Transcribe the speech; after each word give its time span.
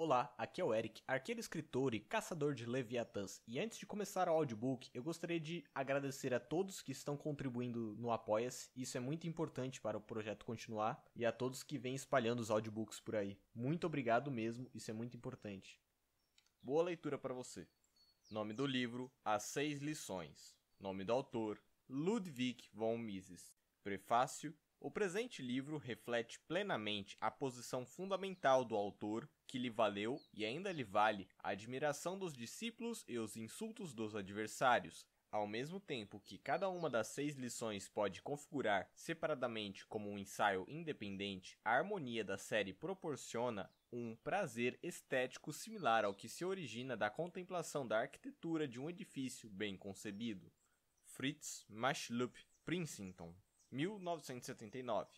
Olá, 0.00 0.32
aqui 0.38 0.60
é 0.60 0.64
o 0.64 0.72
Eric, 0.72 1.02
arqueiro 1.08 1.40
escritor 1.40 1.92
e 1.92 1.98
caçador 1.98 2.54
de 2.54 2.64
Leviatãs. 2.64 3.42
E 3.48 3.58
antes 3.58 3.78
de 3.78 3.84
começar 3.84 4.28
o 4.28 4.32
audiobook, 4.32 4.88
eu 4.94 5.02
gostaria 5.02 5.40
de 5.40 5.64
agradecer 5.74 6.32
a 6.32 6.38
todos 6.38 6.80
que 6.80 6.92
estão 6.92 7.16
contribuindo 7.16 7.96
no 7.98 8.12
Apoia-se. 8.12 8.70
Isso 8.76 8.96
é 8.96 9.00
muito 9.00 9.26
importante 9.26 9.80
para 9.80 9.98
o 9.98 10.00
projeto 10.00 10.44
continuar 10.44 11.04
e 11.16 11.26
a 11.26 11.32
todos 11.32 11.64
que 11.64 11.76
vêm 11.76 11.96
espalhando 11.96 12.38
os 12.38 12.48
audiobooks 12.48 13.00
por 13.00 13.16
aí. 13.16 13.36
Muito 13.52 13.88
obrigado 13.88 14.30
mesmo, 14.30 14.70
isso 14.72 14.88
é 14.88 14.94
muito 14.94 15.16
importante. 15.16 15.80
Boa 16.62 16.84
leitura 16.84 17.18
para 17.18 17.34
você. 17.34 17.66
Nome 18.30 18.54
do 18.54 18.64
livro: 18.64 19.10
As 19.24 19.42
Seis 19.42 19.80
Lições. 19.80 20.54
Nome 20.78 21.02
do 21.02 21.12
autor: 21.12 21.60
Ludwig 21.88 22.70
von 22.72 22.96
Mises. 22.98 23.52
Prefácio: 23.82 24.54
O 24.80 24.92
presente 24.92 25.42
livro 25.42 25.76
reflete 25.76 26.38
plenamente 26.46 27.16
a 27.20 27.32
posição 27.32 27.84
fundamental 27.84 28.64
do 28.64 28.76
autor 28.76 29.28
que 29.44 29.58
lhe 29.58 29.68
valeu 29.68 30.20
e 30.32 30.44
ainda 30.44 30.70
lhe 30.70 30.84
vale 30.84 31.28
a 31.42 31.50
admiração 31.50 32.16
dos 32.16 32.32
discípulos 32.32 33.04
e 33.08 33.18
os 33.18 33.36
insultos 33.36 33.92
dos 33.92 34.14
adversários. 34.14 35.04
Ao 35.32 35.46
mesmo 35.46 35.80
tempo 35.80 36.20
que 36.20 36.38
cada 36.38 36.70
uma 36.70 36.88
das 36.88 37.08
seis 37.08 37.34
lições 37.34 37.88
pode 37.88 38.22
configurar 38.22 38.88
separadamente 38.94 39.84
como 39.84 40.08
um 40.08 40.16
ensaio 40.16 40.64
independente, 40.68 41.58
a 41.64 41.72
harmonia 41.72 42.24
da 42.24 42.38
série 42.38 42.72
proporciona 42.72 43.68
um 43.92 44.14
prazer 44.16 44.78
estético 44.82 45.52
similar 45.52 46.04
ao 46.04 46.14
que 46.14 46.28
se 46.28 46.44
origina 46.44 46.96
da 46.96 47.10
contemplação 47.10 47.86
da 47.86 47.98
arquitetura 47.98 48.68
de 48.68 48.80
um 48.80 48.88
edifício 48.88 49.50
bem 49.50 49.76
concebido. 49.76 50.52
Fritz 51.04 51.64
Machlup, 51.68 52.38
Princeton, 52.64 53.34
1979 53.70 55.08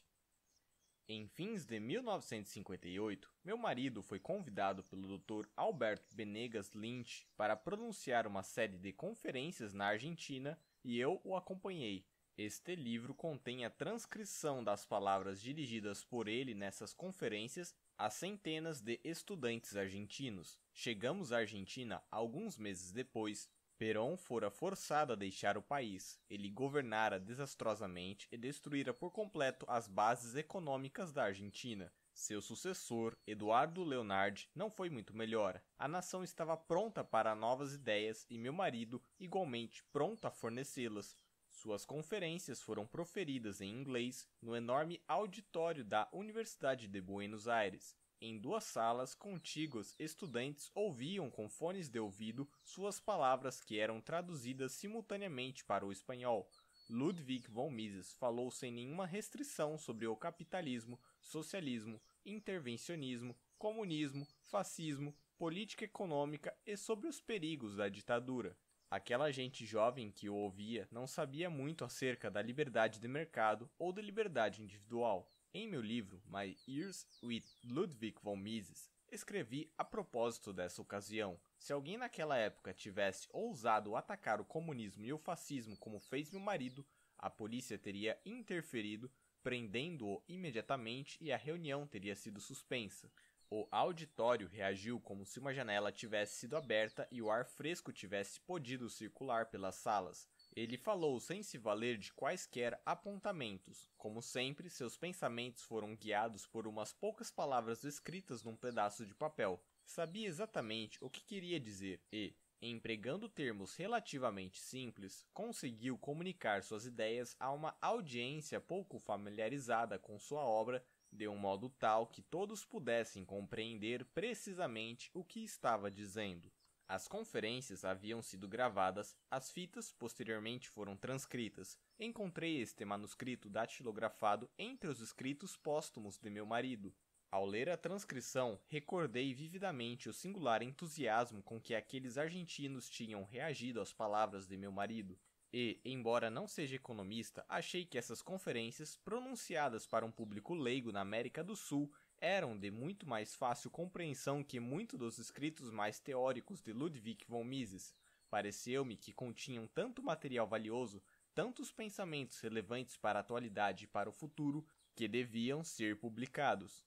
em 1.12 1.26
fins 1.26 1.64
de 1.64 1.80
1958, 1.80 3.28
meu 3.42 3.58
marido 3.58 4.00
foi 4.00 4.20
convidado 4.20 4.84
pelo 4.84 5.18
Dr. 5.18 5.44
Alberto 5.56 6.14
Benegas 6.14 6.70
Lynch 6.72 7.26
para 7.36 7.56
pronunciar 7.56 8.28
uma 8.28 8.44
série 8.44 8.78
de 8.78 8.92
conferências 8.92 9.74
na 9.74 9.86
Argentina 9.86 10.56
e 10.84 11.00
eu 11.00 11.20
o 11.24 11.34
acompanhei. 11.34 12.06
Este 12.38 12.76
livro 12.76 13.12
contém 13.12 13.64
a 13.64 13.70
transcrição 13.70 14.62
das 14.62 14.86
palavras 14.86 15.42
dirigidas 15.42 16.04
por 16.04 16.28
ele 16.28 16.54
nessas 16.54 16.94
conferências 16.94 17.74
a 17.98 18.08
centenas 18.08 18.80
de 18.80 19.00
estudantes 19.02 19.74
argentinos. 19.74 20.60
Chegamos 20.72 21.32
à 21.32 21.38
Argentina 21.38 22.00
alguns 22.08 22.56
meses 22.56 22.92
depois 22.92 23.50
Perón 23.80 24.14
fora 24.14 24.50
forçado 24.50 25.14
a 25.14 25.16
deixar 25.16 25.56
o 25.56 25.62
país. 25.62 26.20
Ele 26.28 26.50
governara 26.50 27.18
desastrosamente 27.18 28.28
e 28.30 28.36
destruíra 28.36 28.92
por 28.92 29.10
completo 29.10 29.64
as 29.66 29.88
bases 29.88 30.34
econômicas 30.34 31.14
da 31.14 31.24
Argentina. 31.24 31.90
Seu 32.12 32.42
sucessor, 32.42 33.16
Eduardo 33.26 33.82
Leonardi, 33.82 34.50
não 34.54 34.70
foi 34.70 34.90
muito 34.90 35.16
melhor. 35.16 35.62
A 35.78 35.88
nação 35.88 36.22
estava 36.22 36.58
pronta 36.58 37.02
para 37.02 37.34
novas 37.34 37.72
ideias 37.72 38.26
e 38.28 38.36
meu 38.36 38.52
marido, 38.52 39.02
igualmente, 39.18 39.82
pronto 39.90 40.26
a 40.26 40.30
fornecê-las. 40.30 41.16
Suas 41.48 41.86
conferências 41.86 42.60
foram 42.60 42.86
proferidas 42.86 43.62
em 43.62 43.70
inglês 43.70 44.28
no 44.42 44.54
enorme 44.54 45.02
auditório 45.08 45.86
da 45.86 46.06
Universidade 46.12 46.86
de 46.86 47.00
Buenos 47.00 47.48
Aires. 47.48 47.96
Em 48.22 48.38
duas 48.38 48.64
salas 48.64 49.14
contíguas, 49.14 49.96
estudantes 49.98 50.70
ouviam 50.74 51.30
com 51.30 51.48
fones 51.48 51.88
de 51.88 51.98
ouvido 51.98 52.46
suas 52.62 53.00
palavras 53.00 53.62
que 53.62 53.78
eram 53.78 53.98
traduzidas 53.98 54.72
simultaneamente 54.72 55.64
para 55.64 55.86
o 55.86 55.90
espanhol. 55.90 56.46
Ludwig 56.90 57.48
von 57.48 57.70
Mises 57.70 58.12
falou 58.12 58.50
sem 58.50 58.70
nenhuma 58.70 59.06
restrição 59.06 59.78
sobre 59.78 60.06
o 60.06 60.14
capitalismo, 60.14 61.00
socialismo, 61.18 61.98
intervencionismo, 62.26 63.34
comunismo, 63.56 64.28
fascismo, 64.42 65.16
política 65.38 65.86
econômica 65.86 66.54
e 66.66 66.76
sobre 66.76 67.08
os 67.08 67.22
perigos 67.22 67.76
da 67.76 67.88
ditadura. 67.88 68.54
Aquela 68.90 69.30
gente 69.30 69.64
jovem 69.64 70.10
que 70.10 70.28
o 70.28 70.34
ouvia 70.34 70.86
não 70.90 71.06
sabia 71.06 71.48
muito 71.48 71.86
acerca 71.86 72.30
da 72.30 72.42
liberdade 72.42 73.00
de 73.00 73.08
mercado 73.08 73.70
ou 73.78 73.94
da 73.94 74.02
liberdade 74.02 74.60
individual. 74.60 75.32
Em 75.52 75.66
meu 75.66 75.80
livro 75.80 76.22
My 76.28 76.56
Years 76.68 77.04
with 77.20 77.42
Ludwig 77.64 78.16
von 78.22 78.36
Mises, 78.36 78.88
escrevi 79.10 79.68
a 79.76 79.84
propósito 79.84 80.52
dessa 80.52 80.80
ocasião. 80.80 81.40
Se 81.58 81.72
alguém 81.72 81.98
naquela 81.98 82.36
época 82.36 82.72
tivesse 82.72 83.26
ousado 83.32 83.96
atacar 83.96 84.40
o 84.40 84.44
comunismo 84.44 85.04
e 85.04 85.12
o 85.12 85.18
fascismo 85.18 85.76
como 85.76 85.98
fez 85.98 86.30
meu 86.30 86.38
marido, 86.38 86.86
a 87.18 87.28
polícia 87.28 87.76
teria 87.76 88.16
interferido, 88.24 89.10
prendendo-o 89.42 90.22
imediatamente 90.28 91.18
e 91.20 91.32
a 91.32 91.36
reunião 91.36 91.84
teria 91.84 92.14
sido 92.14 92.40
suspensa. 92.40 93.10
O 93.50 93.66
auditório 93.72 94.46
reagiu 94.46 95.00
como 95.00 95.26
se 95.26 95.40
uma 95.40 95.52
janela 95.52 95.90
tivesse 95.90 96.38
sido 96.38 96.56
aberta 96.56 97.08
e 97.10 97.20
o 97.20 97.28
ar 97.28 97.44
fresco 97.44 97.92
tivesse 97.92 98.38
podido 98.38 98.88
circular 98.88 99.46
pelas 99.46 99.74
salas. 99.74 100.28
Ele 100.54 100.76
falou 100.76 101.20
sem 101.20 101.42
se 101.42 101.56
valer 101.56 101.96
de 101.96 102.12
quaisquer 102.12 102.80
apontamentos. 102.84 103.88
Como 103.96 104.20
sempre, 104.20 104.68
seus 104.68 104.96
pensamentos 104.96 105.62
foram 105.62 105.94
guiados 105.94 106.46
por 106.46 106.66
umas 106.66 106.92
poucas 106.92 107.30
palavras 107.30 107.84
escritas 107.84 108.42
num 108.42 108.56
pedaço 108.56 109.06
de 109.06 109.14
papel. 109.14 109.62
Sabia 109.84 110.26
exatamente 110.26 110.98
o 111.00 111.08
que 111.08 111.22
queria 111.22 111.60
dizer 111.60 112.02
e, 112.12 112.34
empregando 112.60 113.28
termos 113.28 113.76
relativamente 113.76 114.60
simples, 114.60 115.24
conseguiu 115.32 115.96
comunicar 115.96 116.62
suas 116.62 116.84
ideias 116.84 117.36
a 117.38 117.52
uma 117.52 117.76
audiência 117.80 118.60
pouco 118.60 118.98
familiarizada 118.98 119.98
com 119.98 120.18
sua 120.18 120.42
obra 120.42 120.84
de 121.12 121.26
um 121.26 121.36
modo 121.36 121.68
tal 121.68 122.06
que 122.06 122.22
todos 122.22 122.64
pudessem 122.64 123.24
compreender 123.24 124.04
precisamente 124.06 125.10
o 125.14 125.24
que 125.24 125.42
estava 125.42 125.90
dizendo. 125.90 126.50
As 126.90 127.06
conferências 127.06 127.84
haviam 127.84 128.20
sido 128.20 128.48
gravadas, 128.48 129.16
as 129.30 129.48
fitas 129.48 129.92
posteriormente 129.92 130.68
foram 130.68 130.96
transcritas. 130.96 131.78
Encontrei 132.00 132.60
este 132.60 132.84
manuscrito 132.84 133.48
datilografado 133.48 134.50
entre 134.58 134.90
os 134.90 134.98
escritos 134.98 135.56
póstumos 135.56 136.18
de 136.18 136.28
meu 136.28 136.44
marido. 136.44 136.92
Ao 137.30 137.46
ler 137.46 137.70
a 137.70 137.76
transcrição, 137.76 138.58
recordei 138.66 139.32
vividamente 139.32 140.08
o 140.08 140.12
singular 140.12 140.64
entusiasmo 140.64 141.44
com 141.44 141.60
que 141.60 141.76
aqueles 141.76 142.18
argentinos 142.18 142.90
tinham 142.90 143.22
reagido 143.22 143.80
às 143.80 143.92
palavras 143.92 144.48
de 144.48 144.56
meu 144.56 144.72
marido. 144.72 145.16
E, 145.52 145.80
embora 145.84 146.28
não 146.28 146.48
seja 146.48 146.74
economista, 146.74 147.44
achei 147.48 147.84
que 147.84 147.98
essas 147.98 148.20
conferências, 148.20 148.96
pronunciadas 148.96 149.86
para 149.86 150.04
um 150.04 150.10
público 150.10 150.54
leigo 150.54 150.90
na 150.90 151.02
América 151.02 151.44
do 151.44 151.54
Sul, 151.54 151.88
eram 152.20 152.56
de 152.56 152.70
muito 152.70 153.08
mais 153.08 153.34
fácil 153.34 153.70
compreensão 153.70 154.44
que 154.44 154.60
muitos 154.60 154.98
dos 154.98 155.18
escritos 155.18 155.70
mais 155.70 155.98
teóricos 155.98 156.60
de 156.60 156.72
Ludwig 156.72 157.24
von 157.26 157.42
Mises. 157.42 157.94
Pareceu-me 158.28 158.96
que 158.96 159.12
continham 159.12 159.66
tanto 159.66 160.02
material 160.02 160.46
valioso, 160.46 161.02
tantos 161.34 161.72
pensamentos 161.72 162.38
relevantes 162.40 162.96
para 162.96 163.18
a 163.18 163.22
atualidade 163.22 163.84
e 163.84 163.88
para 163.88 164.08
o 164.08 164.12
futuro, 164.12 164.64
que 164.94 165.08
deviam 165.08 165.64
ser 165.64 165.98
publicados. 165.98 166.84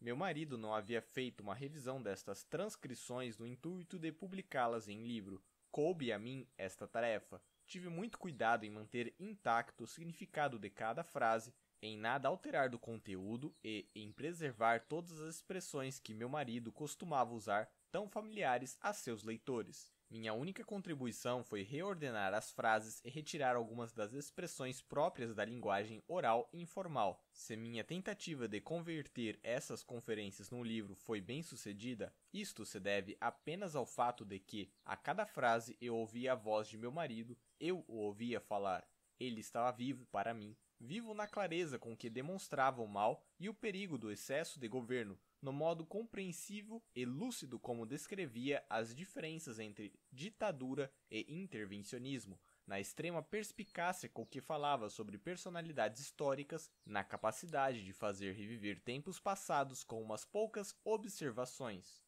Meu 0.00 0.16
marido 0.16 0.56
não 0.56 0.74
havia 0.74 1.02
feito 1.02 1.40
uma 1.42 1.54
revisão 1.54 2.02
destas 2.02 2.42
transcrições 2.42 3.36
no 3.36 3.46
intuito 3.46 3.98
de 3.98 4.10
publicá-las 4.10 4.88
em 4.88 5.06
livro. 5.06 5.42
Coube 5.70 6.10
a 6.10 6.18
mim 6.18 6.48
esta 6.56 6.88
tarefa. 6.88 7.40
Tive 7.66 7.90
muito 7.90 8.18
cuidado 8.18 8.64
em 8.64 8.70
manter 8.70 9.14
intacto 9.20 9.84
o 9.84 9.86
significado 9.86 10.58
de 10.58 10.70
cada 10.70 11.04
frase 11.04 11.52
em 11.82 11.96
nada 11.96 12.28
alterar 12.28 12.68
do 12.68 12.78
conteúdo 12.78 13.54
e 13.64 13.88
em 13.94 14.12
preservar 14.12 14.80
todas 14.80 15.20
as 15.20 15.36
expressões 15.36 15.98
que 15.98 16.14
meu 16.14 16.28
marido 16.28 16.70
costumava 16.72 17.34
usar, 17.34 17.70
tão 17.90 18.08
familiares 18.08 18.76
a 18.80 18.92
seus 18.92 19.22
leitores. 19.22 19.92
Minha 20.10 20.34
única 20.34 20.64
contribuição 20.64 21.44
foi 21.44 21.62
reordenar 21.62 22.34
as 22.34 22.50
frases 22.50 23.00
e 23.04 23.08
retirar 23.08 23.54
algumas 23.54 23.92
das 23.92 24.12
expressões 24.12 24.82
próprias 24.82 25.36
da 25.36 25.44
linguagem 25.44 26.02
oral 26.08 26.50
e 26.52 26.60
informal. 26.60 27.24
Se 27.32 27.56
minha 27.56 27.84
tentativa 27.84 28.48
de 28.48 28.60
converter 28.60 29.38
essas 29.40 29.84
conferências 29.84 30.50
num 30.50 30.64
livro 30.64 30.96
foi 30.96 31.20
bem 31.20 31.44
sucedida, 31.44 32.12
isto 32.32 32.66
se 32.66 32.80
deve 32.80 33.16
apenas 33.20 33.76
ao 33.76 33.86
fato 33.86 34.24
de 34.24 34.40
que, 34.40 34.68
a 34.84 34.96
cada 34.96 35.24
frase, 35.24 35.76
eu 35.80 35.94
ouvia 35.94 36.32
a 36.32 36.36
voz 36.36 36.66
de 36.66 36.76
meu 36.76 36.90
marido, 36.90 37.38
eu 37.60 37.84
o 37.86 37.98
ouvia 37.98 38.40
falar. 38.40 38.84
Ele 39.18 39.40
estava 39.40 39.70
vivo 39.70 40.04
para 40.06 40.34
mim 40.34 40.56
vivo 40.80 41.12
na 41.12 41.26
clareza 41.26 41.78
com 41.78 41.94
que 41.94 42.08
demonstrava 42.08 42.80
o 42.80 42.88
mal 42.88 43.22
e 43.38 43.48
o 43.48 43.54
perigo 43.54 43.98
do 43.98 44.10
excesso 44.10 44.58
de 44.58 44.66
governo, 44.66 45.18
no 45.42 45.52
modo 45.52 45.84
compreensível 45.84 46.82
e 46.94 47.04
lúcido 47.04 47.58
como 47.58 47.84
descrevia 47.84 48.64
as 48.68 48.94
diferenças 48.94 49.58
entre 49.58 49.92
ditadura 50.10 50.90
e 51.10 51.26
intervencionismo, 51.28 52.40
na 52.66 52.80
extrema 52.80 53.22
perspicácia 53.22 54.08
com 54.08 54.24
que 54.24 54.40
falava 54.40 54.88
sobre 54.88 55.18
personalidades 55.18 56.00
históricas, 56.00 56.70
na 56.86 57.04
capacidade 57.04 57.84
de 57.84 57.92
fazer 57.92 58.32
reviver 58.32 58.80
tempos 58.80 59.20
passados 59.20 59.84
com 59.84 60.02
umas 60.02 60.24
poucas 60.24 60.74
observações. 60.82 62.02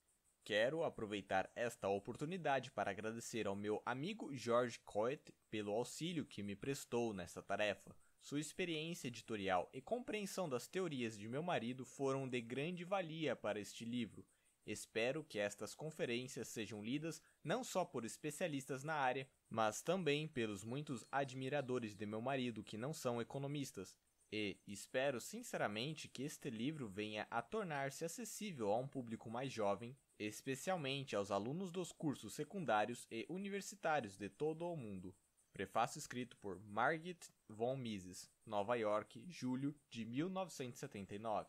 Quero 0.45 0.83
aproveitar 0.83 1.51
esta 1.55 1.89
oportunidade 1.89 2.71
para 2.71 2.91
agradecer 2.91 3.47
ao 3.47 3.55
meu 3.55 3.81
amigo 3.87 4.35
George 4.35 4.81
Coet 4.81 5.33
pelo 5.51 5.73
auxílio 5.73 6.27
que 6.27 6.43
me 6.43 6.57
prestou 6.57 7.13
nesta 7.13 7.41
tarefa. 7.41 7.95
Sua 8.23 8.39
experiência 8.39 9.09
editorial 9.09 9.69
e 9.73 9.81
compreensão 9.81 10.49
das 10.49 10.69
teorias 10.69 11.19
de 11.19 11.27
meu 11.27 11.43
marido 11.43 11.85
foram 11.85 12.29
de 12.29 12.41
grande 12.41 12.85
valia 12.85 13.35
para 13.35 13.59
este 13.59 13.85
livro. 13.85 14.25
Espero 14.65 15.25
que 15.25 15.41
estas 15.41 15.75
conferências 15.75 16.47
sejam 16.47 16.85
lidas 16.85 17.21
não 17.43 17.65
só 17.65 17.85
por 17.85 18.05
especialistas 18.05 18.85
na 18.85 18.95
área, 18.95 19.29
mas 19.51 19.83
também 19.83 20.29
pelos 20.29 20.63
muitos 20.63 21.05
admiradores 21.11 21.97
de 21.97 22.07
meu 22.07 22.21
marido 22.21 22.63
que 22.63 22.79
não 22.79 22.93
são 22.93 23.21
economistas. 23.21 23.97
E 24.33 24.57
espero 24.69 25.21
sinceramente 25.21 26.07
que 26.07 26.23
este 26.23 26.49
livro 26.49 26.89
venha 26.89 27.27
a 27.29 27.43
tornar-se 27.43 28.05
acessível 28.05 28.71
a 28.71 28.79
um 28.79 28.87
público 28.87 29.29
mais 29.29 29.53
jovem, 29.53 29.97
especialmente 30.17 31.17
aos 31.17 31.33
alunos 31.33 31.73
dos 31.73 31.91
cursos 31.91 32.35
secundários 32.35 33.05
e 33.11 33.27
universitários 33.29 34.17
de 34.17 34.29
todo 34.29 34.65
o 34.65 34.77
mundo. 34.77 35.13
Prefácio 35.53 35.99
escrito 35.99 36.35
por 36.39 36.59
Margit 36.63 37.31
von 37.47 37.77
Mises, 37.77 38.31
Nova 38.47 38.75
York, 38.75 39.23
julho 39.29 39.75
de 39.91 40.03
1979. 40.07 41.47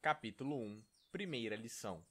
Capítulo 0.00 0.56
1 0.56 0.82
Primeira 1.12 1.54
lição: 1.54 2.02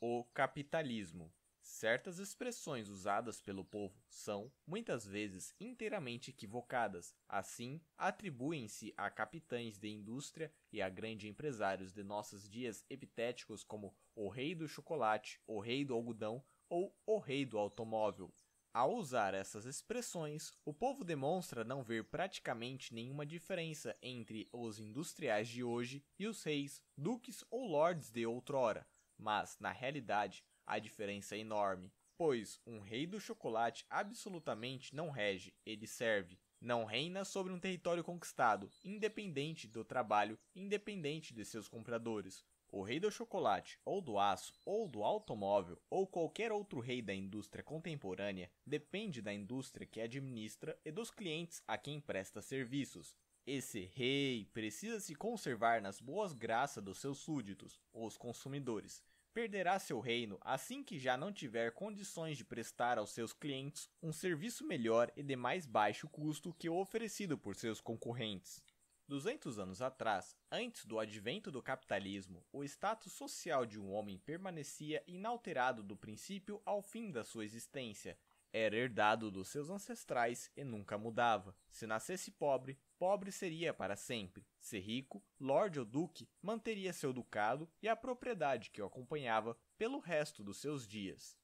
O 0.00 0.24
capitalismo. 0.32 1.30
Certas 1.60 2.18
expressões 2.18 2.88
usadas 2.88 3.42
pelo 3.42 3.62
povo 3.62 4.02
são, 4.08 4.50
muitas 4.66 5.06
vezes, 5.06 5.54
inteiramente 5.60 6.30
equivocadas. 6.30 7.14
Assim, 7.28 7.78
atribuem-se 7.98 8.94
a 8.96 9.10
capitães 9.10 9.78
de 9.78 9.90
indústria 9.90 10.50
e 10.72 10.80
a 10.80 10.88
grandes 10.88 11.28
empresários 11.28 11.92
de 11.92 12.02
nossos 12.02 12.48
dias 12.48 12.86
epitéticos 12.88 13.62
como 13.62 13.94
o 14.14 14.28
rei 14.30 14.54
do 14.54 14.66
chocolate, 14.66 15.38
o 15.46 15.60
rei 15.60 15.84
do 15.84 15.92
algodão 15.92 16.42
ou 16.70 16.98
o 17.04 17.18
rei 17.18 17.44
do 17.44 17.58
automóvel. 17.58 18.32
Ao 18.72 18.94
usar 18.94 19.34
essas 19.34 19.64
expressões, 19.64 20.52
o 20.64 20.72
povo 20.72 21.02
demonstra 21.02 21.64
não 21.64 21.82
ver 21.82 22.04
praticamente 22.04 22.94
nenhuma 22.94 23.26
diferença 23.26 23.96
entre 24.00 24.48
os 24.52 24.78
industriais 24.78 25.48
de 25.48 25.64
hoje 25.64 26.04
e 26.16 26.28
os 26.28 26.44
reis, 26.44 26.80
duques 26.96 27.42
ou 27.50 27.66
lords 27.66 28.12
de 28.12 28.24
outrora, 28.24 28.86
mas, 29.18 29.58
na 29.58 29.72
realidade, 29.72 30.44
a 30.64 30.78
diferença 30.78 31.34
é 31.34 31.40
enorme, 31.40 31.92
pois 32.16 32.60
um 32.64 32.78
rei 32.78 33.08
do 33.08 33.18
chocolate 33.18 33.84
absolutamente 33.90 34.94
não 34.94 35.10
rege, 35.10 35.52
ele 35.66 35.88
serve. 35.88 36.38
Não 36.60 36.84
reina 36.84 37.24
sobre 37.24 37.52
um 37.52 37.58
território 37.58 38.04
conquistado, 38.04 38.70
independente 38.84 39.66
do 39.66 39.84
trabalho, 39.84 40.38
independente 40.54 41.34
de 41.34 41.44
seus 41.44 41.66
compradores. 41.66 42.44
O 42.72 42.82
rei 42.82 43.00
do 43.00 43.10
chocolate, 43.10 43.80
ou 43.84 44.00
do 44.00 44.16
aço, 44.16 44.54
ou 44.64 44.86
do 44.86 45.02
automóvel, 45.02 45.76
ou 45.90 46.06
qualquer 46.06 46.52
outro 46.52 46.78
rei 46.78 47.02
da 47.02 47.12
indústria 47.12 47.64
contemporânea, 47.64 48.48
depende 48.64 49.20
da 49.20 49.34
indústria 49.34 49.84
que 49.84 50.00
administra 50.00 50.78
e 50.84 50.92
dos 50.92 51.10
clientes 51.10 51.60
a 51.66 51.76
quem 51.76 52.00
presta 52.00 52.40
serviços. 52.40 53.16
Esse 53.44 53.80
rei 53.80 54.48
precisa 54.52 55.00
se 55.00 55.16
conservar 55.16 55.82
nas 55.82 56.00
boas 56.00 56.32
graças 56.32 56.84
dos 56.84 56.98
seus 56.98 57.18
súditos, 57.18 57.80
os 57.92 58.16
consumidores. 58.16 59.02
Perderá 59.34 59.76
seu 59.80 59.98
reino 59.98 60.38
assim 60.40 60.84
que 60.84 60.96
já 60.96 61.16
não 61.16 61.32
tiver 61.32 61.72
condições 61.72 62.36
de 62.36 62.44
prestar 62.44 62.98
aos 62.98 63.10
seus 63.10 63.32
clientes 63.32 63.88
um 64.00 64.12
serviço 64.12 64.64
melhor 64.64 65.10
e 65.16 65.24
de 65.24 65.34
mais 65.34 65.66
baixo 65.66 66.08
custo 66.08 66.54
que 66.54 66.68
o 66.68 66.76
oferecido 66.76 67.36
por 67.36 67.56
seus 67.56 67.80
concorrentes. 67.80 68.62
200 69.10 69.58
anos 69.58 69.82
atrás, 69.82 70.36
antes 70.52 70.86
do 70.86 70.96
advento 70.96 71.50
do 71.50 71.60
capitalismo, 71.60 72.46
o 72.52 72.62
status 72.62 73.12
social 73.12 73.66
de 73.66 73.76
um 73.76 73.90
homem 73.90 74.16
permanecia 74.18 75.02
inalterado 75.04 75.82
do 75.82 75.96
princípio 75.96 76.62
ao 76.64 76.80
fim 76.80 77.10
da 77.10 77.24
sua 77.24 77.44
existência. 77.44 78.16
Era 78.52 78.76
herdado 78.76 79.28
dos 79.28 79.48
seus 79.48 79.68
ancestrais 79.68 80.48
e 80.56 80.62
nunca 80.62 80.96
mudava. 80.96 81.56
Se 81.72 81.88
nascesse 81.88 82.30
pobre, 82.30 82.78
pobre 83.00 83.32
seria 83.32 83.74
para 83.74 83.96
sempre. 83.96 84.46
Se 84.60 84.78
rico, 84.78 85.20
lord 85.40 85.80
ou 85.80 85.84
duque, 85.84 86.28
manteria 86.40 86.92
seu 86.92 87.12
ducado 87.12 87.68
e 87.82 87.88
a 87.88 87.96
propriedade 87.96 88.70
que 88.70 88.80
o 88.80 88.86
acompanhava 88.86 89.58
pelo 89.76 89.98
resto 89.98 90.44
dos 90.44 90.58
seus 90.58 90.86
dias. 90.86 91.36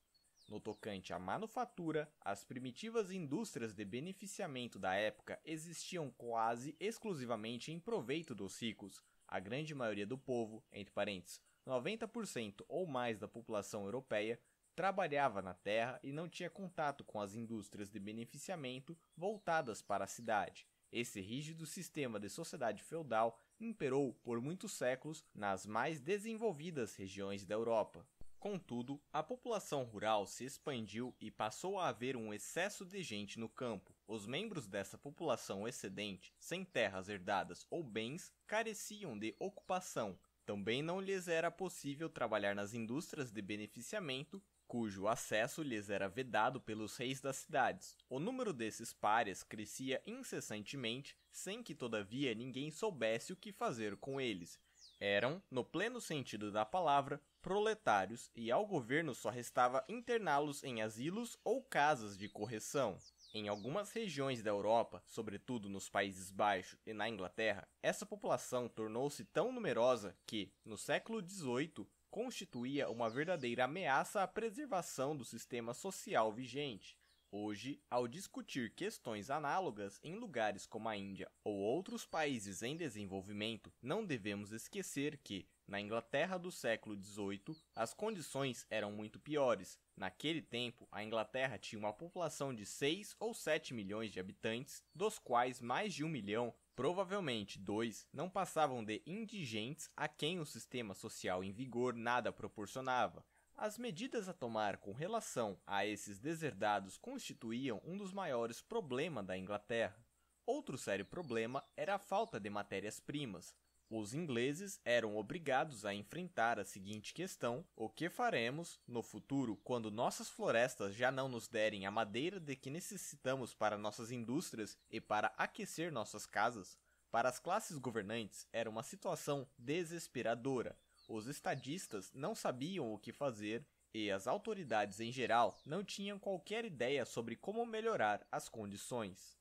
No 0.49 0.61
tocante 0.61 1.13
à 1.13 1.19
manufatura, 1.19 2.09
as 2.21 2.45
primitivas 2.45 3.11
indústrias 3.11 3.75
de 3.75 3.85
beneficiamento 3.85 4.79
da 4.79 4.95
época 4.95 5.41
existiam 5.45 6.09
quase 6.11 6.77
exclusivamente 6.79 7.73
em 7.73 7.81
proveito 7.81 8.33
dos 8.35 8.61
ricos. 8.63 9.03
A 9.27 9.41
grande 9.41 9.75
maioria 9.75 10.07
do 10.07 10.17
povo, 10.17 10.65
entre 10.73 10.95
parênteses, 10.95 11.41
90% 11.67 12.65
ou 12.69 12.87
mais 12.87 13.19
da 13.19 13.27
população 13.27 13.85
europeia, 13.85 14.41
trabalhava 14.77 15.43
na 15.43 15.53
terra 15.53 15.99
e 16.03 16.13
não 16.13 16.29
tinha 16.29 16.49
contato 16.49 17.03
com 17.03 17.21
as 17.21 17.35
indústrias 17.35 17.91
de 17.91 17.99
beneficiamento 17.99 18.97
voltadas 19.17 19.83
para 19.83 20.05
a 20.05 20.09
cidade. 20.09 20.65
Esse 20.93 21.21
rígido 21.21 21.67
sistema 21.67 22.21
de 22.21 22.29
sociedade 22.29 22.83
feudal 22.85 23.41
imperou 23.59 24.15
por 24.23 24.41
muitos 24.41 24.73
séculos 24.73 25.25
nas 25.35 25.67
mais 25.67 25.99
desenvolvidas 25.99 26.95
regiões 26.95 27.45
da 27.45 27.55
Europa. 27.55 28.07
Contudo, 28.39 29.01
a 29.13 29.23
população 29.23 29.83
rural 29.83 30.27
se 30.27 30.45
expandiu 30.45 31.15
e 31.21 31.31
passou 31.31 31.79
a 31.79 31.89
haver 31.89 32.17
um 32.17 32.33
excesso 32.33 32.85
de 32.85 33.03
gente 33.03 33.41
no 33.41 33.49
campo. 33.49 33.95
Os 34.07 34.27
membros 34.27 34.67
dessa 34.67 34.97
população 34.97 35.67
excedente, 35.67 36.33
sem 36.39 36.65
terras 36.65 37.09
herdadas 37.09 37.67
ou 37.71 37.83
bens, 37.83 38.33
careciam 38.47 39.19
de 39.19 39.35
ocupação. 39.39 40.19
Também 40.45 40.81
não 40.81 41.01
lhes 41.01 41.27
era 41.27 41.51
possível 41.51 42.09
trabalhar 42.09 42.55
nas 42.55 42.73
indústrias 42.73 43.33
de 43.33 43.43
beneficiamento, 43.43 44.41
cujo 44.69 45.09
acesso 45.09 45.63
lhes 45.63 45.91
era 45.91 46.09
vedado 46.09 46.61
pelos 46.61 46.97
reis 46.97 47.21
das 47.21 47.37
cidades. 47.37 47.97
O 48.09 48.21
número 48.21 48.53
desses 48.53 48.93
párias 48.93 49.43
crescia 49.43 50.01
incessantemente, 50.07 51.17
sem 51.31 51.65
que 51.65 51.75
todavia 51.75 52.33
ninguém 52.33 52.71
soubesse 52.71 53.33
o 53.33 53.37
que 53.37 53.51
fazer 53.51 53.97
com 53.97 54.21
eles. 54.21 54.61
Eram, 55.01 55.43
no 55.51 55.65
pleno 55.65 56.01
sentido 56.01 56.53
da 56.53 56.65
palavra, 56.65 57.21
proletários 57.47 58.29
e 58.35 58.51
ao 58.51 58.67
governo 58.67 59.15
só 59.15 59.31
restava 59.31 59.85
interná-los 59.89 60.65
em 60.65 60.83
asilos 60.83 61.39
ou 61.45 61.63
casas 61.63 62.19
de 62.19 62.29
correção. 62.29 62.99
Em 63.33 63.47
algumas 63.47 63.93
regiões 63.93 64.43
da 64.43 64.51
Europa, 64.51 65.01
sobretudo 65.07 65.69
nos 65.69 65.89
Países 65.89 66.33
Baixos 66.33 66.77
e 66.85 66.93
na 66.93 67.09
Inglaterra, 67.09 67.69
essa 67.81 68.05
população 68.05 68.69
tornou-se 68.69 69.25
tão 69.27 69.53
numerosa 69.53 70.19
que, 70.27 70.53
no 70.65 70.77
século 70.77 71.25
XVIII, 71.25 71.87
constituía 72.11 72.91
uma 72.91 73.09
verdadeira 73.09 73.67
ameaça 73.67 74.25
à 74.25 74.27
preservação 74.27 75.17
do 75.17 75.25
sistema 75.25 75.73
social 75.73 76.33
vigente. 76.33 76.99
Hoje, 77.31 77.81
ao 77.89 78.09
discutir 78.09 78.75
questões 78.75 79.31
análogas 79.31 80.01
em 80.03 80.17
lugares 80.17 80.67
como 80.67 80.89
a 80.89 80.97
Índia 80.97 81.31
ou 81.45 81.55
outros 81.55 82.05
países 82.05 82.65
em 82.65 82.77
desenvolvimento, 82.77 83.73
não 83.81 84.05
devemos 84.05 84.51
esquecer 84.51 85.17
que, 85.19 85.47
na 85.67 85.81
Inglaterra 85.81 86.39
do 86.39 86.53
século 86.53 86.97
XVIII, 86.97 87.57
as 87.75 87.93
condições 87.93 88.65
eram 88.71 88.93
muito 88.93 89.19
piores. 89.19 89.79
Naquele 89.97 90.41
tempo, 90.41 90.87
a 90.93 91.03
Inglaterra 91.03 91.59
tinha 91.59 91.79
uma 91.79 91.93
população 91.93 92.55
de 92.55 92.65
6 92.65 93.17
ou 93.19 93.35
7 93.35 93.75
milhões 93.75 94.13
de 94.13 94.21
habitantes, 94.21 94.85
dos 94.95 95.19
quais 95.19 95.61
mais 95.61 95.93
de 95.93 96.05
um 96.05 96.09
milhão, 96.09 96.55
provavelmente 96.75 97.59
dois, 97.59 98.07
não 98.13 98.31
passavam 98.31 98.85
de 98.85 99.03
indigentes 99.07 99.91
a 99.97 100.07
quem 100.07 100.39
o 100.39 100.47
sistema 100.47 100.95
social 100.95 101.43
em 101.43 101.51
vigor 101.51 101.95
nada 101.95 102.31
proporcionava. 102.31 103.25
As 103.57 103.79
medidas 103.79 104.29
a 104.29 104.35
tomar 104.35 104.77
com 104.77 104.93
relação 104.93 105.59
a 105.67 105.87
esses 105.87 106.21
deserdados 106.21 106.99
constituíam 106.99 107.81
um 107.85 107.97
dos 107.97 108.13
maiores 108.13 108.61
problemas 108.61 109.25
da 109.25 109.37
Inglaterra. 109.37 109.97
Outro 110.45 110.77
sério 110.77 111.07
problema 111.07 111.65
era 111.75 111.95
a 111.95 111.99
falta 111.99 112.39
de 112.39 112.51
matérias-primas. 112.51 113.57
Os 113.89 114.15
ingleses 114.15 114.81
eram 114.85 115.17
obrigados 115.17 115.85
a 115.85 115.95
enfrentar 115.95 116.59
a 116.59 116.65
seguinte 116.65 117.15
questão: 117.15 117.65
o 117.77 117.89
que 117.89 118.11
faremos 118.11 118.81
no 118.87 119.01
futuro 119.01 119.57
quando 119.63 119.93
nossas 119.93 120.29
florestas 120.29 120.93
já 120.93 121.13
não 121.13 121.29
nos 121.29 121.47
derem 121.47 121.87
a 121.87 121.91
madeira 121.91 122.41
de 122.41 122.57
que 122.57 122.69
necessitamos 122.69 123.55
para 123.55 123.79
nossas 123.79 124.11
indústrias 124.11 124.77
e 124.91 125.01
para 125.01 125.33
aquecer 125.39 125.93
nossas 125.93 126.27
casas? 126.27 126.77
Para 127.13 127.29
as 127.29 127.39
classes 127.39 127.79
governantes 127.79 128.49
era 128.53 128.69
uma 128.69 128.83
situação 128.83 129.47
desesperadora. 129.57 130.77
Os 131.09 131.29
estadistas 131.29 132.11
não 132.13 132.35
sabiam 132.35 132.93
o 132.93 132.99
que 132.99 133.13
fazer 133.13 133.65
e 133.95 134.11
as 134.11 134.27
autoridades 134.27 134.99
em 134.99 135.13
geral 135.13 135.57
não 135.65 135.85
tinham 135.85 136.19
qualquer 136.19 136.65
ideia 136.65 137.07
sobre 137.07 137.37
como 137.37 137.65
melhorar 137.65 138.27
as 138.33 138.49
condições. 138.49 139.39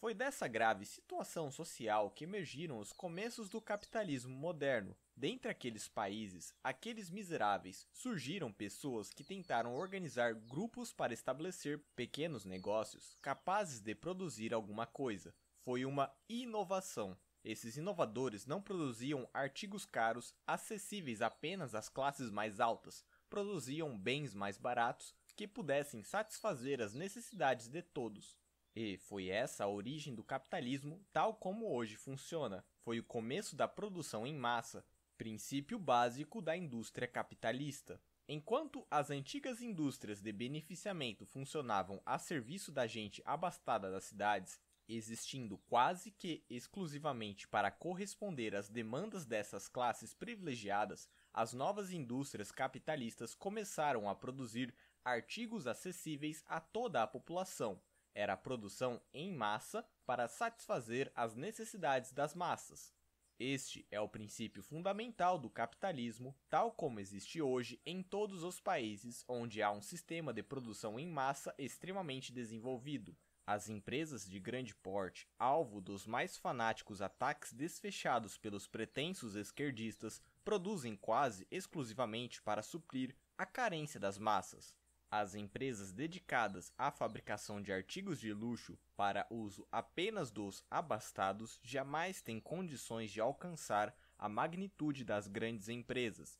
Foi 0.00 0.14
dessa 0.14 0.46
grave 0.46 0.86
situação 0.86 1.50
social 1.50 2.08
que 2.12 2.22
emergiram 2.22 2.78
os 2.78 2.92
começos 2.92 3.48
do 3.48 3.60
capitalismo 3.60 4.32
moderno. 4.32 4.96
Dentre 5.16 5.50
aqueles 5.50 5.88
países, 5.88 6.54
aqueles 6.62 7.10
miseráveis, 7.10 7.84
surgiram 7.92 8.52
pessoas 8.52 9.10
que 9.12 9.24
tentaram 9.24 9.74
organizar 9.74 10.34
grupos 10.34 10.92
para 10.92 11.12
estabelecer 11.12 11.80
pequenos 11.96 12.44
negócios 12.44 13.16
capazes 13.20 13.80
de 13.80 13.92
produzir 13.92 14.54
alguma 14.54 14.86
coisa. 14.86 15.34
Foi 15.64 15.84
uma 15.84 16.14
inovação. 16.28 17.18
Esses 17.42 17.76
inovadores 17.76 18.46
não 18.46 18.62
produziam 18.62 19.28
artigos 19.34 19.84
caros 19.84 20.32
acessíveis 20.46 21.20
apenas 21.20 21.74
às 21.74 21.88
classes 21.88 22.30
mais 22.30 22.60
altas, 22.60 23.04
produziam 23.28 23.98
bens 23.98 24.32
mais 24.32 24.58
baratos 24.58 25.12
que 25.34 25.48
pudessem 25.48 26.04
satisfazer 26.04 26.80
as 26.80 26.94
necessidades 26.94 27.66
de 27.66 27.82
todos. 27.82 28.38
E 28.80 28.96
foi 28.96 29.26
essa 29.26 29.64
a 29.64 29.68
origem 29.68 30.14
do 30.14 30.22
capitalismo 30.22 31.04
tal 31.12 31.34
como 31.34 31.68
hoje 31.68 31.96
funciona. 31.96 32.64
Foi 32.84 33.00
o 33.00 33.04
começo 33.04 33.56
da 33.56 33.66
produção 33.66 34.24
em 34.24 34.36
massa, 34.36 34.86
princípio 35.16 35.80
básico 35.80 36.40
da 36.40 36.56
indústria 36.56 37.08
capitalista. 37.08 38.00
Enquanto 38.28 38.86
as 38.88 39.10
antigas 39.10 39.60
indústrias 39.60 40.20
de 40.20 40.30
beneficiamento 40.30 41.26
funcionavam 41.26 42.00
a 42.06 42.20
serviço 42.20 42.70
da 42.70 42.86
gente 42.86 43.20
abastada 43.24 43.90
das 43.90 44.04
cidades, 44.04 44.60
existindo 44.88 45.58
quase 45.66 46.12
que 46.12 46.44
exclusivamente 46.48 47.48
para 47.48 47.72
corresponder 47.72 48.54
às 48.54 48.68
demandas 48.68 49.26
dessas 49.26 49.66
classes 49.66 50.14
privilegiadas, 50.14 51.08
as 51.34 51.52
novas 51.52 51.90
indústrias 51.90 52.52
capitalistas 52.52 53.34
começaram 53.34 54.08
a 54.08 54.14
produzir 54.14 54.72
artigos 55.04 55.66
acessíveis 55.66 56.44
a 56.46 56.60
toda 56.60 57.02
a 57.02 57.08
população. 57.08 57.82
Era 58.18 58.32
a 58.32 58.36
produção 58.36 59.00
em 59.14 59.32
massa 59.32 59.86
para 60.04 60.26
satisfazer 60.26 61.12
as 61.14 61.36
necessidades 61.36 62.10
das 62.10 62.34
massas. 62.34 62.92
Este 63.38 63.86
é 63.92 64.00
o 64.00 64.08
princípio 64.08 64.60
fundamental 64.60 65.38
do 65.38 65.48
capitalismo, 65.48 66.36
tal 66.50 66.72
como 66.72 66.98
existe 66.98 67.40
hoje 67.40 67.80
em 67.86 68.02
todos 68.02 68.42
os 68.42 68.58
países 68.58 69.24
onde 69.28 69.62
há 69.62 69.70
um 69.70 69.80
sistema 69.80 70.32
de 70.32 70.42
produção 70.42 70.98
em 70.98 71.06
massa 71.06 71.54
extremamente 71.56 72.32
desenvolvido. 72.32 73.16
As 73.46 73.68
empresas 73.68 74.28
de 74.28 74.40
grande 74.40 74.74
porte, 74.74 75.28
alvo 75.38 75.80
dos 75.80 76.04
mais 76.04 76.36
fanáticos 76.36 77.00
ataques 77.00 77.52
desfechados 77.52 78.36
pelos 78.36 78.66
pretensos 78.66 79.36
esquerdistas, 79.36 80.20
produzem 80.44 80.96
quase 80.96 81.46
exclusivamente 81.52 82.42
para 82.42 82.64
suprir 82.64 83.14
a 83.38 83.46
carência 83.46 84.00
das 84.00 84.18
massas. 84.18 84.74
As 85.10 85.34
empresas 85.34 85.90
dedicadas 85.90 86.70
à 86.76 86.90
fabricação 86.90 87.62
de 87.62 87.72
artigos 87.72 88.20
de 88.20 88.30
luxo 88.30 88.78
para 88.94 89.26
uso 89.30 89.66
apenas 89.72 90.30
dos 90.30 90.62
abastados 90.70 91.58
jamais 91.62 92.20
têm 92.20 92.38
condições 92.38 93.10
de 93.10 93.18
alcançar 93.18 93.96
a 94.18 94.28
magnitude 94.28 95.04
das 95.04 95.26
grandes 95.26 95.70
empresas. 95.70 96.38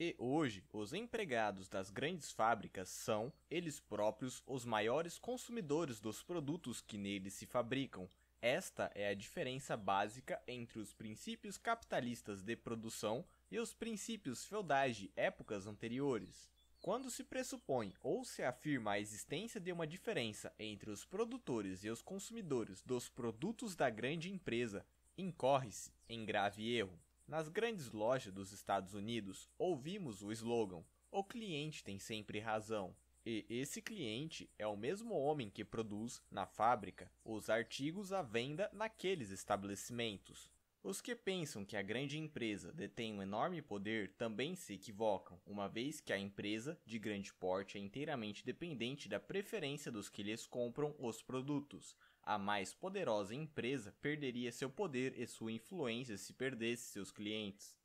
E 0.00 0.16
hoje, 0.18 0.64
os 0.72 0.92
empregados 0.92 1.68
das 1.68 1.90
grandes 1.90 2.32
fábricas 2.32 2.88
são, 2.88 3.32
eles 3.48 3.78
próprios, 3.78 4.42
os 4.48 4.64
maiores 4.64 5.16
consumidores 5.16 6.00
dos 6.00 6.24
produtos 6.24 6.80
que 6.80 6.98
neles 6.98 7.34
se 7.34 7.46
fabricam. 7.46 8.08
Esta 8.40 8.90
é 8.96 9.10
a 9.10 9.14
diferença 9.14 9.76
básica 9.76 10.42
entre 10.48 10.80
os 10.80 10.92
princípios 10.92 11.56
capitalistas 11.56 12.42
de 12.42 12.56
produção 12.56 13.24
e 13.48 13.60
os 13.60 13.72
princípios 13.72 14.44
feudais 14.44 14.96
de 14.96 15.12
épocas 15.14 15.68
anteriores. 15.68 16.50
Quando 16.82 17.12
se 17.12 17.22
pressupõe 17.22 17.94
ou 18.02 18.24
se 18.24 18.42
afirma 18.42 18.90
a 18.90 18.98
existência 18.98 19.60
de 19.60 19.70
uma 19.70 19.86
diferença 19.86 20.52
entre 20.58 20.90
os 20.90 21.04
produtores 21.04 21.84
e 21.84 21.88
os 21.88 22.02
consumidores 22.02 22.82
dos 22.82 23.08
produtos 23.08 23.76
da 23.76 23.88
grande 23.88 24.32
empresa, 24.32 24.84
incorre-se 25.16 25.92
em 26.08 26.24
grave 26.24 26.74
erro. 26.74 26.98
Nas 27.24 27.48
grandes 27.48 27.92
lojas 27.92 28.32
dos 28.32 28.50
Estados 28.50 28.94
Unidos, 28.94 29.48
ouvimos 29.56 30.24
o 30.24 30.32
slogan: 30.32 30.82
o 31.08 31.22
cliente 31.22 31.84
tem 31.84 32.00
sempre 32.00 32.40
razão. 32.40 32.96
E 33.24 33.46
esse 33.48 33.80
cliente 33.80 34.50
é 34.58 34.66
o 34.66 34.76
mesmo 34.76 35.14
homem 35.14 35.48
que 35.48 35.64
produz, 35.64 36.20
na 36.28 36.46
fábrica, 36.46 37.08
os 37.24 37.48
artigos 37.48 38.12
à 38.12 38.22
venda 38.22 38.68
naqueles 38.72 39.30
estabelecimentos. 39.30 40.50
Os 40.84 41.00
que 41.00 41.14
pensam 41.14 41.64
que 41.64 41.76
a 41.76 41.82
grande 41.82 42.18
empresa 42.18 42.72
detém 42.72 43.14
um 43.14 43.22
enorme 43.22 43.62
poder 43.62 44.16
também 44.18 44.56
se 44.56 44.74
equivocam, 44.74 45.40
uma 45.46 45.68
vez 45.68 46.00
que 46.00 46.12
a 46.12 46.18
empresa 46.18 46.76
de 46.84 46.98
grande 46.98 47.32
porte 47.32 47.78
é 47.78 47.80
inteiramente 47.80 48.44
dependente 48.44 49.08
da 49.08 49.20
preferência 49.20 49.92
dos 49.92 50.08
que 50.08 50.24
lhes 50.24 50.44
compram 50.44 50.92
os 50.98 51.22
produtos. 51.22 51.96
A 52.20 52.36
mais 52.36 52.74
poderosa 52.74 53.32
empresa 53.32 53.94
perderia 54.00 54.50
seu 54.50 54.68
poder 54.68 55.16
e 55.16 55.24
sua 55.24 55.52
influência 55.52 56.18
se 56.18 56.32
perdesse 56.32 56.90
seus 56.90 57.12
clientes. 57.12 57.76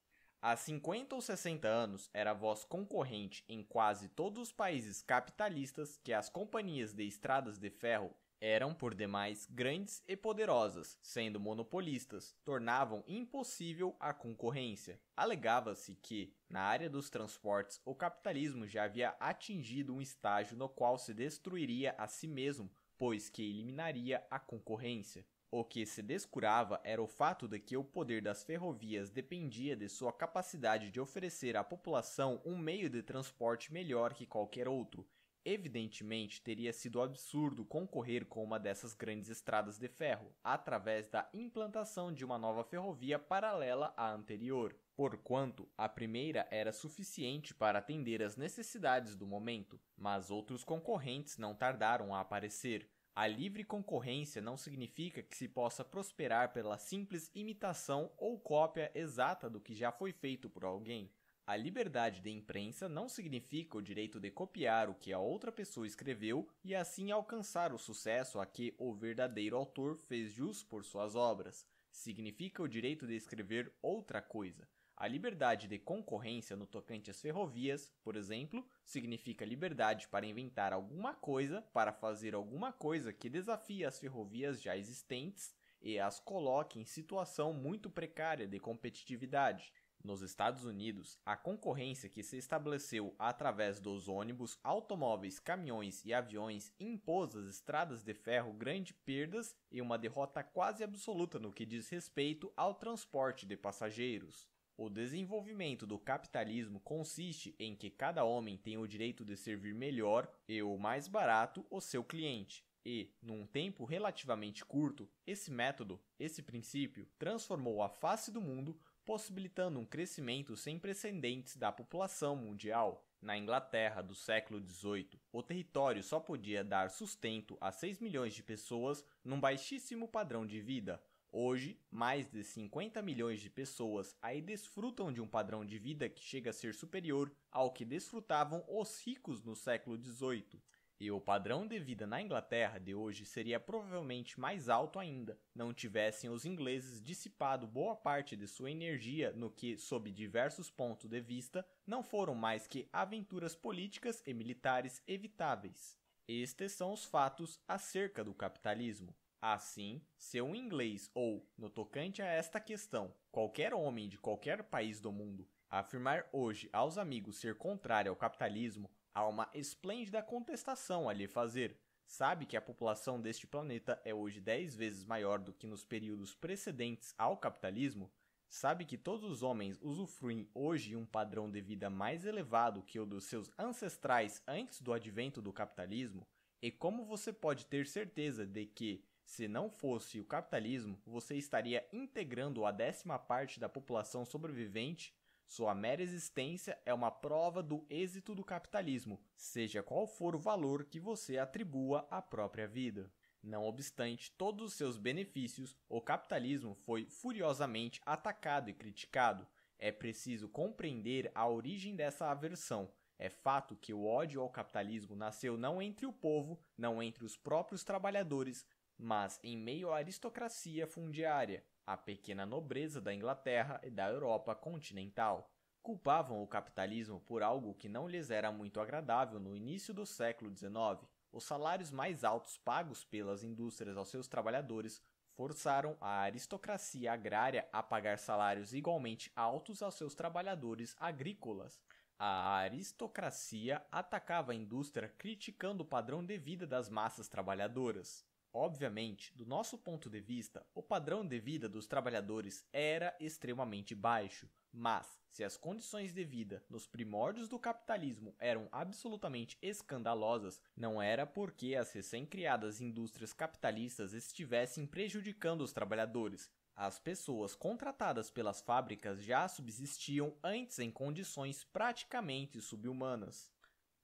Há 0.41 0.55
50 0.55 1.13
ou 1.13 1.21
60 1.21 1.67
anos, 1.67 2.09
era 2.11 2.33
voz 2.33 2.63
concorrente 2.63 3.45
em 3.47 3.61
quase 3.63 4.09
todos 4.09 4.41
os 4.41 4.51
países 4.51 5.03
capitalistas 5.03 5.99
que 6.03 6.13
as 6.13 6.31
companhias 6.31 6.93
de 6.93 7.03
estradas 7.03 7.59
de 7.59 7.69
ferro 7.69 8.11
eram 8.39 8.73
por 8.73 8.93
demais 8.93 9.47
grandes 9.49 10.03
e 10.07 10.15
poderosas, 10.15 10.97
sendo 11.01 11.39
monopolistas, 11.39 12.35
tornavam 12.43 13.03
impossível 13.07 13.95
a 13.99 14.13
concorrência. 14.13 14.99
Alegava-se 15.15 15.95
que, 15.95 16.33
na 16.49 16.61
área 16.61 16.89
dos 16.89 17.09
transportes, 17.09 17.81
o 17.83 17.95
capitalismo 17.95 18.67
já 18.67 18.83
havia 18.83 19.09
atingido 19.19 19.95
um 19.95 20.01
estágio 20.01 20.55
no 20.55 20.69
qual 20.69 20.97
se 20.97 21.13
destruiria 21.13 21.95
a 21.97 22.07
si 22.07 22.27
mesmo, 22.27 22.69
pois 22.97 23.29
que 23.29 23.43
eliminaria 23.43 24.25
a 24.29 24.39
concorrência. 24.39 25.25
O 25.49 25.63
que 25.63 25.85
se 25.85 26.01
descurava 26.01 26.81
era 26.83 27.01
o 27.01 27.07
fato 27.07 27.47
de 27.47 27.57
que 27.57 27.77
o 27.77 27.83
poder 27.83 28.21
das 28.21 28.43
ferrovias 28.43 29.09
dependia 29.09 29.77
de 29.77 29.87
sua 29.87 30.11
capacidade 30.11 30.91
de 30.91 30.99
oferecer 30.99 31.55
à 31.55 31.63
população 31.63 32.41
um 32.43 32.57
meio 32.57 32.89
de 32.89 33.01
transporte 33.01 33.71
melhor 33.71 34.13
que 34.13 34.25
qualquer 34.25 34.67
outro, 34.67 35.07
Evidentemente, 35.49 36.41
teria 36.41 36.73
sido 36.73 37.01
absurdo 37.01 37.63
concorrer 37.63 38.25
com 38.25 38.43
uma 38.43 38.59
dessas 38.59 38.93
grandes 38.93 39.29
estradas 39.29 39.79
de 39.79 39.87
ferro, 39.87 40.35
através 40.43 41.07
da 41.07 41.29
implantação 41.33 42.13
de 42.13 42.25
uma 42.25 42.37
nova 42.37 42.65
ferrovia 42.65 43.17
paralela 43.17 43.93
à 43.95 44.11
anterior, 44.11 44.75
porquanto 44.93 45.65
a 45.77 45.87
primeira 45.87 46.45
era 46.51 46.73
suficiente 46.73 47.53
para 47.53 47.79
atender 47.79 48.21
às 48.21 48.35
necessidades 48.35 49.15
do 49.15 49.25
momento, 49.25 49.79
mas 49.95 50.29
outros 50.29 50.65
concorrentes 50.65 51.37
não 51.37 51.55
tardaram 51.55 52.13
a 52.13 52.19
aparecer. 52.19 52.91
A 53.15 53.25
livre 53.25 53.63
concorrência 53.63 54.41
não 54.41 54.57
significa 54.57 55.23
que 55.23 55.37
se 55.37 55.47
possa 55.47 55.81
prosperar 55.81 56.51
pela 56.51 56.77
simples 56.77 57.31
imitação 57.33 58.11
ou 58.17 58.37
cópia 58.37 58.91
exata 58.93 59.49
do 59.49 59.61
que 59.61 59.73
já 59.73 59.93
foi 59.93 60.11
feito 60.11 60.49
por 60.49 60.65
alguém. 60.65 61.09
A 61.47 61.55
liberdade 61.55 62.19
de 62.19 62.29
imprensa 62.29 62.89
não 62.89 63.07
significa 63.07 63.77
o 63.77 63.81
direito 63.81 64.19
de 64.19 64.29
copiar 64.29 64.89
o 64.89 64.93
que 64.93 65.13
a 65.13 65.19
outra 65.19 65.49
pessoa 65.49 65.87
escreveu 65.87 66.45
e 66.61 66.75
assim 66.75 67.09
alcançar 67.09 67.71
o 67.71 67.77
sucesso 67.77 68.41
a 68.41 68.45
que 68.45 68.75
o 68.77 68.93
verdadeiro 68.93 69.55
autor 69.55 69.95
fez 69.95 70.33
jus 70.33 70.61
por 70.61 70.83
suas 70.83 71.15
obras. 71.15 71.65
Significa 71.89 72.61
o 72.61 72.67
direito 72.67 73.07
de 73.07 73.15
escrever 73.15 73.73
outra 73.81 74.21
coisa. 74.21 74.67
A 74.97 75.07
liberdade 75.07 75.69
de 75.69 75.79
concorrência 75.79 76.57
no 76.57 76.67
tocante 76.67 77.09
às 77.09 77.21
ferrovias, 77.21 77.93
por 78.03 78.17
exemplo, 78.17 78.67
significa 78.83 79.45
liberdade 79.45 80.09
para 80.09 80.25
inventar 80.25 80.73
alguma 80.73 81.13
coisa, 81.13 81.61
para 81.71 81.93
fazer 81.93 82.35
alguma 82.35 82.73
coisa 82.73 83.13
que 83.13 83.29
desafie 83.29 83.85
as 83.85 83.97
ferrovias 83.97 84.61
já 84.61 84.75
existentes 84.75 85.55
e 85.81 85.97
as 85.97 86.19
coloque 86.19 86.77
em 86.77 86.83
situação 86.83 87.53
muito 87.53 87.89
precária 87.89 88.45
de 88.45 88.59
competitividade. 88.59 89.71
Nos 90.07 90.21
Estados 90.21 90.63
Unidos, 90.63 91.19
a 91.25 91.35
concorrência 91.35 92.07
que 92.07 92.23
se 92.23 92.37
estabeleceu 92.37 93.13
através 93.19 93.77
dos 93.77 94.07
ônibus, 94.07 94.57
automóveis, 94.63 95.37
caminhões 95.37 96.05
e 96.05 96.13
aviões 96.13 96.71
impôs 96.79 97.35
às 97.35 97.45
estradas 97.45 98.05
de 98.05 98.13
ferro 98.13 98.53
grandes 98.53 98.95
perdas 99.03 99.53
e 99.69 99.81
uma 99.81 99.97
derrota 99.97 100.41
quase 100.41 100.81
absoluta 100.81 101.39
no 101.39 101.51
que 101.51 101.65
diz 101.65 101.89
respeito 101.89 102.49
ao 102.55 102.73
transporte 102.73 103.45
de 103.45 103.57
passageiros. 103.57 104.47
O 104.77 104.89
desenvolvimento 104.89 105.85
do 105.85 105.99
capitalismo 105.99 106.79
consiste 106.79 107.53
em 107.59 107.75
que 107.75 107.89
cada 107.89 108.23
homem 108.23 108.55
tem 108.55 108.77
o 108.77 108.87
direito 108.87 109.25
de 109.25 109.35
servir 109.35 109.75
melhor 109.75 110.31
e 110.47 110.63
o 110.63 110.77
mais 110.77 111.09
barato 111.09 111.65
o 111.69 111.81
seu 111.81 112.01
cliente. 112.01 112.63
E, 112.85 113.11
num 113.21 113.45
tempo 113.45 113.83
relativamente 113.83 114.63
curto, 114.63 115.09
esse 115.25 115.51
método, 115.51 116.01
esse 116.17 116.41
princípio, 116.41 117.05
transformou 117.19 117.83
a 117.83 117.89
face 117.89 118.31
do 118.31 118.39
mundo 118.39 118.79
possibilitando 119.07 119.79
um 119.79 119.85
crescimento 119.85 120.57
sem 120.57 120.77
precedentes 120.77 121.55
da 121.55 121.71
população 121.71 122.35
mundial. 122.35 123.07
Na 123.21 123.37
Inglaterra 123.37 124.01
do 124.01 124.13
século 124.13 124.59
XVIII, 124.59 125.17
o 125.31 125.41
território 125.41 126.03
só 126.03 126.19
podia 126.19 126.61
dar 126.61 126.89
sustento 126.89 127.57
a 127.61 127.71
6 127.71 127.99
milhões 127.99 128.33
de 128.33 128.43
pessoas 128.43 129.05
num 129.23 129.39
baixíssimo 129.39 130.09
padrão 130.09 130.45
de 130.45 130.59
vida. 130.59 131.01
Hoje, 131.31 131.79
mais 131.89 132.29
de 132.29 132.43
50 132.43 133.01
milhões 133.01 133.39
de 133.39 133.49
pessoas 133.49 134.13
aí 134.21 134.41
desfrutam 134.41 135.11
de 135.11 135.21
um 135.21 135.27
padrão 135.27 135.65
de 135.65 135.79
vida 135.79 136.09
que 136.09 136.21
chega 136.21 136.49
a 136.49 136.53
ser 136.53 136.75
superior 136.75 137.31
ao 137.49 137.71
que 137.71 137.85
desfrutavam 137.85 138.61
os 138.67 139.01
ricos 139.05 139.41
no 139.41 139.55
século 139.55 139.97
XVIII. 139.97 140.61
E 140.99 141.11
o 141.11 141.21
padrão 141.21 141.67
de 141.67 141.77
vida 141.77 142.07
na 142.07 142.19
Inglaterra 142.19 142.79
de 142.79 142.95
hoje 142.95 143.23
seria 143.23 143.59
provavelmente 143.59 144.39
mais 144.39 144.67
alto 144.67 144.97
ainda, 144.97 145.39
não 145.53 145.71
tivessem 145.71 146.27
os 146.27 146.43
ingleses 146.43 146.99
dissipado 146.99 147.67
boa 147.67 147.95
parte 147.95 148.35
de 148.35 148.47
sua 148.47 148.71
energia 148.71 149.31
no 149.33 149.51
que, 149.51 149.77
sob 149.77 150.09
diversos 150.09 150.71
pontos 150.71 151.07
de 151.07 151.21
vista, 151.21 151.63
não 151.85 152.01
foram 152.01 152.33
mais 152.33 152.65
que 152.65 152.89
aventuras 152.91 153.55
políticas 153.55 154.23
e 154.25 154.33
militares 154.33 155.03
evitáveis. 155.07 155.95
Estes 156.27 156.71
são 156.71 156.91
os 156.91 157.05
fatos 157.05 157.59
acerca 157.67 158.23
do 158.23 158.33
capitalismo. 158.33 159.15
Assim, 159.39 160.01
se 160.17 160.41
um 160.41 160.55
inglês 160.55 161.11
ou, 161.13 161.47
no 161.55 161.69
tocante 161.69 162.23
a 162.23 162.25
esta 162.25 162.59
questão, 162.59 163.13
qualquer 163.31 163.71
homem 163.71 164.09
de 164.09 164.17
qualquer 164.17 164.63
país 164.63 164.99
do 164.99 165.11
mundo 165.11 165.47
afirmar 165.69 166.27
hoje 166.31 166.69
aos 166.71 166.97
amigos 166.97 167.37
ser 167.37 167.55
contrário 167.55 168.09
ao 168.09 168.15
capitalismo, 168.15 168.89
Há 169.17 169.27
uma 169.27 169.49
esplêndida 169.51 170.21
contestação 170.21 171.09
a 171.09 171.13
lhe 171.13 171.27
fazer. 171.27 171.75
Sabe 172.05 172.45
que 172.45 172.55
a 172.55 172.61
população 172.61 173.19
deste 173.19 173.47
planeta 173.47 173.99
é 174.05 174.13
hoje 174.13 174.39
10 174.39 174.75
vezes 174.75 175.03
maior 175.03 175.39
do 175.39 175.51
que 175.51 175.65
nos 175.65 175.83
períodos 175.83 176.35
precedentes 176.35 177.15
ao 177.17 177.35
capitalismo? 177.35 178.11
Sabe 178.47 178.85
que 178.85 178.95
todos 178.95 179.23
os 179.27 179.41
homens 179.41 179.79
usufruem 179.81 180.47
hoje 180.53 180.95
um 180.95 181.03
padrão 181.03 181.49
de 181.49 181.59
vida 181.59 181.89
mais 181.89 182.25
elevado 182.25 182.83
que 182.83 182.99
o 182.99 183.07
dos 183.07 183.23
seus 183.23 183.49
ancestrais 183.57 184.43
antes 184.47 184.83
do 184.83 184.93
advento 184.93 185.41
do 185.41 185.51
capitalismo? 185.51 186.27
E 186.61 186.69
como 186.69 187.03
você 187.03 187.33
pode 187.33 187.65
ter 187.65 187.87
certeza 187.87 188.45
de 188.45 188.67
que, 188.67 189.03
se 189.25 189.47
não 189.47 189.71
fosse 189.71 190.19
o 190.19 190.25
capitalismo, 190.25 190.95
você 191.03 191.35
estaria 191.35 191.83
integrando 191.91 192.67
a 192.67 192.71
décima 192.71 193.17
parte 193.17 193.59
da 193.59 193.67
população 193.67 194.23
sobrevivente? 194.23 195.11
Sua 195.47 195.73
mera 195.73 196.03
existência 196.03 196.77
é 196.85 196.93
uma 196.93 197.09
prova 197.09 197.63
do 197.63 197.85
êxito 197.89 198.35
do 198.35 198.43
capitalismo, 198.43 199.17
seja 199.33 199.81
qual 199.81 200.05
for 200.05 200.35
o 200.35 200.39
valor 200.39 200.83
que 200.83 200.99
você 200.99 201.37
atribua 201.37 202.05
à 202.11 202.21
própria 202.21 202.67
vida. 202.67 203.09
Não 203.41 203.63
obstante 203.63 204.29
todos 204.31 204.67
os 204.67 204.73
seus 204.73 204.97
benefícios, 204.97 205.73
o 205.87 206.01
capitalismo 206.01 206.75
foi 206.75 207.05
furiosamente 207.05 208.01
atacado 208.05 208.69
e 208.69 208.73
criticado. 208.73 209.47
É 209.79 209.89
preciso 209.89 210.49
compreender 210.49 211.31
a 211.33 211.47
origem 211.47 211.95
dessa 211.95 212.29
aversão. 212.29 212.91
É 213.17 213.29
fato 213.29 213.77
que 213.77 213.93
o 213.93 214.05
ódio 214.05 214.41
ao 214.41 214.49
capitalismo 214.49 215.15
nasceu 215.15 215.57
não 215.57 215.81
entre 215.81 216.05
o 216.05 216.11
povo, 216.11 216.59
não 216.77 217.01
entre 217.01 217.23
os 217.23 217.37
próprios 217.37 217.85
trabalhadores, 217.85 218.65
mas 218.97 219.39
em 219.41 219.55
meio 219.55 219.93
à 219.93 219.97
aristocracia 219.97 220.85
fundiária, 220.85 221.63
a 221.87 221.97
pequena 221.97 222.45
nobreza 222.45 223.01
da 223.01 223.13
Inglaterra 223.13 223.81
e 223.83 223.89
da 223.89 224.07
Europa 224.09 224.53
continental. 224.53 225.49
Culpavam 225.81 226.43
o 226.43 226.47
capitalismo 226.47 227.19
por 227.21 227.41
algo 227.41 227.73
que 227.73 227.89
não 227.89 228.07
lhes 228.07 228.29
era 228.29 228.51
muito 228.51 228.79
agradável 228.79 229.39
no 229.39 229.55
início 229.55 229.93
do 229.93 230.05
século 230.05 230.55
XIX 230.55 231.07
os 231.31 231.43
salários 231.43 231.91
mais 231.91 232.23
altos 232.23 232.57
pagos 232.57 233.03
pelas 233.03 233.43
indústrias 233.43 233.97
aos 233.97 234.09
seus 234.09 234.27
trabalhadores 234.27 235.01
forçaram 235.35 235.95
a 236.01 236.21
aristocracia 236.21 237.13
agrária 237.13 237.67
a 237.71 237.83
pagar 237.83 238.17
salários 238.17 238.73
igualmente 238.73 239.31
altos 239.35 239.83
aos 239.83 239.95
seus 239.95 240.15
trabalhadores 240.15 240.95
agrícolas. 240.99 241.79
A 242.17 242.55
aristocracia 242.55 243.85
atacava 243.91 244.51
a 244.51 244.55
indústria 244.55 245.09
criticando 245.09 245.83
o 245.83 245.85
padrão 245.85 246.25
de 246.25 246.37
vida 246.39 246.65
das 246.65 246.89
massas 246.89 247.27
trabalhadoras. 247.27 248.25
Obviamente, 248.59 249.31
do 249.37 249.45
nosso 249.45 249.77
ponto 249.77 250.09
de 250.09 250.19
vista, 250.19 250.65
o 250.73 250.81
padrão 250.81 251.23
de 251.23 251.39
vida 251.39 251.69
dos 251.69 251.85
trabalhadores 251.85 252.65
era 252.73 253.15
extremamente 253.19 253.93
baixo, 253.93 254.49
mas 254.73 255.21
se 255.29 255.43
as 255.43 255.55
condições 255.55 256.11
de 256.11 256.23
vida 256.23 256.65
nos 256.67 256.87
primórdios 256.87 257.47
do 257.47 257.59
capitalismo 257.59 258.35
eram 258.39 258.67
absolutamente 258.71 259.59
escandalosas, 259.61 260.59
não 260.75 260.99
era 260.99 261.23
porque 261.23 261.75
as 261.75 261.91
recém-criadas 261.91 262.81
indústrias 262.81 263.31
capitalistas 263.31 264.13
estivessem 264.13 264.87
prejudicando 264.87 265.61
os 265.61 265.71
trabalhadores. 265.71 266.49
As 266.75 266.97
pessoas 266.97 267.53
contratadas 267.53 268.31
pelas 268.31 268.59
fábricas 268.59 269.21
já 269.21 269.47
subsistiam 269.47 270.35
antes 270.43 270.79
em 270.79 270.89
condições 270.89 271.63
praticamente 271.63 272.59
subhumanas. 272.59 273.51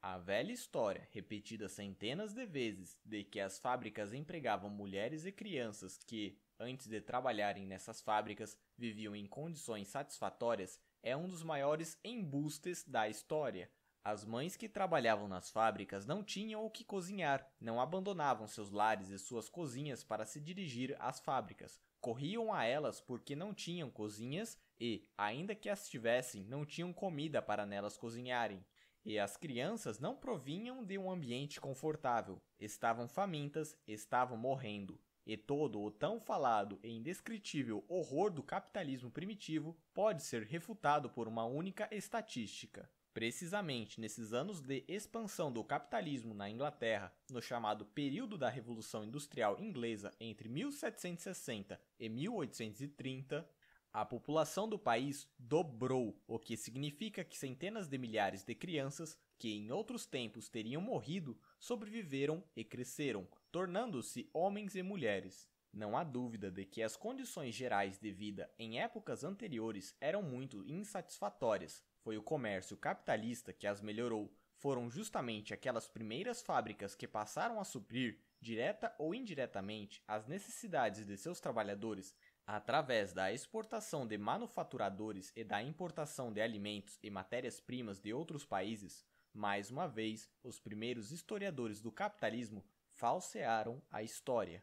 A 0.05 0.17
velha 0.17 0.51
história, 0.51 1.07
repetida 1.13 1.69
centenas 1.69 2.33
de 2.33 2.45
vezes, 2.45 2.99
de 3.05 3.23
que 3.23 3.39
as 3.39 3.57
fábricas 3.57 4.13
empregavam 4.13 4.69
mulheres 4.69 5.25
e 5.25 5.31
crianças 5.31 5.97
que, 6.05 6.37
antes 6.59 6.87
de 6.87 6.99
trabalharem 6.99 7.65
nessas 7.65 8.01
fábricas, 8.01 8.57
viviam 8.77 9.15
em 9.15 9.25
condições 9.25 9.87
satisfatórias, 9.87 10.77
é 11.01 11.15
um 11.15 11.29
dos 11.29 11.41
maiores 11.41 11.97
embustes 12.03 12.83
da 12.83 13.07
história. 13.07 13.71
As 14.03 14.25
mães 14.25 14.57
que 14.57 14.67
trabalhavam 14.67 15.29
nas 15.29 15.49
fábricas 15.49 16.05
não 16.05 16.21
tinham 16.21 16.65
o 16.65 16.69
que 16.69 16.83
cozinhar, 16.83 17.49
não 17.57 17.79
abandonavam 17.79 18.45
seus 18.45 18.71
lares 18.71 19.07
e 19.07 19.17
suas 19.17 19.47
cozinhas 19.47 20.03
para 20.03 20.25
se 20.25 20.41
dirigir 20.41 20.97
às 20.99 21.21
fábricas. 21.21 21.79
Corriam 22.01 22.53
a 22.53 22.65
elas 22.65 22.99
porque 22.99 23.37
não 23.37 23.53
tinham 23.53 23.89
cozinhas 23.89 24.57
e, 24.77 25.07
ainda 25.17 25.55
que 25.55 25.69
as 25.69 25.87
tivessem, 25.87 26.43
não 26.43 26.65
tinham 26.65 26.91
comida 26.91 27.41
para 27.41 27.65
nelas 27.65 27.95
cozinharem. 27.95 28.61
E 29.05 29.19
as 29.19 29.35
crianças 29.35 29.99
não 29.99 30.15
provinham 30.15 30.83
de 30.83 30.97
um 30.97 31.11
ambiente 31.11 31.59
confortável, 31.59 32.41
estavam 32.57 33.07
famintas, 33.07 33.75
estavam 33.85 34.37
morrendo. 34.37 34.97
E 35.25 35.35
todo 35.35 35.81
o 35.81 35.91
tão 35.91 36.19
falado 36.19 36.79
e 36.81 36.89
indescritível 36.89 37.83
horror 37.87 38.31
do 38.31 38.41
capitalismo 38.41 39.11
primitivo 39.11 39.75
pode 39.93 40.23
ser 40.23 40.43
refutado 40.43 41.09
por 41.09 41.27
uma 41.27 41.45
única 41.45 41.87
estatística. 41.91 42.89
Precisamente 43.13 44.01
nesses 44.01 44.33
anos 44.33 44.59
de 44.59 44.83
expansão 44.87 45.51
do 45.51 45.63
capitalismo 45.63 46.33
na 46.33 46.49
Inglaterra, 46.49 47.13
no 47.29 47.41
chamado 47.41 47.85
período 47.85 48.37
da 48.37 48.49
Revolução 48.49 49.03
Industrial 49.03 49.59
Inglesa 49.59 50.11
entre 50.19 50.49
1760 50.49 51.79
e 51.99 52.09
1830, 52.09 53.47
a 53.93 54.03
população 54.03 54.67
do 54.67 54.79
país 54.79 55.29
dobrou, 55.37 56.19
o 56.25 56.39
que 56.39 56.57
significa 56.57 57.23
que 57.23 57.37
centenas 57.37 57.87
de 57.87 57.95
milhares 57.99 58.43
de 58.43 58.55
crianças, 58.55 59.15
que 59.37 59.53
em 59.53 59.71
outros 59.71 60.07
tempos 60.07 60.49
teriam 60.49 60.81
morrido, 60.81 61.37
sobreviveram 61.59 62.43
e 62.55 62.63
cresceram, 62.63 63.27
tornando-se 63.51 64.27
homens 64.33 64.75
e 64.75 64.81
mulheres. 64.81 65.47
Não 65.71 65.95
há 65.95 66.03
dúvida 66.03 66.49
de 66.49 66.65
que 66.65 66.81
as 66.81 66.95
condições 66.95 67.53
gerais 67.53 67.99
de 67.99 68.11
vida 68.11 68.51
em 68.57 68.79
épocas 68.79 69.23
anteriores 69.23 69.95
eram 70.01 70.23
muito 70.23 70.65
insatisfatórias. 70.65 71.83
Foi 72.01 72.17
o 72.17 72.23
comércio 72.23 72.75
capitalista 72.75 73.53
que 73.53 73.67
as 73.67 73.79
melhorou. 73.79 74.35
Foram 74.57 74.89
justamente 74.89 75.53
aquelas 75.53 75.87
primeiras 75.87 76.41
fábricas 76.41 76.95
que 76.95 77.07
passaram 77.07 77.59
a 77.59 77.63
suprir, 77.63 78.19
direta 78.39 78.93
ou 78.97 79.13
indiretamente, 79.13 80.01
as 80.07 80.27
necessidades 80.27 81.05
de 81.05 81.17
seus 81.17 81.39
trabalhadores 81.39 82.15
Através 82.45 83.13
da 83.13 83.31
exportação 83.31 84.05
de 84.05 84.17
manufaturadores 84.17 85.31
e 85.33 85.45
da 85.45 85.63
importação 85.63 86.31
de 86.31 86.41
alimentos 86.41 86.99
e 87.01 87.09
matérias-primas 87.09 88.01
de 88.01 88.13
outros 88.13 88.45
países, 88.45 89.05
mais 89.33 89.71
uma 89.71 89.87
vez, 89.87 90.29
os 90.43 90.59
primeiros 90.59 91.11
historiadores 91.11 91.79
do 91.79 91.89
capitalismo 91.89 92.61
falsearam 92.91 93.81
a 93.89 94.03
história. 94.03 94.61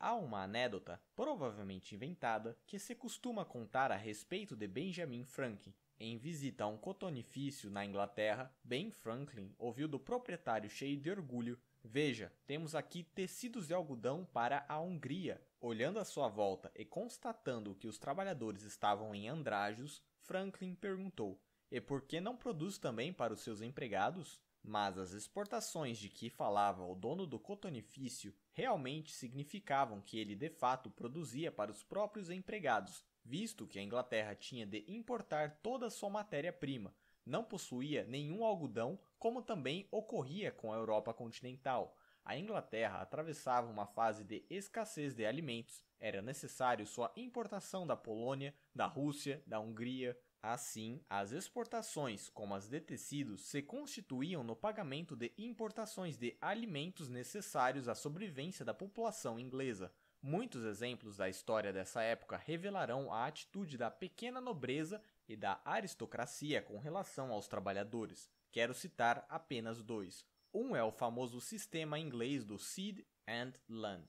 Há 0.00 0.14
uma 0.14 0.42
anedota, 0.42 1.00
provavelmente 1.14 1.94
inventada, 1.94 2.58
que 2.66 2.78
se 2.78 2.94
costuma 2.94 3.44
contar 3.44 3.92
a 3.92 3.96
respeito 3.96 4.56
de 4.56 4.66
Benjamin 4.66 5.24
Franklin. 5.24 5.72
Em 5.98 6.18
visita 6.18 6.64
a 6.64 6.66
um 6.66 6.76
cotonifício 6.76 7.70
na 7.70 7.84
Inglaterra, 7.84 8.52
Ben 8.64 8.90
Franklin 8.90 9.54
ouviu 9.56 9.86
do 9.86 9.98
proprietário 9.98 10.68
cheio 10.68 11.00
de 11.00 11.08
orgulho 11.08 11.58
Veja, 11.88 12.32
temos 12.46 12.74
aqui 12.74 13.04
tecidos 13.04 13.68
de 13.68 13.72
algodão 13.72 14.24
para 14.32 14.66
a 14.68 14.80
Hungria. 14.80 15.40
Olhando 15.68 15.98
à 15.98 16.04
sua 16.04 16.28
volta 16.28 16.70
e 16.76 16.84
constatando 16.84 17.74
que 17.74 17.88
os 17.88 17.98
trabalhadores 17.98 18.62
estavam 18.62 19.12
em 19.12 19.28
andrajos, 19.28 20.00
Franklin 20.20 20.76
perguntou: 20.76 21.42
E 21.72 21.80
por 21.80 22.02
que 22.02 22.20
não 22.20 22.36
produz 22.36 22.78
também 22.78 23.12
para 23.12 23.32
os 23.32 23.40
seus 23.40 23.60
empregados? 23.60 24.40
Mas 24.62 24.96
as 24.96 25.10
exportações 25.10 25.98
de 25.98 26.08
que 26.08 26.30
falava 26.30 26.86
o 26.86 26.94
dono 26.94 27.26
do 27.26 27.36
cotonifício 27.40 28.32
realmente 28.52 29.10
significavam 29.10 30.00
que 30.00 30.20
ele 30.20 30.36
de 30.36 30.50
fato 30.50 30.88
produzia 30.88 31.50
para 31.50 31.72
os 31.72 31.82
próprios 31.82 32.30
empregados, 32.30 33.02
visto 33.24 33.66
que 33.66 33.80
a 33.80 33.82
Inglaterra 33.82 34.36
tinha 34.36 34.64
de 34.64 34.84
importar 34.86 35.58
toda 35.64 35.86
a 35.86 35.90
sua 35.90 36.08
matéria-prima, 36.08 36.94
não 37.24 37.42
possuía 37.42 38.04
nenhum 38.04 38.44
algodão, 38.44 38.96
como 39.18 39.42
também 39.42 39.88
ocorria 39.90 40.52
com 40.52 40.72
a 40.72 40.76
Europa 40.76 41.12
continental. 41.12 41.96
A 42.26 42.36
Inglaterra 42.36 43.00
atravessava 43.00 43.70
uma 43.70 43.86
fase 43.86 44.24
de 44.24 44.44
escassez 44.50 45.14
de 45.14 45.24
alimentos, 45.24 45.84
era 46.00 46.20
necessário 46.20 46.84
sua 46.84 47.12
importação 47.14 47.86
da 47.86 47.96
Polônia, 47.96 48.52
da 48.74 48.84
Rússia, 48.84 49.40
da 49.46 49.60
Hungria. 49.60 50.18
Assim, 50.42 51.00
as 51.08 51.30
exportações, 51.30 52.28
como 52.28 52.52
as 52.56 52.68
de 52.68 52.80
tecidos, 52.80 53.46
se 53.46 53.62
constituíam 53.62 54.42
no 54.42 54.56
pagamento 54.56 55.14
de 55.14 55.32
importações 55.38 56.16
de 56.18 56.36
alimentos 56.40 57.08
necessários 57.08 57.88
à 57.88 57.94
sobrevivência 57.94 58.64
da 58.64 58.74
população 58.74 59.38
inglesa. 59.38 59.92
Muitos 60.20 60.64
exemplos 60.64 61.16
da 61.16 61.28
história 61.28 61.72
dessa 61.72 62.02
época 62.02 62.36
revelarão 62.36 63.12
a 63.12 63.24
atitude 63.24 63.78
da 63.78 63.88
pequena 63.88 64.40
nobreza 64.40 65.00
e 65.28 65.36
da 65.36 65.60
aristocracia 65.64 66.60
com 66.60 66.80
relação 66.80 67.30
aos 67.30 67.46
trabalhadores. 67.46 68.28
Quero 68.50 68.74
citar 68.74 69.24
apenas 69.28 69.80
dois. 69.80 70.26
Um 70.58 70.74
é 70.74 70.82
o 70.82 70.90
famoso 70.90 71.38
sistema 71.38 71.98
inglês 71.98 72.42
do 72.42 72.58
Seed 72.58 73.00
and 73.28 73.52
Land. 73.68 74.06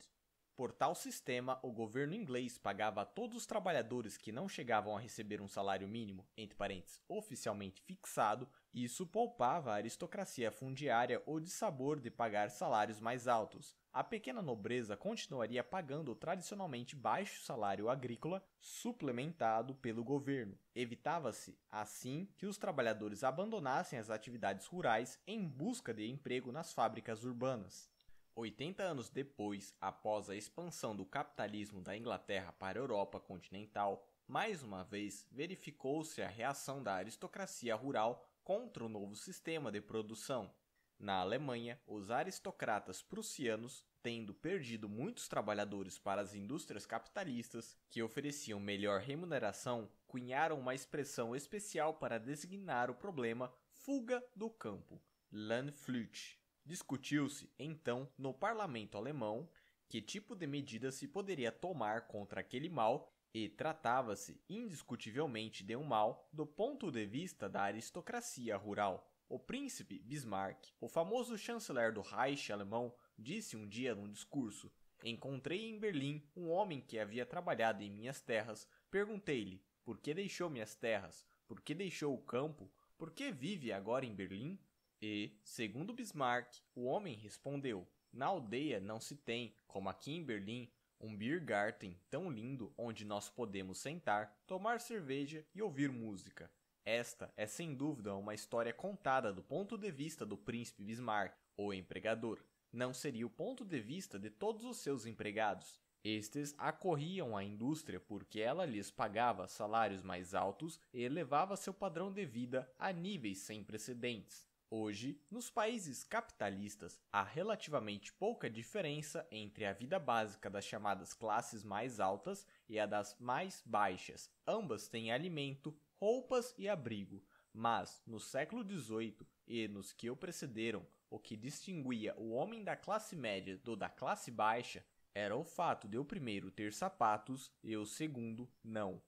Por 0.55 0.71
tal 0.71 0.95
sistema, 0.95 1.59
o 1.61 1.73
governo 1.73 2.13
inglês 2.13 2.57
pagava 2.57 3.01
a 3.01 3.05
todos 3.05 3.35
os 3.35 3.45
trabalhadores 3.45 4.15
que 4.15 4.31
não 4.31 4.47
chegavam 4.47 4.95
a 4.95 4.99
receber 5.01 5.41
um 5.41 5.47
salário 5.49 5.89
mínimo, 5.89 6.25
entre 6.37 6.55
parênteses, 6.55 7.01
oficialmente 7.05 7.81
fixado, 7.81 8.47
isso 8.83 9.07
poupava 9.07 9.71
a 9.71 9.75
aristocracia 9.75 10.51
fundiária 10.51 11.21
o 11.25 11.39
dissabor 11.39 11.99
de 11.99 12.11
pagar 12.11 12.49
salários 12.49 12.99
mais 12.99 13.27
altos. 13.27 13.75
A 13.91 14.03
pequena 14.03 14.41
nobreza 14.41 14.95
continuaria 14.95 15.63
pagando 15.63 16.11
o 16.11 16.15
tradicionalmente 16.15 16.95
baixo 16.95 17.43
salário 17.43 17.89
agrícola, 17.89 18.43
suplementado 18.59 19.73
pelo 19.73 20.03
governo. 20.03 20.55
Evitava-se, 20.75 21.57
assim, 21.71 22.29
que 22.37 22.45
os 22.45 22.57
trabalhadores 22.57 23.23
abandonassem 23.23 23.97
as 23.97 24.11
atividades 24.11 24.67
rurais 24.67 25.19
em 25.25 25.47
busca 25.47 25.93
de 25.93 26.07
emprego 26.07 26.51
nas 26.51 26.71
fábricas 26.71 27.23
urbanas. 27.23 27.89
80 28.35 28.83
anos 28.83 29.09
depois, 29.09 29.73
após 29.81 30.29
a 30.29 30.35
expansão 30.35 30.95
do 30.95 31.03
capitalismo 31.03 31.81
da 31.81 31.97
Inglaterra 31.97 32.51
para 32.51 32.77
a 32.77 32.83
Europa 32.83 33.19
continental, 33.19 34.05
mais 34.27 34.61
uma 34.61 34.83
vez 34.83 35.25
verificou-se 35.31 36.21
a 36.21 36.27
reação 36.27 36.83
da 36.83 36.93
aristocracia 36.93 37.75
rural 37.75 38.29
contra 38.47 38.85
o 38.85 38.87
novo 38.87 39.13
sistema 39.13 39.69
de 39.69 39.81
produção. 39.81 40.49
Na 40.97 41.15
Alemanha, 41.15 41.77
os 41.85 42.09
aristocratas 42.09 43.01
prussianos, 43.01 43.83
tendo 44.01 44.33
perdido 44.33 44.87
muitos 44.87 45.27
trabalhadores 45.27 45.99
para 45.99 46.21
as 46.21 46.33
indústrias 46.33 46.85
capitalistas, 46.85 47.75
que 47.89 48.01
ofereciam 48.01 48.57
melhor 48.57 49.01
remuneração, 49.01 49.91
cunharam 50.07 50.57
uma 50.61 50.73
expressão 50.73 51.35
especial 51.35 51.95
para 51.95 52.17
designar 52.17 52.89
o 52.89 52.95
problema 52.95 53.53
fuga 53.73 54.23
do 54.33 54.49
campo, 54.49 54.97
Landflucht. 55.29 56.39
Discutiu-se, 56.65 57.51
então, 57.59 58.09
no 58.17 58.33
parlamento 58.33 58.97
alemão 58.97 59.49
que 59.89 60.01
tipo 60.01 60.33
de 60.33 60.47
medida 60.47 60.89
se 60.89 61.05
poderia 61.05 61.51
tomar 61.51 62.07
contra 62.07 62.39
aquele 62.39 62.69
mal 62.69 63.13
e 63.37 63.49
tratava-se 63.49 64.41
indiscutivelmente 64.49 65.63
de 65.63 65.75
um 65.75 65.83
mal 65.83 66.27
do 66.33 66.43
ponto 66.43 66.91
de 66.91 67.05
vista 67.05 67.47
da 67.47 67.61
aristocracia 67.61 68.57
rural. 68.57 69.07
O 69.29 69.37
príncipe 69.37 69.99
Bismarck, 69.99 70.69
o 70.81 70.87
famoso 70.87 71.37
chanceler 71.37 71.93
do 71.93 72.01
Reich 72.01 72.51
alemão, 72.51 72.91
disse 73.15 73.55
um 73.55 73.67
dia 73.67 73.93
num 73.93 74.09
discurso: 74.09 74.71
Encontrei 75.03 75.69
em 75.69 75.77
Berlim 75.77 76.23
um 76.35 76.49
homem 76.49 76.81
que 76.81 76.97
havia 76.97 77.27
trabalhado 77.27 77.83
em 77.83 77.91
minhas 77.91 78.19
terras. 78.21 78.67
Perguntei-lhe: 78.89 79.61
Por 79.85 79.99
que 79.99 80.15
deixou 80.15 80.49
minhas 80.49 80.73
terras? 80.73 81.23
Por 81.47 81.61
que 81.61 81.75
deixou 81.75 82.15
o 82.15 82.23
campo? 82.23 82.71
Por 82.97 83.11
que 83.11 83.31
vive 83.31 83.71
agora 83.71 84.03
em 84.03 84.15
Berlim? 84.15 84.57
E, 84.99 85.37
segundo 85.43 85.93
Bismarck, 85.93 86.55
o 86.73 86.85
homem 86.85 87.13
respondeu: 87.13 87.87
Na 88.11 88.25
aldeia 88.25 88.79
não 88.79 88.99
se 88.99 89.15
tem, 89.15 89.53
como 89.67 89.89
aqui 89.89 90.11
em 90.11 90.23
Berlim, 90.23 90.71
um 90.99 91.15
Biergarten 91.15 91.99
tão 92.09 92.29
lindo 92.29 92.73
onde 92.77 93.05
nós 93.05 93.29
podemos 93.29 93.77
sentar, 93.77 94.35
tomar 94.47 94.79
cerveja 94.79 95.45
e 95.53 95.61
ouvir 95.61 95.91
música. 95.91 96.49
Esta 96.83 97.33
é 97.35 97.45
sem 97.45 97.75
dúvida 97.75 98.15
uma 98.15 98.33
história 98.33 98.73
contada 98.73 99.33
do 99.33 99.43
ponto 99.43 99.77
de 99.77 99.91
vista 99.91 100.25
do 100.25 100.37
príncipe 100.37 100.83
Bismarck, 100.83 101.35
o 101.57 101.73
empregador. 101.73 102.39
Não 102.71 102.93
seria 102.93 103.27
o 103.27 103.29
ponto 103.29 103.65
de 103.65 103.79
vista 103.79 104.17
de 104.17 104.29
todos 104.29 104.63
os 104.63 104.77
seus 104.77 105.05
empregados. 105.05 105.81
Estes 106.03 106.55
acorriam 106.57 107.35
à 107.35 107.43
indústria 107.43 107.99
porque 107.99 108.39
ela 108.39 108.65
lhes 108.65 108.89
pagava 108.89 109.47
salários 109.47 110.01
mais 110.01 110.33
altos 110.33 110.79
e 110.93 111.03
elevava 111.03 111.57
seu 111.57 111.73
padrão 111.73 112.11
de 112.11 112.25
vida 112.25 112.71
a 112.79 112.93
níveis 112.93 113.39
sem 113.39 113.63
precedentes. 113.63 114.47
Hoje, 114.69 115.17
nos 115.31 115.49
países 115.49 116.03
capitalistas, 116.03 116.99
há 117.09 117.23
relativamente 117.23 118.11
pouca 118.11 118.49
diferença 118.49 119.25
entre 119.31 119.63
a 119.63 119.71
vida 119.71 119.97
básica 119.97 120.49
das 120.49 120.65
chamadas 120.65 121.13
classes 121.13 121.63
mais 121.63 122.01
altas 122.01 122.45
e 122.67 122.77
a 122.77 122.85
das 122.85 123.15
mais 123.17 123.63
baixas. 123.65 124.29
Ambas 124.45 124.89
têm 124.89 125.09
alimento, 125.09 125.73
roupas 125.95 126.53
e 126.57 126.67
abrigo, 126.67 127.23
mas 127.53 128.03
no 128.05 128.19
século 128.19 128.61
XVIII 128.61 129.25
e 129.47 129.69
nos 129.69 129.93
que 129.93 130.09
o 130.09 130.17
precederam, 130.17 130.85
o 131.09 131.17
que 131.17 131.37
distinguia 131.37 132.13
o 132.17 132.31
homem 132.31 132.61
da 132.61 132.75
classe 132.75 133.15
média 133.15 133.57
do 133.59 133.73
da 133.73 133.87
classe 133.87 134.29
baixa 134.29 134.85
era 135.15 135.37
o 135.37 135.45
fato 135.45 135.87
de 135.87 135.97
o 135.97 136.03
primeiro 136.03 136.51
ter 136.51 136.73
sapatos 136.73 137.49
e 137.63 137.77
o 137.77 137.85
segundo 137.85 138.51
não. 138.61 139.01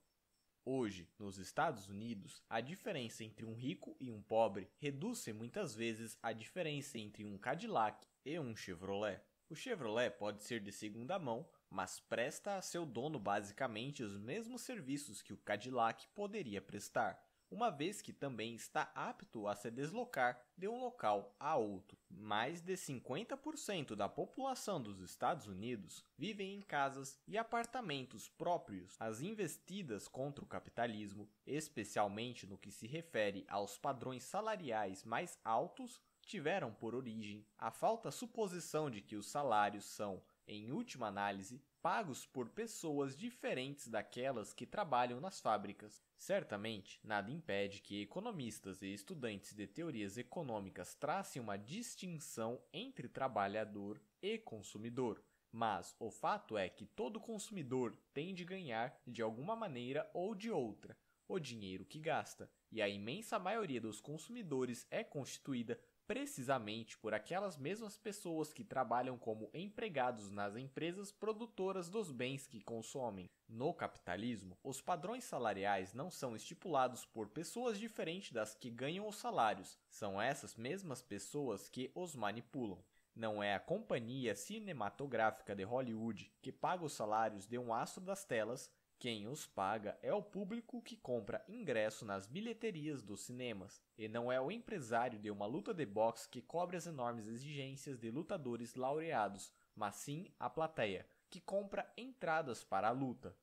Hoje, 0.64 1.08
nos 1.18 1.38
Estados 1.38 1.88
Unidos, 1.88 2.42
a 2.48 2.60
diferença 2.60 3.24
entre 3.24 3.46
um 3.46 3.54
rico 3.54 3.96
e 3.98 4.10
um 4.10 4.20
pobre 4.20 4.70
reduz-se 4.76 5.32
muitas 5.32 5.74
vezes 5.74 6.18
à 6.22 6.34
diferença 6.34 6.98
entre 6.98 7.24
um 7.24 7.38
Cadillac 7.38 8.06
e 8.26 8.38
um 8.38 8.54
Chevrolet. 8.54 9.22
O 9.48 9.54
Chevrolet 9.56 10.10
pode 10.10 10.42
ser 10.42 10.60
de 10.60 10.70
segunda 10.70 11.18
mão, 11.18 11.48
mas 11.70 11.98
presta 11.98 12.56
a 12.56 12.62
seu 12.62 12.84
dono 12.84 13.18
basicamente 13.18 14.02
os 14.02 14.18
mesmos 14.18 14.60
serviços 14.60 15.22
que 15.22 15.32
o 15.32 15.38
Cadillac 15.38 16.06
poderia 16.14 16.60
prestar 16.60 17.18
uma 17.50 17.70
vez 17.70 18.00
que 18.00 18.12
também 18.12 18.54
está 18.54 18.90
apto 18.94 19.48
a 19.48 19.56
se 19.56 19.70
deslocar 19.70 20.40
de 20.56 20.68
um 20.68 20.78
local 20.78 21.34
a 21.38 21.56
outro. 21.56 21.98
Mais 22.08 22.60
de 22.60 22.74
50% 22.74 23.96
da 23.96 24.08
população 24.08 24.80
dos 24.80 25.00
Estados 25.00 25.46
Unidos 25.46 26.04
vivem 26.16 26.54
em 26.54 26.62
casas 26.62 27.18
e 27.26 27.36
apartamentos 27.36 28.28
próprios. 28.28 28.96
As 29.00 29.20
investidas 29.20 30.06
contra 30.06 30.44
o 30.44 30.48
capitalismo, 30.48 31.28
especialmente 31.46 32.46
no 32.46 32.58
que 32.58 32.70
se 32.70 32.86
refere 32.86 33.44
aos 33.48 33.76
padrões 33.76 34.22
salariais 34.22 35.04
mais 35.04 35.38
altos, 35.44 36.00
tiveram 36.22 36.72
por 36.72 36.94
origem 36.94 37.44
a 37.58 37.70
falta 37.70 38.10
suposição 38.10 38.88
de 38.88 39.00
que 39.00 39.16
os 39.16 39.26
salários 39.26 39.84
são, 39.84 40.22
em 40.46 40.70
última 40.70 41.08
análise, 41.08 41.60
pagos 41.82 42.26
por 42.26 42.48
pessoas 42.50 43.16
diferentes 43.16 43.88
daquelas 43.88 44.52
que 44.52 44.66
trabalham 44.66 45.20
nas 45.20 45.40
fábricas. 45.40 46.02
Certamente, 46.16 47.00
nada 47.02 47.30
impede 47.30 47.80
que 47.80 48.02
economistas 48.02 48.82
e 48.82 48.92
estudantes 48.92 49.54
de 49.54 49.66
teorias 49.66 50.18
econômicas 50.18 50.94
tracem 50.94 51.40
uma 51.40 51.56
distinção 51.56 52.60
entre 52.72 53.08
trabalhador 53.08 54.00
e 54.20 54.38
consumidor. 54.38 55.22
Mas 55.50 55.96
o 55.98 56.10
fato 56.10 56.56
é 56.56 56.68
que 56.68 56.86
todo 56.86 57.18
consumidor 57.18 57.96
tem 58.14 58.34
de 58.34 58.44
ganhar, 58.44 58.94
de 59.06 59.22
alguma 59.22 59.56
maneira 59.56 60.08
ou 60.14 60.34
de 60.34 60.50
outra, 60.50 60.96
o 61.26 61.38
dinheiro 61.38 61.84
que 61.84 61.98
gasta, 61.98 62.50
e 62.70 62.82
a 62.82 62.88
imensa 62.88 63.38
maioria 63.38 63.80
dos 63.80 64.00
consumidores 64.00 64.86
é 64.90 65.02
constituída 65.02 65.80
precisamente 66.10 66.98
por 66.98 67.14
aquelas 67.14 67.56
mesmas 67.56 67.96
pessoas 67.96 68.52
que 68.52 68.64
trabalham 68.64 69.16
como 69.16 69.48
empregados 69.54 70.28
nas 70.28 70.56
empresas 70.56 71.12
produtoras 71.12 71.88
dos 71.88 72.10
bens 72.10 72.48
que 72.48 72.60
consomem. 72.60 73.30
No 73.48 73.72
capitalismo, 73.72 74.58
os 74.64 74.80
padrões 74.80 75.22
salariais 75.22 75.94
não 75.94 76.10
são 76.10 76.34
estipulados 76.34 77.06
por 77.06 77.28
pessoas 77.28 77.78
diferentes 77.78 78.32
das 78.32 78.56
que 78.56 78.72
ganham 78.72 79.06
os 79.06 79.18
salários, 79.18 79.78
são 79.88 80.20
essas 80.20 80.56
mesmas 80.56 81.00
pessoas 81.00 81.68
que 81.68 81.92
os 81.94 82.16
manipulam. 82.16 82.82
Não 83.14 83.40
é 83.40 83.54
a 83.54 83.60
companhia 83.60 84.34
cinematográfica 84.34 85.54
de 85.54 85.62
Hollywood 85.62 86.32
que 86.42 86.50
paga 86.50 86.84
os 86.84 86.92
salários 86.92 87.46
de 87.46 87.56
um 87.56 87.72
astro 87.72 88.02
das 88.02 88.24
telas, 88.24 88.68
quem 89.00 89.26
os 89.26 89.46
paga 89.46 89.98
é 90.02 90.12
o 90.12 90.22
público 90.22 90.82
que 90.82 90.94
compra 90.94 91.42
ingresso 91.48 92.04
nas 92.04 92.26
bilheterias 92.26 93.02
dos 93.02 93.22
cinemas, 93.22 93.82
e 93.96 94.06
não 94.06 94.30
é 94.30 94.38
o 94.38 94.50
empresário 94.50 95.18
de 95.18 95.30
uma 95.30 95.46
luta 95.46 95.72
de 95.72 95.86
boxe 95.86 96.28
que 96.28 96.42
cobre 96.42 96.76
as 96.76 96.86
enormes 96.86 97.26
exigências 97.26 97.98
de 97.98 98.10
lutadores 98.10 98.74
laureados, 98.74 99.50
mas 99.74 99.94
sim 99.94 100.30
a 100.38 100.50
plateia, 100.50 101.06
que 101.30 101.40
compra 101.40 101.90
entradas 101.96 102.62
para 102.62 102.88
a 102.88 102.92
luta. 102.92 103.34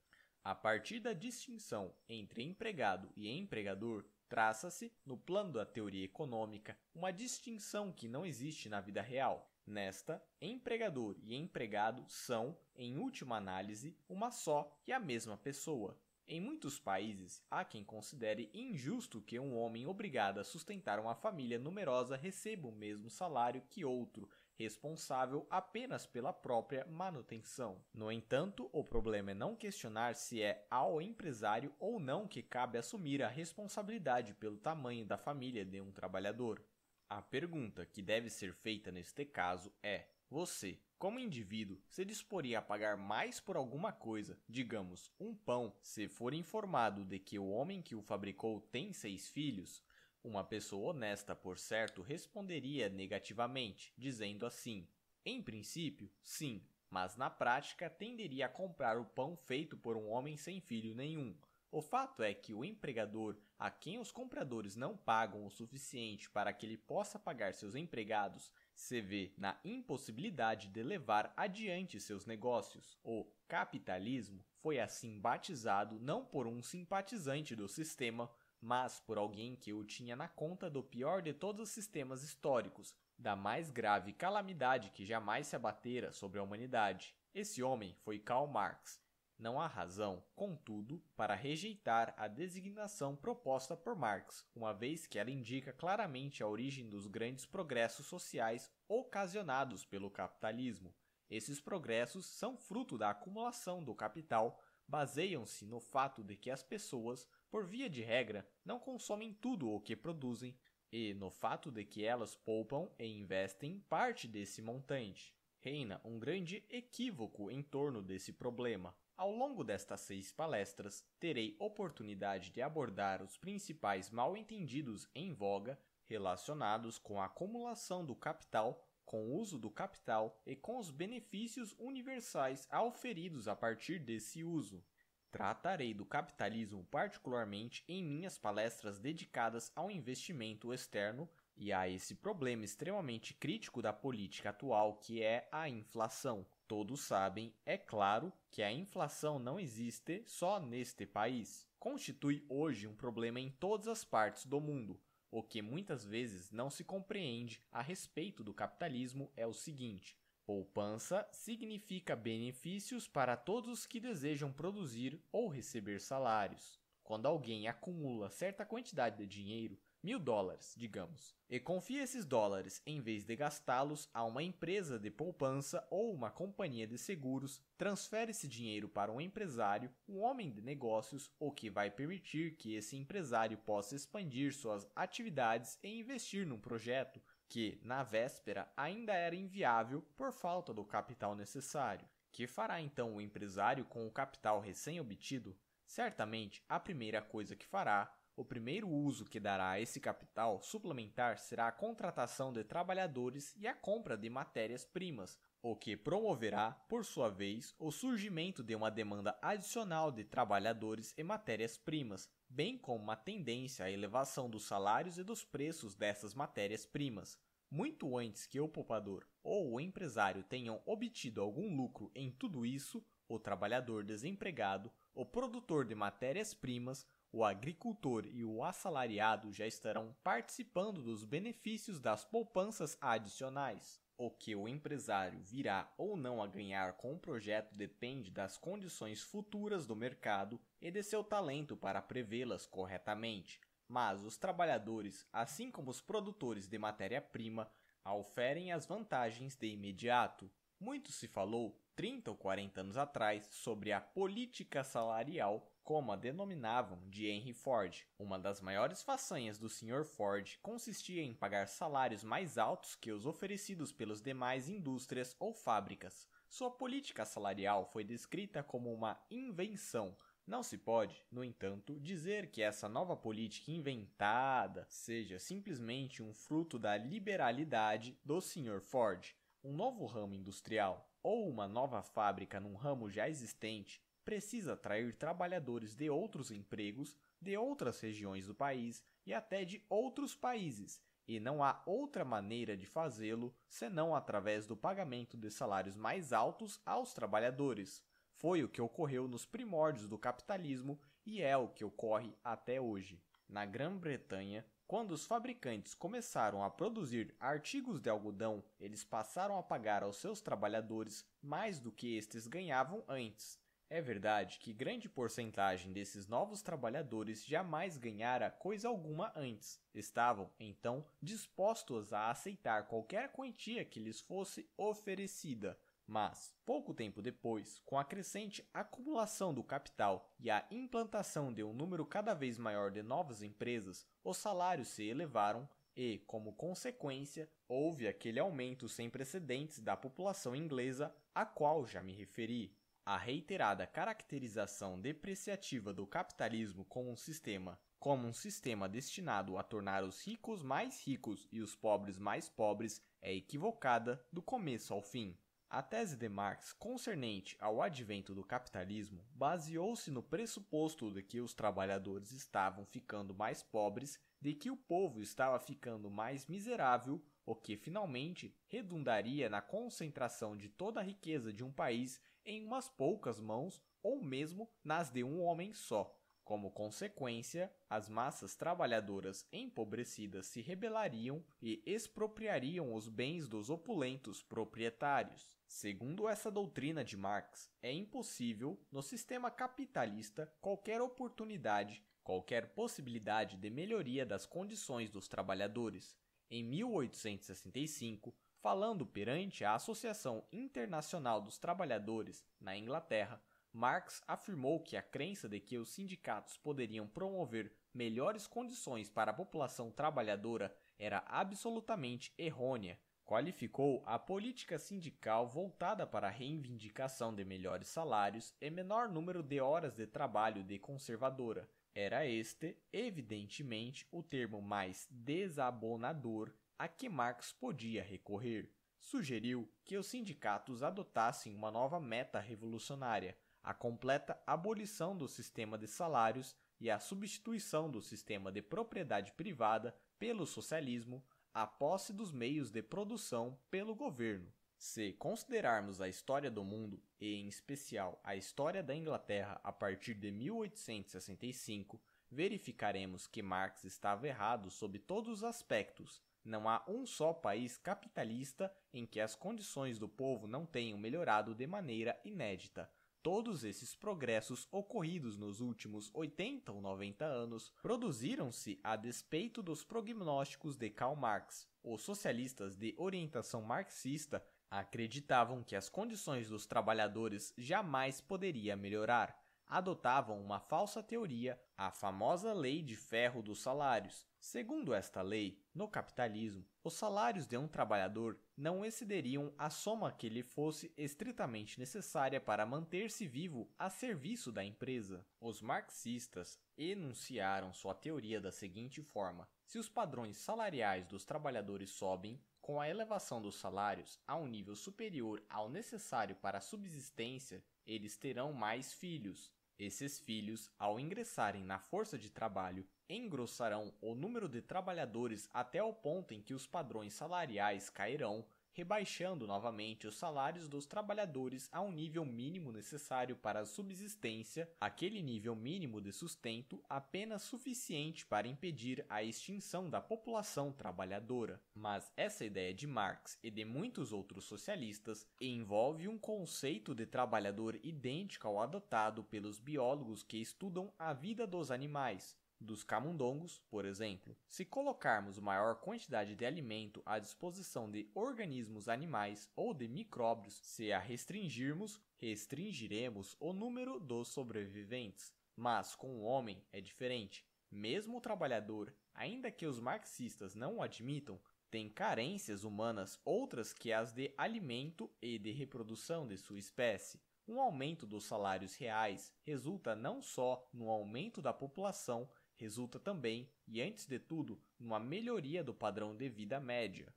A 0.43 0.53
partir 0.53 0.99
da 0.99 1.11
distinção 1.11 1.91
entre 2.07 2.43
empregado 2.43 3.09
e 3.15 3.27
empregador, 3.27 4.05
traça-se, 4.29 4.93
no 5.03 5.17
plano 5.17 5.53
da 5.53 5.65
teoria 5.65 6.05
econômica, 6.05 6.77
uma 6.93 7.11
distinção 7.11 7.91
que 7.91 8.07
não 8.07 8.23
existe 8.23 8.69
na 8.69 8.79
vida 8.79 9.01
real. 9.01 9.51
Nesta, 9.67 10.23
empregador 10.39 11.17
e 11.21 11.35
empregado 11.35 12.05
são, 12.07 12.57
em 12.73 12.97
última 12.97 13.35
análise, 13.35 13.97
uma 14.07 14.31
só 14.31 14.73
e 14.87 14.93
a 14.93 14.99
mesma 14.99 15.35
pessoa. 15.35 15.99
Em 16.25 16.39
muitos 16.39 16.79
países, 16.79 17.43
há 17.51 17.65
quem 17.65 17.83
considere 17.83 18.49
injusto 18.53 19.21
que 19.21 19.37
um 19.37 19.57
homem 19.57 19.85
obrigado 19.85 20.39
a 20.39 20.43
sustentar 20.45 20.99
uma 20.99 21.15
família 21.15 21.59
numerosa 21.59 22.15
receba 22.15 22.69
o 22.69 22.71
mesmo 22.71 23.09
salário 23.09 23.61
que 23.69 23.83
outro, 23.83 24.29
responsável 24.57 25.45
apenas 25.49 26.05
pela 26.05 26.31
própria 26.31 26.85
manutenção. 26.85 27.81
No 27.93 28.09
entanto, 28.09 28.69
o 28.71 28.85
problema 28.85 29.31
é 29.31 29.33
não 29.33 29.53
questionar 29.53 30.15
se 30.15 30.41
é 30.41 30.65
ao 30.71 31.01
empresário 31.01 31.73
ou 31.77 31.99
não 31.99 32.25
que 32.25 32.41
cabe 32.41 32.77
assumir 32.77 33.21
a 33.21 33.27
responsabilidade 33.27 34.33
pelo 34.33 34.57
tamanho 34.57 35.05
da 35.05 35.17
família 35.17 35.65
de 35.65 35.81
um 35.81 35.91
trabalhador. 35.91 36.61
A 37.09 37.21
pergunta 37.21 37.85
que 37.85 38.01
deve 38.01 38.29
ser 38.29 38.53
feita 38.53 38.91
neste 38.91 39.23
caso 39.23 39.71
é: 39.81 40.07
você, 40.29 40.77
como 40.99 41.19
indivíduo, 41.19 41.81
se 41.87 42.03
disporia 42.03 42.59
a 42.59 42.61
pagar 42.61 42.97
mais 42.97 43.39
por 43.39 43.55
alguma 43.55 43.93
coisa, 43.93 44.37
digamos, 44.47 45.09
um 45.17 45.33
pão, 45.33 45.73
se 45.81 46.09
for 46.09 46.33
informado 46.33 47.05
de 47.05 47.17
que 47.17 47.39
o 47.39 47.47
homem 47.47 47.81
que 47.81 47.95
o 47.95 48.01
fabricou 48.01 48.59
tem 48.59 48.91
seis 48.91 49.29
filhos? 49.29 49.81
Uma 50.21 50.43
pessoa 50.43 50.89
honesta, 50.89 51.33
por 51.33 51.57
certo, 51.57 52.01
responderia 52.01 52.89
negativamente, 52.89 53.93
dizendo 53.97 54.45
assim: 54.45 54.85
em 55.23 55.41
princípio, 55.41 56.11
sim, 56.21 56.61
mas 56.89 57.15
na 57.15 57.29
prática 57.29 57.89
tenderia 57.89 58.47
a 58.47 58.49
comprar 58.49 58.97
o 58.97 59.05
pão 59.05 59.37
feito 59.37 59.77
por 59.77 59.95
um 59.95 60.09
homem 60.09 60.35
sem 60.35 60.59
filho 60.59 60.93
nenhum, 60.93 61.33
o 61.77 61.81
fato 61.81 62.23
é 62.23 62.33
que 62.33 62.55
o 62.55 62.65
empregador, 62.65 63.37
a 63.59 63.69
quem 63.69 63.99
os 63.99 64.11
compradores 64.11 64.75
não 64.75 64.97
pagam 64.97 65.45
o 65.45 65.51
suficiente 65.51 66.27
para 66.27 66.51
que 66.51 66.65
ele 66.65 66.75
possa 66.75 67.19
pagar 67.19 67.53
seus 67.53 67.75
empregados, 67.75 68.51
se 68.73 68.99
vê 68.99 69.31
na 69.37 69.59
impossibilidade 69.63 70.69
de 70.69 70.81
levar 70.81 71.31
adiante 71.37 71.99
seus 71.99 72.25
negócios. 72.25 72.97
O 73.03 73.31
capitalismo 73.47 74.43
foi 74.55 74.79
assim 74.79 75.19
batizado 75.19 75.99
não 75.99 76.25
por 76.25 76.47
um 76.47 76.63
simpatizante 76.63 77.55
do 77.55 77.67
sistema, 77.67 78.27
mas 78.59 78.99
por 78.99 79.19
alguém 79.19 79.55
que 79.55 79.71
o 79.71 79.83
tinha 79.83 80.15
na 80.15 80.27
conta 80.27 80.71
do 80.71 80.81
pior 80.81 81.21
de 81.21 81.31
todos 81.31 81.69
os 81.69 81.73
sistemas 81.75 82.23
históricos, 82.23 82.95
da 83.15 83.35
mais 83.35 83.69
grave 83.69 84.13
calamidade 84.13 84.89
que 84.89 85.05
jamais 85.05 85.45
se 85.45 85.55
abatera 85.55 86.11
sobre 86.11 86.39
a 86.39 86.43
humanidade. 86.43 87.15
Esse 87.35 87.61
homem 87.61 87.95
foi 87.99 88.17
Karl 88.17 88.47
Marx, 88.47 88.99
Não 89.39 89.61
há 89.61 89.67
razão, 89.67 90.23
contudo, 90.35 90.99
para 91.15 91.35
rejeitar 91.35 92.11
a 92.17 92.27
designação 92.27 93.15
proposta 93.15 93.77
por 93.77 93.95
Marx, 93.95 94.43
uma 94.55 94.73
vez 94.73 95.05
que 95.05 95.19
ela 95.19 95.29
indica 95.29 95.71
claramente 95.71 96.41
a 96.41 96.47
origem 96.47 96.89
dos 96.89 97.05
grandes 97.05 97.45
progressos 97.45 98.07
sociais 98.07 98.71
ocasionados 98.87 99.85
pelo 99.85 100.09
capitalismo. 100.09 100.91
Esses 101.29 101.61
progressos 101.61 102.25
são 102.25 102.57
fruto 102.57 102.97
da 102.97 103.11
acumulação 103.11 103.83
do 103.83 103.93
capital, 103.93 104.59
baseiam-se 104.87 105.67
no 105.67 105.79
fato 105.79 106.23
de 106.23 106.35
que 106.35 106.49
as 106.49 106.63
pessoas, 106.63 107.27
por 107.51 107.63
via 107.63 107.87
de 107.87 108.01
regra, 108.01 108.49
não 108.65 108.79
consomem 108.79 109.35
tudo 109.35 109.69
o 109.69 109.79
que 109.79 109.95
produzem, 109.95 110.57
e 110.91 111.13
no 111.13 111.29
fato 111.29 111.69
de 111.69 111.85
que 111.85 112.03
elas 112.03 112.35
poupam 112.35 112.89
e 112.97 113.05
investem 113.05 113.81
parte 113.87 114.27
desse 114.27 114.63
montante. 114.63 115.35
Reina 115.59 116.01
um 116.03 116.17
grande 116.17 116.65
equívoco 116.69 117.51
em 117.51 117.61
torno 117.61 118.01
desse 118.01 118.33
problema. 118.33 118.95
Ao 119.17 119.31
longo 119.31 119.63
destas 119.63 120.01
seis 120.01 120.31
palestras, 120.31 121.03
terei 121.19 121.55
oportunidade 121.59 122.51
de 122.51 122.61
abordar 122.61 123.23
os 123.23 123.35
principais 123.35 124.11
mal-entendidos 124.11 125.09
em 125.15 125.33
voga 125.33 125.75
relacionados 126.05 126.99
com 126.99 127.19
a 127.19 127.25
acumulação 127.25 128.05
do 128.05 128.15
capital, 128.15 128.87
com 129.03 129.25
o 129.25 129.35
uso 129.39 129.57
do 129.57 129.71
capital 129.71 130.39
e 130.45 130.55
com 130.55 130.77
os 130.77 130.91
benefícios 130.91 131.75
universais 131.79 132.67
auferidos 132.69 133.47
a 133.47 133.55
partir 133.55 133.97
desse 133.97 134.43
uso. 134.43 134.85
Tratarei 135.31 135.95
do 135.95 136.05
capitalismo 136.05 136.85
particularmente 136.85 137.83
em 137.87 138.03
minhas 138.03 138.37
palestras 138.37 138.99
dedicadas 138.99 139.71
ao 139.75 139.89
investimento 139.89 140.71
externo 140.71 141.27
e 141.55 141.73
a 141.73 141.89
esse 141.89 142.13
problema 142.13 142.63
extremamente 142.63 143.33
crítico 143.33 143.81
da 143.81 143.91
política 143.91 144.51
atual 144.51 144.97
que 144.97 145.23
é 145.23 145.49
a 145.51 145.67
inflação. 145.67 146.45
Todos 146.67 146.99
sabem, 146.99 147.53
é 147.65 147.77
claro, 147.77 148.33
que 148.51 148.61
a 148.61 148.69
inflação 148.69 149.39
não 149.39 149.57
existe 149.57 150.21
só 150.25 150.59
neste 150.59 151.05
país. 151.05 151.65
Constitui 151.79 152.45
hoje 152.49 152.85
um 152.85 152.93
problema 152.93 153.39
em 153.39 153.49
todas 153.49 153.87
as 153.87 154.03
partes 154.03 154.45
do 154.45 154.59
mundo. 154.59 154.99
O 155.31 155.41
que 155.41 155.61
muitas 155.61 156.03
vezes 156.03 156.51
não 156.51 156.69
se 156.69 156.83
compreende 156.83 157.63
a 157.71 157.81
respeito 157.81 158.43
do 158.43 158.53
capitalismo 158.53 159.31
é 159.37 159.47
o 159.47 159.53
seguinte: 159.53 160.17
poupança 160.45 161.25
significa 161.31 162.17
benefícios 162.17 163.07
para 163.07 163.37
todos 163.37 163.85
que 163.85 164.01
desejam 164.01 164.51
produzir 164.51 165.21
ou 165.31 165.47
receber 165.47 166.01
salários. 166.01 166.77
Quando 167.01 167.27
alguém 167.27 167.69
acumula 167.69 168.29
certa 168.29 168.65
quantidade 168.65 169.17
de 169.19 169.25
dinheiro, 169.25 169.79
mil 170.03 170.19
dólares, 170.19 170.73
digamos, 170.77 171.35
e 171.49 171.59
confia 171.59 172.03
esses 172.03 172.25
dólares 172.25 172.81
em 172.85 173.01
vez 173.01 173.23
de 173.23 173.35
gastá-los 173.35 174.09
a 174.13 174.23
uma 174.23 174.43
empresa 174.43 174.99
de 174.99 175.09
poupança 175.09 175.85
ou 175.89 176.13
uma 176.13 176.29
companhia 176.29 176.85
de 176.85 176.97
seguros, 176.97 177.61
transfere 177.77 178.31
esse 178.31 178.47
dinheiro 178.47 178.87
para 178.87 179.11
um 179.11 179.21
empresário, 179.21 179.91
um 180.07 180.19
homem 180.19 180.51
de 180.51 180.61
negócios, 180.61 181.31
o 181.39 181.51
que 181.51 181.69
vai 181.69 181.89
permitir 181.89 182.55
que 182.55 182.75
esse 182.75 182.95
empresário 182.97 183.57
possa 183.57 183.95
expandir 183.95 184.53
suas 184.53 184.87
atividades 184.95 185.79
e 185.81 185.99
investir 185.99 186.45
num 186.45 186.59
projeto 186.59 187.21
que, 187.47 187.79
na 187.81 188.03
véspera, 188.03 188.71
ainda 188.75 189.13
era 189.13 189.35
inviável 189.35 190.01
por 190.15 190.31
falta 190.31 190.73
do 190.73 190.83
capital 190.83 191.35
necessário. 191.35 192.07
Que 192.31 192.45
fará 192.45 192.81
então 192.81 193.15
o 193.15 193.21
empresário 193.21 193.85
com 193.85 194.05
o 194.05 194.11
capital 194.11 194.59
recém-obtido? 194.59 195.57
Certamente, 195.85 196.61
a 196.67 196.79
primeira 196.79 197.21
coisa 197.21 197.55
que 197.55 197.65
fará 197.65 198.13
o 198.37 198.45
primeiro 198.45 198.87
uso 198.87 199.25
que 199.25 199.39
dará 199.39 199.71
a 199.71 199.81
esse 199.81 199.99
capital 199.99 200.61
suplementar 200.61 201.39
será 201.39 201.67
a 201.67 201.71
contratação 201.71 202.53
de 202.53 202.63
trabalhadores 202.63 203.51
e 203.57 203.67
a 203.67 203.73
compra 203.73 204.15
de 204.15 204.29
matérias-primas, 204.29 205.39
o 205.59 205.75
que 205.75 205.97
promoverá, 205.97 206.71
por 206.87 207.03
sua 207.03 207.29
vez, 207.29 207.73
o 207.79 207.91
surgimento 207.91 208.63
de 208.63 208.75
uma 208.75 208.91
demanda 208.91 209.35
adicional 209.41 210.11
de 210.11 210.23
trabalhadores 210.23 211.15
e 211.17 211.23
matérias-primas, 211.23 212.29
bem 212.47 212.77
como 212.77 213.03
uma 213.03 213.15
tendência 213.15 213.85
à 213.85 213.91
elevação 213.91 214.47
dos 214.47 214.67
salários 214.67 215.17
e 215.17 215.23
dos 215.23 215.43
preços 215.43 215.95
dessas 215.95 216.35
matérias-primas. 216.35 217.39
Muito 217.71 218.15
antes 218.15 218.45
que 218.45 218.61
o 218.61 218.69
poupador 218.69 219.27
ou 219.43 219.73
o 219.73 219.81
empresário 219.81 220.43
tenham 220.43 220.79
obtido 220.85 221.41
algum 221.41 221.75
lucro 221.75 222.11
em 222.13 222.29
tudo 222.29 222.67
isso, 222.67 223.03
o 223.27 223.39
trabalhador 223.39 224.03
desempregado, 224.03 224.91
o 225.13 225.25
produtor 225.25 225.85
de 225.85 225.95
matérias-primas, 225.95 227.05
o 227.31 227.43
agricultor 227.43 228.25
e 228.25 228.45
o 228.45 228.63
assalariado 228.63 229.51
já 229.51 229.67
estarão 229.67 230.15
participando 230.23 231.03
dos 231.03 231.23
benefícios 231.23 231.99
das 231.99 232.23
poupanças 232.23 232.97
adicionais. 233.01 234.01
O 234.17 234.31
que 234.31 234.55
o 234.55 234.67
empresário 234.67 235.39
virá 235.41 235.93
ou 235.97 236.17
não 236.17 236.41
a 236.41 236.47
ganhar 236.47 236.93
com 236.93 237.13
o 237.13 237.19
projeto 237.19 237.75
depende 237.75 238.31
das 238.31 238.57
condições 238.57 239.21
futuras 239.21 239.85
do 239.85 239.95
mercado 239.95 240.59
e 240.81 240.89
de 240.89 241.03
seu 241.03 241.23
talento 241.23 241.77
para 241.77 242.01
prevê-las 242.01 242.65
corretamente. 242.65 243.59
Mas 243.87 244.23
os 244.23 244.37
trabalhadores, 244.37 245.27
assim 245.31 245.69
como 245.69 245.91
os 245.91 246.01
produtores 246.01 246.67
de 246.67 246.79
matéria-prima, 246.79 247.69
oferem 248.03 248.71
as 248.71 248.85
vantagens 248.85 249.55
de 249.55 249.67
imediato. 249.67 250.49
Muito 250.79 251.11
se 251.11 251.27
falou, 251.27 251.79
30 251.95 252.31
ou 252.31 252.37
40 252.37 252.81
anos 252.81 252.97
atrás, 252.97 253.47
sobre 253.51 253.91
a 253.91 254.01
política 254.01 254.83
salarial 254.83 255.71
como 255.87 256.11
a 256.11 256.17
denominavam 256.17 256.99
de 257.07 257.27
Henry 257.27 257.53
Ford. 257.53 258.05
Uma 258.19 258.37
das 258.37 258.59
maiores 258.59 259.01
façanhas 259.01 259.57
do 259.57 259.69
Sr. 259.69 260.03
Ford 260.03 260.57
consistia 260.61 261.23
em 261.23 261.33
pagar 261.33 261.69
salários 261.69 262.25
mais 262.25 262.57
altos 262.57 262.93
que 262.93 263.09
os 263.09 263.25
oferecidos 263.25 263.93
pelas 263.93 264.21
demais 264.21 264.67
indústrias 264.67 265.33
ou 265.39 265.53
fábricas. 265.53 266.27
Sua 266.49 266.69
política 266.69 267.23
salarial 267.23 267.85
foi 267.85 268.03
descrita 268.03 268.61
como 268.61 268.93
uma 268.93 269.17
invenção. 269.31 270.13
Não 270.45 270.61
se 270.61 270.77
pode, 270.77 271.25
no 271.31 271.41
entanto, 271.41 271.97
dizer 272.01 272.51
que 272.51 272.61
essa 272.61 272.89
nova 272.89 273.15
política 273.15 273.71
inventada 273.71 274.85
seja 274.89 275.39
simplesmente 275.39 276.21
um 276.21 276.33
fruto 276.33 276.77
da 276.77 276.97
liberalidade 276.97 278.19
do 278.25 278.41
Sr. 278.41 278.81
Ford. 278.81 279.33
Um 279.63 279.71
novo 279.71 280.05
ramo 280.05 280.35
industrial 280.35 281.09
ou 281.23 281.47
uma 281.49 281.65
nova 281.65 282.01
fábrica 282.01 282.59
num 282.59 282.75
ramo 282.75 283.09
já 283.09 283.29
existente 283.29 284.05
precisa 284.27 284.73
atrair 284.73 285.15
trabalhadores 285.15 285.95
de 285.95 286.09
outros 286.09 286.51
empregos, 286.51 287.15
de 287.41 287.55
outras 287.55 288.01
regiões 288.01 288.45
do 288.45 288.53
país 288.53 289.01
e 289.25 289.33
até 289.33 289.63
de 289.63 289.81
outros 289.87 290.35
países, 290.35 291.01
e 291.25 291.39
não 291.39 291.63
há 291.63 291.81
outra 291.85 292.25
maneira 292.25 292.75
de 292.75 292.85
fazê-lo 292.85 293.55
senão 293.69 294.13
através 294.13 294.67
do 294.67 294.75
pagamento 294.75 295.37
de 295.37 295.49
salários 295.49 295.95
mais 295.95 296.33
altos 296.33 296.77
aos 296.85 297.13
trabalhadores. 297.13 298.03
Foi 298.33 298.65
o 298.65 298.67
que 298.67 298.81
ocorreu 298.81 299.29
nos 299.29 299.45
primórdios 299.45 300.09
do 300.09 300.17
capitalismo 300.17 300.99
e 301.25 301.41
é 301.41 301.55
o 301.55 301.69
que 301.69 301.85
ocorre 301.85 302.35
até 302.43 302.81
hoje. 302.81 303.23
Na 303.47 303.65
Grã-Bretanha, 303.65 304.65
quando 304.85 305.11
os 305.11 305.25
fabricantes 305.25 305.93
começaram 305.93 306.61
a 306.61 306.69
produzir 306.69 307.33
artigos 307.39 308.01
de 308.01 308.09
algodão, 308.09 308.61
eles 308.77 309.05
passaram 309.05 309.57
a 309.57 309.63
pagar 309.63 310.03
aos 310.03 310.17
seus 310.17 310.41
trabalhadores 310.41 311.25
mais 311.41 311.79
do 311.79 311.93
que 311.93 312.17
estes 312.17 312.45
ganhavam 312.45 313.05
antes. 313.07 313.65
É 313.89 314.01
verdade 314.01 314.59
que 314.59 314.73
grande 314.73 315.07
porcentagem 315.07 315.93
desses 315.93 316.27
novos 316.27 316.61
trabalhadores 316.61 317.45
jamais 317.45 317.97
ganhara 317.97 318.51
coisa 318.51 318.89
alguma 318.89 319.31
antes. 319.33 319.79
Estavam, 319.93 320.51
então, 320.59 321.05
dispostos 321.21 322.11
a 322.11 322.29
aceitar 322.29 322.87
qualquer 322.87 323.31
quantia 323.31 323.85
que 323.85 324.01
lhes 324.01 324.19
fosse 324.19 324.69
oferecida. 324.77 325.79
Mas, 326.05 326.53
pouco 326.65 326.93
tempo 326.93 327.21
depois, 327.21 327.79
com 327.85 327.97
a 327.97 328.03
crescente 328.03 328.67
acumulação 328.73 329.53
do 329.53 329.63
capital 329.63 330.33
e 330.37 330.49
a 330.49 330.65
implantação 330.69 331.53
de 331.53 331.63
um 331.63 331.73
número 331.73 332.05
cada 332.05 332.33
vez 332.33 332.57
maior 332.57 332.91
de 332.91 333.01
novas 333.01 333.41
empresas, 333.41 334.05
os 334.21 334.35
salários 334.35 334.89
se 334.89 335.03
elevaram 335.07 335.67
e, 335.95 336.19
como 336.27 336.53
consequência, 336.53 337.49
houve 337.69 338.05
aquele 338.05 338.39
aumento 338.39 338.89
sem 338.89 339.09
precedentes 339.09 339.79
da 339.79 339.95
população 339.95 340.53
inglesa 340.53 341.13
a 341.33 341.45
qual 341.45 341.87
já 341.87 342.03
me 342.03 342.13
referi. 342.13 342.75
A 343.09 343.15
reiterada 343.15 343.87
caracterização 343.87 344.99
depreciativa 344.99 345.93
do 345.93 346.05
capitalismo 346.05 346.83
como 346.83 347.09
um 347.09 347.15
sistema 347.15 347.79
como 347.97 348.27
um 348.27 348.33
sistema 348.33 348.89
destinado 348.89 349.57
a 349.57 349.63
tornar 349.63 350.03
os 350.03 350.21
ricos 350.27 350.61
mais 350.61 351.07
ricos 351.07 351.47
e 351.49 351.61
os 351.61 351.73
pobres 351.73 352.19
mais 352.19 352.49
pobres 352.49 353.01
é 353.21 353.33
equivocada 353.33 354.21
do 354.29 354.41
começo 354.41 354.93
ao 354.93 355.01
fim. 355.01 355.37
A 355.69 355.81
tese 355.81 356.17
de 356.17 356.27
Marx 356.27 356.73
concernente 356.73 357.55
ao 357.61 357.81
advento 357.81 358.35
do 358.35 358.43
capitalismo 358.43 359.25
baseou-se 359.31 360.11
no 360.11 360.21
pressuposto 360.21 361.09
de 361.09 361.23
que 361.23 361.39
os 361.39 361.53
trabalhadores 361.53 362.33
estavam 362.33 362.85
ficando 362.85 363.33
mais 363.33 363.63
pobres, 363.63 364.19
de 364.41 364.53
que 364.53 364.69
o 364.69 364.75
povo 364.75 365.21
estava 365.21 365.57
ficando 365.59 366.09
mais 366.09 366.45
miserável, 366.45 367.23
o 367.45 367.55
que 367.55 367.77
finalmente 367.77 368.53
redundaria 368.67 369.49
na 369.49 369.61
concentração 369.61 370.57
de 370.57 370.67
toda 370.67 370.99
a 370.99 371.03
riqueza 371.03 371.53
de 371.53 371.63
um 371.63 371.71
país 371.71 372.21
em 372.47 372.63
umas 372.63 372.89
poucas 372.89 373.39
mãos 373.39 373.79
ou 374.01 374.19
mesmo 374.19 374.67
nas 374.83 375.11
de 375.11 375.23
um 375.23 375.41
homem 375.41 375.73
só. 375.73 376.17
Como 376.47 376.71
consequência, 376.71 377.69
as 377.89 378.07
massas 378.07 378.55
trabalhadoras 378.55 379.45
empobrecidas 379.51 380.45
se 380.45 380.61
rebelariam 380.61 381.43
e 381.61 381.83
expropriariam 381.85 382.93
os 382.93 383.09
bens 383.09 383.49
dos 383.49 383.69
opulentos 383.69 384.41
proprietários. 384.41 385.59
Segundo 385.67 386.29
essa 386.29 386.49
doutrina 386.49 387.03
de 387.03 387.17
Marx, 387.17 387.69
é 387.83 387.91
impossível, 387.91 388.79
no 388.89 389.03
sistema 389.03 389.51
capitalista, 389.51 390.49
qualquer 390.61 391.01
oportunidade, 391.01 392.01
qualquer 392.23 392.73
possibilidade 392.73 393.57
de 393.57 393.69
melhoria 393.69 394.25
das 394.25 394.45
condições 394.45 395.09
dos 395.09 395.27
trabalhadores. 395.27 396.15
Em 396.49 396.63
1865, 396.63 398.33
falando 398.61 399.05
perante 399.05 399.63
a 399.63 399.75
Associação 399.75 400.43
Internacional 400.51 401.41
dos 401.41 401.57
Trabalhadores, 401.57 402.45
na 402.59 402.75
Inglaterra, 402.75 403.41
Marx 403.71 404.23
afirmou 404.27 404.79
que 404.79 404.97
a 404.97 405.01
crença 405.01 405.47
de 405.47 405.59
que 405.59 405.77
os 405.77 405.89
sindicatos 405.89 406.57
poderiam 406.57 407.07
promover 407.07 407.71
melhores 407.93 408.47
condições 408.47 409.09
para 409.09 409.31
a 409.31 409.33
população 409.33 409.91
trabalhadora 409.91 410.75
era 410.97 411.23
absolutamente 411.27 412.33
errônea. 412.37 412.99
Qualificou 413.23 414.01
a 414.05 414.17
política 414.17 414.79
sindical 414.79 415.47
voltada 415.47 416.07
para 416.07 416.27
a 416.27 416.31
reivindicação 416.31 417.35
de 417.35 417.43
melhores 417.43 417.89
salários 417.89 418.55
e 418.59 418.69
menor 418.69 419.09
número 419.09 419.43
de 419.43 419.59
horas 419.59 419.93
de 419.93 420.07
trabalho 420.07 420.63
de 420.63 420.79
conservadora. 420.79 421.69
Era 421.93 422.25
este, 422.25 422.77
evidentemente, 422.91 424.07
o 424.11 424.23
termo 424.23 424.61
mais 424.61 425.07
desabonador 425.11 426.53
a 426.77 426.87
que 426.87 427.09
Marx 427.09 427.51
podia 427.51 428.03
recorrer. 428.03 428.71
Sugeriu 428.99 429.71
que 429.83 429.97
os 429.97 430.07
sindicatos 430.07 430.83
adotassem 430.83 431.53
uma 431.53 431.71
nova 431.71 431.99
meta 431.99 432.39
revolucionária, 432.39 433.37
a 433.63 433.73
completa 433.73 434.41
abolição 434.45 435.15
do 435.15 435.27
sistema 435.27 435.77
de 435.77 435.87
salários 435.87 436.55
e 436.79 436.89
a 436.89 436.99
substituição 436.99 437.89
do 437.89 438.01
sistema 438.01 438.51
de 438.51 438.61
propriedade 438.61 439.31
privada 439.33 439.95
pelo 440.19 440.45
socialismo, 440.45 441.23
a 441.53 441.65
posse 441.65 442.13
dos 442.13 442.31
meios 442.31 442.69
de 442.69 442.81
produção 442.81 443.57
pelo 443.69 443.95
governo. 443.95 444.51
Se 444.77 445.13
considerarmos 445.13 445.99
a 446.01 446.07
história 446.07 446.51
do 446.51 446.63
mundo, 446.63 447.01
e 447.19 447.33
em 447.33 447.47
especial 447.47 448.21
a 448.23 448.35
história 448.35 448.83
da 448.83 448.95
Inglaterra 448.95 449.59
a 449.63 449.71
partir 449.71 450.13
de 450.13 450.31
1865, 450.31 451.99
verificaremos 452.29 453.25
que 453.25 453.41
Marx 453.41 453.83
estava 453.85 454.27
errado 454.27 454.69
sob 454.69 454.99
todos 454.99 455.29
os 455.29 455.43
aspectos. 455.43 456.21
Não 456.47 456.67
há 456.67 456.83
um 456.87 457.05
só 457.05 457.33
país 457.33 457.77
capitalista 457.77 458.73
em 458.91 459.05
que 459.05 459.19
as 459.19 459.35
condições 459.35 459.99
do 459.99 460.09
povo 460.09 460.47
não 460.47 460.65
tenham 460.65 460.97
melhorado 460.97 461.53
de 461.53 461.67
maneira 461.67 462.19
inédita, 462.25 462.89
Todos 463.27 463.65
esses 463.65 463.93
progressos 463.93 464.69
ocorridos 464.71 465.35
nos 465.35 465.59
últimos 465.59 466.09
80 466.13 466.71
ou 466.71 466.79
90 466.79 467.25
anos 467.25 467.73
produziram-se 467.81 468.79
a 468.81 468.95
despeito 468.95 469.61
dos 469.61 469.83
prognósticos 469.83 470.77
de 470.77 470.89
Karl 470.89 471.13
Marx. 471.13 471.67
Os 471.83 472.03
socialistas 472.03 472.77
de 472.77 472.95
orientação 472.97 473.61
marxista 473.61 474.41
acreditavam 474.71 475.61
que 475.61 475.75
as 475.75 475.89
condições 475.89 476.47
dos 476.47 476.65
trabalhadores 476.65 477.53
jamais 477.57 478.21
poderia 478.21 478.77
melhorar. 478.77 479.37
Adotavam 479.67 480.41
uma 480.41 480.59
falsa 480.59 481.03
teoria, 481.03 481.61
a 481.77 481.91
famosa 481.91 482.53
lei 482.53 482.81
de 482.81 482.95
ferro 482.95 483.41
dos 483.41 483.61
salários, 483.61 484.25
Segundo 484.39 484.93
esta 484.93 485.21
lei, 485.21 485.61
no 485.73 485.89
capitalismo, 485.89 486.65
os 486.83 486.93
salários 486.93 487.45
de 487.45 487.57
um 487.57 487.67
trabalhador 487.67 488.39
não 488.55 488.85
excederiam 488.85 489.53
a 489.57 489.69
soma 489.69 490.11
que 490.11 490.29
lhe 490.29 490.43
fosse 490.43 490.93
estritamente 490.95 491.79
necessária 491.79 492.39
para 492.39 492.65
manter-se 492.65 493.27
vivo 493.27 493.69
a 493.77 493.89
serviço 493.89 494.51
da 494.51 494.63
empresa. 494.63 495.25
Os 495.41 495.61
marxistas 495.61 496.57
enunciaram 496.77 497.73
sua 497.73 497.93
teoria 497.93 498.39
da 498.39 498.51
seguinte 498.51 499.01
forma: 499.01 499.49
se 499.65 499.77
os 499.77 499.89
padrões 499.89 500.37
salariais 500.37 501.07
dos 501.07 501.25
trabalhadores 501.25 501.89
sobem, 501.89 502.39
com 502.61 502.79
a 502.79 502.87
elevação 502.87 503.41
dos 503.41 503.55
salários 503.55 504.19
a 504.25 504.37
um 504.37 504.47
nível 504.47 504.75
superior 504.75 505.43
ao 505.49 505.67
necessário 505.67 506.35
para 506.35 506.59
a 506.59 506.61
subsistência, 506.61 507.63
eles 507.85 508.15
terão 508.17 508.53
mais 508.53 508.93
filhos. 508.93 509.51
Esses 509.79 510.17
filhos, 510.17 510.71
ao 510.79 510.99
ingressarem 510.99 511.63
na 511.63 511.77
força 511.77 512.17
de 512.17 512.31
trabalho, 512.31 512.83
engrossarão 513.07 513.93
o 514.01 514.15
número 514.15 514.49
de 514.49 514.59
trabalhadores 514.59 515.47
até 515.53 515.83
o 515.83 515.93
ponto 515.93 516.33
em 516.33 516.41
que 516.41 516.55
os 516.55 516.65
padrões 516.65 517.13
salariais 517.13 517.87
cairão, 517.87 518.43
rebaixando 518.77 519.47
novamente 519.47 520.05
os 520.05 520.15
salários 520.15 520.69
dos 520.69 520.85
trabalhadores 520.85 521.67
a 521.71 521.81
um 521.81 521.91
nível 521.91 522.23
mínimo 522.23 522.71
necessário 522.71 523.35
para 523.35 523.61
a 523.61 523.65
subsistência, 523.65 524.69
aquele 524.79 525.19
nível 525.23 525.55
mínimo 525.55 525.99
de 525.99 526.13
sustento 526.13 526.79
apenas 526.87 527.41
suficiente 527.41 528.23
para 528.27 528.47
impedir 528.47 529.03
a 529.09 529.23
extinção 529.23 529.89
da 529.89 529.99
população 529.99 530.71
trabalhadora. 530.71 531.59
Mas 531.73 532.11
essa 532.15 532.45
ideia 532.45 532.71
de 532.71 532.85
Marx 532.85 533.39
e 533.41 533.49
de 533.49 533.65
muitos 533.65 534.13
outros 534.13 534.45
socialistas 534.45 535.27
envolve 535.41 536.07
um 536.07 536.19
conceito 536.19 536.93
de 536.93 537.07
trabalhador 537.07 537.79
idêntico 537.83 538.47
ao 538.47 538.61
adotado 538.61 539.23
pelos 539.23 539.57
biólogos 539.57 540.21
que 540.21 540.37
estudam 540.37 540.93
a 540.99 541.13
vida 541.13 541.47
dos 541.47 541.71
animais, 541.71 542.37
dos 542.59 542.83
camundongos, 542.83 543.61
por 543.69 543.85
exemplo. 543.85 544.35
Se 544.47 544.65
colocarmos 544.65 545.39
maior 545.39 545.75
quantidade 545.75 546.35
de 546.35 546.45
alimento 546.45 547.01
à 547.05 547.19
disposição 547.19 547.89
de 547.89 548.09
organismos 548.13 548.89
animais 548.89 549.49
ou 549.55 549.73
de 549.73 549.87
micróbios, 549.87 550.59
se 550.63 550.91
a 550.91 550.99
restringirmos, 550.99 552.01
restringiremos 552.17 553.35
o 553.39 553.53
número 553.53 553.99
dos 553.99 554.29
sobreviventes. 554.29 555.33
Mas 555.55 555.95
com 555.95 556.17
o 556.17 556.23
homem 556.23 556.63
é 556.71 556.81
diferente. 556.81 557.45
Mesmo 557.69 558.17
o 558.17 558.21
trabalhador, 558.21 558.95
ainda 559.13 559.51
que 559.51 559.65
os 559.65 559.79
marxistas 559.79 560.55
não 560.55 560.77
o 560.77 560.81
admitam, 560.81 561.39
tem 561.69 561.89
carências 561.89 562.63
humanas 562.63 563.19
outras 563.25 563.73
que 563.73 563.91
as 563.91 564.13
de 564.13 564.33
alimento 564.37 565.11
e 565.21 565.37
de 565.37 565.51
reprodução 565.51 566.25
de 566.25 566.37
sua 566.37 566.59
espécie. 566.59 567.19
Um 567.47 567.61
aumento 567.61 568.05
dos 568.05 568.25
salários 568.25 568.75
reais 568.75 569.33
resulta 569.43 569.95
não 569.95 570.21
só 570.21 570.67
no 570.73 570.89
aumento 570.89 571.41
da 571.41 571.53
população, 571.53 572.29
resulta 572.57 572.99
também, 572.99 573.49
e 573.67 573.81
antes 573.81 574.05
de 574.05 574.19
tudo, 574.19 574.59
numa 574.79 574.99
melhoria 574.99 575.63
do 575.63 575.73
padrão 575.73 576.15
de 576.15 576.27
vida 576.27 576.59
média. 576.59 577.13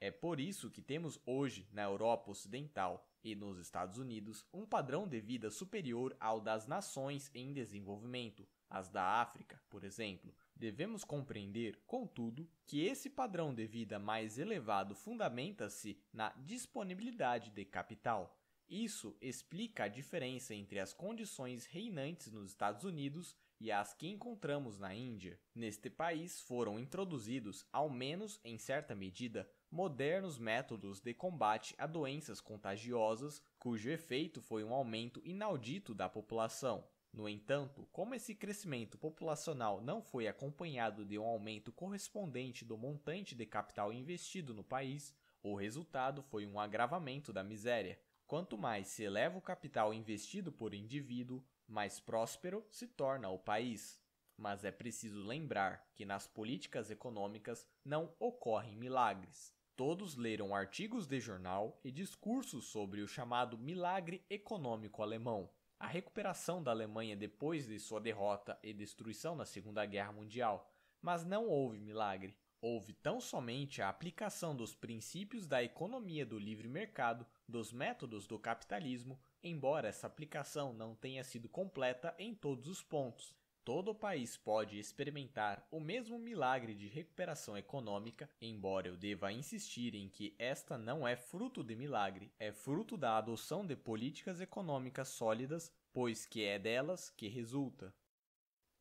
É 0.00 0.10
por 0.10 0.40
isso 0.40 0.70
que 0.70 0.82
temos 0.82 1.20
hoje, 1.24 1.68
na 1.72 1.82
Europa 1.82 2.30
Ocidental 2.30 3.08
e 3.22 3.36
nos 3.36 3.58
Estados 3.58 3.98
Unidos, 3.98 4.44
um 4.52 4.66
padrão 4.66 5.06
de 5.06 5.20
vida 5.20 5.48
superior 5.48 6.16
ao 6.18 6.40
das 6.40 6.66
nações 6.66 7.30
em 7.32 7.52
desenvolvimento, 7.52 8.44
as 8.68 8.88
da 8.88 9.20
África, 9.20 9.62
por 9.70 9.84
exemplo. 9.84 10.34
Devemos 10.56 11.04
compreender, 11.04 11.80
contudo, 11.86 12.50
que 12.66 12.84
esse 12.84 13.08
padrão 13.08 13.54
de 13.54 13.64
vida 13.64 13.98
mais 13.98 14.38
elevado 14.38 14.94
fundamenta-se 14.94 15.96
na 16.12 16.30
disponibilidade 16.30 17.50
de 17.50 17.64
capital. 17.64 18.36
Isso 18.68 19.16
explica 19.20 19.84
a 19.84 19.88
diferença 19.88 20.54
entre 20.54 20.80
as 20.80 20.92
condições 20.92 21.66
reinantes 21.66 22.32
nos 22.32 22.50
Estados 22.50 22.84
Unidos 22.84 23.36
e 23.62 23.70
as 23.70 23.94
que 23.94 24.08
encontramos 24.08 24.76
na 24.76 24.92
Índia. 24.92 25.38
Neste 25.54 25.88
país 25.88 26.40
foram 26.40 26.80
introduzidos, 26.80 27.64
ao 27.72 27.88
menos 27.88 28.40
em 28.42 28.58
certa 28.58 28.92
medida, 28.92 29.48
modernos 29.70 30.36
métodos 30.36 31.00
de 31.00 31.14
combate 31.14 31.72
a 31.78 31.86
doenças 31.86 32.40
contagiosas, 32.40 33.40
cujo 33.60 33.88
efeito 33.88 34.42
foi 34.42 34.64
um 34.64 34.74
aumento 34.74 35.22
inaudito 35.24 35.94
da 35.94 36.08
população. 36.08 36.84
No 37.12 37.28
entanto, 37.28 37.86
como 37.92 38.16
esse 38.16 38.34
crescimento 38.34 38.98
populacional 38.98 39.80
não 39.80 40.02
foi 40.02 40.26
acompanhado 40.26 41.04
de 41.04 41.16
um 41.16 41.24
aumento 41.24 41.70
correspondente 41.70 42.64
do 42.64 42.76
montante 42.76 43.32
de 43.32 43.46
capital 43.46 43.92
investido 43.92 44.52
no 44.52 44.64
país, 44.64 45.14
o 45.40 45.54
resultado 45.54 46.20
foi 46.20 46.46
um 46.46 46.58
agravamento 46.58 47.32
da 47.32 47.44
miséria. 47.44 47.96
Quanto 48.26 48.58
mais 48.58 48.88
se 48.88 49.04
eleva 49.04 49.38
o 49.38 49.42
capital 49.42 49.94
investido 49.94 50.50
por 50.50 50.74
indivíduo, 50.74 51.44
mais 51.72 51.98
próspero 51.98 52.64
se 52.70 52.86
torna 52.86 53.28
o 53.30 53.38
país. 53.38 54.00
Mas 54.36 54.64
é 54.64 54.70
preciso 54.70 55.22
lembrar 55.22 55.90
que 55.94 56.04
nas 56.04 56.26
políticas 56.26 56.90
econômicas 56.90 57.66
não 57.84 58.14
ocorrem 58.18 58.76
milagres. 58.76 59.54
Todos 59.74 60.16
leram 60.16 60.54
artigos 60.54 61.06
de 61.06 61.18
jornal 61.18 61.80
e 61.82 61.90
discursos 61.90 62.66
sobre 62.66 63.00
o 63.00 63.08
chamado 63.08 63.56
milagre 63.56 64.24
econômico 64.28 65.02
alemão, 65.02 65.50
a 65.80 65.86
recuperação 65.86 66.62
da 66.62 66.70
Alemanha 66.70 67.16
depois 67.16 67.66
de 67.66 67.78
sua 67.80 68.00
derrota 68.00 68.58
e 68.62 68.72
destruição 68.72 69.34
na 69.34 69.44
Segunda 69.44 69.84
Guerra 69.86 70.12
Mundial. 70.12 70.70
Mas 71.00 71.24
não 71.24 71.48
houve 71.48 71.80
milagre. 71.80 72.36
Houve 72.60 72.92
tão 72.92 73.20
somente 73.20 73.82
a 73.82 73.88
aplicação 73.88 74.54
dos 74.54 74.72
princípios 74.72 75.48
da 75.48 75.64
economia 75.64 76.24
do 76.24 76.38
livre 76.38 76.68
mercado, 76.68 77.26
dos 77.48 77.72
métodos 77.72 78.24
do 78.28 78.38
capitalismo, 78.38 79.18
embora 79.42 79.88
essa 79.88 80.06
aplicação 80.06 80.72
não 80.72 80.94
tenha 80.94 81.24
sido 81.24 81.48
completa 81.48 82.14
em 82.18 82.34
todos 82.34 82.68
os 82.68 82.82
pontos. 82.82 83.34
Todo 83.64 83.92
o 83.92 83.94
país 83.94 84.36
pode 84.36 84.76
experimentar 84.76 85.64
o 85.70 85.78
mesmo 85.78 86.18
milagre 86.18 86.74
de 86.74 86.88
recuperação 86.88 87.56
econômica, 87.56 88.28
embora 88.40 88.88
eu 88.88 88.96
deva 88.96 89.32
insistir 89.32 89.94
em 89.94 90.08
que 90.08 90.34
esta 90.36 90.76
não 90.76 91.06
é 91.06 91.14
fruto 91.14 91.62
de 91.62 91.76
milagre, 91.76 92.32
é 92.40 92.50
fruto 92.50 92.96
da 92.96 93.16
adoção 93.16 93.64
de 93.64 93.76
políticas 93.76 94.40
econômicas 94.40 95.10
sólidas, 95.10 95.72
pois 95.92 96.26
que 96.26 96.42
é 96.42 96.58
delas 96.58 97.08
que 97.10 97.28
resulta. 97.28 97.94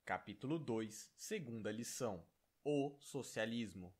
Capítulo 0.03 0.57
2, 0.57 1.11
segunda 1.15 1.71
lição: 1.71 2.25
O 2.63 2.97
socialismo. 2.99 3.93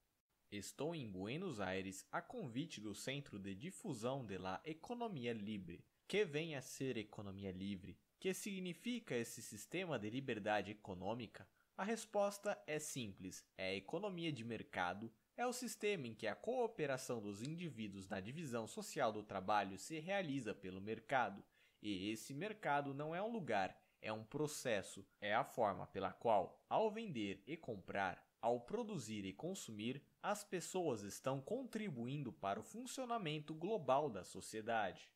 Estou 0.51 0.95
em 0.95 1.07
Buenos 1.07 1.61
Aires 1.61 2.07
a 2.11 2.23
convite 2.23 2.81
do 2.81 2.95
Centro 2.95 3.37
de 3.37 3.53
Difusão 3.53 4.25
de 4.25 4.37
la 4.39 4.59
Economia 4.65 5.31
Libre. 5.31 5.85
Que 6.11 6.25
vem 6.25 6.57
a 6.57 6.61
ser 6.61 6.97
economia 6.97 7.53
livre? 7.53 7.97
Que 8.19 8.33
significa 8.33 9.15
esse 9.15 9.41
sistema 9.41 9.97
de 9.97 10.09
liberdade 10.09 10.69
econômica? 10.71 11.47
A 11.77 11.85
resposta 11.85 12.61
é 12.67 12.79
simples: 12.79 13.45
é 13.57 13.69
a 13.69 13.75
economia 13.75 14.29
de 14.29 14.43
mercado, 14.43 15.09
é 15.37 15.47
o 15.47 15.53
sistema 15.53 16.07
em 16.07 16.13
que 16.13 16.27
a 16.27 16.35
cooperação 16.35 17.21
dos 17.21 17.41
indivíduos 17.41 18.09
na 18.09 18.19
divisão 18.19 18.67
social 18.67 19.13
do 19.13 19.23
trabalho 19.23 19.77
se 19.77 20.01
realiza 20.01 20.53
pelo 20.53 20.81
mercado. 20.81 21.41
E 21.81 22.09
esse 22.09 22.33
mercado 22.33 22.93
não 22.93 23.15
é 23.15 23.23
um 23.23 23.31
lugar, 23.31 23.81
é 24.01 24.11
um 24.11 24.25
processo, 24.25 25.07
é 25.21 25.33
a 25.33 25.45
forma 25.45 25.87
pela 25.87 26.11
qual, 26.11 26.61
ao 26.67 26.91
vender 26.91 27.41
e 27.47 27.55
comprar, 27.55 28.21
ao 28.41 28.59
produzir 28.59 29.23
e 29.23 29.31
consumir, 29.31 30.03
as 30.21 30.43
pessoas 30.43 31.03
estão 31.03 31.39
contribuindo 31.39 32.33
para 32.33 32.59
o 32.59 32.63
funcionamento 32.63 33.53
global 33.53 34.09
da 34.09 34.25
sociedade. 34.25 35.09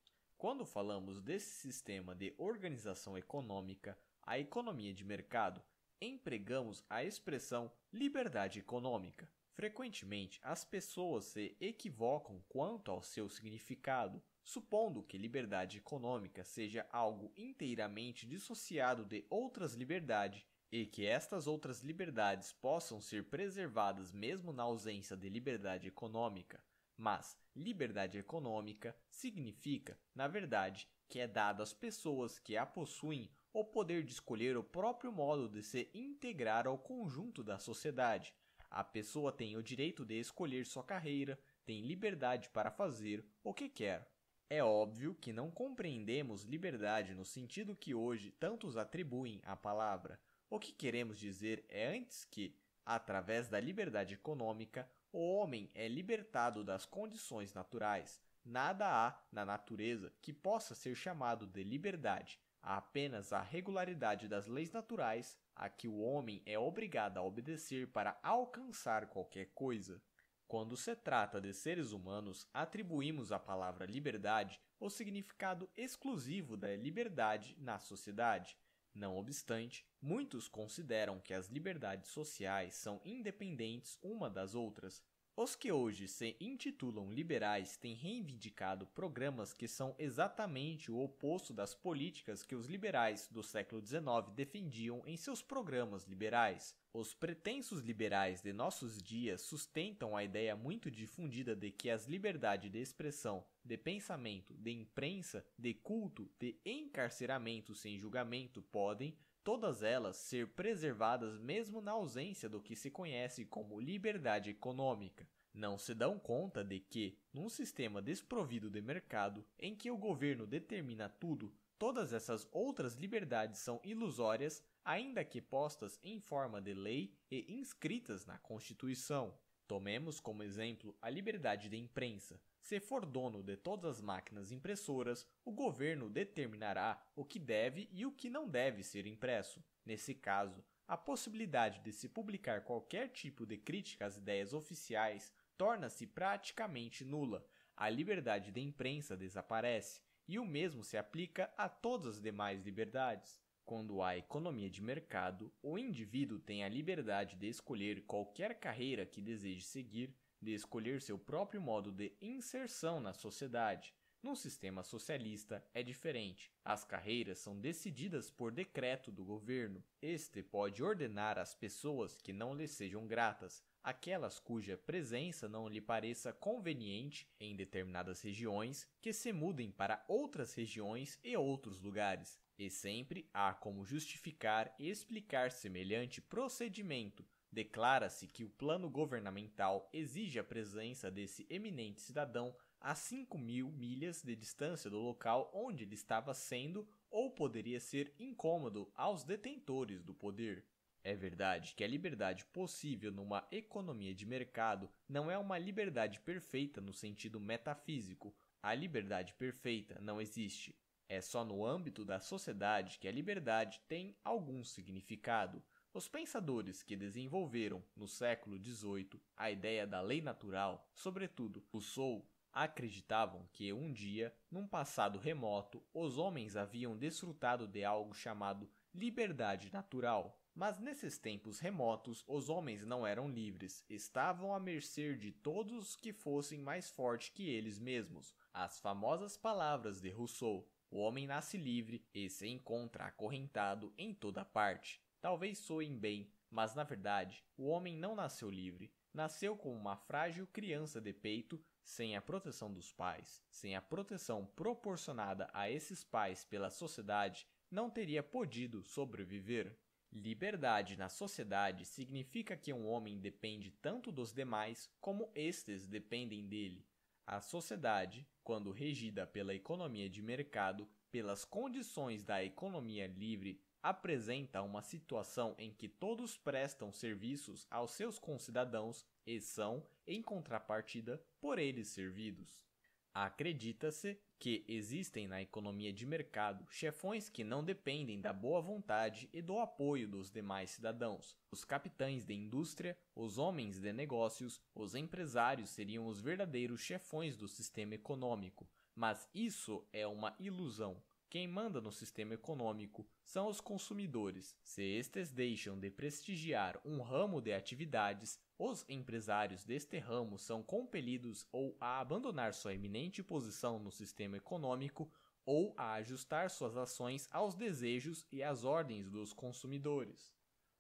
Quando 0.46 0.64
falamos 0.64 1.20
desse 1.24 1.50
sistema 1.60 2.14
de 2.14 2.36
organização 2.38 3.18
econômica, 3.18 3.98
a 4.22 4.38
economia 4.38 4.94
de 4.94 5.04
mercado, 5.04 5.60
empregamos 6.00 6.86
a 6.88 7.04
expressão 7.04 7.72
liberdade 7.92 8.60
econômica. 8.60 9.28
Frequentemente, 9.56 10.40
as 10.44 10.64
pessoas 10.64 11.26
se 11.26 11.58
equivocam 11.60 12.44
quanto 12.48 12.92
ao 12.92 13.02
seu 13.02 13.28
significado, 13.28 14.22
supondo 14.44 15.02
que 15.02 15.18
liberdade 15.18 15.80
econômica 15.80 16.44
seja 16.44 16.86
algo 16.92 17.34
inteiramente 17.36 18.28
dissociado 18.28 19.04
de 19.04 19.26
outras 19.32 19.74
liberdades 19.74 20.46
e 20.72 20.86
que 20.86 21.08
estas 21.08 21.48
outras 21.48 21.82
liberdades 21.82 22.54
possam 22.54 23.02
ser 23.02 23.32
preservadas 23.32 24.12
mesmo 24.12 24.54
na 24.54 24.62
ausência 24.62 25.18
de 25.18 25.28
liberdade 25.28 25.88
econômica. 25.88 26.64
Mas 26.98 27.38
liberdade 27.56 28.18
econômica 28.18 28.96
significa, 29.10 30.00
na 30.14 30.28
verdade, 30.28 30.88
que 31.08 31.20
é 31.20 31.28
dado 31.28 31.62
às 31.62 31.74
pessoas 31.74 32.40
que 32.40 32.58
a 32.58 32.66
possuem 32.66 33.30
o 33.54 33.64
poder 33.64 34.04
de 34.04 34.12
escolher 34.12 34.58
o 34.58 34.64
próprio 34.64 35.12
modo 35.12 35.48
de 35.48 35.64
se 35.64 35.90
integrar 35.94 36.68
ao 36.68 36.78
conjunto 36.78 37.44
da 37.44 37.58
sociedade. 37.58 38.34
A 38.70 38.84
pessoa 38.84 39.32
tem 39.32 39.56
o 39.56 39.64
direito 39.64 40.04
de 40.04 40.20
escolher 40.20 40.66
sua 40.66 40.84
carreira, 40.84 41.40
tem 41.66 41.82
liberdade 41.82 42.50
para 42.50 42.70
fazer 42.70 43.26
o 43.44 43.54
que 43.54 43.70
quer. 43.70 44.12
É 44.50 44.64
óbvio 44.64 45.16
que 45.16 45.34
não 45.34 45.50
compreendemos 45.50 46.44
liberdade 46.44 47.14
no 47.14 47.26
sentido 47.26 47.76
que 47.76 47.96
hoje 47.96 48.32
tantos 48.32 48.78
atribuem 48.78 49.42
à 49.44 49.56
palavra. 49.56 50.20
O 50.50 50.60
que 50.60 50.72
queremos 50.72 51.18
dizer 51.18 51.66
é 51.68 51.88
antes 51.98 52.26
que, 52.26 52.56
através 52.86 53.48
da 53.48 53.60
liberdade 53.60 54.14
econômica, 54.14 54.88
o 55.18 55.38
homem 55.38 55.72
é 55.74 55.88
libertado 55.88 56.62
das 56.62 56.86
condições 56.86 57.54
naturais. 57.54 58.22
Nada 58.44 58.86
há 58.86 59.18
na 59.32 59.46
natureza 59.46 60.12
que 60.22 60.34
possa 60.34 60.76
ser 60.76 60.94
chamado 60.94 61.48
de 61.48 61.64
liberdade. 61.64 62.38
Há 62.62 62.76
apenas 62.76 63.32
a 63.32 63.42
regularidade 63.42 64.28
das 64.28 64.46
leis 64.46 64.74
naturais 64.74 65.38
a 65.56 65.70
que 65.70 65.88
o 65.88 66.00
homem 66.00 66.44
é 66.46 66.60
obrigado 66.60 67.18
a 67.18 67.24
obedecer 67.24 67.88
para 67.94 68.20
alcançar 68.22 69.08
qualquer 69.08 69.46
coisa. 69.54 70.02
Quando 70.50 70.76
se 70.76 70.94
trata 70.98 71.40
de 71.40 71.54
seres 71.54 71.94
humanos, 71.94 72.46
atribuímos 72.54 73.32
à 73.32 73.40
palavra 73.40 73.86
liberdade 73.86 74.60
o 74.82 74.90
significado 74.90 75.70
exclusivo 75.78 76.58
da 76.58 76.76
liberdade 76.76 77.56
na 77.58 77.80
sociedade. 77.80 78.58
Não 78.96 79.18
obstante, 79.18 79.86
muitos 80.02 80.48
consideram 80.48 81.20
que 81.20 81.34
as 81.34 81.50
liberdades 81.50 82.10
sociais 82.10 82.76
são 82.76 83.02
independentes 83.04 84.00
uma 84.02 84.30
das 84.30 84.56
outras. 84.56 85.04
Os 85.38 85.54
que 85.54 85.70
hoje 85.70 86.08
se 86.08 86.38
intitulam 86.40 87.12
liberais 87.12 87.76
têm 87.76 87.94
reivindicado 87.94 88.88
programas 88.88 89.54
que 89.54 89.68
são 89.68 89.94
exatamente 90.00 90.90
o 90.90 90.98
oposto 90.98 91.54
das 91.54 91.76
políticas 91.76 92.42
que 92.42 92.56
os 92.56 92.68
liberais 92.68 93.28
do 93.30 93.44
século 93.44 93.86
XIX 93.86 94.34
defendiam 94.34 95.04
em 95.06 95.18
seus 95.18 95.42
programas 95.42 96.06
liberais. 96.06 96.74
Os 96.94 97.14
pretensos 97.14 97.82
liberais 97.82 98.42
de 98.42 98.54
nossos 98.54 99.04
dias 99.04 99.42
sustentam 99.42 100.16
a 100.16 100.24
ideia 100.24 100.56
muito 100.56 100.90
difundida 100.90 101.54
de 101.54 101.70
que 101.70 101.90
as 101.90 102.06
liberdades 102.06 102.72
de 102.72 102.80
expressão, 102.80 103.46
de 103.62 103.78
pensamento, 103.78 104.54
de 104.54 104.72
imprensa, 104.72 105.46
de 105.60 105.74
culto, 105.74 106.32
de 106.40 106.58
encarceramento 106.66 107.76
sem 107.76 107.98
julgamento 107.98 108.62
podem, 108.62 109.14
todas 109.46 109.84
elas, 109.84 110.18
ser 110.18 110.48
preservadas 110.48 111.38
mesmo 111.38 111.80
na 111.80 111.92
ausência 111.92 112.50
do 112.50 112.60
que 112.60 112.76
se 112.76 112.90
conhece 112.90 113.46
como 113.46 113.80
liberdade 113.80 114.50
econômica. 114.50 115.30
Não 115.54 115.78
se 115.78 115.94
dão 115.94 116.18
conta 116.18 116.64
de 116.64 116.80
que, 116.80 117.16
num 117.32 117.48
sistema 117.48 118.02
desprovido 118.02 118.72
de 118.72 118.82
mercado, 118.82 119.46
em 119.60 119.76
que 119.76 119.92
o 119.92 119.98
governo 119.98 120.48
determina 120.48 121.08
tudo, 121.08 121.54
todas 121.78 122.12
essas 122.12 122.50
outras 122.52 122.96
liberdades 122.96 123.60
são 123.60 123.80
ilusórias, 123.84 124.64
ainda 124.84 125.24
que 125.24 125.40
postas 125.40 126.00
em 126.04 126.20
forma 126.20 126.60
de 126.60 126.74
lei 126.74 127.16
e 127.30 127.54
inscritas 127.54 128.26
na 128.26 128.40
Constituição. 128.40 129.38
Tomemos 129.68 130.20
como 130.20 130.42
exemplo 130.42 130.98
a 131.00 131.08
liberdade 131.08 131.70
de 131.70 131.78
imprensa. 131.78 132.42
Se 132.66 132.80
for 132.80 133.06
dono 133.06 133.44
de 133.44 133.56
todas 133.56 133.98
as 133.98 134.02
máquinas 134.02 134.52
impressoras, 134.52 135.28
o 135.46 135.52
governo 135.52 136.10
determinará 136.10 137.00
o 137.16 137.24
que 137.24 137.38
deve 137.38 137.88
e 137.92 138.08
o 138.08 138.12
que 138.12 138.28
não 138.28 138.50
deve 138.50 138.82
ser 138.82 139.06
impresso. 139.06 139.64
Nesse 139.86 140.16
caso, 140.16 140.66
a 140.88 140.98
possibilidade 140.98 141.80
de 141.82 141.92
se 141.92 142.10
publicar 142.10 142.64
qualquer 142.64 143.10
tipo 143.10 143.46
de 143.46 143.56
crítica 143.56 144.08
às 144.08 144.18
ideias 144.18 144.52
oficiais 144.52 145.32
torna-se 145.56 146.08
praticamente 146.08 147.06
nula. 147.06 147.48
A 147.78 147.88
liberdade 147.88 148.52
de 148.52 148.62
imprensa 148.62 149.16
desaparece, 149.16 150.02
e 150.28 150.40
o 150.40 150.44
mesmo 150.44 150.84
se 150.84 150.98
aplica 150.98 151.54
a 151.56 151.70
todas 151.70 152.16
as 152.16 152.20
demais 152.20 152.64
liberdades. 152.64 153.40
Quando 153.64 154.02
há 154.02 154.18
economia 154.18 154.72
de 154.72 154.82
mercado, 154.82 155.54
o 155.62 155.78
indivíduo 155.78 156.40
tem 156.40 156.64
a 156.64 156.70
liberdade 156.70 157.36
de 157.36 157.48
escolher 157.48 158.08
qualquer 158.08 158.56
carreira 158.60 159.06
que 159.06 159.22
deseje 159.22 159.62
seguir, 159.62 160.16
de 160.46 160.54
escolher 160.54 161.02
seu 161.02 161.18
próprio 161.18 161.60
modo 161.60 161.92
de 161.92 162.16
inserção 162.22 163.00
na 163.00 163.14
sociedade. 163.14 163.96
Num 164.22 164.36
sistema 164.36 164.84
socialista 164.84 165.64
é 165.74 165.84
diferente. 165.84 166.52
As 166.64 166.84
carreiras 166.84 167.40
são 167.40 167.60
decididas 167.60 168.30
por 168.30 168.52
decreto 168.52 169.12
do 169.12 169.26
governo. 169.26 169.84
Este 170.02 170.42
pode 170.44 170.84
ordenar 170.84 171.38
às 171.38 171.54
pessoas 171.56 172.18
que 172.22 172.32
não 172.32 172.54
lhe 172.54 172.68
sejam 172.68 173.08
gratas, 173.08 173.64
aquelas 173.84 174.40
cuja 174.40 174.78
presença 174.78 175.50
não 175.50 175.68
lhe 175.68 175.82
pareça 175.82 176.32
conveniente 176.32 177.28
em 177.40 177.56
determinadas 177.56 178.22
regiões, 178.22 178.88
que 179.02 179.14
se 179.14 179.34
mudem 179.34 179.72
para 179.72 180.04
outras 180.08 180.54
regiões 180.54 181.20
e 181.24 181.36
outros 181.36 181.82
lugares. 181.82 182.40
E 182.58 182.70
sempre 182.70 183.30
há 183.34 183.54
como 183.54 183.86
justificar 183.86 184.74
e 184.80 184.90
explicar 184.90 185.52
semelhante 185.52 186.22
procedimento, 186.22 187.26
Declara-se 187.56 188.28
que 188.28 188.44
o 188.44 188.50
plano 188.50 188.90
governamental 188.90 189.90
exige 189.94 190.38
a 190.38 190.44
presença 190.44 191.10
desse 191.10 191.48
eminente 191.50 192.02
cidadão 192.02 192.54
a 192.82 192.94
5 192.94 193.38
mil 193.38 193.72
milhas 193.72 194.22
de 194.22 194.36
distância 194.36 194.90
do 194.90 195.00
local 195.00 195.50
onde 195.54 195.86
ele 195.86 195.96
estava 195.96 196.34
sendo 196.34 196.86
ou 197.10 197.32
poderia 197.32 197.80
ser 197.80 198.14
incômodo 198.20 198.92
aos 198.94 199.24
detentores 199.24 200.04
do 200.04 200.14
poder. 200.14 200.66
É 201.02 201.16
verdade 201.16 201.74
que 201.76 201.84
a 201.86 201.88
liberdade 201.88 202.44
possível 202.44 203.10
numa 203.10 203.48
economia 203.50 204.14
de 204.14 204.26
mercado 204.26 204.92
não 205.08 205.32
é 205.32 205.38
uma 205.38 205.58
liberdade 205.58 206.20
perfeita 206.20 206.82
no 206.82 206.92
sentido 206.92 207.40
metafísico. 207.40 208.36
A 208.62 208.76
liberdade 208.76 209.34
perfeita 209.36 209.98
não 210.02 210.20
existe. 210.20 210.76
É 211.08 211.22
só 211.22 211.46
no 211.46 211.66
âmbito 211.66 212.04
da 212.04 212.20
sociedade 212.20 213.00
que 213.00 213.08
a 213.08 213.14
liberdade 213.14 213.80
tem 213.88 214.14
algum 214.26 214.62
significado. 214.62 215.64
Os 215.96 216.10
pensadores 216.10 216.84
que 216.84 216.94
desenvolveram, 216.94 217.82
no 217.96 218.06
século 218.06 218.62
XVIII, 218.62 219.18
a 219.38 219.50
ideia 219.50 219.88
da 219.88 220.02
lei 220.02 220.22
natural, 220.22 220.86
sobretudo 220.94 221.64
Rousseau, 221.72 222.30
acreditavam 222.52 223.48
que 223.54 223.72
um 223.72 223.94
dia, 223.94 224.36
num 224.52 224.68
passado 224.68 225.18
remoto, 225.18 225.82
os 225.94 226.18
homens 226.18 226.58
haviam 226.58 226.98
desfrutado 226.98 227.66
de 227.66 227.86
algo 227.86 228.14
chamado 228.14 228.70
liberdade 228.94 229.72
natural. 229.72 230.38
Mas 230.54 230.80
nesses 230.80 231.18
tempos 231.18 231.60
remotos, 231.60 232.26
os 232.28 232.50
homens 232.50 232.86
não 232.86 233.08
eram 233.08 233.30
livres, 233.30 233.82
estavam 233.90 234.54
à 234.54 234.60
mercê 234.60 235.16
de 235.16 235.32
todos 235.32 235.96
que 235.96 236.12
fossem 236.12 236.60
mais 236.60 236.90
fortes 236.90 237.30
que 237.30 237.48
eles 237.48 237.80
mesmos. 237.80 238.36
As 238.54 238.82
famosas 238.82 239.38
palavras 239.38 240.02
de 240.02 240.10
Rousseau: 240.10 240.70
o 240.92 240.98
homem 240.98 241.26
nasce 241.26 241.56
livre 241.56 242.06
e 242.14 242.30
se 242.30 242.50
encontra 242.50 243.06
acorrentado 243.06 243.94
em 243.98 244.14
toda 244.14 244.44
parte. 244.44 245.05
Talvez 245.26 245.58
soem 245.58 245.98
bem, 245.98 246.32
mas 246.52 246.76
na 246.76 246.84
verdade 246.84 247.44
o 247.58 247.66
homem 247.66 247.98
não 247.98 248.16
nasceu 248.16 248.48
livre. 248.48 248.94
Nasceu 249.12 249.58
como 249.58 249.76
uma 249.76 249.98
frágil 249.98 250.46
criança 250.46 251.02
de 251.02 251.12
peito, 251.12 251.60
sem 251.82 252.16
a 252.16 252.22
proteção 252.22 252.72
dos 252.72 252.92
pais, 252.92 253.44
sem 253.50 253.76
a 253.76 253.82
proteção 253.82 254.46
proporcionada 254.46 255.50
a 255.52 255.68
esses 255.68 256.04
pais 256.04 256.46
pela 256.46 256.70
sociedade, 256.70 257.48
não 257.72 257.90
teria 257.90 258.22
podido 258.22 258.84
sobreviver. 258.84 259.76
Liberdade 260.14 260.96
na 260.96 261.10
sociedade 261.10 261.86
significa 261.86 262.56
que 262.56 262.72
um 262.72 262.86
homem 262.86 263.20
depende 263.20 263.72
tanto 263.72 264.12
dos 264.12 264.32
demais 264.32 264.88
como 265.02 265.32
estes 265.34 265.88
dependem 265.88 266.46
dele. 266.46 266.86
A 267.26 267.42
sociedade, 267.42 268.28
quando 268.44 268.70
regida 268.70 269.26
pela 269.26 269.56
economia 269.56 270.08
de 270.08 270.22
mercado, 270.22 270.88
pelas 271.10 271.44
condições 271.44 272.24
da 272.24 272.44
economia 272.44 273.08
livre, 273.08 273.60
apresenta 273.86 274.64
uma 274.64 274.82
situação 274.82 275.54
em 275.60 275.72
que 275.72 275.88
todos 275.88 276.36
prestam 276.36 276.92
serviços 276.92 277.68
aos 277.70 277.92
seus 277.92 278.18
concidadãos 278.18 279.06
e 279.28 279.40
são, 279.40 279.86
em 280.08 280.24
contrapartida, 280.24 281.24
por 281.40 281.60
eles 281.60 281.90
servidos. 281.90 282.66
Acredita-se 283.14 284.20
que 284.40 284.66
existem 284.68 285.28
na 285.28 285.40
economia 285.40 285.94
de 285.94 286.04
mercado 286.04 286.66
chefões 286.72 287.30
que 287.30 287.44
não 287.44 287.64
dependem 287.64 288.20
da 288.20 288.34
boa 288.34 288.60
vontade 288.60 289.30
e 289.32 289.40
do 289.40 289.60
apoio 289.60 290.10
dos 290.10 290.32
demais 290.32 290.72
cidadãos. 290.72 291.38
Os 291.52 291.64
capitães 291.64 292.26
de 292.26 292.34
indústria, 292.34 292.98
os 293.16 293.38
homens 293.38 293.80
de 293.80 293.94
negócios, 293.94 294.60
os 294.74 294.96
empresários 294.96 295.70
seriam 295.70 296.08
os 296.08 296.20
verdadeiros 296.20 296.82
chefões 296.82 297.38
do 297.38 297.48
sistema 297.48 297.94
econômico, 297.94 298.68
mas 298.96 299.30
isso 299.32 299.88
é 299.94 300.08
uma 300.08 300.36
ilusão. 300.40 301.00
Quem 301.30 301.48
manda 301.48 301.82
no 301.82 301.92
sistema 301.92 302.34
econômico 302.34 303.06
são 303.24 303.48
os 303.48 303.60
consumidores. 303.60 304.56
Se 304.64 304.82
estes 304.82 305.32
deixam 305.32 305.78
de 305.78 305.90
prestigiar 305.90 306.80
um 306.86 307.02
ramo 307.02 307.42
de 307.42 307.52
atividades, 307.52 308.40
os 308.58 308.86
empresários 308.88 309.66
deste 309.66 309.98
ramo 309.98 310.38
são 310.38 310.64
compelidos 310.64 311.46
ou 311.52 311.76
a 311.82 312.00
abandonar 312.00 312.54
sua 312.54 312.74
eminente 312.74 313.22
posição 313.22 313.80
no 313.80 313.92
sistema 313.92 314.38
econômico 314.38 315.12
ou 315.46 315.74
a 315.78 315.94
ajustar 315.94 316.50
suas 316.50 316.78
ações 316.78 317.28
aos 317.32 317.54
desejos 317.54 318.26
e 318.32 318.42
às 318.42 318.64
ordens 318.64 319.10
dos 319.10 319.34
consumidores. 319.34 320.34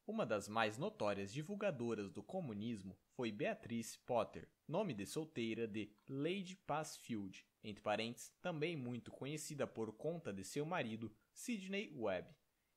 Uma 0.07 0.25
das 0.25 0.47
mais 0.47 0.77
notórias 0.77 1.33
divulgadoras 1.33 2.11
do 2.11 2.21
comunismo 2.21 2.95
foi 3.09 3.31
Beatrice 3.31 3.97
Potter, 3.99 4.47
nome 4.67 4.93
de 4.93 5.05
solteira 5.05 5.67
de 5.67 5.91
Lady 6.07 6.55
Passfield, 6.55 7.45
entre 7.65 7.81
parênteses, 7.81 8.31
também 8.41 8.75
muito 8.75 9.11
conhecida 9.11 9.65
por 9.65 9.91
conta 9.93 10.31
de 10.31 10.43
seu 10.43 10.65
marido, 10.65 11.11
Sidney 11.33 11.91
Webb. 11.95 12.29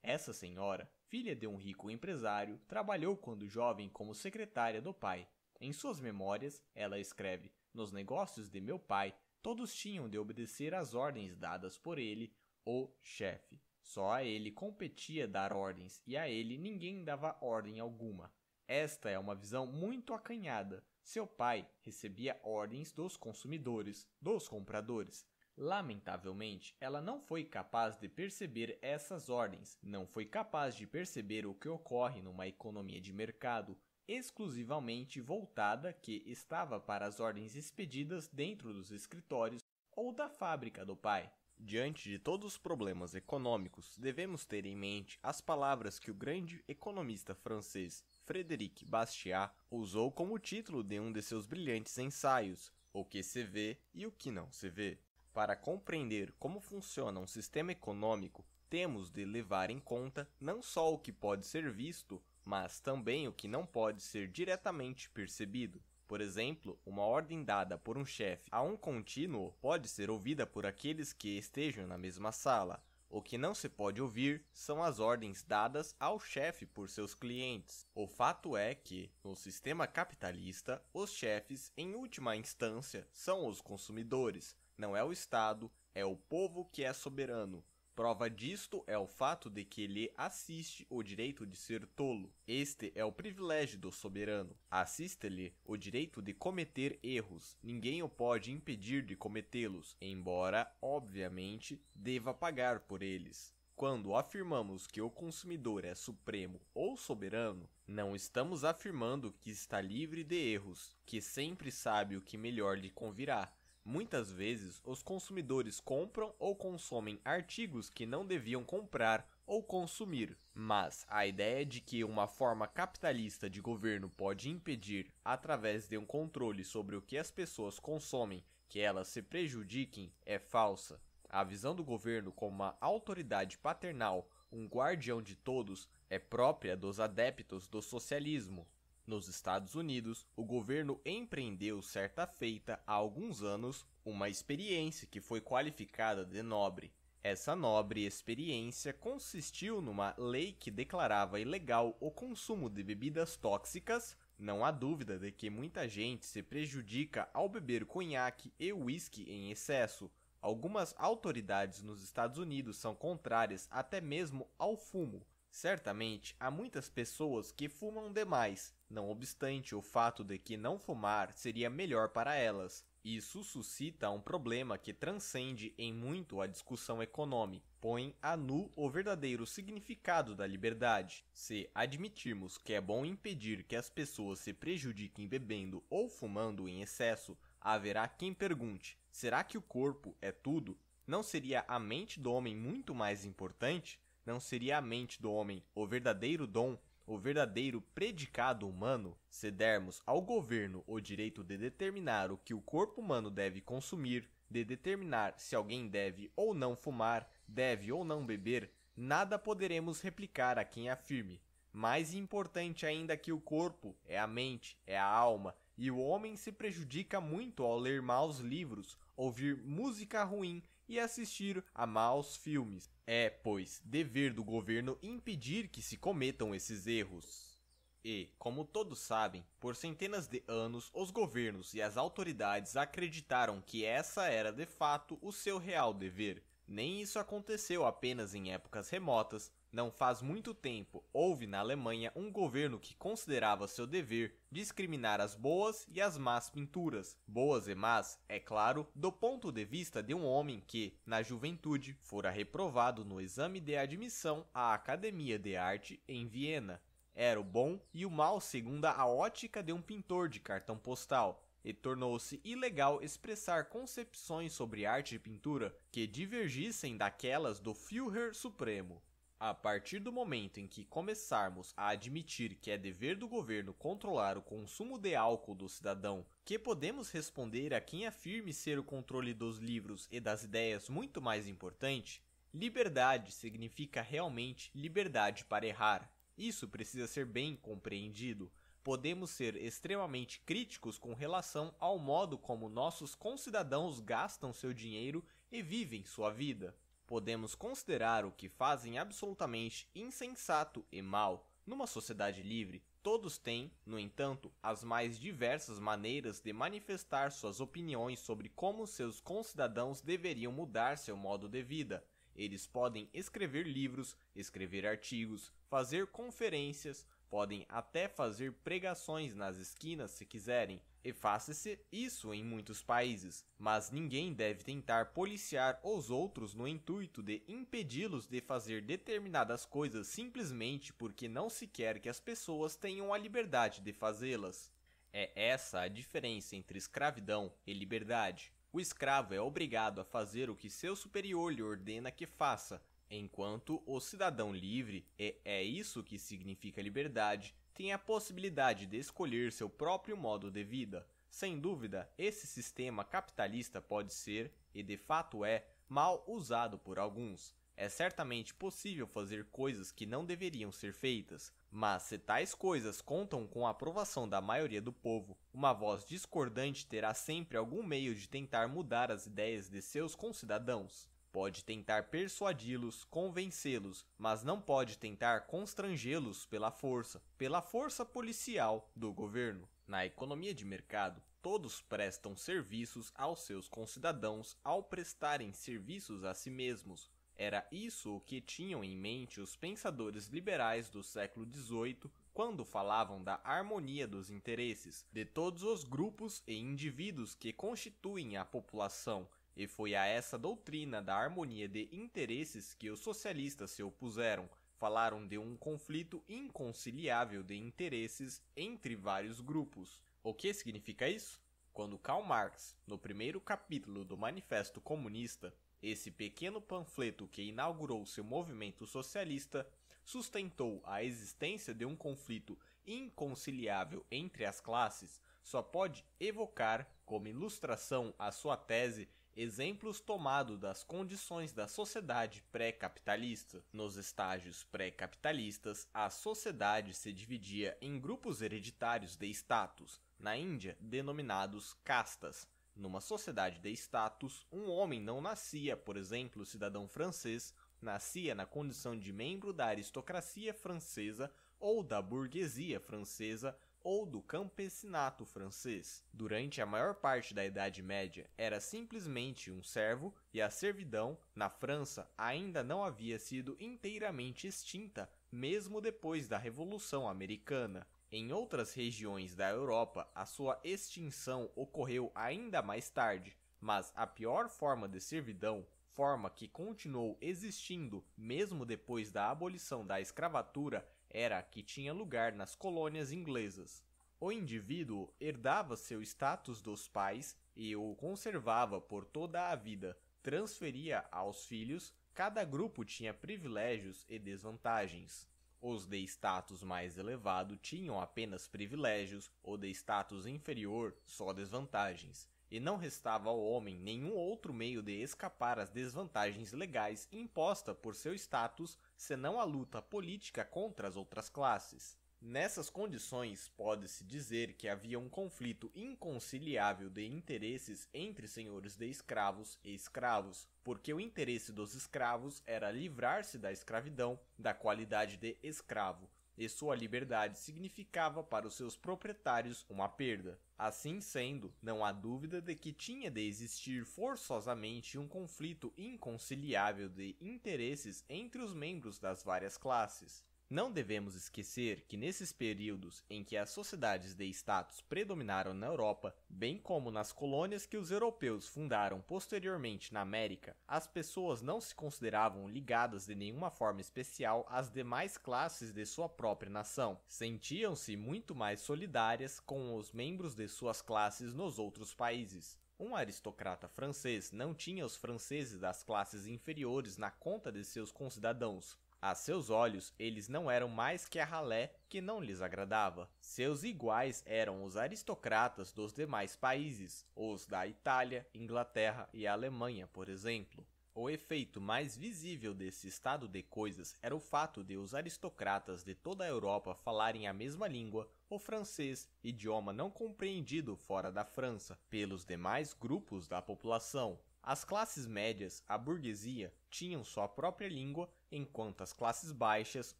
Essa 0.02 0.32
senhora, 0.32 0.90
filha 1.08 1.36
de 1.36 1.46
um 1.46 1.56
rico 1.56 1.90
empresário, 1.90 2.58
trabalhou 2.66 3.16
quando 3.16 3.46
jovem 3.46 3.88
como 3.88 4.14
secretária 4.14 4.80
do 4.80 4.94
pai. 4.94 5.28
Em 5.60 5.72
suas 5.72 6.00
memórias, 6.00 6.62
ela 6.74 6.98
escreve: 6.98 7.52
Nos 7.74 7.92
negócios 7.92 8.48
de 8.48 8.60
meu 8.60 8.78
pai, 8.78 9.14
todos 9.42 9.74
tinham 9.74 10.08
de 10.08 10.18
obedecer 10.18 10.74
às 10.74 10.94
ordens 10.94 11.36
dadas 11.36 11.76
por 11.76 11.98
ele, 11.98 12.32
o 12.64 12.90
chefe. 13.02 13.60
Só 13.80 14.12
a 14.12 14.24
ele 14.24 14.50
competia 14.50 15.26
dar 15.26 15.52
ordens 15.52 16.02
e 16.06 16.16
a 16.16 16.28
ele 16.28 16.58
ninguém 16.58 17.04
dava 17.04 17.36
ordem 17.40 17.80
alguma. 17.80 18.32
Esta 18.66 19.08
é 19.08 19.18
uma 19.18 19.34
visão 19.34 19.66
muito 19.66 20.12
acanhada. 20.12 20.84
Seu 21.08 21.26
pai 21.26 21.66
recebia 21.80 22.38
ordens 22.42 22.92
dos 22.92 23.16
consumidores, 23.16 24.06
dos 24.20 24.46
compradores. 24.46 25.26
Lamentavelmente, 25.56 26.76
ela 26.78 27.00
não 27.00 27.18
foi 27.18 27.44
capaz 27.44 27.96
de 27.96 28.10
perceber 28.10 28.78
essas 28.82 29.30
ordens, 29.30 29.78
não 29.82 30.06
foi 30.06 30.26
capaz 30.26 30.76
de 30.76 30.86
perceber 30.86 31.46
o 31.46 31.54
que 31.54 31.66
ocorre 31.66 32.20
numa 32.20 32.46
economia 32.46 33.00
de 33.00 33.10
mercado 33.14 33.74
exclusivamente 34.06 35.18
voltada 35.18 35.94
que 35.94 36.22
estava 36.26 36.78
para 36.78 37.06
as 37.06 37.20
ordens 37.20 37.56
expedidas 37.56 38.28
dentro 38.28 38.70
dos 38.74 38.90
escritórios 38.90 39.62
ou 39.96 40.12
da 40.12 40.28
fábrica 40.28 40.84
do 40.84 40.94
pai. 40.94 41.32
Diante 41.58 42.10
de 42.10 42.18
todos 42.18 42.52
os 42.52 42.58
problemas 42.58 43.14
econômicos, 43.14 43.96
devemos 43.96 44.44
ter 44.44 44.66
em 44.66 44.76
mente 44.76 45.18
as 45.22 45.40
palavras 45.40 45.98
que 45.98 46.10
o 46.10 46.14
grande 46.14 46.62
economista 46.68 47.34
francês 47.34 48.04
Frédéric 48.28 48.84
Bastiat 48.84 49.50
usou 49.70 50.12
como 50.12 50.38
título 50.38 50.82
de 50.82 51.00
um 51.00 51.10
de 51.10 51.22
seus 51.22 51.46
brilhantes 51.46 51.96
ensaios, 51.96 52.70
O 52.92 53.02
que 53.02 53.22
se 53.22 53.42
vê 53.42 53.78
e 53.94 54.04
o 54.04 54.12
que 54.12 54.30
não 54.30 54.52
se 54.52 54.68
vê. 54.68 54.98
Para 55.32 55.56
compreender 55.56 56.34
como 56.38 56.60
funciona 56.60 57.18
um 57.20 57.26
sistema 57.26 57.72
econômico, 57.72 58.44
temos 58.68 59.10
de 59.10 59.24
levar 59.24 59.70
em 59.70 59.80
conta 59.80 60.28
não 60.38 60.60
só 60.60 60.92
o 60.92 60.98
que 60.98 61.10
pode 61.10 61.46
ser 61.46 61.72
visto, 61.72 62.22
mas 62.44 62.80
também 62.80 63.26
o 63.26 63.32
que 63.32 63.48
não 63.48 63.64
pode 63.64 64.02
ser 64.02 64.28
diretamente 64.28 65.08
percebido. 65.08 65.82
Por 66.06 66.20
exemplo, 66.20 66.78
uma 66.84 67.04
ordem 67.04 67.42
dada 67.42 67.78
por 67.78 67.96
um 67.96 68.04
chefe 68.04 68.50
a 68.50 68.60
um 68.60 68.76
contínuo 68.76 69.54
pode 69.58 69.88
ser 69.88 70.10
ouvida 70.10 70.46
por 70.46 70.66
aqueles 70.66 71.14
que 71.14 71.38
estejam 71.38 71.86
na 71.86 71.96
mesma 71.96 72.30
sala. 72.30 72.84
O 73.10 73.22
que 73.22 73.38
não 73.38 73.54
se 73.54 73.70
pode 73.70 74.02
ouvir 74.02 74.44
são 74.52 74.82
as 74.82 75.00
ordens 75.00 75.42
dadas 75.42 75.96
ao 75.98 76.20
chefe 76.20 76.66
por 76.66 76.90
seus 76.90 77.14
clientes. 77.14 77.86
O 77.94 78.06
fato 78.06 78.54
é 78.54 78.74
que, 78.74 79.10
no 79.24 79.34
sistema 79.34 79.86
capitalista, 79.86 80.84
os 80.92 81.10
chefes, 81.10 81.72
em 81.74 81.94
última 81.94 82.36
instância, 82.36 83.08
são 83.10 83.46
os 83.46 83.62
consumidores. 83.62 84.54
Não 84.76 84.94
é 84.94 85.02
o 85.02 85.10
Estado, 85.10 85.70
é 85.94 86.04
o 86.04 86.16
povo 86.16 86.66
que 86.66 86.84
é 86.84 86.92
soberano. 86.92 87.64
Prova 87.98 88.30
disto 88.30 88.84
é 88.86 88.96
o 88.96 89.08
fato 89.08 89.50
de 89.50 89.64
que 89.64 89.84
lhe 89.88 90.12
assiste 90.16 90.86
o 90.88 91.02
direito 91.02 91.44
de 91.44 91.56
ser 91.56 91.84
tolo. 91.84 92.32
Este 92.46 92.92
é 92.94 93.04
o 93.04 93.10
privilégio 93.10 93.76
do 93.76 93.90
soberano. 93.90 94.56
Assiste-lhe 94.70 95.52
o 95.64 95.76
direito 95.76 96.22
de 96.22 96.32
cometer 96.32 97.00
erros. 97.02 97.58
Ninguém 97.60 98.00
o 98.00 98.08
pode 98.08 98.52
impedir 98.52 99.02
de 99.04 99.16
cometê-los, 99.16 99.96
embora, 100.00 100.72
obviamente, 100.80 101.82
deva 101.92 102.32
pagar 102.32 102.78
por 102.78 103.02
eles. 103.02 103.52
Quando 103.74 104.14
afirmamos 104.14 104.86
que 104.86 105.00
o 105.00 105.10
consumidor 105.10 105.84
é 105.84 105.96
supremo 105.96 106.60
ou 106.72 106.96
soberano, 106.96 107.68
não 107.84 108.14
estamos 108.14 108.62
afirmando 108.62 109.32
que 109.32 109.50
está 109.50 109.80
livre 109.80 110.22
de 110.22 110.36
erros, 110.36 110.96
que 111.04 111.20
sempre 111.20 111.72
sabe 111.72 112.16
o 112.16 112.22
que 112.22 112.36
melhor 112.36 112.78
lhe 112.78 112.90
convirá, 112.90 113.52
Muitas 113.90 114.30
vezes, 114.30 114.82
os 114.84 115.02
consumidores 115.02 115.80
compram 115.80 116.34
ou 116.38 116.54
consomem 116.54 117.18
artigos 117.24 117.88
que 117.88 118.04
não 118.04 118.26
deviam 118.26 118.62
comprar 118.62 119.26
ou 119.46 119.62
consumir, 119.62 120.36
mas 120.52 121.06
a 121.08 121.26
ideia 121.26 121.64
de 121.64 121.80
que 121.80 122.04
uma 122.04 122.28
forma 122.28 122.68
capitalista 122.68 123.48
de 123.48 123.62
governo 123.62 124.10
pode 124.10 124.50
impedir, 124.50 125.10
através 125.24 125.88
de 125.88 125.96
um 125.96 126.04
controle 126.04 126.64
sobre 126.64 126.96
o 126.96 127.00
que 127.00 127.16
as 127.16 127.30
pessoas 127.30 127.80
consomem, 127.80 128.44
que 128.68 128.78
elas 128.78 129.08
se 129.08 129.22
prejudiquem 129.22 130.12
é 130.26 130.38
falsa. 130.38 131.00
A 131.26 131.42
visão 131.42 131.74
do 131.74 131.82
governo 131.82 132.30
como 132.30 132.56
uma 132.56 132.76
autoridade 132.82 133.56
paternal, 133.56 134.28
um 134.52 134.66
guardião 134.66 135.22
de 135.22 135.34
todos, 135.34 135.88
é 136.10 136.18
própria 136.18 136.76
dos 136.76 137.00
adeptos 137.00 137.66
do 137.66 137.80
socialismo, 137.80 138.68
nos 139.08 139.26
Estados 139.26 139.74
Unidos, 139.74 140.26
o 140.36 140.44
governo 140.44 141.00
empreendeu 141.04 141.80
certa 141.80 142.26
feita 142.26 142.78
há 142.86 142.92
alguns 142.92 143.42
anos 143.42 143.86
uma 144.04 144.28
experiência 144.28 145.08
que 145.10 145.20
foi 145.20 145.40
qualificada 145.40 146.24
de 146.24 146.42
nobre. 146.42 146.92
Essa 147.24 147.56
nobre 147.56 148.04
experiência 148.04 148.92
consistiu 148.92 149.80
numa 149.80 150.14
lei 150.16 150.52
que 150.52 150.70
declarava 150.70 151.40
ilegal 151.40 151.96
o 152.00 152.10
consumo 152.10 152.70
de 152.70 152.82
bebidas 152.82 153.36
tóxicas. 153.36 154.16
Não 154.38 154.64
há 154.64 154.70
dúvida 154.70 155.18
de 155.18 155.32
que 155.32 155.50
muita 155.50 155.88
gente 155.88 156.24
se 156.24 156.42
prejudica 156.42 157.28
ao 157.32 157.48
beber 157.48 157.86
conhaque 157.86 158.52
e 158.60 158.72
uísque 158.72 159.24
em 159.28 159.50
excesso. 159.50 160.10
Algumas 160.40 160.94
autoridades 160.96 161.82
nos 161.82 162.02
Estados 162.02 162.38
Unidos 162.38 162.76
são 162.76 162.94
contrárias 162.94 163.66
até 163.70 164.00
mesmo 164.00 164.48
ao 164.56 164.76
fumo, 164.76 165.26
Certamente 165.50 166.36
há 166.38 166.50
muitas 166.50 166.88
pessoas 166.88 167.50
que 167.50 167.68
fumam 167.68 168.12
demais, 168.12 168.74
não 168.88 169.10
obstante 169.10 169.74
o 169.74 169.82
fato 169.82 170.22
de 170.22 170.38
que 170.38 170.56
não 170.56 170.78
fumar 170.78 171.32
seria 171.32 171.68
melhor 171.68 172.10
para 172.10 172.34
elas. 172.34 172.84
Isso 173.04 173.42
suscita 173.42 174.10
um 174.10 174.20
problema 174.20 174.76
que 174.76 174.92
transcende 174.92 175.74
em 175.78 175.92
muito 175.92 176.40
a 176.40 176.46
discussão 176.46 177.02
econômica, 177.02 177.66
põe 177.80 178.14
a 178.20 178.36
nu 178.36 178.70
o 178.76 178.90
verdadeiro 178.90 179.46
significado 179.46 180.34
da 180.34 180.46
liberdade. 180.46 181.24
Se 181.32 181.70
admitirmos 181.74 182.58
que 182.58 182.74
é 182.74 182.80
bom 182.80 183.04
impedir 183.04 183.64
que 183.64 183.76
as 183.76 183.88
pessoas 183.88 184.40
se 184.40 184.52
prejudiquem 184.52 185.26
bebendo 185.26 185.82
ou 185.88 186.08
fumando 186.08 186.68
em 186.68 186.82
excesso, 186.82 187.36
haverá 187.60 188.06
quem 188.08 188.34
pergunte: 188.34 188.98
será 189.10 189.42
que 189.42 189.56
o 189.56 189.62
corpo 189.62 190.14
é 190.20 190.30
tudo? 190.30 190.78
Não 191.06 191.22
seria 191.22 191.64
a 191.66 191.78
mente 191.78 192.20
do 192.20 192.32
homem 192.32 192.54
muito 192.54 192.94
mais 192.94 193.24
importante? 193.24 193.98
Não 194.28 194.38
seria 194.38 194.76
a 194.76 194.82
mente 194.82 195.22
do 195.22 195.32
homem 195.32 195.64
o 195.74 195.86
verdadeiro 195.86 196.46
dom, 196.46 196.76
o 197.06 197.16
verdadeiro 197.16 197.80
predicado 197.94 198.68
humano? 198.68 199.16
Se 199.30 199.50
dermos 199.50 200.02
ao 200.04 200.20
governo 200.20 200.84
o 200.86 201.00
direito 201.00 201.42
de 201.42 201.56
determinar 201.56 202.30
o 202.30 202.36
que 202.36 202.52
o 202.52 202.60
corpo 202.60 203.00
humano 203.00 203.30
deve 203.30 203.62
consumir, 203.62 204.28
de 204.50 204.66
determinar 204.66 205.32
se 205.38 205.56
alguém 205.56 205.88
deve 205.88 206.30
ou 206.36 206.52
não 206.52 206.76
fumar, 206.76 207.26
deve 207.48 207.90
ou 207.90 208.04
não 208.04 208.26
beber, 208.26 208.70
nada 208.94 209.38
poderemos 209.38 210.02
replicar 210.02 210.58
a 210.58 210.64
quem 210.64 210.90
afirme. 210.90 211.40
Mais 211.72 212.12
importante 212.12 212.84
ainda 212.84 213.16
que 213.16 213.32
o 213.32 213.40
corpo 213.40 213.96
é 214.04 214.18
a 214.18 214.26
mente, 214.26 214.78
é 214.86 214.98
a 214.98 215.06
alma, 215.06 215.54
e 215.74 215.90
o 215.90 215.96
homem 215.96 216.36
se 216.36 216.52
prejudica 216.52 217.18
muito 217.18 217.62
ao 217.62 217.78
ler 217.78 218.02
maus 218.02 218.40
livros, 218.40 218.98
ouvir 219.16 219.56
música 219.56 220.22
ruim 220.22 220.62
e 220.86 221.00
assistir 221.00 221.64
a 221.74 221.86
maus 221.86 222.36
filmes. 222.36 222.90
É, 223.10 223.30
pois, 223.30 223.80
dever 223.86 224.34
do 224.34 224.44
governo 224.44 224.98
impedir 225.02 225.68
que 225.68 225.80
se 225.80 225.96
cometam 225.96 226.54
esses 226.54 226.86
erros. 226.86 227.58
E, 228.04 228.28
como 228.38 228.66
todos 228.66 228.98
sabem, 228.98 229.42
por 229.58 229.74
centenas 229.74 230.28
de 230.28 230.44
anos 230.46 230.90
os 230.92 231.10
governos 231.10 231.72
e 231.72 231.80
as 231.80 231.96
autoridades 231.96 232.76
acreditaram 232.76 233.62
que 233.62 233.82
essa 233.82 234.26
era 234.26 234.52
de 234.52 234.66
fato 234.66 235.18
o 235.22 235.32
seu 235.32 235.56
real 235.56 235.94
dever. 235.94 236.44
Nem 236.70 237.00
isso 237.00 237.18
aconteceu 237.18 237.86
apenas 237.86 238.34
em 238.34 238.52
épocas 238.52 238.90
remotas, 238.90 239.50
não 239.72 239.90
faz 239.90 240.20
muito 240.20 240.52
tempo, 240.52 241.02
houve 241.14 241.46
na 241.46 241.60
Alemanha 241.60 242.12
um 242.14 242.30
governo 242.30 242.78
que 242.78 242.94
considerava 242.94 243.66
seu 243.66 243.86
dever 243.86 244.34
discriminar 244.52 245.18
as 245.18 245.34
boas 245.34 245.86
e 245.90 245.98
as 245.98 246.18
más 246.18 246.50
pinturas. 246.50 247.16
Boas 247.26 247.68
e 247.68 247.74
más, 247.74 248.18
é 248.28 248.38
claro, 248.38 248.86
do 248.94 249.10
ponto 249.10 249.50
de 249.50 249.64
vista 249.64 250.02
de 250.02 250.12
um 250.12 250.26
homem 250.26 250.62
que, 250.66 250.94
na 251.06 251.22
juventude, 251.22 251.96
fora 252.02 252.30
reprovado 252.30 253.02
no 253.02 253.18
exame 253.18 253.60
de 253.60 253.74
admissão 253.74 254.46
à 254.52 254.74
Academia 254.74 255.38
de 255.38 255.56
Arte 255.56 256.02
em 256.06 256.26
Viena. 256.26 256.82
Era 257.14 257.40
o 257.40 257.44
bom 257.44 257.80
e 257.94 258.04
o 258.04 258.10
mal 258.10 258.42
segundo 258.42 258.84
a 258.84 259.06
ótica 259.06 259.62
de 259.62 259.72
um 259.72 259.80
pintor 259.80 260.28
de 260.28 260.38
cartão 260.38 260.76
postal 260.76 261.47
e 261.64 261.72
tornou-se 261.72 262.40
ilegal 262.44 263.02
expressar 263.02 263.68
concepções 263.68 264.52
sobre 264.52 264.86
arte 264.86 265.14
e 265.14 265.18
pintura 265.18 265.76
que 265.90 266.06
divergissem 266.06 266.96
daquelas 266.96 267.60
do 267.60 267.74
Führer 267.74 268.34
Supremo. 268.34 269.02
A 269.40 269.54
partir 269.54 270.00
do 270.00 270.10
momento 270.10 270.58
em 270.58 270.66
que 270.66 270.84
começarmos 270.84 271.72
a 271.76 271.90
admitir 271.90 272.56
que 272.56 272.72
é 272.72 272.76
dever 272.76 273.16
do 273.16 273.28
governo 273.28 273.72
controlar 273.72 274.36
o 274.36 274.42
consumo 274.42 274.98
de 274.98 275.14
álcool 275.14 275.54
do 275.54 275.68
cidadão, 275.68 276.26
que 276.44 276.58
podemos 276.58 277.10
responder 277.10 277.72
a 277.72 277.80
quem 277.80 278.04
afirme 278.04 278.52
ser 278.52 278.80
o 278.80 278.84
controle 278.84 279.32
dos 279.32 279.58
livros 279.58 280.08
e 280.10 280.18
das 280.18 280.42
ideias 280.42 280.88
muito 280.88 281.22
mais 281.22 281.46
importante, 281.46 282.20
liberdade 282.52 283.30
significa 283.30 284.02
realmente 284.02 284.72
liberdade 284.74 285.44
para 285.44 285.66
errar. 285.66 286.12
Isso 286.36 286.66
precisa 286.66 287.06
ser 287.06 287.24
bem 287.24 287.54
compreendido. 287.54 288.50
Podemos 288.88 289.28
ser 289.28 289.54
extremamente 289.54 290.40
críticos 290.46 290.98
com 290.98 291.12
relação 291.12 291.74
ao 291.78 291.98
modo 291.98 292.38
como 292.38 292.70
nossos 292.70 293.14
concidadãos 293.14 294.00
gastam 294.00 294.50
seu 294.50 294.72
dinheiro 294.72 295.22
e 295.52 295.60
vivem 295.60 296.06
sua 296.06 296.30
vida 296.30 296.74
podemos 297.08 297.54
considerar 297.54 298.26
o 298.26 298.30
que 298.30 298.50
fazem 298.50 298.98
absolutamente 298.98 299.88
insensato 299.94 300.84
e 300.92 301.00
mal. 301.00 301.50
Numa 301.66 301.86
sociedade 301.86 302.42
livre, 302.42 302.82
todos 303.02 303.38
têm, 303.38 303.72
no 303.84 303.98
entanto, 303.98 304.52
as 304.62 304.84
mais 304.84 305.18
diversas 305.18 305.78
maneiras 305.78 306.38
de 306.38 306.52
manifestar 306.52 307.32
suas 307.32 307.60
opiniões 307.60 308.20
sobre 308.20 308.50
como 308.50 308.86
seus 308.86 309.20
concidadãos 309.20 310.02
deveriam 310.02 310.52
mudar 310.52 310.98
seu 310.98 311.16
modo 311.16 311.48
de 311.48 311.62
vida. 311.62 312.04
Eles 312.36 312.66
podem 312.66 313.08
escrever 313.14 313.66
livros, 313.66 314.14
escrever 314.36 314.86
artigos, 314.86 315.50
fazer 315.66 316.08
conferências, 316.08 317.06
podem 317.30 317.64
até 317.68 318.08
fazer 318.08 318.52
pregações 318.52 319.34
nas 319.34 319.56
esquinas 319.56 320.10
se 320.10 320.24
quiserem, 320.24 320.80
e 321.04 321.12
faça-se 321.12 321.78
isso 321.92 322.34
em 322.34 322.44
muitos 322.44 322.82
países, 322.82 323.44
mas 323.58 323.90
ninguém 323.90 324.32
deve 324.32 324.64
tentar 324.64 325.12
policiar 325.12 325.80
os 325.82 326.10
outros 326.10 326.54
no 326.54 326.66
intuito 326.66 327.22
de 327.22 327.42
impedi-los 327.46 328.26
de 328.26 328.40
fazer 328.40 328.82
determinadas 328.82 329.64
coisas 329.64 330.08
simplesmente 330.08 330.92
porque 330.92 331.28
não 331.28 331.48
se 331.48 331.66
quer 331.66 331.98
que 332.00 332.08
as 332.08 332.20
pessoas 332.20 332.76
tenham 332.76 333.14
a 333.14 333.18
liberdade 333.18 333.80
de 333.80 333.92
fazê-las. 333.92 334.70
É 335.12 335.30
essa 335.34 335.80
a 335.80 335.88
diferença 335.88 336.56
entre 336.56 336.78
escravidão 336.78 337.52
e 337.66 337.72
liberdade. 337.72 338.52
O 338.70 338.80
escravo 338.80 339.32
é 339.32 339.40
obrigado 339.40 340.00
a 340.00 340.04
fazer 340.04 340.50
o 340.50 340.54
que 340.54 340.68
seu 340.68 340.94
superior 340.94 341.50
lhe 341.52 341.62
ordena 341.62 342.10
que 342.10 342.26
faça, 342.26 342.82
enquanto 343.10 343.82
o 343.86 344.00
cidadão 344.00 344.52
livre, 344.52 345.06
e 345.18 345.36
é 345.44 345.62
isso 345.62 346.02
que 346.02 346.18
significa 346.18 346.82
liberdade, 346.82 347.54
tem 347.74 347.92
a 347.92 347.98
possibilidade 347.98 348.86
de 348.86 348.98
escolher 348.98 349.52
seu 349.52 349.68
próprio 349.68 350.16
modo 350.16 350.50
de 350.50 350.64
vida. 350.64 351.06
Sem 351.30 351.58
dúvida, 351.58 352.10
esse 352.18 352.46
sistema 352.46 353.04
capitalista 353.04 353.80
pode 353.80 354.12
ser, 354.12 354.52
e 354.74 354.82
de 354.82 354.96
fato 354.96 355.44
é, 355.44 355.66
mal 355.88 356.24
usado 356.26 356.78
por 356.78 356.98
alguns. 356.98 357.54
É 357.76 357.88
certamente 357.88 358.52
possível 358.52 359.06
fazer 359.06 359.44
coisas 359.52 359.92
que 359.92 360.04
não 360.04 360.24
deveriam 360.24 360.72
ser 360.72 360.92
feitas, 360.92 361.52
mas 361.70 362.02
se 362.02 362.18
tais 362.18 362.52
coisas 362.52 363.00
contam 363.00 363.46
com 363.46 363.64
a 363.64 363.70
aprovação 363.70 364.28
da 364.28 364.40
maioria 364.40 364.82
do 364.82 364.92
povo, 364.92 365.38
uma 365.54 365.72
voz 365.72 366.04
discordante 366.04 366.84
terá 366.84 367.14
sempre 367.14 367.56
algum 367.56 367.84
meio 367.84 368.16
de 368.16 368.28
tentar 368.28 368.66
mudar 368.66 369.12
as 369.12 369.26
ideias 369.26 369.70
de 369.70 369.80
seus 369.80 370.16
concidadãos. 370.16 371.08
Pode 371.30 371.62
tentar 371.62 372.04
persuadi-los, 372.04 373.04
convencê-los, 373.04 374.06
mas 374.16 374.42
não 374.42 374.60
pode 374.60 374.96
tentar 374.96 375.46
constrangê-los 375.46 376.46
pela 376.46 376.70
força, 376.70 377.22
pela 377.36 377.60
força 377.60 378.04
policial 378.04 378.90
do 378.96 379.12
governo. 379.12 379.68
Na 379.86 380.06
economia 380.06 380.54
de 380.54 380.64
mercado, 380.64 381.22
todos 381.42 381.82
prestam 381.82 382.36
serviços 382.36 383.12
aos 383.14 383.40
seus 383.40 383.68
concidadãos 383.68 384.56
ao 384.64 384.82
prestarem 384.82 385.52
serviços 385.52 386.24
a 386.24 386.34
si 386.34 386.50
mesmos. 386.50 387.10
Era 387.36 387.68
isso 387.70 388.16
o 388.16 388.20
que 388.20 388.40
tinham 388.40 388.82
em 388.82 388.96
mente 388.96 389.40
os 389.40 389.54
pensadores 389.54 390.26
liberais 390.26 390.90
do 390.90 391.02
século 391.02 391.46
XVIII 391.46 392.10
quando 392.34 392.64
falavam 392.64 393.22
da 393.22 393.40
harmonia 393.44 394.08
dos 394.08 394.30
interesses 394.30 395.06
de 395.12 395.24
todos 395.24 395.62
os 395.62 395.84
grupos 395.84 396.42
e 396.46 396.54
indivíduos 396.56 397.34
que 397.34 397.52
constituem 397.52 398.36
a 398.36 398.44
população 398.44 399.28
e 399.58 399.66
foi 399.66 399.96
a 399.96 400.06
essa 400.06 400.38
doutrina 400.38 401.02
da 401.02 401.16
harmonia 401.16 401.68
de 401.68 401.88
interesses 401.90 402.74
que 402.74 402.88
os 402.90 403.00
socialistas 403.00 403.72
se 403.72 403.82
opuseram. 403.82 404.48
Falaram 404.76 405.26
de 405.26 405.36
um 405.36 405.56
conflito 405.56 406.22
inconciliável 406.28 407.42
de 407.42 407.56
interesses 407.56 408.40
entre 408.56 408.94
vários 408.94 409.40
grupos. 409.40 410.00
O 410.22 410.32
que 410.32 410.54
significa 410.54 411.08
isso? 411.08 411.40
Quando 411.72 411.98
Karl 411.98 412.22
Marx, 412.22 412.76
no 412.86 412.96
primeiro 412.96 413.40
capítulo 413.40 414.04
do 414.04 414.16
Manifesto 414.16 414.80
Comunista, 414.80 415.52
esse 415.82 416.12
pequeno 416.12 416.60
panfleto 416.60 417.26
que 417.26 417.42
inaugurou 417.42 418.06
seu 418.06 418.22
movimento 418.22 418.86
socialista, 418.86 419.68
sustentou 420.04 420.80
a 420.84 421.02
existência 421.02 421.74
de 421.74 421.84
um 421.84 421.96
conflito 421.96 422.56
inconciliável 422.86 424.06
entre 424.08 424.44
as 424.44 424.60
classes, 424.60 425.20
só 425.42 425.62
pode 425.62 426.04
evocar 426.20 426.88
como 427.04 427.26
ilustração 427.26 428.14
a 428.18 428.30
sua 428.30 428.56
tese 428.56 429.08
exemplos 429.40 430.00
tomados 430.00 430.58
das 430.58 430.82
condições 430.82 431.52
da 431.52 431.68
sociedade 431.68 432.42
pré-capitalista. 432.50 433.62
Nos 433.72 433.96
estágios 433.96 434.64
pré-capitalistas, 434.64 435.86
a 435.94 436.10
sociedade 436.10 436.92
se 436.92 437.12
dividia 437.12 437.78
em 437.80 438.00
grupos 438.00 438.42
hereditários 438.42 439.14
de 439.14 439.28
status, 439.28 440.00
na 440.18 440.36
Índia 440.36 440.76
denominados 440.80 441.72
castas. 441.84 442.48
Numa 442.74 443.00
sociedade 443.00 443.60
de 443.60 443.70
status, 443.70 444.44
um 444.50 444.68
homem 444.68 445.00
não 445.00 445.20
nascia, 445.20 445.76
por 445.76 445.96
exemplo, 445.96 446.44
cidadão 446.44 446.88
francês, 446.88 447.54
nascia 447.80 448.34
na 448.34 448.44
condição 448.44 448.98
de 448.98 449.12
membro 449.12 449.52
da 449.52 449.66
aristocracia 449.66 450.52
francesa 450.52 451.30
ou 451.60 451.84
da 451.84 452.02
burguesia 452.02 452.80
francesa 452.80 453.56
ou 453.90 454.04
do 454.04 454.20
campesinato 454.20 455.24
francês. 455.24 456.04
Durante 456.12 456.60
a 456.60 456.66
maior 456.66 456.96
parte 456.96 457.32
da 457.32 457.46
Idade 457.46 457.82
Média, 457.82 458.28
era 458.36 458.60
simplesmente 458.60 459.50
um 459.50 459.62
servo 459.62 460.14
e 460.30 460.42
a 460.42 460.50
servidão, 460.50 461.16
na 461.34 461.48
França, 461.48 462.06
ainda 462.18 462.62
não 462.62 462.84
havia 462.84 463.18
sido 463.18 463.56
inteiramente 463.58 464.46
extinta, 464.46 465.10
mesmo 465.32 465.80
depois 465.80 466.28
da 466.28 466.36
Revolução 466.36 467.08
Americana. 467.08 467.86
Em 468.12 468.30
outras 468.30 468.74
regiões 468.74 469.34
da 469.34 469.48
Europa, 469.48 470.06
a 470.14 470.26
sua 470.26 470.60
extinção 470.62 471.50
ocorreu 471.56 472.12
ainda 472.14 472.60
mais 472.60 472.90
tarde, 472.90 473.34
mas 473.58 473.90
a 473.96 474.06
pior 474.06 474.50
forma 474.50 474.86
de 474.86 475.00
servidão, 475.00 475.66
forma 475.94 476.28
que 476.28 476.46
continuou 476.46 477.16
existindo 477.22 478.04
mesmo 478.14 478.66
depois 478.66 479.10
da 479.10 479.30
abolição 479.30 479.86
da 479.86 479.98
escravatura, 479.98 480.86
era 481.10 481.42
que 481.42 481.62
tinha 481.62 481.92
lugar 481.92 482.32
nas 482.32 482.54
colônias 482.54 483.12
inglesas. 483.12 483.82
O 484.20 484.32
indivíduo 484.32 485.12
herdava 485.20 485.76
seu 485.76 486.02
status 486.02 486.60
dos 486.60 486.88
pais 486.88 487.36
e 487.54 487.76
o 487.76 487.94
conservava 487.94 488.80
por 488.80 489.04
toda 489.04 489.50
a 489.50 489.54
vida. 489.54 489.96
Transferia 490.22 491.04
aos 491.12 491.46
filhos, 491.46 491.94
cada 492.12 492.44
grupo 492.44 492.84
tinha 492.84 493.14
privilégios 493.14 494.04
e 494.08 494.18
desvantagens. 494.18 495.28
Os 495.60 495.86
de 495.86 495.98
status 496.04 496.62
mais 496.62 496.96
elevado 496.96 497.56
tinham 497.56 498.00
apenas 498.00 498.46
privilégios, 498.46 499.30
o 499.42 499.56
de 499.56 499.68
status 499.70 500.26
inferior 500.26 500.96
só 501.04 501.32
desvantagens, 501.32 502.28
e 502.48 502.60
não 502.60 502.76
restava 502.76 503.28
ao 503.28 503.40
homem 503.40 503.76
nenhum 503.76 504.14
outro 504.14 504.54
meio 504.54 504.82
de 504.82 505.02
escapar 505.02 505.58
às 505.58 505.70
desvantagens 505.70 506.52
legais 506.52 507.08
impostas 507.10 507.76
por 507.76 507.96
seu 507.96 508.14
status 508.14 508.78
senão 508.98 509.40
a 509.40 509.44
luta 509.44 509.80
política 509.80 510.44
contra 510.44 510.88
as 510.88 510.96
outras 510.96 511.30
classes. 511.30 511.96
Nessas 512.20 512.68
condições, 512.68 513.48
pode-se 513.56 514.02
dizer 514.02 514.54
que 514.54 514.68
havia 514.68 514.98
um 514.98 515.08
conflito 515.08 515.70
inconciliável 515.72 516.90
de 516.90 517.06
interesses 517.06 517.88
entre 517.94 518.26
senhores 518.26 518.76
de 518.76 518.86
escravos 518.90 519.56
e 519.62 519.72
escravos, 519.72 520.48
porque 520.64 520.92
o 520.92 520.98
interesse 520.98 521.52
dos 521.52 521.76
escravos 521.76 522.42
era 522.44 522.72
livrar-se 522.72 523.38
da 523.38 523.52
escravidão, 523.52 524.18
da 524.36 524.52
qualidade 524.52 525.16
de 525.16 525.38
escravo, 525.44 526.10
e 526.38 526.48
sua 526.48 526.76
liberdade 526.76 527.36
significava 527.36 528.22
para 528.22 528.46
os 528.46 528.54
seus 528.54 528.76
proprietários 528.76 529.66
uma 529.68 529.88
perda. 529.88 530.38
Assim 530.56 531.00
sendo, 531.00 531.52
não 531.60 531.84
há 531.84 531.90
dúvida 531.90 532.40
de 532.40 532.54
que 532.54 532.72
tinha 532.72 533.10
de 533.10 533.26
existir 533.26 533.84
forçosamente 533.84 534.96
um 534.96 535.08
conflito 535.08 535.72
inconciliável 535.76 536.88
de 536.88 537.16
interesses 537.20 538.04
entre 538.08 538.40
os 538.40 538.54
membros 538.54 539.00
das 539.00 539.24
várias 539.24 539.58
classes. 539.58 540.24
Não 540.50 540.72
devemos 540.72 541.14
esquecer 541.14 541.84
que 541.86 541.94
nesses 541.94 542.32
períodos 542.32 543.04
em 543.10 543.22
que 543.22 543.36
as 543.36 543.50
sociedades 543.50 544.14
de 544.14 544.24
status 544.30 544.80
predominaram 544.80 545.52
na 545.52 545.66
Europa, 545.66 546.16
bem 546.26 546.56
como 546.56 546.90
nas 546.90 547.12
colônias 547.12 547.66
que 547.66 547.76
os 547.76 547.90
europeus 547.90 548.48
fundaram 548.48 548.98
posteriormente 549.02 549.92
na 549.92 550.00
América, 550.00 550.56
as 550.66 550.86
pessoas 550.86 551.42
não 551.42 551.60
se 551.60 551.74
consideravam 551.74 552.48
ligadas 552.48 553.04
de 553.04 553.14
nenhuma 553.14 553.50
forma 553.50 553.82
especial 553.82 554.46
às 554.48 554.70
demais 554.70 555.18
classes 555.18 555.70
de 555.70 555.84
sua 555.84 556.08
própria 556.08 556.50
nação. 556.50 556.98
Sentiam-se 557.06 557.94
muito 557.94 558.34
mais 558.34 558.60
solidárias 558.60 559.38
com 559.40 559.76
os 559.76 559.92
membros 559.92 560.34
de 560.34 560.48
suas 560.48 560.80
classes 560.80 561.34
nos 561.34 561.58
outros 561.58 561.92
países. 561.92 562.56
Um 562.80 562.96
aristocrata 562.96 563.68
francês 563.68 564.32
não 564.32 564.54
tinha 564.54 564.86
os 564.86 564.96
franceses 564.96 565.60
das 565.60 565.82
classes 565.82 566.26
inferiores 566.26 566.96
na 566.96 567.10
conta 567.10 567.52
de 567.52 567.64
seus 567.64 567.92
concidadãos, 567.92 568.78
a 569.00 569.14
seus 569.14 569.48
olhos, 569.48 569.94
eles 569.98 570.28
não 570.28 570.50
eram 570.50 570.68
mais 570.68 571.06
que 571.06 571.18
a 571.18 571.24
ralé 571.24 571.72
que 571.88 572.00
não 572.00 572.20
lhes 572.20 572.42
agradava. 572.42 573.08
Seus 573.20 573.62
iguais 573.62 574.22
eram 574.26 574.64
os 574.64 574.76
aristocratas 574.76 575.72
dos 575.72 575.92
demais 575.92 576.34
países, 576.34 577.06
os 577.14 577.46
da 577.46 577.66
Itália, 577.66 578.26
Inglaterra 578.34 579.08
e 579.12 579.26
Alemanha, 579.26 579.86
por 579.86 580.08
exemplo. 580.08 580.66
O 581.00 581.08
efeito 581.08 581.60
mais 581.60 581.96
visível 581.96 582.52
desse 582.52 582.88
estado 582.88 583.28
de 583.28 583.40
coisas 583.40 583.94
era 584.02 584.16
o 584.16 584.18
fato 584.18 584.64
de 584.64 584.76
os 584.76 584.96
aristocratas 584.96 585.84
de 585.84 585.94
toda 585.94 586.24
a 586.24 586.28
Europa 586.28 586.74
falarem 586.74 587.28
a 587.28 587.32
mesma 587.32 587.68
língua, 587.68 588.10
o 588.28 588.36
francês, 588.36 589.08
idioma 589.22 589.72
não 589.72 589.92
compreendido 589.92 590.74
fora 590.74 591.12
da 591.12 591.24
França 591.24 591.78
pelos 591.88 592.24
demais 592.24 592.74
grupos 592.74 593.28
da 593.28 593.40
população. 593.40 594.18
As 594.50 594.64
classes 594.64 595.06
médias, 595.06 595.62
a 595.68 595.76
burguesia, 595.76 596.50
tinham 596.70 597.04
sua 597.04 597.28
própria 597.28 597.68
língua, 597.68 598.10
enquanto 598.32 598.80
as 598.80 598.94
classes 598.94 599.30
baixas 599.30 599.94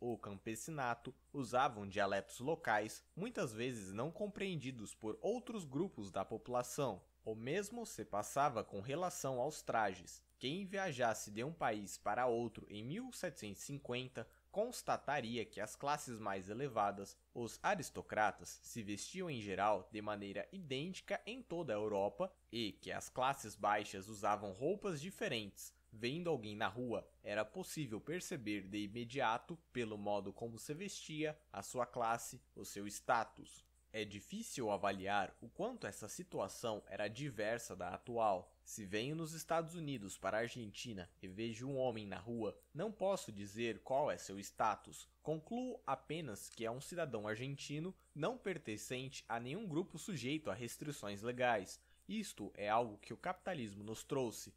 ou 0.00 0.16
campesinato 0.16 1.14
usavam 1.34 1.86
dialetos 1.86 2.40
locais, 2.40 3.04
muitas 3.14 3.52
vezes 3.52 3.92
não 3.92 4.10
compreendidos 4.10 4.94
por 4.94 5.18
outros 5.20 5.66
grupos 5.66 6.10
da 6.10 6.24
população. 6.24 7.02
O 7.26 7.34
mesmo 7.34 7.84
se 7.84 8.06
passava 8.06 8.64
com 8.64 8.80
relação 8.80 9.38
aos 9.38 9.60
trajes. 9.60 10.24
Quem 10.38 10.64
viajasse 10.64 11.30
de 11.30 11.44
um 11.44 11.52
país 11.52 11.98
para 11.98 12.26
outro 12.26 12.66
em 12.70 12.82
1750 12.82 14.26
constataria 14.50 15.44
que 15.44 15.60
as 15.60 15.76
classes 15.76 16.18
mais 16.18 16.48
elevadas, 16.48 17.16
os 17.34 17.58
aristocratas, 17.62 18.60
se 18.62 18.82
vestiam 18.82 19.30
em 19.30 19.40
geral 19.40 19.88
de 19.92 20.02
maneira 20.02 20.48
idêntica 20.52 21.20
em 21.26 21.42
toda 21.42 21.72
a 21.72 21.76
Europa 21.76 22.32
e 22.50 22.72
que 22.72 22.90
as 22.90 23.08
classes 23.08 23.54
baixas 23.54 24.08
usavam 24.08 24.52
roupas 24.52 25.00
diferentes. 25.00 25.72
Vendo 25.92 26.28
alguém 26.28 26.54
na 26.54 26.68
rua, 26.68 27.08
era 27.22 27.44
possível 27.44 28.00
perceber 28.00 28.62
de 28.68 28.84
imediato, 28.84 29.56
pelo 29.72 29.96
modo 29.96 30.32
como 30.32 30.58
se 30.58 30.74
vestia, 30.74 31.38
a 31.52 31.62
sua 31.62 31.86
classe, 31.86 32.40
o 32.54 32.64
seu 32.64 32.86
status. 32.86 33.67
É 33.98 34.04
difícil 34.04 34.70
avaliar 34.70 35.36
o 35.40 35.48
quanto 35.48 35.84
essa 35.84 36.08
situação 36.08 36.84
era 36.86 37.08
diversa 37.08 37.74
da 37.74 37.88
atual. 37.88 38.48
Se 38.62 38.84
venho 38.84 39.16
nos 39.16 39.32
Estados 39.32 39.74
Unidos 39.74 40.16
para 40.16 40.36
a 40.36 40.40
Argentina 40.42 41.10
e 41.20 41.26
vejo 41.26 41.66
um 41.66 41.76
homem 41.76 42.06
na 42.06 42.16
rua, 42.16 42.56
não 42.72 42.92
posso 42.92 43.32
dizer 43.32 43.80
qual 43.80 44.08
é 44.08 44.16
seu 44.16 44.38
status. 44.38 45.08
Concluo 45.20 45.80
apenas 45.84 46.48
que 46.48 46.64
é 46.64 46.70
um 46.70 46.80
cidadão 46.80 47.26
argentino 47.26 47.92
não 48.14 48.38
pertencente 48.38 49.24
a 49.28 49.40
nenhum 49.40 49.66
grupo 49.66 49.98
sujeito 49.98 50.48
a 50.48 50.54
restrições 50.54 51.20
legais. 51.20 51.80
Isto 52.08 52.52
é 52.54 52.68
algo 52.68 52.98
que 52.98 53.12
o 53.12 53.16
capitalismo 53.16 53.82
nos 53.82 54.04
trouxe. 54.04 54.54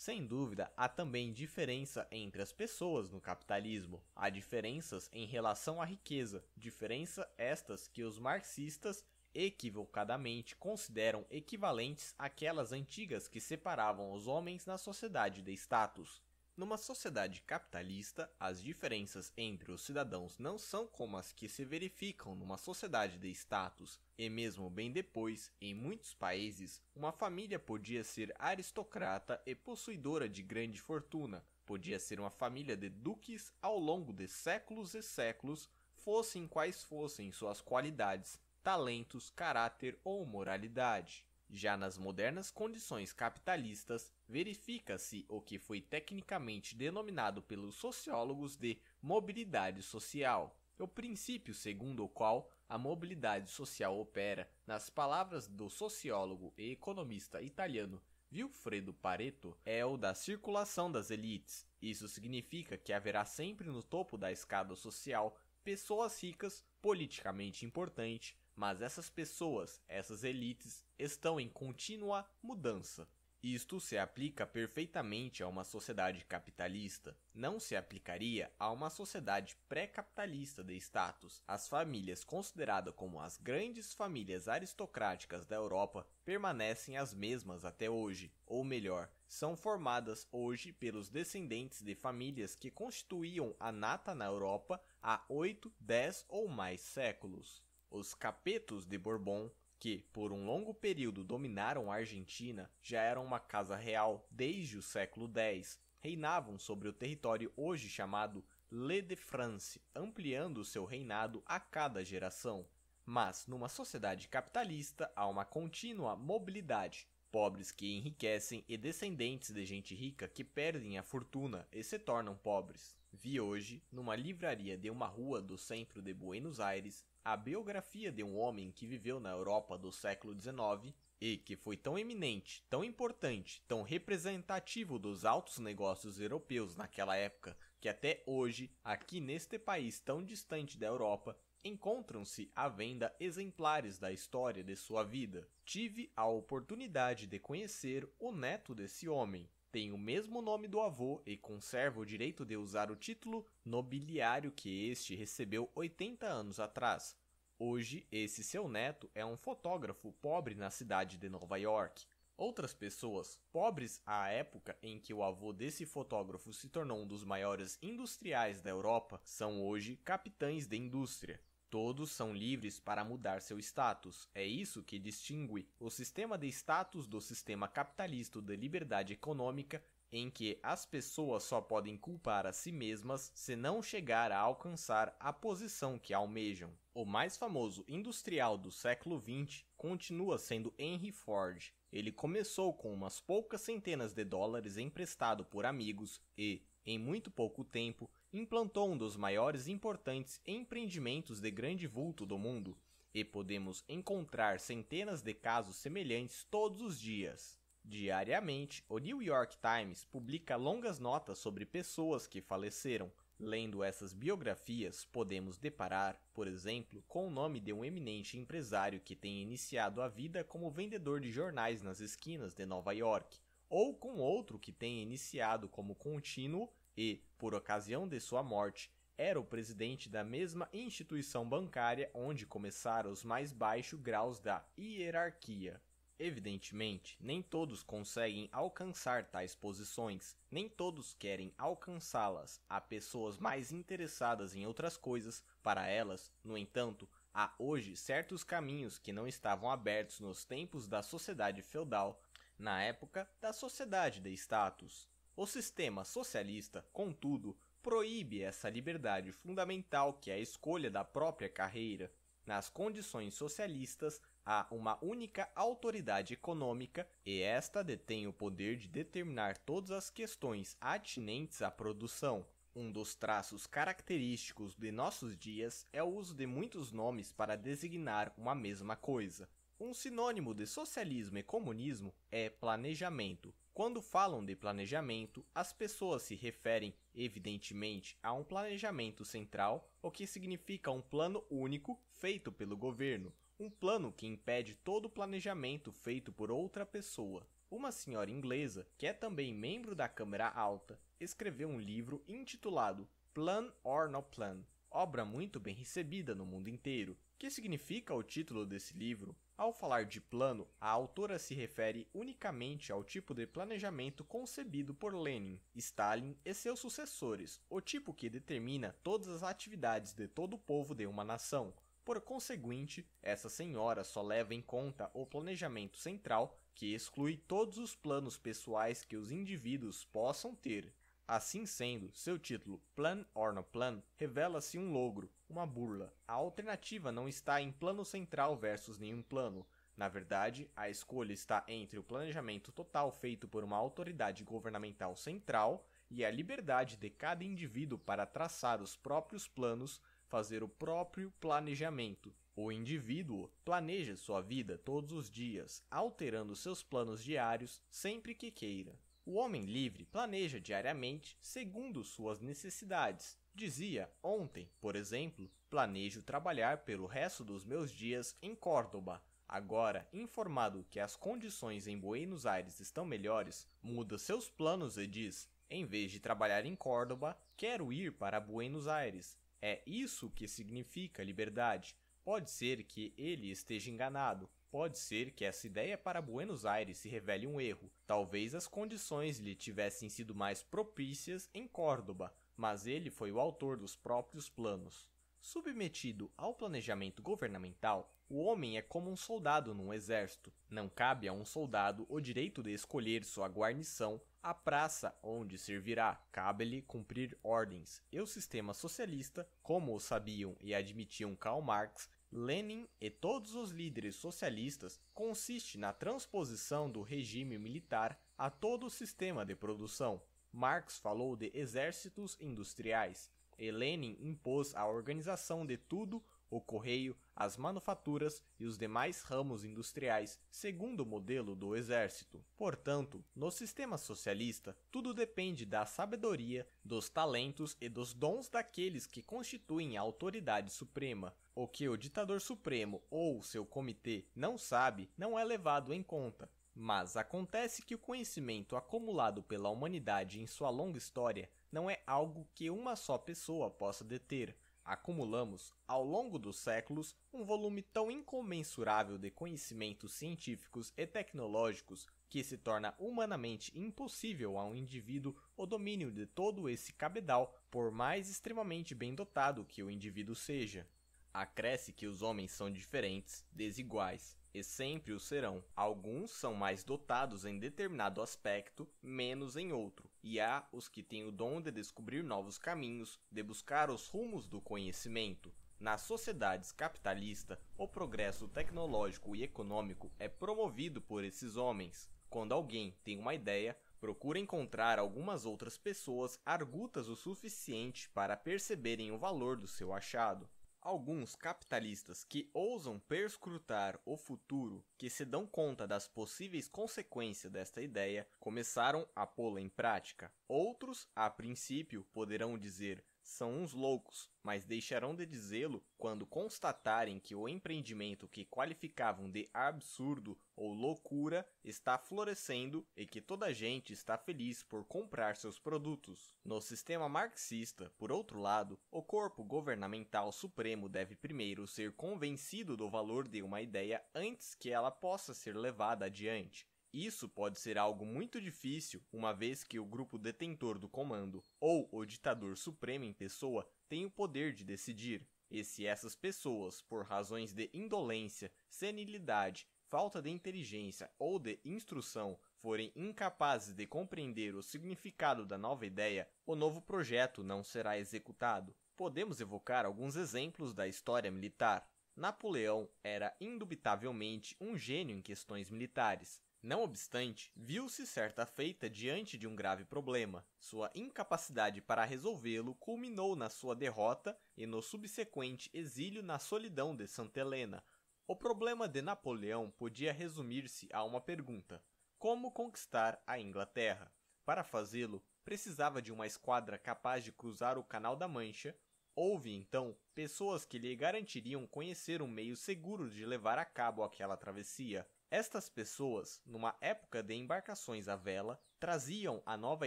Sem 0.00 0.26
dúvida, 0.26 0.72
há 0.78 0.88
também 0.88 1.30
diferença 1.30 2.08
entre 2.10 2.40
as 2.40 2.54
pessoas 2.54 3.10
no 3.10 3.20
capitalismo. 3.20 4.02
Há 4.16 4.30
diferenças 4.30 5.10
em 5.12 5.26
relação 5.26 5.78
à 5.78 5.84
riqueza, 5.84 6.42
diferença 6.56 7.30
estas 7.36 7.86
que 7.86 8.02
os 8.02 8.18
marxistas 8.18 9.04
equivocadamente 9.34 10.56
consideram 10.56 11.26
equivalentes 11.30 12.14
àquelas 12.18 12.72
antigas 12.72 13.28
que 13.28 13.42
separavam 13.42 14.12
os 14.12 14.26
homens 14.26 14.64
na 14.64 14.78
sociedade 14.78 15.42
de 15.42 15.52
status. 15.52 16.22
Numa 16.60 16.76
sociedade 16.76 17.40
capitalista, 17.40 18.30
as 18.38 18.62
diferenças 18.62 19.32
entre 19.34 19.72
os 19.72 19.80
cidadãos 19.80 20.38
não 20.38 20.58
são 20.58 20.86
como 20.86 21.16
as 21.16 21.32
que 21.32 21.48
se 21.48 21.64
verificam 21.64 22.34
numa 22.34 22.58
sociedade 22.58 23.16
de 23.16 23.30
status, 23.30 23.98
e 24.18 24.28
mesmo 24.28 24.68
bem 24.68 24.92
depois, 24.92 25.50
em 25.58 25.72
muitos 25.72 26.12
países, 26.12 26.82
uma 26.94 27.12
família 27.12 27.58
podia 27.58 28.04
ser 28.04 28.30
aristocrata 28.38 29.40
e 29.46 29.54
possuidora 29.54 30.28
de 30.28 30.42
grande 30.42 30.82
fortuna, 30.82 31.42
podia 31.64 31.98
ser 31.98 32.20
uma 32.20 32.28
família 32.28 32.76
de 32.76 32.90
duques 32.90 33.50
ao 33.62 33.78
longo 33.78 34.12
de 34.12 34.28
séculos 34.28 34.92
e 34.92 35.02
séculos, 35.02 35.66
fossem 35.94 36.46
quais 36.46 36.84
fossem 36.84 37.32
suas 37.32 37.62
qualidades, 37.62 38.38
talentos, 38.62 39.30
caráter 39.30 39.98
ou 40.04 40.26
moralidade. 40.26 41.24
Já 41.52 41.76
nas 41.76 41.98
modernas 41.98 42.50
condições 42.50 43.12
capitalistas, 43.12 44.12
verifica-se 44.28 45.26
o 45.28 45.40
que 45.40 45.58
foi 45.58 45.80
tecnicamente 45.80 46.76
denominado 46.76 47.42
pelos 47.42 47.74
sociólogos 47.74 48.56
de 48.56 48.78
mobilidade 49.02 49.82
social, 49.82 50.56
o 50.78 50.86
princípio 50.86 51.52
segundo 51.52 52.04
o 52.04 52.08
qual 52.08 52.48
a 52.68 52.78
mobilidade 52.78 53.50
social 53.50 53.98
opera, 53.98 54.48
nas 54.64 54.88
palavras 54.88 55.48
do 55.48 55.68
sociólogo 55.68 56.54
e 56.56 56.70
economista 56.70 57.42
italiano 57.42 58.00
Vilfredo 58.30 58.94
Pareto, 58.94 59.58
é 59.64 59.84
o 59.84 59.96
da 59.96 60.14
circulação 60.14 60.90
das 60.90 61.10
elites. 61.10 61.66
Isso 61.82 62.06
significa 62.06 62.78
que 62.78 62.92
haverá 62.92 63.24
sempre 63.24 63.68
no 63.68 63.82
topo 63.82 64.16
da 64.16 64.30
escada 64.30 64.76
social 64.76 65.36
pessoas 65.64 66.22
ricas, 66.22 66.64
politicamente 66.80 67.66
importantes, 67.66 68.36
mas 68.60 68.82
essas 68.82 69.08
pessoas, 69.08 69.80
essas 69.88 70.22
elites, 70.22 70.84
estão 70.98 71.40
em 71.40 71.48
contínua 71.48 72.28
mudança. 72.42 73.08
Isto 73.42 73.80
se 73.80 73.96
aplica 73.96 74.46
perfeitamente 74.46 75.42
a 75.42 75.48
uma 75.48 75.64
sociedade 75.64 76.26
capitalista. 76.26 77.16
Não 77.32 77.58
se 77.58 77.74
aplicaria 77.74 78.52
a 78.58 78.70
uma 78.70 78.90
sociedade 78.90 79.56
pré-capitalista 79.66 80.62
de 80.62 80.76
status. 80.76 81.42
As 81.48 81.68
famílias 81.68 82.22
consideradas 82.22 82.92
como 82.94 83.18
as 83.18 83.38
grandes 83.38 83.94
famílias 83.94 84.46
aristocráticas 84.46 85.46
da 85.46 85.56
Europa 85.56 86.06
permanecem 86.22 86.98
as 86.98 87.14
mesmas 87.14 87.64
até 87.64 87.88
hoje, 87.88 88.30
ou 88.44 88.62
melhor, 88.62 89.10
são 89.26 89.56
formadas 89.56 90.28
hoje 90.30 90.70
pelos 90.70 91.08
descendentes 91.08 91.80
de 91.80 91.94
famílias 91.94 92.54
que 92.54 92.70
constituíam 92.70 93.56
a 93.58 93.72
nata 93.72 94.14
na 94.14 94.26
Europa 94.26 94.78
há 95.02 95.24
8, 95.30 95.72
10 95.80 96.26
ou 96.28 96.46
mais 96.46 96.82
séculos. 96.82 97.69
Os 97.90 98.14
capetos 98.14 98.86
de 98.86 98.96
Bourbon, 98.96 99.50
que 99.76 100.06
por 100.12 100.30
um 100.30 100.46
longo 100.46 100.72
período 100.72 101.24
dominaram 101.24 101.90
a 101.90 101.96
Argentina, 101.96 102.70
já 102.80 103.02
eram 103.02 103.24
uma 103.24 103.40
casa 103.40 103.74
real 103.74 104.24
desde 104.30 104.76
o 104.76 104.82
século 104.82 105.28
X. 105.36 105.76
Reinavam 105.98 106.56
sobre 106.56 106.88
o 106.88 106.92
território 106.92 107.52
hoje 107.56 107.88
chamado 107.88 108.44
Le 108.70 109.02
de 109.02 109.16
France, 109.16 109.82
ampliando 109.92 110.64
seu 110.64 110.84
reinado 110.84 111.42
a 111.44 111.58
cada 111.58 112.04
geração. 112.04 112.64
Mas, 113.04 113.48
numa 113.48 113.68
sociedade 113.68 114.28
capitalista, 114.28 115.10
há 115.16 115.26
uma 115.26 115.44
contínua 115.44 116.14
mobilidade. 116.14 117.08
Pobres 117.32 117.72
que 117.72 117.96
enriquecem 117.96 118.64
e 118.68 118.76
descendentes 118.76 119.50
de 119.50 119.64
gente 119.64 119.96
rica 119.96 120.28
que 120.28 120.44
perdem 120.44 120.96
a 120.96 121.02
fortuna 121.02 121.66
e 121.72 121.82
se 121.82 121.98
tornam 121.98 122.36
pobres. 122.36 122.96
Vi 123.12 123.40
hoje, 123.40 123.82
numa 123.90 124.14
livraria 124.14 124.78
de 124.78 124.88
uma 124.88 125.08
rua 125.08 125.42
do 125.42 125.58
centro 125.58 126.00
de 126.00 126.14
Buenos 126.14 126.60
Aires, 126.60 127.04
a 127.24 127.36
biografia 127.36 128.10
de 128.10 128.24
um 128.24 128.38
homem 128.38 128.72
que 128.72 128.86
viveu 128.86 129.20
na 129.20 129.30
Europa 129.30 129.76
do 129.76 129.92
século 129.92 130.38
XIX 130.38 130.94
e 131.20 131.36
que 131.36 131.54
foi 131.54 131.76
tão 131.76 131.98
eminente, 131.98 132.64
tão 132.70 132.82
importante, 132.82 133.62
tão 133.68 133.82
representativo 133.82 134.98
dos 134.98 135.24
altos 135.24 135.58
negócios 135.58 136.18
europeus 136.18 136.74
naquela 136.74 137.14
época, 137.14 137.56
que 137.78 137.88
até 137.88 138.22
hoje, 138.26 138.72
aqui 138.82 139.20
neste 139.20 139.58
país 139.58 140.00
tão 140.00 140.24
distante 140.24 140.78
da 140.78 140.86
Europa, 140.86 141.36
encontram-se 141.62 142.50
à 142.56 142.68
venda 142.68 143.14
exemplares 143.20 143.98
da 143.98 144.10
história 144.10 144.64
de 144.64 144.74
sua 144.74 145.04
vida. 145.04 145.46
Tive 145.64 146.10
a 146.16 146.26
oportunidade 146.26 147.26
de 147.26 147.38
conhecer 147.38 148.10
o 148.18 148.32
neto 148.32 148.74
desse 148.74 149.08
homem, 149.08 149.46
tem 149.70 149.92
o 149.92 149.98
mesmo 149.98 150.42
nome 150.42 150.66
do 150.66 150.80
avô 150.80 151.22
e 151.24 151.36
conserva 151.36 152.00
o 152.00 152.06
direito 152.06 152.44
de 152.44 152.56
usar 152.56 152.90
o 152.90 152.96
título 152.96 153.46
nobiliário 153.64 154.50
que 154.50 154.88
este 154.90 155.14
recebeu 155.14 155.70
80 155.74 156.26
anos 156.26 156.58
atrás. 156.58 157.16
Hoje, 157.58 158.06
esse 158.10 158.42
seu 158.42 158.68
neto 158.68 159.08
é 159.14 159.24
um 159.24 159.36
fotógrafo 159.36 160.12
pobre 160.14 160.54
na 160.54 160.70
cidade 160.70 161.16
de 161.16 161.28
Nova 161.28 161.56
York. 161.56 162.04
Outras 162.36 162.72
pessoas, 162.72 163.38
pobres 163.52 164.00
à 164.04 164.28
época 164.30 164.76
em 164.82 164.98
que 164.98 165.12
o 165.12 165.22
avô 165.22 165.52
desse 165.52 165.84
fotógrafo 165.84 166.52
se 166.52 166.68
tornou 166.68 167.02
um 167.02 167.06
dos 167.06 167.22
maiores 167.22 167.78
industriais 167.82 168.60
da 168.60 168.70
Europa, 168.70 169.20
são 169.24 169.62
hoje 169.62 169.96
capitães 169.96 170.66
de 170.66 170.76
indústria. 170.76 171.38
Todos 171.70 172.10
são 172.10 172.34
livres 172.34 172.80
para 172.80 173.04
mudar 173.04 173.40
seu 173.40 173.56
status. 173.60 174.28
É 174.34 174.44
isso 174.44 174.82
que 174.82 174.98
distingue 174.98 175.68
o 175.78 175.88
sistema 175.88 176.36
de 176.36 176.48
status 176.48 177.06
do 177.06 177.20
sistema 177.20 177.68
capitalista 177.68 178.42
de 178.42 178.56
liberdade 178.56 179.12
econômica, 179.12 179.80
em 180.10 180.28
que 180.28 180.58
as 180.64 180.84
pessoas 180.84 181.44
só 181.44 181.60
podem 181.60 181.96
culpar 181.96 182.44
a 182.44 182.52
si 182.52 182.72
mesmas 182.72 183.30
se 183.36 183.54
não 183.54 183.80
chegar 183.80 184.32
a 184.32 184.38
alcançar 184.40 185.16
a 185.20 185.32
posição 185.32 185.96
que 185.96 186.12
almejam. 186.12 186.76
O 186.92 187.04
mais 187.04 187.36
famoso 187.36 187.84
industrial 187.86 188.58
do 188.58 188.72
século 188.72 189.20
XX 189.20 189.64
continua 189.76 190.38
sendo 190.38 190.74
Henry 190.76 191.12
Ford. 191.12 191.72
Ele 191.92 192.10
começou 192.10 192.74
com 192.74 192.92
umas 192.92 193.20
poucas 193.20 193.60
centenas 193.60 194.12
de 194.12 194.24
dólares 194.24 194.76
emprestado 194.76 195.44
por 195.44 195.64
amigos 195.64 196.20
e, 196.36 196.64
em 196.84 196.98
muito 196.98 197.30
pouco 197.30 197.64
tempo, 197.64 198.10
implantou 198.32 198.90
um 198.90 198.96
dos 198.96 199.16
maiores 199.16 199.66
e 199.66 199.72
importantes 199.72 200.40
empreendimentos 200.46 201.40
de 201.40 201.50
grande 201.50 201.86
vulto 201.86 202.24
do 202.24 202.38
mundo, 202.38 202.76
e 203.12 203.24
podemos 203.24 203.84
encontrar 203.88 204.60
centenas 204.60 205.20
de 205.22 205.34
casos 205.34 205.76
semelhantes 205.76 206.44
todos 206.44 206.80
os 206.80 207.00
dias. 207.00 207.58
Diariamente, 207.84 208.84
o 208.88 208.98
New 208.98 209.22
York 209.22 209.56
Times 209.58 210.04
publica 210.04 210.54
longas 210.54 210.98
notas 211.00 211.38
sobre 211.38 211.64
pessoas 211.64 212.26
que 212.26 212.40
faleceram. 212.40 213.10
Lendo 213.38 213.82
essas 213.82 214.12
biografias, 214.12 215.06
podemos 215.06 215.56
deparar, 215.56 216.20
por 216.34 216.46
exemplo, 216.46 217.02
com 217.08 217.26
o 217.26 217.30
nome 217.30 217.58
de 217.58 217.72
um 217.72 217.82
eminente 217.82 218.36
empresário 218.36 219.00
que 219.00 219.16
tem 219.16 219.40
iniciado 219.40 220.02
a 220.02 220.08
vida 220.08 220.44
como 220.44 220.70
vendedor 220.70 221.20
de 221.20 221.32
jornais 221.32 221.82
nas 221.82 222.00
esquinas 222.00 222.52
de 222.52 222.66
Nova 222.66 222.92
York, 222.92 223.38
ou 223.68 223.94
com 223.94 224.18
outro 224.18 224.58
que 224.58 224.70
tem 224.70 225.00
iniciado 225.00 225.70
como 225.70 225.94
contínuo 225.94 226.70
e, 227.00 227.24
por 227.38 227.54
ocasião 227.54 228.06
de 228.06 228.20
sua 228.20 228.42
morte, 228.42 228.92
era 229.16 229.40
o 229.40 229.44
presidente 229.44 230.06
da 230.06 230.22
mesma 230.22 230.68
instituição 230.70 231.48
bancária 231.48 232.10
onde 232.12 232.44
começaram 232.44 233.10
os 233.10 233.24
mais 233.24 233.54
baixos 233.54 233.98
graus 233.98 234.38
da 234.38 234.62
hierarquia. 234.78 235.80
Evidentemente, 236.18 237.16
nem 237.18 237.40
todos 237.40 237.82
conseguem 237.82 238.50
alcançar 238.52 239.24
tais 239.24 239.54
posições, 239.54 240.36
nem 240.50 240.68
todos 240.68 241.14
querem 241.14 241.54
alcançá-las. 241.56 242.60
Há 242.68 242.82
pessoas 242.82 243.38
mais 243.38 243.72
interessadas 243.72 244.54
em 244.54 244.66
outras 244.66 244.98
coisas, 244.98 245.42
para 245.62 245.86
elas, 245.88 246.30
no 246.44 246.58
entanto, 246.58 247.08
há 247.32 247.50
hoje 247.58 247.96
certos 247.96 248.44
caminhos 248.44 248.98
que 248.98 249.10
não 249.10 249.26
estavam 249.26 249.70
abertos 249.70 250.20
nos 250.20 250.44
tempos 250.44 250.86
da 250.86 251.02
sociedade 251.02 251.62
feudal, 251.62 252.20
na 252.58 252.82
época 252.82 253.26
da 253.40 253.54
sociedade 253.54 254.20
de 254.20 254.30
status. 254.34 255.09
O 255.40 255.46
sistema 255.46 256.04
socialista, 256.04 256.84
contudo, 256.92 257.56
proíbe 257.82 258.42
essa 258.42 258.68
liberdade 258.68 259.32
fundamental 259.32 260.12
que 260.12 260.30
é 260.30 260.34
a 260.34 260.38
escolha 260.38 260.90
da 260.90 261.02
própria 261.02 261.48
carreira. 261.48 262.12
Nas 262.44 262.68
condições 262.68 263.32
socialistas, 263.32 264.20
há 264.44 264.66
uma 264.70 265.02
única 265.02 265.50
autoridade 265.54 266.34
econômica 266.34 267.08
e 267.24 267.40
esta 267.40 267.82
detém 267.82 268.26
o 268.26 268.34
poder 268.34 268.76
de 268.76 268.86
determinar 268.86 269.56
todas 269.56 269.90
as 269.92 270.10
questões 270.10 270.76
atinentes 270.78 271.62
à 271.62 271.70
produção. 271.70 272.44
Um 272.76 272.92
dos 272.92 273.14
traços 273.14 273.66
característicos 273.66 274.76
de 274.76 274.92
nossos 274.92 275.38
dias 275.38 275.86
é 275.90 276.02
o 276.02 276.14
uso 276.14 276.34
de 276.34 276.46
muitos 276.46 276.92
nomes 276.92 277.32
para 277.32 277.56
designar 277.56 278.30
uma 278.36 278.54
mesma 278.54 278.94
coisa. 278.94 279.48
Um 279.80 279.94
sinônimo 279.94 280.52
de 280.52 280.66
socialismo 280.66 281.38
e 281.38 281.42
comunismo 281.42 282.12
é 282.30 282.50
planejamento. 282.50 283.54
Quando 283.80 284.02
falam 284.02 284.44
de 284.44 284.54
planejamento, 284.54 285.42
as 285.54 285.72
pessoas 285.72 286.24
se 286.24 286.34
referem, 286.34 286.94
evidentemente, 287.14 288.14
a 288.22 288.30
um 288.30 288.44
planejamento 288.44 289.24
central, 289.24 289.90
o 290.02 290.10
que 290.10 290.26
significa 290.26 290.90
um 290.90 291.00
plano 291.00 291.42
único 291.48 291.98
feito 292.10 292.52
pelo 292.52 292.76
governo, 292.76 293.32
um 293.58 293.70
plano 293.70 294.12
que 294.12 294.26
impede 294.26 294.74
todo 294.74 295.08
planejamento 295.08 295.90
feito 295.92 296.30
por 296.30 296.50
outra 296.50 296.84
pessoa. 296.84 297.46
Uma 297.70 297.90
senhora 297.90 298.30
inglesa, 298.30 298.86
que 298.98 299.06
é 299.06 299.14
também 299.14 299.54
membro 299.54 299.94
da 299.94 300.10
Câmara 300.10 300.50
Alta, 300.50 301.00
escreveu 301.18 301.70
um 301.70 301.80
livro 301.80 302.22
intitulado 302.28 303.08
Plan 303.32 303.72
or 303.82 304.10
No 304.10 304.22
Plan, 304.22 304.62
obra 304.90 305.24
muito 305.24 305.60
bem 305.60 305.74
recebida 305.74 306.34
no 306.34 306.44
mundo 306.44 306.68
inteiro. 306.68 307.16
Que 307.38 307.50
significa 307.50 308.14
o 308.14 308.22
título 308.22 308.66
desse 308.66 308.94
livro? 308.94 309.36
Ao 309.56 309.72
falar 309.72 310.04
de 310.04 310.20
plano, 310.20 310.68
a 310.80 310.88
autora 310.88 311.38
se 311.38 311.54
refere 311.54 312.08
unicamente 312.12 312.90
ao 312.90 313.04
tipo 313.04 313.32
de 313.32 313.46
planejamento 313.46 314.24
concebido 314.24 314.94
por 314.94 315.14
Lenin, 315.14 315.60
Stalin 315.74 316.36
e 316.44 316.52
seus 316.52 316.80
sucessores, 316.80 317.60
o 317.68 317.80
tipo 317.80 318.12
que 318.12 318.28
determina 318.28 318.96
todas 319.02 319.28
as 319.28 319.42
atividades 319.42 320.12
de 320.12 320.26
todo 320.26 320.54
o 320.54 320.58
povo 320.58 320.94
de 320.94 321.06
uma 321.06 321.24
nação. 321.24 321.72
Por 322.04 322.20
conseguinte, 322.20 323.06
essa 323.22 323.48
senhora 323.48 324.02
só 324.02 324.22
leva 324.22 324.54
em 324.54 324.62
conta 324.62 325.10
o 325.14 325.24
planejamento 325.24 325.96
central, 325.98 326.58
que 326.74 326.94
exclui 326.94 327.36
todos 327.36 327.78
os 327.78 327.94
planos 327.94 328.38
pessoais 328.38 329.04
que 329.04 329.16
os 329.16 329.30
indivíduos 329.30 330.04
possam 330.04 330.54
ter. 330.54 330.92
Assim 331.32 331.64
sendo, 331.64 332.10
seu 332.12 332.36
título 332.36 332.82
Plan 332.92 333.24
or 333.32 333.52
No 333.52 333.62
Plan 333.62 334.02
revela-se 334.16 334.76
um 334.76 334.92
logro, 334.92 335.30
uma 335.48 335.64
burla. 335.64 336.12
A 336.26 336.32
alternativa 336.32 337.12
não 337.12 337.28
está 337.28 337.62
em 337.62 337.70
plano 337.70 338.04
central 338.04 338.56
versus 338.56 338.98
nenhum 338.98 339.22
plano. 339.22 339.64
Na 339.96 340.08
verdade, 340.08 340.68
a 340.74 340.90
escolha 340.90 341.32
está 341.32 341.62
entre 341.68 342.00
o 342.00 342.02
planejamento 342.02 342.72
total 342.72 343.12
feito 343.12 343.46
por 343.46 343.62
uma 343.62 343.76
autoridade 343.76 344.42
governamental 344.42 345.14
central 345.14 345.86
e 346.10 346.24
a 346.24 346.30
liberdade 346.32 346.96
de 346.96 347.08
cada 347.08 347.44
indivíduo 347.44 347.96
para 347.96 348.26
traçar 348.26 348.82
os 348.82 348.96
próprios 348.96 349.46
planos, 349.46 350.00
fazer 350.26 350.64
o 350.64 350.68
próprio 350.68 351.32
planejamento. 351.38 352.34
O 352.56 352.72
indivíduo 352.72 353.48
planeja 353.64 354.16
sua 354.16 354.40
vida 354.40 354.76
todos 354.78 355.12
os 355.12 355.30
dias, 355.30 355.80
alterando 355.88 356.56
seus 356.56 356.82
planos 356.82 357.22
diários 357.22 357.80
sempre 357.88 358.34
que 358.34 358.50
queira. 358.50 358.98
O 359.24 359.34
homem 359.34 359.66
livre 359.66 360.04
planeja 360.06 360.58
diariamente 360.58 361.36
segundo 361.40 362.02
suas 362.02 362.40
necessidades. 362.40 363.38
Dizia 363.54 364.10
ontem, 364.22 364.70
por 364.80 364.96
exemplo, 364.96 365.50
planejo 365.68 366.22
trabalhar 366.22 366.78
pelo 366.78 367.06
resto 367.06 367.44
dos 367.44 367.64
meus 367.64 367.92
dias 367.92 368.36
em 368.40 368.54
Córdoba. 368.54 369.22
Agora, 369.46 370.08
informado 370.12 370.86
que 370.88 370.98
as 370.98 371.16
condições 371.16 371.86
em 371.86 371.98
Buenos 371.98 372.46
Aires 372.46 372.80
estão 372.80 373.04
melhores, 373.04 373.68
muda 373.82 374.16
seus 374.16 374.48
planos 374.48 374.96
e 374.96 375.06
diz: 375.06 375.48
em 375.68 375.84
vez 375.84 376.10
de 376.10 376.18
trabalhar 376.18 376.64
em 376.64 376.74
Córdoba, 376.74 377.38
quero 377.56 377.92
ir 377.92 378.12
para 378.12 378.40
Buenos 378.40 378.88
Aires. 378.88 379.36
É 379.60 379.82
isso 379.86 380.30
que 380.30 380.48
significa 380.48 381.22
liberdade. 381.22 381.94
Pode 382.24 382.50
ser 382.50 382.84
que 382.84 383.12
ele 383.16 383.50
esteja 383.50 383.90
enganado, 383.90 384.48
Pode 384.70 384.98
ser 385.00 385.32
que 385.32 385.44
essa 385.44 385.66
ideia 385.66 385.98
para 385.98 386.22
Buenos 386.22 386.64
Aires 386.64 386.98
se 386.98 387.08
revele 387.08 387.44
um 387.44 387.60
erro. 387.60 387.90
Talvez 388.06 388.54
as 388.54 388.68
condições 388.68 389.38
lhe 389.38 389.56
tivessem 389.56 390.08
sido 390.08 390.32
mais 390.32 390.62
propícias 390.62 391.50
em 391.52 391.66
Córdoba, 391.66 392.32
mas 392.56 392.86
ele 392.86 393.10
foi 393.10 393.32
o 393.32 393.40
autor 393.40 393.76
dos 393.76 393.96
próprios 393.96 394.48
planos. 394.48 395.10
Submetido 395.40 396.30
ao 396.36 396.54
planejamento 396.54 397.20
governamental, 397.20 398.14
o 398.28 398.38
homem 398.44 398.78
é 398.78 398.82
como 398.82 399.10
um 399.10 399.16
soldado 399.16 399.74
num 399.74 399.92
exército. 399.92 400.52
Não 400.68 400.88
cabe 400.88 401.26
a 401.26 401.32
um 401.32 401.44
soldado 401.44 402.06
o 402.08 402.20
direito 402.20 402.62
de 402.62 402.72
escolher 402.72 403.24
sua 403.24 403.48
guarnição, 403.48 404.20
a 404.40 404.54
praça 404.54 405.12
onde 405.20 405.58
servirá. 405.58 406.14
Cabe-lhe 406.30 406.82
cumprir 406.82 407.36
ordens. 407.42 408.00
E 408.12 408.20
o 408.20 408.26
sistema 408.26 408.72
socialista, 408.72 409.48
como 409.64 409.96
o 409.96 409.98
sabiam 409.98 410.56
e 410.60 410.72
admitiam 410.72 411.34
Karl 411.34 411.60
Marx, 411.60 412.08
Lenin 412.32 412.88
e 413.00 413.10
todos 413.10 413.56
os 413.56 413.70
líderes 413.70 414.14
socialistas 414.14 415.00
consiste 415.12 415.76
na 415.76 415.92
transposição 415.92 416.88
do 416.88 417.02
regime 417.02 417.58
militar 417.58 418.16
a 418.38 418.48
todo 418.48 418.86
o 418.86 418.90
sistema 418.90 419.44
de 419.44 419.56
produção. 419.56 420.22
Marx 420.52 420.98
falou 420.98 421.34
de 421.34 421.50
exércitos 421.52 422.36
industriais, 422.40 423.30
e 423.58 423.70
Lenin 423.70 424.16
impôs 424.20 424.74
a 424.76 424.86
organização 424.86 425.66
de 425.66 425.76
tudo 425.76 426.22
o 426.50 426.60
correio, 426.60 427.16
as 427.34 427.56
manufaturas 427.56 428.42
e 428.58 428.66
os 428.66 428.76
demais 428.76 429.22
ramos 429.22 429.64
industriais, 429.64 430.38
segundo 430.50 431.00
o 431.00 431.06
modelo 431.06 431.54
do 431.54 431.76
exército. 431.76 432.44
Portanto, 432.56 433.24
no 433.34 433.50
sistema 433.50 433.96
socialista, 433.96 434.76
tudo 434.90 435.14
depende 435.14 435.64
da 435.64 435.86
sabedoria, 435.86 436.66
dos 436.84 437.08
talentos 437.08 437.76
e 437.80 437.88
dos 437.88 438.12
dons 438.12 438.48
daqueles 438.48 439.06
que 439.06 439.22
constituem 439.22 439.96
a 439.96 440.00
autoridade 440.00 440.70
suprema. 440.70 441.34
O 441.54 441.68
que 441.68 441.88
o 441.88 441.96
ditador 441.96 442.40
supremo 442.40 443.02
ou 443.10 443.42
seu 443.42 443.64
comitê 443.64 444.26
não 444.34 444.58
sabe 444.58 445.08
não 445.16 445.38
é 445.38 445.44
levado 445.44 445.94
em 445.94 446.02
conta. 446.02 446.50
Mas 446.74 447.16
acontece 447.16 447.82
que 447.82 447.94
o 447.94 447.98
conhecimento 447.98 448.76
acumulado 448.76 449.42
pela 449.42 449.68
humanidade 449.68 450.40
em 450.40 450.46
sua 450.46 450.70
longa 450.70 450.98
história 450.98 451.50
não 451.70 451.90
é 451.90 452.02
algo 452.06 452.48
que 452.54 452.70
uma 452.70 452.96
só 452.96 453.18
pessoa 453.18 453.70
possa 453.70 454.04
deter. 454.04 454.56
Acumulamos, 454.90 455.72
ao 455.86 456.04
longo 456.04 456.36
dos 456.36 456.58
séculos, 456.58 457.14
um 457.32 457.44
volume 457.44 457.80
tão 457.80 458.10
incomensurável 458.10 459.16
de 459.18 459.30
conhecimentos 459.30 460.14
científicos 460.14 460.92
e 460.96 461.06
tecnológicos 461.06 462.08
que 462.28 462.42
se 462.42 462.58
torna 462.58 462.92
humanamente 462.98 463.70
impossível 463.78 464.58
a 464.58 464.64
um 464.64 464.74
indivíduo 464.74 465.36
o 465.56 465.64
domínio 465.64 466.10
de 466.10 466.26
todo 466.26 466.68
esse 466.68 466.92
cabedal, 466.92 467.56
por 467.70 467.92
mais 467.92 468.28
extremamente 468.28 468.92
bem 468.92 469.14
dotado 469.14 469.64
que 469.64 469.80
o 469.80 469.92
indivíduo 469.92 470.34
seja. 470.34 470.84
Acresce 471.32 471.92
que 471.92 472.08
os 472.08 472.20
homens 472.20 472.50
são 472.50 472.68
diferentes, 472.68 473.46
desiguais, 473.52 474.36
e 474.52 474.64
sempre 474.64 475.12
o 475.12 475.20
serão. 475.20 475.62
Alguns 475.76 476.32
são 476.32 476.52
mais 476.52 476.82
dotados 476.82 477.44
em 477.44 477.60
determinado 477.60 478.20
aspecto, 478.20 478.88
menos 479.00 479.56
em 479.56 479.72
outro, 479.72 480.09
e 480.22 480.38
há 480.38 480.66
os 480.72 480.88
que 480.88 481.02
têm 481.02 481.24
o 481.24 481.32
dom 481.32 481.60
de 481.60 481.70
descobrir 481.70 482.22
novos 482.22 482.58
caminhos, 482.58 483.18
de 483.30 483.42
buscar 483.42 483.90
os 483.90 484.08
rumos 484.08 484.46
do 484.46 484.60
conhecimento. 484.60 485.52
Nas 485.78 486.02
sociedades 486.02 486.72
capitalistas, 486.72 487.58
o 487.76 487.88
progresso 487.88 488.46
tecnológico 488.46 489.34
e 489.34 489.42
econômico 489.42 490.12
é 490.18 490.28
promovido 490.28 491.00
por 491.00 491.24
esses 491.24 491.56
homens. 491.56 492.10
Quando 492.28 492.52
alguém 492.52 492.94
tem 493.02 493.18
uma 493.18 493.34
ideia, 493.34 493.76
procura 493.98 494.38
encontrar 494.38 494.98
algumas 494.98 495.44
outras 495.44 495.76
pessoas 495.76 496.38
argutas 496.44 497.08
o 497.08 497.16
suficiente 497.16 498.08
para 498.10 498.36
perceberem 498.36 499.10
o 499.10 499.18
valor 499.18 499.56
do 499.56 499.66
seu 499.66 499.92
achado. 499.92 500.48
Alguns 500.82 501.36
capitalistas 501.36 502.24
que 502.24 502.50
ousam 502.54 502.98
perscrutar 502.98 504.00
o 504.02 504.16
futuro, 504.16 504.82
que 504.96 505.10
se 505.10 505.26
dão 505.26 505.46
conta 505.46 505.86
das 505.86 506.08
possíveis 506.08 506.68
consequências 506.68 507.52
desta 507.52 507.82
ideia, 507.82 508.26
começaram 508.38 509.06
a 509.14 509.26
pô-la 509.26 509.60
em 509.60 509.68
prática. 509.68 510.32
Outros, 510.48 511.06
a 511.14 511.28
princípio, 511.28 512.06
poderão 512.14 512.58
dizer: 512.58 513.04
são 513.30 513.62
uns 513.62 513.72
loucos, 513.72 514.28
mas 514.42 514.64
deixarão 514.64 515.14
de 515.14 515.24
dizê-lo 515.24 515.82
quando 515.96 516.26
constatarem 516.26 517.18
que 517.18 517.34
o 517.34 517.48
empreendimento 517.48 518.28
que 518.28 518.44
qualificavam 518.44 519.30
de 519.30 519.48
absurdo 519.54 520.38
ou 520.56 520.72
loucura 520.72 521.48
está 521.64 521.96
florescendo 521.96 522.86
e 522.96 523.06
que 523.06 523.20
toda 523.20 523.46
a 523.46 523.52
gente 523.52 523.92
está 523.92 524.18
feliz 524.18 524.62
por 524.62 524.84
comprar 524.84 525.36
seus 525.36 525.58
produtos. 525.58 526.34
No 526.44 526.60
sistema 526.60 527.08
marxista, 527.08 527.92
por 527.96 528.10
outro 528.10 528.40
lado, 528.40 528.78
o 528.90 529.02
corpo 529.02 529.44
governamental 529.44 530.32
supremo 530.32 530.88
deve 530.88 531.14
primeiro 531.14 531.66
ser 531.66 531.92
convencido 531.92 532.76
do 532.76 532.90
valor 532.90 533.28
de 533.28 533.42
uma 533.42 533.60
ideia 533.60 534.04
antes 534.14 534.54
que 534.54 534.70
ela 534.70 534.90
possa 534.90 535.32
ser 535.32 535.56
levada 535.56 536.06
adiante. 536.06 536.69
Isso 536.92 537.28
pode 537.28 537.60
ser 537.60 537.78
algo 537.78 538.04
muito 538.04 538.40
difícil, 538.40 539.00
uma 539.12 539.32
vez 539.32 539.62
que 539.62 539.78
o 539.78 539.84
grupo 539.84 540.18
detentor 540.18 540.76
do 540.76 540.88
comando 540.88 541.44
ou 541.60 541.88
o 541.92 542.04
ditador 542.04 542.58
supremo 542.58 543.04
em 543.04 543.12
pessoa 543.12 543.64
tem 543.88 544.04
o 544.04 544.10
poder 544.10 544.52
de 544.52 544.64
decidir. 544.64 545.24
E 545.48 545.62
se 545.64 545.86
essas 545.86 546.16
pessoas, 546.16 546.82
por 546.82 547.04
razões 547.04 547.52
de 547.52 547.70
indolência, 547.72 548.52
senilidade, 548.68 549.68
falta 549.88 550.20
de 550.20 550.30
inteligência 550.30 551.10
ou 551.16 551.38
de 551.38 551.60
instrução, 551.64 552.38
forem 552.58 552.92
incapazes 552.96 553.74
de 553.74 553.86
compreender 553.86 554.54
o 554.54 554.62
significado 554.62 555.46
da 555.46 555.56
nova 555.56 555.86
ideia, 555.86 556.28
o 556.44 556.56
novo 556.56 556.80
projeto 556.80 557.42
não 557.42 557.62
será 557.62 557.98
executado. 557.98 558.74
Podemos 558.96 559.40
evocar 559.40 559.86
alguns 559.86 560.16
exemplos 560.16 560.74
da 560.74 560.88
história 560.88 561.30
militar. 561.30 561.88
Napoleão 562.16 562.88
era 563.02 563.34
indubitavelmente 563.40 564.56
um 564.60 564.76
gênio 564.76 565.16
em 565.16 565.22
questões 565.22 565.70
militares. 565.70 566.40
Não 566.62 566.82
obstante, 566.82 567.50
viu-se 567.56 568.06
certa 568.06 568.44
feita 568.44 568.88
diante 568.88 569.38
de 569.38 569.46
um 569.46 569.56
grave 569.56 569.82
problema. 569.82 570.44
Sua 570.58 570.90
incapacidade 570.94 571.80
para 571.80 572.04
resolvê-lo 572.04 572.74
culminou 572.74 573.34
na 573.34 573.48
sua 573.48 573.74
derrota 573.74 574.38
e 574.58 574.66
no 574.66 574.82
subsequente 574.82 575.70
exílio 575.72 576.22
na 576.22 576.38
solidão 576.38 576.94
de 576.94 577.06
Santa 577.06 577.40
Helena. 577.40 577.82
O 578.26 578.36
problema 578.36 578.86
de 578.86 579.00
Napoleão 579.00 579.70
podia 579.70 580.12
resumir-se 580.12 580.86
a 580.92 581.02
uma 581.02 581.18
pergunta: 581.18 581.82
como 582.18 582.52
conquistar 582.52 583.22
a 583.26 583.40
Inglaterra? 583.40 584.12
Para 584.44 584.62
fazê-lo, 584.62 585.24
precisava 585.42 586.02
de 586.02 586.12
uma 586.12 586.26
esquadra 586.26 586.76
capaz 586.76 587.24
de 587.24 587.32
cruzar 587.32 587.78
o 587.78 587.84
Canal 587.84 588.14
da 588.14 588.28
Mancha. 588.28 588.76
Houve, 589.14 589.54
então, 589.54 589.96
pessoas 590.14 590.66
que 590.66 590.78
lhe 590.78 590.94
garantiriam 590.94 591.66
conhecer 591.66 592.20
um 592.20 592.28
meio 592.28 592.54
seguro 592.54 593.08
de 593.08 593.24
levar 593.24 593.58
a 593.58 593.64
cabo 593.64 594.02
aquela 594.04 594.36
travessia. 594.36 595.08
Estas 595.30 595.68
pessoas, 595.68 596.42
numa 596.44 596.74
época 596.80 597.22
de 597.22 597.34
embarcações 597.34 598.08
à 598.08 598.16
vela, 598.16 598.60
traziam 598.80 599.40
a 599.46 599.56
nova 599.56 599.86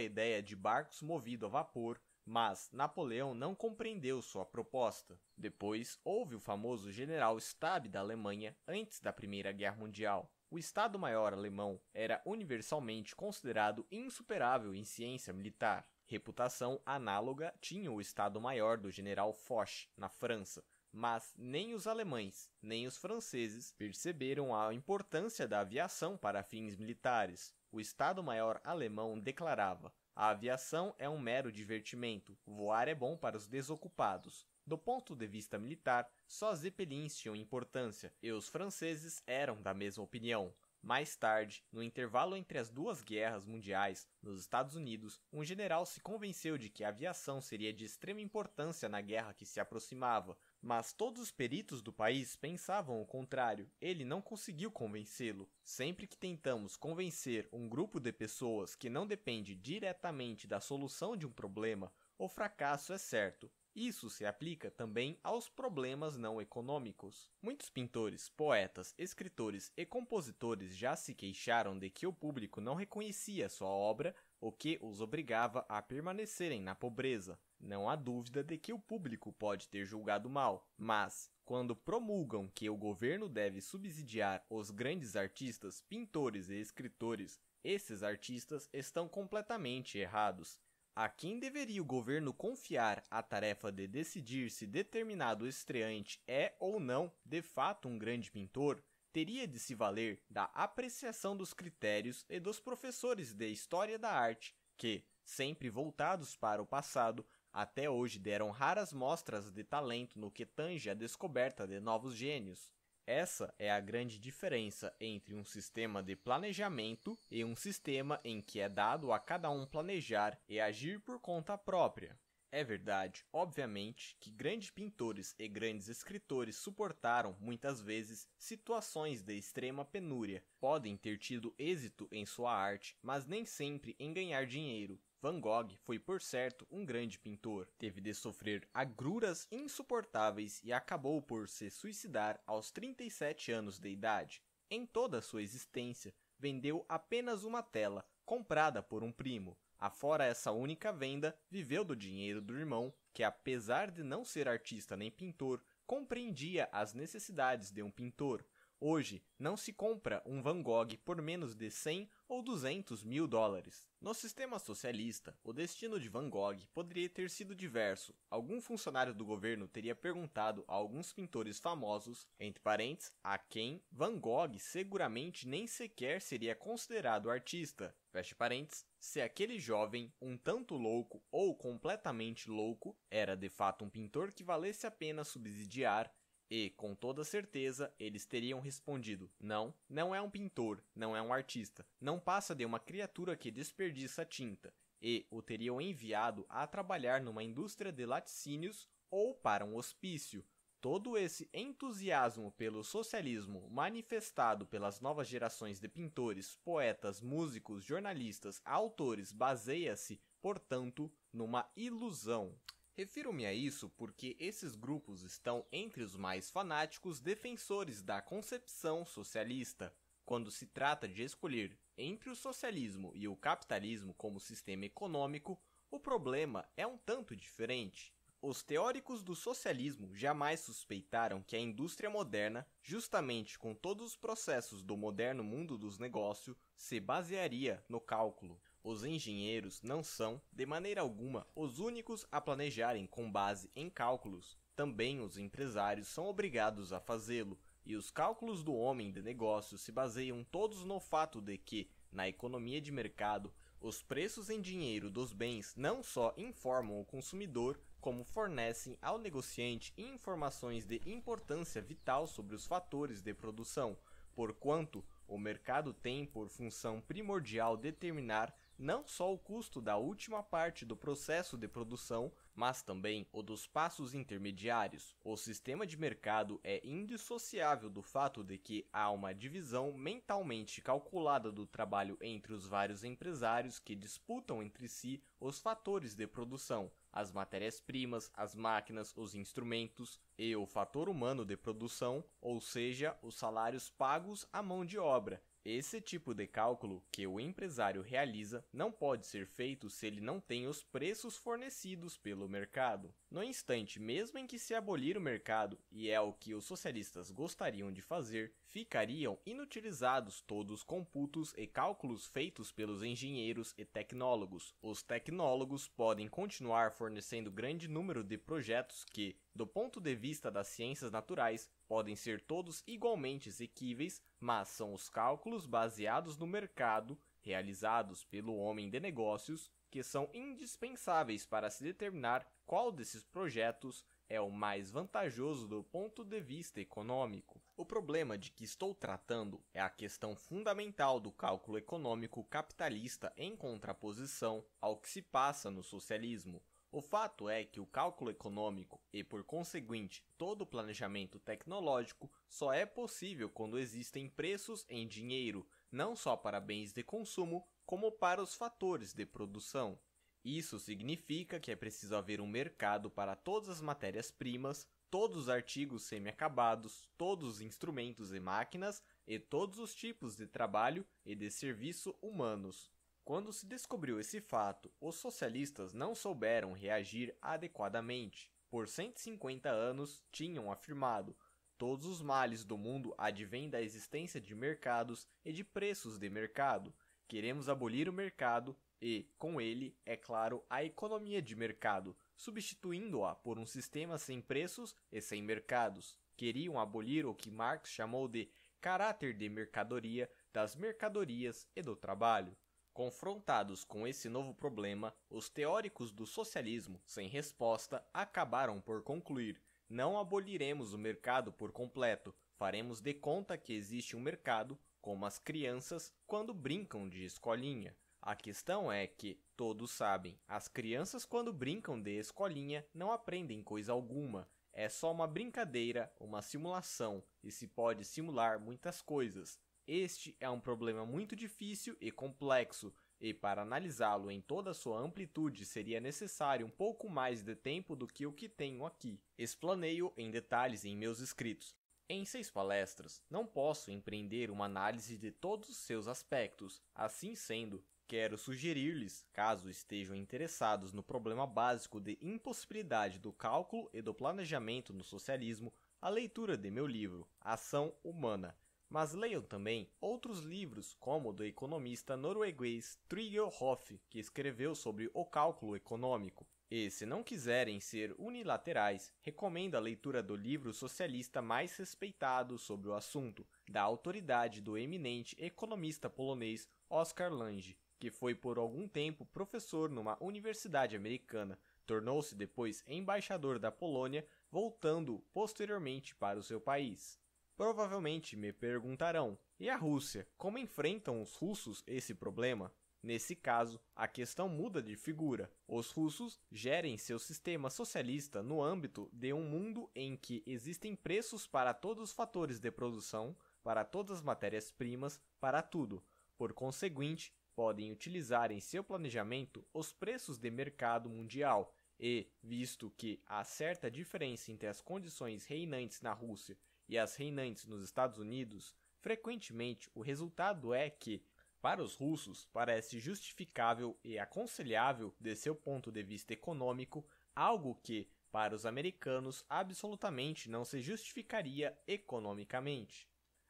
ideia 0.00 0.42
de 0.42 0.56
barcos 0.56 1.02
movidos 1.02 1.46
a 1.46 1.52
vapor, 1.52 2.00
mas 2.24 2.70
Napoleão 2.72 3.34
não 3.34 3.54
compreendeu 3.54 4.22
sua 4.22 4.46
proposta. 4.46 5.20
Depois, 5.36 6.00
houve 6.02 6.34
o 6.34 6.40
famoso 6.40 6.90
General 6.90 7.36
Stab 7.36 7.88
da 7.88 8.00
Alemanha 8.00 8.56
antes 8.66 9.00
da 9.00 9.12
Primeira 9.12 9.52
Guerra 9.52 9.76
Mundial. 9.76 10.32
O 10.50 10.58
Estado-Maior 10.58 11.34
alemão 11.34 11.78
era 11.92 12.22
universalmente 12.24 13.14
considerado 13.14 13.86
insuperável 13.90 14.74
em 14.74 14.84
ciência 14.84 15.30
militar. 15.30 15.86
Reputação 16.06 16.80
análoga 16.86 17.52
tinha 17.60 17.92
o 17.92 18.00
Estado-Maior 18.00 18.78
do 18.78 18.90
General 18.90 19.34
Foch, 19.34 19.90
na 19.94 20.08
França, 20.08 20.64
mas 20.94 21.34
nem 21.36 21.74
os 21.74 21.88
alemães, 21.88 22.48
nem 22.62 22.86
os 22.86 22.96
franceses 22.96 23.72
perceberam 23.72 24.54
a 24.54 24.72
importância 24.72 25.48
da 25.48 25.58
aviação 25.58 26.16
para 26.16 26.44
fins 26.44 26.76
militares. 26.76 27.52
O 27.72 27.80
Estado-Maior 27.80 28.60
alemão 28.62 29.18
declarava: 29.18 29.92
a 30.14 30.28
aviação 30.28 30.94
é 30.96 31.08
um 31.08 31.18
mero 31.18 31.50
divertimento, 31.50 32.38
voar 32.46 32.86
é 32.86 32.94
bom 32.94 33.16
para 33.16 33.36
os 33.36 33.48
desocupados. 33.48 34.46
Do 34.64 34.78
ponto 34.78 35.16
de 35.16 35.26
vista 35.26 35.58
militar, 35.58 36.08
só 36.28 36.54
Zeppelins 36.54 37.16
tinham 37.16 37.34
importância, 37.34 38.14
e 38.22 38.30
os 38.30 38.48
franceses 38.48 39.20
eram 39.26 39.60
da 39.60 39.74
mesma 39.74 40.04
opinião. 40.04 40.54
Mais 40.80 41.16
tarde, 41.16 41.64
no 41.72 41.82
intervalo 41.82 42.36
entre 42.36 42.58
as 42.58 42.68
duas 42.70 43.02
guerras 43.02 43.46
mundiais, 43.46 44.06
nos 44.22 44.38
Estados 44.38 44.76
Unidos, 44.76 45.18
um 45.32 45.42
general 45.42 45.86
se 45.86 45.98
convenceu 45.98 46.58
de 46.58 46.68
que 46.68 46.84
a 46.84 46.90
aviação 46.90 47.40
seria 47.40 47.72
de 47.72 47.86
extrema 47.86 48.20
importância 48.20 48.86
na 48.86 49.00
guerra 49.00 49.32
que 49.32 49.46
se 49.46 49.58
aproximava, 49.58 50.36
mas 50.64 50.94
todos 50.94 51.20
os 51.20 51.30
peritos 51.30 51.82
do 51.82 51.92
país 51.92 52.36
pensavam 52.36 53.00
o 53.00 53.06
contrário. 53.06 53.70
Ele 53.78 54.02
não 54.02 54.22
conseguiu 54.22 54.70
convencê-lo. 54.70 55.46
Sempre 55.62 56.06
que 56.06 56.16
tentamos 56.16 56.74
convencer 56.74 57.46
um 57.52 57.68
grupo 57.68 58.00
de 58.00 58.10
pessoas 58.10 58.74
que 58.74 58.88
não 58.88 59.06
depende 59.06 59.54
diretamente 59.54 60.46
da 60.46 60.60
solução 60.60 61.16
de 61.16 61.26
um 61.26 61.30
problema, 61.30 61.92
o 62.16 62.28
fracasso 62.28 62.92
é 62.94 62.98
certo. 62.98 63.50
Isso 63.74 64.08
se 64.08 64.24
aplica 64.24 64.70
também 64.70 65.18
aos 65.22 65.48
problemas 65.48 66.16
não 66.16 66.40
econômicos. 66.40 67.28
Muitos 67.42 67.68
pintores, 67.68 68.28
poetas, 68.30 68.94
escritores 68.96 69.72
e 69.76 69.84
compositores 69.84 70.76
já 70.76 70.94
se 70.94 71.12
queixaram 71.12 71.76
de 71.76 71.90
que 71.90 72.06
o 72.06 72.12
público 72.12 72.60
não 72.60 72.76
reconhecia 72.76 73.48
sua 73.48 73.68
obra, 73.68 74.14
o 74.40 74.52
que 74.52 74.78
os 74.80 75.00
obrigava 75.00 75.66
a 75.68 75.82
permanecerem 75.82 76.60
na 76.60 76.74
pobreza. 76.74 77.36
Não 77.64 77.88
há 77.88 77.96
dúvida 77.96 78.44
de 78.44 78.58
que 78.58 78.74
o 78.74 78.78
público 78.78 79.32
pode 79.32 79.68
ter 79.68 79.86
julgado 79.86 80.28
mal, 80.28 80.68
mas 80.76 81.30
quando 81.46 81.74
promulgam 81.74 82.46
que 82.46 82.68
o 82.68 82.76
governo 82.76 83.26
deve 83.26 83.62
subsidiar 83.62 84.44
os 84.50 84.70
grandes 84.70 85.16
artistas, 85.16 85.80
pintores 85.80 86.50
e 86.50 86.56
escritores, 86.60 87.40
esses 87.64 88.02
artistas 88.02 88.68
estão 88.70 89.08
completamente 89.08 89.96
errados. 89.96 90.60
A 90.94 91.08
quem 91.08 91.38
deveria 91.38 91.80
o 91.80 91.86
governo 91.86 92.34
confiar 92.34 93.02
a 93.10 93.22
tarefa 93.22 93.72
de 93.72 93.88
decidir 93.88 94.50
se 94.50 94.66
determinado 94.66 95.48
estreante 95.48 96.22
é 96.28 96.54
ou 96.60 96.78
não, 96.78 97.10
de 97.24 97.40
fato, 97.40 97.88
um 97.88 97.98
grande 97.98 98.30
pintor, 98.30 98.84
teria 99.10 99.48
de 99.48 99.58
se 99.58 99.74
valer 99.74 100.22
da 100.28 100.44
apreciação 100.52 101.34
dos 101.34 101.54
critérios 101.54 102.26
e 102.28 102.38
dos 102.38 102.60
professores 102.60 103.32
de 103.32 103.48
história 103.48 103.98
da 103.98 104.10
arte, 104.10 104.54
que, 104.76 105.02
sempre 105.24 105.70
voltados 105.70 106.36
para 106.36 106.62
o 106.62 106.66
passado, 106.66 107.26
até 107.54 107.88
hoje 107.88 108.18
deram 108.18 108.50
raras 108.50 108.92
mostras 108.92 109.52
de 109.52 109.62
talento 109.62 110.18
no 110.18 110.28
que 110.28 110.44
tange 110.44 110.90
a 110.90 110.94
descoberta 110.94 111.68
de 111.68 111.78
novos 111.78 112.16
gênios. 112.16 112.68
Essa 113.06 113.54
é 113.58 113.70
a 113.70 113.78
grande 113.78 114.18
diferença 114.18 114.92
entre 114.98 115.34
um 115.34 115.44
sistema 115.44 116.02
de 116.02 116.16
planejamento 116.16 117.16
e 117.30 117.44
um 117.44 117.54
sistema 117.54 118.20
em 118.24 118.42
que 118.42 118.58
é 118.58 118.68
dado 118.68 119.12
a 119.12 119.20
cada 119.20 119.50
um 119.50 119.64
planejar 119.64 120.36
e 120.48 120.58
agir 120.58 120.98
por 121.00 121.20
conta 121.20 121.56
própria. 121.56 122.18
É 122.50 122.64
verdade, 122.64 123.24
obviamente, 123.32 124.16
que 124.18 124.30
grandes 124.30 124.70
pintores 124.70 125.34
e 125.38 125.48
grandes 125.48 125.88
escritores 125.88 126.56
suportaram, 126.56 127.36
muitas 127.40 127.80
vezes, 127.80 128.28
situações 128.38 129.22
de 129.22 129.36
extrema 129.36 129.84
penúria. 129.84 130.42
Podem 130.60 130.96
ter 130.96 131.18
tido 131.18 131.54
êxito 131.58 132.08
em 132.10 132.24
sua 132.24 132.52
arte, 132.52 132.96
mas 133.02 133.26
nem 133.26 133.44
sempre 133.44 133.94
em 133.98 134.12
ganhar 134.12 134.46
dinheiro. 134.46 135.00
Van 135.24 135.40
Gogh 135.40 135.70
foi, 135.80 135.98
por 135.98 136.20
certo, 136.20 136.66
um 136.70 136.84
grande 136.84 137.18
pintor. 137.18 137.66
Teve 137.78 137.98
de 137.98 138.12
sofrer 138.12 138.68
agruras 138.74 139.48
insuportáveis 139.50 140.60
e 140.62 140.70
acabou 140.70 141.22
por 141.22 141.48
se 141.48 141.70
suicidar 141.70 142.38
aos 142.46 142.70
37 142.70 143.50
anos 143.50 143.78
de 143.78 143.88
idade. 143.88 144.42
Em 144.70 144.84
toda 144.84 145.16
a 145.16 145.22
sua 145.22 145.42
existência, 145.42 146.14
vendeu 146.38 146.84
apenas 146.90 147.42
uma 147.42 147.62
tela, 147.62 148.06
comprada 148.26 148.82
por 148.82 149.02
um 149.02 149.10
primo. 149.10 149.56
Afora 149.78 150.26
essa 150.26 150.52
única 150.52 150.92
venda, 150.92 151.34
viveu 151.50 151.86
do 151.86 151.96
dinheiro 151.96 152.42
do 152.42 152.54
irmão, 152.54 152.92
que 153.14 153.22
apesar 153.22 153.90
de 153.90 154.02
não 154.02 154.26
ser 154.26 154.46
artista 154.46 154.94
nem 154.94 155.10
pintor, 155.10 155.64
compreendia 155.86 156.68
as 156.70 156.92
necessidades 156.92 157.70
de 157.70 157.82
um 157.82 157.90
pintor. 157.90 158.44
Hoje, 158.78 159.22
não 159.38 159.56
se 159.56 159.72
compra 159.72 160.22
um 160.26 160.42
Van 160.42 160.60
Gogh 160.60 160.98
por 161.02 161.22
menos 161.22 161.54
de 161.54 161.70
100 161.70 162.10
ou 162.34 162.42
200 162.42 163.04
mil 163.04 163.28
dólares. 163.28 163.86
No 164.00 164.12
sistema 164.12 164.58
socialista, 164.58 165.38
o 165.44 165.52
destino 165.52 166.00
de 166.00 166.08
Van 166.08 166.28
Gogh 166.28 166.58
poderia 166.74 167.08
ter 167.08 167.30
sido 167.30 167.54
diverso. 167.54 168.12
Algum 168.28 168.60
funcionário 168.60 169.14
do 169.14 169.24
governo 169.24 169.68
teria 169.68 169.94
perguntado 169.94 170.64
a 170.66 170.74
alguns 170.74 171.12
pintores 171.12 171.60
famosos, 171.60 172.26
entre 172.38 172.60
parênteses, 172.60 173.12
a 173.22 173.38
quem 173.38 173.80
Van 173.90 174.18
Gogh 174.18 174.58
seguramente 174.58 175.46
nem 175.46 175.68
sequer 175.68 176.20
seria 176.20 176.56
considerado 176.56 177.30
artista. 177.30 177.94
Feche 178.10 178.34
parênteses, 178.34 178.84
se 178.98 179.20
aquele 179.20 179.60
jovem, 179.60 180.12
um 180.20 180.36
tanto 180.36 180.76
louco 180.76 181.22
ou 181.30 181.54
completamente 181.54 182.50
louco, 182.50 182.96
era 183.08 183.36
de 183.36 183.48
fato 183.48 183.84
um 183.84 183.90
pintor 183.90 184.32
que 184.32 184.42
valesse 184.42 184.86
a 184.86 184.90
pena 184.90 185.22
subsidiar, 185.22 186.12
e, 186.50 186.70
com 186.70 186.94
toda 186.94 187.24
certeza, 187.24 187.92
eles 187.98 188.24
teriam 188.24 188.60
respondido: 188.60 189.30
Não, 189.40 189.74
não 189.88 190.14
é 190.14 190.20
um 190.20 190.30
pintor, 190.30 190.82
não 190.94 191.16
é 191.16 191.22
um 191.22 191.32
artista, 191.32 191.86
não 192.00 192.18
passa 192.20 192.54
de 192.54 192.64
uma 192.64 192.78
criatura 192.78 193.36
que 193.36 193.50
desperdiça 193.50 194.24
tinta, 194.24 194.72
e 195.00 195.26
o 195.30 195.42
teriam 195.42 195.80
enviado 195.80 196.46
a 196.48 196.66
trabalhar 196.66 197.20
numa 197.20 197.42
indústria 197.42 197.92
de 197.92 198.06
laticínios 198.06 198.88
ou 199.10 199.34
para 199.34 199.64
um 199.64 199.76
hospício. 199.76 200.44
Todo 200.80 201.16
esse 201.16 201.48
entusiasmo 201.54 202.52
pelo 202.52 202.84
socialismo 202.84 203.70
manifestado 203.70 204.66
pelas 204.66 205.00
novas 205.00 205.26
gerações 205.26 205.80
de 205.80 205.88
pintores, 205.88 206.58
poetas, 206.62 207.22
músicos, 207.22 207.82
jornalistas, 207.82 208.60
autores 208.66 209.32
baseia-se, 209.32 210.20
portanto, 210.42 211.10
numa 211.32 211.66
ilusão. 211.74 212.54
Refiro-me 212.96 213.44
a 213.44 213.52
isso 213.52 213.90
porque 213.90 214.36
esses 214.38 214.76
grupos 214.76 215.22
estão 215.22 215.66
entre 215.72 216.00
os 216.00 216.16
mais 216.16 216.48
fanáticos 216.48 217.18
defensores 217.18 218.00
da 218.00 218.22
concepção 218.22 219.04
socialista. 219.04 219.92
Quando 220.24 220.48
se 220.48 220.64
trata 220.68 221.08
de 221.08 221.24
escolher 221.24 221.76
entre 221.98 222.30
o 222.30 222.36
socialismo 222.36 223.10
e 223.12 223.26
o 223.26 223.34
capitalismo 223.34 224.14
como 224.14 224.38
sistema 224.38 224.84
econômico, 224.84 225.60
o 225.90 225.98
problema 225.98 226.68
é 226.76 226.86
um 226.86 226.96
tanto 226.96 227.34
diferente. 227.34 228.14
Os 228.40 228.62
teóricos 228.62 229.24
do 229.24 229.34
socialismo 229.34 230.14
jamais 230.14 230.60
suspeitaram 230.60 231.42
que 231.42 231.56
a 231.56 231.60
indústria 231.60 232.08
moderna, 232.08 232.64
justamente 232.80 233.58
com 233.58 233.74
todos 233.74 234.06
os 234.06 234.16
processos 234.16 234.84
do 234.84 234.96
moderno 234.96 235.42
mundo 235.42 235.76
dos 235.76 235.98
negócios, 235.98 236.56
se 236.76 237.00
basearia 237.00 237.84
no 237.88 238.00
cálculo. 238.00 238.60
Os 238.84 239.02
engenheiros 239.02 239.80
não 239.80 240.04
são, 240.04 240.38
de 240.52 240.66
maneira 240.66 241.00
alguma, 241.00 241.46
os 241.56 241.78
únicos 241.78 242.26
a 242.30 242.38
planejarem 242.38 243.06
com 243.06 243.32
base 243.32 243.70
em 243.74 243.88
cálculos. 243.88 244.58
Também 244.76 245.22
os 245.22 245.38
empresários 245.38 246.06
são 246.06 246.26
obrigados 246.26 246.92
a 246.92 247.00
fazê-lo, 247.00 247.58
e 247.86 247.96
os 247.96 248.10
cálculos 248.10 248.62
do 248.62 248.74
homem 248.74 249.10
de 249.10 249.22
negócio 249.22 249.78
se 249.78 249.90
baseiam 249.90 250.44
todos 250.44 250.84
no 250.84 251.00
fato 251.00 251.40
de 251.40 251.56
que, 251.56 251.88
na 252.12 252.28
economia 252.28 252.78
de 252.78 252.92
mercado, 252.92 253.50
os 253.80 254.02
preços 254.02 254.50
em 254.50 254.60
dinheiro 254.60 255.08
dos 255.08 255.32
bens 255.32 255.74
não 255.74 256.02
só 256.02 256.34
informam 256.36 257.00
o 257.00 257.06
consumidor, 257.06 257.80
como 258.02 258.22
fornecem 258.22 258.98
ao 259.00 259.16
negociante 259.16 259.94
informações 259.96 260.84
de 260.84 261.00
importância 261.06 261.80
vital 261.80 262.26
sobre 262.26 262.54
os 262.54 262.66
fatores 262.66 263.22
de 263.22 263.32
produção, 263.32 263.96
porquanto 264.34 265.02
o 265.26 265.38
mercado 265.38 265.94
tem 265.94 266.26
por 266.26 266.50
função 266.50 267.00
primordial 267.00 267.78
determinar 267.78 268.54
não 268.78 269.06
só 269.06 269.32
o 269.32 269.38
custo 269.38 269.80
da 269.80 269.96
última 269.96 270.42
parte 270.42 270.84
do 270.84 270.96
processo 270.96 271.56
de 271.56 271.68
produção, 271.68 272.32
mas 272.54 272.82
também 272.82 273.26
o 273.32 273.42
dos 273.42 273.66
passos 273.66 274.14
intermediários. 274.14 275.14
O 275.22 275.36
sistema 275.36 275.86
de 275.86 275.96
mercado 275.96 276.60
é 276.62 276.80
indissociável 276.86 277.88
do 277.90 278.02
fato 278.02 278.42
de 278.42 278.58
que 278.58 278.86
há 278.92 279.10
uma 279.10 279.34
divisão 279.34 279.92
mentalmente 279.92 280.80
calculada 280.80 281.50
do 281.50 281.66
trabalho 281.66 282.16
entre 282.20 282.52
os 282.52 282.66
vários 282.66 283.04
empresários 283.04 283.78
que 283.78 283.94
disputam 283.94 284.62
entre 284.62 284.88
si 284.88 285.22
os 285.40 285.58
fatores 285.58 286.14
de 286.14 286.26
produção, 286.26 286.90
as 287.12 287.30
matérias-primas, 287.30 288.30
as 288.34 288.54
máquinas, 288.54 289.12
os 289.16 289.34
instrumentos 289.34 290.18
e 290.36 290.56
o 290.56 290.66
fator 290.66 291.08
humano 291.08 291.44
de 291.44 291.56
produção, 291.56 292.24
ou 292.40 292.60
seja, 292.60 293.16
os 293.22 293.36
salários 293.36 293.90
pagos 293.90 294.46
à 294.52 294.62
mão 294.62 294.84
de 294.84 294.98
obra, 294.98 295.40
esse 295.64 296.00
tipo 296.00 296.34
de 296.34 296.46
cálculo 296.46 297.02
que 297.10 297.26
o 297.26 297.40
empresário 297.40 298.02
realiza 298.02 298.64
não 298.72 298.92
pode 298.92 299.26
ser 299.26 299.46
feito 299.46 299.88
se 299.88 300.06
ele 300.06 300.20
não 300.20 300.38
tem 300.38 300.66
os 300.66 300.82
preços 300.82 301.36
fornecidos 301.36 302.18
pelo 302.18 302.48
mercado. 302.48 303.14
No 303.34 303.42
instante 303.42 303.98
mesmo 303.98 304.38
em 304.38 304.46
que 304.46 304.60
se 304.60 304.76
abolir 304.76 305.18
o 305.18 305.20
mercado, 305.20 305.76
e 305.90 306.08
é 306.08 306.20
o 306.20 306.32
que 306.32 306.54
os 306.54 306.64
socialistas 306.64 307.32
gostariam 307.32 307.92
de 307.92 308.00
fazer, 308.00 308.54
ficariam 308.62 309.36
inutilizados 309.44 310.40
todos 310.40 310.72
os 310.72 310.82
computos 310.84 311.52
e 311.56 311.66
cálculos 311.66 312.28
feitos 312.28 312.70
pelos 312.70 313.02
engenheiros 313.02 313.74
e 313.76 313.84
tecnólogos. 313.84 314.72
Os 314.80 315.02
tecnólogos 315.02 315.88
podem 315.88 316.28
continuar 316.28 316.92
fornecendo 316.92 317.50
grande 317.50 317.88
número 317.88 318.22
de 318.22 318.38
projetos 318.38 319.04
que, 319.04 319.36
do 319.52 319.66
ponto 319.66 320.00
de 320.00 320.14
vista 320.14 320.48
das 320.48 320.68
ciências 320.68 321.10
naturais, 321.10 321.68
podem 321.88 322.14
ser 322.14 322.40
todos 322.40 322.84
igualmente 322.86 323.48
exequíveis, 323.48 324.22
mas 324.38 324.68
são 324.68 324.94
os 324.94 325.08
cálculos 325.08 325.66
baseados 325.66 326.38
no 326.38 326.46
mercado, 326.46 327.18
realizados 327.40 328.24
pelo 328.24 328.56
homem 328.56 328.88
de 328.88 329.00
negócios, 329.00 329.72
que 329.94 330.02
são 330.02 330.28
indispensáveis 330.34 331.46
para 331.46 331.70
se 331.70 331.84
determinar 331.84 332.44
qual 332.66 332.90
desses 332.90 333.22
projetos 333.22 334.04
é 334.28 334.40
o 334.40 334.50
mais 334.50 334.90
vantajoso 334.90 335.68
do 335.68 335.84
ponto 335.84 336.24
de 336.24 336.40
vista 336.40 336.80
econômico. 336.80 337.62
O 337.76 337.86
problema 337.86 338.36
de 338.36 338.50
que 338.50 338.64
estou 338.64 338.92
tratando 338.92 339.62
é 339.72 339.80
a 339.80 339.88
questão 339.88 340.34
fundamental 340.34 341.20
do 341.20 341.30
cálculo 341.30 341.78
econômico 341.78 342.42
capitalista 342.42 343.32
em 343.36 343.54
contraposição 343.54 344.64
ao 344.80 344.96
que 344.96 345.08
se 345.08 345.22
passa 345.22 345.70
no 345.70 345.84
socialismo. 345.84 346.60
O 346.90 347.00
fato 347.00 347.48
é 347.48 347.64
que 347.64 347.78
o 347.78 347.86
cálculo 347.86 348.32
econômico 348.32 349.00
e, 349.12 349.22
por 349.22 349.44
conseguinte, 349.44 350.24
todo 350.36 350.62
o 350.62 350.66
planejamento 350.66 351.38
tecnológico 351.38 352.28
só 352.48 352.72
é 352.72 352.84
possível 352.84 353.48
quando 353.48 353.78
existem 353.78 354.28
preços 354.28 354.84
em 354.88 355.06
dinheiro, 355.06 355.64
não 355.90 356.16
só 356.16 356.36
para 356.36 356.60
bens 356.60 356.92
de 356.92 357.04
consumo, 357.04 357.64
como 357.86 358.12
para 358.12 358.42
os 358.42 358.54
fatores 358.54 359.12
de 359.12 359.26
produção. 359.26 359.98
Isso 360.44 360.78
significa 360.78 361.58
que 361.58 361.70
é 361.70 361.76
preciso 361.76 362.14
haver 362.16 362.40
um 362.40 362.46
mercado 362.46 363.10
para 363.10 363.34
todas 363.34 363.68
as 363.70 363.80
matérias-primas, 363.80 364.86
todos 365.10 365.36
os 365.42 365.48
artigos 365.48 366.02
semi-acabados, 366.02 367.08
todos 367.16 367.48
os 367.48 367.60
instrumentos 367.60 368.34
e 368.34 368.40
máquinas 368.40 369.02
e 369.26 369.38
todos 369.38 369.78
os 369.78 369.94
tipos 369.94 370.36
de 370.36 370.46
trabalho 370.46 371.06
e 371.24 371.34
de 371.34 371.50
serviço 371.50 372.14
humanos. 372.20 372.90
Quando 373.24 373.54
se 373.54 373.64
descobriu 373.64 374.20
esse 374.20 374.38
fato, 374.38 374.92
os 375.00 375.14
socialistas 375.14 375.94
não 375.94 376.14
souberam 376.14 376.72
reagir 376.72 377.34
adequadamente. 377.40 378.52
Por 378.68 378.86
150 378.86 379.70
anos, 379.70 380.22
tinham 380.30 380.70
afirmado: 380.70 381.34
todos 381.78 382.04
os 382.04 382.20
males 382.20 382.64
do 382.64 382.76
mundo 382.76 383.14
advêm 383.16 383.70
da 383.70 383.80
existência 383.80 384.38
de 384.38 384.54
mercados 384.54 385.26
e 385.42 385.52
de 385.52 385.64
preços 385.64 386.18
de 386.18 386.28
mercado. 386.28 386.94
Queremos 387.26 387.68
abolir 387.68 388.08
o 388.08 388.12
mercado 388.12 388.76
e, 389.00 389.26
com 389.38 389.60
ele, 389.60 389.96
é 390.04 390.16
claro, 390.16 390.64
a 390.68 390.84
economia 390.84 391.40
de 391.40 391.56
mercado, 391.56 392.16
substituindo-a 392.36 393.34
por 393.34 393.58
um 393.58 393.66
sistema 393.66 394.18
sem 394.18 394.40
preços 394.40 394.94
e 395.10 395.20
sem 395.20 395.42
mercados. 395.42 396.16
Queriam 396.36 396.78
abolir 396.78 397.26
o 397.26 397.34
que 397.34 397.50
Marx 397.50 397.90
chamou 397.90 398.28
de 398.28 398.50
caráter 398.80 399.32
de 399.34 399.48
mercadoria 399.48 400.30
das 400.52 400.76
mercadorias 400.76 401.66
e 401.74 401.80
do 401.80 401.96
trabalho. 401.96 402.56
Confrontados 402.92 403.84
com 403.84 404.06
esse 404.06 404.28
novo 404.28 404.54
problema, 404.54 405.14
os 405.28 405.48
teóricos 405.48 406.12
do 406.12 406.26
socialismo, 406.26 407.00
sem 407.04 407.28
resposta, 407.28 408.06
acabaram 408.12 408.80
por 408.80 409.02
concluir: 409.02 409.60
não 409.88 410.18
aboliremos 410.18 410.92
o 410.92 410.98
mercado 410.98 411.52
por 411.52 411.72
completo, 411.72 412.34
faremos 412.56 413.00
de 413.00 413.14
conta 413.14 413.58
que 413.58 413.72
existe 413.72 414.14
um 414.16 414.20
mercado, 414.20 414.78
como 415.04 415.26
as 415.26 415.38
crianças 415.38 416.10
quando 416.26 416.54
brincam 416.54 417.06
de 417.06 417.26
escolinha. 417.26 417.94
A 418.22 418.34
questão 418.34 418.90
é 418.90 419.06
que, 419.06 419.38
todos 419.54 419.90
sabem, 419.90 420.40
as 420.48 420.66
crianças 420.66 421.26
quando 421.26 421.52
brincam 421.52 422.00
de 422.00 422.12
escolinha 422.12 422.86
não 422.94 423.12
aprendem 423.12 423.62
coisa 423.62 423.92
alguma. 423.92 424.48
É 424.72 424.88
só 424.88 425.12
uma 425.12 425.26
brincadeira, 425.26 426.10
uma 426.18 426.40
simulação, 426.40 427.22
e 427.42 427.52
se 427.52 427.66
pode 427.66 428.02
simular 428.02 428.58
muitas 428.58 429.02
coisas. 429.02 429.60
Este 429.86 430.34
é 430.40 430.48
um 430.48 430.58
problema 430.58 431.04
muito 431.04 431.36
difícil 431.36 431.98
e 432.00 432.10
complexo, 432.10 432.90
e 433.20 433.34
para 433.34 433.60
analisá-lo 433.60 434.30
em 434.30 434.40
toda 434.40 434.70
a 434.70 434.74
sua 434.74 434.98
amplitude 435.00 435.66
seria 435.66 436.00
necessário 436.00 436.64
um 436.64 436.70
pouco 436.70 437.10
mais 437.10 437.42
de 437.42 437.54
tempo 437.54 437.94
do 437.94 438.08
que 438.08 438.24
o 438.24 438.32
que 438.32 438.48
tenho 438.48 438.86
aqui. 438.86 439.20
Explanei-o 439.36 440.14
em 440.16 440.30
detalhes 440.30 440.82
em 440.82 440.96
meus 440.96 441.20
escritos. 441.20 441.76
Em 442.06 442.26
seis 442.26 442.50
palestras, 442.50 443.22
não 443.30 443.46
posso 443.46 443.90
empreender 443.90 444.50
uma 444.50 444.66
análise 444.66 445.16
de 445.16 445.30
todos 445.32 445.70
os 445.70 445.78
seus 445.78 446.06
aspectos. 446.06 446.82
Assim 446.94 447.34
sendo, 447.34 447.82
quero 448.06 448.36
sugerir-lhes, 448.36 449.26
caso 449.32 449.70
estejam 449.70 450.14
interessados 450.14 450.92
no 450.92 451.02
problema 451.02 451.46
básico 451.46 451.98
de 451.98 452.18
impossibilidade 452.20 453.18
do 453.18 453.32
cálculo 453.32 453.88
e 453.90 454.02
do 454.02 454.12
planejamento 454.12 454.92
no 454.92 455.02
socialismo, 455.02 455.72
a 455.98 456.10
leitura 456.10 456.58
de 456.58 456.70
meu 456.70 456.86
livro, 456.86 457.26
Ação 457.40 457.94
Humana. 458.04 458.54
Mas 458.86 459.14
leiam 459.14 459.40
também 459.40 459.88
outros 459.98 460.40
livros, 460.40 460.94
como 461.00 461.30
o 461.30 461.32
do 461.32 461.42
economista 461.42 462.18
norueguês 462.18 462.98
Trygve 463.08 463.40
Hoff, 463.40 463.98
que 464.10 464.18
escreveu 464.18 464.74
sobre 464.74 465.10
o 465.14 465.24
cálculo 465.24 465.74
econômico. 465.74 466.46
E, 466.70 466.90
se 466.90 467.04
não 467.04 467.22
quiserem 467.22 467.78
ser 467.78 468.14
unilaterais, 468.18 469.12
recomendo 469.20 469.76
a 469.76 469.80
leitura 469.80 470.22
do 470.22 470.34
livro 470.34 470.72
socialista 470.72 471.42
mais 471.42 471.76
respeitado 471.76 472.58
sobre 472.58 472.88
o 472.88 472.94
assunto, 472.94 473.46
da 473.68 473.82
autoridade 473.82 474.60
do 474.60 474.76
eminente 474.78 475.36
economista 475.38 476.08
polonês 476.08 476.68
Oskar 476.88 477.32
Lange, 477.32 477.76
que 477.98 478.10
foi 478.10 478.34
por 478.34 478.58
algum 478.58 478.88
tempo 478.88 479.24
professor 479.26 479.90
numa 479.90 480.16
universidade 480.22 480.96
americana, 480.96 481.58
tornou-se 481.86 482.34
depois 482.34 482.82
embaixador 482.86 483.58
da 483.58 483.70
Polônia, 483.70 484.26
voltando 484.50 485.24
posteriormente 485.32 486.14
para 486.14 486.38
o 486.38 486.42
seu 486.42 486.60
país. 486.60 487.20
Provavelmente 487.56 488.36
me 488.36 488.52
perguntarão: 488.52 489.38
e 489.60 489.70
a 489.70 489.76
Rússia? 489.76 490.26
Como 490.36 490.58
enfrentam 490.58 491.22
os 491.22 491.36
russos 491.36 491.84
esse 491.86 492.14
problema? 492.14 492.72
Nesse 493.04 493.36
caso, 493.36 493.78
a 493.94 494.08
questão 494.08 494.48
muda 494.48 494.82
de 494.82 494.96
figura. 494.96 495.52
Os 495.68 495.90
russos 495.90 496.40
gerem 496.50 496.96
seu 496.96 497.18
sistema 497.18 497.68
socialista 497.68 498.42
no 498.42 498.62
âmbito 498.62 499.10
de 499.12 499.30
um 499.30 499.44
mundo 499.44 499.90
em 499.94 500.16
que 500.16 500.42
existem 500.46 500.96
preços 500.96 501.46
para 501.46 501.74
todos 501.74 502.02
os 502.02 502.12
fatores 502.14 502.58
de 502.58 502.70
produção, 502.70 503.36
para 503.62 503.84
todas 503.84 504.16
as 504.16 504.22
matérias-primas, 504.22 505.20
para 505.38 505.60
tudo. 505.60 506.02
Por 506.38 506.54
conseguinte, 506.54 507.30
podem 507.54 507.92
utilizar 507.92 508.50
em 508.50 508.58
seu 508.58 508.82
planejamento 508.82 509.62
os 509.74 509.92
preços 509.92 510.38
de 510.38 510.50
mercado 510.50 511.10
mundial 511.10 511.76
e, 512.00 512.26
visto 512.42 512.90
que 512.96 513.22
há 513.26 513.44
certa 513.44 513.90
diferença 513.90 514.50
entre 514.50 514.66
as 514.66 514.80
condições 514.80 515.44
reinantes 515.44 516.00
na 516.00 516.14
Rússia 516.14 516.56
e 516.88 516.96
as 516.96 517.16
reinantes 517.16 517.66
nos 517.66 517.84
Estados 517.84 518.16
Unidos, 518.16 518.74
frequentemente 518.98 519.90
o 519.94 520.00
resultado 520.00 520.72
é 520.72 520.88
que 520.88 521.22
para 521.64 521.82
os 521.82 521.94
russos, 521.94 522.46
parece 522.52 523.00
justificável 523.00 523.98
e 524.04 524.18
aconselhável, 524.18 525.14
de 525.18 525.34
seu 525.34 525.56
ponto 525.56 525.90
de 525.90 526.02
vista 526.02 526.34
econômico, 526.34 527.06
algo 527.34 527.80
que, 527.82 528.06
para 528.30 528.54
os 528.54 528.66
americanos, 528.66 529.46
absolutamente 529.48 530.50
não 530.50 530.62
se 530.62 530.82
justificaria 530.82 531.74
economicamente. 531.86 533.08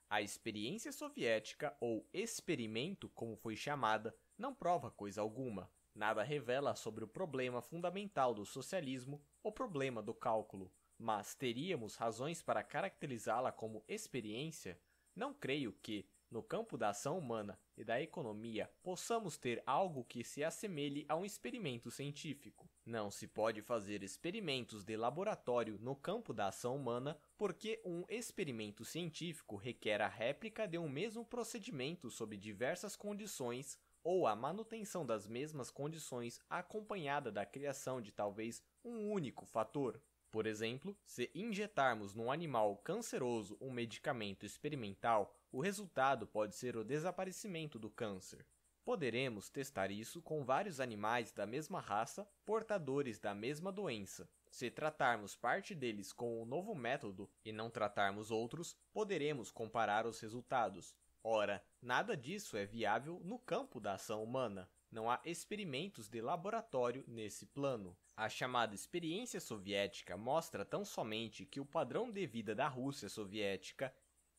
A 0.09 0.23
experiência 0.23 0.93
soviética, 0.93 1.77
ou 1.81 2.09
experimento, 2.13 3.09
como 3.09 3.35
foi 3.35 3.57
chamada, 3.57 4.17
não 4.39 4.55
prova 4.55 4.93
coisa 4.93 5.21
alguma. 5.21 5.69
Nada 5.93 6.23
revela 6.23 6.77
sobre 6.77 7.03
o 7.03 7.09
problema 7.09 7.61
fundamental 7.61 8.33
do 8.33 8.47
socialismo, 8.47 9.21
o 9.43 9.51
problema 9.51 10.01
do 10.01 10.15
cálculo. 10.15 10.73
Mas 10.97 11.35
teríamos 11.35 11.97
razões 11.97 12.41
para 12.41 12.63
caracterizá-la 12.63 13.51
como 13.51 13.85
experiência? 13.89 14.79
Não 15.17 15.35
creio 15.35 15.73
que, 15.83 16.09
no 16.35 16.43
campo 16.43 16.77
da 16.77 16.89
ação 16.89 17.17
humana 17.17 17.57
e 17.77 17.85
da 17.85 18.03
economia, 18.03 18.69
possamos 18.83 19.39
ter 19.39 19.63
algo 19.65 20.05
que 20.05 20.25
se 20.25 20.43
assemelhe 20.43 21.07
a 21.09 21.15
um 21.15 21.25
experimento 21.25 21.93
científico. 21.93 22.69
Não 22.85 23.09
se 23.09 23.29
pode 23.29 23.63
fazer 23.63 24.03
experimentos 24.03 24.83
de 24.83 24.97
laboratório 24.97 25.79
no 25.81 25.95
campo 25.95 26.35
da 26.35 26.49
ação 26.49 26.75
humana, 26.75 27.17
porque 27.39 27.81
um 27.85 28.05
experimento 28.09 28.85
científico 28.85 29.55
requer 29.55 30.03
a 30.03 30.09
réplica 30.09 30.67
de 30.67 30.77
um 30.77 30.89
mesmo 30.89 31.25
procedimento 31.25 32.11
sob 32.11 32.37
diversas 32.37 32.97
condições 32.97 33.79
ou 34.03 34.27
a 34.27 34.35
manutenção 34.35 35.07
das 35.07 35.29
mesmas 35.29 35.71
condições 35.71 36.41
acompanhada 36.51 37.31
da 37.31 37.47
criação 37.47 38.03
de 38.03 38.11
talvez 38.11 38.61
um 38.85 39.09
único 39.13 39.47
fator. 39.47 40.01
Por 40.33 40.47
exemplo, 40.47 40.99
se 41.07 41.31
injetarmos 41.33 42.13
num 42.13 42.29
animal 42.29 42.77
canceroso 42.79 43.57
um 43.61 43.71
medicamento 43.71 44.45
experimental, 44.45 45.33
o 45.55 45.61
resultado 45.61 46.27
pode 46.27 46.57
ser 46.57 46.77
o 46.77 46.83
desaparecimento 46.83 47.79
do 47.79 47.89
câncer. 47.89 48.45
Poderemos 48.85 49.49
testar 49.49 49.89
isso 49.89 50.21
com 50.21 50.45
vários 50.45 50.81
animais 50.81 51.31
da 51.31 51.47
mesma 51.47 51.81
raça, 51.81 52.29
portadores 52.45 53.21
da 53.21 53.33
mesma 53.33 53.71
doença. 53.71 54.29
Se 54.51 54.69
tratarmos 54.69 55.37
parte 55.37 55.73
deles 55.73 56.13
com 56.13 56.43
o 56.43 56.45
novo 56.45 56.75
método 56.75 57.31
e 57.45 57.53
não 57.53 57.71
tratarmos 57.71 58.33
outros, 58.33 58.77
poderemos 58.93 59.53
comparar 59.53 60.07
os 60.07 60.19
resultados. 60.19 60.93
Ora, 61.23 61.65
nada 61.81 62.17
disso 62.17 62.57
é 62.57 62.67
viável 62.67 63.21
no 63.25 63.39
campo 63.39 63.79
da 63.79 63.95
ação 63.95 64.25
humana. 64.25 64.69
Não 64.91 65.09
há 65.09 65.21
experimentos 65.25 66.09
de 66.09 66.21
laboratório 66.21 67.05
nesse 67.07 67.47
plano. 67.47 67.97
A 68.17 68.29
chamada 68.29 68.75
experiência 68.75 69.41
soviética 69.41 70.17
mostra 70.17 70.65
tão 70.65 70.85
somente 70.85 71.47
que 71.47 71.61
o 71.61 71.67
padrão 71.67 72.11
de 72.11 72.27
vida 72.27 72.55
da 72.57 72.67
Rússia 72.67 73.09
soviética 73.09 73.95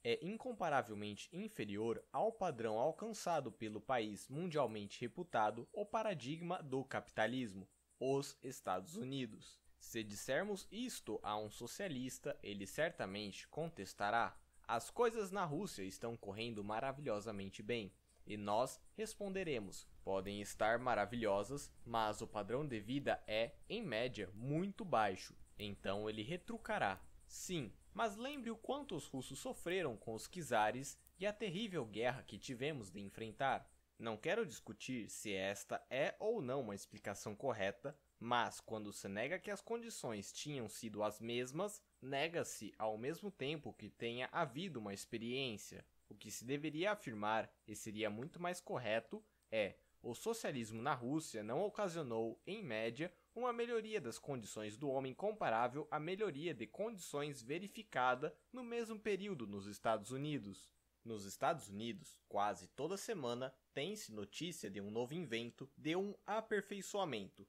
é 0.07 0.19
incomparavelmente 0.21 1.27
inferior 1.33 1.99
ao 2.13 2.31
padrão 2.31 2.77
alcançado 2.77 3.51
pelo 3.51 3.81
país 3.81 4.29
mundialmente 4.29 5.01
reputado 5.01 5.67
o 5.73 5.83
paradigma 5.83 6.61
do 6.61 6.83
capitalismo, 6.85 7.67
os 7.99 8.37
Estados 8.43 8.95
Unidos. 8.95 9.59
Se 9.79 10.03
dissermos 10.03 10.67
isto 10.71 11.19
a 11.23 11.35
um 11.35 11.49
socialista, 11.49 12.37
ele 12.43 12.67
certamente 12.67 13.47
contestará: 13.47 14.37
as 14.67 14.91
coisas 14.91 15.31
na 15.31 15.43
Rússia 15.43 15.81
estão 15.81 16.15
correndo 16.15 16.63
maravilhosamente 16.63 17.63
bem. 17.63 17.91
E 18.27 18.37
nós 18.37 18.79
responderemos: 18.93 19.87
podem 20.03 20.39
estar 20.39 20.77
maravilhosas, 20.77 21.71
mas 21.83 22.21
o 22.21 22.27
padrão 22.27 22.63
de 22.63 22.79
vida 22.79 23.23
é, 23.25 23.55
em 23.67 23.81
média, 23.81 24.29
muito 24.35 24.85
baixo. 24.85 25.35
Então 25.57 26.07
ele 26.07 26.21
retrucará: 26.21 27.01
sim, 27.25 27.73
mas 27.95 28.17
lembre 28.17 28.51
o 28.51 28.57
quanto 28.57 28.93
os 28.93 29.07
russos 29.07 29.39
sofreram 29.39 29.95
com 29.95 30.13
os 30.13 30.27
czares 30.27 30.99
e 31.17 31.25
a 31.25 31.31
terrível 31.31 31.85
guerra 31.85 32.21
que 32.21 32.37
tivemos 32.37 32.91
de 32.91 32.99
enfrentar. 32.99 33.71
Não 33.97 34.17
quero 34.17 34.45
discutir 34.45 35.09
se 35.09 35.33
esta 35.33 35.81
é 35.89 36.13
ou 36.19 36.41
não 36.41 36.59
uma 36.59 36.75
explicação 36.75 37.33
correta, 37.33 37.97
mas 38.19 38.59
quando 38.59 38.91
se 38.91 39.07
nega 39.07 39.39
que 39.39 39.49
as 39.49 39.61
condições 39.61 40.33
tinham 40.33 40.67
sido 40.67 41.01
as 41.01 41.21
mesmas, 41.21 41.81
nega-se 42.01 42.73
ao 42.77 42.97
mesmo 42.97 43.31
tempo 43.31 43.71
que 43.71 43.89
tenha 43.89 44.27
havido 44.29 44.77
uma 44.81 44.93
experiência. 44.93 45.85
O 46.09 46.15
que 46.15 46.29
se 46.29 46.43
deveria 46.43 46.91
afirmar, 46.91 47.49
e 47.65 47.73
seria 47.73 48.09
muito 48.09 48.41
mais 48.41 48.59
correto, 48.59 49.23
é: 49.49 49.75
o 50.01 50.13
socialismo 50.13 50.81
na 50.81 50.93
Rússia 50.93 51.41
não 51.41 51.61
ocasionou, 51.61 52.41
em 52.45 52.61
média, 52.61 53.09
uma 53.35 53.51
melhoria 53.51 53.99
das 53.99 54.17
condições 54.17 54.77
do 54.77 54.89
homem 54.89 55.13
comparável 55.13 55.85
à 55.91 55.99
melhoria 55.99 56.53
de 56.53 56.65
condições 56.65 57.43
verificada 57.43 58.33
no 58.51 58.63
mesmo 58.63 58.97
período 58.97 59.45
nos 59.45 59.67
Estados 59.67 60.11
Unidos. 60.11 60.71
Nos 61.03 61.25
Estados 61.25 61.67
Unidos, 61.67 62.17
quase 62.29 62.67
toda 62.69 62.95
semana 62.95 63.53
tem-se 63.73 64.13
notícia 64.13 64.69
de 64.69 64.79
um 64.79 64.89
novo 64.89 65.13
invento, 65.13 65.69
de 65.77 65.95
um 65.95 66.15
aperfeiçoamento, 66.25 67.45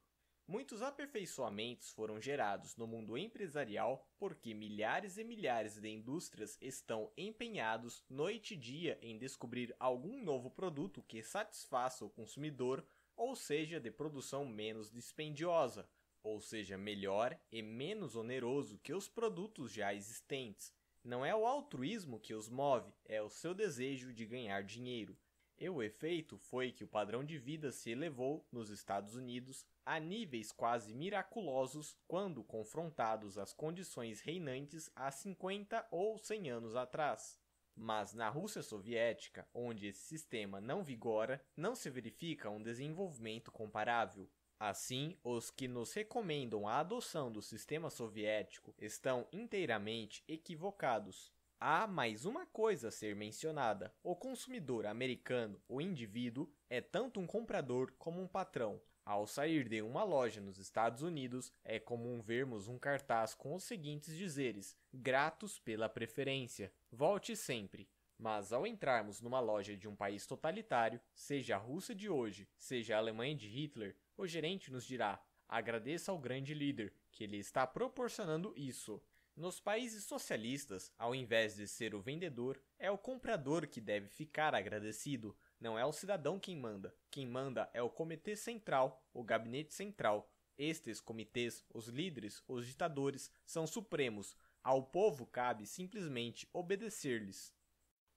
Muitos 0.49 0.81
aperfeiçoamentos 0.81 1.91
foram 1.91 2.21
gerados 2.21 2.77
no 2.77 2.87
mundo 2.87 3.19
empresarial 3.19 4.09
porque 4.17 4.55
milhares 4.55 5.19
e 5.19 5.25
milhares 5.25 5.77
de 5.81 5.89
indústrias 5.89 6.57
estão 6.61 7.11
empenhados 7.17 8.05
noite 8.09 8.55
e 8.55 8.57
dia 8.57 8.97
em 9.03 9.19
descobrir 9.19 9.75
algum 9.81 10.23
novo 10.23 10.49
produto 10.49 11.03
que 11.03 11.21
satisfaça 11.21 12.05
o 12.05 12.11
consumidor, 12.11 12.87
ou 13.17 13.35
seja, 13.35 13.81
de 13.81 13.91
produção 13.91 14.45
menos 14.45 14.91
dispendiosa, 14.91 15.89
ou 16.23 16.41
seja, 16.41 16.77
melhor 16.77 17.39
e 17.51 17.63
menos 17.63 18.17
oneroso 18.17 18.79
que 18.79 18.93
os 18.93 19.09
produtos 19.09 19.73
já 19.73 19.95
existentes. 19.95 20.73
Não 21.03 21.25
é 21.25 21.35
o 21.35 21.47
altruísmo 21.47 22.19
que 22.19 22.35
os 22.35 22.49
move, 22.49 22.93
é 23.05 23.23
o 23.23 23.31
seu 23.31 23.55
desejo 23.55 24.13
de 24.13 24.27
ganhar 24.27 24.63
dinheiro. 24.63 25.17
E 25.59 25.71
o 25.71 25.83
efeito 25.83 26.37
foi 26.37 26.71
que 26.71 26.85
o 26.85 26.89
padrão 26.89 27.25
de 27.25 27.39
vida 27.39 27.73
se 27.73 27.91
elevou 27.91 28.47
nos 28.53 28.69
Estados 28.69 29.15
Unidos 29.15 29.65
a 29.87 29.99
níveis 29.99 30.53
quase 30.53 30.93
miraculosos 30.93 31.97
quando 32.07 32.45
confrontados 32.45 33.39
às 33.39 33.55
condições 33.55 34.21
reinantes 34.21 34.91
há 34.95 35.11
50 35.11 35.87
ou 35.91 36.19
100 36.19 36.51
anos 36.51 36.77
atrás. 36.77 37.39
Mas 37.77 38.15
na 38.15 38.31
Rússia 38.31 38.63
soviética, 38.63 39.47
onde 39.53 39.87
esse 39.89 40.01
sistema 40.01 40.61
não 40.61 40.83
vigora, 40.83 41.45
não 41.55 41.75
se 41.75 41.91
verifica 41.91 42.49
um 42.49 42.63
desenvolvimento 42.63 43.53
comparável. 43.53 44.29
Assim, 44.59 45.19
os 45.23 45.51
que 45.51 45.69
nos 45.69 45.93
recomendam 45.93 46.67
a 46.67 46.79
adoção 46.79 47.31
do 47.31 47.43
sistema 47.43 47.91
soviético 47.91 48.75
estão 48.79 49.29
inteiramente 49.31 50.25
equivocados. 50.27 51.31
Há 51.61 51.87
mais 51.87 52.25
uma 52.25 52.47
coisa 52.47 52.89
a 52.89 52.91
ser 52.91 53.15
mencionada: 53.15 53.95
o 54.03 54.17
consumidor 54.17 54.87
americano, 54.87 55.61
o 55.69 55.81
indivíduo, 55.81 56.51
é 56.71 56.81
tanto 56.81 57.21
um 57.21 57.27
comprador 57.27 57.93
como 57.99 58.21
um 58.21 58.27
patrão. 58.27 58.81
Ao 59.07 59.25
sair 59.25 59.69
de 59.69 59.81
uma 59.83 60.03
loja 60.03 60.41
nos 60.41 60.59
Estados 60.59 61.01
Unidos, 61.01 61.53
é 61.65 61.79
comum 61.79 62.21
vermos 62.21 62.67
um 62.67 62.77
cartaz 62.77 63.35
com 63.35 63.55
os 63.55 63.63
seguintes 63.63 64.17
dizeres: 64.17 64.77
gratos 64.93 65.61
pela 65.61 65.89
preferência, 65.89 66.73
volte 66.91 67.37
sempre. 67.37 67.89
Mas 68.19 68.53
ao 68.53 68.67
entrarmos 68.67 69.21
numa 69.21 69.39
loja 69.39 69.77
de 69.77 69.87
um 69.87 69.95
país 69.95 70.27
totalitário, 70.27 71.01
seja 71.15 71.55
a 71.55 71.59
Rússia 71.59 71.95
de 71.95 72.11
hoje, 72.11 72.49
seja 72.59 72.97
a 72.97 72.99
Alemanha 72.99 73.37
de 73.37 73.47
Hitler, 73.47 73.95
o 74.17 74.27
gerente 74.27 74.73
nos 74.73 74.85
dirá: 74.85 75.25
agradeça 75.49 76.11
ao 76.11 76.19
grande 76.19 76.53
líder, 76.53 76.93
que 77.13 77.23
ele 77.23 77.37
está 77.37 77.65
proporcionando 77.65 78.53
isso. 78.57 79.01
Nos 79.37 79.61
países 79.61 80.03
socialistas, 80.03 80.91
ao 80.99 81.15
invés 81.15 81.55
de 81.55 81.69
ser 81.69 81.95
o 81.95 82.01
vendedor, 82.01 82.61
é 82.77 82.91
o 82.91 82.99
comprador 82.99 83.69
que 83.69 83.81
deve 83.81 84.09
ficar 84.09 84.53
agradecido. 84.53 85.37
Não 85.59 85.79
é 85.79 85.85
o 85.85 85.93
cidadão 85.93 86.39
quem 86.39 86.57
manda. 86.57 86.95
Quem 87.11 87.27
manda 87.27 87.71
é 87.73 87.83
o 87.83 87.91
Comitê 87.91 88.37
Central, 88.37 89.03
o 89.13 89.25
Gabinete 89.25 89.73
Central. 89.73 90.31
Estes 90.59 91.01
comitês, 91.01 91.65
os 91.73 91.89
líderes, 91.89 92.43
os 92.47 92.67
ditadores, 92.67 93.31
são 93.45 93.67
supremos. 93.67 94.37
Ao 94.63 94.83
povo 94.83 95.27
cabe 95.27 95.67
simplesmente 95.67 96.49
obedecer-lhes. 96.53 97.55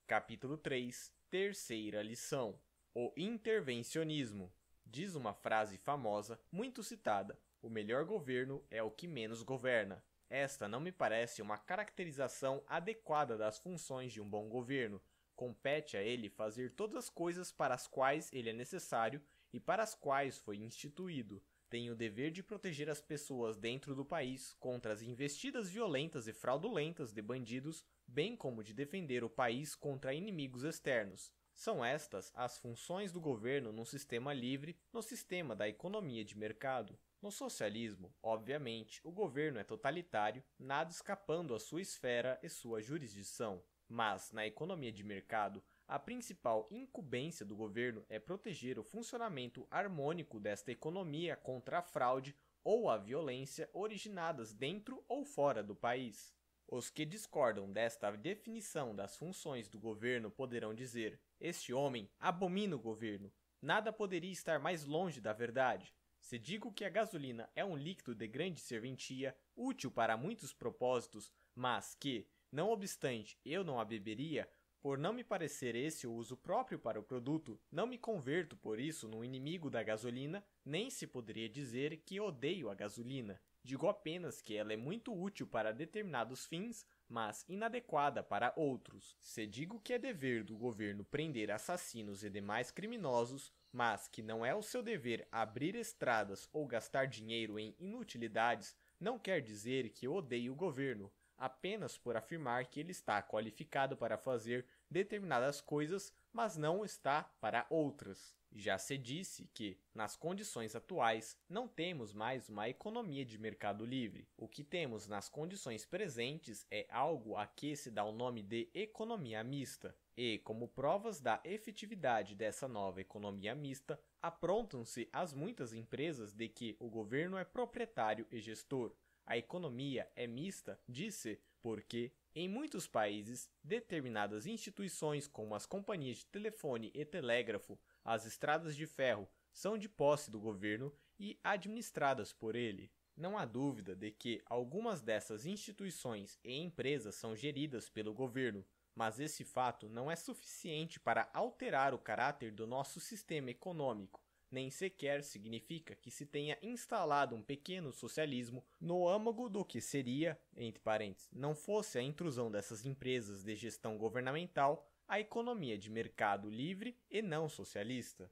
Capítulo 0.07 0.57
3 0.57 1.14
Terceira 1.30 2.02
lição: 2.02 2.60
O 2.94 3.14
intervencionismo. 3.16 4.52
Diz 4.86 5.14
uma 5.14 5.34
frase 5.34 5.78
famosa, 5.78 6.40
muito 6.52 6.82
citada: 6.82 7.40
O 7.61 7.70
melhor 7.70 8.03
governo 8.03 8.66
é 8.72 8.82
o 8.82 8.90
que 8.90 9.07
menos 9.07 9.44
governa. 9.44 10.03
Esta 10.30 10.68
não 10.68 10.80
me 10.80 10.91
parece 10.91 11.41
uma 11.41 11.57
caracterização 11.57 12.64
adequada 12.68 13.38
das 13.38 13.60
funções 13.60 14.11
de 14.11 14.20
um 14.20 14.30
bom 14.30 14.49
governo. 14.49 15.02
Compete 15.40 15.95
a 15.95 16.03
ele 16.03 16.28
fazer 16.28 16.72
todas 16.72 16.98
as 16.98 17.10
coisas 17.10 17.49
para 17.49 17.74
as 17.74 17.88
quais 17.88 18.30
ele 18.34 18.49
é 18.49 18.53
necessário 18.53 19.22
e 19.53 19.57
para 19.57 19.82
as 19.82 19.95
quais 19.95 20.38
foi 20.38 20.57
instituído. 20.57 21.41
Tem 21.70 21.90
o 21.90 21.95
dever 21.95 22.30
de 22.30 22.44
proteger 22.44 22.90
as 22.90 22.99
pessoas 22.99 23.56
dentro 23.56 23.95
do 23.95 24.03
país 24.03 24.52
contra 24.60 24.91
as 24.91 25.02
investidas 25.02 25.70
violentas 25.70 26.28
e 26.28 26.34
fraudulentas 26.34 27.14
de 27.14 27.22
bandidos, 27.22 27.86
bem 28.06 28.36
como 28.36 28.61
de 28.61 28.74
defender 28.74 29.24
o 29.24 29.30
país 29.30 29.76
contra 29.76 30.14
inimigos 30.14 30.66
externos. 30.66 31.32
São 31.56 31.86
estas 31.86 32.34
as 32.36 32.57
funções 32.57 33.14
do 33.14 33.22
governo 33.22 33.72
num 33.72 33.86
sistema 33.86 34.34
livre, 34.34 34.78
no 34.91 35.02
sistema 35.02 35.56
da 35.56 35.70
economia 35.70 36.26
de 36.26 36.38
mercado. 36.38 36.99
No 37.22 37.32
socialismo, 37.32 38.14
obviamente, 38.22 38.99
o 39.06 39.11
governo 39.14 39.57
é 39.57 39.64
totalitário, 39.64 40.44
nada 40.60 40.91
escapando 40.91 41.56
à 41.56 41.60
sua 41.61 41.80
esfera 41.82 42.38
e 42.44 42.49
sua 42.49 42.82
jurisdição. 42.82 43.64
Mas, 43.90 44.32
na 44.32 44.45
economia 44.45 44.91
de 44.91 45.03
mercado, 45.03 45.64
a 45.88 45.98
principal 45.98 46.68
incumbência 46.70 47.44
do 47.44 47.56
governo 47.56 48.06
é 48.07 48.20
proteger 48.20 48.78
o 48.78 48.84
funcionamento 48.84 49.68
harmônico 49.72 50.40
desta 50.40 50.72
economia 50.72 51.36
contra 51.36 51.80
a 51.80 51.82
fraude 51.82 52.36
ou 52.64 52.88
a 52.88 52.98
violência 52.98 53.68
originadas 53.74 54.53
dentro 54.53 55.03
ou 55.07 55.26
fora 55.26 55.64
do 55.64 55.76
país. 55.76 56.32
Os 56.68 56.91
que 56.91 57.03
discordam 57.03 57.72
desta 57.72 58.11
definição 58.11 58.95
das 58.95 59.18
funções 59.18 59.68
do 59.68 59.80
governo 59.80 60.30
poderão 60.30 60.76
dizer: 60.76 61.20
Este 61.40 61.74
homem 61.74 62.07
abomina 62.20 62.76
o 62.76 62.80
governo. 62.80 63.34
Nada 63.60 63.91
poderia 63.91 64.32
estar 64.32 64.60
mais 64.60 64.86
longe 64.86 65.20
da 65.20 65.34
verdade. 65.34 65.91
Se 66.20 66.38
digo 66.38 66.72
que 66.72 66.86
a 66.86 66.90
gasolina 66.90 67.49
é 67.56 67.66
um 67.66 67.76
líquido 67.76 68.14
de 68.14 68.28
grande 68.28 68.61
serventia, 68.61 69.36
útil 69.56 69.90
para 69.90 70.16
muitos 70.16 70.53
propósitos, 70.53 71.32
mas 71.56 71.95
que, 71.95 72.28
não 72.52 72.70
obstante, 72.70 73.38
eu 73.46 73.64
não 73.64 73.80
a 73.80 73.86
beberia, 73.86 74.50
por 74.82 74.98
não 74.98 75.12
me 75.12 75.24
parecer 75.24 75.76
esse 75.76 76.08
o 76.08 76.14
uso 76.14 76.38
próprio 76.38 76.80
para 76.80 77.00
o 77.00 77.04
produto, 77.04 77.60
não 77.72 77.86
me 77.86 77.98
converto 77.98 78.56
por 78.56 78.80
isso 78.80 79.08
no 79.08 79.24
inimigo 79.24 79.70
da 79.70 79.84
gasolina, 79.84 80.44
nem 80.64 80.90
se 80.90 81.06
poderia 81.06 81.50
dizer 81.50 81.98
que 82.06 82.20
odeio 82.20 82.70
a 82.70 82.76
gasolina. 82.76 83.42
Digo 83.62 83.90
apenas 83.90 84.42
que 84.42 84.56
ela 84.56 84.72
é 84.72 84.78
muito 84.78 85.14
útil 85.14 85.46
para 85.46 85.74
determinados 85.74 86.46
fins, 86.46 86.86
mas 87.10 87.44
inadequada 87.50 88.24
para 88.24 88.54
outros. 88.56 89.18
Se 89.20 89.46
digo 89.46 89.82
que 89.82 89.94
é 89.94 90.00
dever 90.00 90.46
do 90.46 90.58
governo 90.58 91.04
prender 91.04 91.52
assassinos 91.52 92.24
e 92.24 92.30
demais 92.30 92.72
criminosos, 92.72 93.52
mas 93.72 94.08
que 94.08 94.22
não 94.22 94.46
é 94.46 94.56
o 94.56 94.62
seu 94.62 94.82
dever 94.82 95.28
abrir 95.30 95.76
estradas 95.76 96.48
ou 96.54 96.66
gastar 96.66 97.06
dinheiro 97.06 97.60
em 97.60 97.76
inutilidades, 97.78 98.76
não 98.98 99.20
quer 99.20 99.42
dizer 99.42 99.90
que 99.90 100.08
odeie 100.08 100.50
o 100.50 100.56
governo, 100.56 101.12
apenas 101.40 101.98
por 101.98 102.16
afirmar 102.16 102.66
que 102.66 102.80
ele 102.80 102.91
está 102.91 103.22
qualificado 103.22 103.95
para 103.98 104.18
fazer 104.18 104.66
determinadas 104.90 105.61
coisas, 105.61 106.14
mas 106.32 106.57
não 106.57 106.84
está 106.84 107.24
para 107.40 107.66
outras. 107.70 108.38
Já 108.52 108.80
se 108.80 108.98
disse 108.98 109.48
que, 109.53 109.78
nas 109.94 110.16
condições 110.16 110.76
atuais, 110.76 111.38
não 111.48 111.68
temos 111.68 112.14
mais 112.14 112.49
uma 112.49 112.68
economia 112.68 113.24
de 113.24 113.38
mercado 113.38 113.86
livre. 113.86 114.28
O 114.36 114.48
que 114.48 114.64
temos 114.64 115.07
nas 115.07 115.30
condições 115.30 115.86
presentes 115.86 116.66
é 116.72 116.88
algo 116.90 117.36
a 117.36 117.45
que 117.45 117.76
se 117.76 117.91
dá 117.91 118.03
o 118.03 118.11
nome 118.11 118.41
de 118.41 118.68
economia 118.74 119.44
mista. 119.44 119.95
E, 120.18 120.40
como 120.40 120.68
provas 120.68 121.22
da 121.22 121.40
efetividade 121.44 122.34
dessa 122.34 122.68
nova 122.68 122.99
economia 122.99 123.53
mista, 123.53 123.99
aprontam-se 124.22 125.07
as 125.14 125.32
muitas 125.32 125.72
empresas 125.72 126.34
de 126.34 126.49
que 126.49 126.76
o 126.80 126.90
governo 126.90 127.38
é 127.38 127.45
proprietário 127.45 128.28
e 128.32 128.40
gestor. 128.40 128.91
A 129.30 129.38
economia 129.38 130.11
é 130.15 130.26
mista, 130.26 130.81
disse, 130.89 131.39
porque, 131.61 132.11
em 132.34 132.49
muitos 132.49 132.88
países, 132.88 133.47
determinadas 133.64 134.47
instituições, 134.47 135.27
como 135.27 135.53
as 135.53 135.68
companhias 135.68 136.18
de 136.18 136.26
telefone 136.26 136.89
e 136.95 137.06
telégrafo, 137.06 137.77
as 138.03 138.26
estradas 138.26 138.76
de 138.76 138.88
ferro 138.88 139.30
são 139.53 139.77
de 139.77 139.88
posse 139.88 140.31
do 140.31 140.39
governo 140.39 140.91
e 141.19 141.39
administradas 141.43 142.34
por 142.34 142.56
ele. 142.56 142.91
Não 143.15 143.38
há 143.38 143.45
dúvida 143.45 143.95
de 143.95 144.10
que 144.10 144.41
algumas 144.47 144.99
dessas 144.99 145.45
instituições 145.45 146.39
e 146.43 146.60
empresas 146.60 147.14
são 147.14 147.35
geridas 147.35 147.88
pelo 147.88 148.15
governo, 148.15 148.65
mas 148.95 149.19
esse 149.19 149.43
fato 149.43 149.88
não 149.88 150.10
é 150.10 150.15
suficiente 150.15 150.99
para 150.99 151.30
alterar 151.35 151.93
o 151.93 151.99
caráter 151.99 152.51
do 152.51 152.65
nosso 152.65 152.99
sistema 152.99 153.51
econômico, 153.51 154.23
nem 154.52 154.70
sequer 154.70 155.24
significa 155.24 155.96
que 155.96 156.10
se 156.10 156.26
tenha 156.26 156.58
instalado 156.62 157.36
um 157.36 157.42
pequeno 157.42 157.92
socialismo 157.92 158.66
no 158.80 159.08
âmago 159.08 159.50
do 159.50 159.64
que 159.64 159.80
seria, 159.80 160.40
entre 160.56 160.82
parênteses, 160.82 161.30
não 161.32 161.56
fosse 161.56 161.98
a 161.98 162.02
intrusão 162.02 162.52
dessas 162.52 162.86
empresas 162.86 163.44
de 163.44 163.56
gestão 163.56 163.98
governamental 163.98 164.90
a 165.08 165.20
economia 165.20 165.76
de 165.76 165.90
mercado 165.90 166.50
livre 166.52 166.96
e 167.10 167.20
não 167.20 167.50
socialista. 167.50 168.32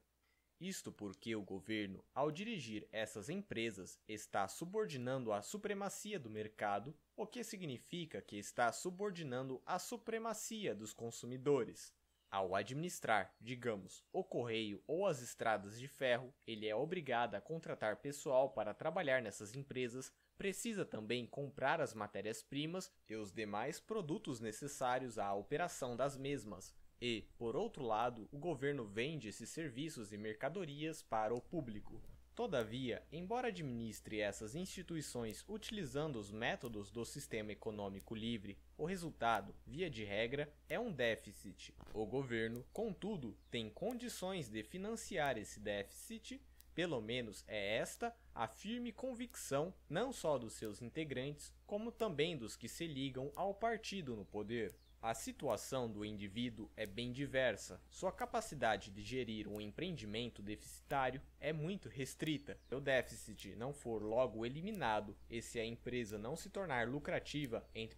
Isto 0.60 0.90
porque 0.90 1.36
o 1.36 1.42
governo, 1.42 2.04
ao 2.12 2.32
dirigir 2.32 2.88
essas 2.90 3.28
empresas, 3.28 3.98
está 4.08 4.46
subordinando 4.48 5.32
a 5.32 5.40
supremacia 5.40 6.18
do 6.18 6.28
mercado, 6.30 6.96
o 7.16 7.26
que 7.26 7.44
significa 7.44 8.20
que 8.20 8.36
está 8.36 8.72
subordinando 8.72 9.62
a 9.64 9.78
supremacia 9.78 10.74
dos 10.74 10.92
consumidores. 10.92 11.94
Ao 12.30 12.54
administrar, 12.54 13.34
digamos, 13.40 14.04
o 14.12 14.22
correio 14.22 14.82
ou 14.86 15.06
as 15.06 15.22
estradas 15.22 15.78
de 15.78 15.88
ferro, 15.88 16.32
ele 16.46 16.68
é 16.68 16.76
obrigado 16.76 17.34
a 17.34 17.40
contratar 17.40 17.96
pessoal 17.96 18.50
para 18.50 18.74
trabalhar 18.74 19.22
nessas 19.22 19.54
empresas 19.54 20.12
precisa 20.38 20.84
também 20.84 21.26
comprar 21.26 21.80
as 21.80 21.92
matérias-primas 21.92 22.92
e 23.08 23.16
os 23.16 23.32
demais 23.32 23.80
produtos 23.80 24.40
necessários 24.40 25.18
à 25.18 25.34
operação 25.34 25.96
das 25.96 26.16
mesmas. 26.16 26.72
E, 27.00 27.24
por 27.36 27.56
outro 27.56 27.82
lado, 27.82 28.28
o 28.30 28.38
governo 28.38 28.84
vende 28.84 29.28
esses 29.28 29.50
serviços 29.50 30.12
e 30.12 30.16
mercadorias 30.16 31.02
para 31.02 31.34
o 31.34 31.40
público. 31.40 32.00
Todavia, 32.38 33.02
embora 33.10 33.48
administre 33.48 34.20
essas 34.20 34.54
instituições 34.54 35.44
utilizando 35.48 36.20
os 36.20 36.30
métodos 36.30 36.88
do 36.88 37.04
sistema 37.04 37.50
econômico 37.50 38.14
livre, 38.14 38.56
o 38.76 38.84
resultado, 38.84 39.52
via 39.66 39.90
de 39.90 40.04
regra, 40.04 40.48
é 40.68 40.78
um 40.78 40.92
déficit. 40.92 41.74
O 41.92 42.06
governo, 42.06 42.64
contudo, 42.72 43.36
tem 43.50 43.68
condições 43.68 44.48
de 44.48 44.62
financiar 44.62 45.36
esse 45.36 45.58
déficit 45.58 46.40
pelo 46.76 47.00
menos 47.00 47.42
é 47.48 47.78
esta 47.78 48.14
a 48.32 48.46
firme 48.46 48.92
convicção 48.92 49.74
não 49.90 50.12
só 50.12 50.38
dos 50.38 50.52
seus 50.52 50.80
integrantes, 50.80 51.52
como 51.66 51.90
também 51.90 52.36
dos 52.36 52.54
que 52.54 52.68
se 52.68 52.86
ligam 52.86 53.32
ao 53.34 53.52
partido 53.52 54.14
no 54.14 54.24
poder. 54.24 54.76
A 55.00 55.14
situação 55.14 55.88
do 55.88 56.04
indivíduo 56.04 56.68
é 56.76 56.84
bem 56.84 57.12
diversa. 57.12 57.80
Sua 57.88 58.10
capacidade 58.10 58.90
de 58.90 59.00
gerir 59.00 59.46
um 59.46 59.60
empreendimento 59.60 60.42
deficitário 60.42 61.22
é 61.38 61.52
muito 61.52 61.88
restrita. 61.88 62.58
Se 62.68 62.74
o 62.74 62.80
déficit 62.80 63.54
não 63.54 63.72
for 63.72 64.02
logo 64.02 64.44
eliminado 64.44 65.16
e 65.30 65.40
se 65.40 65.60
a 65.60 65.64
empresa 65.64 66.18
não 66.18 66.34
se 66.34 66.50
tornar 66.50 66.88
lucrativa, 66.88 67.64
entre 67.76 67.96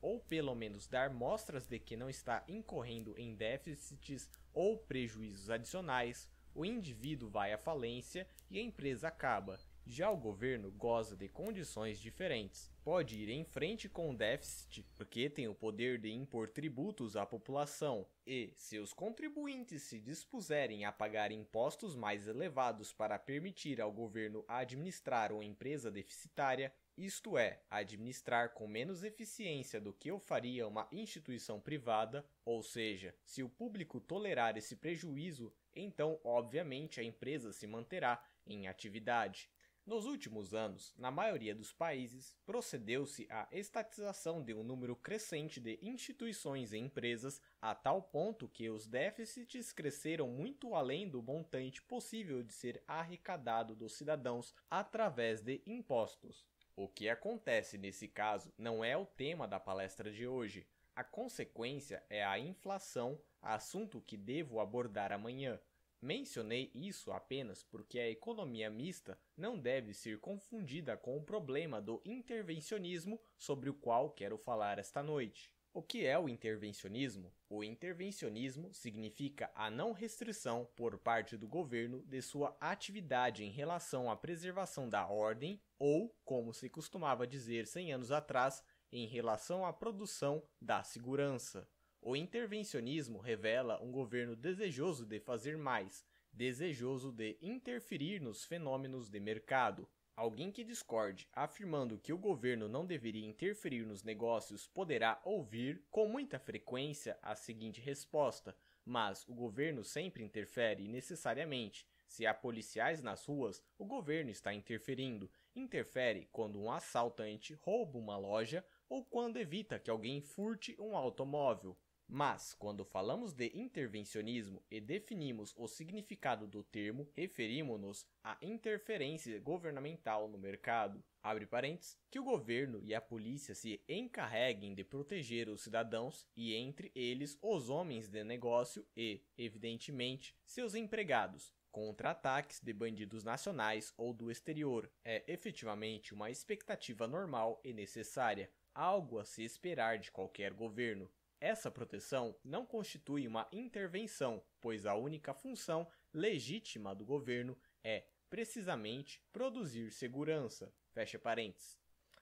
ou 0.00 0.20
pelo 0.20 0.54
menos 0.54 0.86
dar 0.86 1.10
mostras 1.10 1.66
de 1.66 1.78
que 1.78 1.98
não 1.98 2.08
está 2.08 2.42
incorrendo 2.48 3.14
em 3.18 3.34
déficits 3.34 4.30
ou 4.54 4.78
prejuízos 4.78 5.50
adicionais, 5.50 6.30
o 6.54 6.64
indivíduo 6.64 7.28
vai 7.28 7.52
à 7.52 7.58
falência 7.58 8.26
e 8.50 8.58
a 8.58 8.62
empresa 8.62 9.08
acaba. 9.08 9.60
Já 9.90 10.10
o 10.10 10.18
governo 10.18 10.70
goza 10.70 11.16
de 11.16 11.30
condições 11.30 11.98
diferentes. 11.98 12.70
Pode 12.84 13.18
ir 13.22 13.30
em 13.30 13.42
frente 13.42 13.88
com 13.88 14.10
o 14.10 14.14
déficit, 14.14 14.86
porque 14.94 15.30
tem 15.30 15.48
o 15.48 15.54
poder 15.54 15.98
de 15.98 16.12
impor 16.12 16.50
tributos 16.50 17.16
à 17.16 17.24
população, 17.24 18.06
e, 18.26 18.52
se 18.54 18.78
os 18.78 18.92
contribuintes 18.92 19.84
se 19.84 19.98
dispuserem 19.98 20.84
a 20.84 20.92
pagar 20.92 21.32
impostos 21.32 21.96
mais 21.96 22.28
elevados 22.28 22.92
para 22.92 23.18
permitir 23.18 23.80
ao 23.80 23.90
governo 23.90 24.44
administrar 24.46 25.32
uma 25.32 25.42
empresa 25.42 25.90
deficitária, 25.90 26.70
isto 26.94 27.38
é, 27.38 27.62
administrar 27.70 28.52
com 28.52 28.68
menos 28.68 29.02
eficiência 29.02 29.80
do 29.80 29.94
que 29.94 30.12
o 30.12 30.18
faria 30.18 30.68
uma 30.68 30.86
instituição 30.92 31.58
privada, 31.58 32.26
ou 32.44 32.62
seja, 32.62 33.14
se 33.24 33.42
o 33.42 33.48
público 33.48 34.02
tolerar 34.02 34.58
esse 34.58 34.76
prejuízo, 34.76 35.50
então, 35.74 36.20
obviamente, 36.22 37.00
a 37.00 37.02
empresa 37.04 37.54
se 37.54 37.66
manterá 37.66 38.22
em 38.46 38.68
atividade. 38.68 39.48
Nos 39.88 40.04
últimos 40.04 40.52
anos, 40.52 40.92
na 40.98 41.10
maioria 41.10 41.54
dos 41.54 41.72
países, 41.72 42.36
procedeu-se 42.44 43.26
à 43.30 43.48
estatização 43.50 44.44
de 44.44 44.52
um 44.52 44.62
número 44.62 44.94
crescente 44.94 45.58
de 45.58 45.78
instituições 45.80 46.74
e 46.74 46.76
empresas, 46.76 47.40
a 47.58 47.74
tal 47.74 48.02
ponto 48.02 48.50
que 48.50 48.68
os 48.68 48.86
déficits 48.86 49.72
cresceram 49.72 50.28
muito 50.28 50.74
além 50.74 51.08
do 51.08 51.22
montante 51.22 51.80
possível 51.80 52.42
de 52.42 52.52
ser 52.52 52.82
arrecadado 52.86 53.74
dos 53.74 53.94
cidadãos 53.94 54.54
através 54.70 55.40
de 55.40 55.62
impostos. 55.66 56.44
O 56.76 56.86
que 56.86 57.08
acontece 57.08 57.78
nesse 57.78 58.08
caso 58.08 58.52
não 58.58 58.84
é 58.84 58.94
o 58.94 59.06
tema 59.06 59.48
da 59.48 59.58
palestra 59.58 60.12
de 60.12 60.26
hoje. 60.26 60.66
A 60.94 61.02
consequência 61.02 62.04
é 62.10 62.22
a 62.22 62.38
inflação, 62.38 63.18
assunto 63.40 64.02
que 64.02 64.18
devo 64.18 64.60
abordar 64.60 65.12
amanhã. 65.12 65.58
Mencionei 66.00 66.70
isso 66.74 67.10
apenas 67.10 67.64
porque 67.64 67.98
a 67.98 68.08
economia 68.08 68.70
mista 68.70 69.18
não 69.36 69.58
deve 69.58 69.92
ser 69.92 70.20
confundida 70.20 70.96
com 70.96 71.16
o 71.16 71.22
problema 71.22 71.82
do 71.82 72.00
intervencionismo 72.04 73.20
sobre 73.36 73.68
o 73.68 73.74
qual 73.74 74.10
quero 74.10 74.38
falar 74.38 74.78
esta 74.78 75.02
noite. 75.02 75.52
O 75.74 75.82
que 75.82 76.06
é 76.06 76.18
o 76.18 76.28
intervencionismo? 76.28 77.32
O 77.48 77.62
intervencionismo 77.62 78.72
significa 78.72 79.50
a 79.54 79.70
não 79.70 79.92
restrição 79.92 80.68
por 80.74 80.98
parte 80.98 81.36
do 81.36 81.46
governo 81.46 82.02
de 82.02 82.22
sua 82.22 82.56
atividade 82.60 83.44
em 83.44 83.50
relação 83.50 84.10
à 84.10 84.16
preservação 84.16 84.88
da 84.88 85.06
ordem 85.06 85.60
ou, 85.78 86.16
como 86.24 86.54
se 86.54 86.68
costumava 86.68 87.26
dizer 87.26 87.66
100 87.66 87.92
anos 87.92 88.10
atrás, 88.10 88.62
em 88.90 89.06
relação 89.06 89.66
à 89.66 89.72
produção 89.72 90.42
da 90.60 90.82
segurança. 90.82 91.68
O 92.00 92.16
intervencionismo 92.16 93.18
revela 93.18 93.82
um 93.82 93.90
governo 93.90 94.34
desejoso 94.36 95.04
de 95.04 95.18
fazer 95.20 95.58
mais, 95.58 96.06
desejoso 96.32 97.12
de 97.12 97.36
interferir 97.42 98.20
nos 98.20 98.44
fenômenos 98.44 99.10
de 99.10 99.18
mercado. 99.20 99.86
Alguém 100.16 100.50
que 100.50 100.64
discorde, 100.64 101.28
afirmando 101.32 101.98
que 101.98 102.12
o 102.12 102.18
governo 102.18 102.68
não 102.68 102.86
deveria 102.86 103.26
interferir 103.26 103.84
nos 103.84 104.02
negócios, 104.02 104.66
poderá 104.66 105.20
ouvir 105.24 105.84
com 105.90 106.08
muita 106.08 106.38
frequência 106.38 107.18
a 107.20 107.34
seguinte 107.34 107.80
resposta: 107.80 108.56
mas 108.84 109.26
o 109.28 109.34
governo 109.34 109.84
sempre 109.84 110.24
interfere 110.24 110.88
necessariamente. 110.88 111.86
Se 112.06 112.26
há 112.26 112.32
policiais 112.32 113.02
nas 113.02 113.26
ruas, 113.26 113.62
o 113.76 113.84
governo 113.84 114.30
está 114.30 114.54
interferindo. 114.54 115.30
Interfere 115.54 116.26
quando 116.32 116.58
um 116.58 116.70
assaltante 116.72 117.54
rouba 117.54 117.98
uma 117.98 118.16
loja 118.16 118.64
ou 118.88 119.04
quando 119.04 119.36
evita 119.36 119.78
que 119.78 119.90
alguém 119.90 120.22
furte 120.22 120.74
um 120.80 120.96
automóvel. 120.96 121.76
Mas, 122.10 122.54
quando 122.54 122.86
falamos 122.86 123.34
de 123.34 123.52
intervencionismo 123.54 124.62
e 124.70 124.80
definimos 124.80 125.52
o 125.58 125.68
significado 125.68 126.46
do 126.46 126.64
termo, 126.64 127.06
referimos-nos 127.14 128.06
à 128.24 128.38
interferência 128.40 129.38
governamental 129.40 130.26
no 130.26 130.38
mercado. 130.38 131.04
Abre 131.22 131.44
parênteses, 131.44 131.98
que 132.10 132.18
o 132.18 132.24
governo 132.24 132.80
e 132.82 132.94
a 132.94 133.00
polícia 133.00 133.54
se 133.54 133.84
encarreguem 133.86 134.74
de 134.74 134.82
proteger 134.82 135.50
os 135.50 135.60
cidadãos 135.60 136.26
e, 136.34 136.54
entre 136.54 136.90
eles, 136.94 137.36
os 137.42 137.68
homens 137.68 138.08
de 138.08 138.24
negócio 138.24 138.86
e, 138.96 139.22
evidentemente, 139.36 140.34
seus 140.46 140.74
empregados, 140.74 141.52
contra 141.70 142.12
ataques 142.12 142.58
de 142.58 142.72
bandidos 142.72 143.22
nacionais 143.22 143.92
ou 143.98 144.14
do 144.14 144.30
exterior. 144.30 144.90
É 145.04 145.30
efetivamente 145.30 146.14
uma 146.14 146.30
expectativa 146.30 147.06
normal 147.06 147.60
e 147.62 147.74
necessária, 147.74 148.50
algo 148.74 149.18
a 149.18 149.26
se 149.26 149.42
esperar 149.42 149.98
de 149.98 150.10
qualquer 150.10 150.54
governo. 150.54 151.10
Essa 151.40 151.70
proteção 151.70 152.34
não 152.44 152.66
constitui 152.66 153.26
uma 153.26 153.48
intervenção, 153.52 154.42
pois 154.60 154.84
a 154.86 154.94
única 154.94 155.32
função 155.32 155.86
legítima 156.12 156.94
do 156.94 157.04
governo 157.04 157.56
é, 157.82 158.04
precisamente, 158.28 159.22
produzir 159.32 159.92
segurança. 159.92 160.72
Fecha 160.92 161.18
parênteses. 161.18 161.78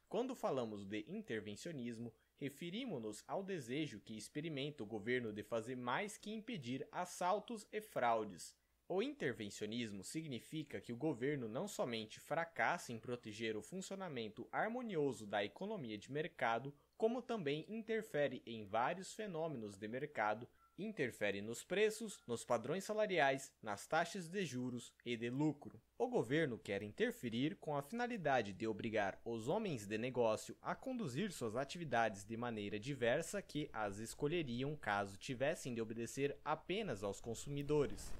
Quando 0.08 0.34
falamos 0.34 0.84
de 0.84 1.04
intervencionismo, 1.08 2.12
referimos-nos 2.36 3.24
ao 3.26 3.42
desejo 3.42 4.00
que 4.00 4.16
experimenta 4.16 4.82
o 4.82 4.86
governo 4.86 5.32
de 5.32 5.42
fazer 5.42 5.76
mais 5.76 6.16
que 6.18 6.30
impedir 6.30 6.86
assaltos 6.92 7.66
e 7.72 7.80
fraudes. 7.80 8.54
O 8.88 9.02
intervencionismo 9.02 10.04
significa 10.04 10.80
que 10.80 10.92
o 10.92 10.96
governo 10.96 11.48
não 11.48 11.66
somente 11.66 12.20
fracassa 12.20 12.92
em 12.92 13.00
proteger 13.00 13.56
o 13.56 13.62
funcionamento 13.62 14.46
harmonioso 14.52 15.26
da 15.26 15.44
economia 15.44 15.98
de 15.98 16.12
mercado, 16.12 16.72
como 16.96 17.20
também 17.20 17.64
interfere 17.68 18.42
em 18.46 18.64
vários 18.64 19.12
fenômenos 19.12 19.76
de 19.76 19.86
mercado, 19.86 20.48
interfere 20.78 21.40
nos 21.40 21.64
preços, 21.64 22.20
nos 22.26 22.44
padrões 22.44 22.84
salariais, 22.84 23.52
nas 23.62 23.86
taxas 23.86 24.28
de 24.28 24.44
juros 24.44 24.92
e 25.04 25.16
de 25.16 25.30
lucro. 25.30 25.80
O 25.98 26.08
governo 26.08 26.58
quer 26.58 26.82
interferir 26.82 27.56
com 27.56 27.76
a 27.76 27.82
finalidade 27.82 28.52
de 28.52 28.66
obrigar 28.66 29.18
os 29.24 29.48
homens 29.48 29.86
de 29.86 29.96
negócio 29.96 30.56
a 30.60 30.74
conduzir 30.74 31.32
suas 31.32 31.56
atividades 31.56 32.24
de 32.24 32.36
maneira 32.36 32.78
diversa 32.78 33.40
que 33.40 33.70
as 33.72 33.98
escolheriam 33.98 34.76
caso 34.76 35.16
tivessem 35.16 35.74
de 35.74 35.80
obedecer 35.80 36.38
apenas 36.44 37.02
aos 37.02 37.20
consumidores. 37.20 38.12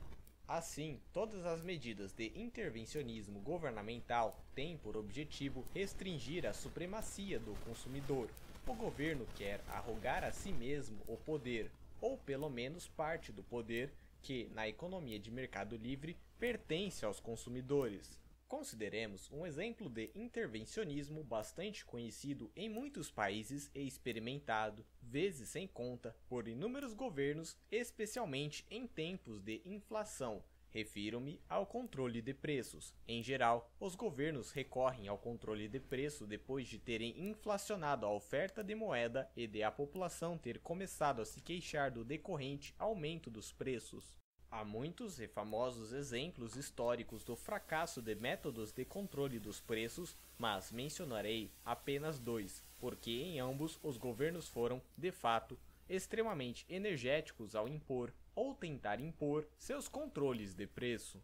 Assim, 0.49 1.01
todas 1.13 1.45
as 1.45 1.61
medidas 1.61 2.13
de 2.13 2.33
intervencionismo 2.39 3.41
governamental 3.41 4.41
têm 4.55 4.79
por 4.79 4.97
objetivo 4.97 5.67
restringir 5.75 6.47
a 6.47 6.53
supremacia 6.53 7.41
do 7.41 7.53
consumidor, 7.65 8.31
o 8.67 8.75
governo 8.75 9.27
quer 9.37 9.61
arrogar 9.69 10.25
a 10.25 10.33
si 10.33 10.53
mesmo 10.53 10.99
o 11.07 11.17
poder, 11.17 11.71
ou 12.01 12.19
pelo 12.19 12.51
menos 12.51 12.89
parte 12.89 13.31
do 13.31 13.43
poder, 13.43 13.93
que, 14.21 14.51
na 14.53 14.69
economia 14.69 15.19
de 15.19 15.31
mercado 15.31 15.77
livre, 15.77 16.17
pertence 16.39 17.05
aos 17.05 17.21
consumidores. 17.21 18.21
Consideremos 18.49 19.31
um 19.33 19.47
exemplo 19.47 19.89
de 19.89 20.11
intervencionismo 20.15 21.23
bastante 21.23 21.85
conhecido 21.85 22.51
em 22.57 22.69
muitos 22.69 23.11
países 23.11 23.71
e 23.75 23.87
experimentado, 23.87 24.85
vezes 25.01 25.49
sem 25.49 25.67
conta, 25.67 26.17
por 26.29 26.47
inúmeros 26.47 26.93
governos, 26.93 27.57
especialmente 27.71 28.65
em 28.71 28.87
tempos 28.87 29.41
de 29.41 29.63
inflação, 29.65 30.43
Refiro-me 30.77 31.41
ao 31.49 31.65
controle 31.65 32.21
de 32.21 32.35
preços. 32.35 32.95
Em 33.09 33.23
geral, 33.23 33.73
os 33.81 33.95
governos 33.95 34.51
recorrem 34.51 35.09
ao 35.09 35.17
controle 35.17 35.69
de 35.69 35.81
preço 35.81 36.27
depois 36.27 36.69
de 36.69 36.79
terem 36.79 37.19
inflacionado 37.19 38.05
a 38.05 38.13
oferta 38.13 38.63
de 38.63 38.75
moeda 38.75 39.27
e 39.35 39.47
de 39.47 39.63
a 39.63 39.71
população 39.71 40.37
ter 40.37 40.59
começado 40.59 41.23
a 41.23 41.25
se 41.25 41.41
queixar 41.41 41.91
do 41.91 42.05
decorrente 42.05 42.75
aumento 42.79 43.31
dos 43.31 43.51
preços. 43.51 44.19
Há 44.51 44.67
muitos 44.67 45.19
e 45.19 45.27
famosos 45.27 45.95
exemplos 45.95 46.57
históricos 46.57 47.25
do 47.25 47.35
fracasso 47.35 48.03
de 48.03 48.15
métodos 48.15 48.71
de 48.71 48.85
controle 48.85 49.39
dos 49.39 49.63
preços, 49.63 50.15
mas 50.37 50.71
mencionarei 50.71 51.51
apenas 51.65 52.19
dois, 52.19 52.63
porque 52.79 53.13
em 53.13 53.41
ambos 53.41 53.81
os 53.83 53.97
governos 53.97 54.47
foram, 54.47 54.83
de 54.95 55.11
fato, 55.11 55.59
extremamente 55.89 56.65
energéticos 56.69 57.55
ao 57.55 57.69
impor 57.69 58.13
ou 58.35 58.55
tentar 58.55 59.01
impor 59.01 59.49
seus 59.57 59.89
controles 59.89 60.55
de 60.55 60.67
preço. 60.67 61.23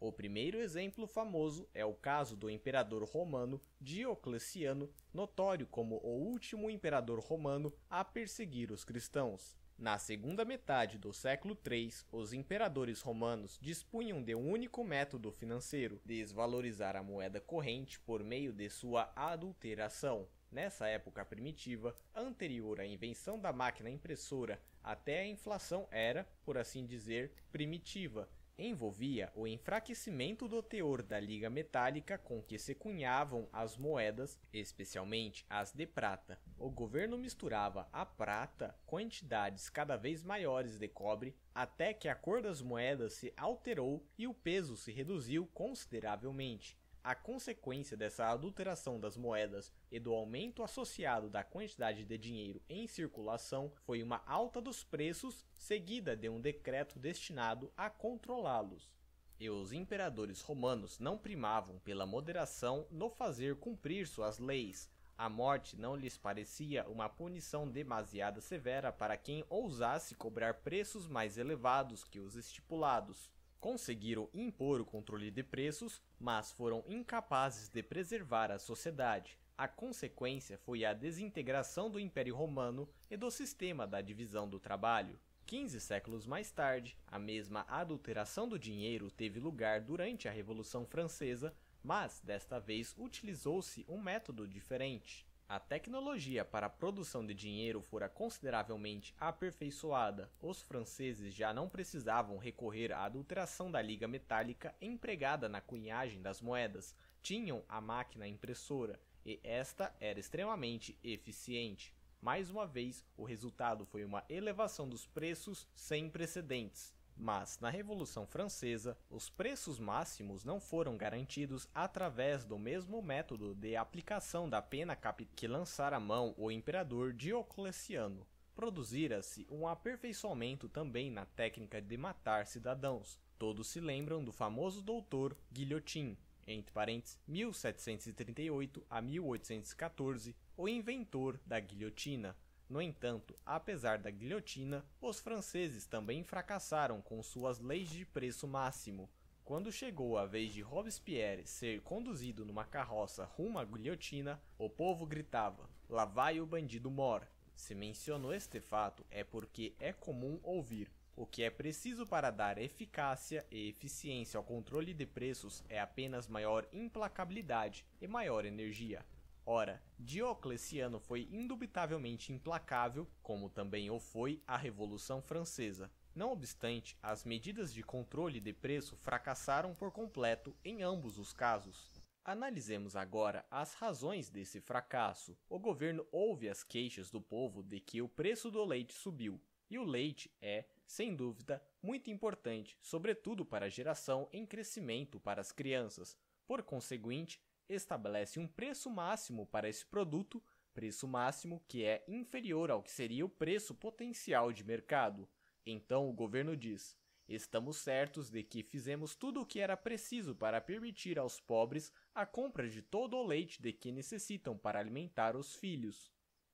O 0.00 0.12
primeiro 0.12 0.58
exemplo 0.58 1.06
famoso 1.06 1.68
é 1.72 1.84
o 1.84 1.94
caso 1.94 2.36
do 2.36 2.50
imperador 2.50 3.04
romano 3.04 3.60
Diocleciano, 3.80 4.92
notório 5.12 5.66
como 5.66 5.96
o 6.02 6.10
último 6.10 6.68
imperador 6.68 7.20
romano 7.20 7.72
a 7.88 8.04
perseguir 8.04 8.70
os 8.70 8.84
cristãos. 8.84 9.56
Na 9.76 9.98
segunda 9.98 10.44
metade 10.44 10.98
do 10.98 11.12
século 11.12 11.58
III, 11.68 11.90
os 12.12 12.32
imperadores 12.32 13.00
romanos 13.00 13.58
dispunham 13.60 14.22
de 14.22 14.34
um 14.34 14.48
único 14.48 14.84
método 14.84 15.32
financeiro: 15.32 16.00
desvalorizar 16.04 16.96
a 16.96 17.02
moeda 17.02 17.40
corrente 17.40 17.98
por 17.98 18.22
meio 18.22 18.52
de 18.52 18.70
sua 18.70 19.10
adulteração. 19.16 20.28
Nessa 20.54 20.86
época 20.86 21.24
primitiva, 21.24 21.96
anterior 22.14 22.78
à 22.78 22.86
invenção 22.86 23.40
da 23.40 23.52
máquina 23.52 23.90
impressora 23.90 24.62
até 24.84 25.18
a 25.18 25.26
inflação 25.26 25.88
era, 25.90 26.24
por 26.44 26.56
assim 26.56 26.86
dizer, 26.86 27.32
primitiva. 27.50 28.28
Envolvia 28.56 29.32
o 29.34 29.48
enfraquecimento 29.48 30.46
do 30.46 30.62
teor 30.62 31.02
da 31.02 31.18
liga 31.18 31.50
metálica 31.50 32.16
com 32.16 32.40
que 32.40 32.56
se 32.56 32.72
cunhavam 32.72 33.48
as 33.52 33.76
moedas, 33.76 34.38
especialmente 34.52 35.44
as 35.50 35.72
de 35.72 35.86
prata. 35.88 36.38
O 36.56 36.70
governo 36.70 37.18
misturava 37.18 37.88
a 37.92 38.06
prata 38.06 38.78
quantidades 38.86 39.68
cada 39.68 39.96
vez 39.96 40.22
maiores 40.22 40.78
de 40.78 40.86
cobre 40.86 41.34
até 41.52 41.92
que 41.92 42.08
a 42.08 42.14
cor 42.14 42.40
das 42.40 42.62
moedas 42.62 43.14
se 43.14 43.34
alterou 43.36 44.06
e 44.16 44.28
o 44.28 44.32
peso 44.32 44.76
se 44.76 44.92
reduziu 44.92 45.48
consideravelmente. 45.48 46.78
A 47.04 47.14
consequência 47.14 47.98
dessa 47.98 48.30
adulteração 48.30 48.98
das 48.98 49.14
moedas 49.14 49.70
e 49.92 50.00
do 50.00 50.14
aumento 50.14 50.62
associado 50.62 51.28
da 51.28 51.44
quantidade 51.44 52.02
de 52.02 52.16
dinheiro 52.16 52.62
em 52.66 52.86
circulação 52.86 53.70
foi 53.84 54.02
uma 54.02 54.22
alta 54.26 54.58
dos 54.58 54.82
preços, 54.82 55.44
seguida 55.54 56.16
de 56.16 56.30
um 56.30 56.40
decreto 56.40 56.98
destinado 56.98 57.70
a 57.76 57.90
controlá-los. 57.90 58.90
E 59.38 59.50
os 59.50 59.70
imperadores 59.70 60.40
romanos 60.40 60.98
não 60.98 61.18
primavam 61.18 61.78
pela 61.80 62.06
moderação 62.06 62.86
no 62.90 63.10
fazer 63.10 63.56
cumprir 63.56 64.06
suas 64.06 64.38
leis. 64.38 64.90
A 65.18 65.28
morte 65.28 65.78
não 65.78 65.94
lhes 65.94 66.16
parecia 66.16 66.88
uma 66.88 67.10
punição 67.10 67.68
demasiado 67.68 68.40
severa 68.40 68.90
para 68.90 69.18
quem 69.18 69.44
ousasse 69.50 70.14
cobrar 70.14 70.54
preços 70.54 71.06
mais 71.06 71.36
elevados 71.36 72.02
que 72.02 72.18
os 72.18 72.34
estipulados 72.34 73.30
conseguiram 73.64 74.28
impor 74.34 74.78
o 74.78 74.84
controle 74.84 75.30
de 75.30 75.42
preços, 75.42 76.02
mas 76.20 76.52
foram 76.52 76.84
incapazes 76.86 77.70
de 77.70 77.82
preservar 77.82 78.50
a 78.50 78.58
sociedade. 78.58 79.38
A 79.56 79.66
consequência 79.66 80.58
foi 80.58 80.84
a 80.84 80.92
desintegração 80.92 81.88
do 81.88 81.98
Império 81.98 82.36
Romano 82.36 82.86
e 83.10 83.16
do 83.16 83.30
sistema 83.30 83.86
da 83.86 84.02
divisão 84.02 84.46
do 84.46 84.60
trabalho. 84.60 85.18
15 85.46 85.80
séculos 85.80 86.26
mais 86.26 86.50
tarde, 86.50 86.94
a 87.06 87.18
mesma 87.18 87.64
adulteração 87.66 88.46
do 88.46 88.58
dinheiro 88.58 89.10
teve 89.10 89.40
lugar 89.40 89.80
durante 89.80 90.28
a 90.28 90.30
Revolução 90.30 90.84
Francesa, 90.84 91.56
mas 91.82 92.20
desta 92.20 92.60
vez 92.60 92.94
utilizou-se 92.98 93.82
um 93.88 93.98
método 93.98 94.46
diferente. 94.46 95.26
A 95.54 95.60
tecnologia 95.60 96.44
para 96.44 96.66
a 96.66 96.68
produção 96.68 97.24
de 97.24 97.32
dinheiro 97.32 97.80
fora 97.80 98.08
consideravelmente 98.08 99.14
aperfeiçoada. 99.20 100.28
Os 100.42 100.60
franceses 100.60 101.32
já 101.32 101.54
não 101.54 101.68
precisavam 101.68 102.38
recorrer 102.38 102.90
à 102.90 103.04
adulteração 103.04 103.70
da 103.70 103.80
liga 103.80 104.08
metálica 104.08 104.74
empregada 104.82 105.48
na 105.48 105.60
cunhagem 105.60 106.20
das 106.20 106.40
moedas. 106.40 106.92
Tinham 107.22 107.64
a 107.68 107.80
máquina 107.80 108.26
impressora, 108.26 108.98
e 109.24 109.38
esta 109.44 109.94
era 110.00 110.18
extremamente 110.18 110.98
eficiente. 111.04 111.94
Mais 112.20 112.50
uma 112.50 112.66
vez, 112.66 113.04
o 113.16 113.22
resultado 113.22 113.86
foi 113.86 114.04
uma 114.04 114.24
elevação 114.28 114.88
dos 114.88 115.06
preços 115.06 115.68
sem 115.72 116.10
precedentes. 116.10 116.92
Mas, 117.16 117.58
na 117.60 117.70
Revolução 117.70 118.26
Francesa, 118.26 118.96
os 119.08 119.30
preços 119.30 119.78
máximos 119.78 120.44
não 120.44 120.60
foram 120.60 120.96
garantidos 120.96 121.68
através 121.74 122.44
do 122.44 122.58
mesmo 122.58 123.00
método 123.00 123.54
de 123.54 123.76
aplicação 123.76 124.48
da 124.48 124.60
pena 124.60 124.96
capital 124.96 125.34
que 125.36 125.46
lançara 125.46 125.96
a 125.96 126.00
mão 126.00 126.34
o 126.36 126.50
imperador 126.50 127.12
Diocleciano. 127.12 128.26
Produzira-se 128.54 129.46
um 129.50 129.66
aperfeiçoamento 129.66 130.68
também 130.68 131.10
na 131.10 131.24
técnica 131.24 131.80
de 131.80 131.96
matar 131.96 132.46
cidadãos. 132.46 133.18
Todos 133.38 133.68
se 133.68 133.80
lembram 133.80 134.24
do 134.24 134.32
famoso 134.32 134.82
doutor 134.82 135.36
Guilhotin, 135.52 136.16
entre 136.46 136.72
parênteses 136.72 137.18
1738 137.26 138.84
a 138.88 139.00
1814, 139.00 140.36
o 140.56 140.68
inventor 140.68 141.40
da 141.44 141.58
guilhotina, 141.58 142.36
no 142.68 142.80
entanto, 142.80 143.38
apesar 143.44 143.98
da 143.98 144.10
guilhotina, 144.10 144.84
os 145.00 145.20
franceses 145.20 145.86
também 145.86 146.22
fracassaram 146.22 147.02
com 147.02 147.22
suas 147.22 147.60
leis 147.60 147.90
de 147.90 148.04
preço 148.06 148.48
máximo. 148.48 149.10
Quando 149.44 149.70
chegou 149.70 150.16
a 150.16 150.24
vez 150.24 150.54
de 150.54 150.62
Robespierre 150.62 151.46
ser 151.46 151.82
conduzido 151.82 152.46
numa 152.46 152.64
carroça 152.64 153.26
rumo 153.26 153.58
à 153.58 153.64
guilhotina, 153.64 154.42
o 154.56 154.70
povo 154.70 155.04
gritava: 155.04 155.68
Lá 155.88 156.06
vai 156.06 156.40
o 156.40 156.46
bandido 156.46 156.90
mor. 156.90 157.28
Se 157.54 157.74
menciono 157.74 158.32
este 158.32 158.58
fato 158.58 159.04
é 159.10 159.22
porque 159.22 159.74
é 159.78 159.92
comum 159.92 160.40
ouvir. 160.42 160.90
O 161.14 161.26
que 161.26 161.42
é 161.44 161.50
preciso 161.50 162.06
para 162.06 162.30
dar 162.30 162.58
eficácia 162.58 163.46
e 163.50 163.68
eficiência 163.68 164.38
ao 164.38 164.42
controle 164.42 164.92
de 164.92 165.06
preços 165.06 165.62
é 165.68 165.78
apenas 165.78 166.26
maior 166.26 166.66
implacabilidade 166.72 167.84
e 168.00 168.08
maior 168.08 168.44
energia. 168.44 169.04
Ora, 169.46 169.82
Diocleciano 169.98 170.98
foi 170.98 171.28
indubitavelmente 171.30 172.32
implacável, 172.32 173.06
como 173.22 173.50
também 173.50 173.90
o 173.90 174.00
foi 174.00 174.42
a 174.46 174.56
Revolução 174.56 175.20
Francesa. 175.20 175.90
Não 176.14 176.32
obstante, 176.32 176.96
as 177.02 177.24
medidas 177.24 177.72
de 177.72 177.82
controle 177.82 178.40
de 178.40 178.54
preço 178.54 178.96
fracassaram 178.96 179.74
por 179.74 179.92
completo 179.92 180.56
em 180.64 180.82
ambos 180.82 181.18
os 181.18 181.32
casos. 181.32 182.02
Analisemos 182.24 182.96
agora 182.96 183.44
as 183.50 183.74
razões 183.74 184.30
desse 184.30 184.62
fracasso. 184.62 185.36
O 185.46 185.58
governo 185.58 186.06
ouve 186.10 186.48
as 186.48 186.62
queixas 186.62 187.10
do 187.10 187.20
povo 187.20 187.62
de 187.62 187.80
que 187.80 188.00
o 188.00 188.08
preço 188.08 188.50
do 188.50 188.64
leite 188.64 188.94
subiu, 188.94 189.38
e 189.68 189.78
o 189.78 189.84
leite 189.84 190.30
é, 190.40 190.64
sem 190.86 191.14
dúvida, 191.14 191.62
muito 191.82 192.10
importante, 192.10 192.78
sobretudo 192.80 193.44
para 193.44 193.66
a 193.66 193.68
geração 193.68 194.26
em 194.32 194.46
crescimento 194.46 195.20
para 195.20 195.42
as 195.42 195.52
crianças. 195.52 196.16
Por 196.46 196.62
conseguinte, 196.62 197.42
estabelece 197.68 198.38
um 198.38 198.46
preço 198.46 198.90
máximo 198.90 199.46
para 199.46 199.68
esse 199.68 199.86
produto, 199.86 200.42
preço 200.72 201.06
máximo 201.06 201.64
que 201.68 201.84
é 201.84 202.04
inferior 202.08 202.70
ao 202.70 202.82
que 202.82 202.90
seria 202.90 203.24
o 203.24 203.28
preço 203.28 203.74
potencial 203.74 204.52
de 204.52 204.64
mercado. 204.64 205.28
Então 205.64 206.08
o 206.08 206.12
governo 206.12 206.56
diz: 206.56 206.96
Estamos 207.26 207.78
certos 207.78 208.28
de 208.28 208.42
que 208.42 208.62
fizemos 208.62 209.16
tudo 209.16 209.40
o 209.40 209.46
que 209.46 209.60
era 209.60 209.76
preciso 209.76 210.34
para 210.34 210.60
permitir 210.60 211.18
aos 211.18 211.40
pobres 211.40 211.90
a 212.14 212.26
compra 212.26 212.68
de 212.68 212.82
todo 212.82 213.16
o 213.16 213.26
leite 213.26 213.62
de 213.62 213.72
que 213.72 213.90
necessitam 213.90 214.58
para 214.58 214.78
alimentar 214.78 215.36
os 215.36 215.54
filhos. 215.54 216.12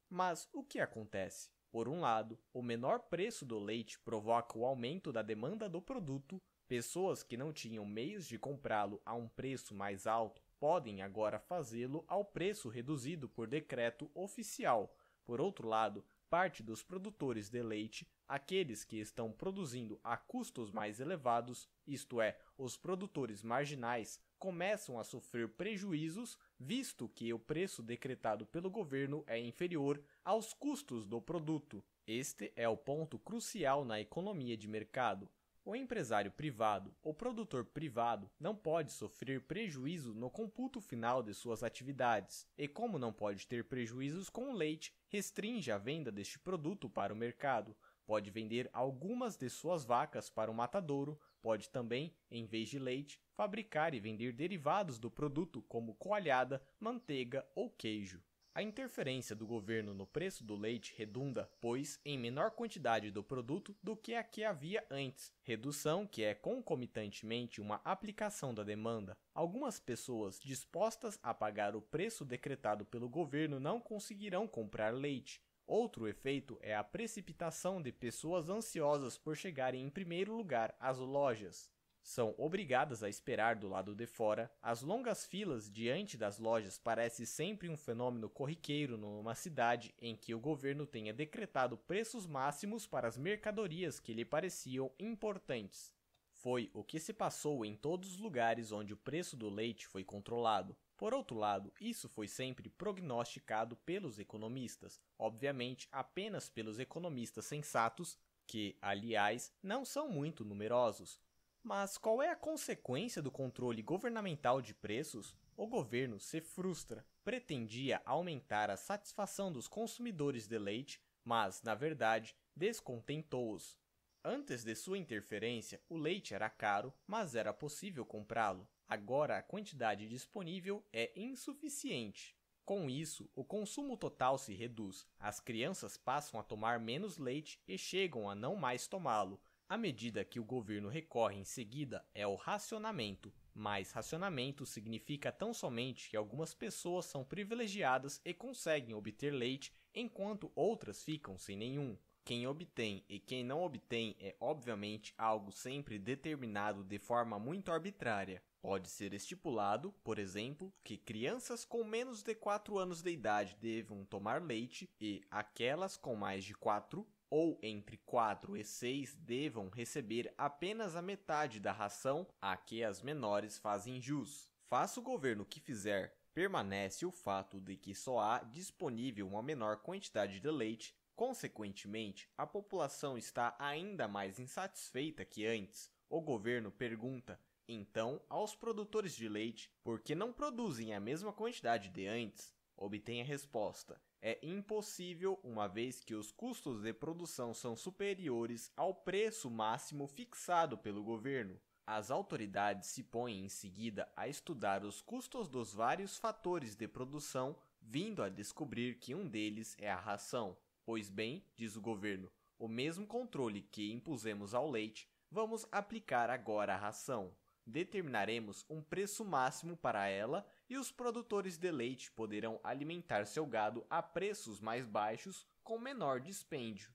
Mas 0.09 0.49
o 0.53 0.63
que 0.63 0.79
acontece? 0.79 1.51
Por 1.73 1.89
um 1.89 2.01
lado, 2.01 2.39
o 2.53 2.63
menor 2.63 3.01
preço 3.01 3.45
do 3.45 3.59
leite 3.59 3.99
provoca 4.01 4.59
o 4.59 4.65
aumento 4.65 5.13
da 5.13 5.23
demanda 5.23 5.69
do 5.69 5.81
produto, 5.81 6.41
pessoas 6.67 7.23
que 7.23 7.37
não 7.37 7.53
tinham 7.53 7.85
meios 7.85 8.27
de 8.27 8.39
comprá-lo 8.39 9.01
a 9.05 9.15
um 9.15 9.29
preço 9.29 9.75
mais 9.75 10.07
alto 10.07 10.43
podem 10.61 11.01
agora 11.01 11.41
fazê-lo 11.41 12.05
ao 12.07 12.23
preço 12.23 12.69
reduzido 12.69 13.29
por 13.29 13.49
decreto 13.49 14.11
oficial. 14.15 14.95
Por 15.25 15.41
outro 15.41 15.67
lado, 15.67 16.05
parte 16.29 16.63
dos 16.63 16.83
produtores 16.83 17.49
de 17.49 17.63
leite, 17.63 18.07
aqueles 18.29 18.85
que 18.85 18.99
estão 18.99 19.33
produzindo 19.33 19.99
a 20.05 20.17
custos 20.17 20.71
mais 20.71 21.01
elevados, 21.01 21.67
isto 21.87 22.21
é, 22.21 22.39
os 22.59 22.77
produtores 22.77 23.43
marginais, 23.43 24.21
começam 24.39 24.99
a 24.99 25.05
sofrer 25.05 25.49
prejuízos, 25.49 26.39
visto 26.59 27.09
que 27.09 27.33
o 27.33 27.39
preço 27.39 27.83
decretado 27.83 28.45
pelo 28.45 28.71
governo 28.71 29.25
é 29.27 29.39
inferior 29.39 30.03
aos 30.25 30.53
custos 30.53 31.07
do 31.07 31.23
produto. 31.23 31.83
Este 32.07 32.53
é 32.55 32.69
o 32.69 32.77
ponto 32.77 33.19
crucial 33.19 33.85
na 33.85 34.01
economia 34.01 34.57
de 34.57 34.69
mercado. 34.69 35.29
O 35.71 35.77
empresário 35.77 36.33
privado 36.33 36.93
ou 37.01 37.15
produtor 37.15 37.65
privado 37.65 38.29
não 38.41 38.57
pode 38.57 38.91
sofrer 38.91 39.43
prejuízo 39.43 40.13
no 40.13 40.29
computo 40.29 40.81
final 40.81 41.23
de 41.23 41.33
suas 41.33 41.63
atividades, 41.63 42.45
e 42.59 42.67
como 42.67 42.99
não 42.99 43.13
pode 43.13 43.47
ter 43.47 43.63
prejuízos 43.63 44.29
com 44.29 44.51
o 44.51 44.53
leite, 44.53 44.93
restringe 45.07 45.71
a 45.71 45.79
venda 45.79 46.11
deste 46.11 46.41
produto 46.41 46.91
para 46.91 47.15
o 47.15 47.17
mercado. 47.17 47.77
Pode 48.05 48.33
vender 48.33 48.69
algumas 48.73 49.37
de 49.37 49.49
suas 49.49 49.85
vacas 49.85 50.29
para 50.29 50.51
o 50.51 50.55
matadouro, 50.55 51.17
pode 51.41 51.71
também, 51.71 52.13
em 52.29 52.45
vez 52.45 52.69
de 52.69 52.81
leite, 52.81 53.21
fabricar 53.37 53.95
e 53.95 54.01
vender 54.01 54.33
derivados 54.33 54.99
do 54.99 55.09
produto 55.09 55.63
como 55.69 55.95
coalhada, 55.95 56.61
manteiga 56.81 57.47
ou 57.55 57.71
queijo. 57.71 58.21
A 58.53 58.65
interferência 58.65 59.37
do 59.37 59.47
governo 59.47 59.95
no 59.95 60.05
preço 60.05 60.43
do 60.43 60.57
leite 60.57 60.93
redunda, 60.97 61.49
pois, 61.61 62.01
em 62.05 62.19
menor 62.19 62.51
quantidade 62.51 63.09
do 63.09 63.23
produto 63.23 63.77
do 63.81 63.97
que 63.97 64.13
a 64.17 64.25
que 64.25 64.43
havia 64.43 64.85
antes, 64.91 65.33
redução 65.43 66.05
que 66.05 66.25
é 66.25 66.35
concomitantemente 66.35 67.61
uma 67.61 67.81
aplicação 67.85 68.53
da 68.53 68.65
demanda. 68.65 69.17
Algumas 69.33 69.79
pessoas 69.79 70.41
dispostas 70.41 71.17
a 71.23 71.33
pagar 71.33 71.77
o 71.77 71.81
preço 71.81 72.25
decretado 72.25 72.85
pelo 72.85 73.09
governo 73.09 73.61
não 73.61 73.81
conseguirão 73.81 74.49
comprar 74.49 74.93
leite. 74.93 75.41
Outro 75.65 76.09
efeito 76.09 76.59
é 76.61 76.75
a 76.75 76.83
precipitação 76.83 77.81
de 77.81 77.93
pessoas 77.93 78.49
ansiosas 78.49 79.17
por 79.17 79.37
chegarem 79.37 79.85
em 79.85 79.89
primeiro 79.89 80.37
lugar 80.37 80.75
às 80.81 80.99
lojas 80.99 81.71
são 82.03 82.35
obrigadas 82.39 83.03
a 83.03 83.09
esperar 83.09 83.57
do 83.57 83.69
lado 83.69 83.95
de 83.95 84.07
fora, 84.07 84.51
as 84.63 84.83
longas 84.83 85.25
filas 85.27 85.71
diante 85.71 86.17
das 86.17 86.39
lojas 86.39 86.79
parece 86.79 87.27
sempre 87.27 87.69
um 87.69 87.77
fenômeno 87.77 88.29
corriqueiro 88.29 88.97
numa 88.97 89.35
cidade 89.35 89.95
em 90.01 90.17
que 90.17 90.35
o 90.35 90.41
governo 90.41 90.87
tenha 90.87 91.13
decretado 91.13 91.77
preços 91.77 92.27
máximos 92.27 92.87
para 92.87 93.07
as 93.07 93.17
mercadorias 93.17 94.01
que 94.01 94.15
lhe 94.15 94.25
pareciam 94.25 94.91
importantes. 94.99 95.93
Foi 96.33 96.71
o 96.73 96.83
que 96.83 96.99
se 96.99 97.13
passou 97.13 97.67
em 97.67 97.77
todos 97.77 98.15
os 98.15 98.19
lugares 98.19 98.73
onde 98.73 98.95
o 98.95 98.97
preço 98.97 99.37
do 99.37 99.51
leite 99.51 99.87
foi 99.87 100.03
controlado. 100.03 100.75
Por 100.97 101.13
outro 101.13 101.37
lado, 101.37 101.73
isso 101.81 102.09
foi 102.09 102.27
sempre 102.27 102.71
prognosticado 102.71 103.77
pelos 103.77 104.19
economistas, 104.19 104.99
obviamente 105.19 105.87
apenas 105.93 106.49
pelos 106.49 106.79
economistas 106.79 107.45
sensatos, 107.45 108.19
que, 108.47 108.77
aliás, 108.81 109.53
não 109.63 109.85
são 109.85 110.09
muito 110.09 110.45
numerosos, 110.45 111.21
mas 111.63 111.99
qual 111.99 112.23
é 112.23 112.31
a 112.31 112.37
consequência 112.37 113.21
do 113.21 113.31
controle 113.31 113.83
governamental 113.83 114.63
de 114.63 114.75
preços? 114.75 115.37
O 115.57 115.67
governo 115.67 116.19
se 116.19 116.41
frustra. 116.41 117.07
Pretendia 117.23 118.01
aumentar 118.05 118.71
a 118.71 118.77
satisfação 118.77 119.53
dos 119.53 119.69
consumidores 119.69 120.49
de 120.49 120.59
leite, 120.59 121.03
mas, 121.23 121.63
na 121.63 121.75
verdade, 121.75 122.35
descontentou-os. 122.57 123.79
Antes 124.25 124.65
de 124.65 124.75
sua 124.75 124.99
interferência, 124.99 125.81
o 125.89 125.97
leite 125.97 126.35
era 126.35 126.51
caro, 126.51 126.93
mas 127.07 127.35
era 127.35 127.53
possível 127.53 128.05
comprá-lo. 128.05 128.69
Agora 128.89 129.39
a 129.39 129.43
quantidade 129.43 130.09
disponível 130.09 130.85
é 130.93 131.13
insuficiente. 131.15 132.37
Com 132.65 132.89
isso, 132.89 133.31
o 133.35 133.45
consumo 133.45 133.97
total 133.97 134.39
se 134.39 134.55
reduz, 134.55 135.07
as 135.19 135.41
crianças 135.41 135.97
passam 135.97 136.39
a 136.39 136.43
tomar 136.43 136.79
menos 136.79 137.19
leite 137.19 137.61
e 137.67 137.77
chegam 137.77 138.29
a 138.29 138.35
não 138.35 138.57
mais 138.57 138.87
tomá-lo. 138.87 139.41
A 139.71 139.77
medida 139.77 140.25
que 140.25 140.41
o 140.41 140.45
governo 140.45 140.89
recorre 140.89 141.37
em 141.37 141.45
seguida 141.45 142.05
é 142.13 142.27
o 142.27 142.35
racionamento, 142.35 143.33
mas 143.55 143.93
racionamento 143.93 144.67
significa 144.67 145.31
tão 145.31 145.55
somente 145.55 146.11
que 146.11 146.17
algumas 146.17 146.53
pessoas 146.53 147.05
são 147.05 147.23
privilegiadas 147.23 148.21
e 148.25 148.35
conseguem 148.35 148.97
obter 148.97 149.33
leite, 149.33 149.73
enquanto 149.95 150.51
outras 150.57 151.05
ficam 151.05 151.39
sem 151.39 151.57
nenhum. 151.57 151.97
Quem 152.25 152.49
obtém 152.49 153.05
e 153.09 153.21
quem 153.21 153.45
não 153.45 153.63
obtém 153.63 154.17
é 154.19 154.35
obviamente 154.41 155.15
algo 155.17 155.53
sempre 155.53 156.01
determinado 156.01 156.83
de 156.83 156.99
forma 156.99 157.39
muito 157.39 157.71
arbitrária. 157.71 158.43
Pode 158.61 158.89
ser 158.89 159.15
estipulado, 159.15 159.93
por 160.03 160.19
exemplo, 160.19 160.75
que 160.83 160.99
crianças 160.99 161.65
com 161.65 161.85
menos 161.85 162.25
de 162.25 162.35
4 162.35 162.77
anos 162.77 163.03
de 163.03 163.13
idade 163.13 163.57
devam 163.61 164.05
tomar 164.05 164.43
leite 164.43 164.91
e 165.01 165.23
aquelas 165.31 165.97
com 165.97 166.17
mais 166.17 166.45
de 166.45 166.55
4 166.55 167.07
ou 167.31 167.59
entre 167.63 167.97
4 167.99 168.57
e 168.57 168.65
6 168.65 169.15
devam 169.15 169.69
receber 169.69 170.35
apenas 170.37 170.97
a 170.97 171.01
metade 171.01 171.61
da 171.61 171.73
ração 171.73 172.27
a 172.43 172.57
que 172.57 172.85
as 172.85 173.01
menores 173.01 173.57
fazem 173.57 174.01
jus. 174.03 174.51
Faça 174.69 175.01
o 175.01 175.03
governo 175.03 175.47
que 175.47 175.61
fizer, 175.61 176.15
permanece 176.35 177.07
o 177.07 177.11
fato 177.11 177.61
de 177.61 177.77
que 177.77 177.95
só 177.95 178.19
há 178.19 178.39
disponível 178.41 179.27
uma 179.29 179.43
menor 179.43 179.79
quantidade 179.79 180.41
de 180.41 180.51
leite 180.51 180.95
Consequentemente, 181.21 182.31
a 182.35 182.47
população 182.47 183.19
está 183.19 183.55
ainda 183.59 184.09
mais 184.09 184.41
insatisfeita 184.41 185.23
que 185.23 185.45
antes. 185.45 185.93
O 186.09 186.19
governo 186.19 186.73
pergunta, 186.73 187.39
então, 187.69 188.23
aos 188.27 188.57
produtores 188.57 189.15
de 189.15 189.29
leite 189.29 189.71
por 189.85 190.01
que 190.01 190.15
não 190.15 190.33
produzem 190.33 190.95
a 190.95 190.99
mesma 190.99 191.31
quantidade 191.31 191.91
de 191.91 192.07
antes. 192.07 192.55
Obtém 192.75 193.21
a 193.21 193.25
resposta: 193.25 194.01
é 194.23 194.39
impossível, 194.43 195.41
uma 195.43 195.67
vez 195.67 196.01
que 196.01 196.15
os 196.15 196.31
custos 196.31 196.83
de 196.83 196.93
produção 196.93 197.55
são 197.55 197.75
superiores 197.75 198.71
ao 198.77 198.95
preço 198.95 199.51
máximo 199.51 200.07
fixado 200.07 200.77
pelo 200.77 201.03
governo. 201.03 201.59
As 201.87 202.11
autoridades 202.11 202.89
se 202.91 203.03
põem 203.03 203.45
em 203.45 203.49
seguida 203.49 204.11
a 204.15 204.29
estudar 204.29 204.85
os 204.85 205.01
custos 205.01 205.49
dos 205.49 205.73
vários 205.73 206.19
fatores 206.19 206.77
de 206.77 206.87
produção, 206.87 207.57
vindo 207.81 208.23
a 208.23 208.29
descobrir 208.29 208.99
que 208.99 209.15
um 209.15 209.27
deles 209.27 209.75
é 209.79 209.91
a 209.91 209.99
ração. 209.99 210.57
Pois 210.85 211.09
bem, 211.09 211.45
diz 211.57 211.75
o 211.75 211.81
governo, 211.81 212.31
o 212.59 212.69
mesmo 212.69 213.07
controle 213.07 213.63
que 213.63 213.91
impusemos 213.91 214.55
ao 214.55 214.71
leite, 214.71 215.09
vamos 215.31 215.67
aplicar 215.73 216.29
agora 216.29 216.75
à 216.75 216.77
ração. 216.77 217.35
Determinaremos 217.71 218.67
um 218.69 218.83
preço 218.83 219.25
máximo 219.25 219.77
para 219.77 220.09
ela 220.09 220.45
e 220.69 220.77
os 220.77 220.91
produtores 220.91 221.57
de 221.57 221.71
leite 221.71 222.11
poderão 222.11 222.59
alimentar 222.65 223.25
seu 223.27 223.47
gado 223.47 223.87
a 223.89 224.03
preços 224.03 224.61
mais 224.61 224.85
baixos 224.85 225.47
com 225.63 225.79
menor 225.79 226.19
dispêndio. 226.19 226.91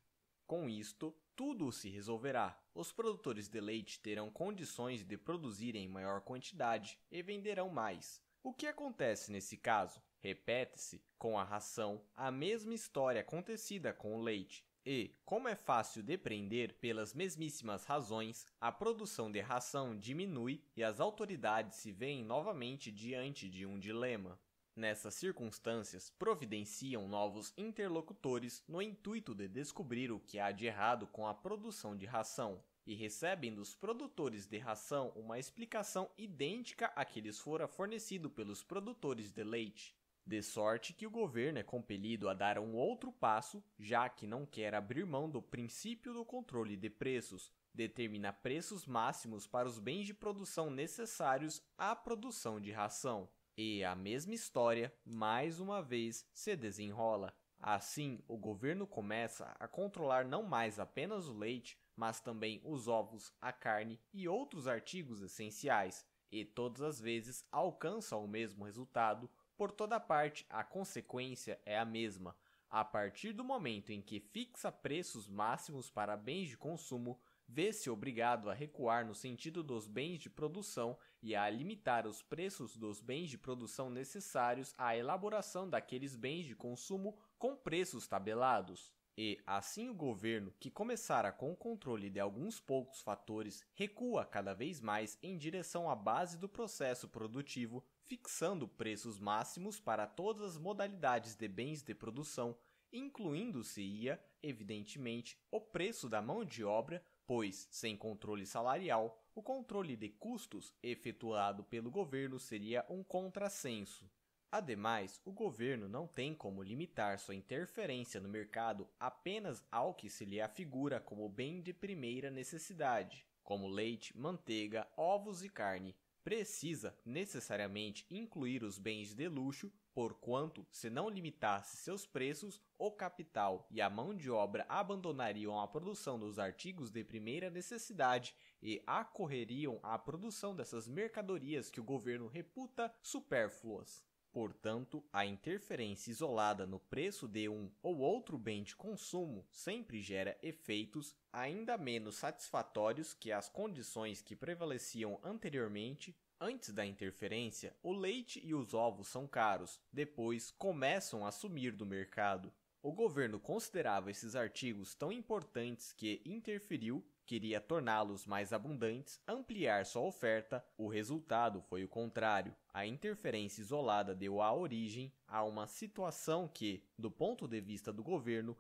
Com 0.45 0.69
isto, 0.69 1.15
tudo 1.33 1.71
se 1.71 1.87
resolverá. 1.89 2.61
Os 2.73 2.91
produtores 2.91 3.47
de 3.47 3.61
leite 3.61 4.01
terão 4.01 4.29
condições 4.29 5.01
de 5.01 5.17
produzir 5.17 5.77
em 5.77 5.87
maior 5.87 6.19
quantidade 6.19 6.99
e 7.09 7.21
venderão 7.21 7.69
mais. 7.69 8.21
O 8.43 8.53
que 8.53 8.67
acontece 8.67 9.31
nesse 9.31 9.55
caso? 9.55 10.03
Repete-se 10.19 11.01
com 11.17 11.39
a 11.39 11.43
ração 11.45 12.03
a 12.13 12.29
mesma 12.29 12.73
história 12.73 13.21
acontecida 13.21 13.93
com 13.93 14.13
o 14.13 14.21
leite. 14.21 14.65
E, 14.87 15.15
como 15.25 15.47
é 15.47 15.55
fácil 15.55 16.03
depreender 16.03 16.75
pelas 16.75 17.11
mesmíssimas 17.11 17.85
razões, 17.85 18.45
a 18.61 18.71
produção 18.71 19.31
de 19.31 19.39
ração 19.39 19.97
diminui 19.97 20.61
e 20.77 20.83
as 20.83 20.99
autoridades 20.99 21.77
se 21.77 21.91
veem 21.91 22.23
novamente 22.23 22.91
diante 22.91 23.49
de 23.49 23.65
um 23.65 23.79
dilema. 23.79 24.39
Nessas 24.75 25.15
circunstâncias, 25.15 26.11
providenciam 26.11 27.07
novos 27.07 27.51
interlocutores 27.57 28.63
no 28.67 28.79
intuito 28.79 29.33
de 29.33 29.47
descobrir 29.47 30.11
o 30.11 30.19
que 30.19 30.37
há 30.37 30.51
de 30.51 30.67
errado 30.67 31.07
com 31.07 31.25
a 31.25 31.33
produção 31.33 31.97
de 31.97 32.05
ração, 32.05 32.61
e 32.85 32.93
recebem 32.93 33.55
dos 33.55 33.73
produtores 33.73 34.45
de 34.45 34.59
ração 34.59 35.11
uma 35.15 35.39
explicação 35.39 36.07
idêntica 36.15 36.91
à 36.95 37.03
que 37.03 37.21
lhes 37.21 37.39
fora 37.39 37.67
fornecido 37.67 38.29
pelos 38.29 38.61
produtores 38.61 39.31
de 39.31 39.43
leite. 39.43 39.95
De 40.27 40.41
sorte 40.41 40.91
que 40.91 41.05
o 41.05 41.11
governo 41.11 41.59
é 41.59 41.63
compelido 41.63 42.27
a 42.27 42.33
dar 42.33 42.57
um 42.57 42.73
outro 42.73 43.11
passo, 43.11 43.63
já 43.77 44.09
que 44.09 44.25
não 44.25 44.43
quer 44.43 44.73
abrir 44.73 45.05
mão 45.05 45.29
do 45.29 45.39
princípio 45.39 46.13
do 46.13 46.25
controle 46.25 46.75
de 46.75 46.89
preços, 46.89 47.51
determina 47.71 48.33
preços 48.33 48.87
máximos 48.87 49.45
para 49.45 49.67
os 49.67 49.77
bens 49.77 50.07
de 50.07 50.15
produção 50.15 50.71
necessários 50.71 51.61
à 51.77 51.95
produção 51.95 52.59
de 52.59 52.71
ração. 52.71 53.29
E 53.55 53.83
a 53.83 53.93
mesma 53.93 54.33
história, 54.33 54.91
mais 55.05 55.59
uma 55.59 55.79
vez, 55.79 56.27
se 56.33 56.55
desenrola. 56.55 57.31
Assim, 57.59 58.19
o 58.27 58.35
governo 58.35 58.87
começa 58.87 59.55
a 59.59 59.67
controlar 59.67 60.25
não 60.25 60.41
mais 60.41 60.79
apenas 60.79 61.27
o 61.27 61.37
leite, 61.37 61.77
mas 61.95 62.19
também 62.19 62.59
os 62.63 62.87
ovos, 62.87 63.31
a 63.39 63.53
carne 63.53 63.99
e 64.11 64.27
outros 64.27 64.67
artigos 64.67 65.21
essenciais, 65.21 66.03
e 66.31 66.43
todas 66.43 66.81
as 66.81 66.99
vezes 66.99 67.45
alcança 67.51 68.17
o 68.17 68.27
mesmo 68.27 68.65
resultado, 68.65 69.29
por 69.57 69.71
toda 69.71 69.99
parte, 69.99 70.45
a 70.49 70.63
consequência 70.63 71.59
é 71.65 71.77
a 71.77 71.85
mesma. 71.85 72.35
A 72.69 72.83
partir 72.83 73.31
do 73.31 73.43
momento 73.43 73.91
em 73.91 74.01
que 74.01 74.19
fixa 74.19 74.71
preços 74.71 75.29
máximos 75.29 75.89
para 75.89 76.17
bens 76.17 76.49
de 76.49 76.57
consumo, 76.57 77.19
vê-se 77.47 77.89
obrigado 77.89 78.49
a 78.49 78.53
recuar 78.53 79.05
no 79.05 79.15
sentido 79.15 79.63
dos 79.63 79.87
bens 79.87 80.19
de 80.19 80.29
produção 80.29 80.97
e 81.21 81.35
a 81.35 81.49
limitar 81.49 82.05
os 82.07 82.21
preços 82.21 82.75
dos 82.75 82.99
bens 82.99 83.29
de 83.29 83.37
produção 83.37 83.89
necessários 83.89 84.73
à 84.77 84.97
elaboração 84.97 85.69
daqueles 85.69 86.15
bens 86.15 86.45
de 86.45 86.55
consumo 86.55 87.17
com 87.37 87.55
preços 87.55 88.07
tabelados. 88.07 88.93
E, 89.17 89.41
assim, 89.47 89.89
o 89.89 89.93
governo, 89.93 90.53
que 90.59 90.69
começara 90.69 91.31
com 91.31 91.49
o 91.49 91.55
controle 91.55 92.09
de 92.09 92.19
alguns 92.19 92.59
poucos 92.59 93.01
fatores, 93.01 93.63
recua 93.73 94.25
cada 94.25 94.53
vez 94.53 94.81
mais 94.81 95.17
em 95.23 95.37
direção 95.37 95.89
à 95.89 95.95
base 95.95 96.37
do 96.37 96.49
processo 96.49 97.07
produtivo, 97.07 97.81
fixando 98.03 98.67
preços 98.67 99.17
máximos 99.17 99.79
para 99.79 100.05
todas 100.05 100.43
as 100.43 100.57
modalidades 100.57 101.33
de 101.33 101.47
bens 101.47 101.81
de 101.81 101.95
produção, 101.95 102.57
incluindo-se-ia, 102.91 104.21
evidentemente, 104.43 105.37
o 105.49 105.61
preço 105.61 106.09
da 106.09 106.21
mão 106.21 106.43
de 106.43 106.65
obra, 106.65 107.01
pois, 107.25 107.69
sem 107.71 107.95
controle 107.95 108.45
salarial, 108.45 109.17
o 109.33 109.41
controle 109.41 109.95
de 109.95 110.09
custos 110.09 110.73
efetuado 110.83 111.63
pelo 111.63 111.89
governo 111.89 112.37
seria 112.37 112.85
um 112.89 113.01
contrassenso. 113.01 114.09
Ademais, 114.51 115.19
o 115.25 115.31
governo 115.31 115.89
não 115.89 116.07
tem 116.07 116.33
como 116.33 116.63
limitar 116.63 117.19
sua 117.19 117.35
interferência 117.35 118.21
no 118.21 118.29
mercado 118.29 118.87
apenas 118.99 119.63
ao 119.71 119.93
que 119.93 120.09
se 120.09 120.23
lhe 120.23 120.39
afigura 120.39 120.99
como 120.99 121.27
bem 121.27 121.61
de 121.61 121.73
primeira 121.73 122.31
necessidade, 122.31 123.25
como 123.43 123.67
leite, 123.67 124.17
manteiga, 124.17 124.87
ovos 124.95 125.43
e 125.43 125.49
carne. 125.49 125.95
Precisa 126.23 126.97
necessariamente 127.05 128.05
incluir 128.09 128.63
os 128.63 128.79
bens 128.79 129.13
de 129.13 129.27
luxo, 129.27 129.71
porquanto, 129.93 130.65
se 130.71 130.89
não 130.89 131.07
limitasse 131.07 131.77
seus 131.77 132.05
preços, 132.05 132.59
o 132.79 132.91
capital 132.91 133.67
e 133.69 133.79
a 133.79 133.89
mão 133.89 134.15
de 134.15 134.31
obra 134.31 134.65
abandonariam 134.67 135.59
a 135.59 135.67
produção 135.67 136.17
dos 136.17 136.39
artigos 136.39 136.89
de 136.89 137.03
primeira 137.03 137.49
necessidade 137.49 138.35
e 138.61 138.81
acorreriam 138.87 139.79
à 139.83 139.99
produção 139.99 140.55
dessas 140.55 140.87
mercadorias 140.87 141.69
que 141.69 141.79
o 141.79 141.83
governo 141.83 142.27
reputa 142.27 142.91
supérfluas. 143.03 144.03
Portanto, 144.35 145.01
a 145.13 145.25
interferência 145.25 146.11
isolada 146.11 146.67
no 146.67 146.77
preço 146.77 147.25
de 147.25 147.47
um 147.47 147.71
ou 147.81 147.99
outro 147.99 148.37
bem 148.37 148.63
de 148.63 148.75
consumo 148.75 149.47
sempre 149.49 150.01
gera 150.01 150.37
efeitos 150.43 151.15
ainda 151.31 151.77
menos 151.77 152.17
satisfatórios 152.17 153.13
que 153.13 153.31
as 153.31 153.47
condições 153.47 154.21
que 154.21 154.35
prevaleciam 154.35 155.17
anteriormente. 155.23 156.13
Antes 156.37 156.73
da 156.73 156.85
interferência, 156.85 157.77
o 157.81 157.93
leite 157.93 158.45
e 158.45 158.53
os 158.53 158.73
ovos 158.73 159.07
são 159.07 159.25
caros, 159.25 159.79
depois 159.89 160.51
começam 160.51 161.25
a 161.25 161.31
sumir 161.31 161.73
do 161.73 161.85
mercado. 161.85 162.51
O 162.81 162.91
governo 162.91 163.39
considerava 163.39 164.11
esses 164.11 164.35
artigos 164.35 164.93
tão 164.93 165.13
importantes 165.13 165.93
que 165.93 166.21
interferiu 166.25 167.01
queria 167.25 167.59
torná-los 167.59 168.25
mais 168.25 168.53
abundantes, 168.53 169.19
ampliar 169.27 169.85
sua 169.85 170.03
oferta, 170.03 170.63
o 170.77 170.87
resultado 170.87 171.61
foi 171.61 171.83
o 171.83 171.89
contrário. 171.89 172.55
A 172.73 172.85
interferência 172.85 173.61
isolada 173.61 174.13
deu 174.13 174.41
a 174.41 174.53
origem 174.53 175.11
a 175.27 175.43
uma 175.43 175.67
situação 175.67 176.47
que, 176.47 176.83
do 176.97 177.09
ponto 177.09 177.47
de 177.47 177.59
vista 177.59 177.91
do 177.91 178.03
governo, 178.03 178.55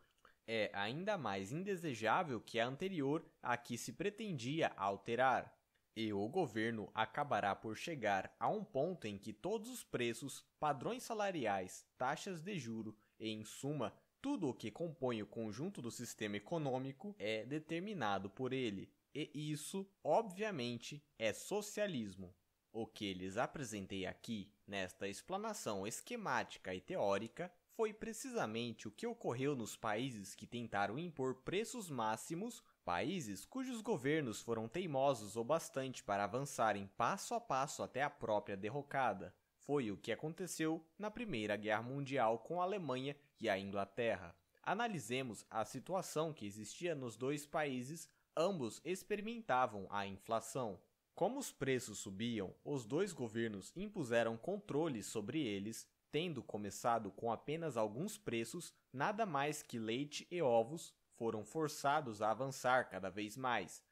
é 0.47 0.69
ainda 0.73 1.17
mais 1.17 1.51
indesejável 1.51 2.39
que 2.39 2.59
a 2.59 2.67
anterior 2.67 3.25
a 3.41 3.57
que 3.57 3.77
se 3.77 3.93
pretendia 3.93 4.71
alterar. 4.75 5.55
E 5.95 6.11
o 6.11 6.27
governo 6.27 6.91
acabará 6.93 7.55
por 7.55 7.77
chegar 7.77 8.35
a 8.37 8.49
um 8.49 8.63
ponto 8.63 9.07
em 9.07 9.17
que 9.17 9.31
todos 9.31 9.69
os 9.69 9.81
preços, 9.81 10.43
padrões 10.59 11.03
salariais, 11.03 11.85
taxas 11.97 12.41
de 12.41 12.59
juro 12.59 12.95
e, 13.17 13.29
em 13.29 13.45
suma, 13.45 13.93
tudo 14.25 14.49
o 14.49 14.53
que 14.55 14.71
compõe 14.71 15.21
o 15.21 15.27
conjunto 15.27 15.83
do 15.83 15.91
sistema 15.91 16.37
econômico 16.37 17.15
é 17.19 17.45
determinado 17.45 18.27
por 18.27 18.53
ele, 18.53 18.89
e 19.13 19.29
isso, 19.51 19.87
obviamente, 20.03 20.99
é 21.19 21.31
socialismo. 21.31 22.33
O 22.73 22.87
que 22.87 23.13
lhes 23.13 23.37
apresentei 23.37 24.07
aqui, 24.07 24.51
nesta 24.65 25.07
explanação 25.07 25.85
esquemática 25.85 26.73
e 26.73 26.81
teórica, 26.81 27.53
foi 27.75 27.93
precisamente 27.93 28.87
o 28.87 28.91
que 28.91 29.05
ocorreu 29.05 29.55
nos 29.55 29.77
países 29.77 30.33
que 30.33 30.47
tentaram 30.47 30.97
impor 30.97 31.35
preços 31.43 31.91
máximos, 31.91 32.63
países 32.83 33.45
cujos 33.45 33.79
governos 33.79 34.41
foram 34.41 34.67
teimosos 34.67 35.35
o 35.35 35.43
bastante 35.43 36.03
para 36.03 36.23
avançarem 36.23 36.89
passo 36.97 37.35
a 37.35 37.39
passo 37.39 37.83
até 37.83 38.01
a 38.01 38.09
própria 38.09 38.57
derrocada. 38.57 39.35
Foi 39.65 39.91
o 39.91 39.97
que 39.97 40.11
aconteceu 40.11 40.83
na 40.97 41.11
Primeira 41.11 41.55
Guerra 41.55 41.81
Mundial 41.83 42.39
com 42.39 42.59
a 42.59 42.63
Alemanha 42.63 43.15
e 43.39 43.49
a 43.49 43.57
Inglaterra. 43.59 44.35
Analisemos 44.63 45.45
a 45.49 45.63
situação 45.63 46.33
que 46.33 46.45
existia 46.45 46.95
nos 46.95 47.15
dois 47.15 47.45
países, 47.45 48.09
ambos 48.35 48.81
experimentavam 48.83 49.87
a 49.89 50.07
inflação. 50.07 50.79
Como 51.13 51.39
os 51.39 51.51
preços 51.51 51.99
subiam, 51.99 52.53
os 52.63 52.85
dois 52.85 53.13
governos 53.13 53.71
impuseram 53.75 54.35
controle 54.35 55.01
sobre 55.01 55.39
eles, 55.39 55.87
tendo 56.11 56.41
começado 56.41 57.11
com 57.11 57.31
apenas 57.31 57.77
alguns 57.77 58.17
preços, 58.17 58.73
nada 58.91 59.25
mais 59.25 59.61
que 59.61 59.77
leite 59.77 60.27
e 60.31 60.41
ovos 60.41 60.93
foram 61.15 61.45
forçados 61.45 62.21
a 62.21 62.31
avançar 62.31 62.89
cada 62.89 63.09
vez 63.09 63.37
mais. 63.37 63.83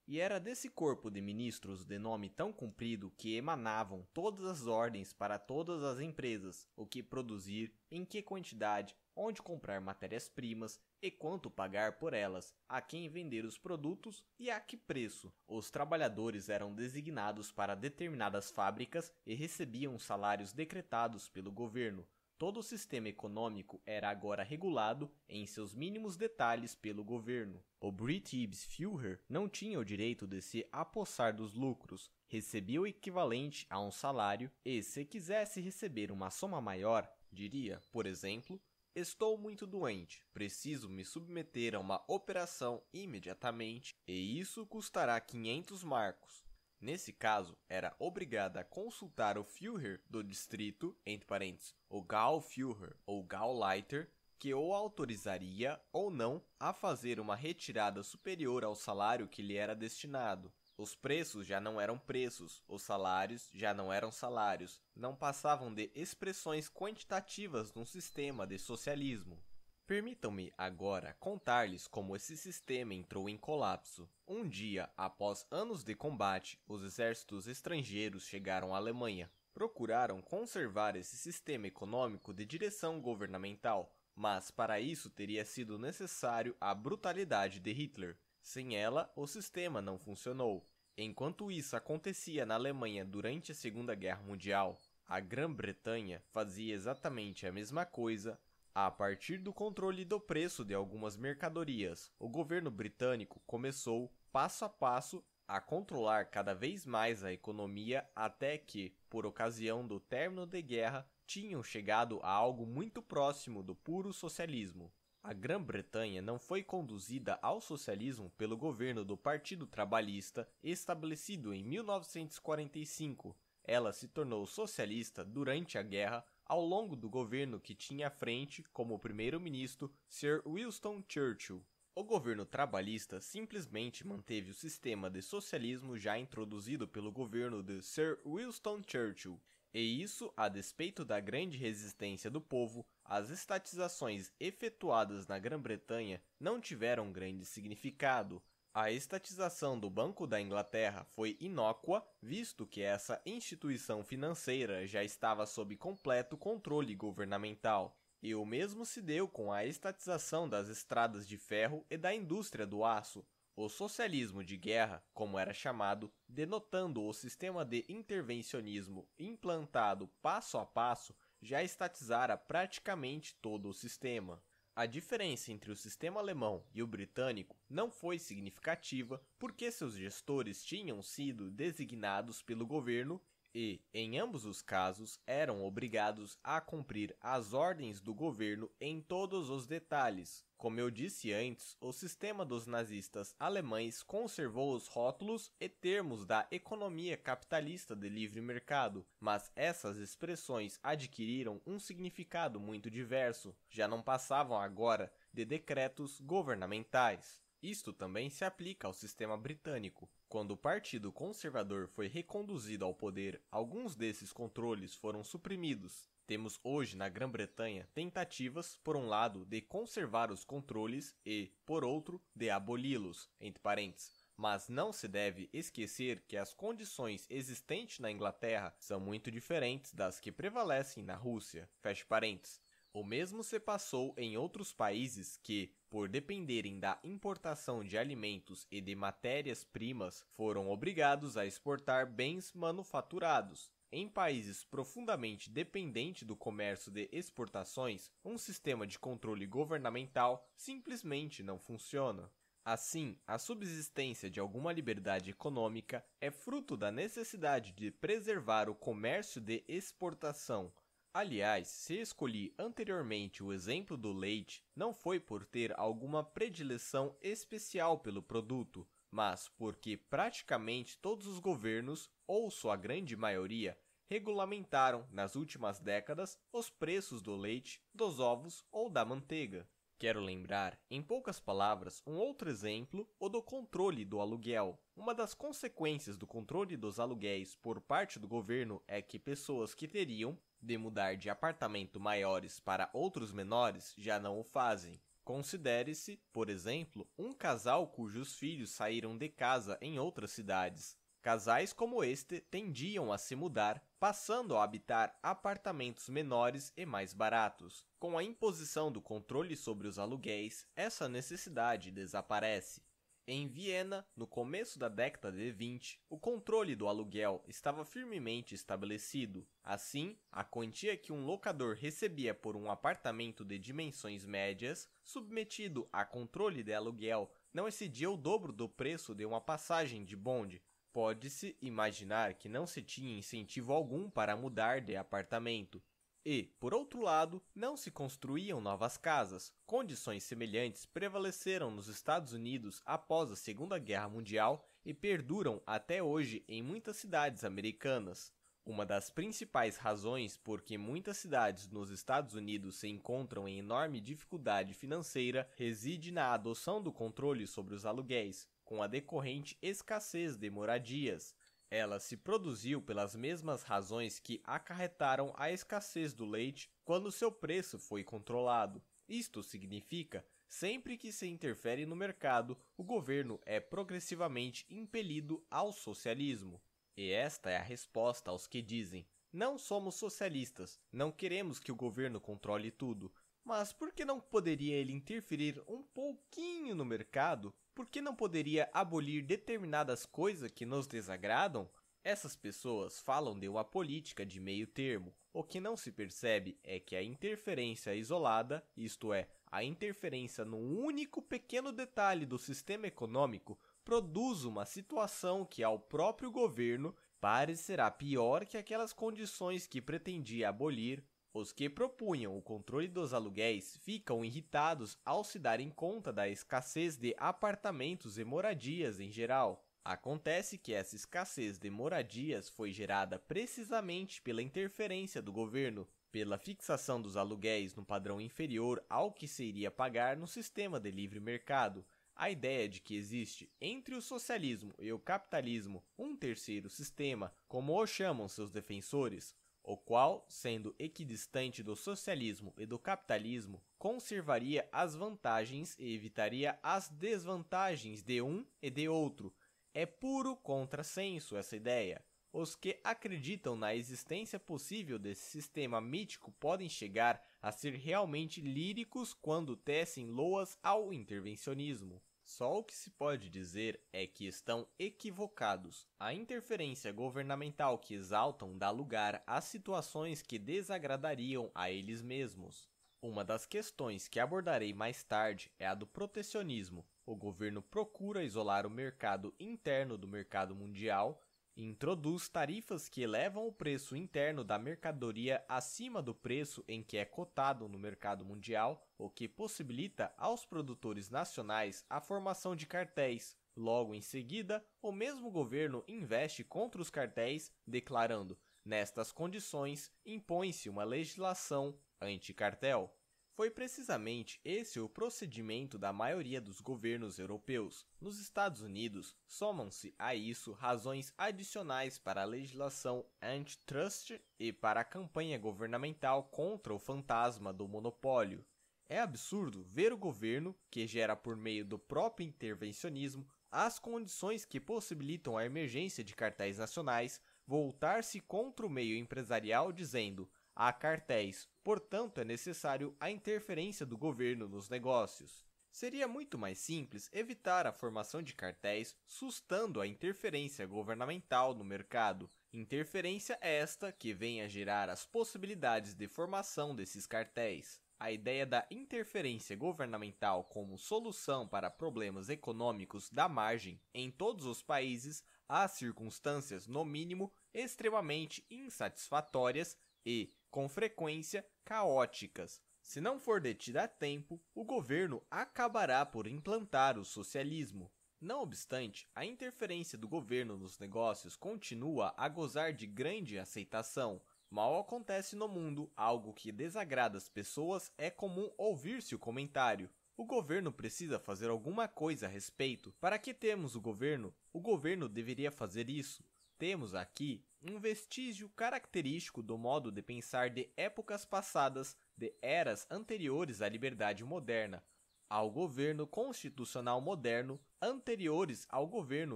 E 0.10 0.22
era 0.22 0.40
desse 0.40 0.70
corpo 0.70 1.12
de 1.12 1.22
ministros 1.22 1.84
de 1.84 2.00
nome 2.00 2.30
tão 2.30 2.54
comprido 2.54 3.12
que 3.18 3.36
emanavam 3.36 4.08
todas 4.14 4.46
as 4.46 4.66
ordens 4.66 5.12
para 5.12 5.38
todas 5.38 5.84
as 5.84 6.00
empresas, 6.00 6.66
o 6.78 6.86
que 6.86 7.04
produzir, 7.04 7.74
em 7.92 8.06
que 8.06 8.22
quantidade, 8.22 8.96
onde 9.14 9.42
comprar 9.42 9.82
matérias-primas 9.82 10.80
e 11.02 11.12
quanto 11.12 11.50
pagar 11.50 11.98
por 12.00 12.14
elas, 12.14 12.56
a 12.70 12.82
quem 12.82 13.10
vender 13.10 13.44
os 13.44 13.58
produtos 13.58 14.24
e 14.40 14.50
a 14.50 14.62
que 14.62 14.78
preço. 14.78 15.34
Os 15.46 15.70
trabalhadores 15.70 16.48
eram 16.48 16.74
designados 16.74 17.52
para 17.52 17.76
determinadas 17.76 18.50
fábricas 18.50 19.12
e 19.26 19.36
recebiam 19.36 20.00
salários 20.00 20.54
decretados 20.54 21.28
pelo 21.28 21.52
governo, 21.52 22.08
Todo 22.38 22.60
o 22.60 22.64
sistema 22.64 23.10
econômico 23.10 23.82
era 23.84 24.10
agora 24.10 24.44
regulado 24.44 25.12
em 25.28 25.48
seus 25.48 25.74
mínimos 25.74 26.16
detalhes 26.16 26.76
pelo 26.76 27.04
governo. 27.04 27.64
O 27.80 27.92
Betriebsführer 27.92 29.20
não 29.28 29.50
tinha 29.50 29.80
o 29.80 29.84
direito 29.84 30.28
de 30.28 30.40
se 30.40 30.68
apossar 30.72 31.36
dos 31.36 31.56
lucros, 31.56 32.12
recebia 32.28 32.80
o 32.80 32.86
equivalente 32.86 33.66
a 33.72 33.80
um 33.80 33.90
salário 33.90 34.52
e, 34.64 34.84
se 34.84 35.04
quisesse 35.04 35.60
receber 35.60 36.12
uma 36.12 36.30
soma 36.30 36.62
maior, 36.62 37.12
diria, 37.32 37.82
por 37.92 38.06
exemplo, 38.06 38.62
Estou 38.96 39.38
muito 39.38 39.68
doente, 39.68 40.24
preciso 40.34 40.90
me 40.90 41.06
submeter 41.06 41.76
a 41.76 41.80
uma 41.80 42.04
operação 42.08 42.82
imediatamente 42.92 43.96
e 44.08 44.40
isso 44.40 44.66
custará 44.66 45.22
500 45.22 45.84
marcos. 45.84 46.47
Nesse 46.80 47.12
caso, 47.12 47.58
era 47.68 47.96
obrigada 47.98 48.60
a 48.60 48.64
consultar 48.64 49.38
o 49.38 49.44
Führer 49.44 50.02
do 50.10 50.24
distrito, 50.24 50.96
entre 51.06 51.26
parênteses, 51.26 51.74
o 51.90 52.04
Gauführer 52.04 52.96
ou 53.06 53.24
Gauleiter, 53.24 54.10
que 54.38 54.54
o 54.54 54.74
autorizaria 54.74 55.82
ou 55.92 56.12
não 56.12 56.44
a 56.60 56.72
fazer 56.72 57.20
uma 57.20 57.36
retirada 57.36 58.04
superior 58.04 58.64
ao 58.64 58.76
salário 58.76 59.28
que 59.28 59.42
lhe 59.42 59.56
era 59.56 59.76
destinado. 59.76 60.54
Os 60.78 60.94
preços 60.94 61.48
já 61.48 61.60
não 61.60 61.82
eram 61.82 61.98
preços, 61.98 62.64
os 62.68 62.84
salários 62.84 63.50
já 63.52 63.74
não 63.74 63.92
eram 63.92 64.12
salários, 64.12 64.80
não 64.96 65.16
passavam 65.16 65.74
de 65.74 65.90
expressões 65.96 66.70
quantitativas 66.70 67.74
num 67.74 67.86
sistema 67.86 68.46
de 68.46 68.60
socialismo. 68.60 69.42
Permitam-me 69.88 70.54
agora 70.58 71.16
contar-lhes 71.18 71.88
como 71.88 72.14
esse 72.14 72.36
sistema 72.36 72.94
entrou 72.94 73.30
em 73.30 73.38
colapso. 73.38 74.10
Um 74.28 74.46
dia, 74.46 74.90
após 74.98 75.48
anos 75.50 75.82
de 75.82 75.96
combate, 75.96 76.60
os 76.68 76.84
exércitos 76.84 77.48
estrangeiros 77.48 78.28
chegaram 78.28 78.76
à 78.76 78.78
Alemanha. 78.78 79.32
Procuraram 79.54 80.22
conservar 80.22 80.98
esse 80.98 81.16
sistema 81.16 81.68
econômico 81.68 82.34
de 82.34 82.46
direção 82.46 83.00
governamental, 83.00 83.96
mas 84.14 84.52
para 84.52 84.78
isso 84.78 85.10
teria 85.10 85.46
sido 85.46 85.80
necessário 85.80 86.54
a 86.60 86.76
brutalidade 86.76 87.62
de 87.62 87.72
Hitler. 87.72 88.18
Sem 88.42 88.76
ela, 88.76 89.10
o 89.16 89.26
sistema 89.26 89.82
não 89.82 89.98
funcionou. 89.98 90.68
Enquanto 90.98 91.50
isso 91.50 91.78
acontecia 91.78 92.46
na 92.46 92.56
Alemanha 92.56 93.06
durante 93.06 93.54
a 93.54 93.56
Segunda 93.56 93.96
Guerra 93.96 94.22
Mundial, 94.22 94.82
a 95.08 95.22
Grã-Bretanha 95.22 96.22
fazia 96.34 96.76
exatamente 96.76 97.48
a 97.48 97.54
mesma 97.54 97.86
coisa 97.86 98.38
a 98.80 98.92
partir 98.92 99.40
do 99.40 99.52
controle 99.52 100.06
do 100.06 100.20
preço 100.20 100.64
de 100.64 100.72
algumas 100.72 101.18
mercadorias. 101.18 102.12
O 102.20 102.30
governo 102.30 102.70
britânico 102.70 103.42
começou, 103.48 104.14
passo 104.32 104.66
a 104.66 104.70
passo, 104.70 105.26
a 105.48 105.60
controlar 105.60 106.26
cada 106.26 106.54
vez 106.54 106.86
mais 106.86 107.24
a 107.24 107.34
economia 107.34 108.08
até 108.16 108.56
que, 108.56 108.96
por 109.10 109.26
ocasião 109.26 109.88
do 109.88 110.00
término 110.00 110.46
da 110.46 110.62
guerra, 110.62 111.10
tinham 111.26 111.64
chegado 111.64 112.20
a 112.22 112.30
algo 112.30 112.68
muito 112.68 113.02
próximo 113.02 113.64
do 113.64 113.74
puro 113.74 114.14
socialismo. 114.14 114.94
A 115.24 115.34
Grã-Bretanha 115.34 116.22
não 116.22 116.38
foi 116.38 116.62
conduzida 116.62 117.40
ao 117.42 117.60
socialismo 117.60 118.30
pelo 118.38 118.56
governo 118.56 119.04
do 119.04 119.18
Partido 119.18 119.66
Trabalhista 119.66 120.48
estabelecido 120.62 121.52
em 121.52 121.64
1945. 121.64 123.36
Ela 123.64 123.92
se 123.92 124.08
tornou 124.08 124.46
socialista 124.46 125.26
durante 125.26 125.80
a 125.80 125.82
guerra 125.82 126.24
ao 126.48 126.66
longo 126.66 126.96
do 126.96 127.10
governo 127.10 127.60
que 127.60 127.76
tinha 127.76 128.08
à 128.08 128.10
frente 128.10 128.64
como 128.74 129.00
primeiro-ministro 129.00 129.92
Sir 130.08 130.42
Winston 130.46 131.04
Churchill. 131.08 131.64
O 131.94 132.04
governo 132.04 132.46
trabalhista 132.46 133.20
simplesmente 133.20 134.06
manteve 134.06 134.52
o 134.52 134.56
sistema 134.56 135.10
de 135.10 135.22
socialismo 135.22 135.98
já 135.98 136.18
introduzido 136.18 136.88
pelo 136.88 137.12
governo 137.12 137.62
de 137.62 137.82
Sir 137.82 138.20
Winston 138.26 138.82
Churchill 138.86 139.42
e 139.74 140.02
isso, 140.02 140.34
a 140.36 140.48
despeito 140.48 141.06
da 141.06 141.20
grande 141.20 141.56
resistência 141.56 142.32
do 142.32 142.42
povo, 142.42 142.84
as 143.04 143.30
estatizações 143.30 144.34
efetuadas 144.40 145.28
na 145.28 145.38
Grã-Bretanha 145.38 146.20
não 146.40 146.60
tiveram 146.60 147.12
grande 147.12 147.46
significado. 147.46 148.42
A 148.80 148.92
estatização 148.92 149.80
do 149.80 149.90
Banco 149.90 150.28
da 150.28 150.40
Inglaterra 150.40 151.04
foi 151.04 151.36
inócua, 151.40 152.08
visto 152.22 152.68
que 152.68 152.84
essa 152.84 153.20
instituição 153.26 154.04
financeira 154.04 154.86
já 154.86 155.04
estava 155.04 155.48
sob 155.48 155.76
completo 155.76 156.38
controle 156.38 156.94
governamental. 156.94 157.98
E 158.22 158.36
o 158.36 158.46
mesmo 158.46 158.86
se 158.86 159.02
deu 159.02 159.28
com 159.28 159.52
a 159.52 159.66
estatização 159.66 160.48
das 160.48 160.68
estradas 160.70 161.28
de 161.28 161.40
ferro 161.40 161.84
e 161.90 161.98
da 161.98 162.14
indústria 162.14 162.68
do 162.68 162.86
aço, 162.86 163.26
o 163.56 163.68
socialismo 163.68 164.44
de 164.44 164.56
guerra, 164.56 165.04
como 165.12 165.40
era 165.40 165.56
chamado, 165.56 166.14
denotando 166.30 167.04
o 167.04 167.12
sistema 167.14 167.66
de 167.66 167.84
intervencionismo 167.90 169.10
implantado 169.18 170.08
passo 170.22 170.56
a 170.60 170.66
passo, 170.68 171.16
já 171.42 171.64
estatizara 171.64 172.38
praticamente 172.38 173.34
todo 173.42 173.70
o 173.70 173.74
sistema. 173.74 174.40
A 174.80 174.86
diferença 174.86 175.52
entre 175.52 175.72
o 175.72 175.76
sistema 175.76 176.20
alemão 176.20 176.64
e 176.72 176.84
o 176.84 176.88
britânico 176.88 177.58
não 177.68 177.90
foi 177.90 178.20
significativa 178.20 179.20
porque 179.40 179.72
seus 179.72 179.96
gestores 179.96 180.64
tinham 180.64 181.02
sido 181.02 181.50
designados 181.50 182.44
pelo 182.44 182.64
governo 182.64 183.20
e, 183.54 183.82
em 183.94 184.20
ambos 184.20 184.46
os 184.46 184.62
casos, 184.62 185.20
eram 185.26 185.64
obrigados 185.64 186.38
a 186.44 186.62
cumprir 186.62 187.16
as 187.20 187.54
ordens 187.54 188.02
do 188.02 188.14
governo 188.14 188.70
em 188.80 189.02
todos 189.02 189.50
os 189.50 189.66
detalhes. 189.66 190.46
Como 190.58 190.80
eu 190.80 190.90
disse 190.90 191.32
antes, 191.32 191.78
o 191.80 191.94
sistema 191.94 192.44
dos 192.44 192.66
nazistas 192.66 193.36
alemães 193.40 194.02
conservou 194.02 194.74
os 194.74 194.88
rótulos 194.88 195.52
e 195.60 195.70
termos 195.70 196.26
da 196.26 196.48
economia 196.50 197.16
capitalista 197.16 197.96
de 197.96 198.10
livre 198.10 198.42
mercado, 198.42 199.06
mas 199.20 199.52
essas 199.56 199.98
expressões 199.98 200.80
adquiriram 200.82 201.62
um 201.66 201.78
significado 201.80 202.60
muito 202.60 202.90
diverso, 202.90 203.56
já 203.70 203.88
não 203.88 204.02
passavam 204.02 204.60
agora 204.60 205.14
de 205.32 205.46
decretos 205.46 206.20
governamentais. 206.20 207.40
Isto 207.62 207.94
também 207.94 208.30
se 208.30 208.44
aplica 208.44 208.88
ao 208.88 208.94
sistema 208.94 209.38
britânico. 209.38 210.10
Quando 210.30 210.52
o 210.52 210.58
Partido 210.58 211.10
Conservador 211.10 211.88
foi 211.88 212.08
reconduzido 212.08 212.84
ao 212.84 212.94
poder, 212.94 213.42
alguns 213.50 213.96
desses 213.96 214.34
controles 214.34 214.94
foram 214.94 215.24
suprimidos. 215.24 216.10
Temos 216.26 216.60
hoje 216.66 216.98
na 216.98 217.08
Grã-Bretanha 217.08 217.88
tentativas, 217.94 218.78
por 218.84 218.98
um 218.98 219.08
lado, 219.08 219.46
de 219.46 219.62
conservar 219.62 220.30
os 220.30 220.44
controles 220.44 221.16
e, 221.26 221.54
por 221.66 221.86
outro, 221.86 222.22
de 222.36 222.50
aboli-los, 222.50 223.30
entre 223.40 223.62
parênteses. 223.62 224.28
Mas 224.36 224.68
não 224.68 224.92
se 224.92 225.08
deve 225.08 225.50
esquecer 225.54 226.22
que 226.28 226.36
as 226.36 226.54
condições 226.54 227.26
existentes 227.30 228.00
na 228.00 228.12
Inglaterra 228.12 228.76
são 228.78 229.00
muito 229.00 229.32
diferentes 229.32 229.94
das 229.94 230.20
que 230.20 230.30
prevalecem 230.30 231.06
na 231.06 231.16
Rússia. 231.16 231.70
Parênteses. 232.10 232.67
O 232.94 233.04
mesmo 233.04 233.44
se 233.44 233.60
passou 233.60 234.14
em 234.18 234.38
outros 234.38 234.74
países 234.74 235.38
que, 235.44 235.72
por 235.90 236.10
dependerem 236.10 236.80
da 236.80 237.00
importação 237.04 237.84
de 237.84 237.98
alimentos 237.98 238.66
e 238.72 238.82
de 238.82 238.96
matérias-primas, 238.96 240.26
foram 240.36 240.70
obrigados 240.70 241.38
a 241.38 241.46
exportar 241.46 242.12
bens 242.12 242.52
manufaturados. 242.54 243.72
Em 243.92 244.10
países 244.10 244.66
profundamente 244.66 245.50
dependentes 245.50 246.24
do 246.24 246.36
comércio 246.36 246.92
de 246.92 247.08
exportações, 247.12 248.12
um 248.26 248.38
sistema 248.38 248.86
de 248.86 249.00
controle 249.00 249.46
governamental 249.46 250.46
simplesmente 250.56 251.42
não 251.42 251.58
funciona. 251.58 252.30
Assim, 252.66 253.18
a 253.26 253.40
subsistência 253.40 254.30
de 254.30 254.42
alguma 254.42 254.74
liberdade 254.74 255.30
econômica 255.30 256.06
é 256.20 256.30
fruto 256.30 256.76
da 256.76 256.92
necessidade 256.92 257.72
de 257.72 257.90
preservar 257.92 258.70
o 258.70 258.76
comércio 258.76 259.40
de 259.40 259.64
exportação, 259.70 260.74
Aliás, 261.18 261.68
se 261.70 262.00
escolhi 262.00 262.54
anteriormente 262.60 263.44
o 263.44 263.52
exemplo 263.52 263.98
do 263.98 264.14
leite, 264.14 264.64
não 264.76 264.94
foi 264.94 265.20
por 265.20 265.44
ter 265.48 265.74
alguma 265.76 266.24
predileção 266.24 267.18
especial 267.20 267.98
pelo 267.98 268.22
produto, 268.22 268.88
mas 269.10 269.50
porque 269.50 269.98
praticamente 269.98 270.96
todos 271.00 271.26
os 271.26 271.40
governos, 271.40 272.08
ou 272.28 272.52
sua 272.52 272.76
grande 272.76 273.16
maioria, 273.16 273.76
regulamentaram 274.06 275.08
nas 275.10 275.34
últimas 275.34 275.80
décadas 275.80 276.38
os 276.54 276.70
preços 276.70 277.24
do 277.24 277.36
leite, 277.36 277.82
dos 277.92 278.20
ovos 278.20 278.64
ou 278.72 278.88
da 278.88 279.04
manteiga. 279.04 279.68
Quero 279.98 280.20
lembrar, 280.20 280.80
em 280.88 281.02
poucas 281.02 281.40
palavras, 281.40 282.04
um 282.06 282.14
outro 282.14 282.48
exemplo, 282.48 283.10
o 283.20 283.28
do 283.28 283.42
controle 283.42 284.06
do 284.06 284.20
aluguel. 284.20 284.80
Uma 284.96 285.16
das 285.16 285.34
consequências 285.34 286.16
do 286.16 286.28
controle 286.28 286.78
dos 286.78 287.00
aluguéis 287.00 287.56
por 287.56 287.82
parte 287.82 288.20
do 288.20 288.28
governo 288.28 288.84
é 288.88 289.02
que 289.02 289.18
pessoas 289.18 289.74
que 289.74 289.88
teriam 289.88 290.38
de 290.62 290.78
mudar 290.78 291.16
de 291.16 291.30
apartamento 291.30 292.00
maiores 292.00 292.60
para 292.60 292.90
outros 292.94 293.32
menores 293.32 293.94
já 293.98 294.20
não 294.20 294.40
o 294.40 294.44
fazem. 294.44 295.00
Considere-se, 295.24 296.22
por 296.32 296.50
exemplo, 296.50 297.06
um 297.18 297.34
casal 297.34 297.88
cujos 297.88 298.38
filhos 298.38 298.72
saíram 298.72 299.18
de 299.18 299.28
casa 299.28 299.78
em 299.82 300.00
outras 300.00 300.32
cidades. 300.32 300.98
Casais 301.22 301.74
como 301.74 302.02
este 302.02 302.40
tendiam 302.40 303.12
a 303.12 303.18
se 303.18 303.36
mudar, 303.36 303.84
passando 304.00 304.56
a 304.56 304.64
habitar 304.64 305.20
apartamentos 305.22 306.08
menores 306.08 306.72
e 306.78 306.86
mais 306.86 307.14
baratos. 307.14 307.86
Com 308.00 308.18
a 308.18 308.24
imposição 308.24 308.90
do 308.90 309.02
controle 309.02 309.58
sobre 309.58 309.88
os 309.88 310.00
aluguéis, 310.00 310.66
essa 310.74 311.10
necessidade 311.10 311.92
desaparece. 311.92 312.82
Em 313.30 313.46
Viena, 313.46 314.08
no 314.16 314.26
começo 314.26 314.80
da 314.80 314.88
década 314.88 315.34
de 315.34 315.52
20, 315.52 316.00
o 316.10 316.18
controle 316.18 316.78
do 316.78 316.88
aluguel 316.88 317.44
estava 317.46 317.84
firmemente 317.84 318.56
estabelecido. 318.56 319.46
Assim, 319.62 320.18
a 320.32 320.46
quantia 320.46 320.96
que 320.96 321.12
um 321.12 321.26
locador 321.26 321.76
recebia 321.76 322.34
por 322.34 322.56
um 322.56 322.72
apartamento 322.72 323.44
de 323.44 323.60
dimensões 323.60 324.24
médias, 324.24 324.90
submetido 325.04 325.90
a 325.92 326.06
controle 326.06 326.64
de 326.64 326.74
aluguel, 326.74 327.30
não 327.54 327.68
excedia 327.68 328.10
o 328.10 328.16
dobro 328.16 328.54
do 328.54 328.70
preço 328.70 329.14
de 329.14 329.26
uma 329.26 329.42
passagem 329.42 330.06
de 330.06 330.16
bonde. 330.16 330.62
Pode-se 330.94 331.58
imaginar 331.62 332.34
que 332.36 332.48
não 332.48 332.66
se 332.66 332.82
tinha 332.82 333.20
incentivo 333.20 333.74
algum 333.74 334.10
para 334.10 334.38
mudar 334.38 334.80
de 334.80 334.96
apartamento. 334.96 335.84
E, 336.30 336.52
por 336.60 336.74
outro 336.74 337.00
lado, 337.00 337.42
não 337.56 337.78
se 337.78 337.90
construíam 337.90 338.60
novas 338.60 338.98
casas. 338.98 339.54
Condições 339.66 340.24
semelhantes 340.24 340.86
prevaleceram 340.86 341.72
nos 341.72 341.88
Estados 341.88 342.34
Unidos 342.34 342.82
após 342.86 343.32
a 343.32 343.36
Segunda 343.38 343.80
Guerra 343.80 344.10
Mundial 344.10 344.68
e 344.84 344.94
perduram 344.94 345.62
até 345.66 346.04
hoje 346.04 346.44
em 346.46 346.62
muitas 346.62 346.98
cidades 346.98 347.46
americanas. 347.46 348.34
Uma 348.66 348.86
das 348.86 349.10
principais 349.10 349.78
razões 349.78 350.36
por 350.36 350.62
que 350.62 350.78
muitas 350.78 351.16
cidades 351.16 351.70
nos 351.70 351.90
Estados 351.92 352.36
Unidos 352.36 352.76
se 352.76 352.90
encontram 352.90 353.48
em 353.48 353.60
enorme 353.60 354.02
dificuldade 354.02 354.74
financeira 354.74 355.50
reside 355.56 356.12
na 356.12 356.34
adoção 356.34 356.84
do 356.84 356.92
controle 356.92 357.48
sobre 357.48 357.74
os 357.74 357.86
aluguéis, 357.86 358.46
com 358.66 358.84
a 358.84 358.88
decorrente 358.88 359.58
escassez 359.62 360.36
de 360.36 360.50
moradias. 360.50 361.34
Ela 361.70 362.00
se 362.00 362.16
produziu 362.16 362.82
pelas 362.82 363.16
mesmas 363.16 363.64
razões 363.64 364.20
que 364.20 364.42
acarretaram 364.46 365.34
a 365.36 365.52
escassez 365.52 366.14
do 366.14 366.26
leite 366.26 366.70
quando 366.86 367.12
seu 367.12 367.30
preço 367.32 367.78
foi 367.78 368.04
controlado. 368.04 368.82
Isto 369.08 369.44
significa 369.44 370.26
sempre 370.48 370.98
que 370.98 371.12
se 371.12 371.28
interfere 371.28 371.86
no 371.86 371.96
mercado, 371.96 372.58
o 372.78 372.84
governo 372.84 373.40
é 373.46 373.60
progressivamente 373.60 374.66
impelido 374.70 375.46
ao 375.52 375.74
socialismo. 375.74 376.62
E 376.96 377.12
esta 377.12 377.50
é 377.50 377.58
a 377.58 377.62
resposta 377.62 378.32
aos 378.32 378.48
que 378.48 378.62
dizem: 378.62 379.06
não 379.32 379.58
somos 379.58 379.96
socialistas, 379.96 380.80
não 380.92 381.12
queremos 381.12 381.60
que 381.60 381.72
o 381.72 381.76
governo 381.76 382.20
controle 382.20 382.72
tudo. 382.72 383.12
Mas 383.44 383.72
por 383.72 383.94
que 383.94 384.04
não 384.04 384.20
poderia 384.20 384.76
ele 384.76 384.92
interferir 384.92 385.62
um 385.68 385.84
pouquinho 385.84 386.76
no 386.76 386.84
mercado 386.84 387.54
Por 387.78 387.86
que 387.86 388.02
não 388.02 388.16
poderia 388.16 388.68
abolir 388.74 389.22
determinadas 389.22 390.04
coisas 390.04 390.50
que 390.50 390.66
nos 390.66 390.88
desagradam? 390.88 391.70
Essas 392.04 392.36
pessoas 392.36 393.00
falam 393.00 393.38
de 393.38 393.48
uma 393.48 393.64
política 393.64 394.26
de 394.26 394.40
meio 394.40 394.66
termo. 394.66 395.14
O 395.32 395.44
que 395.44 395.60
não 395.60 395.78
se 395.78 395.92
percebe 395.92 396.60
é 396.64 396.80
que 396.80 396.96
a 396.96 397.04
interferência 397.04 397.94
isolada, 397.94 398.66
isto 398.76 399.14
é, 399.14 399.28
a 399.46 399.64
interferência 399.64 400.44
num 400.44 400.84
único 400.84 401.22
pequeno 401.22 401.72
detalhe 401.72 402.26
do 402.26 402.40
sistema 402.40 402.88
econômico, 402.88 403.60
produz 403.86 404.44
uma 404.44 404.66
situação 404.66 405.46
que 405.46 405.64
ao 405.64 405.78
próprio 405.78 406.32
governo 406.32 406.96
parecerá 407.22 407.92
pior 407.92 408.48
que 408.48 408.58
aquelas 408.58 408.92
condições 408.92 409.68
que 409.68 409.84
pretendia 409.84 410.50
abolir. 410.50 411.04
Os 411.40 411.52
que 411.52 411.70
propunham 411.70 412.36
o 412.36 412.42
controle 412.42 412.88
dos 412.88 413.14
aluguéis 413.14 413.78
ficam 413.84 414.26
irritados 414.26 414.98
ao 415.06 415.24
se 415.24 415.38
darem 415.38 415.70
conta 415.70 416.12
da 416.12 416.28
escassez 416.28 416.98
de 416.98 417.14
apartamentos 417.16 418.18
e 418.18 418.24
moradias 418.24 419.00
em 419.00 419.12
geral. 419.12 419.64
Acontece 419.86 420.58
que 420.58 420.74
essa 420.74 420.96
escassez 420.96 421.60
de 421.60 421.70
moradias 421.70 422.50
foi 422.50 422.72
gerada 422.72 423.20
precisamente 423.20 424.20
pela 424.20 424.42
interferência 424.42 425.22
do 425.22 425.32
governo, 425.32 425.88
pela 426.12 426.40
fixação 426.40 427.00
dos 427.00 427.16
aluguéis 427.16 427.76
no 427.76 427.86
padrão 427.86 428.20
inferior 428.20 428.84
ao 428.90 429.12
que 429.12 429.28
se 429.28 429.44
iria 429.44 429.70
pagar 429.70 430.18
no 430.18 430.26
sistema 430.26 430.80
de 430.80 430.90
livre 430.90 431.20
mercado, 431.20 431.86
a 432.16 432.32
ideia 432.32 432.68
de 432.68 432.82
que 432.82 432.96
existe 432.96 433.48
entre 433.62 433.94
o 433.94 434.02
socialismo 434.02 434.74
e 434.80 434.92
o 434.92 434.98
capitalismo 434.98 435.84
um 436.00 436.16
terceiro 436.16 436.68
sistema, 436.68 437.32
como 437.48 437.80
o 437.80 437.86
chamam 437.86 438.28
seus 438.28 438.50
defensores, 438.50 439.36
o 439.68 439.76
qual, 439.76 440.26
sendo 440.30 440.74
equidistante 440.80 441.62
do 441.62 441.76
socialismo 441.76 442.54
e 442.58 442.66
do 442.66 442.80
capitalismo, 442.80 443.62
conservaria 443.78 444.66
as 444.72 444.96
vantagens 444.96 445.76
e 445.78 445.94
evitaria 445.94 446.58
as 446.64 446.88
desvantagens 446.88 448.02
de 448.02 448.22
um 448.22 448.46
e 448.62 448.70
de 448.70 448.88
outro. 448.88 449.34
É 449.74 449.86
puro 449.86 450.38
contrassenso 450.38 451.36
essa 451.36 451.58
ideia. 451.58 452.02
Os 452.32 452.56
que 452.56 452.80
acreditam 452.82 453.58
na 453.58 453.76
existência 453.76 454.40
possível 454.40 454.98
desse 454.98 455.30
sistema 455.30 455.82
mítico 455.82 456.32
podem 456.40 456.70
chegar 456.70 457.22
a 457.42 457.52
ser 457.52 457.74
realmente 457.74 458.40
líricos 458.40 459.14
quando 459.14 459.58
tecem 459.58 460.06
loas 460.06 460.58
ao 460.64 460.94
intervencionismo. 460.94 462.02
Só 462.28 462.60
o 462.60 462.64
que 462.64 462.76
se 462.76 462.90
pode 462.90 463.30
dizer 463.30 463.80
é 463.94 464.06
que 464.06 464.28
estão 464.28 464.68
equivocados. 464.78 465.88
A 465.98 466.14
interferência 466.14 466.92
governamental 466.92 467.80
que 467.80 467.94
exaltam 467.94 468.58
dá 468.58 468.70
lugar 468.70 469.24
a 469.26 469.40
situações 469.40 470.22
que 470.22 470.38
desagradariam 470.38 471.50
a 471.56 471.72
eles 471.72 472.02
mesmos. 472.02 472.68
Uma 473.02 473.24
das 473.24 473.46
questões 473.46 474.10
que 474.10 474.20
abordarei 474.20 474.74
mais 474.74 475.04
tarde 475.04 475.50
é 475.58 475.66
a 475.66 475.74
do 475.74 475.88
protecionismo. 475.88 476.86
O 477.06 477.16
governo 477.16 477.62
procura 477.62 478.26
isolar 478.26 478.68
o 478.68 478.70
mercado 478.70 479.34
interno 479.40 479.98
do 479.98 480.06
mercado 480.06 480.54
mundial 480.54 481.24
introduz 481.58 482.30
tarifas 482.30 482.88
que 482.88 483.02
elevam 483.02 483.48
o 483.48 483.52
preço 483.52 483.96
interno 483.96 484.44
da 484.44 484.60
mercadoria 484.60 485.44
acima 485.50 486.04
do 486.04 486.14
preço 486.14 486.64
em 486.68 486.84
que 486.84 486.98
é 486.98 487.04
cotado 487.04 487.68
no 487.68 487.80
mercado 487.80 488.24
mundial, 488.24 488.88
o 488.96 489.10
que 489.10 489.28
possibilita 489.28 490.14
aos 490.18 490.46
produtores 490.46 491.10
nacionais 491.10 491.84
a 491.90 492.00
formação 492.00 492.56
de 492.56 492.68
cartéis. 492.68 493.36
Logo 493.56 493.96
em 493.96 494.02
seguida, 494.02 494.64
o 494.80 494.92
mesmo 494.92 495.32
governo 495.32 495.84
investe 495.88 496.44
contra 496.44 496.80
os 496.80 496.92
cartéis, 496.92 497.52
declarando: 497.66 498.38
nestas 498.64 499.12
condições, 499.12 499.92
impõe-se 500.06 500.70
uma 500.70 500.84
legislação 500.84 501.76
anti-cartel. 502.00 502.94
Foi 503.38 503.52
precisamente 503.52 504.42
esse 504.44 504.80
o 504.80 504.90
procedimento 504.90 505.78
da 505.78 505.94
maioria 505.94 506.42
dos 506.42 506.60
governos 506.60 507.20
europeus. 507.20 507.86
Nos 508.02 508.20
Estados 508.20 508.64
Unidos, 508.64 509.16
somam-se 509.28 509.94
a 509.96 510.16
isso 510.16 510.54
razões 510.54 511.14
adicionais 511.16 512.00
para 512.00 512.24
a 512.24 512.26
legislação 512.26 513.06
antitrust 513.22 514.20
e 514.40 514.52
para 514.52 514.80
a 514.80 514.84
campanha 514.84 515.38
governamental 515.38 516.24
contra 516.24 516.74
o 516.74 516.80
fantasma 516.80 517.54
do 517.54 517.68
monopólio. 517.68 518.44
É 518.90 519.00
absurdo 519.00 519.64
ver 519.66 519.94
o 519.94 519.98
governo, 520.00 520.56
que 520.72 520.88
gera 520.88 521.16
por 521.16 521.36
meio 521.36 521.64
do 521.64 521.78
próprio 521.78 522.26
intervencionismo 522.26 523.28
as 523.52 523.78
condições 523.78 524.46
que 524.46 524.60
possibilitam 524.60 525.38
a 525.38 525.46
emergência 525.46 526.04
de 526.04 526.16
cartéis 526.16 526.58
nacionais, 526.58 527.22
voltar-se 527.46 528.20
contra 528.20 528.66
o 528.66 528.70
meio 528.70 528.98
empresarial 528.98 529.72
dizendo 529.72 530.28
há 530.58 530.74
cartéis, 530.74 531.48
portanto 531.64 532.20
é 532.20 532.26
necessário 532.26 532.96
a 533.00 533.12
interferência 533.12 533.86
do 533.86 533.96
governo 533.96 534.48
nos 534.48 534.70
negócios. 534.70 535.46
Seria 535.70 536.08
muito 536.08 536.36
mais 536.36 536.58
simples 536.58 537.08
evitar 537.14 537.68
a 537.68 537.72
formação 537.72 538.24
de 538.24 538.34
cartéis 538.34 538.96
sustando 539.06 539.80
a 539.80 539.86
interferência 539.86 540.66
governamental 540.66 541.54
no 541.54 541.64
mercado. 541.64 542.28
Interferência 542.52 543.38
esta 543.40 543.92
que 543.92 544.16
vem 544.16 544.42
a 544.42 544.48
gerar 544.48 544.90
as 544.90 545.06
possibilidades 545.06 545.94
de 545.94 546.08
formação 546.08 546.76
desses 546.76 547.06
cartéis. 547.06 547.80
A 548.00 548.12
ideia 548.12 548.46
da 548.46 548.66
interferência 548.72 549.56
governamental 549.56 550.44
como 550.46 550.78
solução 550.78 551.48
para 551.48 551.70
problemas 551.70 552.30
econômicos 552.30 553.12
da 553.12 553.30
margem 553.30 553.80
em 553.94 554.10
todos 554.10 554.46
os 554.46 554.64
países 554.64 555.24
há 555.48 555.68
circunstâncias, 555.68 556.68
no 556.68 556.84
mínimo, 556.84 557.32
extremamente 557.54 558.46
insatisfatórias 558.50 559.78
e, 560.06 560.32
com 560.50 560.68
frequência, 560.70 561.46
caóticas. 561.64 562.62
Se 562.82 563.02
não 563.02 563.20
for 563.20 563.42
detida 563.42 563.84
a 563.84 563.88
tempo, 563.88 564.42
o 564.56 564.64
governo 564.64 565.22
acabará 565.30 566.06
por 566.06 566.26
implantar 566.26 566.98
o 566.98 567.04
socialismo. 567.04 567.92
Não 568.20 568.42
obstante, 568.42 569.08
a 569.14 569.26
interferência 569.26 569.98
do 569.98 570.08
governo 570.08 570.58
nos 570.58 570.80
negócios 570.80 571.36
continua 571.36 572.14
a 572.18 572.28
gozar 572.28 572.74
de 572.74 572.88
grande 572.88 573.38
aceitação. 573.38 574.22
Mal 574.50 574.80
acontece 574.80 575.36
no 575.36 575.48
mundo 575.48 575.92
algo 575.96 576.34
que 576.34 576.52
desagrada 576.52 577.18
as 577.18 577.30
pessoas, 577.30 577.92
é 577.98 578.10
comum 578.10 578.50
ouvir-se 578.58 579.14
o 579.14 579.20
comentário: 579.20 579.90
o 580.16 580.26
governo 580.26 580.72
precisa 580.72 581.20
fazer 581.20 581.48
alguma 581.50 581.88
coisa 581.88 582.26
a 582.26 582.30
respeito. 582.30 582.92
Para 582.94 583.20
que 583.20 583.36
temos 583.36 583.76
o 583.76 583.82
governo? 583.82 584.34
O 584.52 584.60
governo 584.60 585.08
deveria 585.08 585.52
fazer 585.52 585.92
isso. 585.92 586.24
Temos 586.58 586.96
aqui 586.96 587.46
um 587.62 587.80
vestígio 587.80 588.50
característico 588.50 589.44
do 589.44 589.60
modo 589.60 589.92
de 589.92 590.02
pensar 590.02 590.50
de 590.50 590.68
épocas 590.76 591.24
passadas, 591.24 591.96
de 592.18 592.34
eras 592.42 592.88
anteriores 592.90 593.62
à 593.62 593.70
liberdade 593.70 594.24
moderna, 594.24 594.84
ao 595.30 595.52
governo 595.52 596.08
constitucional 596.08 597.00
moderno, 597.00 597.60
anteriores 597.80 598.66
ao 598.70 598.88
governo 598.88 599.36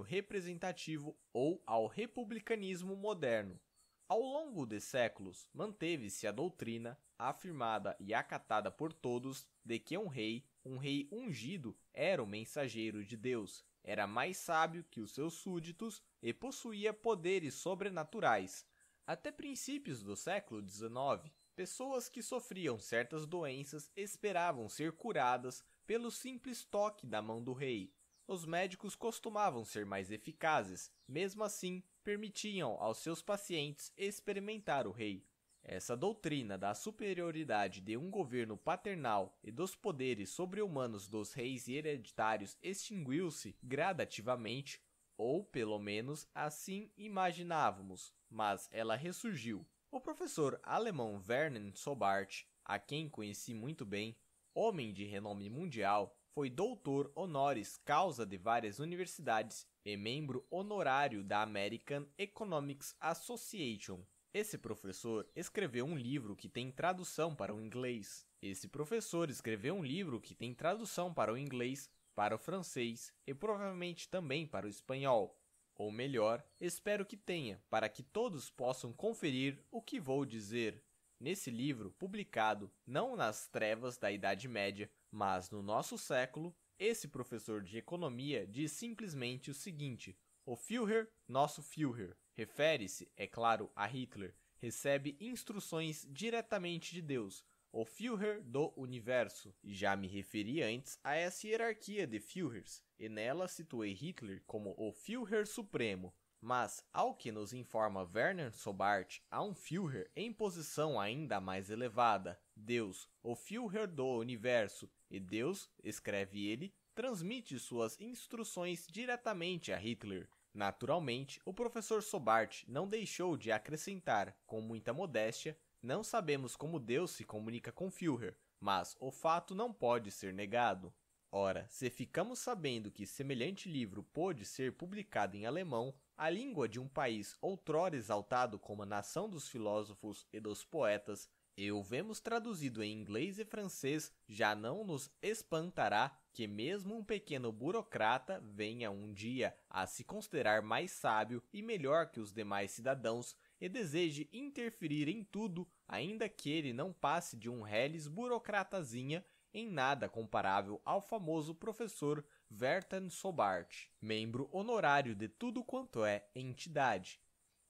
representativo 0.00 1.16
ou 1.32 1.62
ao 1.64 1.86
republicanismo 1.86 2.96
moderno. 2.96 3.60
Ao 4.08 4.20
longo 4.20 4.66
de 4.66 4.80
séculos, 4.80 5.48
manteve-se 5.54 6.26
a 6.26 6.32
doutrina, 6.32 6.98
afirmada 7.16 7.96
e 8.00 8.12
acatada 8.12 8.68
por 8.68 8.92
todos, 8.92 9.46
de 9.64 9.78
que 9.78 9.96
um 9.96 10.08
rei, 10.08 10.44
um 10.64 10.76
rei 10.76 11.08
ungido, 11.12 11.76
era 11.94 12.20
o 12.20 12.26
mensageiro 12.26 13.04
de 13.04 13.16
Deus, 13.16 13.64
era 13.84 14.06
mais 14.06 14.36
sábio 14.36 14.84
que 14.90 15.00
os 15.00 15.12
seus 15.12 15.34
súditos 15.34 16.02
e 16.22 16.32
possuía 16.32 16.92
poderes 16.92 17.54
sobrenaturais. 17.54 18.64
Até 19.06 19.32
princípios 19.32 20.02
do 20.02 20.14
século 20.14 20.66
XIX, 20.66 21.32
pessoas 21.54 22.08
que 22.08 22.22
sofriam 22.22 22.78
certas 22.78 23.26
doenças 23.26 23.90
esperavam 23.96 24.68
ser 24.68 24.92
curadas 24.92 25.64
pelo 25.86 26.10
simples 26.10 26.64
toque 26.64 27.06
da 27.06 27.20
mão 27.20 27.42
do 27.42 27.52
rei. 27.52 27.92
Os 28.26 28.44
médicos 28.46 28.94
costumavam 28.94 29.64
ser 29.64 29.84
mais 29.84 30.10
eficazes, 30.10 30.90
mesmo 31.08 31.42
assim, 31.42 31.82
permitiam 32.04 32.80
aos 32.80 32.98
seus 32.98 33.20
pacientes 33.20 33.92
experimentar 33.96 34.86
o 34.86 34.92
rei. 34.92 35.26
Essa 35.64 35.96
doutrina 35.96 36.58
da 36.58 36.74
superioridade 36.74 37.80
de 37.80 37.96
um 37.96 38.10
governo 38.10 38.56
paternal 38.56 39.38
e 39.44 39.52
dos 39.52 39.76
poderes 39.76 40.30
sobre-humanos 40.30 41.06
dos 41.06 41.32
reis 41.32 41.68
hereditários 41.68 42.58
extinguiu-se 42.60 43.56
gradativamente, 43.62 44.82
ou 45.16 45.44
pelo 45.44 45.78
menos 45.78 46.26
assim 46.34 46.90
imaginávamos, 46.96 48.12
mas 48.28 48.68
ela 48.72 48.96
ressurgiu. 48.96 49.64
O 49.90 50.00
professor 50.00 50.58
alemão 50.64 51.22
Werner 51.28 51.70
Sobart, 51.76 52.44
a 52.64 52.78
quem 52.78 53.08
conheci 53.08 53.54
muito 53.54 53.84
bem, 53.84 54.16
homem 54.52 54.92
de 54.92 55.04
renome 55.04 55.48
mundial, 55.48 56.16
foi 56.34 56.50
doutor 56.50 57.12
honoris 57.14 57.76
causa 57.76 58.26
de 58.26 58.36
várias 58.36 58.78
universidades 58.78 59.66
e 59.84 59.96
membro 59.96 60.44
honorário 60.50 61.22
da 61.22 61.42
American 61.42 62.06
Economics 62.18 62.96
Association. 63.00 64.02
Esse 64.34 64.56
professor 64.56 65.28
escreveu 65.36 65.84
um 65.84 65.94
livro 65.94 66.34
que 66.34 66.48
tem 66.48 66.70
tradução 66.70 67.34
para 67.34 67.54
o 67.54 67.60
inglês. 67.60 68.26
Esse 68.40 68.66
professor 68.66 69.28
escreveu 69.28 69.74
um 69.74 69.84
livro 69.84 70.18
que 70.22 70.34
tem 70.34 70.54
tradução 70.54 71.12
para 71.12 71.30
o 71.30 71.36
inglês, 71.36 71.90
para 72.14 72.34
o 72.34 72.38
francês 72.38 73.12
e 73.26 73.34
provavelmente 73.34 74.08
também 74.08 74.46
para 74.46 74.64
o 74.64 74.70
espanhol. 74.70 75.38
Ou 75.74 75.92
melhor, 75.92 76.42
espero 76.58 77.04
que 77.04 77.14
tenha, 77.16 77.62
para 77.68 77.90
que 77.90 78.02
todos 78.02 78.48
possam 78.48 78.90
conferir 78.90 79.62
o 79.70 79.82
que 79.82 80.00
vou 80.00 80.24
dizer. 80.24 80.82
Nesse 81.20 81.50
livro, 81.50 81.90
publicado 81.90 82.72
não 82.86 83.14
nas 83.14 83.46
trevas 83.48 83.98
da 83.98 84.10
Idade 84.10 84.48
Média, 84.48 84.90
mas 85.10 85.50
no 85.50 85.62
nosso 85.62 85.98
século, 85.98 86.56
esse 86.78 87.06
professor 87.06 87.62
de 87.62 87.76
economia 87.76 88.46
diz 88.46 88.72
simplesmente 88.72 89.50
o 89.50 89.54
seguinte: 89.54 90.18
o 90.46 90.56
Führer, 90.56 91.10
nosso 91.28 91.62
Führer, 91.62 92.16
refere-se, 92.34 93.10
é 93.16 93.26
claro, 93.26 93.70
a 93.74 93.86
Hitler, 93.86 94.34
recebe 94.58 95.16
instruções 95.20 96.06
diretamente 96.10 96.94
de 96.94 97.02
Deus, 97.02 97.44
o 97.72 97.84
Führer 97.84 98.42
do 98.42 98.72
universo. 98.76 99.54
Já 99.64 99.96
me 99.96 100.06
referi 100.06 100.62
antes 100.62 100.98
a 101.02 101.14
essa 101.14 101.46
hierarquia 101.46 102.06
de 102.06 102.20
Führers, 102.20 102.82
e 102.98 103.08
nela 103.08 103.48
situei 103.48 103.92
Hitler 103.92 104.42
como 104.46 104.74
o 104.76 104.92
Führer 104.92 105.46
supremo. 105.46 106.14
Mas, 106.44 106.84
ao 106.92 107.14
que 107.14 107.30
nos 107.30 107.52
informa 107.52 108.10
Werner 108.14 108.52
Sobart, 108.52 109.20
há 109.30 109.42
um 109.42 109.54
Führer 109.54 110.10
em 110.14 110.32
posição 110.32 111.00
ainda 111.00 111.40
mais 111.40 111.70
elevada, 111.70 112.38
Deus, 112.54 113.08
o 113.22 113.34
Führer 113.36 113.86
do 113.86 114.18
universo, 114.18 114.90
e 115.08 115.20
Deus, 115.20 115.70
escreve 115.82 116.48
ele, 116.48 116.74
transmite 116.94 117.58
suas 117.58 117.98
instruções 118.00 118.86
diretamente 118.90 119.72
a 119.72 119.78
Hitler. 119.78 120.28
Naturalmente, 120.54 121.40
o 121.46 121.54
professor 121.54 122.02
Sobart 122.02 122.64
não 122.68 122.86
deixou 122.86 123.36
de 123.36 123.50
acrescentar, 123.50 124.36
com 124.46 124.60
muita 124.60 124.92
modéstia, 124.92 125.56
não 125.82 126.04
sabemos 126.04 126.54
como 126.54 126.78
Deus 126.78 127.12
se 127.12 127.24
comunica 127.24 127.72
com 127.72 127.90
Führer, 127.90 128.36
mas 128.60 128.94
o 129.00 129.10
fato 129.10 129.54
não 129.54 129.72
pode 129.72 130.10
ser 130.10 130.32
negado. 130.32 130.92
Ora, 131.34 131.66
se 131.70 131.88
ficamos 131.88 132.40
sabendo 132.40 132.90
que 132.90 133.06
semelhante 133.06 133.66
livro 133.66 134.02
pôde 134.02 134.44
ser 134.44 134.76
publicado 134.76 135.34
em 135.34 135.46
alemão, 135.46 135.94
a 136.14 136.28
língua 136.28 136.68
de 136.68 136.78
um 136.78 136.86
país 136.86 137.34
outrora 137.40 137.96
exaltado 137.96 138.58
como 138.58 138.82
a 138.82 138.86
nação 138.86 139.30
dos 139.30 139.48
filósofos 139.48 140.26
e 140.30 140.38
dos 140.38 140.62
poetas, 140.62 141.30
e 141.56 141.72
o 141.72 141.82
vemos 141.82 142.20
traduzido 142.20 142.82
em 142.82 142.92
inglês 142.92 143.38
e 143.38 143.44
francês, 143.46 144.12
já 144.28 144.54
não 144.54 144.84
nos 144.84 145.10
espantará 145.22 146.14
que 146.32 146.46
mesmo 146.46 146.96
um 146.96 147.04
pequeno 147.04 147.52
burocrata 147.52 148.40
venha 148.40 148.90
um 148.90 149.12
dia 149.12 149.54
a 149.68 149.86
se 149.86 150.02
considerar 150.02 150.62
mais 150.62 150.90
sábio 150.90 151.42
e 151.52 151.62
melhor 151.62 152.10
que 152.10 152.20
os 152.20 152.32
demais 152.32 152.70
cidadãos 152.70 153.36
e 153.60 153.68
deseje 153.68 154.28
interferir 154.32 155.08
em 155.08 155.22
tudo, 155.22 155.68
ainda 155.86 156.28
que 156.28 156.50
ele 156.50 156.72
não 156.72 156.92
passe 156.92 157.36
de 157.36 157.50
um 157.50 157.62
reles 157.62 158.08
burocratazinha 158.08 159.24
em 159.54 159.68
nada 159.68 160.08
comparável 160.08 160.80
ao 160.84 161.00
famoso 161.00 161.54
professor 161.54 162.24
Vertan 162.50 163.10
Sobart, 163.10 163.88
membro 164.00 164.48
honorário 164.50 165.14
de 165.14 165.28
tudo 165.28 165.62
quanto 165.62 166.04
é 166.04 166.26
entidade. 166.34 167.20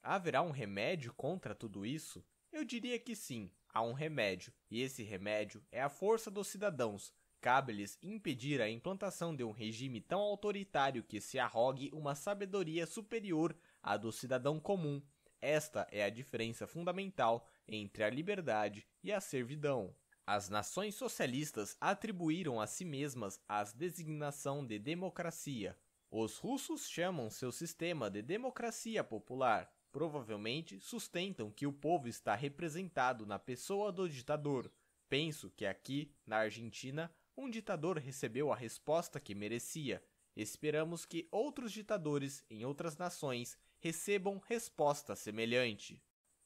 Haverá 0.01 0.41
um 0.41 0.51
remédio 0.51 1.13
contra 1.13 1.53
tudo 1.53 1.85
isso? 1.85 2.25
Eu 2.51 2.63
diria 2.63 2.99
que 2.99 3.15
sim, 3.15 3.51
há 3.73 3.81
um 3.81 3.93
remédio, 3.93 4.53
e 4.69 4.81
esse 4.81 5.03
remédio 5.03 5.63
é 5.71 5.81
a 5.81 5.89
força 5.89 6.29
dos 6.29 6.47
cidadãos. 6.47 7.13
Cabe-lhes 7.43 7.99
impedir 8.01 8.61
a 8.61 8.69
implantação 8.69 9.35
de 9.35 9.43
um 9.43 9.51
regime 9.51 9.99
tão 9.99 10.21
autoritário 10.21 11.03
que 11.03 11.19
se 11.19 11.37
arrogue 11.37 11.91
uma 11.91 12.15
sabedoria 12.15 12.87
superior 12.87 13.53
à 13.81 13.97
do 13.97 14.13
cidadão 14.13 14.61
comum. 14.61 15.01
Esta 15.41 15.85
é 15.91 16.05
a 16.05 16.09
diferença 16.09 16.65
fundamental 16.65 17.45
entre 17.67 18.05
a 18.05 18.09
liberdade 18.09 18.87
e 19.03 19.11
a 19.11 19.19
servidão. 19.19 19.93
As 20.25 20.47
nações 20.47 20.95
socialistas 20.95 21.75
atribuíram 21.81 22.61
a 22.61 22.65
si 22.65 22.85
mesmas 22.85 23.41
a 23.45 23.61
designação 23.65 24.65
de 24.65 24.79
democracia. 24.79 25.77
Os 26.09 26.37
russos 26.37 26.87
chamam 26.87 27.29
seu 27.29 27.51
sistema 27.51 28.09
de 28.09 28.21
democracia 28.21 29.03
popular 29.03 29.69
provavelmente 29.91 30.79
sustentam 30.79 31.51
que 31.51 31.67
o 31.67 31.73
povo 31.73 32.07
está 32.07 32.33
representado 32.35 33.25
na 33.27 33.37
pessoa 33.37 33.91
do 33.91 34.09
ditador. 34.09 34.71
Penso 35.07 35.51
que 35.51 35.67
aqui, 35.67 36.11
na 36.25 36.37
Argentina, 36.37 37.13
um 37.35 37.49
ditador 37.49 37.97
recebeu 37.97 38.51
a 38.51 38.55
resposta 38.55 39.19
que 39.19 39.33
merecia. 39.33 40.03
Esperamos 40.35 41.05
que 41.05 41.27
outros 41.31 41.71
ditadores 41.71 42.43
em 42.49 42.65
outras 42.65 42.97
nações 42.97 43.57
recebam 43.79 44.41
resposta 44.47 45.15
semelhante. 45.15 46.01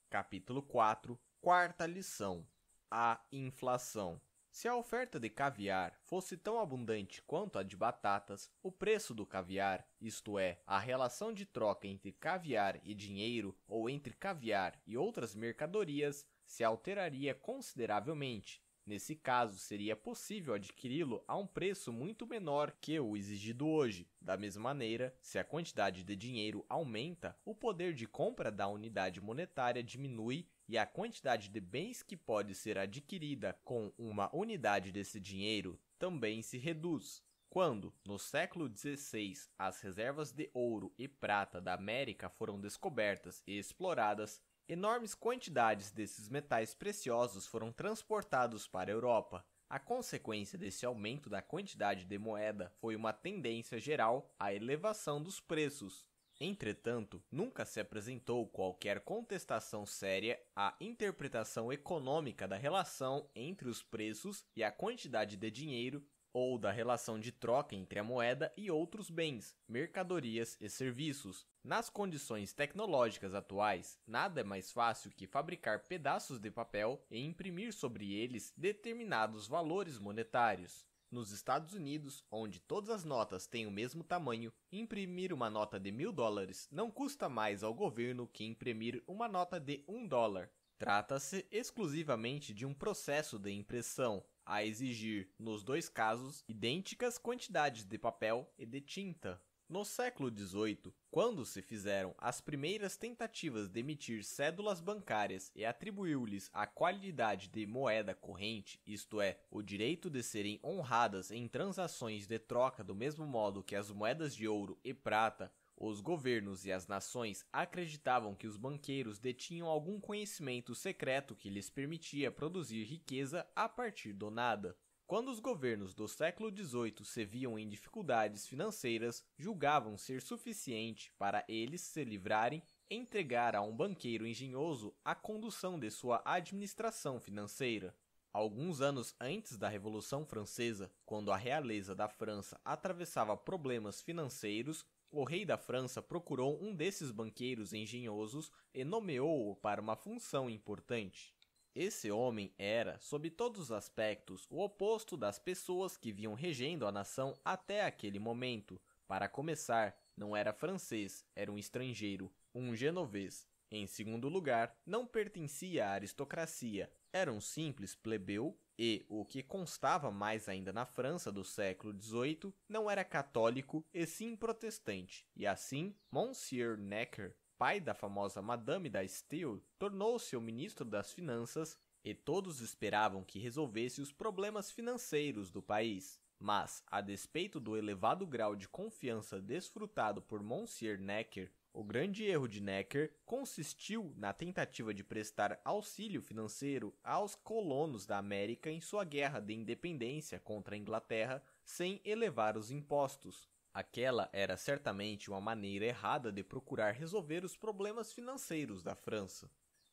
Capítulo 0.09 0.61
4 0.61 1.19
Quarta 1.39 1.85
lição: 1.85 2.45
A 2.89 3.21
inflação. 3.31 4.19
Se 4.49 4.67
a 4.67 4.75
oferta 4.75 5.19
de 5.19 5.29
caviar 5.29 5.95
fosse 6.01 6.35
tão 6.35 6.59
abundante 6.59 7.21
quanto 7.21 7.59
a 7.59 7.63
de 7.63 7.77
batatas, 7.77 8.49
o 8.63 8.71
preço 8.71 9.13
do 9.13 9.25
caviar, 9.25 9.87
isto 10.01 10.39
é, 10.39 10.59
a 10.65 10.79
relação 10.79 11.31
de 11.31 11.45
troca 11.45 11.87
entre 11.87 12.11
caviar 12.11 12.79
e 12.83 12.95
dinheiro 12.95 13.55
ou 13.67 13.87
entre 13.87 14.15
caviar 14.15 14.81
e 14.85 14.97
outras 14.97 15.35
mercadorias, 15.35 16.25
se 16.43 16.63
alteraria 16.63 17.35
consideravelmente. 17.35 18.59
Nesse 18.87 19.17
caso, 19.17 19.59
seria 19.59 19.97
possível 19.97 20.53
adquiri-lo 20.53 21.21
a 21.27 21.35
um 21.35 21.45
preço 21.45 21.91
muito 21.91 22.25
menor 22.25 22.73
que 22.79 22.97
o 22.97 23.17
exigido 23.17 23.67
hoje. 23.67 24.07
Da 24.21 24.37
mesma 24.37 24.63
maneira, 24.63 25.13
se 25.21 25.37
a 25.37 25.43
quantidade 25.43 26.05
de 26.05 26.15
dinheiro 26.15 26.65
aumenta, 26.69 27.37
o 27.43 27.53
poder 27.53 27.93
de 27.93 28.07
compra 28.07 28.49
da 28.49 28.65
unidade 28.69 29.19
monetária 29.19 29.83
diminui 29.83 30.47
e 30.69 30.77
a 30.77 30.85
quantidade 30.85 31.49
de 31.49 31.59
bens 31.59 32.01
que 32.01 32.15
pode 32.15 32.55
ser 32.55 32.77
adquirida 32.77 33.59
com 33.65 33.91
uma 33.97 34.33
unidade 34.33 34.89
desse 34.89 35.19
dinheiro 35.19 35.77
também 35.99 36.41
se 36.41 36.57
reduz. 36.57 37.21
Quando, 37.49 37.93
no 38.05 38.19
século 38.19 38.69
XVI, 38.73 39.33
as 39.57 39.81
reservas 39.81 40.31
de 40.31 40.49
ouro 40.53 40.93
e 40.97 41.07
prata 41.07 41.59
da 41.59 41.73
América 41.73 42.29
foram 42.29 42.59
descobertas 42.59 43.41
e 43.47 43.57
exploradas, 43.57 44.41
enormes 44.67 45.15
quantidades 45.15 45.91
desses 45.91 46.27
metais 46.29 46.73
preciosos 46.73 47.47
foram 47.47 47.71
transportados 47.71 48.67
para 48.67 48.91
a 48.91 48.93
Europa. 48.93 49.45
A 49.69 49.79
consequência 49.79 50.57
desse 50.57 50.85
aumento 50.85 51.29
da 51.29 51.41
quantidade 51.41 52.05
de 52.05 52.17
moeda 52.17 52.71
foi 52.79 52.95
uma 52.95 53.11
tendência 53.11 53.79
geral 53.79 54.33
à 54.39 54.53
elevação 54.53 55.21
dos 55.21 55.39
preços. 55.39 56.05
Entretanto, 56.39 57.23
nunca 57.31 57.65
se 57.65 57.79
apresentou 57.79 58.47
qualquer 58.47 59.01
contestação 59.01 59.85
séria 59.85 60.39
à 60.55 60.75
interpretação 60.79 61.73
econômica 61.73 62.47
da 62.47 62.55
relação 62.55 63.27
entre 63.35 63.67
os 63.67 63.81
preços 63.81 64.45
e 64.55 64.63
a 64.63 64.71
quantidade 64.71 65.35
de 65.35 65.49
dinheiro 65.49 66.05
ou 66.37 66.59
da 66.59 66.71
relação 66.71 67.19
de 67.19 67.31
troca 67.31 67.75
entre 67.75 67.97
a 67.97 68.03
moeda 68.03 68.53
e 68.55 68.69
outros 68.69 69.09
bens, 69.09 69.55
mercadorias 69.67 70.55
e 70.61 70.69
serviços. 70.69 71.47
Nas 71.63 71.89
condições 71.89 72.53
tecnológicas 72.53 73.33
atuais, 73.33 73.99
nada 74.05 74.41
é 74.41 74.43
mais 74.43 74.71
fácil 74.71 75.09
que 75.09 75.25
fabricar 75.25 75.87
pedaços 75.87 76.39
de 76.39 76.51
papel 76.51 77.03
e 77.09 77.19
imprimir 77.19 77.73
sobre 77.73 78.13
eles 78.13 78.53
determinados 78.55 79.47
valores 79.47 79.97
monetários. 79.97 80.85
Nos 81.09 81.31
Estados 81.31 81.73
Unidos, 81.73 82.23
onde 82.29 82.59
todas 82.59 82.91
as 82.91 83.03
notas 83.03 83.47
têm 83.47 83.65
o 83.65 83.71
mesmo 83.71 84.03
tamanho, 84.03 84.53
imprimir 84.71 85.33
uma 85.33 85.49
nota 85.49 85.79
de 85.79 85.91
mil 85.91 86.11
dólares 86.11 86.67
não 86.71 86.91
custa 86.91 87.27
mais 87.27 87.63
ao 87.63 87.73
governo 87.73 88.27
que 88.27 88.45
imprimir 88.45 89.03
uma 89.07 89.27
nota 89.27 89.59
de 89.59 89.83
um 89.87 90.05
dólar. 90.05 90.51
Trata-se 90.77 91.47
exclusivamente 91.51 92.53
de 92.53 92.63
um 92.63 92.75
processo 92.75 93.39
de 93.39 93.51
impressão, 93.51 94.23
a 94.47 94.63
exigir, 94.63 95.29
nos 95.37 95.63
dois 95.63 95.89
casos, 95.89 96.43
idênticas 96.47 97.17
quantidades 97.17 97.83
de 97.83 97.97
papel 97.97 98.49
e 98.57 98.65
de 98.65 98.79
tinta. 98.79 99.41
No 99.69 99.83
século 99.83 100.29
XVIII, 100.29 100.93
quando 101.11 101.45
se 101.45 101.61
fizeram 101.61 102.15
as 102.17 102.39
primeiras 102.39 102.95
tentativas 102.95 103.67
de 103.67 103.81
emitir 103.81 104.23
cédulas 104.23 104.79
bancárias 104.79 105.51
e 105.53 105.65
atribuiu-lhes 105.65 106.49
a 106.53 106.65
qualidade 106.65 107.49
de 107.49 107.65
moeda 107.65 108.15
corrente, 108.15 108.79
isto 108.87 109.19
é, 109.19 109.37
o 109.51 109.61
direito 109.61 110.09
de 110.09 110.23
serem 110.23 110.57
honradas 110.63 111.31
em 111.31 111.49
transações 111.49 112.27
de 112.27 112.39
troca 112.39 112.81
do 112.81 112.95
mesmo 112.95 113.27
modo 113.27 113.61
que 113.61 113.75
as 113.75 113.91
moedas 113.91 114.33
de 114.33 114.47
ouro 114.47 114.79
e 114.85 114.93
prata, 114.93 115.51
os 115.79 116.01
governos 116.01 116.65
e 116.65 116.71
as 116.71 116.87
nações 116.87 117.45
acreditavam 117.53 118.33
que 118.33 118.47
os 118.47 118.57
banqueiros 118.57 119.19
detinham 119.19 119.67
algum 119.67 119.99
conhecimento 119.99 120.73
secreto 120.73 121.35
que 121.35 121.51
lhes 121.51 121.69
permitia 121.69 122.31
produzir 122.31 122.83
riqueza 122.83 123.47
a 123.55 123.69
partir 123.69 124.13
do 124.13 124.31
nada. 124.31 124.75
Quando 125.05 125.29
os 125.29 125.39
governos 125.39 125.93
do 125.93 126.07
século 126.07 126.49
XVIII 126.49 127.05
se 127.05 127.23
viam 127.23 127.57
em 127.57 127.69
dificuldades 127.69 128.47
financeiras, 128.47 129.23
julgavam 129.37 129.97
ser 129.97 130.21
suficiente 130.21 131.13
para 131.17 131.45
eles 131.47 131.81
se 131.81 132.03
livrarem 132.03 132.61
entregar 132.89 133.55
a 133.55 133.61
um 133.61 133.73
banqueiro 133.73 134.25
engenhoso 134.25 134.93
a 135.05 135.13
condução 135.13 135.79
de 135.79 135.91
sua 135.91 136.21
administração 136.25 137.21
financeira. 137.21 137.95
Alguns 138.33 138.81
anos 138.81 139.15
antes 139.19 139.57
da 139.57 139.69
Revolução 139.69 140.25
Francesa, 140.25 140.91
quando 141.05 141.31
a 141.31 141.37
realeza 141.37 141.95
da 141.95 142.09
França 142.09 142.59
atravessava 142.65 143.37
problemas 143.37 144.01
financeiros, 144.01 144.85
o 145.11 145.23
rei 145.23 145.45
da 145.45 145.57
França 145.57 146.01
procurou 146.01 146.61
um 146.61 146.73
desses 146.73 147.11
banqueiros 147.11 147.73
engenhosos 147.73 148.51
e 148.73 148.83
nomeou-o 148.83 149.55
para 149.55 149.81
uma 149.81 149.95
função 149.95 150.49
importante. 150.49 151.33
Esse 151.73 152.09
homem 152.09 152.51
era, 152.57 152.99
sob 152.99 153.29
todos 153.29 153.61
os 153.61 153.71
aspectos, 153.71 154.47
o 154.49 154.63
oposto 154.63 155.15
das 155.15 155.37
pessoas 155.37 155.95
que 155.95 156.11
vinham 156.11 156.33
regendo 156.33 156.87
a 156.87 156.91
nação 156.91 157.35
até 157.45 157.85
aquele 157.85 158.19
momento. 158.19 158.81
Para 159.07 159.29
começar, 159.29 159.95
não 160.15 160.35
era 160.35 160.51
francês, 160.51 161.23
era 161.35 161.51
um 161.51 161.57
estrangeiro, 161.57 162.31
um 162.53 162.75
genovês. 162.75 163.47
Em 163.69 163.85
segundo 163.85 164.27
lugar, 164.27 164.75
não 164.85 165.05
pertencia 165.05 165.87
à 165.87 165.91
aristocracia, 165.91 166.89
era 167.13 167.31
um 167.31 167.39
simples 167.39 167.93
plebeu 167.93 168.57
E 168.79 169.05
o 169.09 169.25
que 169.25 169.41
constava 169.41 170.11
mais 170.11 170.47
ainda 170.47 170.71
na 170.71 170.85
França 170.85 171.31
do 171.31 171.43
século 171.43 171.99
XVIII 171.99 172.53
não 172.69 172.89
era 172.89 173.03
católico 173.03 173.83
e 173.91 174.05
sim 174.05 174.35
protestante, 174.35 175.25
e 175.35 175.47
assim 175.47 175.95
Monsieur 176.11 176.77
Necker, 176.77 177.35
pai 177.57 177.79
da 177.79 177.95
famosa 177.95 178.39
Madame 178.39 178.87
da 178.87 179.05
Steele, 179.07 179.63
tornou-se 179.79 180.35
o 180.35 180.41
ministro 180.41 180.85
das 180.85 181.11
Finanças 181.11 181.75
e 182.03 182.13
todos 182.13 182.61
esperavam 182.61 183.23
que 183.23 183.39
resolvesse 183.39 183.99
os 183.99 184.11
problemas 184.11 184.71
financeiros 184.71 185.49
do 185.49 185.61
país. 185.61 186.21
Mas, 186.39 186.83
a 186.85 187.01
despeito 187.01 187.59
do 187.59 187.75
elevado 187.75 188.27
grau 188.27 188.55
de 188.55 188.69
confiança 188.69 189.41
desfrutado 189.41 190.21
por 190.21 190.43
Monsieur 190.43 190.99
Necker, 190.99 191.51
o 191.77 191.83
grande 191.83 192.25
erro 192.25 192.47
de 192.47 192.59
Necker 192.59 193.13
consistiu 193.23 194.11
na 194.17 194.33
tentativa 194.33 194.91
de 194.95 195.03
prestar 195.03 195.61
auxílio 195.63 196.23
financeiro 196.23 196.91
aos 197.03 197.35
colonos 197.35 198.03
da 198.07 198.17
América 198.17 198.71
em 198.71 198.81
sua 198.81 199.03
guerra 199.03 199.39
de 199.39 199.53
independência 199.53 200.39
contra 200.39 200.73
a 200.73 200.77
Inglaterra 200.77 201.43
sem 201.63 202.01
elevar 202.03 202.57
os 202.57 202.71
impostos. 202.71 203.47
Aquela 203.71 204.27
era 204.33 204.57
certamente 204.57 205.29
uma 205.29 205.39
maneira 205.39 205.85
errada 205.85 206.31
de 206.31 206.43
procurar 206.43 206.95
resolver 206.95 207.45
os 207.45 207.55
problemas 207.55 208.11
financeiros 208.11 208.81
da 208.81 208.95
França. 208.95 209.47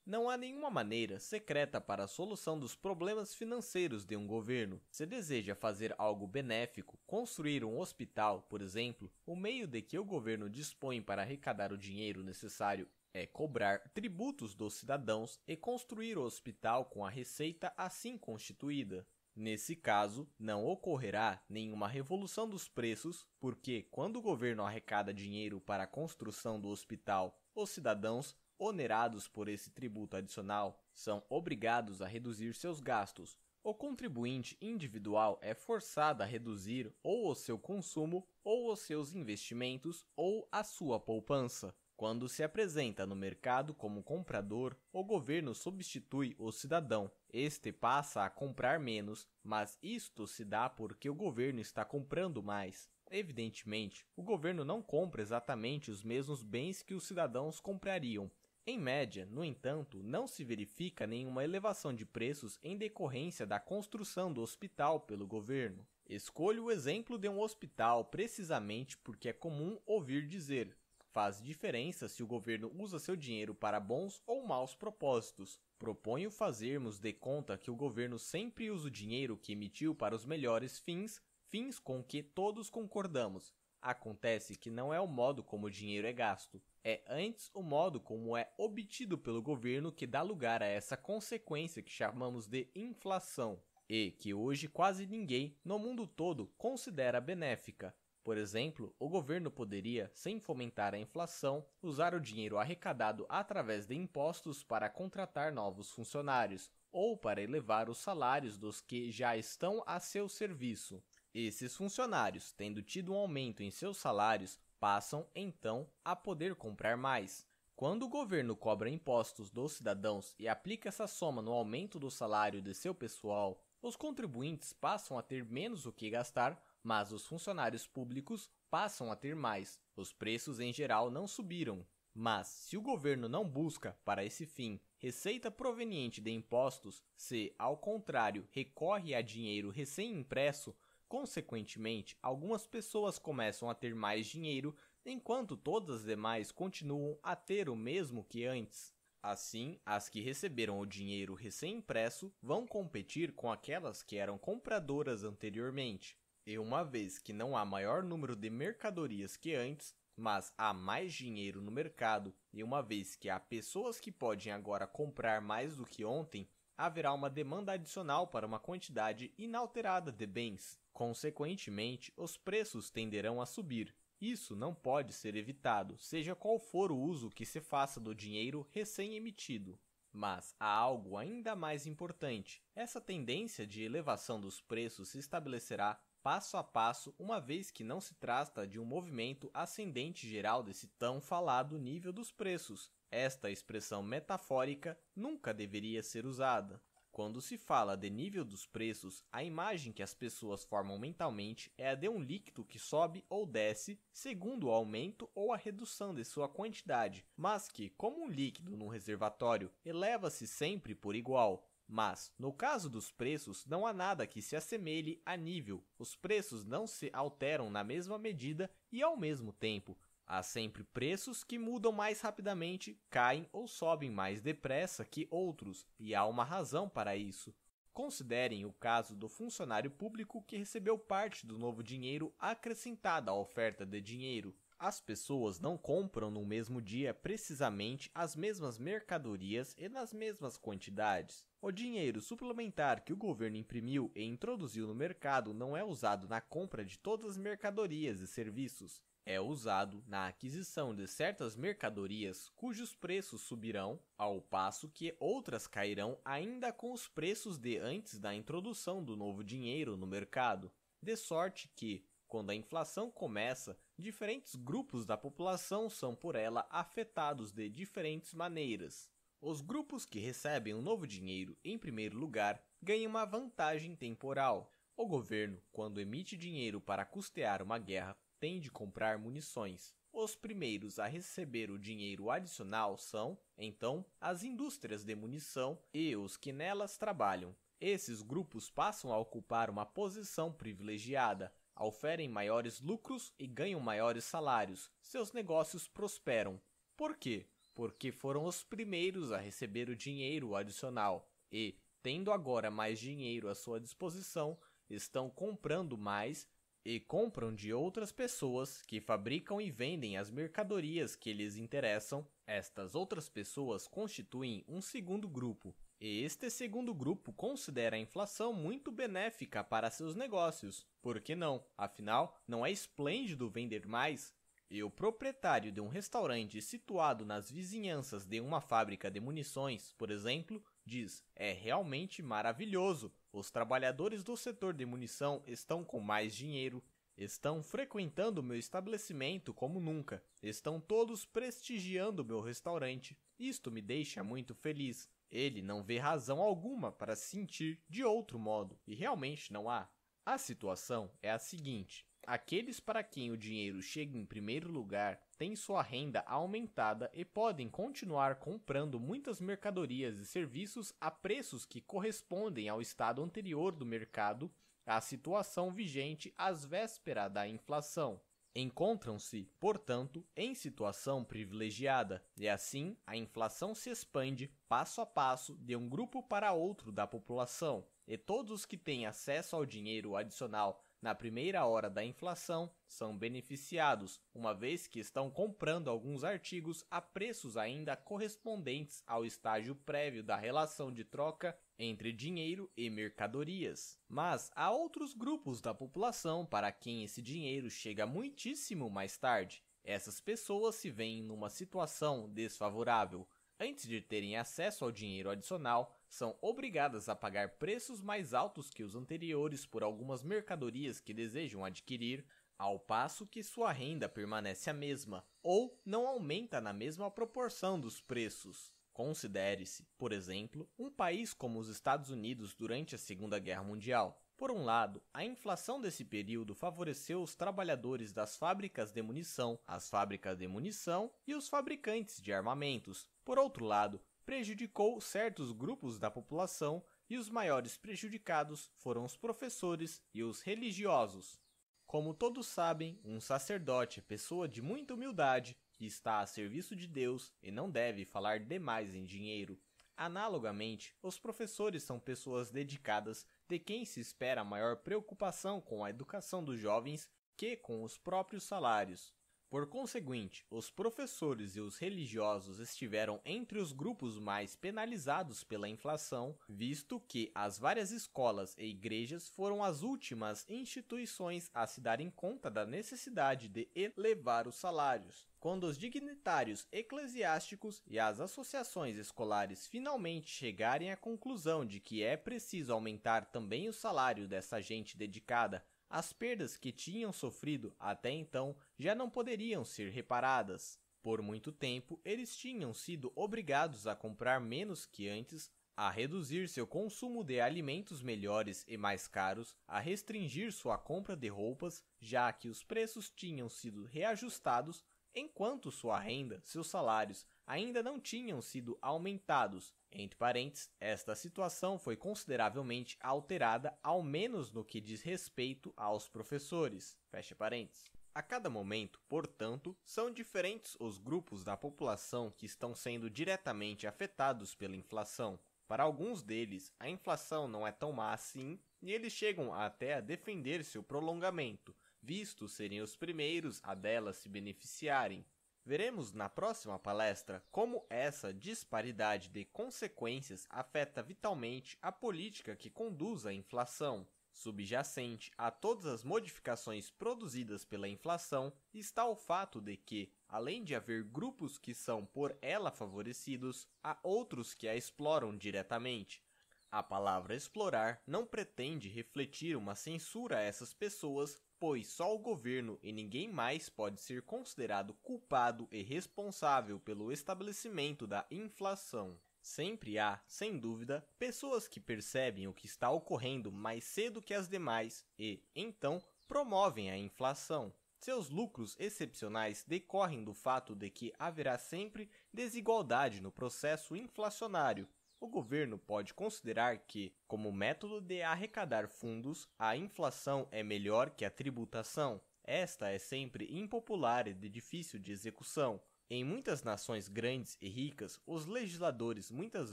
Não 0.07 0.29
há 0.29 0.37
nenhuma 0.37 0.69
maneira 0.69 1.19
secreta 1.19 1.81
para 1.81 2.05
a 2.05 2.07
solução 2.09 2.59
dos 2.59 2.75
problemas 2.75 3.35
financeiros 3.35 4.05
de 4.05 4.15
um 4.15 4.27
governo. 4.27 4.79
Se 4.91 5.07
deseja 5.07 5.55
fazer 5.55 5.95
algo 5.97 6.27
benéfico, 6.27 6.99
construir 7.07 7.65
um 7.65 7.79
hospital, 7.79 8.43
por 8.43 8.61
exemplo, 8.61 9.11
o 9.25 9.35
meio 9.35 9.67
de 9.67 9.81
que 9.81 9.99
o 9.99 10.05
governo 10.05 10.51
dispõe 10.51 11.01
para 11.01 11.23
arrecadar 11.23 11.73
o 11.73 11.79
dinheiro 11.79 12.23
necessário 12.23 12.87
é 13.15 13.27
cobrar 13.27 13.79
tributos 13.95 14.55
dos 14.55 14.75
cidadãos 14.75 15.41
e 15.49 15.57
construir 15.57 16.19
o 16.19 16.23
hospital 16.23 16.85
com 16.85 17.03
a 17.07 17.09
receita 17.09 17.73
assim 17.75 18.19
constituída. 18.19 19.07
Nesse 19.35 19.75
caso, 19.75 20.29
não 20.39 20.67
ocorrerá 20.67 21.43
nenhuma 21.49 21.89
revolução 21.89 22.47
dos 22.47 22.69
preços, 22.69 23.27
porque 23.41 23.85
quando 23.91 24.17
o 24.17 24.23
governo 24.23 24.65
arrecada 24.65 25.15
dinheiro 25.15 25.63
para 25.63 25.85
a 25.85 25.89
construção 25.89 26.61
do 26.61 26.69
hospital, 26.69 27.41
os 27.55 27.71
cidadãos 27.71 28.37
onerados 28.59 29.29
por 29.29 29.49
esse 29.49 29.71
tributo 29.71 30.17
adicional 30.17 30.79
são 30.93 31.23
obrigados 31.29 32.01
a 32.01 32.07
reduzir 32.07 32.55
seus 32.55 32.81
gastos. 32.81 33.39
O 33.63 33.75
contribuinte 33.75 34.59
individual 34.61 35.39
é 35.41 35.55
forçado 35.55 36.23
a 36.23 36.27
reduzir 36.27 36.93
ou 37.03 37.31
o 37.31 37.35
seu 37.35 37.59
consumo, 37.59 38.27
ou 38.45 38.71
os 38.71 38.81
seus 38.81 39.15
investimentos, 39.15 40.07
ou 40.15 40.47
a 40.53 40.63
sua 40.63 41.01
poupança. 41.01 41.75
Quando 41.97 42.29
se 42.29 42.43
apresenta 42.43 43.07
no 43.07 43.15
mercado 43.15 43.73
como 43.73 44.03
comprador, 44.03 44.77
o 44.93 45.05
governo 45.05 45.55
substitui 45.55 46.35
o 46.39 46.51
cidadão. 46.51 47.11
Este 47.33 47.73
passa 47.73 48.25
a 48.25 48.31
comprar 48.31 48.81
menos, 48.81 49.29
mas 49.43 49.79
isto 49.83 50.27
se 50.27 50.45
dá 50.45 50.69
porque 50.69 51.09
o 51.09 51.15
governo 51.15 51.61
está 51.61 51.85
comprando 51.85 52.43
mais. 52.43 52.91
Evidentemente, 53.11 54.05
o 54.17 54.23
governo 54.23 54.65
não 54.65 54.83
compra 54.83 55.23
exatamente 55.23 55.91
os 55.91 56.03
mesmos 56.03 56.43
bens 56.43 56.83
que 56.83 56.95
os 56.95 57.07
cidadãos 57.07 57.61
comprariam, 57.61 58.31
em 58.67 58.79
média, 58.79 59.27
no 59.27 59.45
entanto, 59.45 60.03
não 60.03 60.27
se 60.27 60.43
verifica 60.43 61.07
nenhuma 61.07 61.45
elevação 61.45 61.93
de 61.93 62.07
preços 62.07 62.59
em 62.63 62.79
decorrência 62.79 63.47
da 63.47 63.61
construção 63.61 64.33
do 64.33 64.41
hospital 64.41 65.01
pelo 65.01 65.27
governo. 65.27 65.87
Escolho 66.09 66.65
o 66.65 66.71
exemplo 66.71 67.19
de 67.19 67.29
um 67.29 67.41
hospital 67.41 68.07
precisamente 68.07 68.97
porque 68.97 69.29
é 69.29 69.33
comum 69.35 69.79
ouvir 69.85 70.27
dizer: 70.27 70.75
faz 71.13 71.43
diferença 71.43 72.09
se 72.09 72.23
o 72.23 72.27
governo 72.27 72.73
usa 72.75 72.99
seu 72.99 73.15
dinheiro 73.15 73.55
para 73.55 73.79
bons 73.79 74.23
ou 74.27 74.47
maus 74.47 74.75
propósitos. 74.75 75.61
Proponho 75.79 76.31
fazermos 76.31 76.99
de 76.99 77.13
conta 77.13 77.59
que 77.59 77.71
o 77.71 77.77
governo 77.77 78.19
sempre 78.19 78.71
usa 78.71 78.89
o 78.89 78.91
dinheiro 78.91 79.37
que 79.37 79.53
emitiu 79.53 79.95
para 79.95 80.15
os 80.15 80.25
melhores 80.25 80.79
fins, 80.79 81.21
fins 81.51 81.79
com 81.79 82.03
que 82.03 82.23
todos 82.23 82.71
concordamos. 82.71 83.53
Acontece 83.83 84.57
que 84.57 84.71
não 84.71 84.95
é 84.95 84.99
o 84.99 85.07
modo 85.07 85.45
como 85.45 85.67
o 85.67 85.71
dinheiro 85.71 86.07
é 86.07 86.13
gasto, 86.15 86.63
é 86.85 87.03
antes 87.09 87.51
o 87.55 87.63
modo 87.63 87.99
como 87.99 88.37
é 88.37 88.53
obtido 88.59 89.17
pelo 89.17 89.41
governo 89.41 89.91
que 89.91 90.07
dá 90.07 90.21
lugar 90.21 90.63
a 90.63 90.67
essa 90.67 90.97
consequência 90.97 91.83
que 91.83 91.91
chamamos 91.91 92.47
de 92.47 92.69
inflação, 92.75 93.59
e 93.89 94.11
que 94.11 94.35
hoje 94.35 94.69
quase 94.69 95.07
ninguém 95.07 95.57
no 95.65 95.79
mundo 95.79 96.07
todo 96.07 96.47
considera 96.59 97.21
benéfica. 97.21 97.95
Por 98.23 98.39
exemplo, 98.39 98.95
o 98.99 99.07
governo 99.07 99.51
poderia, 99.51 100.11
sem 100.15 100.41
fomentar 100.41 100.95
a 100.95 100.99
inflação, 100.99 101.65
usar 101.83 102.15
o 102.15 102.21
dinheiro 102.21 102.59
arrecadado 102.59 103.27
através 103.29 103.87
de 103.87 103.95
impostos 103.95 104.63
para 104.63 104.89
contratar 104.89 105.53
novos 105.53 105.91
funcionários 105.91 106.71
ou 106.91 107.19
para 107.19 107.43
elevar 107.43 107.91
os 107.91 107.99
salários 107.99 108.57
dos 108.57 108.81
que 108.81 109.11
já 109.11 109.37
estão 109.37 109.83
a 109.87 110.01
seu 110.01 110.27
serviço. 110.27 111.03
Esses 111.35 111.77
funcionários, 111.77 112.53
tendo 112.53 112.83
tido 112.83 113.13
um 113.13 113.17
aumento 113.17 113.63
em 113.63 113.71
seus 113.71 113.99
salários, 113.99 114.59
passam, 114.85 115.27
então, 115.35 115.89
a 116.05 116.15
poder 116.15 116.55
comprar 116.55 116.95
mais. 116.95 117.47
Quando 117.75 118.03
o 118.03 118.09
governo 118.09 118.55
cobra 118.55 118.91
impostos 118.91 119.51
dos 119.51 119.73
cidadãos 119.73 120.35
e 120.39 120.47
aplica 120.47 120.91
essa 120.91 121.07
soma 121.07 121.41
no 121.41 121.55
aumento 121.55 121.99
do 121.99 122.11
salário 122.11 122.61
de 122.61 122.75
seu 122.75 122.95
pessoal, 122.95 123.59
os 123.81 123.97
contribuintes 123.97 124.75
passam 124.75 125.19
a 125.19 125.23
ter 125.23 125.43
menos 125.43 125.87
o 125.87 125.93
que 125.93 126.11
gastar, 126.11 126.63
mas 126.83 127.13
os 127.13 127.27
funcionários 127.27 127.87
públicos 127.87 128.51
passam 128.71 129.11
a 129.11 129.17
ter 129.17 129.35
mais. 129.35 129.81
Os 129.97 130.13
preços 130.13 130.61
em 130.61 130.71
geral 130.71 131.11
não 131.11 131.27
subiram. 131.27 131.87
Mas, 132.13 132.49
se 132.49 132.77
o 132.77 132.83
governo 132.83 133.27
não 133.27 133.49
busca, 133.49 133.99
para 134.05 134.23
esse 134.23 134.45
fim, 134.45 134.79
receita 134.99 135.51
proveniente 135.51 136.21
de 136.21 136.31
impostos, 136.31 137.03
se, 137.17 137.55
ao 137.59 137.79
contrário, 137.79 138.47
recorre 138.53 139.15
a 139.15 139.23
dinheiro 139.23 139.71
recém-impresso, 139.71 140.77
Consequentemente, 141.15 142.19
algumas 142.21 142.67
pessoas 142.67 143.21
começam 143.21 143.71
a 143.71 143.75
ter 143.75 143.95
mais 143.95 144.27
dinheiro, 144.27 144.75
enquanto 145.07 145.57
todas 145.57 145.99
as 145.99 146.05
demais 146.05 146.51
continuam 146.51 147.17
a 147.23 147.37
ter 147.37 147.69
o 147.69 147.77
mesmo 147.77 148.25
que 148.25 148.45
antes. 148.45 148.93
Assim, 149.23 149.79
as 149.87 150.09
que 150.09 150.21
receberam 150.21 150.81
o 150.81 150.85
dinheiro 150.85 151.35
recém-impresso 151.35 152.35
vão 152.43 152.67
competir 152.67 153.33
com 153.33 153.49
aquelas 153.53 154.03
que 154.03 154.17
eram 154.17 154.37
compradoras 154.37 155.23
anteriormente. 155.23 156.19
E 156.45 156.59
uma 156.59 156.83
vez 156.83 157.17
que 157.17 157.33
não 157.33 157.57
há 157.57 157.65
maior 157.65 158.03
número 158.03 158.35
de 158.35 158.51
mercadorias 158.51 159.37
que 159.37 159.55
antes, 159.55 159.95
mas 160.17 160.53
há 160.59 160.75
mais 160.75 161.15
dinheiro 161.15 161.61
no 161.61 161.71
mercado, 161.71 162.35
e 162.53 162.61
uma 162.61 162.83
vez 162.83 163.15
que 163.15 163.31
há 163.31 163.39
pessoas 163.39 164.01
que 164.01 164.11
podem 164.11 164.53
agora 164.53 164.85
comprar 164.85 165.41
mais 165.41 165.77
do 165.77 165.87
que 165.87 166.05
ontem, 166.05 166.49
haverá 166.77 167.13
uma 167.13 167.31
demanda 167.31 167.71
adicional 167.71 168.27
para 168.27 168.49
uma 168.49 168.59
quantidade 168.59 169.33
inalterada 169.39 170.11
de 170.11 170.27
bens. 170.27 170.83
Consequentemente, 170.95 172.13
os 172.17 172.37
preços 172.37 172.89
tenderão 172.89 173.43
a 173.43 173.47
subir. 173.47 173.93
Isso 174.21 174.55
não 174.55 174.73
pode 174.73 175.13
ser 175.13 175.35
evitado, 175.35 175.99
seja 175.99 176.37
qual 176.37 176.57
for 176.57 176.93
o 176.93 176.97
uso 176.97 177.29
que 177.29 177.45
se 177.45 177.61
faça 177.61 177.99
do 177.99 178.15
dinheiro 178.15 178.67
recém-emitido. 178.71 179.77
Mas 180.13 180.55
há 180.59 180.69
algo 180.69 181.17
ainda 181.17 181.57
mais 181.57 181.85
importante. 181.85 182.63
Essa 182.77 183.01
tendência 183.01 183.67
de 183.67 183.83
elevação 183.83 184.41
dos 184.41 184.61
preços 184.61 185.09
se 185.09 185.19
estabelecerá 185.19 186.01
passo 186.23 186.57
a 186.57 186.63
passo, 186.63 187.13
uma 187.19 187.41
vez 187.41 187.73
que 187.73 187.83
não 187.83 188.01
se 188.01 188.15
trata 188.15 188.67
de 188.67 188.79
um 188.79 188.85
movimento 188.85 189.51
ascendente 189.53 190.27
geral 190.29 190.63
desse 190.63 190.87
tão 190.87 191.21
falado 191.21 191.77
nível 191.77 192.13
dos 192.13 192.31
preços, 192.31 192.89
esta 193.11 193.51
expressão 193.51 194.03
metafórica 194.03 194.99
nunca 195.15 195.53
deveria 195.53 196.03
ser 196.03 196.25
usada. 196.25 196.81
Quando 197.15 197.41
se 197.41 197.57
fala 197.57 197.97
de 197.97 198.11
nível 198.11 198.45
dos 198.45 198.67
preços, 198.67 199.23
a 199.31 199.45
imagem 199.45 199.93
que 199.93 200.03
as 200.03 200.13
pessoas 200.13 200.65
formam 200.65 200.99
mentalmente 200.99 201.73
é 201.79 201.91
a 201.91 201.95
de 201.95 202.09
um 202.09 202.19
líquido 202.19 202.65
que 202.65 202.77
sobe 202.77 203.25
ou 203.29 203.47
desce 203.47 204.01
segundo 204.13 204.67
o 204.67 204.71
aumento 204.73 205.31
ou 205.33 205.53
a 205.53 205.57
redução 205.57 206.13
de 206.13 206.25
sua 206.25 206.49
quantidade, 206.49 207.25
mas 207.37 207.69
que, 207.69 207.91
como 207.91 208.25
um 208.25 208.29
líquido 208.29 208.77
num 208.77 208.89
reservatório, 208.89 209.71
eleva-se 209.85 210.45
sempre 210.49 210.93
por 210.93 211.15
igual. 211.15 211.65
Mas, 211.87 212.33
no 212.37 212.53
caso 212.53 212.91
dos 212.91 213.13
preços, 213.13 213.65
não 213.65 213.87
há 213.87 213.93
nada 213.93 214.27
que 214.27 214.43
se 214.43 214.57
assemelhe 214.57 215.23
a 215.25 215.37
nível. 215.37 215.85
Os 215.97 216.17
preços 216.17 216.65
não 216.65 216.85
se 216.85 217.11
alteram 217.13 217.71
na 217.71 217.85
mesma 217.85 218.19
medida 218.19 218.69
e 218.91 219.05
ao 219.05 219.17
mesmo 219.17 219.53
tempo, 219.53 219.97
Há 220.27 220.43
sempre 220.43 220.83
preços 220.85 221.45
que 221.45 221.59
mudam 221.59 221.93
mais 221.93 222.21
rapidamente, 222.23 222.99
caem 223.11 223.47
ou 223.53 223.69
sobem 223.69 224.11
mais 224.11 224.41
depressa 224.41 225.05
que 225.05 225.29
outros, 225.31 225.87
e 225.99 226.15
há 226.15 226.25
uma 226.25 226.45
razão 226.45 226.89
para 226.89 227.15
isso. 227.15 227.55
Considerem 227.93 228.65
o 228.65 228.73
caso 228.73 229.15
do 229.15 229.29
funcionário 229.29 229.91
público 229.91 230.43
que 230.43 230.57
recebeu 230.57 230.99
parte 230.99 231.47
do 231.47 231.59
novo 231.59 231.83
dinheiro 231.83 232.35
acrescentada 232.39 233.31
à 233.31 233.35
oferta 233.35 233.87
de 233.87 234.01
dinheiro. 234.01 234.53
As 234.79 235.01
pessoas 235.01 235.61
não 235.61 235.79
compram 235.79 236.31
no 236.31 236.45
mesmo 236.45 236.83
dia 236.83 237.15
precisamente 237.15 238.11
as 238.15 238.35
mesmas 238.35 238.79
mercadorias 238.79 239.75
e 239.79 239.89
nas 239.89 240.13
mesmas 240.13 240.57
quantidades. 240.57 241.47
O 241.63 241.71
dinheiro 241.71 242.21
suplementar 242.21 243.05
que 243.05 243.13
o 243.13 243.17
governo 243.17 243.57
imprimiu 243.57 244.11
e 244.15 244.25
introduziu 244.25 244.87
no 244.89 244.95
mercado 244.95 245.55
não 245.55 245.77
é 245.77 245.85
usado 245.85 246.27
na 246.27 246.41
compra 246.41 246.85
de 246.85 246.99
todas 246.99 247.31
as 247.31 247.37
mercadorias 247.37 248.21
e 248.21 248.27
serviços. 248.27 249.01
É 249.27 249.41
usado 249.41 250.05
na 250.07 250.27
aquisição 250.27 250.95
de 250.95 251.09
certas 251.09 251.57
mercadorias 251.57 252.51
cujos 252.57 252.95
preços 252.95 253.43
subirão, 253.43 253.99
ao 254.19 254.41
passo 254.41 254.89
que 254.89 255.17
outras 255.19 255.67
cairão 255.67 256.19
ainda 256.25 256.73
com 256.73 256.93
os 256.93 257.09
preços 257.09 257.59
de 257.59 257.79
antes 257.79 258.19
da 258.19 258.35
introdução 258.35 259.03
do 259.03 259.17
novo 259.17 259.43
dinheiro 259.43 259.97
no 259.97 260.07
mercado. 260.07 260.71
De 261.03 261.17
sorte 261.17 261.71
que, 261.75 262.05
quando 262.29 262.51
a 262.51 262.55
inflação 262.55 263.11
começa, 263.11 263.79
diferentes 263.99 264.55
grupos 264.55 265.07
da 265.07 265.17
população 265.17 265.89
são 265.89 266.15
por 266.15 266.35
ela 266.35 266.67
afetados 266.71 267.53
de 267.53 267.69
diferentes 267.69 268.35
maneiras. 268.35 269.11
Os 269.41 269.61
grupos 269.61 270.07
que 270.07 270.19
recebem 270.19 270.75
o 270.75 270.79
um 270.79 270.83
novo 270.83 271.07
dinheiro 271.07 271.57
em 271.65 271.79
primeiro 271.79 272.19
lugar 272.19 272.63
ganham 272.83 273.11
uma 273.11 273.25
vantagem 273.25 273.95
temporal. 273.95 274.73
O 274.97 275.07
governo, 275.07 275.61
quando 275.73 276.01
emite 276.01 276.37
dinheiro 276.37 276.81
para 276.81 277.05
custear 277.05 277.61
uma 277.61 277.79
guerra, 277.79 278.17
tem 278.45 278.61
de 278.61 278.71
comprar 278.71 279.19
munições. 279.19 279.95
Os 280.13 280.37
primeiros 280.37 280.99
a 280.99 281.07
receber 281.07 281.71
o 281.71 281.79
dinheiro 281.79 282.31
adicional 282.31 282.99
são, 282.99 283.39
então, 283.57 284.05
as 284.21 284.45
indústrias 284.45 285.03
de 285.03 285.15
munição 285.15 285.79
e 285.95 286.15
os 286.15 286.37
que 286.37 286.53
nelas 286.53 286.99
trabalham. 286.99 287.57
Esses 287.81 288.21
grupos 288.21 288.69
passam 288.71 289.11
a 289.11 289.19
ocupar 289.19 289.71
uma 289.71 289.87
posição 289.87 290.53
privilegiada, 290.53 291.51
oferem 291.75 292.29
maiores 292.29 292.83
lucros 292.83 293.33
e 293.39 293.47
ganham 293.47 293.81
maiores 293.81 294.25
salários. 294.25 294.91
Seus 295.01 295.33
negócios 295.33 295.89
prosperam. 295.89 296.61
Por 296.99 297.17
quê? 297.17 297.47
Porque 297.75 298.13
foram 298.13 298.45
os 298.45 298.63
primeiros 298.63 299.33
a 299.33 299.39
receber 299.39 299.89
o 299.89 299.97
dinheiro 299.97 300.55
adicional 300.55 301.27
e, 301.51 301.79
tendo 302.03 302.31
agora 302.31 302.71
mais 302.71 302.99
dinheiro 302.99 303.49
à 303.49 303.55
sua 303.55 303.81
disposição, 303.81 304.59
estão 304.91 305.31
comprando 305.31 305.97
mais 305.97 306.47
e 306.85 307.01
compram 307.01 307.55
de 307.55 307.73
outras 307.73 308.13
pessoas 308.13 308.83
que 308.83 309.01
fabricam 309.01 309.61
e 309.61 309.71
vendem 309.71 310.19
as 310.19 310.31
mercadorias 310.31 311.17
que 311.17 311.33
lhes 311.33 311.57
interessam. 311.57 312.27
Estas 312.47 312.95
outras 312.95 313.29
pessoas 313.29 313.89
constituem 313.89 314.65
um 314.69 314.83
segundo 314.83 315.27
grupo, 315.27 315.75
e 315.99 316.23
este 316.23 316.51
segundo 316.51 316.93
grupo 316.93 317.33
considera 317.33 317.97
a 317.97 317.99
inflação 317.99 318.53
muito 318.53 318.93
benéfica 318.93 319.65
para 319.65 319.91
seus 319.91 320.15
negócios. 320.15 320.87
Por 321.01 321.21
que 321.21 321.35
não? 321.35 321.65
Afinal, 321.79 322.39
não 322.47 322.67
é 322.67 322.71
esplêndido 322.71 323.49
vender 323.49 323.87
mais? 323.87 324.35
E 324.71 324.83
o 324.83 324.91
proprietário 324.91 325.71
de 325.71 325.81
um 325.81 325.89
restaurante 325.89 326.61
situado 326.61 327.25
nas 327.25 327.51
vizinhanças 327.51 328.27
de 328.27 328.41
uma 328.41 328.61
fábrica 328.61 329.11
de 329.11 329.21
munições, 329.21 329.95
por 329.97 330.11
exemplo, 330.11 330.63
diz: 330.85 331.25
é 331.35 331.53
realmente 331.53 332.23
maravilhoso. 332.23 333.13
Os 333.35 333.51
trabalhadores 333.51 334.23
do 334.23 334.37
setor 334.37 334.73
de 334.73 334.87
munição 334.87 335.43
estão 335.45 335.83
com 335.83 335.99
mais 335.99 336.37
dinheiro, 336.37 336.81
estão 337.17 337.65
frequentando 337.65 338.45
meu 338.45 338.57
estabelecimento 338.57 339.53
como 339.53 339.81
nunca, 339.81 340.23
estão 340.41 340.81
todos 340.81 341.27
prestigiando 341.27 342.25
meu 342.25 342.41
restaurante. 342.41 343.19
Isto 343.37 343.73
me 343.73 343.83
deixa 343.83 344.23
muito 344.23 344.55
feliz. 344.55 345.09
Ele 345.33 345.63
não 345.63 345.83
vê 345.83 345.99
razão 345.99 346.41
alguma 346.41 346.93
para 346.93 347.17
se 347.17 347.27
sentir 347.27 347.83
de 347.89 348.05
outro 348.05 348.39
modo, 348.39 348.79
e 348.87 348.95
realmente 348.95 349.53
não 349.53 349.69
há. 349.69 349.89
A 350.27 350.39
situação 350.39 351.11
é 351.23 351.31
a 351.31 351.39
seguinte: 351.39 352.07
aqueles 352.27 352.81
para 352.81 353.05
quem 353.05 353.31
o 353.31 353.37
dinheiro 353.37 353.83
chega 353.83 354.17
em 354.17 354.25
primeiro 354.25 354.73
lugar 354.73 355.21
têm 355.37 355.55
sua 355.55 355.83
renda 355.83 356.25
aumentada 356.27 357.11
e 357.13 357.27
podem 357.27 357.69
continuar 357.69 358.37
comprando 358.37 358.99
muitas 358.99 359.39
mercadorias 359.39 360.19
e 360.19 360.25
serviços 360.25 360.95
a 360.99 361.11
preços 361.11 361.67
que 361.67 361.79
correspondem 361.79 362.71
ao 362.71 362.81
estado 362.81 363.23
anterior 363.23 363.73
do 363.73 363.85
mercado 363.85 364.51
à 364.87 364.99
situação 364.99 365.71
vigente 365.71 366.33
às 366.39 366.65
vésperas 366.65 367.31
da 367.31 367.47
inflação. 367.47 368.19
Encontram-se, 368.57 369.51
portanto, 369.61 370.25
em 370.35 370.55
situação 370.55 371.23
privilegiada, 371.23 372.25
e 372.39 372.49
assim 372.49 372.97
a 373.07 373.15
inflação 373.15 373.75
se 373.75 373.91
expande 373.91 374.51
passo 374.69 375.03
a 375.03 375.07
passo 375.07 375.55
de 375.57 375.77
um 375.77 375.87
grupo 375.87 376.23
para 376.23 376.53
outro 376.53 376.93
da 376.93 377.07
população, 377.07 377.85
e 378.07 378.17
todos 378.19 378.51
os 378.51 378.67
que 378.67 378.77
têm 378.77 379.07
acesso 379.07 379.57
ao 379.57 379.67
dinheiro 379.67 380.17
adicional 380.17 380.85
na 381.05 381.15
primeira 381.15 381.67
hora 381.67 381.91
da 381.91 382.03
inflação 382.03 382.73
são 382.89 383.15
beneficiados, 383.15 384.19
uma 384.35 384.55
vez 384.55 384.87
que 384.87 384.99
estão 384.99 385.31
comprando 385.31 385.91
alguns 385.91 386.25
artigos 386.25 386.83
a 386.91 386.99
preços 386.99 387.59
ainda 387.59 387.95
correspondentes 387.95 389.03
ao 389.07 389.23
estágio 389.23 389.75
prévio 389.75 390.23
da 390.23 390.35
relação 390.35 390.91
de 390.91 391.05
troca 391.05 391.55
entre 391.79 392.11
dinheiro 392.11 392.73
e 392.75 392.89
mercadorias. 392.89 393.99
Mas 394.09 394.51
há 394.57 394.71
outros 394.71 395.13
grupos 395.13 395.61
da 395.61 395.75
população 395.75 396.47
para 396.47 396.73
quem 396.73 397.05
esse 397.05 397.21
dinheiro 397.21 397.69
chega 397.69 398.07
muitíssimo 398.07 398.89
mais 398.89 399.19
tarde. 399.19 399.63
Essas 399.85 400.23
pessoas 400.23 400.77
se 400.77 400.89
veem 400.89 401.23
numa 401.23 401.51
situação 401.51 402.31
desfavorável. 402.31 403.29
Antes 403.61 403.87
de 403.87 404.01
terem 404.01 404.39
acesso 404.39 404.87
ao 404.87 404.91
dinheiro 404.91 405.29
adicional, 405.29 405.95
são 406.15 406.39
obrigadas 406.41 407.09
a 407.09 407.17
pagar 407.17 407.57
preços 407.57 408.01
mais 408.01 408.33
altos 408.33 408.71
que 408.71 408.85
os 408.85 408.95
anteriores 408.95 409.67
por 409.67 409.83
algumas 409.83 410.23
mercadorias 410.23 411.01
que 411.01 411.13
desejam 411.13 411.65
adquirir, 411.65 412.25
ao 412.57 412.79
passo 412.79 413.27
que 413.27 413.43
sua 413.43 413.73
renda 413.73 414.09
permanece 414.09 414.71
a 414.71 414.73
mesma 414.73 415.25
ou 415.43 415.77
não 415.85 416.07
aumenta 416.07 416.61
na 416.61 416.73
mesma 416.73 417.11
proporção 417.11 417.81
dos 417.81 418.01
preços. 418.01 418.73
Considere-se, 418.93 419.89
por 419.99 420.13
exemplo, 420.13 420.71
um 420.79 420.89
país 420.89 421.35
como 421.35 421.59
os 421.59 421.69
Estados 421.69 422.11
Unidos 422.11 422.55
durante 422.55 422.95
a 422.95 422.99
Segunda 422.99 423.41
Guerra 423.41 423.65
Mundial. 423.65 424.23
Por 424.37 424.53
um 424.53 424.65
lado, 424.65 425.03
a 425.13 425.25
inflação 425.25 425.81
desse 425.81 426.05
período 426.05 426.55
favoreceu 426.55 427.23
os 427.23 427.35
trabalhadores 427.35 428.13
das 428.13 428.37
fábricas 428.37 428.93
de 428.93 429.03
munição, 429.03 429.59
as 429.67 429.91
fábricas 429.91 430.39
de 430.39 430.47
munição 430.47 431.11
e 431.27 431.35
os 431.35 431.49
fabricantes 431.49 432.23
de 432.23 432.33
armamentos. 432.33 433.09
Por 433.25 433.37
outro 433.37 433.65
lado, 433.65 434.01
prejudicou 434.25 435.01
certos 435.01 435.53
grupos 435.53 435.99
da 435.99 436.11
população 436.11 436.83
e 437.09 437.17
os 437.17 437.29
maiores 437.29 437.77
prejudicados 437.77 438.71
foram 438.77 439.05
os 439.05 439.17
professores 439.17 440.03
e 440.13 440.23
os 440.23 440.41
religiosos. 440.41 441.41
Como 441.87 442.15
todos 442.15 442.47
sabem, 442.47 442.99
um 443.05 443.21
sacerdote 443.21 444.01
é 444.01 444.03
pessoa 444.03 444.49
de 444.49 444.61
muita 444.61 444.95
humildade 444.95 445.57
que 445.73 445.87
está 445.87 446.21
a 446.21 446.27
serviço 446.27 446.75
de 446.75 446.87
Deus 446.87 447.33
e 447.43 447.53
não 447.53 447.71
deve 447.71 448.05
falar 448.05 448.41
demais 448.41 448.95
em 448.95 449.05
dinheiro. 449.05 449.61
Analogamente, 449.97 450.97
os 451.01 451.19
professores 451.19 451.85
são 451.85 452.01
pessoas 452.01 452.51
dedicadas 452.51 453.25
de 453.49 453.61
quem 453.61 453.85
se 453.85 454.01
espera 454.01 454.43
maior 454.43 454.79
preocupação 454.79 455.61
com 455.61 455.85
a 455.85 455.91
educação 455.91 456.43
dos 456.43 456.59
jovens 456.59 457.09
que 457.37 457.57
com 457.57 457.85
os 457.85 457.97
próprios 457.97 458.43
salários. 458.43 459.15
Por 459.55 459.69
conseguinte, 459.69 460.45
os 460.51 460.69
professores 460.69 461.55
e 461.55 461.61
os 461.61 461.79
religiosos 461.79 462.59
estiveram 462.59 463.21
entre 463.25 463.61
os 463.61 463.71
grupos 463.71 464.19
mais 464.19 464.57
penalizados 464.57 465.45
pela 465.45 465.69
inflação, 465.69 466.37
visto 466.49 466.99
que 466.99 467.31
as 467.33 467.57
várias 467.57 467.93
escolas 467.93 468.57
e 468.59 468.65
igrejas 468.65 469.29
foram 469.29 469.63
as 469.63 469.85
últimas 469.85 470.45
instituições 470.49 471.53
a 471.55 471.69
se 471.69 471.81
darem 471.81 472.11
conta 472.11 472.51
da 472.51 472.67
necessidade 472.67 473.47
de 473.47 473.69
elevar 473.77 474.49
os 474.49 474.57
salários. 474.57 475.29
Quando 475.39 475.69
os 475.69 475.79
dignitários 475.79 476.67
eclesiásticos 476.73 477.81
e 477.87 477.97
as 477.97 478.19
associações 478.19 478.97
escolares 478.97 479.69
finalmente 479.69 480.29
chegarem 480.31 480.91
à 480.91 480.97
conclusão 480.97 481.65
de 481.65 481.79
que 481.79 482.03
é 482.03 482.17
preciso 482.17 482.73
aumentar 482.73 483.27
também 483.27 483.69
o 483.69 483.73
salário 483.73 484.27
dessa 484.27 484.61
gente 484.61 484.97
dedicada 484.97 485.65
as 485.95 486.13
perdas 486.13 486.57
que 486.57 486.73
tinham 486.73 487.13
sofrido 487.13 487.73
até 487.79 488.11
então 488.11 488.57
já 488.77 488.97
não 488.97 489.09
poderiam 489.09 489.65
ser 489.65 489.93
reparadas. 489.93 490.77
Por 491.01 491.23
muito 491.23 491.53
tempo, 491.53 492.01
eles 492.05 492.37
tinham 492.37 492.75
sido 492.75 493.13
obrigados 493.15 493.87
a 493.87 493.95
comprar 493.95 494.41
menos 494.41 494.85
que 494.85 495.09
antes, 495.09 495.53
a 495.77 495.89
reduzir 495.89 496.49
seu 496.49 496.67
consumo 496.67 497.23
de 497.23 497.41
alimentos 497.41 498.03
melhores 498.03 498.65
e 498.67 498.77
mais 498.77 499.07
caros, 499.07 499.55
a 499.69 499.79
restringir 499.79 500.53
sua 500.53 500.77
compra 500.77 501.15
de 501.15 501.29
roupas, 501.29 501.81
já 502.01 502.33
que 502.33 502.49
os 502.49 502.65
preços 502.65 503.09
tinham 503.09 503.49
sido 503.49 503.85
reajustados, 503.85 504.85
enquanto 505.15 505.71
sua 505.71 506.01
renda, 506.01 506.41
seus 506.43 506.67
salários, 506.67 507.25
ainda 507.47 507.83
não 507.83 508.01
tinham 508.01 508.41
sido 508.41 508.79
aumentados, 508.81 509.75
entre 509.97 510.19
parênteses, 510.19 510.69
esta 510.81 511.15
situação 511.15 511.79
foi 511.79 511.97
consideravelmente 511.97 512.99
alterada, 513.01 513.79
ao 513.81 514.03
menos 514.03 514.51
no 514.51 514.65
que 514.65 514.81
diz 514.81 515.03
respeito 515.03 515.73
aos 515.77 516.09
professores. 516.09 516.99
Fecha 517.09 517.37
parênteses. 517.37 517.93
A 518.13 518.21
cada 518.21 518.51
momento, 518.51 519.01
portanto, 519.09 519.77
são 519.85 520.11
diferentes 520.11 520.77
os 520.81 520.99
grupos 520.99 521.45
da 521.45 521.57
população 521.57 522.31
que 522.31 522.45
estão 522.45 522.75
sendo 522.75 523.09
diretamente 523.09 523.87
afetados 523.87 524.55
pela 524.55 524.77
inflação. 524.77 525.39
Para 525.69 525.85
alguns 525.85 526.23
deles, 526.23 526.73
a 526.79 526.89
inflação 526.89 527.47
não 527.47 527.67
é 527.67 527.71
tão 527.71 527.93
má 527.93 528.13
assim 528.13 528.59
e 528.83 528.93
eles 528.93 529.13
chegam 529.13 529.55
até 529.55 529.95
a 529.95 530.01
defender 530.01 530.65
seu 530.65 530.83
prolongamento, 530.83 531.75
visto 532.03 532.49
serem 532.49 532.81
os 532.81 532.97
primeiros 532.97 533.61
a 533.63 533.75
dela 533.75 534.13
se 534.13 534.29
beneficiarem. 534.29 535.25
Veremos 535.67 536.13
na 536.13 536.29
próxima 536.29 536.79
palestra 536.79 537.43
como 537.51 537.87
essa 537.89 538.35
disparidade 538.35 539.31
de 539.31 539.47
consequências 539.47 540.47
afeta 540.51 541.03
vitalmente 541.03 541.79
a 541.81 541.91
política 541.91 542.55
que 542.55 542.69
conduz 542.69 543.25
à 543.25 543.33
inflação. 543.33 544.07
Subjacente 544.31 545.33
a 545.39 545.51
todas 545.51 545.87
as 545.87 546.05
modificações 546.05 546.91
produzidas 546.91 547.65
pela 547.65 547.89
inflação 547.89 548.53
está 548.75 549.07
o 549.07 549.17
fato 549.17 549.59
de 549.59 549.79
que, 549.79 550.13
além 550.29 550.63
de 550.63 550.75
haver 550.75 551.03
grupos 551.03 551.57
que 551.57 551.73
são 551.73 552.05
por 552.05 552.37
ela 552.43 552.71
favorecidos, 552.71 553.67
há 553.83 553.97
outros 554.03 554.53
que 554.53 554.69
a 554.69 554.77
exploram 554.77 555.35
diretamente. 555.35 556.23
A 556.71 556.83
palavra 556.83 557.37
explorar 557.37 558.03
não 558.05 558.27
pretende 558.27 558.89
refletir 558.89 559.57
uma 559.57 559.77
censura 559.77 560.39
a 560.39 560.43
essas 560.43 560.75
pessoas, 560.75 561.41
pois 561.59 561.87
só 561.87 562.15
o 562.15 562.19
governo 562.19 562.79
e 562.83 562.93
ninguém 562.93 563.29
mais 563.29 563.69
pode 563.69 564.01
ser 564.01 564.23
considerado 564.23 564.95
culpado 564.95 565.69
e 565.71 565.83
responsável 565.83 566.79
pelo 566.79 567.13
estabelecimento 567.13 568.07
da 568.07 568.27
inflação. 568.31 569.19
Sempre 569.41 569.99
há, 569.99 570.21
sem 570.27 570.59
dúvida, 570.59 571.07
pessoas 571.19 571.69
que 571.69 571.79
percebem 571.79 572.49
o 572.49 572.55
que 572.55 572.67
está 572.67 572.91
ocorrendo 572.91 573.53
mais 573.53 573.85
cedo 573.85 574.23
que 574.23 574.33
as 574.33 574.49
demais 574.49 575.05
e, 575.19 575.43
então, 575.55 576.03
promovem 576.27 576.91
a 576.91 576.97
inflação. 576.97 577.73
Seus 577.99 578.29
lucros 578.29 578.77
excepcionais 578.79 579.65
decorrem 579.67 580.25
do 580.25 580.35
fato 580.35 580.75
de 580.75 580.91
que 580.91 581.13
haverá 581.19 581.59
sempre 581.59 582.11
desigualdade 582.33 583.21
no 583.21 583.31
processo 583.31 583.97
inflacionário. 583.97 584.89
O 585.25 585.27
governo 585.27 585.79
pode 585.79 586.13
considerar 586.13 586.77
que, 586.81 587.11
como 587.27 587.51
método 587.51 587.99
de 587.99 588.21
arrecadar 588.21 588.87
fundos, 588.87 589.49
a 589.59 589.75
inflação 589.75 590.47
é 590.53 590.63
melhor 590.63 591.09
que 591.09 591.25
a 591.25 591.31
tributação. 591.31 592.21
Esta 592.45 592.91
é 592.91 592.99
sempre 592.99 593.49
impopular 593.51 594.29
e 594.29 594.35
de 594.35 594.51
difícil 594.51 594.99
de 595.01 595.13
execução. 595.13 595.81
Em 596.11 596.23
muitas 596.23 596.63
nações 596.63 597.09
grandes 597.09 597.57
e 597.59 597.71
ricas, 597.71 598.21
os 598.27 598.45
legisladores 598.45 599.31
muitas 599.31 599.73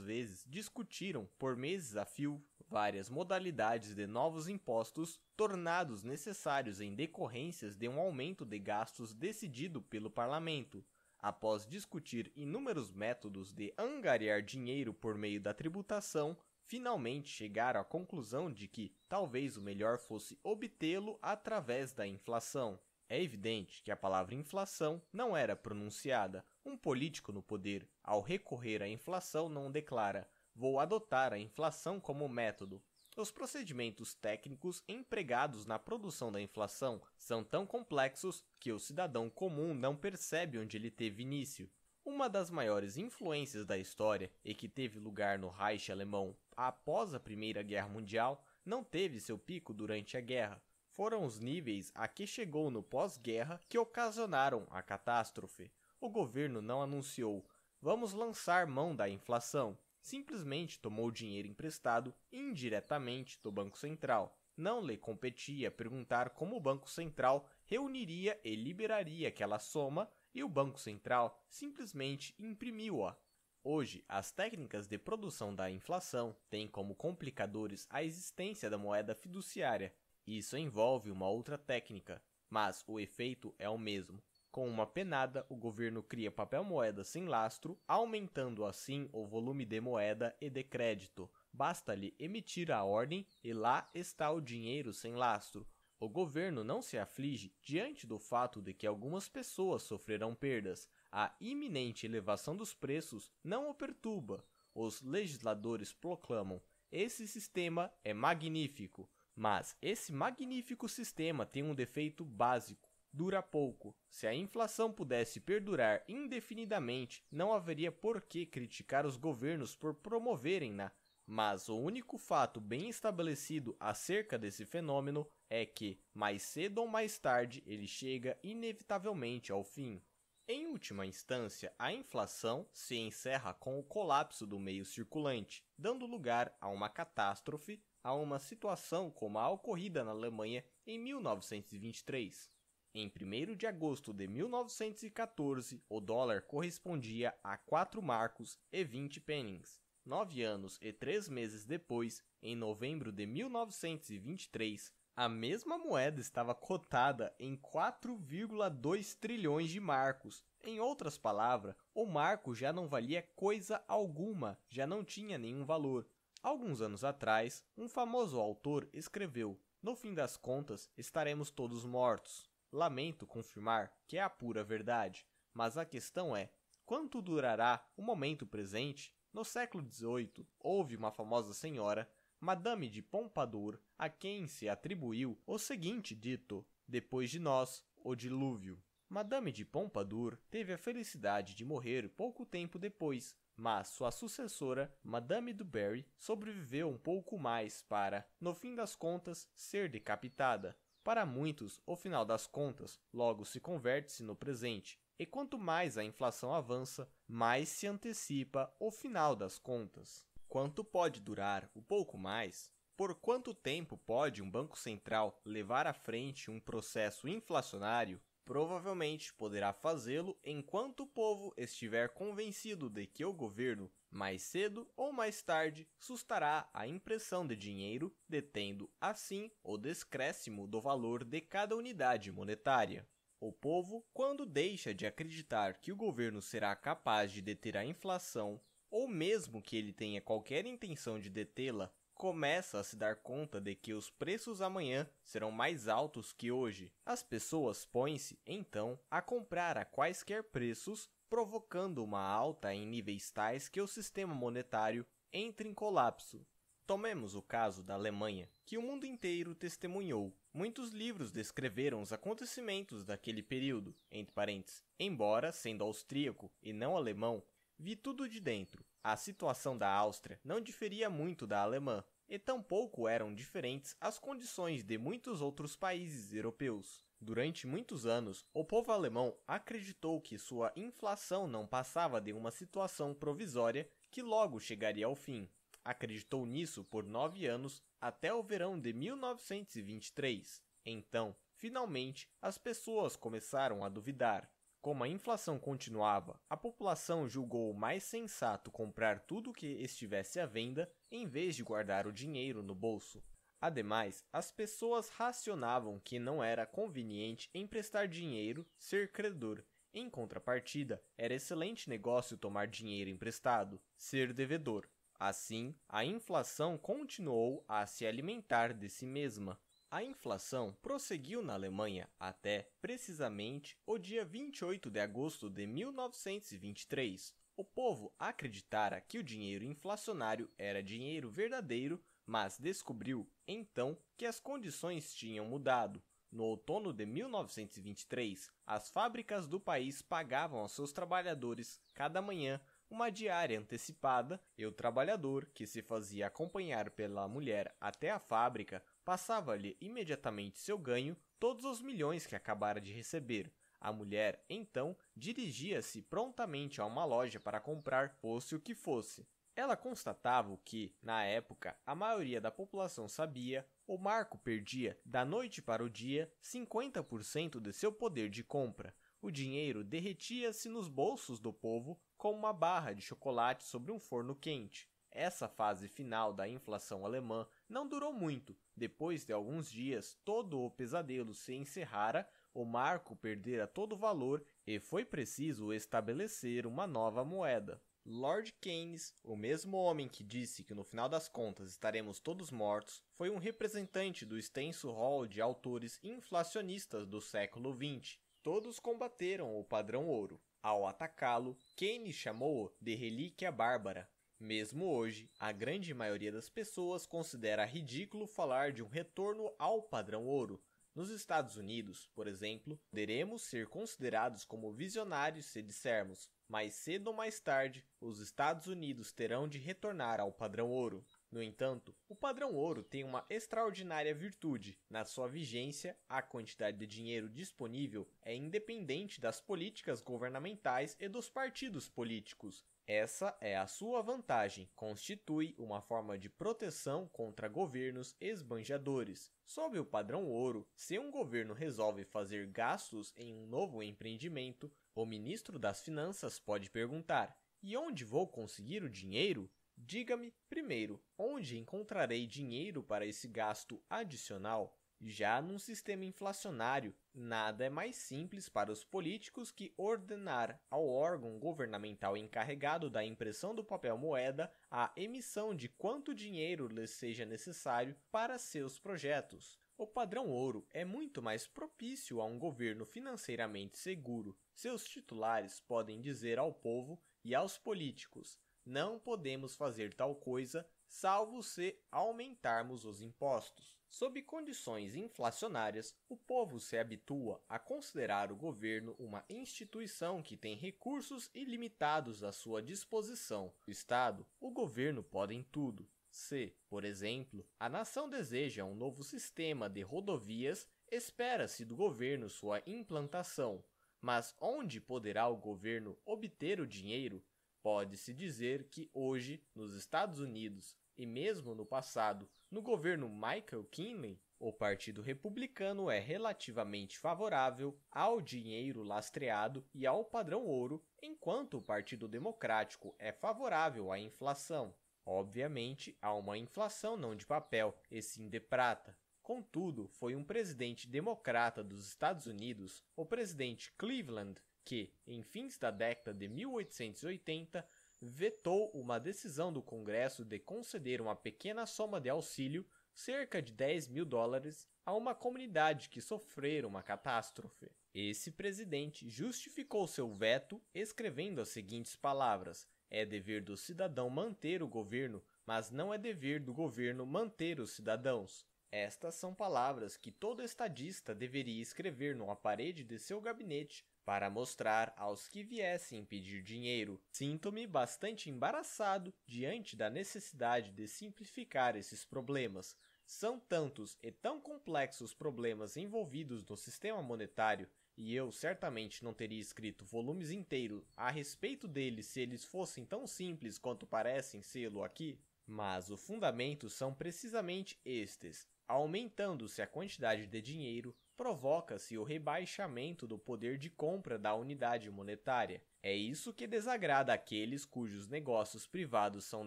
vezes 0.00 0.42
discutiram 0.48 1.28
por 1.38 1.54
meses 1.54 1.98
a 1.98 2.06
fio 2.06 2.42
várias 2.66 3.10
modalidades 3.10 3.94
de 3.94 4.06
novos 4.06 4.48
impostos 4.48 5.20
tornados 5.36 6.02
necessários 6.02 6.80
em 6.80 6.94
decorrências 6.94 7.76
de 7.76 7.86
um 7.90 8.00
aumento 8.00 8.46
de 8.46 8.58
gastos 8.58 9.12
decidido 9.12 9.82
pelo 9.82 10.10
parlamento. 10.10 10.82
Após 11.22 11.64
discutir 11.64 12.32
inúmeros 12.34 12.90
métodos 12.90 13.52
de 13.52 13.72
angariar 13.78 14.42
dinheiro 14.42 14.92
por 14.92 15.16
meio 15.16 15.40
da 15.40 15.54
tributação, 15.54 16.36
finalmente 16.66 17.28
chegaram 17.28 17.80
à 17.80 17.84
conclusão 17.84 18.50
de 18.50 18.66
que 18.66 18.92
talvez 19.08 19.56
o 19.56 19.62
melhor 19.62 19.98
fosse 19.98 20.36
obtê-lo 20.42 21.16
através 21.22 21.92
da 21.92 22.04
inflação. 22.04 22.76
É 23.08 23.22
evidente 23.22 23.84
que 23.84 23.92
a 23.92 23.96
palavra 23.96 24.34
inflação 24.34 25.00
não 25.12 25.36
era 25.36 25.54
pronunciada. 25.54 26.44
Um 26.64 26.76
político 26.76 27.30
no 27.30 27.40
poder, 27.40 27.88
ao 28.02 28.20
recorrer 28.20 28.82
à 28.82 28.88
inflação, 28.88 29.48
não 29.48 29.70
declara: 29.70 30.28
vou 30.52 30.80
adotar 30.80 31.32
a 31.32 31.38
inflação 31.38 32.00
como 32.00 32.28
método. 32.28 32.82
Os 33.16 33.30
procedimentos 33.30 34.14
técnicos 34.14 34.82
empregados 34.88 35.66
na 35.66 35.78
produção 35.78 36.32
da 36.32 36.40
inflação 36.40 37.00
são 37.18 37.44
tão 37.44 37.66
complexos 37.66 38.42
que 38.58 38.72
o 38.72 38.78
cidadão 38.78 39.28
comum 39.28 39.74
não 39.74 39.94
percebe 39.94 40.58
onde 40.58 40.76
ele 40.76 40.90
teve 40.90 41.22
início. 41.22 41.70
Uma 42.04 42.28
das 42.28 42.50
maiores 42.50 42.96
influências 42.96 43.66
da 43.66 43.76
história 43.76 44.30
e 44.44 44.54
que 44.54 44.68
teve 44.68 44.98
lugar 44.98 45.38
no 45.38 45.48
Reich 45.48 45.92
alemão 45.92 46.36
após 46.56 47.14
a 47.14 47.20
Primeira 47.20 47.62
Guerra 47.62 47.88
Mundial 47.88 48.42
não 48.64 48.82
teve 48.82 49.20
seu 49.20 49.38
pico 49.38 49.74
durante 49.74 50.16
a 50.16 50.20
guerra, 50.20 50.62
foram 50.92 51.24
os 51.24 51.38
níveis 51.38 51.90
a 51.94 52.06
que 52.06 52.26
chegou 52.26 52.70
no 52.70 52.82
pós-guerra 52.82 53.58
que 53.68 53.78
ocasionaram 53.78 54.66
a 54.70 54.82
catástrofe. 54.82 55.72
O 55.98 56.10
governo 56.10 56.60
não 56.60 56.82
anunciou: 56.82 57.44
vamos 57.80 58.12
lançar 58.12 58.66
mão 58.66 58.94
da 58.94 59.08
inflação. 59.08 59.76
Simplesmente 60.02 60.78
tomou 60.78 61.10
dinheiro 61.10 61.48
emprestado 61.48 62.14
indiretamente 62.30 63.40
do 63.42 63.50
Banco 63.50 63.78
Central. 63.78 64.36
Não 64.54 64.84
lhe 64.84 64.98
competia 64.98 65.70
perguntar 65.70 66.30
como 66.30 66.56
o 66.56 66.60
Banco 66.60 66.90
Central 66.90 67.48
reuniria 67.64 68.38
e 68.44 68.54
liberaria 68.54 69.28
aquela 69.28 69.58
soma 69.58 70.10
e 70.34 70.44
o 70.44 70.48
Banco 70.48 70.78
Central 70.78 71.40
simplesmente 71.48 72.34
imprimiu-a. 72.38 73.16
Hoje, 73.64 74.04
as 74.08 74.32
técnicas 74.32 74.88
de 74.88 74.98
produção 74.98 75.54
da 75.54 75.70
inflação 75.70 76.36
têm 76.50 76.66
como 76.66 76.96
complicadores 76.96 77.86
a 77.88 78.02
existência 78.02 78.68
da 78.68 78.76
moeda 78.76 79.14
fiduciária, 79.14 79.94
isso 80.26 80.56
envolve 80.56 81.10
uma 81.10 81.28
outra 81.28 81.58
técnica, 81.58 82.22
mas 82.48 82.84
o 82.86 83.00
efeito 83.00 83.54
é 83.58 83.68
o 83.68 83.78
mesmo. 83.78 84.22
Com 84.52 84.68
uma 84.68 84.86
penada, 84.86 85.46
o 85.48 85.56
governo 85.56 86.02
cria 86.02 86.30
papel 86.30 86.62
moeda 86.62 87.02
sem 87.04 87.24
lastro, 87.24 87.80
aumentando 87.88 88.66
assim 88.66 89.08
o 89.10 89.24
volume 89.24 89.64
de 89.64 89.80
moeda 89.80 90.36
e 90.38 90.50
de 90.50 90.62
crédito. 90.62 91.30
Basta-lhe 91.50 92.14
emitir 92.18 92.70
a 92.70 92.84
ordem 92.84 93.26
e 93.42 93.54
lá 93.54 93.88
está 93.94 94.30
o 94.30 94.42
dinheiro 94.42 94.92
sem 94.92 95.14
lastro. 95.14 95.66
O 95.98 96.06
governo 96.06 96.62
não 96.62 96.82
se 96.82 96.98
aflige 96.98 97.54
diante 97.62 98.06
do 98.06 98.18
fato 98.18 98.60
de 98.60 98.74
que 98.74 98.86
algumas 98.86 99.26
pessoas 99.26 99.84
sofrerão 99.84 100.34
perdas. 100.34 100.86
A 101.10 101.34
iminente 101.40 102.04
elevação 102.04 102.54
dos 102.54 102.74
preços 102.74 103.32
não 103.42 103.70
o 103.70 103.74
perturba. 103.74 104.44
Os 104.74 105.00
legisladores 105.00 105.94
proclamam: 105.94 106.60
esse 106.90 107.26
sistema 107.26 107.90
é 108.04 108.12
magnífico. 108.12 109.08
Mas 109.34 109.74
esse 109.80 110.12
magnífico 110.12 110.86
sistema 110.90 111.46
tem 111.46 111.62
um 111.62 111.74
defeito 111.74 112.22
básico: 112.22 112.91
dura 113.12 113.42
pouco. 113.42 113.94
Se 114.08 114.26
a 114.26 114.34
inflação 114.34 114.92
pudesse 114.92 115.40
perdurar 115.40 116.02
indefinidamente, 116.08 117.24
não 117.30 117.52
haveria 117.52 117.92
por 117.92 118.22
que 118.22 118.46
criticar 118.46 119.04
os 119.04 119.16
governos 119.16 119.76
por 119.76 119.94
promoverem-na. 119.94 120.90
Mas 121.26 121.68
o 121.68 121.78
único 121.78 122.18
fato 122.18 122.60
bem 122.60 122.88
estabelecido 122.88 123.76
acerca 123.78 124.38
desse 124.38 124.64
fenômeno 124.64 125.26
é 125.48 125.64
que, 125.64 126.00
mais 126.12 126.42
cedo 126.42 126.78
ou 126.78 126.88
mais 126.88 127.18
tarde, 127.18 127.62
ele 127.66 127.86
chega 127.86 128.38
inevitavelmente 128.42 129.52
ao 129.52 129.62
fim. 129.62 130.02
Em 130.48 130.66
última 130.66 131.06
instância, 131.06 131.72
a 131.78 131.92
inflação 131.92 132.66
se 132.72 132.96
encerra 132.96 133.54
com 133.54 133.78
o 133.78 133.84
colapso 133.84 134.46
do 134.46 134.58
meio 134.58 134.84
circulante, 134.84 135.64
dando 135.78 136.04
lugar 136.04 136.56
a 136.60 136.68
uma 136.68 136.88
catástrofe 136.88 137.80
a 138.02 138.14
uma 138.14 138.38
situação 138.38 139.10
como 139.10 139.38
a 139.38 139.48
ocorrida 139.48 140.02
na 140.04 140.10
Alemanha 140.10 140.64
em 140.86 140.98
1923. 140.98 142.50
Em 142.94 143.10
1 143.10 143.56
de 143.56 143.66
agosto 143.66 144.12
de 144.12 144.28
1914, 144.28 145.82
o 145.88 145.98
dólar 145.98 146.42
correspondia 146.42 147.34
a 147.42 147.56
4 147.56 148.02
marcos 148.02 148.58
e 148.70 148.84
20 148.84 149.18
pennings. 149.22 149.80
Nove 150.04 150.42
anos 150.42 150.78
e 150.82 150.92
três 150.92 151.26
meses 151.26 151.64
depois, 151.64 152.22
em 152.42 152.54
novembro 152.54 153.10
de 153.10 153.24
1923, 153.24 154.92
a 155.16 155.26
mesma 155.26 155.78
moeda 155.78 156.20
estava 156.20 156.54
cotada 156.54 157.34
em 157.38 157.56
4,2 157.56 159.16
trilhões 159.18 159.70
de 159.70 159.80
marcos. 159.80 160.44
Em 160.62 160.78
outras 160.78 161.16
palavras, 161.16 161.74
o 161.94 162.04
marco 162.04 162.54
já 162.54 162.74
não 162.74 162.86
valia 162.86 163.22
coisa 163.34 163.82
alguma, 163.88 164.58
já 164.68 164.86
não 164.86 165.02
tinha 165.02 165.38
nenhum 165.38 165.64
valor. 165.64 166.06
Alguns 166.42 166.82
anos 166.82 167.04
atrás, 167.04 167.64
um 167.74 167.88
famoso 167.88 168.38
autor 168.38 168.86
escreveu: 168.92 169.58
No 169.82 169.96
fim 169.96 170.12
das 170.12 170.36
contas, 170.36 170.90
estaremos 170.94 171.50
todos 171.50 171.86
mortos. 171.86 172.51
Lamento 172.72 173.26
confirmar 173.26 173.92
que 174.08 174.16
é 174.16 174.22
a 174.22 174.30
pura 174.30 174.64
verdade, 174.64 175.26
mas 175.52 175.76
a 175.76 175.84
questão 175.84 176.34
é: 176.34 176.50
quanto 176.86 177.20
durará 177.20 177.86
o 177.94 178.02
momento 178.02 178.46
presente? 178.46 179.14
No 179.30 179.44
século 179.44 179.86
XVIII, 179.86 180.48
houve 180.58 180.96
uma 180.96 181.10
famosa 181.10 181.52
senhora, 181.52 182.10
Madame 182.40 182.88
de 182.88 183.02
Pompadour, 183.02 183.78
a 183.98 184.08
quem 184.08 184.48
se 184.48 184.70
atribuiu 184.70 185.38
o 185.46 185.58
seguinte 185.58 186.14
dito: 186.14 186.66
Depois 186.88 187.30
de 187.30 187.38
nós, 187.38 187.84
o 187.96 188.14
dilúvio. 188.14 188.82
Madame 189.06 189.52
de 189.52 189.66
Pompadour 189.66 190.38
teve 190.50 190.72
a 190.72 190.78
felicidade 190.78 191.54
de 191.54 191.66
morrer 191.66 192.08
pouco 192.08 192.46
tempo 192.46 192.78
depois, 192.78 193.36
mas 193.54 193.88
sua 193.88 194.10
sucessora, 194.10 194.90
Madame 195.04 195.52
du 195.52 195.66
Barry, 195.66 196.06
sobreviveu 196.16 196.88
um 196.88 196.96
pouco 196.96 197.38
mais 197.38 197.82
para, 197.82 198.26
no 198.40 198.54
fim 198.54 198.74
das 198.74 198.96
contas, 198.96 199.46
ser 199.54 199.90
decapitada. 199.90 200.74
Para 201.04 201.26
muitos, 201.26 201.80
o 201.84 201.96
final 201.96 202.24
das 202.24 202.46
contas 202.46 203.00
logo 203.12 203.44
se 203.44 203.58
converte-se 203.58 204.22
no 204.22 204.36
presente, 204.36 205.00
e 205.18 205.26
quanto 205.26 205.58
mais 205.58 205.98
a 205.98 206.04
inflação 206.04 206.54
avança, 206.54 207.08
mais 207.26 207.68
se 207.68 207.86
antecipa 207.86 208.72
o 208.78 208.90
final 208.90 209.34
das 209.34 209.58
contas. 209.58 210.26
Quanto 210.48 210.84
pode 210.84 211.20
durar 211.20 211.68
o 211.74 211.82
pouco 211.82 212.16
mais? 212.16 212.70
Por 212.96 213.14
quanto 213.14 213.54
tempo 213.54 213.98
pode 213.98 214.42
um 214.42 214.50
banco 214.50 214.78
central 214.78 215.40
levar 215.44 215.86
à 215.86 215.92
frente 215.92 216.50
um 216.50 216.60
processo 216.60 217.26
inflacionário 217.26 218.20
provavelmente 218.44 219.32
poderá 219.32 219.72
fazê-lo 219.72 220.38
enquanto 220.44 221.04
o 221.04 221.06
povo 221.06 221.54
estiver 221.56 222.08
convencido 222.10 222.90
de 222.90 223.06
que 223.06 223.24
o 223.24 223.32
governo, 223.32 223.90
mais 224.12 224.42
cedo 224.42 224.88
ou 224.96 225.12
mais 225.12 225.42
tarde, 225.42 225.88
sustará 225.98 226.68
a 226.72 226.86
impressão 226.86 227.46
de 227.46 227.56
dinheiro, 227.56 228.14
detendo 228.28 228.90
assim 229.00 229.50
o 229.64 229.76
descréscimo 229.78 230.66
do 230.66 230.80
valor 230.80 231.24
de 231.24 231.40
cada 231.40 231.74
unidade 231.74 232.30
monetária. 232.30 233.08
O 233.40 233.50
povo, 233.50 234.06
quando 234.12 234.46
deixa 234.46 234.94
de 234.94 235.06
acreditar 235.06 235.78
que 235.78 235.90
o 235.90 235.96
governo 235.96 236.40
será 236.40 236.76
capaz 236.76 237.32
de 237.32 237.42
deter 237.42 237.76
a 237.76 237.84
inflação, 237.84 238.60
ou 238.88 239.08
mesmo 239.08 239.62
que 239.62 239.76
ele 239.76 239.92
tenha 239.92 240.20
qualquer 240.20 240.66
intenção 240.66 241.18
de 241.18 241.30
detê-la, 241.30 241.92
começa 242.14 242.78
a 242.78 242.84
se 242.84 242.94
dar 242.94 243.16
conta 243.16 243.60
de 243.60 243.74
que 243.74 243.92
os 243.92 244.08
preços 244.08 244.60
amanhã 244.60 245.08
serão 245.24 245.50
mais 245.50 245.88
altos 245.88 246.32
que 246.32 246.52
hoje. 246.52 246.92
As 247.04 247.20
pessoas 247.20 247.84
põem-se, 247.84 248.38
então, 248.46 248.96
a 249.10 249.20
comprar 249.20 249.76
a 249.76 249.84
quaisquer 249.84 250.44
preços, 250.44 251.10
provocando 251.32 252.04
uma 252.04 252.20
alta 252.20 252.74
em 252.74 252.86
níveis 252.86 253.30
tais 253.30 253.66
que 253.66 253.80
o 253.80 253.86
sistema 253.86 254.34
monetário 254.34 255.06
entra 255.32 255.66
em 255.66 255.72
colapso. 255.72 256.46
Tomemos 256.86 257.34
o 257.34 257.40
caso 257.40 257.82
da 257.82 257.94
Alemanha, 257.94 258.50
que 258.66 258.76
o 258.76 258.82
mundo 258.82 259.06
inteiro 259.06 259.54
testemunhou. 259.54 260.36
Muitos 260.52 260.90
livros 260.90 261.32
descreveram 261.32 262.02
os 262.02 262.12
acontecimentos 262.12 263.02
daquele 263.02 263.42
período, 263.42 263.96
entre 264.10 264.34
parênteses. 264.34 264.84
Embora, 264.98 265.52
sendo 265.52 265.82
austríaco 265.84 266.52
e 266.60 266.70
não 266.70 266.98
alemão, 266.98 267.42
vi 267.78 267.96
tudo 267.96 268.28
de 268.28 268.38
dentro. 268.38 268.84
A 269.02 269.16
situação 269.16 269.78
da 269.78 269.88
Áustria 269.88 270.38
não 270.44 270.60
diferia 270.60 271.08
muito 271.08 271.46
da 271.46 271.62
alemã, 271.62 272.04
e 272.28 272.38
tampouco 272.38 273.08
eram 273.08 273.34
diferentes 273.34 273.96
as 273.98 274.18
condições 274.18 274.84
de 274.84 274.98
muitos 274.98 275.40
outros 275.40 275.76
países 275.76 276.34
europeus. 276.34 277.02
Durante 277.22 277.66
muitos 277.66 278.04
anos, 278.04 278.44
o 278.52 278.64
povo 278.64 278.92
alemão 278.92 279.34
acreditou 279.46 280.20
que 280.20 280.36
sua 280.36 280.72
inflação 280.76 281.46
não 281.46 281.66
passava 281.66 282.20
de 282.20 282.32
uma 282.32 282.50
situação 282.50 283.14
provisória 283.14 283.88
que 284.10 284.20
logo 284.20 284.58
chegaria 284.58 285.06
ao 285.06 285.14
fim 285.14 285.48
acreditou 285.84 286.46
nisso 286.46 286.84
por 286.84 287.04
nove 287.04 287.46
anos 287.46 287.82
até 288.00 288.32
o 288.32 288.42
verão 288.42 288.78
de 288.78 288.92
1923. 288.92 290.62
Então, 290.84 291.34
finalmente, 291.54 292.28
as 292.40 292.58
pessoas 292.58 293.16
começaram 293.16 293.84
a 293.84 293.88
duvidar. 293.88 294.50
Como 294.80 295.04
a 295.04 295.08
inflação 295.08 295.60
continuava, 295.60 296.40
a 296.50 296.56
população 296.56 297.28
julgou 297.28 297.72
mais 297.72 298.02
sensato 298.02 298.70
comprar 298.70 299.20
tudo 299.20 299.52
que 299.52 299.66
estivesse 299.66 300.40
à 300.40 300.46
venda 300.46 300.90
em 301.10 301.24
vez 301.24 301.54
de 301.54 301.62
guardar 301.62 302.06
o 302.06 302.12
dinheiro 302.12 302.64
no 302.64 302.74
bolso. 302.74 303.22
Ademais, 303.62 304.24
as 304.32 304.50
pessoas 304.50 305.08
racionavam 305.08 306.00
que 306.00 306.18
não 306.18 306.42
era 306.42 306.66
conveniente 306.66 307.48
emprestar 307.54 308.08
dinheiro, 308.08 308.66
ser 308.76 309.12
credor. 309.12 309.62
Em 309.94 310.10
contrapartida, 310.10 311.00
era 311.16 311.34
excelente 311.34 311.88
negócio 311.88 312.36
tomar 312.36 312.66
dinheiro 312.66 313.08
emprestado, 313.08 313.80
ser 313.96 314.32
devedor. 314.32 314.88
Assim, 315.14 315.76
a 315.88 316.04
inflação 316.04 316.76
continuou 316.76 317.64
a 317.68 317.86
se 317.86 318.04
alimentar 318.04 318.74
de 318.74 318.88
si 318.88 319.06
mesma. 319.06 319.56
A 319.88 320.02
inflação 320.02 320.76
prosseguiu 320.82 321.40
na 321.40 321.54
Alemanha 321.54 322.10
até, 322.18 322.68
precisamente, 322.80 323.78
o 323.86 323.96
dia 323.96 324.24
28 324.24 324.90
de 324.90 324.98
agosto 324.98 325.48
de 325.48 325.68
1923. 325.68 327.32
O 327.54 327.62
povo 327.62 328.12
acreditara 328.18 329.00
que 329.00 329.18
o 329.18 329.22
dinheiro 329.22 329.64
inflacionário 329.64 330.50
era 330.58 330.82
dinheiro 330.82 331.30
verdadeiro, 331.30 332.02
mas 332.26 332.58
descobriu, 332.58 333.28
então, 333.46 333.96
que 334.16 334.26
as 334.26 334.40
condições 334.40 335.14
tinham 335.14 335.46
mudado. 335.46 336.02
No 336.30 336.44
outono 336.44 336.94
de 336.94 337.04
1923, 337.04 338.50
as 338.66 338.88
fábricas 338.88 339.46
do 339.46 339.60
país 339.60 340.00
pagavam 340.00 340.60
aos 340.60 340.72
seus 340.72 340.90
trabalhadores, 340.90 341.78
cada 341.92 342.22
manhã, 342.22 342.58
uma 342.88 343.10
diária 343.10 343.58
antecipada 343.58 344.40
e 344.56 344.64
o 344.64 344.72
trabalhador, 344.72 345.50
que 345.52 345.66
se 345.66 345.82
fazia 345.82 346.26
acompanhar 346.26 346.90
pela 346.90 347.28
mulher 347.28 347.74
até 347.80 348.10
a 348.10 348.18
fábrica, 348.18 348.82
passava-lhe 349.04 349.76
imediatamente 349.80 350.58
seu 350.58 350.78
ganho, 350.78 351.16
todos 351.38 351.64
os 351.64 351.82
milhões 351.82 352.26
que 352.26 352.36
acabara 352.36 352.80
de 352.80 352.92
receber. 352.92 353.52
A 353.80 353.92
mulher, 353.92 354.44
então, 354.48 354.96
dirigia-se 355.16 356.02
prontamente 356.02 356.80
a 356.80 356.86
uma 356.86 357.04
loja 357.04 357.40
para 357.40 357.60
comprar, 357.60 358.10
fosse 358.10 358.54
o 358.54 358.60
que 358.60 358.74
fosse. 358.74 359.26
Ela 359.54 359.76
constatava 359.76 360.50
o 360.50 360.56
que, 360.56 360.94
na 361.02 361.24
época, 361.24 361.76
a 361.84 361.94
maioria 361.94 362.40
da 362.40 362.50
população 362.50 363.06
sabia: 363.06 363.66
o 363.86 363.98
marco 363.98 364.38
perdia, 364.38 364.98
da 365.04 365.26
noite 365.26 365.60
para 365.60 365.84
o 365.84 365.90
dia, 365.90 366.32
50% 366.42 367.60
de 367.60 367.72
seu 367.72 367.92
poder 367.92 368.30
de 368.30 368.42
compra. 368.42 368.94
O 369.20 369.30
dinheiro 369.30 369.84
derretia-se 369.84 370.70
nos 370.70 370.88
bolsos 370.88 371.38
do 371.38 371.52
povo 371.52 372.00
como 372.16 372.38
uma 372.38 372.52
barra 372.52 372.94
de 372.94 373.02
chocolate 373.02 373.64
sobre 373.64 373.92
um 373.92 373.98
forno 373.98 374.34
quente. 374.34 374.90
Essa 375.10 375.46
fase 375.46 375.86
final 375.86 376.32
da 376.32 376.48
inflação 376.48 377.04
alemã 377.04 377.46
não 377.68 377.86
durou 377.86 378.12
muito. 378.12 378.56
Depois 378.74 379.22
de 379.26 379.34
alguns 379.34 379.70
dias, 379.70 380.18
todo 380.24 380.62
o 380.62 380.70
pesadelo 380.70 381.34
se 381.34 381.54
encerrara, 381.54 382.26
o 382.54 382.64
marco 382.64 383.14
perdera 383.14 383.66
todo 383.66 383.92
o 383.92 383.98
valor 383.98 384.42
e 384.66 384.80
foi 384.80 385.04
preciso 385.04 385.74
estabelecer 385.74 386.66
uma 386.66 386.86
nova 386.86 387.22
moeda. 387.22 387.80
Lord 388.04 388.52
Keynes, 388.60 389.14
o 389.22 389.36
mesmo 389.36 389.76
homem 389.76 390.08
que 390.08 390.24
disse 390.24 390.64
que 390.64 390.74
no 390.74 390.82
final 390.82 391.08
das 391.08 391.28
contas 391.28 391.70
estaremos 391.70 392.18
todos 392.18 392.50
mortos, 392.50 393.00
foi 393.14 393.30
um 393.30 393.38
representante 393.38 394.26
do 394.26 394.36
extenso 394.36 394.90
hall 394.90 395.24
de 395.24 395.40
autores 395.40 396.00
inflacionistas 396.02 397.06
do 397.06 397.20
século 397.20 397.72
XX. 397.72 398.18
Todos 398.42 398.80
combateram 398.80 399.56
o 399.56 399.62
padrão 399.62 400.08
ouro. 400.08 400.40
Ao 400.60 400.84
atacá-lo, 400.84 401.56
Keynes 401.76 402.16
chamou-o 402.16 402.72
de 402.80 402.96
relíquia 402.96 403.52
bárbara. 403.52 404.10
Mesmo 404.36 404.92
hoje, 404.92 405.30
a 405.38 405.52
grande 405.52 405.94
maioria 405.94 406.32
das 406.32 406.48
pessoas 406.48 407.06
considera 407.06 407.64
ridículo 407.64 408.26
falar 408.26 408.72
de 408.72 408.82
um 408.82 408.88
retorno 408.88 409.54
ao 409.56 409.80
padrão 409.80 410.26
ouro. 410.26 410.60
Nos 410.94 411.08
Estados 411.08 411.56
Unidos, 411.56 412.10
por 412.14 412.26
exemplo, 412.26 412.78
poderemos 412.90 413.42
ser 413.42 413.66
considerados 413.66 414.44
como 414.44 414.72
visionários 414.72 415.46
se 415.46 415.62
dissermos, 415.62 416.28
mais 416.52 416.74
cedo 416.74 417.06
ou 417.06 417.14
mais 417.14 417.40
tarde, 417.40 417.82
os 417.98 418.18
Estados 418.18 418.66
Unidos 418.66 419.10
terão 419.10 419.48
de 419.48 419.56
retornar 419.56 420.20
ao 420.20 420.30
padrão 420.30 420.68
ouro. 420.68 421.02
No 421.30 421.42
entanto, 421.42 421.96
o 422.06 422.14
padrão 422.14 422.52
ouro 422.52 422.82
tem 422.82 423.04
uma 423.04 423.24
extraordinária 423.30 424.14
virtude. 424.14 424.78
Na 424.90 425.02
sua 425.02 425.26
vigência, 425.26 425.96
a 426.06 426.20
quantidade 426.20 426.76
de 426.76 426.86
dinheiro 426.86 427.26
disponível 427.30 428.06
é 428.20 428.36
independente 428.36 429.18
das 429.18 429.40
políticas 429.40 430.02
governamentais 430.02 430.94
e 431.00 431.08
dos 431.08 431.30
partidos 431.30 431.88
políticos. 431.88 432.66
Essa 432.86 433.34
é 433.40 433.56
a 433.56 433.66
sua 433.66 434.02
vantagem, 434.02 434.68
constitui 434.74 435.54
uma 435.56 435.80
forma 435.80 436.18
de 436.18 436.28
proteção 436.28 437.08
contra 437.08 437.48
governos 437.48 438.14
esbanjadores. 438.20 439.32
Sob 439.44 439.78
o 439.78 439.84
padrão 439.86 440.26
ouro, 440.26 440.68
se 440.74 440.98
um 440.98 441.10
governo 441.10 441.54
resolve 441.54 442.04
fazer 442.04 442.46
gastos 442.48 443.12
em 443.16 443.32
um 443.32 443.46
novo 443.46 443.82
empreendimento, 443.82 444.70
o 444.94 445.06
ministro 445.06 445.58
das 445.58 445.82
Finanças 445.82 446.38
pode 446.38 446.70
perguntar: 446.70 447.36
e 447.62 447.76
onde 447.76 448.04
vou 448.04 448.26
conseguir 448.26 448.82
o 448.82 448.90
dinheiro? 448.90 449.50
Diga-me, 449.76 450.32
primeiro, 450.48 451.02
onde 451.16 451.58
encontrarei 451.58 452.26
dinheiro 452.26 452.82
para 452.82 453.06
esse 453.06 453.26
gasto 453.26 453.82
adicional? 453.88 454.78
Já 455.04 455.42
num 455.42 455.58
sistema 455.58 456.04
inflacionário, 456.04 456.94
nada 457.12 457.64
é 457.64 457.68
mais 457.68 457.96
simples 457.96 458.48
para 458.48 458.70
os 458.70 458.84
políticos 458.84 459.50
que 459.50 459.74
ordenar 459.76 460.62
ao 460.70 460.88
órgão 460.88 461.40
governamental 461.40 462.16
encarregado 462.16 462.88
da 462.88 463.04
impressão 463.04 463.52
do 463.52 463.64
papel 463.64 463.98
moeda 463.98 464.52
a 464.70 464.92
emissão 464.94 465.56
de 465.56 465.68
quanto 465.68 466.14
dinheiro 466.14 466.68
lhes 466.68 466.90
seja 466.90 467.24
necessário 467.24 467.96
para 468.12 468.38
seus 468.38 468.78
projetos. 468.78 469.58
O 469.76 469.88
padrão 469.88 470.28
ouro 470.28 470.64
é 470.70 470.84
muito 470.84 471.20
mais 471.20 471.48
propício 471.48 472.20
a 472.20 472.24
um 472.24 472.38
governo 472.38 472.86
financeiramente 472.86 473.78
seguro. 473.78 474.38
Seus 474.54 474.84
titulares 474.84 475.60
podem 475.60 476.00
dizer 476.00 476.38
ao 476.38 476.52
povo 476.52 477.00
e 477.24 477.34
aos 477.34 477.58
políticos: 477.58 478.38
não 478.64 478.98
podemos 478.98 479.56
fazer 479.56 479.92
tal 479.94 480.14
coisa 480.14 480.66
salvo 480.86 481.42
se 481.42 481.76
aumentarmos 481.90 482.84
os 482.84 483.02
impostos. 483.02 483.74
Sob 483.88 484.22
condições 484.22 484.94
inflacionárias, 484.94 485.94
o 486.08 486.16
povo 486.16 486.58
se 486.58 486.78
habitua 486.78 487.42
a 487.48 487.58
considerar 487.58 488.32
o 488.32 488.36
governo 488.36 488.94
uma 488.98 489.24
instituição 489.28 490.22
que 490.22 490.36
tem 490.36 490.56
recursos 490.56 491.30
ilimitados 491.34 492.24
à 492.24 492.32
sua 492.32 492.62
disposição. 492.62 493.52
O 493.66 493.70
Estado, 493.70 494.26
o 494.40 494.50
governo 494.50 495.02
podem 495.02 495.42
tudo. 495.42 495.86
Se, 496.08 496.54
por 496.68 496.84
exemplo, 496.84 497.46
a 497.58 497.68
nação 497.68 498.08
deseja 498.08 498.64
um 498.64 498.74
novo 498.74 499.02
sistema 499.02 499.68
de 499.68 499.82
rodovias, 499.82 500.66
espera-se 500.90 501.64
do 501.64 501.76
governo 501.76 502.30
sua 502.30 502.62
implantação. 502.66 503.62
Mas 504.02 504.36
onde 504.38 504.80
poderá 504.80 505.26
o 505.28 505.36
governo 505.36 505.96
obter 506.04 506.60
o 506.60 506.66
dinheiro 506.66 507.24
Pode-se 507.62 508.12
dizer 508.12 508.64
que 508.64 508.90
hoje, 508.92 509.40
nos 509.54 509.74
Estados 509.74 510.18
Unidos 510.18 510.76
e 510.98 511.06
mesmo 511.06 511.54
no 511.54 511.64
passado, 511.64 512.28
no 512.50 512.60
governo 512.60 513.08
Michael 513.08 513.64
Kinley, 513.70 514.20
o 514.36 514.52
Partido 514.52 515.00
Republicano 515.00 515.88
é 515.88 516.00
relativamente 516.00 516.98
favorável 516.98 517.78
ao 517.88 518.20
dinheiro 518.20 518.82
lastreado 518.82 519.64
e 519.72 519.86
ao 519.86 520.04
padrão 520.04 520.44
ouro, 520.44 520.84
enquanto 521.00 521.58
o 521.58 521.62
Partido 521.62 522.08
Democrático 522.08 522.96
é 522.98 523.12
favorável 523.12 523.92
à 523.92 523.98
inflação. 524.00 524.74
Obviamente, 525.06 525.96
há 526.02 526.12
uma 526.12 526.36
inflação 526.36 526.96
não 526.96 527.14
de 527.14 527.24
papel, 527.24 527.78
e 527.88 528.02
sim 528.02 528.28
de 528.28 528.40
prata. 528.40 528.96
Contudo, 529.22 529.86
foi 529.86 530.16
um 530.16 530.24
presidente 530.24 530.88
democrata 530.88 531.62
dos 531.62 531.86
Estados 531.86 532.26
Unidos, 532.26 532.84
o 532.96 533.06
presidente 533.06 533.72
Cleveland, 533.78 534.40
que, 534.64 534.92
em 535.06 535.22
fins 535.22 535.56
da 535.56 535.70
década 535.70 536.12
de 536.12 536.28
1880, 536.28 537.64
vetou 538.00 538.68
uma 538.72 538.98
decisão 538.98 539.52
do 539.52 539.62
Congresso 539.62 540.24
de 540.24 540.40
conceder 540.40 541.00
uma 541.00 541.14
pequena 541.14 541.66
soma 541.66 542.00
de 542.00 542.10
auxílio, 542.10 542.66
cerca 542.92 543.40
de 543.40 543.52
10 543.52 543.88
mil 543.88 544.04
dólares, 544.04 544.66
a 544.84 544.92
uma 544.92 545.14
comunidade 545.14 545.88
que 545.88 546.00
sofreu 546.00 546.66
uma 546.66 546.82
catástrofe. 546.82 547.70
Esse 547.94 548.32
presidente 548.32 549.08
justificou 549.08 549.86
seu 549.86 550.12
veto 550.12 550.60
escrevendo 550.74 551.40
as 551.40 551.50
seguintes 551.50 551.94
palavras: 551.94 552.66
É 552.90 553.06
dever 553.06 553.42
do 553.42 553.56
cidadão 553.56 554.10
manter 554.10 554.64
o 554.64 554.68
governo, 554.68 555.22
mas 555.46 555.70
não 555.70 555.94
é 555.94 555.98
dever 555.98 556.40
do 556.40 556.52
governo 556.52 557.06
manter 557.06 557.60
os 557.60 557.70
cidadãos. 557.70 558.44
Estas 558.74 559.16
são 559.16 559.34
palavras 559.34 559.98
que 559.98 560.10
todo 560.10 560.42
estadista 560.42 561.14
deveria 561.14 561.60
escrever 561.60 562.16
numa 562.16 562.34
parede 562.34 562.82
de 562.82 562.98
seu 562.98 563.20
gabinete 563.20 563.84
para 564.02 564.30
mostrar 564.30 564.94
aos 564.96 565.28
que 565.28 565.44
viessem 565.44 566.06
pedir 566.06 566.42
dinheiro. 566.42 566.98
Sinto-me 567.10 567.66
bastante 567.66 568.30
embaraçado 568.30 569.12
diante 569.26 569.76
da 569.76 569.90
necessidade 569.90 570.72
de 570.72 570.88
simplificar 570.88 571.76
esses 571.76 572.02
problemas. 572.06 572.74
São 573.04 573.38
tantos 573.38 573.98
e 574.02 574.10
tão 574.10 574.40
complexos 574.40 575.12
problemas 575.12 575.76
envolvidos 575.76 576.42
no 576.46 576.56
sistema 576.56 577.02
monetário, 577.02 577.68
e 577.94 578.14
eu 578.16 578.32
certamente 578.32 579.04
não 579.04 579.12
teria 579.12 579.38
escrito 579.40 579.84
volumes 579.84 580.30
inteiros 580.30 580.82
a 580.96 581.10
respeito 581.10 581.68
deles 581.68 582.06
se 582.06 582.22
eles 582.22 582.42
fossem 582.42 582.86
tão 582.86 583.06
simples 583.06 583.58
quanto 583.58 583.86
parecem 583.86 584.40
sê-lo 584.40 584.82
aqui. 584.82 585.20
Mas 585.46 585.90
os 585.90 586.00
fundamentos 586.00 586.72
são 586.72 586.94
precisamente 586.94 587.78
estes. 587.84 588.48
Aumentando-se 588.72 589.60
a 589.60 589.66
quantidade 589.66 590.26
de 590.26 590.40
dinheiro, 590.40 590.96
provoca-se 591.14 591.98
o 591.98 592.02
rebaixamento 592.02 593.06
do 593.06 593.18
poder 593.18 593.58
de 593.58 593.68
compra 593.68 594.18
da 594.18 594.34
unidade 594.34 594.90
monetária. 594.90 595.62
É 595.82 595.94
isso 595.94 596.32
que 596.32 596.46
desagrada 596.46 597.12
aqueles 597.12 597.66
cujos 597.66 598.08
negócios 598.08 598.66
privados 598.66 599.26
são 599.26 599.46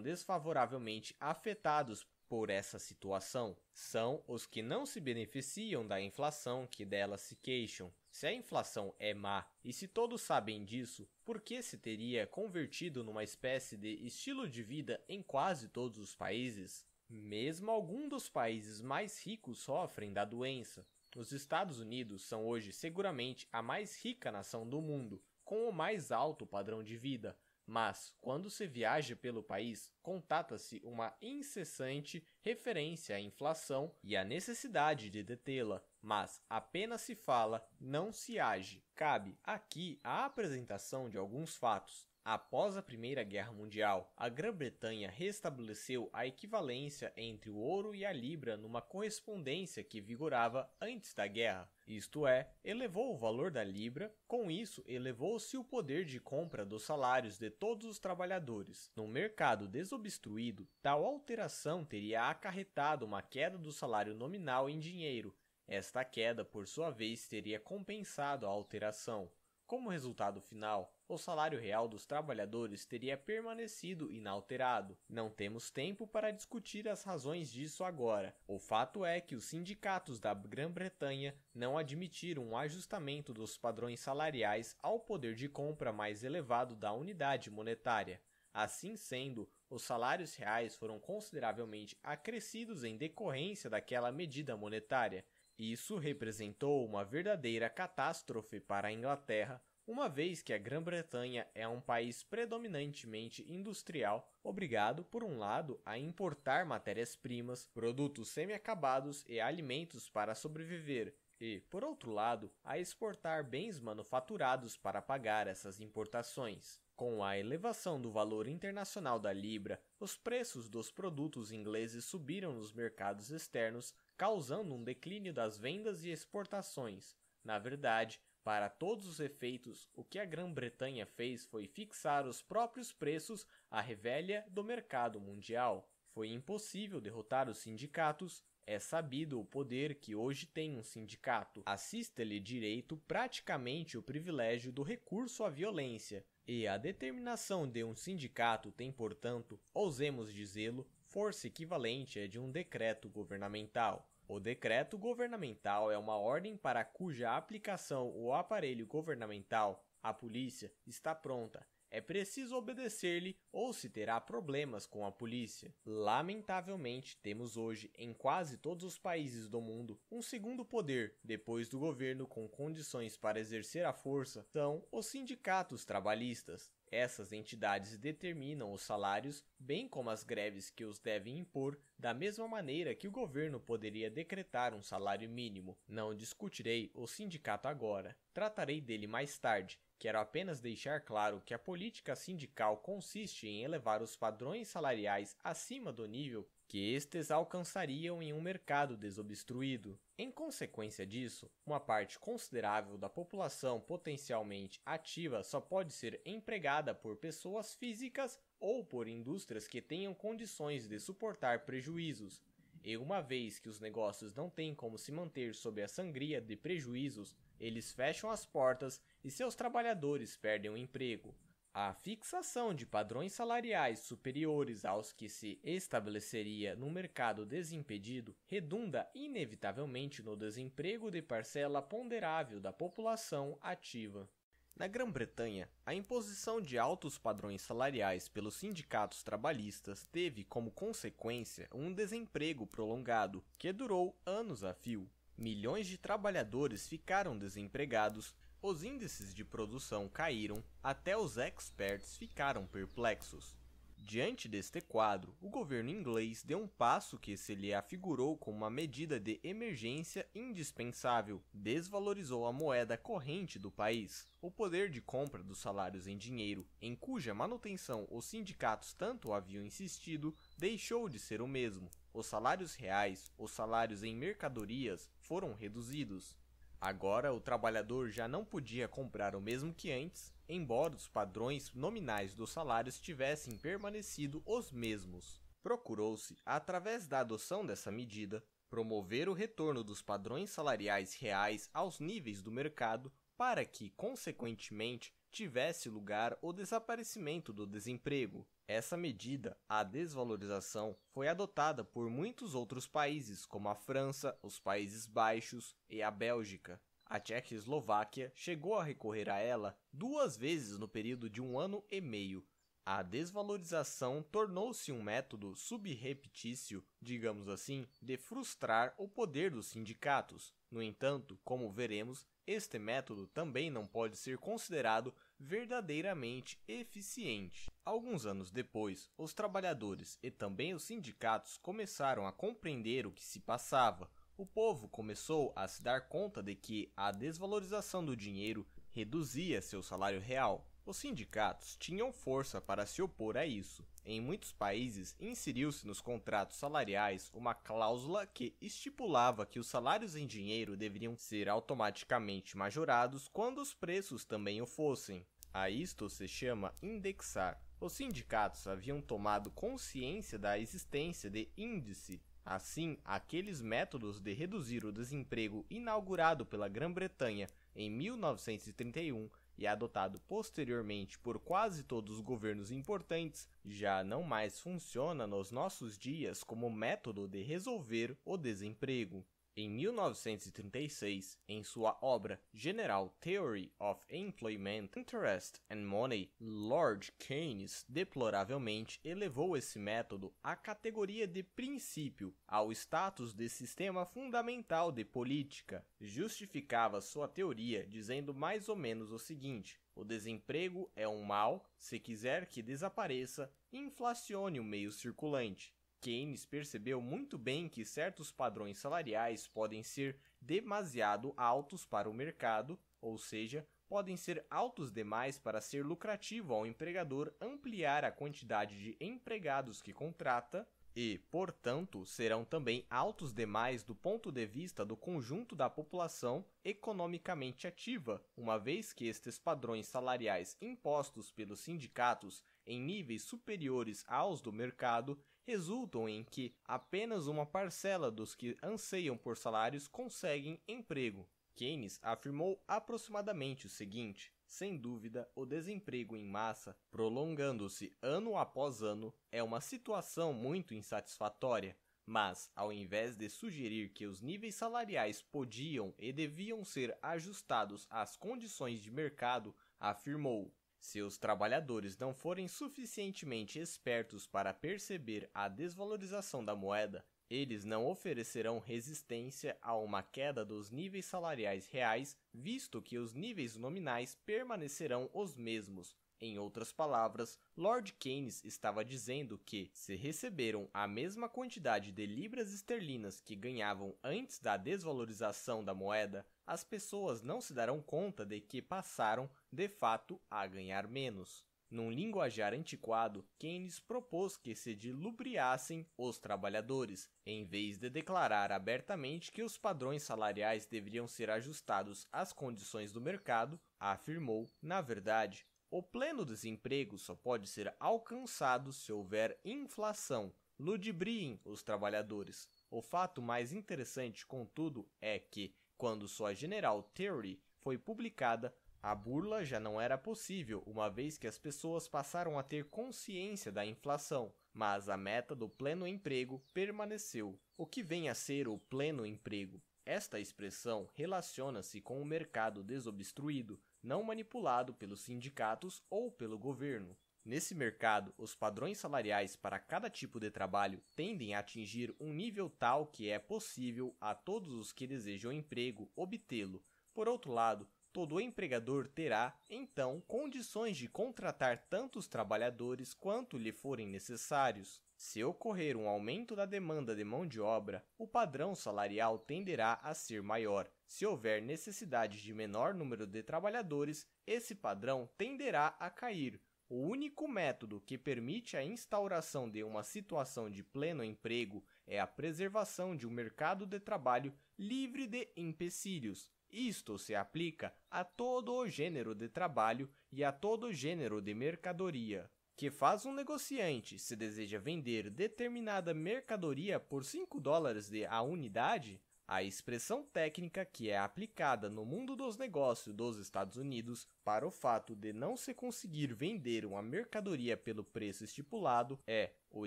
desfavoravelmente 0.00 1.16
afetados 1.18 2.06
por 2.28 2.50
essa 2.50 2.78
situação. 2.78 3.56
São 3.74 4.22
os 4.28 4.46
que 4.46 4.62
não 4.62 4.86
se 4.86 5.00
beneficiam 5.00 5.84
da 5.84 6.00
inflação 6.00 6.64
que 6.64 6.84
dela 6.84 7.18
se 7.18 7.34
queixam. 7.34 7.92
Se 8.08 8.28
a 8.28 8.32
inflação 8.32 8.94
é 8.96 9.12
má 9.12 9.44
e 9.64 9.72
se 9.72 9.88
todos 9.88 10.22
sabem 10.22 10.64
disso, 10.64 11.04
por 11.24 11.40
que 11.40 11.62
se 11.62 11.78
teria 11.78 12.28
convertido 12.28 13.02
numa 13.02 13.24
espécie 13.24 13.76
de 13.76 13.92
estilo 14.06 14.48
de 14.48 14.62
vida 14.62 15.02
em 15.08 15.20
quase 15.20 15.68
todos 15.68 15.98
os 15.98 16.14
países? 16.14 16.86
Mesmo 17.08 17.70
alguns 17.70 18.08
dos 18.08 18.28
países 18.28 18.80
mais 18.80 19.24
ricos 19.24 19.58
sofrem 19.58 20.12
da 20.12 20.24
doença. 20.24 20.86
Os 21.14 21.30
Estados 21.32 21.78
Unidos 21.78 22.24
são 22.24 22.44
hoje 22.44 22.72
seguramente 22.72 23.48
a 23.52 23.62
mais 23.62 23.96
rica 24.04 24.32
nação 24.32 24.68
do 24.68 24.80
mundo, 24.80 25.22
com 25.44 25.68
o 25.68 25.72
mais 25.72 26.10
alto 26.10 26.44
padrão 26.44 26.82
de 26.82 26.96
vida, 26.96 27.38
mas 27.66 28.12
quando 28.20 28.48
se 28.48 28.66
viaja 28.66 29.16
pelo 29.16 29.42
país, 29.42 29.90
contata-se 30.00 30.80
uma 30.84 31.16
incessante 31.20 32.24
referência 32.40 33.16
à 33.16 33.20
inflação 33.20 33.92
e 34.04 34.16
à 34.16 34.24
necessidade 34.24 35.10
de 35.10 35.22
detê-la, 35.22 35.82
mas 36.00 36.40
apenas 36.48 37.00
se 37.00 37.14
fala, 37.14 37.66
não 37.80 38.12
se 38.12 38.38
age. 38.38 38.84
Cabe 38.94 39.36
aqui 39.42 39.98
a 40.02 40.24
apresentação 40.24 41.08
de 41.08 41.18
alguns 41.18 41.56
fatos. 41.56 42.06
Após 42.28 42.76
a 42.76 42.82
Primeira 42.82 43.22
Guerra 43.22 43.52
Mundial, 43.52 44.12
a 44.16 44.28
Grã-Bretanha 44.28 45.08
restabeleceu 45.08 46.10
a 46.12 46.26
equivalência 46.26 47.12
entre 47.16 47.50
o 47.50 47.56
ouro 47.56 47.94
e 47.94 48.04
a 48.04 48.12
libra 48.12 48.56
numa 48.56 48.82
correspondência 48.82 49.84
que 49.84 50.00
vigorava 50.00 50.68
antes 50.80 51.14
da 51.14 51.28
guerra. 51.28 51.70
Isto 51.86 52.26
é, 52.26 52.50
elevou 52.64 53.14
o 53.14 53.16
valor 53.16 53.52
da 53.52 53.62
libra, 53.62 54.12
com 54.26 54.50
isso 54.50 54.82
elevou-se 54.88 55.56
o 55.56 55.62
poder 55.62 56.04
de 56.04 56.18
compra 56.18 56.66
dos 56.66 56.82
salários 56.82 57.38
de 57.38 57.48
todos 57.48 57.86
os 57.86 58.00
trabalhadores. 58.00 58.90
No 58.96 59.06
mercado 59.06 59.68
desobstruído, 59.68 60.68
tal 60.82 61.04
alteração 61.04 61.84
teria 61.84 62.28
acarretado 62.28 63.06
uma 63.06 63.22
queda 63.22 63.56
do 63.56 63.70
salário 63.70 64.16
nominal 64.16 64.68
em 64.68 64.80
dinheiro. 64.80 65.32
Esta 65.68 66.04
queda, 66.04 66.44
por 66.44 66.66
sua 66.66 66.90
vez, 66.90 67.28
teria 67.28 67.60
compensado 67.60 68.46
a 68.46 68.50
alteração. 68.50 69.30
Como 69.64 69.90
resultado 69.90 70.40
final, 70.40 70.95
o 71.08 71.16
salário 71.16 71.58
real 71.60 71.86
dos 71.86 72.04
trabalhadores 72.04 72.84
teria 72.84 73.16
permanecido 73.16 74.10
inalterado. 74.10 74.98
Não 75.08 75.30
temos 75.30 75.70
tempo 75.70 76.06
para 76.06 76.32
discutir 76.32 76.88
as 76.88 77.04
razões 77.04 77.52
disso 77.52 77.84
agora. 77.84 78.34
O 78.46 78.58
fato 78.58 79.04
é 79.04 79.20
que 79.20 79.36
os 79.36 79.44
sindicatos 79.44 80.18
da 80.18 80.34
Grã-Bretanha 80.34 81.34
não 81.54 81.78
admitiram 81.78 82.44
um 82.44 82.56
ajustamento 82.56 83.32
dos 83.32 83.56
padrões 83.56 84.00
salariais 84.00 84.76
ao 84.82 84.98
poder 84.98 85.34
de 85.34 85.48
compra 85.48 85.92
mais 85.92 86.24
elevado 86.24 86.74
da 86.74 86.92
unidade 86.92 87.50
monetária. 87.50 88.20
Assim 88.52 88.96
sendo, 88.96 89.48
os 89.68 89.82
salários 89.82 90.34
reais 90.34 90.74
foram 90.74 90.98
consideravelmente 90.98 91.96
acrescidos 92.02 92.84
em 92.84 92.96
decorrência 92.96 93.68
daquela 93.68 94.10
medida 94.10 94.56
monetária. 94.56 95.24
Isso 95.58 95.98
representou 95.98 96.84
uma 96.84 97.04
verdadeira 97.04 97.68
catástrofe 97.68 98.58
para 98.58 98.88
a 98.88 98.92
Inglaterra, 98.92 99.62
uma 99.86 100.08
vez 100.08 100.42
que 100.42 100.52
a 100.52 100.58
Grã-Bretanha 100.58 101.46
é 101.54 101.66
um 101.68 101.80
país 101.80 102.22
predominantemente 102.22 103.44
industrial, 103.50 104.28
obrigado, 104.42 105.04
por 105.04 105.22
um 105.22 105.38
lado, 105.38 105.80
a 105.86 105.96
importar 105.96 106.66
matérias-primas, 106.66 107.66
produtos 107.68 108.28
semi-acabados 108.28 109.24
e 109.28 109.40
alimentos 109.40 110.08
para 110.08 110.34
sobreviver, 110.34 111.14
e, 111.40 111.60
por 111.70 111.84
outro 111.84 112.10
lado, 112.10 112.50
a 112.64 112.78
exportar 112.78 113.44
bens 113.44 113.78
manufaturados 113.78 114.76
para 114.76 115.00
pagar 115.00 115.46
essas 115.46 115.80
importações. 115.80 116.80
Com 116.96 117.22
a 117.22 117.38
elevação 117.38 118.00
do 118.00 118.10
valor 118.10 118.48
internacional 118.48 119.20
da 119.20 119.32
libra, 119.32 119.78
os 120.00 120.16
preços 120.16 120.68
dos 120.68 120.90
produtos 120.90 121.52
ingleses 121.52 122.06
subiram 122.06 122.54
nos 122.54 122.72
mercados 122.72 123.30
externos, 123.30 123.94
causando 124.16 124.74
um 124.74 124.82
declínio 124.82 125.32
das 125.32 125.58
vendas 125.58 126.04
e 126.04 126.10
exportações. 126.10 127.14
Na 127.44 127.58
verdade, 127.58 128.18
para 128.46 128.68
todos 128.68 129.08
os 129.08 129.18
efeitos, 129.18 129.90
o 129.92 130.04
que 130.04 130.20
a 130.20 130.24
Grã-Bretanha 130.24 131.04
fez 131.04 131.44
foi 131.44 131.66
fixar 131.66 132.28
os 132.28 132.40
próprios 132.40 132.92
preços 132.92 133.44
à 133.68 133.80
revelia 133.80 134.46
do 134.48 134.62
mercado 134.62 135.20
mundial. 135.20 135.90
Foi 136.12 136.30
impossível 136.30 137.00
derrotar 137.00 137.48
os 137.48 137.58
sindicatos, 137.58 138.44
é 138.64 138.78
sabido 138.78 139.40
o 139.40 139.44
poder 139.44 139.96
que 139.96 140.14
hoje 140.14 140.46
tem 140.46 140.78
um 140.78 140.82
sindicato. 140.84 141.64
Assiste-lhe 141.66 142.38
direito 142.38 142.96
praticamente 143.08 143.98
o 143.98 144.02
privilégio 144.02 144.70
do 144.70 144.84
recurso 144.84 145.42
à 145.42 145.50
violência, 145.50 146.24
e 146.46 146.68
a 146.68 146.78
determinação 146.78 147.68
de 147.68 147.82
um 147.82 147.96
sindicato 147.96 148.70
tem, 148.70 148.92
portanto, 148.92 149.58
ousemos 149.74 150.32
dizê-lo, 150.32 150.86
força 151.02 151.48
equivalente 151.48 152.20
à 152.20 152.28
de 152.28 152.38
um 152.38 152.48
decreto 152.52 153.08
governamental. 153.08 154.08
O 154.28 154.40
decreto 154.40 154.98
governamental 154.98 155.88
é 155.90 155.96
uma 155.96 156.16
ordem 156.16 156.56
para 156.56 156.84
cuja 156.84 157.36
aplicação 157.36 158.10
o 158.10 158.34
aparelho 158.34 158.84
governamental, 158.84 159.84
a 160.02 160.12
polícia, 160.12 160.72
está 160.84 161.14
pronta. 161.14 161.64
É 161.88 162.00
preciso 162.00 162.56
obedecer-lhe 162.56 163.38
ou 163.52 163.72
se 163.72 163.88
terá 163.88 164.20
problemas 164.20 164.84
com 164.84 165.06
a 165.06 165.12
polícia. 165.12 165.72
Lamentavelmente, 165.86 167.16
temos 167.22 167.56
hoje, 167.56 167.88
em 167.96 168.12
quase 168.12 168.58
todos 168.58 168.84
os 168.84 168.98
países 168.98 169.48
do 169.48 169.60
mundo, 169.60 169.96
um 170.10 170.20
segundo 170.20 170.64
poder, 170.64 171.14
depois 171.22 171.68
do 171.68 171.78
governo 171.78 172.26
com 172.26 172.48
condições 172.48 173.16
para 173.16 173.38
exercer 173.38 173.86
a 173.86 173.92
força, 173.92 174.44
são 174.52 174.84
os 174.90 175.06
sindicatos 175.06 175.84
trabalhistas. 175.84 176.68
Essas 176.90 177.32
entidades 177.32 177.98
determinam 177.98 178.72
os 178.72 178.82
salários, 178.82 179.42
bem 179.58 179.88
como 179.88 180.08
as 180.08 180.22
greves 180.22 180.70
que 180.70 180.84
os 180.84 180.98
devem 180.98 181.38
impor, 181.38 181.78
da 181.98 182.14
mesma 182.14 182.46
maneira 182.46 182.94
que 182.94 183.08
o 183.08 183.10
governo 183.10 183.58
poderia 183.58 184.10
decretar 184.10 184.74
um 184.74 184.82
salário 184.82 185.28
mínimo. 185.28 185.76
Não 185.88 186.14
discutirei 186.14 186.90
o 186.94 187.06
sindicato 187.06 187.66
agora, 187.66 188.16
tratarei 188.32 188.80
dele 188.80 189.06
mais 189.06 189.36
tarde. 189.38 189.78
Quero 189.98 190.18
apenas 190.18 190.60
deixar 190.60 191.00
claro 191.00 191.42
que 191.44 191.54
a 191.54 191.58
política 191.58 192.14
sindical 192.14 192.76
consiste 192.76 193.48
em 193.48 193.64
elevar 193.64 194.02
os 194.02 194.14
padrões 194.14 194.68
salariais 194.68 195.36
acima 195.42 195.92
do 195.92 196.06
nível 196.06 196.46
que 196.68 196.94
estes 196.94 197.30
alcançariam 197.30 198.20
em 198.20 198.32
um 198.32 198.40
mercado 198.40 198.96
desobstruído. 198.96 199.98
Em 200.18 200.30
consequência 200.30 201.06
disso, 201.06 201.50
uma 201.64 201.78
parte 201.78 202.18
considerável 202.18 202.98
da 202.98 203.08
população 203.08 203.80
potencialmente 203.80 204.80
ativa 204.84 205.42
só 205.42 205.60
pode 205.60 205.92
ser 205.92 206.20
empregada 206.24 206.94
por 206.94 207.16
pessoas 207.16 207.74
físicas 207.74 208.40
ou 208.58 208.84
por 208.84 209.06
indústrias 209.06 209.68
que 209.68 209.80
tenham 209.80 210.12
condições 210.12 210.88
de 210.88 210.98
suportar 210.98 211.64
prejuízos. 211.64 212.42
E 212.82 212.96
uma 212.96 213.20
vez 213.20 213.58
que 213.58 213.68
os 213.68 213.80
negócios 213.80 214.34
não 214.34 214.48
têm 214.48 214.74
como 214.74 214.98
se 214.98 215.12
manter 215.12 215.54
sob 215.54 215.82
a 215.82 215.88
sangria 215.88 216.40
de 216.40 216.56
prejuízos, 216.56 217.36
eles 217.58 217.92
fecham 217.92 218.30
as 218.30 218.44
portas 218.44 219.00
e 219.24 219.30
seus 219.30 219.54
trabalhadores 219.54 220.36
perdem 220.36 220.70
o 220.70 220.76
emprego. 220.76 221.34
A 221.78 221.92
fixação 221.92 222.72
de 222.72 222.86
padrões 222.86 223.34
salariais 223.34 223.98
superiores 223.98 224.86
aos 224.86 225.12
que 225.12 225.28
se 225.28 225.60
estabeleceria 225.62 226.74
no 226.74 226.88
mercado 226.88 227.44
desimpedido 227.44 228.34
redunda 228.46 229.06
inevitavelmente 229.14 230.22
no 230.22 230.34
desemprego 230.34 231.10
de 231.10 231.20
parcela 231.20 231.82
ponderável 231.82 232.60
da 232.60 232.72
população 232.72 233.58
ativa. 233.60 234.26
Na 234.74 234.86
Grã-Bretanha, 234.86 235.68
a 235.84 235.94
imposição 235.94 236.62
de 236.62 236.78
altos 236.78 237.18
padrões 237.18 237.60
salariais 237.60 238.26
pelos 238.26 238.56
sindicatos 238.56 239.22
trabalhistas 239.22 240.06
teve 240.06 240.44
como 240.44 240.70
consequência 240.70 241.68
um 241.74 241.92
desemprego 241.92 242.66
prolongado, 242.66 243.44
que 243.58 243.70
durou 243.70 244.18
anos 244.24 244.64
a 244.64 244.72
fio. 244.72 245.06
Milhões 245.36 245.86
de 245.86 245.98
trabalhadores 245.98 246.88
ficaram 246.88 247.36
desempregados, 247.36 248.34
os 248.66 248.82
índices 248.82 249.32
de 249.32 249.44
produção 249.44 250.08
caíram, 250.08 250.62
até 250.82 251.16
os 251.16 251.36
experts 251.36 252.16
ficaram 252.16 252.66
perplexos. 252.66 253.54
Diante 253.96 254.48
deste 254.48 254.80
quadro, 254.80 255.34
o 255.40 255.48
governo 255.48 255.90
inglês 255.90 256.42
deu 256.42 256.58
um 256.58 256.66
passo 256.66 257.18
que 257.18 257.36
se 257.36 257.54
lhe 257.54 257.72
afigurou 257.72 258.36
como 258.36 258.58
uma 258.58 258.70
medida 258.70 259.20
de 259.20 259.40
emergência 259.42 260.28
indispensável. 260.34 261.40
Desvalorizou 261.52 262.44
a 262.44 262.52
moeda 262.52 262.96
corrente 262.96 263.58
do 263.58 263.70
país, 263.70 264.26
o 264.40 264.50
poder 264.50 264.90
de 264.90 265.00
compra 265.00 265.42
dos 265.42 265.58
salários 265.58 266.06
em 266.08 266.16
dinheiro, 266.16 266.66
em 266.80 266.94
cuja 266.94 267.34
manutenção 267.34 268.06
os 268.10 268.24
sindicatos 268.24 268.92
tanto 268.92 269.32
haviam 269.32 269.64
insistido, 269.64 270.34
deixou 270.58 271.08
de 271.08 271.18
ser 271.18 271.40
o 271.40 271.48
mesmo. 271.48 271.88
Os 272.12 272.26
salários 272.26 272.74
reais, 272.74 273.30
os 273.38 273.52
salários 273.52 274.02
em 274.02 274.14
mercadorias, 274.14 275.08
foram 275.18 275.52
reduzidos. 275.54 276.36
Agora 276.80 277.32
o 277.32 277.40
trabalhador 277.40 278.10
já 278.10 278.28
não 278.28 278.44
podia 278.44 278.86
comprar 278.86 279.34
o 279.34 279.40
mesmo 279.40 279.72
que 279.72 279.90
antes, 279.90 280.32
embora 280.48 280.94
os 280.94 281.08
padrões 281.08 281.72
nominais 281.72 282.34
dos 282.34 282.50
salários 282.50 283.00
tivessem 283.00 283.56
permanecido 283.56 284.42
os 284.44 284.70
mesmos. 284.70 285.40
Procurou-se, 285.62 286.36
através 286.44 287.08
da 287.08 287.20
adoção 287.20 287.64
dessa 287.64 287.90
medida, 287.90 288.44
promover 288.68 289.28
o 289.28 289.32
retorno 289.32 289.82
dos 289.82 290.02
padrões 290.02 290.50
salariais 290.50 291.14
reais 291.14 291.70
aos 291.72 291.98
níveis 291.98 292.42
do 292.42 292.52
mercado 292.52 293.12
para 293.36 293.64
que, 293.64 293.90
consequentemente, 293.90 295.14
tivesse 295.36 295.90
lugar 295.90 296.34
o 296.40 296.50
desaparecimento 296.50 297.52
do 297.52 297.66
desemprego. 297.66 298.48
Essa 298.66 298.96
medida, 298.96 299.54
a 299.68 299.84
desvalorização, 299.84 300.96
foi 301.10 301.28
adotada 301.28 301.84
por 301.84 302.08
muitos 302.08 302.54
outros 302.54 302.86
países, 302.86 303.44
como 303.44 303.68
a 303.68 303.74
França, 303.74 304.34
os 304.42 304.58
Países 304.58 305.06
Baixos 305.06 305.76
e 305.90 306.02
a 306.02 306.10
Bélgica. 306.10 306.80
A 307.04 307.20
Tchecoslováquia 307.20 308.32
chegou 308.34 308.76
a 308.76 308.82
recorrer 308.82 309.28
a 309.28 309.38
ela 309.38 309.78
duas 309.92 310.38
vezes 310.38 310.78
no 310.78 310.88
período 310.88 311.28
de 311.28 311.42
um 311.42 311.58
ano 311.58 311.84
e 311.90 312.00
meio. 312.00 312.42
A 312.88 313.02
desvalorização 313.02 314.22
tornou-se 314.22 314.90
um 314.90 315.02
método 315.02 315.54
subreptício, 315.54 316.82
digamos 317.02 317.46
assim, 317.46 317.86
de 318.00 318.16
frustrar 318.16 318.94
o 318.96 319.06
poder 319.06 319.50
dos 319.50 319.66
sindicatos. 319.66 320.54
No 320.70 320.80
entanto, 320.80 321.38
como 321.44 321.70
veremos, 321.70 322.24
este 322.46 322.78
método 322.78 323.26
também 323.26 323.70
não 323.70 323.88
pode 323.88 324.16
ser 324.16 324.38
considerado 324.38 325.12
verdadeiramente 325.38 326.58
eficiente. 326.66 327.70
Alguns 327.84 328.26
anos 328.26 328.50
depois, 328.50 329.10
os 329.16 329.34
trabalhadores 329.34 330.18
e 330.22 330.30
também 330.30 330.74
os 330.74 330.84
sindicatos 330.84 331.56
começaram 331.58 332.26
a 332.26 332.32
compreender 332.32 333.06
o 333.06 333.12
que 333.12 333.24
se 333.24 333.40
passava 333.40 334.10
o 334.38 334.44
povo 334.44 334.86
começou 334.86 335.50
a 335.56 335.66
se 335.66 335.82
dar 335.82 336.08
conta 336.08 336.42
de 336.42 336.54
que 336.54 336.92
a 336.94 337.10
desvalorização 337.10 338.04
do 338.04 338.14
dinheiro 338.14 338.66
reduzia 338.90 339.62
seu 339.62 339.82
salário 339.82 340.20
real. 340.20 340.68
Os 340.84 340.98
sindicatos 340.98 341.74
tinham 341.76 342.12
força 342.12 342.60
para 342.60 342.84
se 342.84 343.00
opor 343.00 343.38
a 343.38 343.46
isso. 343.46 343.82
Em 344.08 344.20
muitos 344.20 344.52
países, 344.52 345.16
inseriu-se 345.18 345.84
nos 345.84 346.00
contratos 346.00 346.58
salariais 346.58 347.28
uma 347.34 347.56
cláusula 347.56 348.24
que 348.24 348.54
estipulava 348.60 349.44
que 349.44 349.58
os 349.58 349.66
salários 349.66 350.14
em 350.14 350.28
dinheiro 350.28 350.76
deveriam 350.76 351.16
ser 351.16 351.48
automaticamente 351.48 352.56
majorados 352.56 353.26
quando 353.26 353.60
os 353.60 353.74
preços 353.74 354.24
também 354.24 354.62
o 354.62 354.66
fossem. 354.66 355.26
A 355.52 355.68
isto 355.68 356.08
se 356.08 356.28
chama 356.28 356.72
indexar. 356.80 357.60
Os 357.80 357.94
sindicatos 357.94 358.68
haviam 358.68 359.00
tomado 359.00 359.50
consciência 359.50 360.38
da 360.38 360.56
existência 360.56 361.28
de 361.28 361.48
índice 361.56 362.22
Assim, 362.46 362.96
aqueles 363.04 363.60
métodos 363.60 364.20
de 364.20 364.32
reduzir 364.32 364.84
o 364.84 364.92
desemprego 364.92 365.66
inaugurado 365.68 366.46
pela 366.46 366.68
Grã-Bretanha 366.68 367.48
em 367.74 367.90
1931 367.90 369.28
e 369.58 369.66
adotado 369.66 370.20
posteriormente 370.26 371.18
por 371.18 371.38
quase 371.38 371.82
todos 371.82 372.16
os 372.16 372.20
governos 372.20 372.70
importantes, 372.70 373.48
já 373.64 374.04
não 374.04 374.22
mais 374.22 374.60
funciona 374.60 375.26
nos 375.26 375.50
nossos 375.50 375.98
dias 375.98 376.42
como 376.42 376.70
método 376.70 377.26
de 377.26 377.42
resolver 377.42 378.16
o 378.24 378.36
desemprego. 378.36 379.24
Em 379.58 379.70
1936, 379.70 381.38
em 381.48 381.62
sua 381.62 381.96
obra 382.02 382.38
General 382.52 383.08
Theory 383.22 383.72
of 383.80 384.04
Employment, 384.10 384.90
Interest 384.94 385.62
and 385.70 385.86
Money, 385.86 386.30
Lord 386.38 387.10
Keynes 387.18 387.82
deploravelmente 387.88 389.00
elevou 389.02 389.56
esse 389.56 389.78
método 389.78 390.30
à 390.44 390.54
categoria 390.54 391.26
de 391.26 391.42
princípio, 391.42 392.36
ao 392.46 392.70
status 392.70 393.32
de 393.32 393.48
sistema 393.48 394.04
fundamental 394.04 394.92
de 394.92 395.06
política. 395.06 395.82
Justificava 395.98 397.00
sua 397.00 397.26
teoria 397.26 397.86
dizendo 397.86 398.34
mais 398.34 398.68
ou 398.68 398.76
menos 398.76 399.10
o 399.10 399.18
seguinte: 399.18 399.80
o 399.94 400.04
desemprego 400.04 400.92
é 400.94 401.08
um 401.08 401.22
mal, 401.22 401.64
se 401.78 401.98
quiser 401.98 402.44
que 402.44 402.60
desapareça, 402.60 403.50
inflacione 403.72 404.60
o 404.60 404.64
meio 404.64 404.92
circulante. 404.92 405.74
Keynes 406.06 406.46
percebeu 406.46 407.02
muito 407.02 407.36
bem 407.36 407.68
que 407.68 407.84
certos 407.84 408.30
padrões 408.30 408.78
salariais 408.78 409.48
podem 409.48 409.82
ser 409.82 410.16
demasiado 410.40 411.34
altos 411.36 411.84
para 411.84 412.08
o 412.08 412.14
mercado, 412.14 412.78
ou 413.00 413.18
seja, 413.18 413.66
podem 413.88 414.16
ser 414.16 414.46
altos 414.48 414.92
demais 414.92 415.36
para 415.36 415.60
ser 415.60 415.84
lucrativo 415.84 416.54
ao 416.54 416.64
empregador 416.64 417.34
ampliar 417.40 418.04
a 418.04 418.12
quantidade 418.12 418.78
de 418.78 418.96
empregados 419.04 419.82
que 419.82 419.92
contrata 419.92 420.64
e, 420.94 421.18
portanto, 421.28 422.06
serão 422.06 422.44
também 422.44 422.86
altos 422.88 423.34
demais 423.34 423.82
do 423.82 423.94
ponto 423.94 424.30
de 424.30 424.46
vista 424.46 424.84
do 424.84 424.96
conjunto 424.96 425.56
da 425.56 425.68
população 425.68 426.46
economicamente 426.64 427.66
ativa, 427.66 428.22
uma 428.36 428.60
vez 428.60 428.92
que 428.92 429.08
estes 429.08 429.40
padrões 429.40 429.88
salariais 429.88 430.56
impostos 430.60 431.32
pelos 431.32 431.58
sindicatos 431.58 432.44
em 432.64 432.80
níveis 432.80 433.22
superiores 433.22 434.04
aos 434.06 434.40
do 434.40 434.52
mercado 434.52 435.18
resultam 435.46 436.08
em 436.08 436.24
que 436.24 436.52
apenas 436.64 437.28
uma 437.28 437.46
parcela 437.46 438.10
dos 438.10 438.34
que 438.34 438.56
anseiam 438.62 439.16
por 439.16 439.36
salários 439.36 439.86
conseguem 439.86 440.60
emprego. 440.66 441.28
Keynes 441.54 441.98
afirmou 442.02 442.62
aproximadamente 442.66 443.66
o 443.66 443.70
seguinte: 443.70 444.32
sem 444.46 444.76
dúvida, 444.76 445.28
o 445.34 445.46
desemprego 445.46 446.16
em 446.16 446.24
massa, 446.24 446.76
prolongando-se 446.90 447.96
ano 448.02 448.36
após 448.36 448.82
ano, 448.82 449.14
é 449.32 449.42
uma 449.42 449.60
situação 449.60 450.32
muito 450.32 450.74
insatisfatória. 450.74 451.76
Mas, 452.08 452.50
ao 452.54 452.72
invés 452.72 453.16
de 453.16 453.28
sugerir 453.28 453.88
que 453.88 454.06
os 454.06 454.20
níveis 454.20 454.54
salariais 454.54 455.22
podiam 455.22 455.92
e 455.98 456.12
deviam 456.12 456.64
ser 456.64 456.96
ajustados 457.02 457.84
às 457.90 458.16
condições 458.16 458.80
de 458.80 458.92
mercado, 458.92 459.52
afirmou: 459.80 460.54
se 460.78 461.02
os 461.02 461.18
trabalhadores 461.18 461.98
não 461.98 462.14
forem 462.14 462.48
suficientemente 462.48 463.58
espertos 463.58 464.26
para 464.26 464.54
perceber 464.54 465.28
a 465.34 465.48
desvalorização 465.48 466.44
da 466.44 466.54
moeda, 466.54 467.04
eles 467.28 467.64
não 467.64 467.86
oferecerão 467.86 468.58
resistência 468.58 469.56
a 469.60 469.76
uma 469.76 470.02
queda 470.02 470.44
dos 470.44 470.70
níveis 470.70 471.06
salariais 471.06 471.66
reais, 471.66 472.16
visto 472.32 472.80
que 472.80 472.98
os 472.98 473.14
níveis 473.14 473.56
nominais 473.56 474.16
permanecerão 474.24 475.10
os 475.12 475.34
mesmos. 475.34 475.96
Em 476.18 476.38
outras 476.38 476.72
palavras, 476.72 477.38
Lord 477.54 477.92
Keynes 477.94 478.42
estava 478.42 478.82
dizendo 478.82 479.38
que, 479.44 479.70
se 479.74 479.94
receberam 479.94 480.66
a 480.72 480.88
mesma 480.88 481.28
quantidade 481.28 481.92
de 481.92 482.06
libras 482.06 482.54
esterlinas 482.54 483.20
que 483.20 483.36
ganhavam 483.36 483.94
antes 484.02 484.38
da 484.38 484.56
desvalorização 484.56 485.62
da 485.62 485.74
moeda, 485.74 486.24
as 486.46 486.62
pessoas 486.62 487.22
não 487.22 487.40
se 487.40 487.52
darão 487.52 487.82
conta 487.82 488.24
de 488.24 488.40
que 488.40 488.62
passaram, 488.62 489.28
de 489.50 489.68
fato, 489.68 490.20
a 490.30 490.46
ganhar 490.46 490.86
menos. 490.86 491.44
Num 491.68 491.90
linguajar 491.90 492.54
antiquado, 492.54 493.26
Keynes 493.36 493.80
propôs 493.80 494.36
que 494.36 494.54
se 494.54 494.72
dilubriassem 494.72 495.84
os 495.98 496.16
trabalhadores, 496.16 497.10
em 497.26 497.44
vez 497.44 497.76
de 497.76 497.90
declarar 497.90 498.52
abertamente 498.52 499.32
que 499.32 499.42
os 499.42 499.58
padrões 499.58 500.04
salariais 500.04 500.64
deveriam 500.64 501.08
ser 501.08 501.28
ajustados 501.28 502.06
às 502.12 502.32
condições 502.32 502.92
do 502.92 503.00
mercado, 503.00 503.60
afirmou, 503.80 504.48
na 504.62 504.80
verdade, 504.80 505.44
o 505.68 505.82
pleno 505.82 506.24
desemprego 506.24 506.96
só 506.96 507.16
pode 507.16 507.48
ser 507.48 507.74
alcançado 507.80 508.72
se 508.72 508.92
houver 508.92 509.36
inflação. 509.44 510.32
Ludibriem 510.58 511.40
os 511.44 511.64
trabalhadores. 511.64 512.48
O 512.70 512.80
fato 512.80 513.20
mais 513.20 513.52
interessante, 513.52 514.24
contudo, 514.24 514.88
é 515.00 515.18
que 515.18 515.52
quando 515.76 516.08
sua 516.08 516.34
General 516.34 516.82
Theory 516.82 517.40
foi 517.58 517.76
publicada, 517.76 518.54
a 518.82 518.94
burla 518.94 519.44
já 519.44 519.58
não 519.58 519.80
era 519.80 519.98
possível, 519.98 520.62
uma 520.66 520.88
vez 520.88 521.18
que 521.18 521.26
as 521.26 521.38
pessoas 521.38 521.88
passaram 521.88 522.38
a 522.38 522.42
ter 522.42 522.66
consciência 522.66 523.50
da 523.50 523.66
inflação, 523.66 524.32
mas 524.52 524.88
a 524.88 524.96
meta 524.96 525.34
do 525.34 525.48
pleno 525.48 525.86
emprego 525.86 526.42
permaneceu. 526.54 527.38
O 527.56 527.66
que 527.66 527.82
vem 527.82 528.08
a 528.08 528.14
ser 528.14 528.46
o 528.48 528.58
pleno 528.58 529.04
emprego? 529.04 529.60
Esta 529.84 530.18
expressão 530.18 530.88
relaciona-se 530.94 531.80
com 531.80 532.00
o 532.00 532.04
mercado 532.04 532.62
desobstruído, 532.62 533.60
não 533.82 534.02
manipulado 534.02 534.74
pelos 534.74 535.00
sindicatos 535.00 535.82
ou 535.90 536.10
pelo 536.10 536.38
governo. 536.38 536.96
Nesse 537.26 537.56
mercado, 537.56 538.14
os 538.16 538.36
padrões 538.36 538.78
salariais 538.78 539.34
para 539.34 539.58
cada 539.58 539.90
tipo 539.90 540.20
de 540.20 540.30
trabalho 540.30 540.80
tendem 540.94 541.34
a 541.34 541.40
atingir 541.40 541.92
um 541.98 542.12
nível 542.12 542.48
tal 542.48 542.86
que 542.86 543.10
é 543.10 543.18
possível 543.18 543.96
a 544.00 544.14
todos 544.14 544.54
os 544.54 544.70
que 544.70 544.86
desejam 544.86 545.32
emprego 545.32 545.90
obtê-lo. 545.96 546.62
Por 546.94 547.08
outro 547.08 547.32
lado, 547.32 547.68
todo 547.92 548.20
empregador 548.20 548.86
terá, 548.86 549.36
então, 549.50 550.00
condições 550.06 550.76
de 550.76 550.86
contratar 550.86 551.66
tantos 551.68 552.06
trabalhadores 552.06 552.94
quanto 552.94 553.36
lhe 553.36 553.50
forem 553.50 553.88
necessários. 553.88 554.80
Se 554.96 555.24
ocorrer 555.24 555.76
um 555.76 555.88
aumento 555.88 556.36
da 556.36 556.46
demanda 556.46 556.94
de 556.94 557.02
mão 557.02 557.26
de 557.26 557.40
obra, 557.40 557.84
o 557.98 558.06
padrão 558.06 558.54
salarial 558.54 559.18
tenderá 559.18 559.80
a 559.82 559.94
ser 559.94 560.22
maior. 560.22 560.70
Se 560.86 561.04
houver 561.04 561.42
necessidade 561.42 562.22
de 562.22 562.32
menor 562.32 562.72
número 562.72 563.04
de 563.04 563.20
trabalhadores, 563.20 564.06
esse 564.24 564.54
padrão 564.54 565.10
tenderá 565.18 565.74
a 565.80 565.90
cair. 565.90 566.40
O 566.68 566.76
único 566.76 567.28
método 567.28 567.80
que 567.80 567.96
permite 567.96 568.56
a 568.56 568.64
instauração 568.64 569.48
de 569.48 569.62
uma 569.62 569.82
situação 569.82 570.50
de 570.50 570.62
pleno 570.62 571.04
emprego 571.04 571.64
é 571.86 572.00
a 572.00 572.06
preservação 572.06 572.96
de 572.96 573.06
um 573.06 573.10
mercado 573.10 573.64
de 573.64 573.78
trabalho 573.78 574.34
livre 574.58 575.06
de 575.06 575.28
empecilhos. 575.36 576.28
Isto 576.50 576.98
se 576.98 577.14
aplica 577.14 577.72
a 577.90 578.02
todo 578.04 578.52
o 578.52 578.68
gênero 578.68 579.14
de 579.14 579.28
trabalho 579.28 579.88
e 580.10 580.24
a 580.24 580.32
todo 580.32 580.72
gênero 580.72 581.20
de 581.20 581.34
mercadoria 581.34 582.30
que 582.56 582.70
faz 582.70 583.04
um 583.04 583.12
negociante 583.12 583.98
se 583.98 584.16
deseja 584.16 584.58
vender 584.58 585.10
determinada 585.10 585.92
mercadoria 585.92 586.80
por 586.80 587.04
5 587.04 587.38
dólares 587.38 587.90
de 587.90 588.06
a 588.06 588.22
unidade, 588.22 588.98
a 589.28 589.42
expressão 589.42 590.04
técnica 590.04 590.64
que 590.64 590.88
é 590.88 590.98
aplicada 590.98 591.68
no 591.68 591.84
mundo 591.84 592.14
dos 592.14 592.36
negócios 592.36 592.94
dos 592.94 593.18
Estados 593.18 593.56
Unidos 593.56 594.08
para 594.24 594.46
o 594.46 594.50
fato 594.50 594.94
de 594.94 595.12
não 595.12 595.36
se 595.36 595.52
conseguir 595.52 596.14
vender 596.14 596.64
uma 596.64 596.80
mercadoria 596.80 597.56
pelo 597.56 597.82
preço 597.82 598.22
estipulado 598.22 599.00
é 599.06 599.32
o 599.50 599.66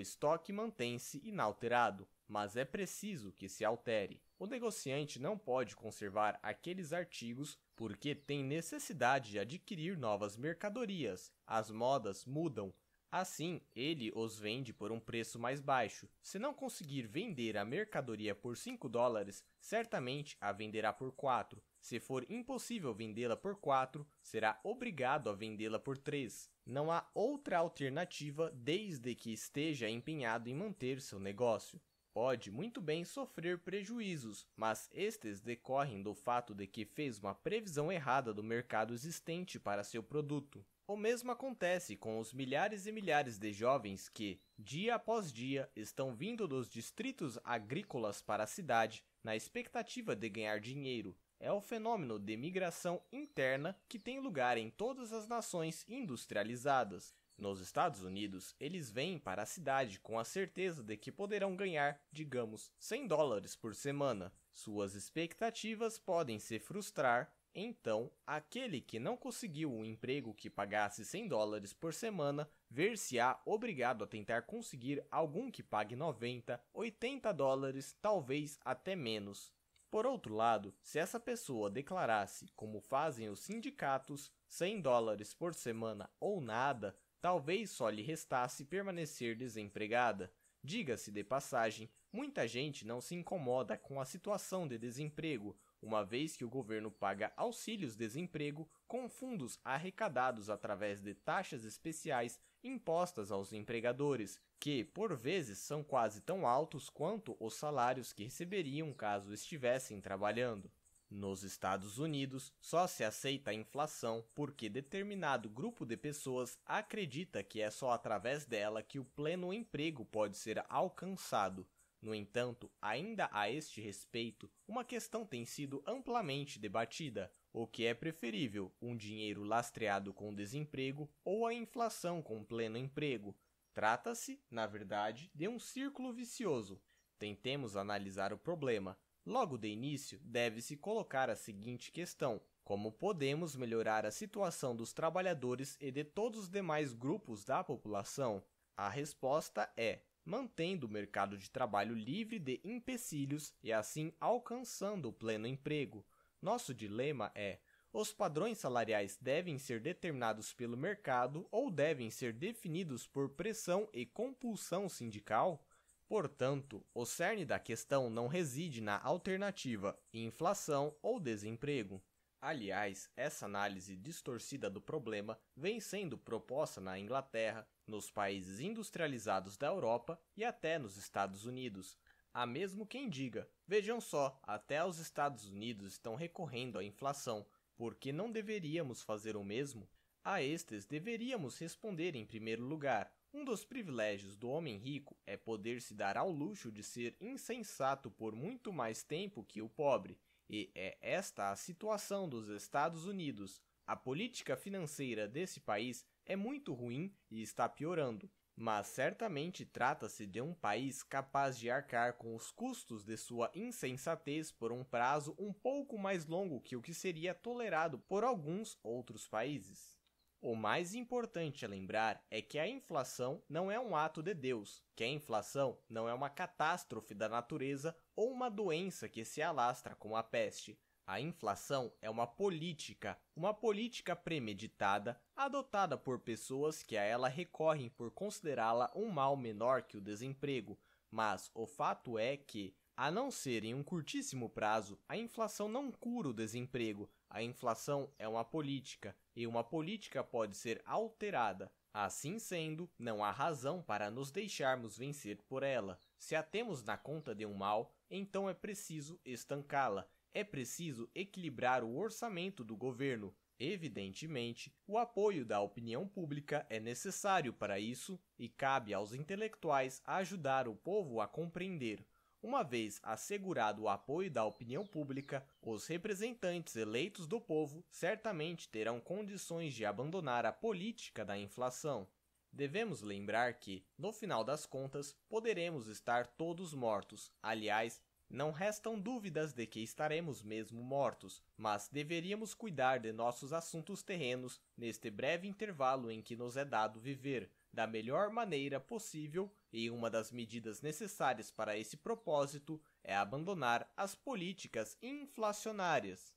estoque 0.00 0.52
mantém-se 0.52 1.20
inalterado, 1.24 2.08
mas 2.26 2.56
é 2.56 2.64
preciso 2.64 3.32
que 3.32 3.48
se 3.48 3.64
altere. 3.64 4.22
O 4.38 4.46
negociante 4.46 5.18
não 5.18 5.36
pode 5.36 5.76
conservar 5.76 6.38
aqueles 6.42 6.92
artigos 6.92 7.58
porque 7.76 8.14
tem 8.14 8.42
necessidade 8.42 9.32
de 9.32 9.38
adquirir 9.38 9.98
novas 9.98 10.36
mercadorias. 10.36 11.30
As 11.46 11.70
modas 11.70 12.24
mudam. 12.24 12.72
Assim, 13.12 13.60
ele 13.74 14.12
os 14.14 14.38
vende 14.38 14.72
por 14.72 14.92
um 14.92 15.00
preço 15.00 15.36
mais 15.36 15.60
baixo. 15.60 16.08
Se 16.22 16.38
não 16.38 16.54
conseguir 16.54 17.08
vender 17.08 17.56
a 17.56 17.64
mercadoria 17.64 18.36
por 18.36 18.56
5 18.56 18.88
dólares, 18.88 19.44
certamente 19.60 20.36
a 20.40 20.52
venderá 20.52 20.92
por 20.92 21.10
4. 21.12 21.60
Se 21.80 21.98
for 21.98 22.24
impossível 22.30 22.94
vendê-la 22.94 23.36
por 23.36 23.56
4, 23.56 24.06
será 24.22 24.60
obrigado 24.62 25.28
a 25.28 25.32
vendê-la 25.32 25.80
por 25.80 25.98
3. 25.98 26.48
Não 26.64 26.92
há 26.92 27.04
outra 27.12 27.58
alternativa 27.58 28.50
desde 28.54 29.14
que 29.16 29.32
esteja 29.32 29.88
empenhado 29.88 30.48
em 30.48 30.54
manter 30.54 31.00
seu 31.00 31.18
negócio 31.18 31.80
pode 32.12 32.50
muito 32.50 32.80
bem 32.80 33.04
sofrer 33.04 33.58
prejuízos, 33.58 34.46
mas 34.56 34.88
estes 34.92 35.40
decorrem 35.40 36.02
do 36.02 36.14
fato 36.14 36.54
de 36.54 36.66
que 36.66 36.84
fez 36.84 37.18
uma 37.18 37.34
previsão 37.34 37.90
errada 37.90 38.34
do 38.34 38.42
mercado 38.42 38.92
existente 38.92 39.58
para 39.58 39.84
seu 39.84 40.02
produto. 40.02 40.64
O 40.86 40.96
mesmo 40.96 41.30
acontece 41.30 41.94
com 41.94 42.18
os 42.18 42.32
milhares 42.32 42.84
e 42.84 42.90
milhares 42.90 43.38
de 43.38 43.52
jovens 43.52 44.08
que, 44.08 44.40
dia 44.58 44.96
após 44.96 45.32
dia, 45.32 45.70
estão 45.76 46.14
vindo 46.14 46.48
dos 46.48 46.68
distritos 46.68 47.38
agrícolas 47.44 48.20
para 48.20 48.42
a 48.42 48.48
cidade 48.48 49.04
na 49.22 49.36
expectativa 49.36 50.16
de 50.16 50.28
ganhar 50.28 50.58
dinheiro. 50.58 51.16
É 51.38 51.52
o 51.52 51.60
fenômeno 51.60 52.18
de 52.18 52.36
migração 52.36 53.00
interna 53.12 53.78
que 53.88 53.98
tem 54.00 54.18
lugar 54.18 54.58
em 54.58 54.68
todas 54.68 55.12
as 55.12 55.28
nações 55.28 55.86
industrializadas. 55.88 57.14
Nos 57.40 57.58
Estados 57.58 58.02
Unidos, 58.02 58.54
eles 58.60 58.90
vêm 58.90 59.18
para 59.18 59.44
a 59.44 59.46
cidade 59.46 59.98
com 59.98 60.18
a 60.18 60.24
certeza 60.24 60.82
de 60.82 60.94
que 60.94 61.10
poderão 61.10 61.56
ganhar, 61.56 61.98
digamos, 62.12 62.70
100 62.78 63.06
dólares 63.06 63.56
por 63.56 63.74
semana. 63.74 64.30
Suas 64.52 64.94
expectativas 64.94 65.98
podem 65.98 66.38
se 66.38 66.58
frustrar, 66.58 67.34
então, 67.54 68.12
aquele 68.26 68.78
que 68.78 68.98
não 68.98 69.16
conseguiu 69.16 69.72
um 69.72 69.86
emprego 69.86 70.34
que 70.34 70.50
pagasse 70.50 71.02
100 71.02 71.28
dólares 71.28 71.72
por 71.72 71.94
semana 71.94 72.46
ver-se-á 72.68 73.40
obrigado 73.46 74.04
a 74.04 74.06
tentar 74.06 74.42
conseguir 74.42 75.02
algum 75.10 75.50
que 75.50 75.62
pague 75.62 75.96
90, 75.96 76.62
80 76.74 77.32
dólares, 77.32 77.96
talvez 78.02 78.58
até 78.62 78.94
menos. 78.94 79.50
Por 79.90 80.06
outro 80.06 80.34
lado, 80.36 80.74
se 80.82 80.98
essa 80.98 81.18
pessoa 81.18 81.70
declarasse, 81.70 82.48
como 82.54 82.80
fazem 82.80 83.30
os 83.30 83.40
sindicatos, 83.40 84.30
100 84.46 84.82
dólares 84.82 85.32
por 85.32 85.54
semana 85.54 86.08
ou 86.20 86.40
nada, 86.40 86.94
talvez 87.20 87.70
só 87.70 87.88
lhe 87.88 88.02
restasse 88.02 88.64
permanecer 88.64 89.36
desempregada. 89.36 90.32
Diga-se 90.62 91.10
de 91.10 91.24
passagem, 91.24 91.90
muita 92.12 92.46
gente 92.46 92.86
não 92.86 93.00
se 93.00 93.14
incomoda 93.14 93.78
com 93.78 94.00
a 94.00 94.04
situação 94.04 94.68
de 94.68 94.76
desemprego, 94.76 95.56
uma 95.80 96.04
vez 96.04 96.36
que 96.36 96.44
o 96.44 96.50
governo 96.50 96.90
paga 96.90 97.32
auxílios-desemprego 97.36 98.68
com 98.86 99.08
fundos 99.08 99.58
arrecadados 99.64 100.50
através 100.50 101.00
de 101.00 101.14
taxas 101.14 101.64
especiais 101.64 102.38
impostas 102.62 103.30
aos 103.30 103.54
empregadores, 103.54 104.38
que, 104.58 104.84
por 104.84 105.16
vezes, 105.16 105.58
são 105.58 105.82
quase 105.82 106.20
tão 106.20 106.46
altos 106.46 106.90
quanto 106.90 107.34
os 107.40 107.54
salários 107.54 108.12
que 108.12 108.24
receberiam 108.24 108.92
caso 108.92 109.32
estivessem 109.32 109.98
trabalhando. 109.98 110.70
Nos 111.10 111.42
Estados 111.42 111.98
Unidos, 111.98 112.52
só 112.60 112.86
se 112.86 113.02
aceita 113.02 113.50
a 113.50 113.54
inflação 113.54 114.24
porque 114.32 114.68
determinado 114.68 115.50
grupo 115.50 115.84
de 115.84 115.96
pessoas 115.96 116.56
acredita 116.64 117.42
que 117.42 117.60
é 117.60 117.68
só 117.68 117.90
através 117.90 118.46
dela 118.46 118.80
que 118.80 119.00
o 119.00 119.04
pleno 119.04 119.52
emprego 119.52 120.04
pode 120.04 120.38
ser 120.38 120.64
alcançado. 120.68 121.66
No 122.00 122.14
entanto, 122.14 122.70
ainda 122.80 123.28
a 123.32 123.50
este 123.50 123.80
respeito, 123.80 124.48
uma 124.68 124.84
questão 124.84 125.26
tem 125.26 125.44
sido 125.44 125.82
amplamente 125.84 126.60
debatida: 126.60 127.28
o 127.52 127.66
que 127.66 127.86
é 127.86 127.92
preferível, 127.92 128.72
um 128.80 128.96
dinheiro 128.96 129.42
lastreado 129.42 130.14
com 130.14 130.32
desemprego 130.32 131.10
ou 131.24 131.44
a 131.44 131.52
inflação 131.52 132.22
com 132.22 132.44
pleno 132.44 132.78
emprego? 132.78 133.36
Trata-se, 133.74 134.40
na 134.48 134.64
verdade, 134.64 135.28
de 135.34 135.48
um 135.48 135.58
círculo 135.58 136.12
vicioso. 136.12 136.80
Tentemos 137.18 137.76
analisar 137.76 138.32
o 138.32 138.38
problema. 138.38 138.96
Logo 139.30 139.56
de 139.56 139.68
início, 139.68 140.18
deve-se 140.24 140.76
colocar 140.76 141.30
a 141.30 141.36
seguinte 141.36 141.92
questão: 141.92 142.40
como 142.64 142.90
podemos 142.90 143.54
melhorar 143.54 144.04
a 144.04 144.10
situação 144.10 144.74
dos 144.74 144.92
trabalhadores 144.92 145.76
e 145.80 145.92
de 145.92 146.02
todos 146.02 146.40
os 146.40 146.48
demais 146.48 146.92
grupos 146.92 147.44
da 147.44 147.62
população? 147.62 148.42
A 148.76 148.88
resposta 148.88 149.72
é 149.76 150.00
mantendo 150.24 150.88
o 150.88 150.90
mercado 150.90 151.38
de 151.38 151.48
trabalho 151.48 151.94
livre 151.94 152.40
de 152.40 152.60
empecilhos 152.64 153.54
e 153.62 153.72
assim 153.72 154.12
alcançando 154.18 155.10
o 155.10 155.12
pleno 155.12 155.46
emprego. 155.46 156.04
Nosso 156.42 156.74
dilema 156.74 157.30
é: 157.32 157.60
os 157.92 158.12
padrões 158.12 158.58
salariais 158.58 159.16
devem 159.16 159.60
ser 159.60 159.78
determinados 159.78 160.52
pelo 160.52 160.76
mercado 160.76 161.46
ou 161.52 161.70
devem 161.70 162.10
ser 162.10 162.32
definidos 162.32 163.06
por 163.06 163.28
pressão 163.28 163.88
e 163.92 164.04
compulsão 164.04 164.88
sindical? 164.88 165.64
Portanto, 166.10 166.84
o 166.92 167.06
cerne 167.06 167.44
da 167.44 167.56
questão 167.60 168.10
não 168.10 168.26
reside 168.26 168.80
na 168.80 169.00
alternativa 169.00 169.96
inflação 170.12 170.92
ou 171.00 171.20
desemprego. 171.20 172.02
Aliás, 172.40 173.08
essa 173.16 173.46
análise 173.46 173.94
distorcida 173.94 174.68
do 174.68 174.80
problema 174.80 175.38
vem 175.56 175.78
sendo 175.78 176.18
proposta 176.18 176.80
na 176.80 176.98
Inglaterra, 176.98 177.64
nos 177.86 178.10
países 178.10 178.58
industrializados 178.58 179.56
da 179.56 179.68
Europa 179.68 180.20
e 180.36 180.44
até 180.44 180.80
nos 180.80 180.96
Estados 180.96 181.44
Unidos. 181.44 181.96
Há 182.34 182.44
mesmo 182.44 182.84
quem 182.84 183.08
diga: 183.08 183.48
vejam 183.64 184.00
só, 184.00 184.36
até 184.42 184.84
os 184.84 184.98
Estados 184.98 185.48
Unidos 185.48 185.92
estão 185.92 186.16
recorrendo 186.16 186.76
à 186.76 186.82
inflação, 186.82 187.46
por 187.76 187.94
que 187.94 188.12
não 188.12 188.32
deveríamos 188.32 189.00
fazer 189.00 189.36
o 189.36 189.44
mesmo? 189.44 189.88
A 190.24 190.42
estes 190.42 190.84
deveríamos 190.84 191.56
responder 191.56 192.16
em 192.16 192.26
primeiro 192.26 192.64
lugar: 192.64 193.14
um 193.32 193.44
dos 193.44 193.64
privilégios 193.64 194.36
do 194.36 194.48
homem 194.48 194.76
rico 194.76 195.16
é 195.26 195.36
poder 195.36 195.80
se 195.80 195.94
dar 195.94 196.16
ao 196.16 196.30
luxo 196.30 196.70
de 196.70 196.82
ser 196.82 197.16
insensato 197.20 198.10
por 198.10 198.34
muito 198.34 198.72
mais 198.72 199.02
tempo 199.02 199.44
que 199.44 199.62
o 199.62 199.68
pobre, 199.68 200.18
e 200.48 200.70
é 200.74 200.98
esta 201.00 201.50
a 201.50 201.56
situação 201.56 202.28
dos 202.28 202.48
Estados 202.48 203.06
Unidos. 203.06 203.62
A 203.86 203.94
política 203.94 204.56
financeira 204.56 205.28
desse 205.28 205.60
país 205.60 206.04
é 206.26 206.34
muito 206.34 206.74
ruim 206.74 207.14
e 207.30 207.40
está 207.40 207.68
piorando, 207.68 208.28
mas 208.56 208.88
certamente 208.88 209.64
trata-se 209.64 210.26
de 210.26 210.40
um 210.40 210.52
país 210.52 211.02
capaz 211.02 211.56
de 211.56 211.70
arcar 211.70 212.14
com 212.14 212.34
os 212.34 212.50
custos 212.50 213.04
de 213.04 213.16
sua 213.16 213.50
insensatez 213.54 214.50
por 214.50 214.72
um 214.72 214.82
prazo 214.82 215.34
um 215.38 215.52
pouco 215.52 215.96
mais 215.96 216.26
longo 216.26 216.60
que 216.60 216.76
o 216.76 216.82
que 216.82 216.92
seria 216.92 217.32
tolerado 217.32 217.98
por 218.00 218.24
alguns 218.24 218.76
outros 218.82 219.28
países. 219.28 219.99
O 220.42 220.56
mais 220.56 220.94
importante 220.94 221.66
a 221.66 221.68
lembrar 221.68 222.24
é 222.30 222.40
que 222.40 222.58
a 222.58 222.66
inflação 222.66 223.42
não 223.46 223.70
é 223.70 223.78
um 223.78 223.94
ato 223.94 224.22
de 224.22 224.32
Deus, 224.32 224.82
que 224.96 225.04
a 225.04 225.06
inflação 225.06 225.78
não 225.86 226.08
é 226.08 226.14
uma 226.14 226.30
catástrofe 226.30 227.12
da 227.12 227.28
natureza 227.28 227.94
ou 228.16 228.32
uma 228.32 228.48
doença 228.48 229.06
que 229.06 229.22
se 229.22 229.42
alastra 229.42 229.94
como 229.94 230.16
a 230.16 230.22
peste. 230.22 230.80
A 231.06 231.20
inflação 231.20 231.92
é 232.00 232.08
uma 232.08 232.26
política, 232.26 233.18
uma 233.36 233.52
política 233.52 234.16
premeditada, 234.16 235.20
adotada 235.36 235.98
por 235.98 236.20
pessoas 236.20 236.82
que 236.82 236.96
a 236.96 237.02
ela 237.02 237.28
recorrem 237.28 237.90
por 237.90 238.10
considerá-la 238.10 238.90
um 238.94 239.10
mal 239.10 239.36
menor 239.36 239.82
que 239.82 239.98
o 239.98 240.00
desemprego. 240.00 240.78
Mas 241.10 241.50
o 241.52 241.66
fato 241.66 242.18
é 242.18 242.38
que, 242.38 242.74
a 243.02 243.10
não 243.10 243.30
ser 243.30 243.64
em 243.64 243.72
um 243.72 243.82
curtíssimo 243.82 244.50
prazo, 244.50 245.00
a 245.08 245.16
inflação 245.16 245.70
não 245.70 245.90
cura 245.90 246.28
o 246.28 246.34
desemprego. 246.34 247.10
A 247.30 247.42
inflação 247.42 248.12
é 248.18 248.28
uma 248.28 248.44
política, 248.44 249.16
e 249.34 249.46
uma 249.46 249.64
política 249.64 250.22
pode 250.22 250.54
ser 250.54 250.82
alterada. 250.84 251.72
Assim 251.94 252.38
sendo, 252.38 252.90
não 252.98 253.24
há 253.24 253.30
razão 253.30 253.82
para 253.82 254.10
nos 254.10 254.30
deixarmos 254.30 254.98
vencer 254.98 255.38
por 255.48 255.62
ela. 255.62 255.98
Se 256.18 256.36
a 256.36 256.42
temos 256.42 256.84
na 256.84 256.98
conta 256.98 257.34
de 257.34 257.46
um 257.46 257.54
mal, 257.54 257.90
então 258.10 258.50
é 258.50 258.52
preciso 258.52 259.18
estancá-la 259.24 260.06
é 260.32 260.44
preciso 260.44 261.10
equilibrar 261.14 261.82
o 261.82 261.96
orçamento 261.96 262.62
do 262.62 262.76
governo. 262.76 263.34
Evidentemente, 263.58 264.72
o 264.86 264.96
apoio 264.96 265.44
da 265.44 265.60
opinião 265.60 266.06
pública 266.06 266.66
é 266.70 266.80
necessário 266.80 267.52
para 267.52 267.78
isso 267.78 268.18
e 268.38 268.48
cabe 268.48 268.94
aos 268.94 269.12
intelectuais 269.12 270.00
ajudar 270.06 270.66
o 270.66 270.74
povo 270.74 271.20
a 271.20 271.28
compreender. 271.28 272.06
Uma 272.42 272.62
vez 272.62 272.98
assegurado 273.02 273.82
o 273.82 273.88
apoio 273.88 274.30
da 274.30 274.44
opinião 274.46 274.86
pública, 274.86 275.46
os 275.60 275.86
representantes 275.86 276.74
eleitos 276.74 277.26
do 277.26 277.38
povo 277.38 277.84
certamente 277.90 278.66
terão 278.66 278.98
condições 278.98 279.74
de 279.74 279.84
abandonar 279.84 280.46
a 280.46 280.52
política 280.52 281.22
da 281.22 281.36
inflação. 281.36 282.08
Devemos 282.50 283.02
lembrar 283.02 283.54
que, 283.54 283.84
no 283.96 284.10
final 284.10 284.42
das 284.42 284.64
contas, 284.64 285.14
poderemos 285.28 285.86
estar 285.86 286.26
todos 286.26 286.72
mortos. 286.72 287.30
Aliás, 287.42 288.00
não 288.30 288.52
restam 288.52 288.98
dúvidas 288.98 289.52
de 289.52 289.66
que 289.66 289.80
estaremos 289.80 290.42
mesmo 290.42 290.82
mortos, 290.82 291.42
mas 291.58 291.88
deveríamos 291.88 292.54
cuidar 292.54 293.00
de 293.00 293.12
nossos 293.12 293.52
assuntos 293.52 294.02
terrenos 294.02 294.58
neste 294.76 295.10
breve 295.10 295.46
intervalo 295.46 296.10
em 296.10 296.22
que 296.22 296.36
nos 296.36 296.56
é 296.56 296.64
dado 296.64 296.98
viver, 296.98 297.50
da 297.72 297.86
melhor 297.86 298.30
maneira 298.30 298.80
possível, 298.80 299.52
e 299.72 299.90
uma 299.90 300.10
das 300.10 300.30
medidas 300.32 300.80
necessárias 300.82 301.50
para 301.50 301.76
esse 301.76 301.96
propósito 301.96 302.80
é 303.02 303.14
abandonar 303.14 303.90
as 303.96 304.14
políticas 304.14 304.98
inflacionárias. 305.02 306.34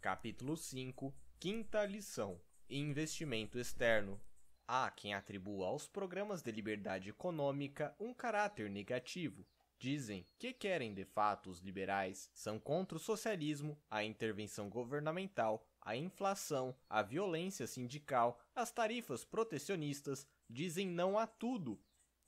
Capítulo 0.00 0.56
5 0.56 1.14
Quinta 1.38 1.84
lição: 1.84 2.40
Investimento 2.68 3.58
externo. 3.58 4.20
Há 4.66 4.90
quem 4.90 5.14
atribua 5.14 5.66
aos 5.66 5.86
programas 5.86 6.42
de 6.42 6.50
liberdade 6.50 7.10
econômica 7.10 7.94
um 7.98 8.14
caráter 8.14 8.70
negativo, 8.70 9.46
Dizem 9.82 10.24
que 10.38 10.52
querem 10.52 10.94
de 10.94 11.04
fato 11.04 11.50
os 11.50 11.58
liberais, 11.58 12.30
são 12.32 12.56
contra 12.56 12.96
o 12.96 13.00
socialismo, 13.00 13.76
a 13.90 14.04
intervenção 14.04 14.70
governamental, 14.70 15.66
a 15.82 15.96
inflação, 15.96 16.74
a 16.88 17.02
violência 17.02 17.66
sindical, 17.66 18.40
as 18.54 18.70
tarifas 18.70 19.24
protecionistas, 19.24 20.26
dizem 20.48 20.88
não 20.88 21.18
a 21.18 21.26
tudo. 21.26 21.78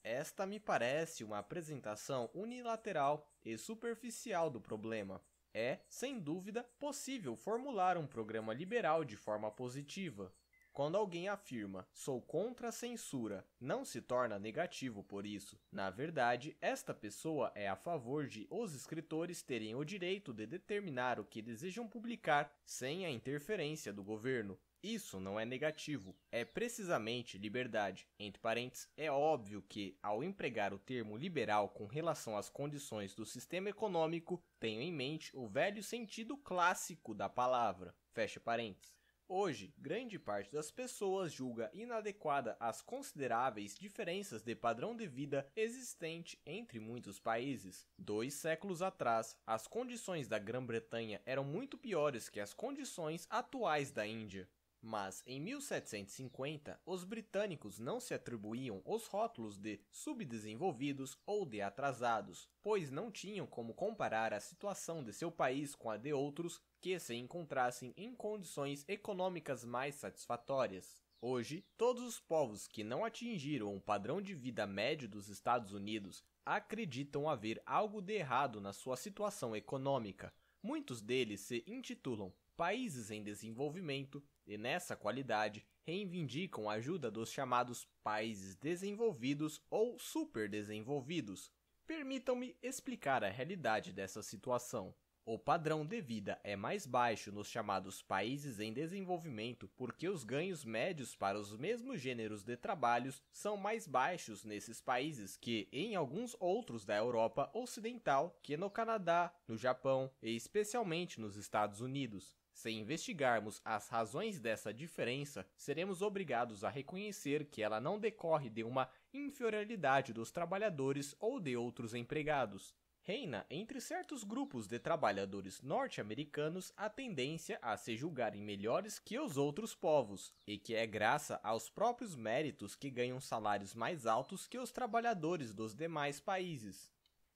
Esta 0.02 0.44
me 0.44 0.60
parece 0.60 1.24
uma 1.24 1.39
apresentação 1.39 2.28
unilateral 2.34 3.26
e 3.44 3.57
superficial 3.57 4.50
do 4.50 4.60
problema. 4.60 5.23
É, 5.55 5.78
sem 5.89 6.18
dúvida, 6.18 6.65
possível 6.78 7.36
formular 7.36 7.97
um 7.97 8.07
programa 8.07 8.52
liberal 8.52 9.05
de 9.05 9.16
forma 9.16 9.50
positiva, 9.50 10.33
quando 10.75 10.97
alguém 10.97 11.28
afirma 11.28 11.86
sou 11.93 12.20
contra 12.20 12.69
a 12.69 12.73
censura, 12.73 13.47
não 13.61 13.85
se 13.85 14.03
torna 14.03 14.41
negativo 14.41 15.05
por 15.05 15.25
isso. 15.25 15.57
Na 15.70 15.89
verdade, 15.89 16.57
esta 16.61 16.93
pessoa 16.93 17.53
é 17.55 17.69
a 17.69 17.77
favor 17.77 18.27
de 18.27 18.44
os 18.51 18.75
escritores 18.75 19.41
terem 19.41 19.77
o 19.77 19.85
direito 19.85 20.35
de 20.35 20.47
determinar 20.47 21.20
o 21.20 21.25
que 21.25 21.41
desejam 21.41 21.86
publicar 21.86 22.53
sem 22.65 23.07
a 23.07 23.11
interferência 23.11 23.93
do 23.93 24.03
governo. 24.03 24.59
Isso 24.83 25.20
não 25.20 25.39
é 25.39 25.44
negativo, 25.44 26.15
é 26.31 26.44
precisamente 26.44 27.39
liberdade. 27.39 28.09
Entre 28.19 28.43
parênteses, 28.43 28.91
é 28.97 29.11
óbvio 29.11 29.62
que, 29.62 29.97
ao 30.03 30.25
empregar 30.25 30.75
o 30.75 30.78
termo 30.78 31.17
liberal 31.17 31.69
com 31.69 31.86
relação 31.86 32.36
às 32.36 32.51
condições 32.51 33.15
do 33.15 33.25
sistema 33.25 33.70
econômico, 33.70 34.43
tenho 34.59 34.83
em 34.83 34.93
mente 34.93 35.35
o 35.35 35.47
velho 35.47 35.83
sentido 35.85 36.36
clássico 36.36 37.15
da 37.15 37.28
palavra. 37.28 37.94
Fecha 38.12 38.41
parênteses. 38.41 39.03
Hoje, 39.36 39.74
grande 39.76 40.16
parte 40.16 40.52
das 40.52 40.70
pessoas 40.70 41.32
julga 41.32 41.68
inadequada 41.74 42.56
as 42.60 42.80
consideráveis 42.80 43.74
diferenças 43.76 44.44
de 44.44 44.54
padrão 44.54 44.96
de 44.96 45.08
vida 45.08 45.50
existente 45.56 46.40
entre 46.46 46.78
muitos 46.78 47.18
países. 47.18 47.84
Dois 47.98 48.34
séculos 48.34 48.80
atrás, 48.80 49.36
as 49.44 49.66
condições 49.66 50.28
da 50.28 50.38
Grã-Bretanha 50.38 51.20
eram 51.26 51.42
muito 51.42 51.76
piores 51.76 52.28
que 52.28 52.38
as 52.38 52.54
condições 52.54 53.26
atuais 53.28 53.90
da 53.90 54.06
Índia. 54.06 54.48
Mas 54.80 55.20
em 55.26 55.40
1750, 55.40 56.78
os 56.86 57.02
britânicos 57.02 57.80
não 57.80 57.98
se 57.98 58.14
atribuíam 58.14 58.82
os 58.84 59.08
rótulos 59.08 59.58
de 59.58 59.80
subdesenvolvidos 59.90 61.18
ou 61.26 61.44
de 61.44 61.60
atrasados, 61.60 62.48
pois 62.62 62.88
não 62.88 63.10
tinham 63.10 63.48
como 63.48 63.74
comparar 63.74 64.32
a 64.32 64.38
situação 64.38 65.02
de 65.02 65.12
seu 65.12 65.32
país 65.32 65.74
com 65.74 65.90
a 65.90 65.96
de 65.96 66.12
outros 66.12 66.62
que 66.84 66.98
se 67.00 67.14
encontrassem 67.14 67.94
em 67.96 68.14
condições 68.14 68.84
econômicas 68.86 69.64
mais 69.64 69.94
satisfatórias. 69.94 71.02
Hoje, 71.18 71.64
todos 71.78 72.02
os 72.04 72.20
povos 72.20 72.68
que 72.68 72.84
não 72.84 73.06
atingiram 73.06 73.74
o 73.74 73.80
padrão 73.80 74.20
de 74.20 74.34
vida 74.34 74.66
médio 74.66 75.08
dos 75.08 75.30
Estados 75.30 75.72
Unidos 75.72 76.22
acreditam 76.44 77.26
haver 77.26 77.62
algo 77.64 78.02
de 78.02 78.12
errado 78.12 78.60
na 78.60 78.74
sua 78.74 78.98
situação 78.98 79.56
econômica. 79.56 80.30
Muitos 80.62 81.00
deles 81.00 81.40
se 81.40 81.64
intitulam 81.66 82.30
países 82.54 83.10
em 83.10 83.24
desenvolvimento 83.24 84.22
e, 84.46 84.58
nessa 84.58 84.94
qualidade, 84.94 85.64
reivindicam 85.84 86.68
a 86.68 86.74
ajuda 86.74 87.10
dos 87.10 87.32
chamados 87.32 87.88
países 88.02 88.56
desenvolvidos 88.56 89.58
ou 89.70 89.98
superdesenvolvidos. 89.98 91.50
Permitam-me 91.86 92.54
explicar 92.62 93.24
a 93.24 93.30
realidade 93.30 93.90
dessa 93.90 94.22
situação. 94.22 94.94
O 95.27 95.39
padrão 95.39 95.86
de 95.86 96.03
vida 96.03 96.39
é 96.44 96.55
mais 96.55 96.86
baixo 96.86 97.33
nos 97.33 97.49
chamados 97.49 98.03
países 98.03 98.61
em 98.61 98.75
desenvolvimento 98.75 99.67
porque 99.75 100.07
os 100.07 100.23
ganhos 100.23 100.67
médios 100.67 101.17
para 101.17 101.39
os 101.39 101.57
mesmos 101.57 101.99
gêneros 101.99 102.44
de 102.44 102.59
trabalhos 102.59 103.23
são 103.33 103.57
mais 103.57 103.86
baixos 103.86 104.44
nesses 104.44 104.83
países 104.83 105.35
que 105.35 105.67
em 105.73 105.97
alguns 105.97 106.36
outros 106.39 106.85
da 106.85 106.94
Europa 106.99 107.51
Ocidental, 107.55 108.39
que 108.43 108.55
no 108.59 108.69
Canadá, 108.69 109.35
no 109.49 109.57
Japão 109.57 110.11
e 110.23 110.36
especialmente 110.36 111.19
nos 111.19 111.36
Estados 111.36 111.81
Unidos. 111.81 112.36
Se 112.53 112.70
investigarmos 112.70 113.62
as 113.65 113.89
razões 113.89 114.39
dessa 114.39 114.75
diferença, 114.75 115.47
seremos 115.57 116.03
obrigados 116.03 116.62
a 116.65 116.69
reconhecer 116.69 117.47
que 117.47 117.62
ela 117.62 117.81
não 117.81 117.99
decorre 117.99 118.51
de 118.51 118.62
uma 118.62 118.91
inferioridade 119.11 120.12
dos 120.12 120.31
trabalhadores 120.31 121.17
ou 121.19 121.41
de 121.41 121.57
outros 121.57 121.94
empregados 121.94 122.75
reina 123.07 123.44
entre 123.50 123.83
certos 123.83 124.24
grupos 124.24 124.66
de 124.66 124.78
trabalhadores 124.78 125.60
norte-americanos 125.60 126.73
a 126.74 126.89
tendência 126.89 127.58
a 127.60 127.76
se 127.76 127.99
julgarem 127.99 128.41
melhores 128.41 128.99
que 128.99 129.18
os 129.18 129.36
outros 129.36 129.74
povos, 129.74 130.33
e 130.47 130.57
que 130.57 130.74
é 130.74 130.86
graça 130.86 131.39
aos 131.42 131.68
próprios 131.68 132.16
méritos 132.16 132.74
que 132.74 132.89
ganham 132.89 133.20
salários 133.20 133.74
mais 133.74 134.07
altos 134.07 134.47
que 134.47 134.58
os 134.58 134.73
trabalhadores 134.73 135.52
dos 135.52 135.74
demais 135.74 136.18
países. 136.18 136.91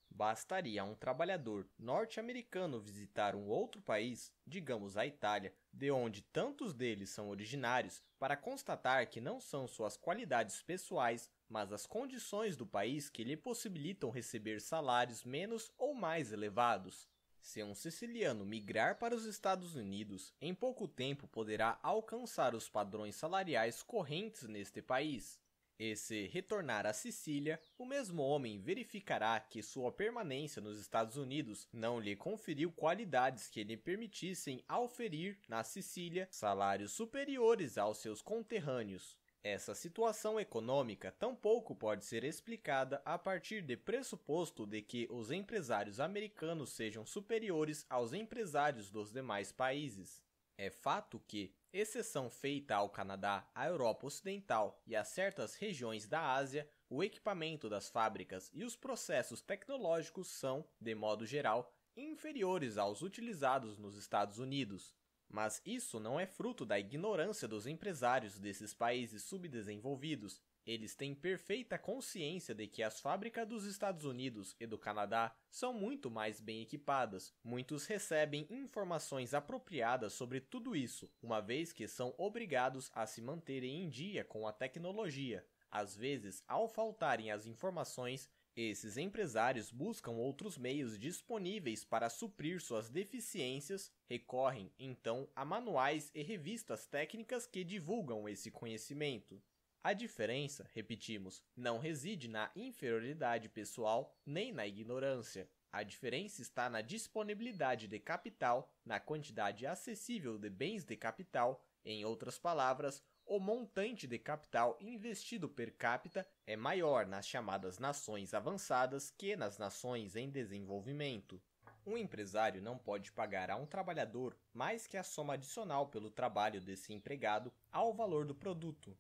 Bastaria 0.09 0.83
um 0.83 0.95
trabalhador 0.95 1.69
norte-americano 1.79 2.81
visitar 2.81 3.37
um 3.37 3.47
outro 3.47 3.83
país, 3.83 4.33
digamos 4.47 4.97
a 4.97 5.07
Itália, 5.07 5.53
de 5.79 5.93
onde 5.93 6.23
tantos 6.23 6.75
deles 6.75 7.09
são 7.11 7.29
originários, 7.29 8.03
para 8.19 8.37
constatar 8.37 9.09
que 9.09 9.21
não 9.21 9.41
são 9.41 9.69
suas 9.69 9.97
qualidades 9.97 10.61
pessoais, 10.61 11.31
mas 11.49 11.73
as 11.73 11.87
condições 11.87 12.57
do 12.57 12.67
país 12.67 13.09
que 13.09 13.23
lhe 13.23 13.37
possibilitam 13.37 14.11
receber 14.11 14.61
salários 14.61 15.23
menos 15.23 15.71
ou 15.79 15.95
mais 15.95 16.33
elevados. 16.33 17.09
Se 17.41 17.63
um 17.63 17.77
siciliano 17.77 18.45
migrar 18.45 18.99
para 18.99 19.15
os 19.15 19.25
Estados 19.25 19.77
Unidos, 19.77 20.35
em 20.41 20.53
pouco 20.53 20.89
tempo 20.89 21.29
poderá 21.29 21.79
alcançar 21.81 22.57
os 22.57 22.69
padrões 22.69 23.15
salariais 23.15 23.81
correntes 23.81 24.49
neste 24.49 24.83
país. 24.83 25.39
E 25.79 25.95
se 25.95 26.27
retornar 26.27 26.87
à 26.87 26.93
Sicília, 26.93 27.61
o 27.79 27.87
mesmo 27.87 28.21
homem 28.23 28.59
verificará 28.59 29.39
que 29.39 29.63
sua 29.63 29.93
permanência 29.93 30.61
nos 30.61 30.81
Estados 30.81 31.17
Unidos 31.17 31.69
não 31.73 32.01
lhe 32.01 32.17
conferiu 32.17 32.73
qualidades 32.73 33.49
que 33.49 33.63
lhe 33.63 33.77
permitissem 33.77 34.65
auferir 34.67 35.39
na 35.49 35.63
Sicília 35.63 36.27
salários 36.33 36.93
superiores 36.93 37.79
aos 37.79 37.99
seus 37.99 38.21
conterrâneos. 38.21 39.17
Essa 39.41 39.73
situação 39.73 40.41
econômica 40.41 41.13
tampouco 41.13 41.77
pode 41.77 42.05
ser 42.05 42.25
explicada 42.25 43.01
a 43.05 43.17
partir 43.17 43.63
de 43.63 43.77
pressuposto 43.77 44.67
de 44.67 44.83
que 44.83 45.07
os 45.11 45.31
empresários 45.31 46.01
americanos 46.01 46.71
sejam 46.71 47.07
superiores 47.07 47.87
aos 47.89 48.13
empresários 48.13 48.91
dos 48.91 49.13
demais 49.13 49.53
países. 49.53 50.21
É 50.57 50.71
fato 50.71 51.21
que, 51.21 51.55
exceção 51.73 52.31
feita 52.31 52.75
ao 52.75 52.89
Canadá, 52.89 53.49
à 53.55 53.67
Europa 53.67 54.07
Ocidental 54.07 54.81
e 54.87 54.97
a 54.97 55.05
certas 55.05 55.55
regiões 55.55 56.07
da 56.07 56.35
Ásia, 56.35 56.69
o 56.89 57.05
equipamento 57.05 57.69
das 57.69 57.89
fábricas 57.89 58.51
e 58.55 58.65
os 58.65 58.75
processos 58.75 59.43
tecnológicos 59.43 60.29
são, 60.29 60.65
de 60.81 60.95
modo 60.95 61.27
geral, 61.27 61.73
inferiores 61.97 62.79
aos 62.79 63.03
utilizados 63.03 63.79
nos 63.79 63.97
Estados 63.97 64.39
Unidos. 64.39 64.95
Mas 65.29 65.61
isso 65.67 66.01
não 66.01 66.19
é 66.19 66.27
fruto 66.27 66.65
da 66.65 66.79
ignorância 66.79 67.47
dos 67.47 67.67
empresários 67.67 68.39
desses 68.39 68.73
países 68.73 69.25
subdesenvolvidos. 69.25 70.41
Eles 70.69 70.95
têm 70.95 71.15
perfeita 71.15 71.79
consciência 71.79 72.55
de 72.55 72.67
que 72.67 72.83
as 72.83 73.01
fábricas 73.01 73.49
dos 73.49 73.65
Estados 73.65 74.05
Unidos 74.05 74.55
e 74.61 74.67
do 74.67 74.77
Canadá 74.77 75.35
são 75.51 75.73
muito 75.73 76.11
mais 76.11 76.43
bem 76.43 76.61
equipadas. 76.61 77.33
Muitos 77.43 77.87
recebem 77.87 78.47
informações 78.51 79.33
apropriadas 79.33 80.13
sobre 80.13 80.43
tudo 80.43 80.77
isso, 80.77 81.11
uma 81.23 81.41
vez 81.41 81.73
que 81.73 81.89
são 81.89 82.15
obrigados 82.19 82.91
a 82.95 83.07
se 83.07 83.23
manterem 83.23 83.83
em 83.83 83.89
dia 83.89 84.25
com 84.25 84.47
a 84.47 84.53
tecnologia. 84.53 85.43
Às 85.71 85.97
vezes, 85.97 86.45
ao 86.47 86.69
faltarem 86.69 87.31
as 87.31 87.47
informações, 87.47 88.29
esses 88.55 88.99
empresários 88.99 89.71
buscam 89.71 90.11
outros 90.11 90.59
meios 90.59 90.99
disponíveis 90.99 91.83
para 91.83 92.11
suprir 92.11 92.61
suas 92.61 92.91
deficiências, 92.91 93.91
recorrem 94.07 94.71
então 94.79 95.31
a 95.35 95.47
manuais 95.47 96.11
e 96.15 96.23
revistas 96.23 96.85
técnicas 96.85 97.47
que 97.47 97.65
divulgam 97.65 98.29
esse 98.29 98.51
conhecimento. 98.51 99.43
A 99.83 99.93
diferença, 99.93 100.69
repetimos, 100.75 101.43
não 101.57 101.79
reside 101.79 102.29
na 102.29 102.51
inferioridade 102.55 103.49
pessoal 103.49 104.13
nem 104.27 104.53
na 104.53 104.67
ignorância. 104.67 105.49
A 105.71 105.83
diferença 105.83 106.43
está 106.43 106.69
na 106.69 106.81
disponibilidade 106.81 107.87
de 107.87 107.99
capital, 107.99 108.73
na 108.85 108.99
quantidade 108.99 109.67
acessível 109.67 110.39
de 110.39 110.51
bens 110.51 110.85
de 110.85 110.97
capital, 110.97 111.63
em 111.85 112.05
outras 112.05 112.39
palavras, 112.39 113.03
o 113.25 113.39
montante 113.39 114.07
de 114.07 114.19
capital 114.19 114.77
investido 114.81 115.49
per 115.49 115.75
capita 115.77 116.27
é 116.47 116.57
maior 116.57 117.07
nas 117.07 117.27
chamadas 117.27 117.79
nações 117.79 118.35
avançadas 118.35 119.11
que 119.11 119.37
nas 119.37 119.59
nações 119.59 120.17
em 120.17 120.29
desenvolvimento. 120.29 121.41
Um 121.87 121.97
empresário 121.97 122.61
não 122.61 122.77
pode 122.77 123.13
pagar 123.13 123.51
a 123.51 123.57
um 123.57 123.65
trabalhador 123.65 124.37
mais 124.53 124.87
que 124.87 124.97
a 124.97 125.03
soma 125.03 125.35
adicional 125.35 125.89
pelo 125.89 126.11
trabalho 126.11 126.61
desse 126.61 126.93
empregado 126.93 127.53
ao 127.71 127.95
valor 127.95 128.27
do 128.27 128.35
produto. 128.35 128.97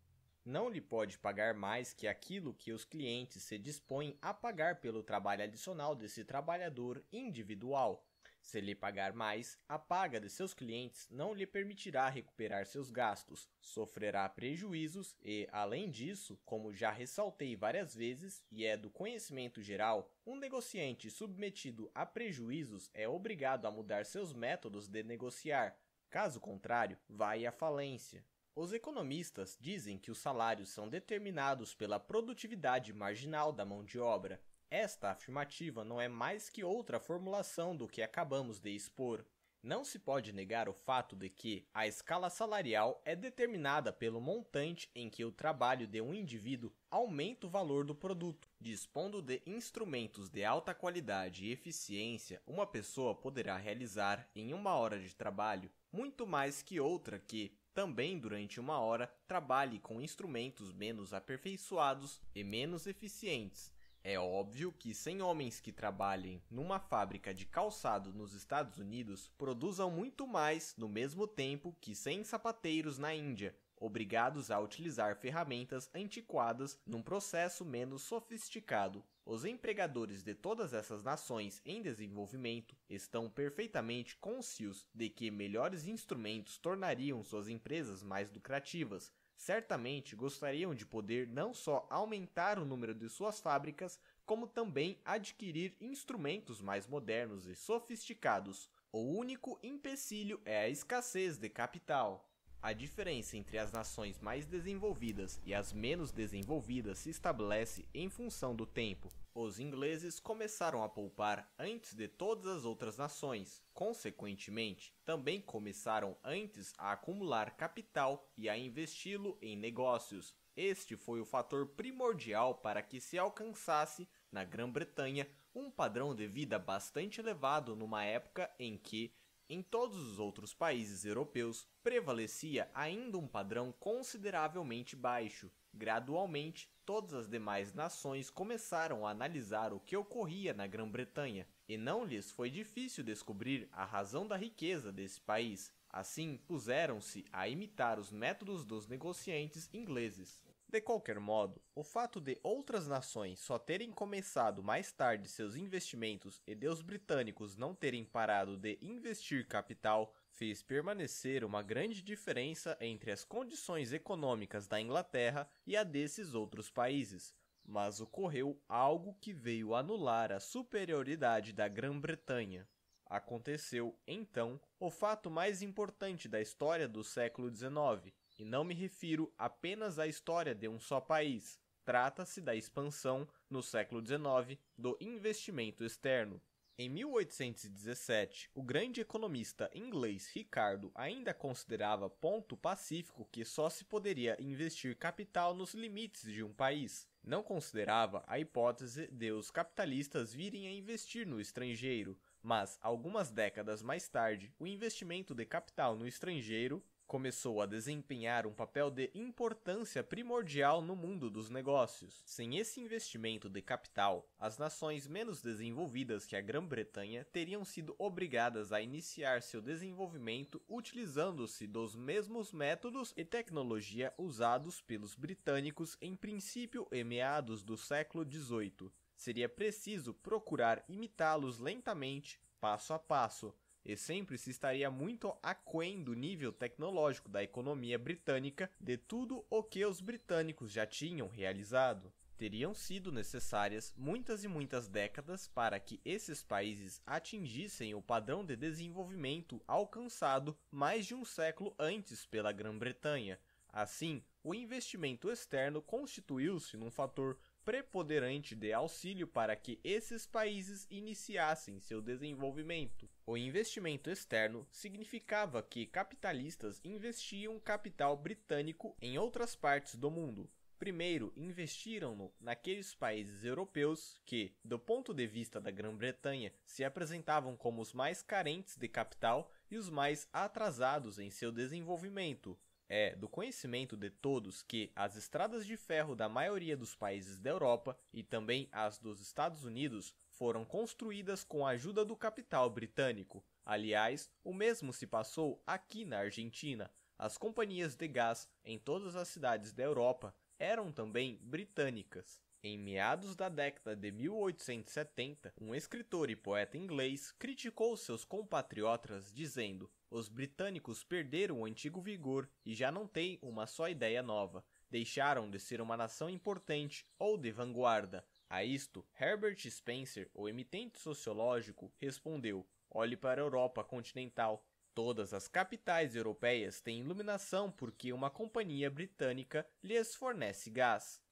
Não 0.49 0.71
lhe 0.71 0.81
pode 0.81 1.19
pagar 1.19 1.53
mais 1.53 1.93
que 1.93 2.09
aquilo 2.09 2.55
que 2.55 2.73
os 2.73 2.83
clientes 2.83 3.43
se 3.43 3.59
dispõem 3.59 4.17
a 4.23 4.33
pagar 4.33 4.77
pelo 4.77 5.03
trabalho 5.03 5.45
adicional 5.45 5.95
desse 5.95 6.25
trabalhador 6.25 7.05
individual, 7.13 8.03
se 8.41 8.59
lhe 8.59 8.75
pagar 8.75 9.13
mais, 9.13 9.59
a 9.69 9.79
paga 9.79 10.19
de 10.19 10.31
seus 10.31 10.55
clientes 10.55 11.07
não 11.11 11.35
lhe 11.35 11.47
permitirá 11.47 12.09
recuperar 12.09 12.65
seus 12.65 12.91
gastos, 12.91 13.47
sofrerá 13.61 14.27
prejuízos 14.27 15.15
e, 15.23 15.47
além 15.53 15.91
disso, 15.91 16.41
como 16.47 16.73
já 16.73 16.91
ressaltei 16.91 17.55
várias 17.55 17.95
vezes 17.95 18.43
e 18.51 18.65
é 18.65 18.75
do 18.75 18.89
conhecimento 18.89 19.61
geral, 19.61 20.11
um 20.25 20.35
negociante 20.35 21.11
submetido 21.11 21.91
a 21.95 22.07
prejuízos 22.07 22.89
é 22.95 23.07
obrigado 23.07 23.67
a 23.67 23.71
mudar 23.71 24.07
seus 24.07 24.33
métodos 24.33 24.89
de 24.89 25.03
negociar. 25.03 25.79
Caso 26.09 26.41
contrário, 26.41 26.97
vai 27.07 27.45
à 27.45 27.53
falência. 27.53 28.25
Os 28.61 28.73
economistas 28.73 29.57
dizem 29.61 29.97
que 29.97 30.11
os 30.11 30.19
salários 30.19 30.71
são 30.71 30.89
determinados 30.89 31.77
pela 31.77 32.01
produtividade 32.01 32.93
marginal 32.93 33.53
da 33.53 33.65
mão 33.65 33.85
de 33.85 34.01
obra, 34.01 34.43
esta 34.69 35.13
afirmativa 35.13 35.85
não 35.85 36.01
é 36.01 36.09
mais 36.09 36.51
que 36.51 36.65
outra 36.65 36.99
formulação 36.99 37.77
do 37.77 37.87
que 37.87 38.03
acabamos 38.03 38.59
de 38.59 38.71
expor. 38.71 39.25
Não 39.63 39.85
se 39.85 39.99
pode 39.99 40.33
negar 40.33 40.69
o 40.69 40.73
fato 40.73 41.15
de 41.15 41.29
que 41.29 41.69
a 41.73 41.87
escala 41.87 42.29
salarial 42.31 43.01
é 43.05 43.15
determinada 43.15 43.93
pelo 43.93 44.21
montante 44.21 44.91
em 44.93 45.09
que 45.09 45.25
o 45.25 45.31
trabalho 45.31 45.87
de 45.87 46.01
um 46.01 46.13
indivíduo 46.13 46.73
aumenta 46.91 47.47
o 47.47 47.51
valor 47.51 47.85
do 47.85 47.95
produto. 47.95 48.49
Dispondo 48.61 49.23
de 49.23 49.41
instrumentos 49.47 50.29
de 50.29 50.45
alta 50.45 50.75
qualidade 50.75 51.45
e 51.45 51.53
eficiência, 51.53 52.43
uma 52.45 52.67
pessoa 52.67 53.15
poderá 53.15 53.57
realizar 53.57 54.29
em 54.35 54.53
uma 54.53 54.75
hora 54.75 54.99
de 54.99 55.15
trabalho 55.15 55.71
muito 55.93 56.27
mais 56.27 56.63
que 56.63 56.79
outra 56.79 57.19
que, 57.19 57.53
também 57.79 58.19
durante 58.19 58.59
uma 58.59 58.81
hora, 58.81 59.07
trabalhe 59.29 59.79
com 59.79 60.01
instrumentos 60.01 60.73
menos 60.73 61.15
aperfeiçoados 61.15 62.21
e 62.35 62.43
menos 62.43 62.89
eficientes 62.89 63.73
é 64.11 64.19
óbvio 64.19 64.73
que 64.73 64.95
100 64.95 65.23
homens 65.23 65.61
que 65.61 65.71
trabalhem 65.71 66.43
numa 66.51 66.79
fábrica 66.79 67.35
de 67.35 67.45
calçado 67.45 68.13
nos 68.13 68.33
Estados 68.33 68.79
Unidos 68.79 69.31
produzam 69.37 69.91
muito 69.91 70.27
mais 70.27 70.75
no 70.79 70.89
mesmo 70.89 71.27
tempo 71.27 71.77
que 71.81 71.95
100 71.95 72.25
sapateiros 72.25 72.97
na 72.97 73.15
Índia, 73.15 73.55
obrigados 73.77 74.51
a 74.51 74.59
utilizar 74.59 75.17
ferramentas 75.17 75.91
antiquadas 75.95 76.81
num 76.87 77.03
processo 77.03 77.65
menos 77.65 78.03
sofisticado. 78.03 79.05
Os 79.31 79.45
empregadores 79.45 80.23
de 80.23 80.35
todas 80.35 80.73
essas 80.73 81.05
nações 81.05 81.61
em 81.63 81.83
desenvolvimento 81.83 82.75
estão 82.89 83.29
perfeitamente 83.29 84.17
conscientes 84.17 84.87
de 84.95 85.11
que 85.11 85.31
melhores 85.31 85.87
instrumentos 85.87 86.57
tornariam 86.57 87.23
suas 87.23 87.47
empresas 87.47 88.03
mais 88.03 88.33
lucrativas, 88.33 89.13
certamente 89.37 90.17
gostariam 90.17 90.75
de 90.75 90.87
poder 90.87 91.29
não 91.29 91.53
só 91.53 91.87
aumentar 91.91 92.59
o 92.59 92.65
número 92.65 92.95
de 92.95 93.07
suas 93.11 93.39
fábricas, 93.39 94.01
como 94.25 94.47
também 94.47 94.99
adquirir 95.05 95.77
instrumentos 95.79 96.63
mais 96.63 96.87
modernos 96.87 97.45
e 97.45 97.55
sofisticados. 97.55 98.71
O 98.91 99.01
único 99.01 99.61
empecilho 99.63 100.41
é 100.43 100.61
a 100.61 100.71
escassez 100.71 101.37
de 101.37 101.51
capital. 101.51 102.28
A 102.61 102.73
diferença 102.73 103.37
entre 103.37 103.57
as 103.57 103.71
nações 103.71 104.19
mais 104.19 104.45
desenvolvidas 104.45 105.41
e 105.45 105.55
as 105.55 105.73
menos 105.73 106.11
desenvolvidas 106.11 106.99
se 106.99 107.09
estabelece 107.09 107.87
em 107.95 108.11
função 108.11 108.55
do 108.55 108.67
tempo. 108.67 109.09
Os 109.33 109.61
ingleses 109.61 110.19
começaram 110.19 110.83
a 110.83 110.89
poupar 110.89 111.49
antes 111.57 111.95
de 111.95 112.09
todas 112.09 112.47
as 112.47 112.65
outras 112.65 112.97
nações. 112.97 113.63
Consequentemente, 113.73 114.93
também 115.05 115.41
começaram 115.41 116.17
antes 116.25 116.75
a 116.77 116.91
acumular 116.91 117.57
capital 117.57 118.29
e 118.37 118.49
a 118.49 118.59
investi-lo 118.59 119.39
em 119.41 119.57
negócios. 119.57 120.35
Este 120.57 120.97
foi 120.97 121.21
o 121.21 121.25
fator 121.25 121.69
primordial 121.69 122.57
para 122.57 122.83
que 122.83 123.01
se 123.01 123.17
alcançasse, 123.17 124.09
na 124.33 124.43
Grã-Bretanha, 124.43 125.29
um 125.55 125.71
padrão 125.71 126.13
de 126.13 126.27
vida 126.27 126.59
bastante 126.59 127.21
elevado 127.21 127.77
numa 127.77 128.05
época 128.05 128.51
em 128.59 128.77
que 128.77 129.15
em 129.49 129.63
todos 129.63 129.97
os 129.97 130.19
outros 130.19 130.53
países 130.53 131.05
europeus, 131.05 131.67
prevalecia 131.83 132.71
ainda 132.75 133.17
um 133.17 133.27
padrão 133.27 133.73
consideravelmente 133.81 134.95
baixo. 134.95 135.51
Gradualmente, 135.73 136.71
todas 136.85 137.15
as 137.15 137.29
demais 137.29 137.73
nações 137.73 138.31
começaram 138.31 139.07
a 139.07 139.11
analisar 139.11 139.73
o 139.73 139.81
que 139.81 139.97
ocorria 139.97 140.53
na 140.53 140.67
Grã-Bretanha, 140.67 141.47
e 141.69 141.77
não 141.77 142.05
lhes 142.05 142.31
foi 142.31 142.51
difícil 142.51 143.05
descobrir 143.05 143.69
a 143.73 143.85
razão 143.85 144.27
da 144.27 144.37
riqueza 144.37 144.93
desse 144.93 145.21
país. 145.21 145.73
Assim, 145.91 146.39
puseram-se 146.47 147.25
a 147.33 147.49
imitar 147.49 147.99
os 147.99 148.11
métodos 148.11 148.65
dos 148.65 148.87
negociantes 148.87 149.71
ingleses. 149.73 150.43
De 150.71 150.83
qualquer 150.83 151.19
modo, 151.19 151.63
o 151.75 151.83
fato 151.83 152.21
de 152.21 152.39
outras 152.43 152.87
nações 152.87 153.41
só 153.41 153.59
terem 153.59 153.91
começado 153.91 154.63
mais 154.63 154.93
tarde 154.93 155.27
seus 155.27 155.57
investimentos 155.57 156.43
e 156.47 156.55
de 156.55 156.69
os 156.69 156.83
britânicos 156.83 157.57
não 157.57 157.75
terem 157.75 158.05
parado 158.05 158.55
de 158.55 158.79
investir 158.83 159.49
capital 159.49 160.15
fez 160.31 160.63
permanecer 160.63 161.43
uma 161.43 161.63
grande 161.63 162.03
diferença 162.03 162.77
entre 162.83 163.11
as 163.11 163.25
condições 163.25 163.95
econômicas 163.95 164.69
da 164.69 164.79
Inglaterra 164.79 165.51
e 165.67 165.75
a 165.75 165.83
desses 165.83 166.35
outros 166.35 166.71
países. 166.71 167.35
Mas 167.67 167.99
ocorreu 167.99 168.63
algo 168.69 169.17
que 169.23 169.33
veio 169.33 169.75
anular 169.75 170.31
a 170.31 170.39
superioridade 170.39 171.55
da 171.55 171.67
Grã-Bretanha. 171.67 172.69
Aconteceu, 173.07 173.99
então, 174.07 174.61
o 174.79 174.91
fato 174.91 175.31
mais 175.31 175.63
importante 175.63 176.29
da 176.29 176.43
história 176.43 176.87
do 176.87 177.03
século 177.03 177.51
XIX, 177.51 178.13
e 178.39 178.45
não 178.45 178.63
me 178.63 178.75
refiro 178.75 179.33
apenas 179.37 179.99
à 179.99 180.07
história 180.07 180.55
de 180.55 180.69
um 180.69 180.79
só 180.79 181.01
país. 181.01 181.59
Trata-se 181.85 182.41
da 182.41 182.55
expansão, 182.55 183.27
no 183.51 183.63
século 183.63 184.05
XIX, 184.05 184.61
do 184.77 184.97
investimento 185.01 185.83
externo. 185.83 186.41
Em 186.81 186.89
1817, 186.89 188.51
o 188.55 188.63
grande 188.63 189.01
economista 189.01 189.69
inglês 189.75 190.31
Ricardo 190.33 190.93
ainda 190.95 191.35
considerava 191.35 192.09
ponto 192.09 192.57
pacífico 192.57 193.29
que 193.33 193.45
só 193.45 193.69
se 193.69 193.85
poderia 193.85 194.37
investir 194.41 194.97
capital 194.97 195.55
nos 195.55 195.75
limites 195.75 196.23
de 196.33 196.45
um 196.45 196.53
país. 196.53 197.09
Não 197.25 197.43
considerava 197.43 198.23
a 198.29 198.39
hipótese 198.39 199.09
de 199.09 199.33
os 199.33 199.51
capitalistas 199.51 200.33
virem 200.33 200.69
a 200.69 200.73
investir 200.73 201.27
no 201.27 201.41
estrangeiro, 201.41 202.17
mas 202.41 202.79
algumas 202.81 203.29
décadas 203.29 203.83
mais 203.83 204.09
tarde, 204.09 204.55
o 204.57 204.65
investimento 204.65 205.35
de 205.35 205.45
capital 205.45 205.97
no 205.97 206.07
estrangeiro 206.07 206.81
começou 207.09 207.63
a 207.63 207.67
desempenhar 207.67 208.47
um 208.47 208.53
papel 208.53 208.91
de 208.91 209.11
importância 209.15 210.05
primordial 210.05 210.83
no 210.83 210.95
mundo 210.95 211.31
dos 211.31 211.49
negócios. 211.49 212.23
Sem 212.27 212.59
esse 212.59 212.81
investimento 212.81 213.49
de 213.49 213.63
capital, 213.63 214.29
as 214.39 214.59
nações 214.59 215.09
menos 215.09 215.41
desenvolvidas 215.41 216.27
que 216.27 216.37
a 216.37 216.41
Grã-Bretanha 216.43 217.25
teriam 217.33 217.65
sido 217.65 217.97
obrigadas 217.99 218.75
a 218.75 218.83
iniciar 218.83 219.41
seu 219.41 219.63
desenvolvimento 219.63 220.63
utilizando-se 220.69 221.67
dos 221.67 221.97
mesmos 221.97 222.53
métodos 222.53 223.15
e 223.17 223.25
tecnologia 223.25 224.13
usados 224.19 224.83
pelos 224.83 225.15
britânicos 225.15 225.97
em 226.03 226.15
princípio 226.15 226.87
e 226.93 227.03
meados 227.03 227.63
do 227.63 227.79
século 227.79 228.23
XVIII. 228.31 228.93
Seria 229.17 229.49
preciso 229.49 230.13
procurar 230.13 230.85
imitá-los 230.87 231.59
lentamente 231.59 232.39
passo 232.61 232.93
a 232.93 232.99
passo, 232.99 233.55
e 233.85 233.97
sempre 233.97 234.37
se 234.37 234.51
estaria 234.51 234.91
muito 234.91 235.37
aquém 235.43 236.03
do 236.03 236.15
nível 236.15 236.53
tecnológico 236.53 237.29
da 237.29 237.43
economia 237.43 237.99
britânica 237.99 238.71
de 238.81 238.97
tudo 238.97 239.45
o 239.49 239.63
que 239.63 239.85
os 239.85 240.01
britânicos 240.01 240.73
já 240.73 240.87
tinham 240.87 241.29
realizado. 241.29 242.13
Teriam 242.37 242.73
sido 242.73 243.11
necessárias 243.11 243.93
muitas 243.97 244.45
e 244.45 244.49
muitas 244.49 244.87
décadas 244.87 245.49
para 245.49 245.81
que 245.81 246.01
esses 246.05 246.41
países 246.41 247.03
atingissem 247.05 247.97
o 247.97 248.03
padrão 248.03 248.45
de 248.45 248.55
desenvolvimento 248.55 249.61
alcançado 249.67 250.57
mais 250.71 251.05
de 251.05 251.17
um 251.17 251.25
século 251.25 251.75
antes 251.77 252.25
pela 252.25 252.53
Grã-Bretanha. 252.53 253.41
Assim, 253.73 254.23
o 254.45 254.55
investimento 254.55 255.31
externo 255.31 255.83
constituiu-se 255.83 256.77
num 256.77 256.91
fator 256.91 257.37
preponderante 257.69 258.55
de 258.55 258.73
auxílio 258.73 259.27
para 259.27 259.55
que 259.55 259.79
esses 259.85 260.27
países 260.27 260.87
iniciassem 260.91 261.79
seu 261.81 262.01
desenvolvimento. 262.01 263.07
O 263.27 263.37
investimento 263.37 264.09
externo 264.09 264.67
significava 264.71 265.63
que 265.63 265.85
capitalistas 265.85 266.81
investiam 266.83 267.61
capital 267.61 268.17
britânico 268.17 268.97
em 269.03 269.19
outras 269.19 269.55
partes 269.55 269.97
do 269.97 270.11
mundo, 270.11 270.49
Primeiro, 270.79 271.33
investiram-no 271.37 272.33
naqueles 272.41 272.95
países 272.95 273.45
europeus 273.45 274.21
que, 274.25 274.55
do 274.65 274.79
ponto 274.79 275.13
de 275.13 275.27
vista 275.27 275.61
da 275.61 275.73
Grã-Bretanha, 275.73 276.53
se 276.65 276.85
apresentavam 276.85 277.57
como 277.57 277.83
os 277.83 277.93
mais 277.93 278.23
carentes 278.23 278.77
de 278.77 278.87
capital 278.87 279.51
e 279.69 279.77
os 279.77 279.91
mais 279.91 280.29
atrasados 280.33 281.19
em 281.19 281.33
seu 281.33 281.51
desenvolvimento. 281.51 282.57
É 282.89 283.15
do 283.15 283.29
conhecimento 283.29 283.99
de 283.99 284.09
todos 284.09 284.63
que 284.63 284.91
as 284.97 285.15
estradas 285.15 285.67
de 285.67 285.77
ferro 285.77 286.17
da 286.17 286.27
maioria 286.27 286.75
dos 286.75 286.95
países 286.95 287.39
da 287.39 287.51
Europa 287.51 287.99
e 288.15 288.23
também 288.23 288.67
as 288.73 288.99
dos 288.99 289.21
Estados 289.21 289.63
Unidos 289.65 290.15
foram 290.31 290.65
construídas 290.65 291.45
com 291.45 291.67
a 291.67 291.71
ajuda 291.71 292.03
do 292.03 292.17
capital 292.17 292.71
britânico. 292.71 293.45
Aliás, 293.63 294.31
o 294.43 294.55
mesmo 294.55 294.91
se 294.93 295.07
passou 295.07 295.63
aqui 295.67 296.07
na 296.07 296.19
Argentina. 296.19 296.91
As 297.19 297.37
companhias 297.37 297.95
de 297.95 298.09
gás 298.09 298.49
em 298.65 298.79
todas 298.79 299.15
as 299.17 299.29
cidades 299.29 299.73
da 299.73 299.83
Europa 299.83 300.35
eram 300.59 300.91
também 300.91 301.39
britânicas. 301.43 302.41
Em 302.69 302.77
meados 302.77 303.35
da 303.35 303.49
década 303.49 303.97
de 303.97 304.13
1870, 304.13 305.55
um 305.59 305.75
escritor 305.75 306.29
e 306.29 306.37
poeta 306.37 306.77
inglês 306.77 307.33
criticou 307.33 307.97
seus 307.97 308.27
compatriotas 308.27 309.33
dizendo: 309.33 309.91
"Os 310.11 310.29
britânicos 310.29 311.03
perderam 311.03 311.61
o 311.61 311.65
antigo 311.65 311.99
vigor 311.99 312.47
e 312.67 312.75
já 312.75 312.93
não 312.93 313.09
têm 313.09 313.39
uma 313.41 313.67
só 313.67 313.89
ideia 313.89 314.23
nova. 314.23 314.63
Deixaram 314.91 315.49
de 315.49 315.59
ser 315.59 315.81
uma 315.81 315.97
nação 315.97 316.29
importante 316.29 317.07
ou 317.19 317.39
de 317.39 317.51
vanguarda." 317.51 318.23
A 318.51 318.63
isto, 318.63 319.03
Herbert 319.19 319.67
Spencer, 319.71 320.31
o 320.35 320.47
emitente 320.47 320.99
sociológico, 320.99 321.91
respondeu: 321.97 322.69
"Olhe 322.91 323.17
para 323.17 323.41
a 323.41 323.45
Europa 323.45 323.83
continental. 323.83 324.63
Todas 324.95 325.33
as 325.33 325.49
capitais 325.49 326.15
europeias 326.15 326.83
têm 326.83 327.01
iluminação 327.01 327.73
porque 327.73 328.13
uma 328.13 328.29
companhia 328.29 328.91
britânica 328.91 329.67
lhes 329.83 330.15
fornece 330.15 330.69
gás. 330.69 331.27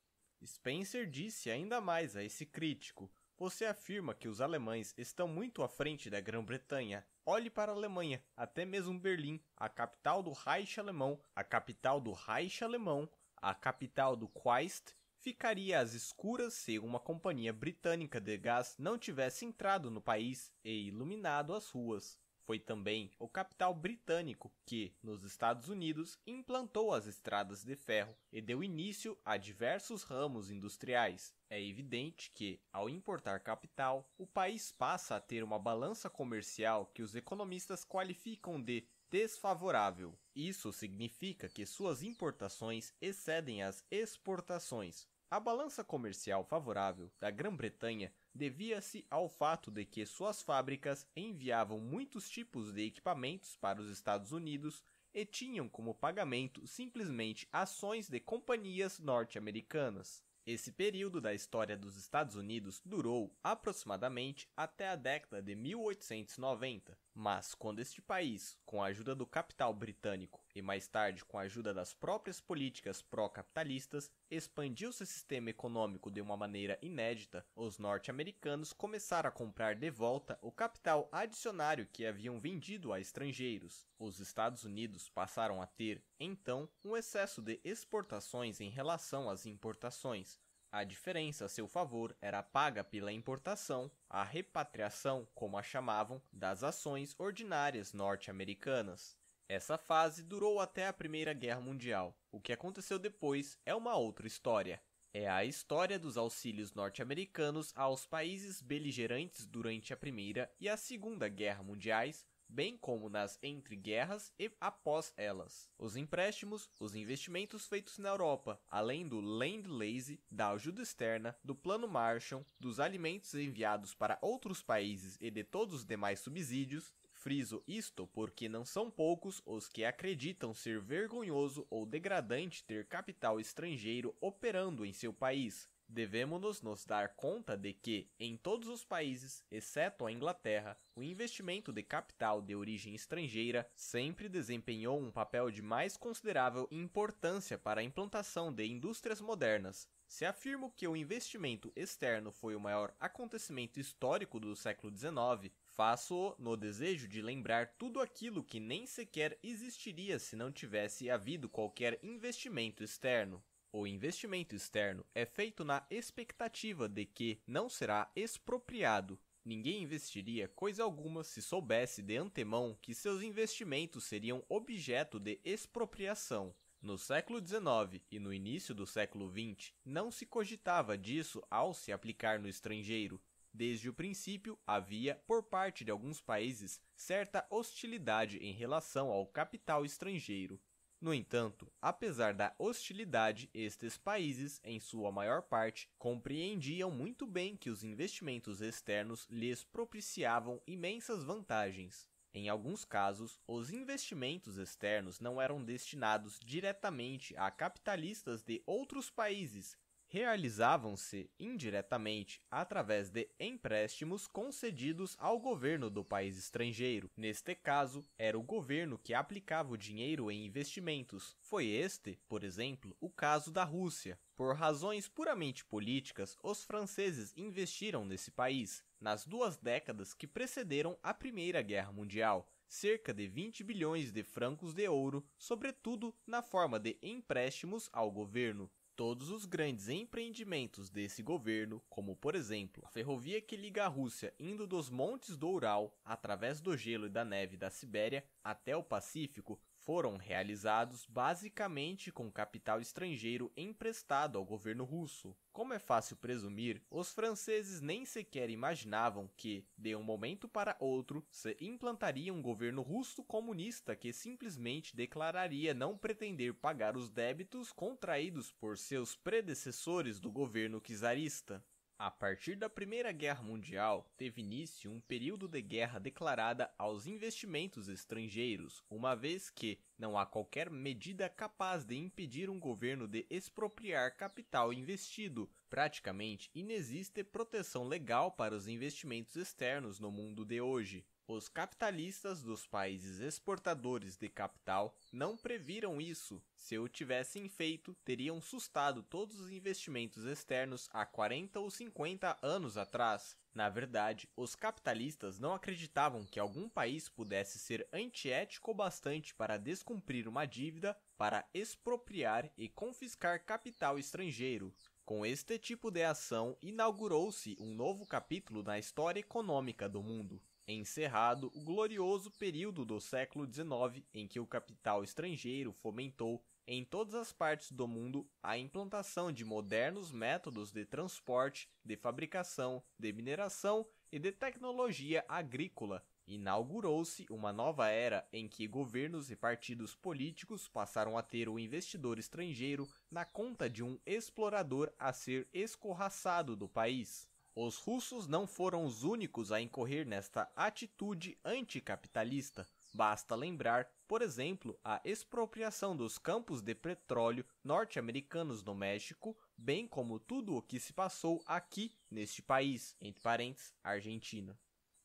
Spencer 0.45 1.07
disse 1.07 1.51
ainda 1.51 1.81
mais 1.81 2.17
a 2.17 2.23
esse 2.25 2.45
crítico: 2.45 3.11
Você 3.39 3.65
afirma 3.65 4.15
que 4.15 4.29
os 4.29 4.41
alemães 4.41 4.95
estão 4.99 5.29
muito 5.29 5.63
à 5.63 5.69
frente 5.69 6.11
da 6.11 6.21
Grã-Bretanha. 6.21 7.07
Olhe 7.25 7.51
para 7.51 7.73
a 7.73 7.75
Alemanha, 7.75 8.23
até 8.37 8.65
mesmo 8.65 8.99
Berlim, 8.99 9.41
a 9.57 9.69
capital 9.69 10.23
do 10.23 10.33
Reich 10.33 10.79
alemão, 10.79 11.21
a 11.35 11.43
capital 11.43 12.01
do 12.01 12.13
Reich 12.13 12.63
alemão, 12.63 13.09
a 13.37 13.55
capital 13.55 14.17
do 14.17 14.29
Quaist, 14.29 14.95
ficaria 15.19 15.81
às 15.81 15.93
escuras 15.93 16.55
se 16.55 16.79
uma 16.79 17.01
companhia 17.01 17.53
britânica 17.53 18.21
de 18.21 18.37
gás 18.37 18.77
não 18.79 18.97
tivesse 18.97 19.45
entrado 19.45 19.91
no 19.91 20.01
país 20.01 20.53
e 20.65 20.89
iluminado 20.89 21.55
as 21.55 21.69
ruas. 21.71 22.19
Foi 22.47 22.61
também 22.61 23.11
o 23.19 23.29
capital 23.29 23.75
britânico 23.75 24.53
que, 24.65 24.95
nos 25.03 25.25
Estados 25.25 25.69
Unidos, 25.69 26.17
implantou 26.25 26.95
as 26.95 27.05
estradas 27.05 27.65
de 27.65 27.75
ferro 27.75 28.17
e 28.33 28.41
deu 28.41 28.63
início 28.63 29.19
a 29.25 29.37
diversos 29.37 30.05
ramos 30.05 30.49
industriais. 30.49 31.35
É 31.51 31.61
evidente 31.61 32.31
que, 32.31 32.61
ao 32.73 32.89
importar 32.89 33.41
capital, 33.41 34.09
o 34.17 34.29
país 34.29 34.71
passa 34.71 35.17
a 35.17 35.21
ter 35.21 35.43
uma 35.43 35.59
balança 35.59 36.09
comercial 36.09 36.87
que 36.87 37.03
os 37.03 37.17
economistas 37.17 37.85
qualificam 37.85 38.63
de 38.63 38.87
desfavorável. 39.11 40.17
Isso 40.33 40.73
significa 40.73 41.49
que 41.49 41.67
suas 41.67 42.05
importações 42.05 42.95
excedem 43.01 43.65
as 43.65 43.85
exportações. 43.91 45.09
A 45.29 45.41
balança 45.41 45.83
comercial 45.83 46.45
favorável 46.45 47.11
da 47.19 47.29
Grã-Bretanha 47.29 48.13
devia-se 48.37 49.05
ao 49.11 49.29
fato 49.29 49.71
de 49.71 49.85
que 49.85 50.07
suas 50.07 50.43
fábricas 50.43 51.07
enviavam 51.17 51.81
muitos 51.81 52.29
tipos 52.29 52.73
de 52.73 52.85
equipamentos 52.85 53.57
para 53.57 53.81
os 53.81 53.91
Estados 53.91 54.31
Unidos 54.31 54.85
e 55.13 55.25
tinham 55.25 55.69
como 55.69 55.95
pagamento 55.95 56.67
simplesmente 56.67 57.49
ações 57.51 58.09
de 58.09 58.21
companhias 58.21 58.99
norte-americanas. 58.99 60.23
Esse 60.47 60.71
período 60.71 61.21
da 61.21 61.35
história 61.35 61.77
dos 61.77 61.97
Estados 61.97 62.37
Unidos 62.37 62.81
durou 62.85 63.35
aproximadamente 63.43 64.49
até 64.57 64.89
a 64.89 64.95
década 64.95 65.43
de 65.43 65.57
1890, 65.57 66.97
mas 67.19 67.55
quando 67.55 67.81
este 67.81 68.03
país, 68.03 68.59
com 68.67 68.83
a 68.83 68.89
ajuda 68.89 69.15
do 69.15 69.27
capital 69.27 69.73
britânico 69.73 70.45
e 70.55 70.61
mais 70.61 70.87
tarde 70.87 71.25
com 71.25 71.39
a 71.39 71.43
ajuda 71.43 71.73
das 71.73 71.95
próprias 71.95 72.43
políticas 72.43 73.01
pró-capitalistas, 73.01 74.11
expandiu 74.31 74.93
seu 74.93 75.07
sistema 75.07 75.49
econômico 75.49 76.11
de 76.11 76.21
uma 76.21 76.37
maneira 76.37 76.79
inédita, 76.83 77.47
os 77.57 77.79
norte-americanos 77.79 78.75
começaram 78.75 79.29
a 79.29 79.33
comprar 79.33 79.77
de 79.77 79.91
volta 79.91 80.39
o 80.43 80.53
capital 80.53 81.09
adicionário 81.11 81.89
que 81.91 82.05
haviam 82.05 82.39
vendido 82.39 82.93
a 82.93 83.01
estrangeiros. 83.01 83.87
Os 83.99 84.21
Estados 84.21 84.65
Unidos 84.65 85.09
passaram 85.09 85.63
a 85.63 85.67
ter, 85.67 86.05
então, 86.21 86.69
um 86.85 86.95
excesso 86.95 87.41
de 87.41 87.59
exportações 87.65 88.61
em 88.61 88.69
relação 88.69 89.31
às 89.31 89.47
importações, 89.47 90.39
a 90.71 90.85
diferença 90.85 91.45
a 91.45 91.49
seu 91.49 91.67
favor 91.67 92.17
era 92.21 92.43
paga 92.43 92.85
pela 92.85 93.13
importação, 93.13 93.91
a 94.09 94.23
repatriação, 94.23 95.27
como 95.35 95.57
a 95.57 95.63
chamavam, 95.63 96.21
das 96.33 96.63
ações 96.63 97.15
ordinárias 97.19 97.93
norte-americanas. 97.93 99.17
Essa 99.49 99.79
fase 99.79 100.23
durou 100.23 100.61
até 100.61 100.89
a 100.89 100.93
Primeira 100.93 101.33
Guerra 101.33 101.61
Mundial. 101.61 102.19
O 102.33 102.41
que 102.41 102.53
aconteceu 102.53 102.99
depois 102.99 103.59
é 103.65 103.75
uma 103.75 103.95
outra 103.95 104.27
história. 104.27 104.83
É 105.15 105.29
a 105.31 105.45
história 105.45 105.99
dos 105.99 106.19
auxílios 106.19 106.75
norte-americanos 106.75 107.73
aos 107.75 108.05
países 108.05 108.61
beligerantes 108.61 109.47
durante 109.47 109.93
a 109.93 109.97
Primeira 109.97 110.53
e 110.61 110.69
a 110.69 110.77
Segunda 110.77 111.29
Guerra 111.29 111.63
Mundiais, 111.63 112.27
bem 112.57 112.75
como 112.75 113.11
nas 113.11 113.39
entreguerras 113.43 114.33
e 114.39 114.51
após 114.59 115.13
elas. 115.15 115.69
Os 115.79 115.95
empréstimos, 115.95 116.71
os 116.81 116.97
investimentos 116.97 117.67
feitos 117.67 117.99
na 117.99 118.09
Europa, 118.09 118.59
além 118.71 119.07
do 119.07 119.21
Land-Lease, 119.21 120.19
da 120.31 120.53
ajuda 120.53 120.81
externa, 120.81 121.37
do 121.45 121.55
Plano 121.55 121.87
Marshall, 121.87 122.47
dos 122.59 122.81
alimentos 122.81 123.35
enviados 123.35 123.93
para 123.93 124.19
outros 124.23 124.63
países 124.63 125.19
e 125.21 125.31
de 125.31 125.45
todos 125.45 125.75
os 125.75 125.85
demais 125.85 126.21
subsídios, 126.21 126.95
Friso 127.13 127.63
isto 127.67 128.07
porque 128.07 128.49
não 128.49 128.65
são 128.65 128.91
poucos 128.91 129.43
os 129.45 129.69
que 129.69 129.85
acreditam 129.85 130.55
ser 130.55 130.81
vergonhoso 130.81 131.67
ou 131.71 131.85
degradante 131.85 132.63
ter 132.63 132.87
capital 132.87 133.41
estrangeiro 133.41 134.15
operando 134.21 134.85
em 134.85 134.93
seu 134.93 135.13
país, 135.13 135.69
Devemos 135.97 136.61
nos 136.61 136.85
dar 136.85 137.15
conta 137.15 137.57
de 137.57 137.73
que, 137.73 138.11
em 138.21 138.37
todos 138.37 138.69
os 138.69 138.85
países, 138.85 139.43
exceto 139.51 140.05
a 140.05 140.13
Inglaterra, 140.13 140.79
o 140.95 141.03
investimento 141.03 141.73
de 141.73 141.83
capital 141.83 142.43
de 142.43 142.55
origem 142.55 142.95
estrangeira 142.95 143.67
sempre 143.75 144.29
desempenhou 144.29 145.01
um 145.01 145.11
papel 145.11 145.51
de 145.51 145.63
mais 145.63 145.97
considerável 145.97 146.69
importância 146.71 147.57
para 147.57 147.81
a 147.81 147.83
implantação 147.83 148.53
de 148.53 148.67
indústrias 148.67 149.23
modernas. 149.23 149.89
Se 150.07 150.27
afirmo 150.27 150.71
que 150.71 150.87
o 150.87 150.95
investimento 150.95 151.73
externo 151.75 152.31
foi 152.31 152.55
o 152.55 152.61
maior 152.61 152.95
acontecimento 153.01 153.81
histórico 153.81 154.39
do 154.39 154.55
século 154.55 154.95
XIX, 154.95 155.51
faço-o 155.65 156.35
no 156.39 156.59
desejo 156.59 157.09
de 157.09 157.23
lembrar 157.23 157.69
tudo 157.79 158.03
aquilo 158.03 158.45
que 158.45 158.61
nem 158.61 158.85
sequer 158.85 159.39
existiria 159.43 160.19
se 160.19 160.37
não 160.37 160.53
tivesse 160.53 161.11
havido 161.11 161.49
qualquer 161.49 161.99
investimento 162.03 162.85
externo. 162.85 163.43
O 163.79 163.87
investimento 163.87 164.57
externo 164.57 165.05
é 165.15 165.27
feito 165.27 165.63
na 165.63 165.87
expectativa 165.91 166.89
de 166.89 167.05
que 167.05 167.43
não 167.47 167.69
será 167.69 168.11
expropriado. 168.17 169.21
Ninguém 169.45 169.83
investiria 169.83 170.49
coisa 170.49 170.83
alguma 170.83 171.23
se 171.23 171.43
soubesse 171.43 172.01
de 172.01 172.17
antemão 172.17 172.79
que 172.81 172.95
seus 172.95 173.21
investimentos 173.21 174.05
seriam 174.05 174.43
objeto 174.49 175.21
de 175.21 175.39
expropriação. 175.45 176.55
No 176.81 176.97
século 176.97 177.39
XIX 177.39 178.03
e 178.11 178.19
no 178.19 178.33
início 178.33 178.75
do 178.75 178.87
século 178.87 179.31
XX, 179.31 179.75
não 179.85 180.11
se 180.11 180.25
cogitava 180.25 180.97
disso 180.97 181.43
ao 181.51 181.75
se 181.75 181.93
aplicar 181.93 182.41
no 182.41 182.49
estrangeiro. 182.49 183.21
Desde 183.53 183.91
o 183.91 183.95
princípio, 183.95 184.59
havia, 184.67 185.17
por 185.27 185.43
parte 185.43 185.85
de 185.85 185.91
alguns 185.91 186.19
países, 186.19 186.81
certa 186.95 187.47
hostilidade 187.51 188.39
em 188.39 188.55
relação 188.55 189.11
ao 189.11 189.27
capital 189.27 189.85
estrangeiro. 189.85 190.59
No 190.99 191.13
entanto, 191.13 191.66
apesar 191.89 192.35
da 192.35 192.53
hostilidade, 192.59 193.49
estes 193.55 193.97
países, 193.97 194.61
em 194.65 194.81
sua 194.81 195.13
maior 195.13 195.43
parte, 195.43 195.89
compreendiam 195.97 196.91
muito 196.91 197.25
bem 197.29 197.57
que 197.57 197.71
os 197.71 197.85
investimentos 197.85 198.61
externos 198.61 199.25
lhes 199.31 199.63
propiciavam 199.63 200.61
imensas 200.67 201.23
vantagens. 201.23 202.09
Em 202.35 202.49
alguns 202.49 202.85
casos, 202.85 203.41
os 203.47 203.73
investimentos 203.73 204.59
externos 204.59 205.21
não 205.21 205.41
eram 205.41 205.63
destinados 205.63 206.41
diretamente 206.45 207.37
a 207.37 207.53
capitalistas 207.53 208.43
de 208.43 208.61
outros 208.67 209.09
países, 209.09 209.79
realizavam-se 210.09 211.31
indiretamente 211.39 212.41
através 212.51 213.11
de 213.11 213.29
empréstimos 213.39 214.27
concedidos 214.27 215.17
ao 215.19 215.39
governo 215.39 215.91
do 215.91 216.05
país 216.05 216.39
estrangeiro. 216.39 217.11
Neste 217.17 217.55
caso, 217.55 218.07
era 218.19 218.39
o 218.39 218.43
governo 218.43 218.99
que 218.99 219.15
aplicava 219.15 219.73
o 219.73 219.79
dinheiro 219.79 220.31
em 220.31 220.47
investimentos. 220.47 221.37
Foi 221.41 221.67
este, 221.67 222.19
por 222.29 222.45
exemplo, 222.45 222.97
o 223.01 223.11
caso 223.11 223.51
da 223.51 223.65
Rússia. 223.65 224.19
Por 224.35 224.55
razões 224.55 225.09
puramente 225.09 225.65
políticas, 225.65 226.37
os 226.43 226.63
franceses 226.63 227.33
investiram 227.37 228.05
nesse 228.05 228.31
país 228.31 228.85
nas 229.01 229.27
duas 229.27 229.57
décadas 229.57 230.15
que 230.15 230.27
precederam 230.27 230.99
a 231.03 231.13
Primeira 231.13 231.63
Guerra 231.63 231.93
Mundial 231.93 232.49
cerca 232.69 233.15
de 233.15 233.29
20 233.29 233.63
bilhões 233.65 234.11
de 234.11 234.23
francos 234.23 234.75
de 234.75 234.89
ouro, 234.89 235.25
sobretudo 235.39 236.15
na 236.27 236.43
forma 236.43 236.79
de 236.79 236.99
empréstimos 237.03 237.89
ao 237.93 238.11
governo. 238.11 238.71
Todos 238.97 239.29
os 239.29 239.45
grandes 239.45 239.91
empreendimentos 239.91 240.89
desse 240.89 241.23
governo, 241.23 241.83
como 241.87 242.17
por 242.17 242.35
exemplo 242.35 242.83
a 242.87 242.89
ferrovia 242.89 243.43
que 243.43 243.55
liga 243.55 243.85
a 243.85 243.89
Rússia 243.89 244.33
indo 244.41 244.67
dos 244.67 244.89
montes 244.89 245.37
do 245.37 245.51
Ural 245.51 245.95
através 246.03 246.63
do 246.63 246.75
gelo 246.75 247.05
e 247.05 247.11
da 247.11 247.23
neve 247.23 247.59
da 247.59 247.69
Sibéria 247.69 248.25
até 248.43 248.75
o 248.75 248.83
Pacífico, 248.83 249.61
foram 249.87 250.17
realizados 250.17 251.07
basicamente 251.07 252.11
com 252.11 252.29
capital 252.29 252.81
estrangeiro 252.81 253.53
emprestado 253.57 254.37
ao 254.37 254.45
governo 254.45 254.83
russo. 254.83 255.33
Como 255.53 255.73
é 255.73 255.79
fácil 255.79 256.17
presumir, 256.17 256.83
os 256.91 257.13
franceses 257.13 257.81
nem 257.81 258.05
sequer 258.05 258.51
imaginavam 258.51 259.31
que, 259.37 259.65
de 259.79 259.95
um 259.95 260.03
momento 260.03 260.49
para 260.49 260.77
outro, 260.81 261.25
se 261.31 261.57
implantaria 261.61 262.35
um 262.35 262.43
governo 262.43 262.83
russo 262.83 263.23
comunista 263.23 263.95
que 263.95 264.13
simplesmente 264.13 264.97
declararia 264.97 265.73
não 265.73 265.97
pretender 265.97 266.53
pagar 266.55 266.97
os 266.97 267.09
débitos 267.09 267.71
contraídos 267.71 268.51
por 268.51 268.77
seus 268.77 269.15
predecessores 269.15 270.19
do 270.19 270.33
governo 270.33 270.81
czarista. 270.81 271.65
A 271.99 272.11
partir 272.11 272.57
da 272.57 272.69
Primeira 272.69 273.11
Guerra 273.11 273.43
Mundial, 273.43 274.07
teve 274.19 274.43
início 274.43 274.91
um 274.91 275.01
período 275.01 275.49
de 275.49 275.63
guerra 275.63 275.99
declarada 275.99 276.71
aos 276.77 277.07
investimentos 277.07 277.89
estrangeiros, 277.89 278.85
uma 278.91 279.17
vez 279.17 279.49
que 279.49 279.79
não 279.99 280.19
há 280.19 280.27
qualquer 280.27 280.69
medida 280.69 281.27
capaz 281.27 281.87
de 281.87 281.97
impedir 281.97 282.51
um 282.51 282.61
governo 282.61 283.09
de 283.09 283.27
expropriar 283.31 284.15
capital 284.15 284.75
investido. 284.75 285.49
Praticamente 285.71 286.51
inexiste 286.55 287.25
proteção 287.25 287.89
legal 287.89 288.31
para 288.31 288.55
os 288.55 288.69
investimentos 288.69 289.35
externos 289.35 289.99
no 289.99 290.11
mundo 290.11 290.45
de 290.45 290.61
hoje. 290.61 291.03
Os 291.29 291.49
capitalistas 291.49 292.41
dos 292.41 292.69
países 292.69 293.19
exportadores 293.19 294.17
de 294.17 294.29
capital 294.29 294.97
não 295.13 295.37
previram 295.37 296.01
isso. 296.01 296.41
Se 296.55 296.79
o 296.79 296.89
tivessem 296.89 297.49
feito, 297.49 297.97
teriam 298.05 298.41
sustado 298.41 299.03
todos 299.03 299.41
os 299.41 299.51
investimentos 299.51 300.25
externos 300.25 300.89
há 300.93 301.05
40 301.05 301.59
ou 301.59 301.69
50 301.69 302.39
anos 302.41 302.77
atrás. 302.77 303.37
Na 303.53 303.69
verdade, 303.69 304.29
os 304.37 304.55
capitalistas 304.55 305.41
não 305.41 305.53
acreditavam 305.53 306.25
que 306.25 306.39
algum 306.39 306.69
país 306.69 307.09
pudesse 307.09 307.59
ser 307.59 307.89
antiético 307.93 308.73
bastante 308.73 309.35
para 309.35 309.57
descumprir 309.59 310.29
uma 310.29 310.47
dívida, 310.47 310.97
para 311.19 311.45
expropriar 311.53 312.49
e 312.57 312.69
confiscar 312.69 313.45
capital 313.45 313.99
estrangeiro. 313.99 314.73
Com 315.05 315.27
este 315.27 315.59
tipo 315.59 315.91
de 315.91 316.05
ação, 316.05 316.57
inaugurou-se 316.63 317.57
um 317.59 317.75
novo 317.75 318.07
capítulo 318.07 318.63
na 318.63 318.79
história 318.79 319.19
econômica 319.19 319.89
do 319.89 320.05
mundo 320.05 320.41
encerrado 320.67 321.51
o 321.55 321.61
glorioso 321.63 322.31
período 322.33 322.85
do 322.85 323.01
século 323.01 323.47
XIX 323.47 324.05
em 324.13 324.27
que 324.27 324.41
o 324.41 324.47
capital 324.47 325.05
estrangeiro 325.05 325.73
fomentou 325.73 326.43
em 326.67 326.85
todas 326.85 327.15
as 327.15 327.33
partes 327.33 327.71
do 327.71 327.87
mundo 327.87 328.29
a 328.43 328.59
implantação 328.59 329.31
de 329.31 329.45
modernos 329.45 330.11
métodos 330.11 330.73
de 330.73 330.85
transporte, 330.85 331.69
de 331.85 331.97
fabricação, 331.97 332.83
de 332.99 333.13
mineração 333.13 333.87
e 334.11 334.19
de 334.19 334.33
tecnologia 334.33 335.25
agrícola. 335.29 336.05
Inaugurou-se 336.27 337.25
uma 337.31 337.53
nova 337.53 337.89
era 337.89 338.27
em 338.33 338.49
que 338.49 338.67
governos 338.67 339.31
e 339.31 339.37
partidos 339.37 339.95
políticos 339.95 340.67
passaram 340.67 341.17
a 341.17 341.23
ter 341.23 341.49
o 341.49 341.57
investidor 341.57 342.19
estrangeiro 342.19 342.89
na 343.09 343.25
conta 343.25 343.71
de 343.71 343.85
um 343.85 343.97
explorador 344.05 344.93
a 344.99 345.13
ser 345.13 345.49
escorraçado 345.55 346.57
do 346.57 346.69
país. 346.69 347.29
Os 347.59 347.79
russos 347.79 348.27
não 348.27 348.47
foram 348.47 348.85
os 348.85 349.03
únicos 349.03 349.51
a 349.51 349.59
incorrer 349.59 350.07
nesta 350.07 350.47
atitude 350.55 351.39
anticapitalista. 351.43 352.69
Basta 352.93 353.35
lembrar, 353.35 353.89
por 354.07 354.21
exemplo, 354.21 354.79
a 354.85 355.01
expropriação 355.03 355.97
dos 355.97 356.19
campos 356.19 356.61
de 356.61 356.75
petróleo 356.75 357.47
norte-americanos 357.65 358.63
no 358.63 358.75
México, 358.75 359.35
bem 359.57 359.89
como 359.89 360.21
tudo 360.21 360.55
o 360.55 360.61
que 360.61 360.79
se 360.79 360.93
passou 360.93 361.43
aqui 361.47 361.97
neste 362.11 362.43
país, 362.43 362.95
entre 363.01 363.23
parênteses, 363.23 363.73
Argentina. 363.83 364.55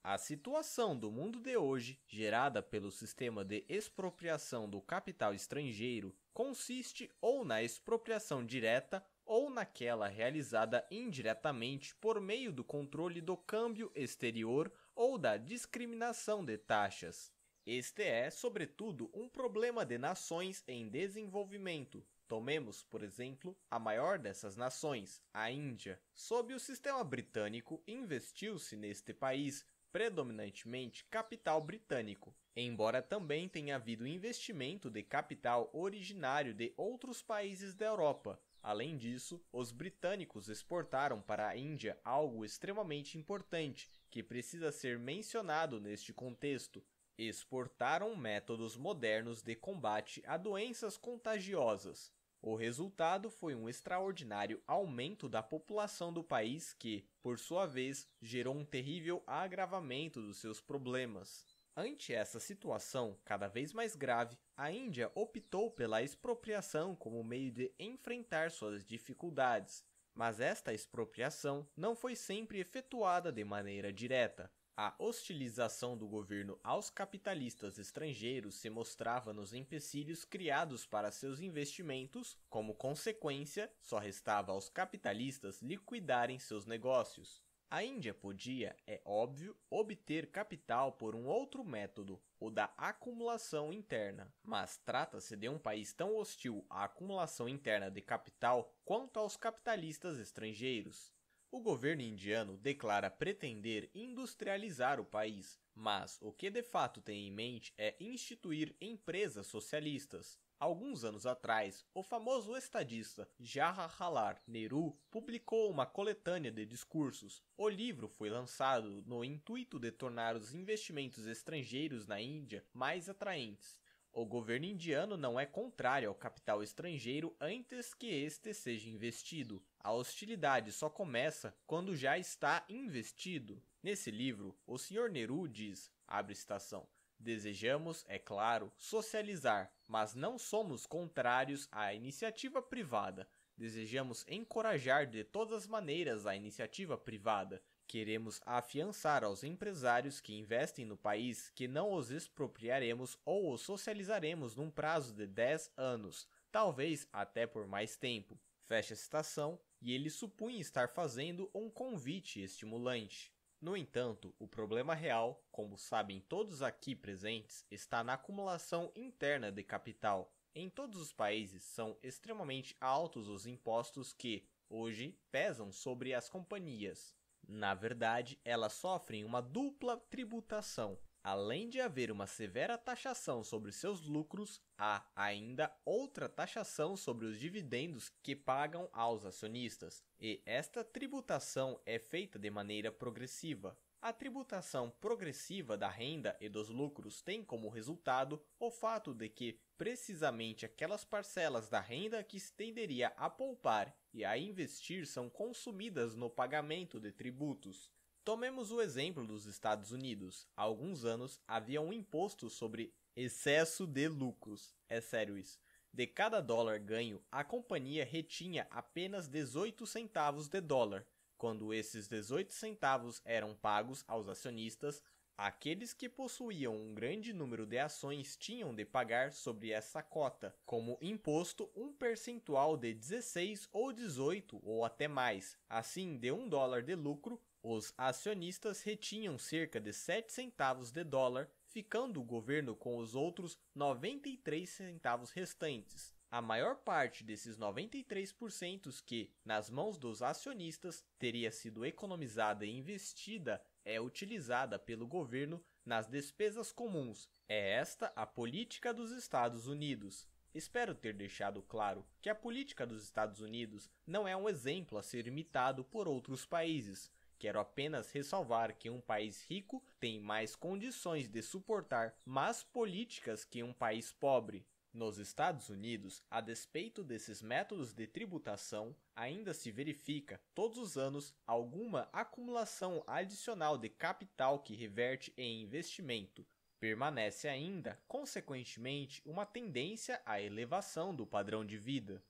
A 0.04 0.18
situação 0.18 0.98
do 0.98 1.10
mundo 1.10 1.40
de 1.40 1.56
hoje, 1.56 2.02
gerada 2.06 2.62
pelo 2.62 2.92
sistema 2.92 3.46
de 3.46 3.64
expropriação 3.70 4.70
do 4.70 4.82
capital 4.82 5.34
estrangeiro, 5.34 6.14
consiste 6.34 7.10
ou 7.22 7.46
na 7.46 7.64
expropriação 7.64 8.46
direta 8.46 9.06
ou 9.32 9.50
naquela 9.50 10.10
realizada 10.10 10.86
indiretamente 10.92 11.96
por 11.96 12.20
meio 12.20 12.52
do 12.52 12.66
controle 12.66 13.22
do 13.22 13.38
câmbio 13.38 13.90
exterior 13.96 14.70
ou 14.94 15.18
da 15.18 15.38
discriminação 15.38 16.44
de 16.44 16.58
taxas. 16.58 17.32
Este 17.66 18.04
é, 18.04 18.30
sobretudo, 18.30 19.10
um 19.14 19.30
problema 19.30 19.86
de 19.86 19.98
nações 19.98 20.66
em 20.68 20.90
desenvolvimento. 20.90 22.06
Tomemos, 22.28 22.84
por 22.84 23.02
exemplo, 23.04 23.58
a 23.70 23.80
maior 23.80 24.20
dessas 24.20 24.58
nações, 24.58 25.22
a 25.34 25.50
Índia. 25.50 25.98
Sob 26.14 26.54
o 26.54 26.60
sistema 26.60 27.02
britânico, 27.02 27.82
investiu-se 27.88 28.76
neste 28.76 29.14
país 29.14 29.66
predominantemente 29.94 31.06
capital 31.06 31.62
britânico, 31.62 32.36
embora 32.54 33.02
também 33.02 33.48
tenha 33.48 33.78
havido 33.78 34.06
investimento 34.06 34.90
de 34.90 35.02
capital 35.04 35.70
originário 35.72 36.54
de 36.54 36.74
outros 36.76 37.22
países 37.22 37.74
da 37.74 37.86
Europa, 37.86 38.38
Além 38.64 38.96
disso, 38.96 39.44
os 39.52 39.72
britânicos 39.72 40.48
exportaram 40.48 41.20
para 41.20 41.48
a 41.48 41.58
Índia 41.58 42.00
algo 42.04 42.46
extremamente 42.46 43.18
importante 43.18 43.90
que 44.10 44.22
precisa 44.22 44.72
ser 44.72 45.00
mencionado 45.00 45.80
neste 45.80 46.14
contexto. 46.14 46.84
Exportaram 47.18 48.16
métodos 48.16 48.78
modernos 48.78 49.42
de 49.42 49.56
combate 49.56 50.24
a 50.28 50.38
doenças 50.38 50.96
contagiosas. 50.96 52.14
O 52.40 52.56
resultado 52.56 53.30
foi 53.30 53.54
um 53.54 53.70
extraordinário 53.70 54.62
aumento 54.66 55.30
da 55.30 55.44
população 55.44 56.12
do 56.12 56.24
país 56.24 56.74
que, 56.74 57.08
por 57.22 57.38
sua 57.38 57.68
vez, 57.68 58.08
gerou 58.20 58.56
um 58.56 58.66
terrível 58.66 59.24
agravamento 59.28 60.22
dos 60.22 60.38
seus 60.38 60.60
problemas. 60.60 61.61
Ante 61.76 62.14
essa 62.14 62.38
situação 62.38 63.18
cada 63.24 63.48
vez 63.48 63.72
mais 63.72 63.96
grave, 63.96 64.38
a 64.58 64.70
Índia 64.70 65.10
optou 65.16 65.72
pela 65.72 66.04
expropriação 66.04 66.94
como 66.96 67.24
meio 67.24 67.50
de 67.50 67.74
enfrentar 67.80 68.52
suas 68.52 68.84
dificuldades. 68.84 69.86
Mas 70.14 70.42
esta 70.42 70.74
expropriação 70.74 71.66
não 71.76 71.96
foi 71.96 72.14
sempre 72.16 72.60
efetuada 72.60 73.32
de 73.32 73.46
maneira 73.46 73.94
direta. 73.94 74.52
A 74.76 74.94
hostilização 75.00 75.98
do 75.98 76.08
governo 76.08 76.60
aos 76.62 76.90
capitalistas 76.90 77.78
estrangeiros 77.78 78.56
se 78.56 78.70
mostrava 78.70 79.32
nos 79.32 79.54
empecilhos 79.54 80.26
criados 80.26 80.86
para 80.86 81.12
seus 81.12 81.40
investimentos. 81.40 82.38
Como 82.50 82.74
consequência, 82.74 83.72
só 83.80 83.98
restava 83.98 84.52
aos 84.52 84.68
capitalistas 84.68 85.62
liquidarem 85.62 86.38
seus 86.38 86.66
negócios. 86.66 87.42
A 87.74 87.86
Índia 87.86 88.14
podia, 88.14 88.76
é 88.86 89.02
óbvio, 89.06 89.56
obter 89.70 90.30
capital 90.30 90.92
por 90.92 91.16
um 91.16 91.26
outro 91.26 91.64
método, 91.64 92.22
o 92.38 92.52
da 92.52 92.66
acumulação 92.76 93.72
interna, 93.72 94.30
mas 94.44 94.76
trata-se 94.80 95.38
de 95.38 95.48
um 95.48 95.58
país 95.58 95.94
tão 95.94 96.18
hostil 96.18 96.66
à 96.70 96.84
acumulação 96.84 97.48
interna 97.48 97.90
de 97.90 98.02
capital 98.02 98.76
quanto 98.84 99.18
aos 99.18 99.38
capitalistas 99.38 100.20
estrangeiros. 100.20 101.14
O 101.50 101.62
governo 101.62 102.02
indiano 102.02 102.58
declara 102.58 103.10
pretender 103.10 103.90
industrializar 103.96 105.00
o 105.00 105.06
país, 105.06 105.58
mas 105.74 106.18
o 106.22 106.34
que 106.34 106.50
de 106.50 106.64
fato 106.64 107.02
tem 107.02 107.26
em 107.26 107.32
mente 107.32 107.74
é 107.78 107.96
instituir 108.02 108.76
empresas 108.82 109.48
socialistas. 109.48 110.38
Alguns 110.62 111.04
anos 111.04 111.26
atrás, 111.26 111.84
o 111.92 112.04
famoso 112.04 112.56
estadista 112.56 113.28
Jawaharlal 113.40 114.38
Nehru 114.46 114.96
publicou 115.10 115.72
uma 115.72 115.88
coletânea 115.88 116.52
de 116.52 116.68
discursos. 116.68 117.42
O 117.58 117.68
livro 117.68 118.08
foi 118.08 118.30
lançado 118.30 119.02
no 119.08 119.26
intuito 119.26 119.80
de 119.80 119.92
tornar 119.92 120.36
os 120.36 120.54
investimentos 120.54 121.26
estrangeiros 121.26 122.06
na 122.06 122.22
Índia 122.22 122.64
mais 122.72 123.10
atraentes. 123.10 123.80
O 124.14 124.24
governo 124.24 124.68
indiano 124.68 125.18
não 125.18 125.40
é 125.40 125.48
contrário 125.48 126.10
ao 126.10 126.14
capital 126.14 126.62
estrangeiro 126.62 127.36
antes 127.42 127.92
que 127.96 128.06
este 128.06 128.54
seja 128.54 128.88
investido. 128.88 129.64
A 129.80 129.92
hostilidade 129.92 130.72
só 130.72 130.92
começa 130.92 131.58
quando 131.66 131.96
já 131.96 132.20
está 132.20 132.64
investido. 132.70 133.60
Nesse 133.82 134.12
livro, 134.12 134.56
o 134.68 134.78
Sr. 134.78 135.10
Nehru 135.10 135.48
diz, 135.48 135.92
abre 136.08 136.36
citação, 136.36 136.88
Desejamos, 137.22 138.04
é 138.08 138.18
claro, 138.18 138.74
socializar, 138.76 139.72
mas 139.92 140.16
não 140.16 140.38
somos 140.40 140.86
contrários 140.86 141.68
à 141.70 141.94
iniciativa 141.94 142.62
privada. 142.62 143.28
Desejamos 143.58 144.26
encorajar 144.26 145.06
de 145.06 145.26
todas 145.26 145.54
as 145.54 145.68
maneiras 145.68 146.26
a 146.26 146.34
iniciativa 146.34 146.98
privada. 146.98 147.62
Queremos 147.90 148.40
afiançar 148.46 149.22
aos 149.22 149.44
empresários 149.44 150.22
que 150.22 150.34
investem 150.34 150.86
no 150.86 150.96
país 150.96 151.50
que 151.50 151.68
não 151.68 151.92
os 151.92 152.10
expropriaremos 152.10 153.20
ou 153.26 153.52
os 153.52 153.64
socializaremos 153.64 154.56
num 154.56 154.72
prazo 154.72 155.14
de 155.14 155.28
10 155.28 155.74
anos, 155.76 156.26
talvez 156.54 157.06
até 157.12 157.46
por 157.46 157.68
mais 157.68 157.98
tempo. 157.98 158.40
Fecha 158.64 158.94
a 158.94 158.98
citação, 158.98 159.60
e 159.82 159.92
ele 159.92 160.10
supunha 160.10 160.62
estar 160.62 160.88
fazendo 160.88 161.52
um 161.54 161.70
convite 161.70 162.42
estimulante. 162.42 163.30
No 163.62 163.78
entanto, 163.78 164.34
o 164.40 164.48
problema 164.48 164.96
real, 164.96 165.46
como 165.52 165.78
sabem 165.78 166.20
todos 166.20 166.64
aqui 166.64 166.96
presentes, 166.96 167.64
está 167.70 168.04
na 168.04 168.14
acumulação 168.14 168.92
interna 168.96 169.52
de 169.52 169.62
capital. 169.62 170.34
Em 170.56 170.68
todos 170.68 171.00
os 171.00 171.14
países 171.14 171.64
são 171.64 171.96
extremamente 172.02 172.76
altos 172.82 173.28
os 173.28 173.46
impostos 173.46 174.14
que, 174.14 174.44
hoje, 174.68 175.16
pesam 175.32 175.72
sobre 175.72 176.12
as 176.12 176.28
companhias. 176.28 177.16
Na 177.48 177.76
verdade, 177.76 178.40
elas 178.44 178.74
sofrem 178.74 179.24
uma 179.24 179.44
dupla 179.44 179.96
tributação. 179.96 180.98
Além 181.24 181.70
de 181.70 181.80
haver 181.80 182.12
uma 182.12 182.26
severa 182.26 182.80
taxação 182.80 183.44
sobre 183.44 183.72
seus 183.72 184.02
lucros, 184.08 184.60
há 184.76 185.06
ainda 185.16 185.72
outra 185.86 186.28
taxação 186.28 186.98
sobre 186.98 187.28
os 187.28 187.40
dividendos 187.40 188.12
que 188.24 188.36
pagam 188.36 188.90
aos 188.92 189.24
acionistas, 189.24 190.04
e 190.20 190.42
esta 190.48 190.84
tributação 190.84 191.80
é 191.86 192.00
feita 192.00 192.40
de 192.40 192.50
maneira 192.50 192.92
progressiva. 192.92 193.78
A 194.02 194.12
tributação 194.12 194.90
progressiva 195.00 195.78
da 195.78 195.88
renda 195.88 196.36
e 196.42 196.50
dos 196.50 196.70
lucros 196.70 197.22
tem 197.22 197.44
como 197.44 197.70
resultado 197.70 198.44
o 198.60 198.72
fato 198.72 199.14
de 199.14 199.30
que 199.30 199.60
precisamente 199.78 200.66
aquelas 200.66 201.06
parcelas 201.06 201.70
da 201.70 201.80
renda 201.80 202.24
que 202.24 202.40
se 202.40 202.52
tenderia 202.52 203.10
a 203.10 203.30
poupar 203.30 203.96
e 204.12 204.26
a 204.26 204.36
investir 204.40 205.06
são 205.06 205.30
consumidas 205.30 206.16
no 206.16 206.32
pagamento 206.32 207.00
de 207.00 207.12
tributos. 207.12 207.92
Tomemos 208.24 208.72
o 208.72 208.80
exemplo 208.80 209.26
dos 209.26 209.48
Estados 209.48 209.92
Unidos. 209.92 210.48
Há 210.56 210.62
alguns 210.62 211.06
anos 211.06 211.42
havia 211.48 211.82
um 211.82 211.92
imposto 211.92 212.52
sobre 212.52 212.94
excesso 213.16 213.88
de 213.88 214.08
lucros. 214.08 214.76
É 214.88 215.02
sério 215.02 215.36
isso. 215.36 215.60
De 215.92 216.06
cada 216.06 216.40
dólar 216.40 216.78
ganho, 216.78 217.20
a 217.32 217.44
companhia 217.44 218.06
retinha 218.06 218.68
apenas 218.70 219.28
18 219.28 219.88
centavos 219.88 220.48
de 220.48 220.62
dólar. 220.62 221.04
Quando 221.36 221.74
esses 221.74 222.08
18 222.08 222.54
centavos 222.54 223.24
eram 223.26 223.56
pagos 223.56 224.04
aos 224.08 224.30
acionistas, 224.30 225.02
aqueles 225.36 225.92
que 225.92 226.08
possuíam 226.08 226.76
um 226.76 226.94
grande 226.94 227.34
número 227.34 227.66
de 227.66 227.80
ações 227.80 228.38
tinham 228.38 228.72
de 228.76 228.86
pagar 228.86 229.34
sobre 229.34 229.72
essa 229.72 230.04
cota, 230.04 230.56
como 230.64 231.00
imposto, 231.02 231.72
um 231.76 231.92
percentual 231.92 232.78
de 232.78 232.94
16 232.94 233.68
ou 233.72 233.92
18 233.92 234.60
ou 234.62 234.86
até 234.86 235.08
mais. 235.08 235.58
Assim, 235.68 236.20
de 236.20 236.32
um 236.32 236.48
dólar 236.48 236.84
de 236.84 236.94
lucro, 236.94 237.42
os 237.64 237.94
acionistas 237.98 238.82
retinham 238.82 239.38
cerca 239.38 239.80
de 239.80 239.94
7 239.94 240.32
centavos 240.32 240.92
de 240.92 241.04
dólar, 241.04 241.50
ficando 241.68 242.20
o 242.20 242.24
governo 242.24 242.76
com 242.76 242.98
os 242.98 243.16
outros 243.16 243.58
93 243.76 244.70
centavos 244.70 245.32
restantes. 245.32 246.14
A 246.30 246.42
maior 246.42 246.78
parte 246.78 247.24
desses 247.24 247.58
93% 247.58 249.04
que, 249.06 249.30
nas 249.44 249.70
mãos 249.70 249.98
dos 249.98 250.22
acionistas, 250.22 251.04
teria 251.20 251.52
sido 251.52 251.86
economizada 251.86 252.66
e 252.66 252.78
investida 252.78 253.62
é 253.84 254.00
utilizada 254.00 254.80
pelo 254.80 255.08
governo 255.08 255.62
nas 255.86 256.08
despesas 256.08 256.72
comuns. 256.72 257.30
É 257.50 257.74
esta 257.74 258.14
a 258.16 258.26
política 258.26 258.94
dos 258.94 259.12
Estados 259.12 259.68
Unidos. 259.68 260.28
Espero 260.54 260.94
ter 260.94 261.14
deixado 261.14 261.62
claro 261.62 262.06
que 262.22 262.30
a 262.30 262.36
política 262.36 262.86
dos 262.86 263.04
Estados 263.04 263.42
Unidos 263.42 263.90
não 264.06 264.28
é 264.28 264.36
um 264.36 264.48
exemplo 264.48 264.98
a 264.98 265.04
ser 265.04 265.28
imitado 265.28 265.84
por 265.84 266.08
outros 266.08 266.46
países. 266.46 267.12
Quero 267.42 267.60
apenas 267.60 268.12
ressalvar 268.12 268.78
que 268.78 268.88
um 268.88 269.02
país 269.02 269.44
rico 269.50 269.84
tem 270.00 270.20
mais 270.20 270.56
condições 270.56 271.28
de 271.28 271.42
suportar 271.42 272.16
más 272.24 272.64
políticas 272.64 273.44
que 273.44 273.64
um 273.64 273.74
país 273.74 274.12
pobre. 274.12 274.64
Nos 274.94 275.18
Estados 275.18 275.68
Unidos, 275.68 276.24
a 276.30 276.40
despeito 276.40 277.04
desses 277.04 277.42
métodos 277.42 277.94
de 277.94 278.06
tributação, 278.06 278.96
ainda 279.16 279.56
se 279.56 279.72
verifica 279.72 280.40
todos 280.54 280.78
os 280.78 281.00
anos 281.00 281.34
alguma 281.48 282.08
acumulação 282.14 283.04
adicional 283.08 283.76
de 283.76 283.90
capital 283.90 284.60
que 284.60 284.76
reverte 284.76 285.34
em 285.36 285.64
investimento. 285.64 286.46
Permanece 286.80 287.48
ainda, 287.48 288.00
consequentemente, 288.08 289.20
uma 289.26 289.48
tendência 289.48 290.22
à 290.28 290.40
elevação 290.40 291.16
do 291.16 291.26
padrão 291.26 291.66
de 291.66 291.76
vida. 291.76 292.24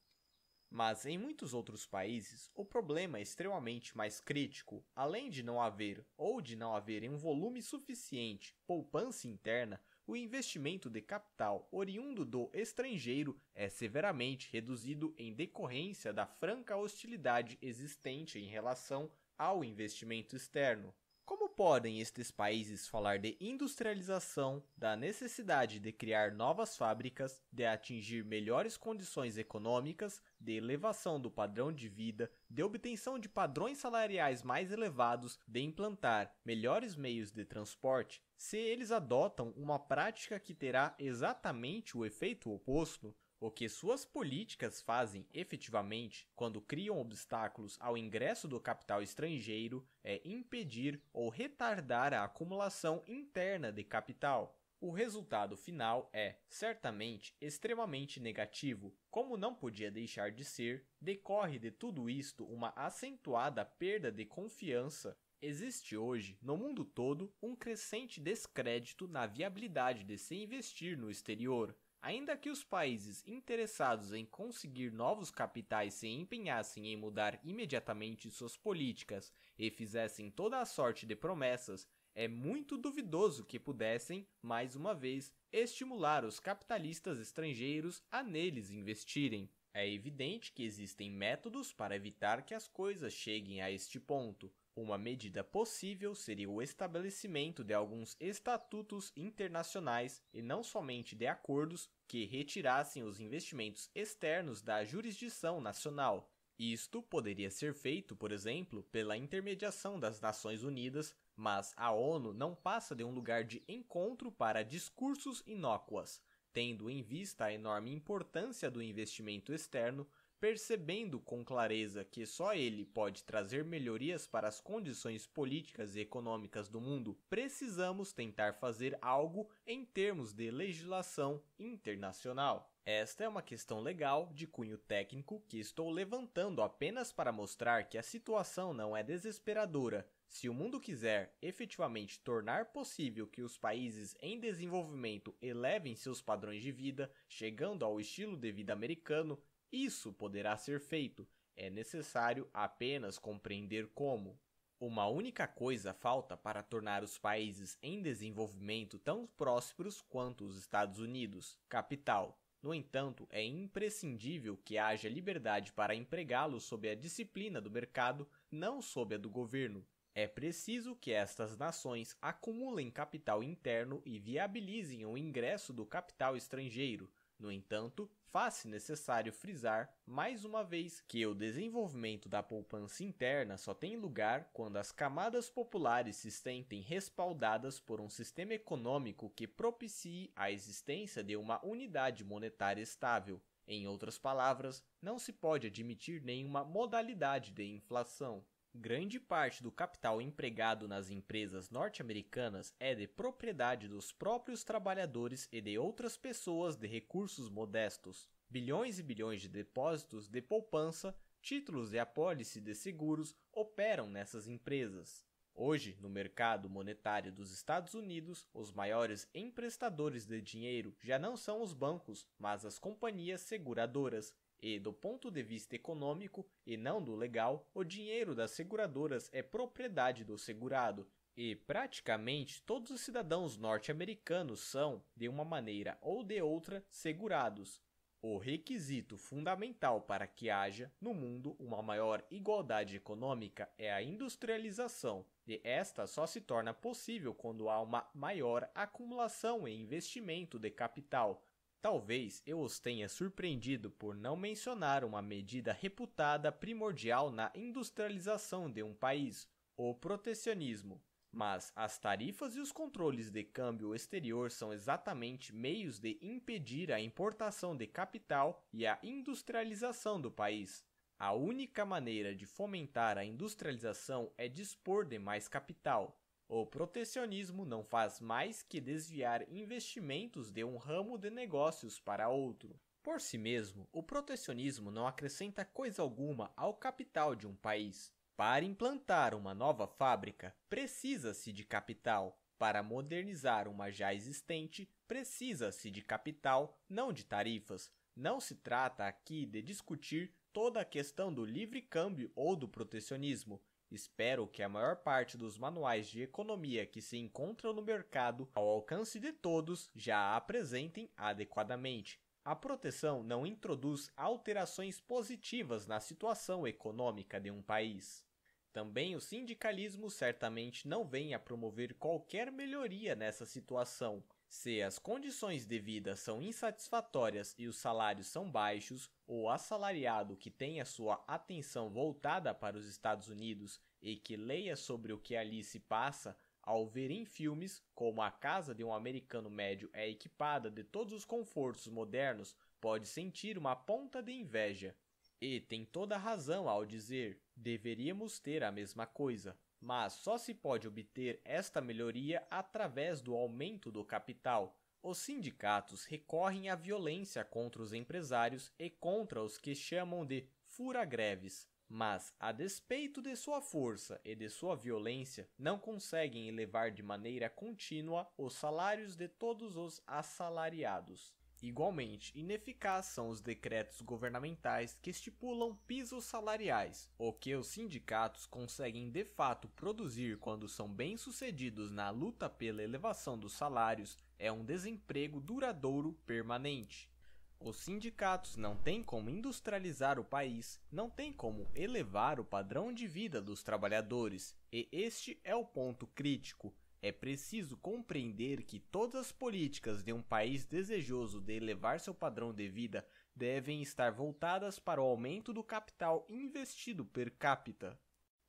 Mas 0.73 1.05
em 1.05 1.17
muitos 1.17 1.53
outros 1.53 1.85
países, 1.85 2.49
o 2.55 2.63
problema 2.63 3.17
é 3.17 3.21
extremamente 3.21 3.95
mais 3.97 4.21
crítico. 4.21 4.81
Além 4.95 5.29
de 5.29 5.43
não 5.43 5.61
haver 5.61 6.01
ou 6.15 6.41
de 6.41 6.55
não 6.55 6.73
haver 6.73 7.03
em 7.03 7.09
um 7.09 7.17
volume 7.17 7.61
suficiente 7.61 8.55
poupança 8.65 9.27
interna, 9.27 9.81
o 10.07 10.15
investimento 10.15 10.89
de 10.89 11.01
capital 11.01 11.67
oriundo 11.73 12.23
do 12.23 12.49
estrangeiro 12.53 13.37
é 13.53 13.67
severamente 13.67 14.49
reduzido 14.49 15.13
em 15.17 15.33
decorrência 15.33 16.13
da 16.13 16.25
franca 16.25 16.77
hostilidade 16.77 17.57
existente 17.61 18.39
em 18.39 18.47
relação 18.47 19.11
ao 19.37 19.65
investimento 19.65 20.37
externo. 20.37 20.93
Como 21.31 21.47
podem 21.47 22.01
estes 22.01 22.29
países 22.29 22.89
falar 22.89 23.17
de 23.17 23.37
industrialização, 23.39 24.61
da 24.75 24.97
necessidade 24.97 25.79
de 25.79 25.89
criar 25.93 26.33
novas 26.33 26.75
fábricas, 26.75 27.41
de 27.49 27.65
atingir 27.65 28.25
melhores 28.25 28.75
condições 28.75 29.37
econômicas, 29.37 30.21
de 30.37 30.57
elevação 30.57 31.17
do 31.17 31.31
padrão 31.31 31.71
de 31.71 31.87
vida, 31.87 32.29
de 32.49 32.61
obtenção 32.61 33.17
de 33.17 33.29
padrões 33.29 33.77
salariais 33.77 34.43
mais 34.43 34.73
elevados, 34.73 35.39
de 35.47 35.61
implantar 35.61 36.35
melhores 36.43 36.97
meios 36.97 37.31
de 37.31 37.45
transporte, 37.45 38.21
se 38.35 38.57
eles 38.57 38.91
adotam 38.91 39.53
uma 39.55 39.79
prática 39.79 40.37
que 40.37 40.53
terá 40.53 40.93
exatamente 40.99 41.97
o 41.97 42.05
efeito 42.05 42.51
oposto? 42.51 43.15
O 43.43 43.49
que 43.49 43.67
suas 43.67 44.05
políticas 44.05 44.81
fazem 44.81 45.25
efetivamente 45.33 46.29
quando 46.35 46.61
criam 46.61 47.01
obstáculos 47.01 47.75
ao 47.79 47.97
ingresso 47.97 48.47
do 48.47 48.59
capital 48.59 49.01
estrangeiro 49.01 49.83
é 50.03 50.21
impedir 50.23 51.01
ou 51.11 51.27
retardar 51.27 52.13
a 52.13 52.23
acumulação 52.23 53.03
interna 53.07 53.71
de 53.71 53.83
capital. 53.83 54.55
O 54.79 54.91
resultado 54.91 55.57
final 55.57 56.07
é, 56.13 56.35
certamente, 56.47 57.35
extremamente 57.41 58.19
negativo. 58.19 58.95
Como 59.09 59.35
não 59.35 59.55
podia 59.55 59.89
deixar 59.89 60.31
de 60.31 60.45
ser, 60.45 60.85
decorre 61.01 61.57
de 61.57 61.71
tudo 61.71 62.11
isto 62.11 62.45
uma 62.45 62.71
acentuada 62.75 63.65
perda 63.65 64.11
de 64.11 64.23
confiança. 64.23 65.17
Existe 65.41 65.97
hoje, 65.97 66.37
no 66.43 66.55
mundo 66.55 66.85
todo, 66.85 67.33
um 67.41 67.55
crescente 67.55 68.21
descrédito 68.21 69.07
na 69.07 69.25
viabilidade 69.25 70.03
de 70.03 70.15
se 70.15 70.35
investir 70.35 70.95
no 70.95 71.09
exterior. 71.09 71.75
Ainda 72.03 72.35
que 72.35 72.49
os 72.49 72.63
países 72.63 73.23
interessados 73.27 74.11
em 74.11 74.25
conseguir 74.25 74.91
novos 74.91 75.29
capitais 75.29 75.93
se 75.93 76.07
empenhassem 76.07 76.87
em 76.87 76.97
mudar 76.97 77.39
imediatamente 77.43 78.31
suas 78.31 78.57
políticas 78.57 79.31
e 79.55 79.69
fizessem 79.69 80.31
toda 80.31 80.59
a 80.59 80.65
sorte 80.65 81.05
de 81.05 81.15
promessas, 81.15 81.87
é 82.15 82.27
muito 82.27 82.75
duvidoso 82.75 83.45
que 83.45 83.59
pudessem, 83.59 84.27
mais 84.41 84.75
uma 84.75 84.95
vez, 84.95 85.31
estimular 85.51 86.25
os 86.25 86.39
capitalistas 86.39 87.19
estrangeiros 87.19 88.03
a 88.09 88.23
neles 88.23 88.71
investirem. 88.71 89.47
É 89.71 89.87
evidente 89.87 90.51
que 90.51 90.63
existem 90.63 91.09
métodos 91.09 91.71
para 91.71 91.95
evitar 91.95 92.41
que 92.41 92.55
as 92.55 92.67
coisas 92.67 93.13
cheguem 93.13 93.61
a 93.61 93.69
este 93.69 93.99
ponto, 93.99 94.51
uma 94.75 94.97
medida 94.97 95.43
possível 95.43 96.15
seria 96.15 96.49
o 96.49 96.61
estabelecimento 96.61 97.63
de 97.63 97.73
alguns 97.73 98.15
estatutos 98.19 99.11
internacionais 99.15 100.21
e 100.33 100.41
não 100.41 100.63
somente 100.63 101.15
de 101.15 101.27
acordos 101.27 101.89
que 102.07 102.25
retirassem 102.25 103.03
os 103.03 103.19
investimentos 103.19 103.89
externos 103.93 104.61
da 104.61 104.83
jurisdição 104.85 105.59
nacional. 105.59 106.31
Isto 106.57 107.01
poderia 107.01 107.49
ser 107.49 107.73
feito, 107.73 108.15
por 108.15 108.31
exemplo, 108.31 108.83
pela 108.83 109.17
intermediação 109.17 109.99
das 109.99 110.21
Nações 110.21 110.63
Unidas, 110.63 111.15
mas 111.35 111.73
a 111.75 111.91
ONU 111.91 112.33
não 112.33 112.53
passa 112.53 112.95
de 112.95 113.03
um 113.03 113.11
lugar 113.11 113.43
de 113.43 113.63
encontro 113.67 114.31
para 114.31 114.63
discursos 114.63 115.43
inócuas, 115.47 116.21
tendo 116.53 116.89
em 116.89 117.01
vista 117.01 117.45
a 117.45 117.53
enorme 117.53 117.91
importância 117.91 118.69
do 118.69 118.81
investimento 118.81 119.51
externo 119.51 120.07
percebendo 120.41 121.19
com 121.19 121.45
clareza 121.45 122.03
que 122.03 122.25
só 122.25 122.55
ele 122.55 122.83
pode 122.83 123.23
trazer 123.23 123.63
melhorias 123.63 124.25
para 124.25 124.47
as 124.47 124.59
condições 124.59 125.27
políticas 125.27 125.95
e 125.95 125.99
econômicas 125.99 126.67
do 126.67 126.81
mundo, 126.81 127.15
precisamos 127.29 128.11
tentar 128.11 128.55
fazer 128.55 128.97
algo 129.03 129.47
em 129.67 129.85
termos 129.85 130.33
de 130.33 130.49
legislação 130.49 131.43
internacional. 131.59 132.73
Esta 132.83 133.23
é 133.23 133.29
uma 133.29 133.43
questão 133.43 133.79
legal 133.79 134.31
de 134.33 134.47
cunho 134.47 134.79
técnico 134.79 135.43
que 135.47 135.59
estou 135.59 135.91
levantando 135.91 136.63
apenas 136.63 137.11
para 137.11 137.31
mostrar 137.31 137.87
que 137.87 137.95
a 137.95 138.01
situação 138.01 138.73
não 138.73 138.97
é 138.97 139.03
desesperadora. 139.03 140.09
Se 140.27 140.49
o 140.49 140.53
mundo 140.53 140.79
quiser 140.79 141.37
efetivamente 141.41 142.19
tornar 142.21 142.71
possível 142.71 143.27
que 143.27 143.43
os 143.43 143.57
países 143.57 144.15
em 144.19 144.39
desenvolvimento 144.39 145.35
elevem 145.39 145.93
seus 145.95 146.21
padrões 146.21 146.63
de 146.63 146.71
vida, 146.71 147.11
chegando 147.27 147.85
ao 147.85 147.99
estilo 147.99 148.35
de 148.35 148.51
vida 148.51 148.73
americano, 148.73 149.37
isso 149.71 150.11
poderá 150.11 150.57
ser 150.57 150.79
feito. 150.79 151.27
É 151.55 151.69
necessário 151.69 152.49
apenas 152.53 153.17
compreender 153.17 153.87
como. 153.93 154.39
Uma 154.79 155.07
única 155.07 155.47
coisa 155.47 155.93
falta 155.93 156.35
para 156.35 156.63
tornar 156.63 157.03
os 157.03 157.17
países 157.17 157.77
em 157.83 158.01
desenvolvimento 158.01 158.97
tão 158.97 159.27
prósperos 159.37 160.01
quanto 160.01 160.43
os 160.43 160.57
Estados 160.57 160.99
Unidos: 160.99 161.57
capital. 161.69 162.37
No 162.61 162.73
entanto, 162.73 163.27
é 163.31 163.43
imprescindível 163.43 164.57
que 164.57 164.77
haja 164.77 165.09
liberdade 165.09 165.71
para 165.73 165.95
empregá-lo 165.95 166.59
sob 166.59 166.89
a 166.89 166.95
disciplina 166.95 167.59
do 167.59 167.71
mercado, 167.71 168.27
não 168.51 168.81
sob 168.81 169.15
a 169.15 169.17
do 169.17 169.29
governo. 169.29 169.85
É 170.13 170.27
preciso 170.27 170.95
que 170.95 171.11
estas 171.11 171.57
nações 171.57 172.17
acumulem 172.21 172.91
capital 172.91 173.41
interno 173.41 174.01
e 174.05 174.19
viabilizem 174.19 175.05
o 175.05 175.17
ingresso 175.17 175.71
do 175.71 175.85
capital 175.85 176.35
estrangeiro. 176.35 177.09
No 177.41 177.51
entanto, 177.51 178.07
faz-se 178.27 178.67
necessário 178.67 179.33
frisar, 179.33 179.91
mais 180.05 180.45
uma 180.45 180.63
vez, 180.63 181.01
que 181.01 181.25
o 181.25 181.33
desenvolvimento 181.33 182.29
da 182.29 182.43
poupança 182.43 183.03
interna 183.03 183.57
só 183.57 183.73
tem 183.73 183.97
lugar 183.97 184.51
quando 184.53 184.77
as 184.77 184.91
camadas 184.91 185.49
populares 185.49 186.17
se 186.17 186.29
sentem 186.29 186.81
respaldadas 186.81 187.79
por 187.79 187.99
um 187.99 188.11
sistema 188.11 188.53
econômico 188.53 189.27
que 189.31 189.47
propicie 189.47 190.31
a 190.35 190.51
existência 190.51 191.23
de 191.23 191.35
uma 191.35 191.59
unidade 191.65 192.23
monetária 192.23 192.83
estável. 192.83 193.41
Em 193.67 193.87
outras 193.87 194.19
palavras, 194.19 194.83
não 195.01 195.17
se 195.17 195.33
pode 195.33 195.65
admitir 195.65 196.21
nenhuma 196.21 196.63
modalidade 196.63 197.49
de 197.49 197.63
inflação. 197.63 198.45
Grande 198.73 199.19
parte 199.19 199.61
do 199.61 199.69
capital 199.69 200.21
empregado 200.21 200.87
nas 200.87 201.09
empresas 201.09 201.69
norte-americanas 201.69 202.73
é 202.79 202.95
de 202.95 203.05
propriedade 203.05 203.89
dos 203.89 204.13
próprios 204.13 204.63
trabalhadores 204.63 205.49
e 205.51 205.59
de 205.59 205.77
outras 205.77 206.15
pessoas 206.15 206.77
de 206.77 206.87
recursos 206.87 207.49
modestos. 207.49 208.29
Bilhões 208.49 208.97
e 208.97 209.03
bilhões 209.03 209.41
de 209.41 209.49
depósitos 209.49 210.29
de 210.29 210.41
poupança, 210.41 211.13
títulos 211.41 211.91
e 211.91 211.99
apólice 211.99 212.61
de 212.61 212.73
seguros 212.73 213.35
operam 213.51 214.09
nessas 214.09 214.47
empresas. 214.47 215.25
Hoje, 215.53 215.97
no 215.99 216.09
mercado 216.09 216.69
monetário 216.69 217.31
dos 217.31 217.51
Estados 217.51 217.93
Unidos, 217.93 218.47
os 218.53 218.71
maiores 218.71 219.29
emprestadores 219.35 220.25
de 220.25 220.41
dinheiro 220.41 220.95
já 221.01 221.19
não 221.19 221.35
são 221.35 221.61
os 221.61 221.73
bancos, 221.73 222.25
mas 222.39 222.63
as 222.65 222.79
companhias 222.79 223.41
seguradoras, 223.41 224.33
e, 224.61 224.79
do 224.79 224.93
ponto 224.93 225.31
de 225.31 225.41
vista 225.41 225.75
econômico 225.75 226.45
e 226.65 226.77
não 226.77 227.01
do 227.01 227.15
legal, 227.15 227.67
o 227.73 227.83
dinheiro 227.83 228.35
das 228.35 228.51
seguradoras 228.51 229.29
é 229.33 229.41
propriedade 229.41 230.23
do 230.23 230.37
segurado, 230.37 231.07
e 231.35 231.55
praticamente 231.55 232.61
todos 232.63 232.91
os 232.91 233.01
cidadãos 233.01 233.57
norte-americanos 233.57 234.59
são, 234.59 235.03
de 235.15 235.27
uma 235.27 235.43
maneira 235.43 235.97
ou 236.01 236.23
de 236.23 236.41
outra, 236.41 236.83
segurados. 236.89 237.81
O 238.23 238.37
requisito 238.37 239.17
fundamental 239.17 240.01
para 240.01 240.27
que 240.27 240.47
haja, 240.47 240.93
no 241.01 241.11
mundo, 241.11 241.55
uma 241.57 241.81
maior 241.81 242.23
igualdade 242.29 242.95
econômica 242.95 243.67
é 243.79 243.91
a 243.91 244.03
industrialização, 244.03 245.25
e 245.47 245.59
esta 245.63 246.05
só 246.05 246.27
se 246.27 246.39
torna 246.39 246.71
possível 246.71 247.33
quando 247.33 247.67
há 247.67 247.81
uma 247.81 248.07
maior 248.13 248.69
acumulação 248.75 249.67
e 249.67 249.73
investimento 249.73 250.59
de 250.59 250.69
capital, 250.69 251.43
Talvez 251.81 252.43
eu 252.45 252.59
os 252.59 252.79
tenha 252.79 253.09
surpreendido 253.09 253.89
por 253.89 254.15
não 254.15 254.37
mencionar 254.37 255.03
uma 255.03 255.19
medida 255.19 255.73
reputada 255.73 256.51
primordial 256.51 257.31
na 257.31 257.51
industrialização 257.55 258.69
de 258.69 258.83
um 258.83 258.93
país, 258.93 259.49
o 259.75 259.95
protecionismo. 259.95 261.01
Mas 261.31 261.71
as 261.75 261.97
tarifas 261.97 262.55
e 262.55 262.59
os 262.59 262.71
controles 262.71 263.31
de 263.31 263.43
câmbio 263.43 263.95
exterior 263.95 264.51
são 264.51 264.71
exatamente 264.71 265.55
meios 265.55 265.97
de 265.97 266.19
impedir 266.21 266.91
a 266.91 266.99
importação 266.99 267.75
de 267.75 267.87
capital 267.87 268.63
e 268.71 268.85
a 268.85 268.99
industrialização 269.01 270.21
do 270.21 270.29
país. 270.29 270.85
A 271.17 271.33
única 271.33 271.83
maneira 271.83 272.35
de 272.35 272.45
fomentar 272.45 273.17
a 273.17 273.25
industrialização 273.25 274.31
é 274.37 274.47
dispor 274.47 275.03
de 275.03 275.17
mais 275.17 275.47
capital, 275.47 276.20
o 276.53 276.65
protecionismo 276.65 277.63
não 277.63 277.81
faz 277.81 278.19
mais 278.19 278.61
que 278.61 278.81
desviar 278.81 279.49
investimentos 279.49 280.51
de 280.51 280.65
um 280.65 280.75
ramo 280.75 281.17
de 281.17 281.29
negócios 281.29 281.97
para 281.97 282.27
outro. 282.27 282.77
Por 283.01 283.21
si 283.21 283.37
mesmo, 283.37 283.87
o 283.89 284.03
protecionismo 284.03 284.91
não 284.91 285.07
acrescenta 285.07 285.63
coisa 285.63 286.01
alguma 286.01 286.51
ao 286.57 286.73
capital 286.73 287.35
de 287.35 287.47
um 287.47 287.55
país. 287.55 288.11
Para 288.35 288.65
implantar 288.65 289.33
uma 289.33 289.53
nova 289.53 289.87
fábrica, 289.87 290.53
precisa-se 290.69 291.53
de 291.53 291.63
capital. 291.63 292.37
Para 292.59 292.83
modernizar 292.83 293.69
uma 293.69 293.89
já 293.89 294.13
existente, 294.13 294.89
precisa-se 295.07 295.89
de 295.89 296.01
capital, 296.01 296.77
não 296.89 297.13
de 297.13 297.23
tarifas. 297.23 297.89
Não 298.13 298.41
se 298.41 298.55
trata 298.55 299.07
aqui 299.07 299.45
de 299.45 299.61
discutir 299.61 300.35
toda 300.51 300.81
a 300.81 300.85
questão 300.85 301.33
do 301.33 301.45
livre 301.45 301.81
câmbio 301.81 302.29
ou 302.35 302.57
do 302.57 302.67
protecionismo, 302.67 303.61
Espero 303.91 304.47
que 304.47 304.63
a 304.63 304.69
maior 304.69 304.95
parte 304.95 305.37
dos 305.37 305.57
manuais 305.57 306.07
de 306.07 306.21
economia 306.21 306.85
que 306.85 307.01
se 307.01 307.17
encontram 307.17 307.73
no 307.73 307.81
mercado, 307.81 308.49
ao 308.55 308.65
alcance 308.65 309.19
de 309.19 309.33
todos, 309.33 309.91
já 309.93 310.17
a 310.17 310.37
apresentem 310.37 311.11
adequadamente. 311.17 312.17
A 312.43 312.55
proteção 312.55 313.21
não 313.21 313.45
introduz 313.45 314.09
alterações 314.15 315.01
positivas 315.01 315.87
na 315.87 315.99
situação 315.99 316.65
econômica 316.65 317.37
de 317.37 317.51
um 317.51 317.61
país. 317.61 318.25
Também 318.71 319.13
o 319.13 319.19
sindicalismo 319.19 320.09
certamente 320.09 320.87
não 320.87 321.05
vem 321.05 321.33
a 321.33 321.39
promover 321.39 321.93
qualquer 321.95 322.49
melhoria 322.49 323.13
nessa 323.13 323.45
situação, 323.45 324.23
se 324.51 324.81
as 324.81 324.99
condições 324.99 325.65
de 325.65 325.79
vida 325.79 326.13
são 326.13 326.43
insatisfatórias 326.43 327.55
e 327.57 327.67
os 327.67 327.77
salários 327.77 328.27
são 328.27 328.51
baixos, 328.51 329.09
o 329.25 329.49
assalariado 329.49 330.35
que 330.35 330.51
tem 330.51 330.81
a 330.81 330.85
sua 330.85 331.23
atenção 331.25 331.89
voltada 331.89 332.53
para 332.53 332.77
os 332.77 332.85
Estados 332.85 333.29
Unidos 333.29 333.79
e 334.01 334.17
que 334.17 334.35
leia 334.35 334.75
sobre 334.75 335.13
o 335.13 335.17
que 335.17 335.37
ali 335.37 335.63
se 335.63 335.79
passa, 335.79 336.37
ao 336.61 336.85
ver 336.85 337.11
em 337.11 337.23
filmes 337.23 337.81
como 337.95 338.21
a 338.21 338.29
casa 338.29 338.75
de 338.75 338.83
um 338.83 338.93
americano 338.93 339.49
médio 339.49 339.89
é 339.93 340.09
equipada 340.09 340.69
de 340.69 340.83
todos 340.83 341.13
os 341.13 341.23
confortos 341.23 341.87
modernos, 341.87 342.53
pode 342.81 343.07
sentir 343.07 343.57
uma 343.57 343.73
ponta 343.73 344.21
de 344.21 344.33
inveja. 344.33 344.93
E 345.39 345.61
tem 345.61 345.85
toda 345.85 346.15
a 346.15 346.19
razão 346.19 346.67
ao 346.67 346.85
dizer: 346.85 347.41
deveríamos 347.55 348.37
ter 348.37 348.65
a 348.65 348.71
mesma 348.71 349.07
coisa 349.07 349.57
mas 349.81 350.13
só 350.13 350.37
se 350.37 350.53
pode 350.53 350.87
obter 350.87 351.41
esta 351.43 351.81
melhoria 351.81 352.45
através 352.51 353.19
do 353.19 353.35
aumento 353.35 353.91
do 353.91 354.05
capital. 354.05 354.77
Os 355.01 355.17
sindicatos 355.17 356.05
recorrem 356.05 356.69
à 356.69 356.75
violência 356.75 357.43
contra 357.43 357.81
os 357.81 357.91
empresários 357.91 358.71
e 358.77 358.89
contra 358.89 359.41
os 359.41 359.57
que 359.57 359.73
chamam 359.73 360.23
de 360.23 360.47
fura-greves, 360.67 361.67
mas, 361.89 362.33
a 362.39 362.51
despeito 362.51 363.21
de 363.21 363.35
sua 363.35 363.61
força 363.61 364.21
e 364.23 364.35
de 364.35 364.47
sua 364.47 364.75
violência, 364.75 365.49
não 365.57 365.79
conseguem 365.79 366.47
elevar 366.47 366.91
de 366.91 367.01
maneira 367.03 367.49
contínua 367.49 368.31
os 368.37 368.53
salários 368.53 369.15
de 369.15 369.27
todos 369.27 369.75
os 369.75 370.01
assalariados. 370.05 371.35
Igualmente, 371.61 372.31
ineficaz 372.35 373.05
são 373.05 373.29
os 373.29 373.39
decretos 373.39 374.01
governamentais 374.01 374.97
que 374.99 375.11
estipulam 375.11 375.75
pisos 375.85 376.25
salariais. 376.25 377.07
O 377.19 377.31
que 377.31 377.55
os 377.55 377.67
sindicatos 377.67 378.47
conseguem 378.47 379.11
de 379.11 379.23
fato 379.23 379.67
produzir 379.67 380.39
quando 380.39 380.67
são 380.67 380.91
bem-sucedidos 380.91 381.91
na 381.91 382.09
luta 382.09 382.49
pela 382.49 382.81
elevação 382.81 383.37
dos 383.37 383.53
salários 383.53 384.17
é 384.39 384.51
um 384.51 384.65
desemprego 384.65 385.39
duradouro 385.39 386.13
permanente. 386.25 387.11
Os 387.59 387.77
sindicatos 387.77 388.57
não 388.57 388.75
têm 388.75 389.03
como 389.03 389.29
industrializar 389.29 390.19
o 390.19 390.25
país, 390.25 390.81
não 390.91 391.11
têm 391.11 391.31
como 391.31 391.69
elevar 391.75 392.39
o 392.39 392.43
padrão 392.43 392.91
de 392.91 393.07
vida 393.07 393.39
dos 393.39 393.61
trabalhadores, 393.61 394.55
e 394.73 394.89
este 394.91 395.39
é 395.43 395.55
o 395.55 395.63
ponto 395.63 396.07
crítico. 396.07 396.73
É 397.01 397.11
preciso 397.11 397.75
compreender 397.77 398.63
que 398.63 398.79
todas 398.79 399.15
as 399.15 399.31
políticas 399.31 400.03
de 400.03 400.13
um 400.13 400.21
país 400.21 400.65
desejoso 400.65 401.41
de 401.41 401.53
elevar 401.53 401.99
seu 401.99 402.13
padrão 402.13 402.53
de 402.53 402.67
vida 402.67 403.03
devem 403.35 403.81
estar 403.81 404.11
voltadas 404.11 404.77
para 404.77 405.01
o 405.01 405.05
aumento 405.05 405.51
do 405.51 405.63
capital 405.63 406.25
investido 406.29 407.03
per 407.03 407.31
capita. 407.31 407.99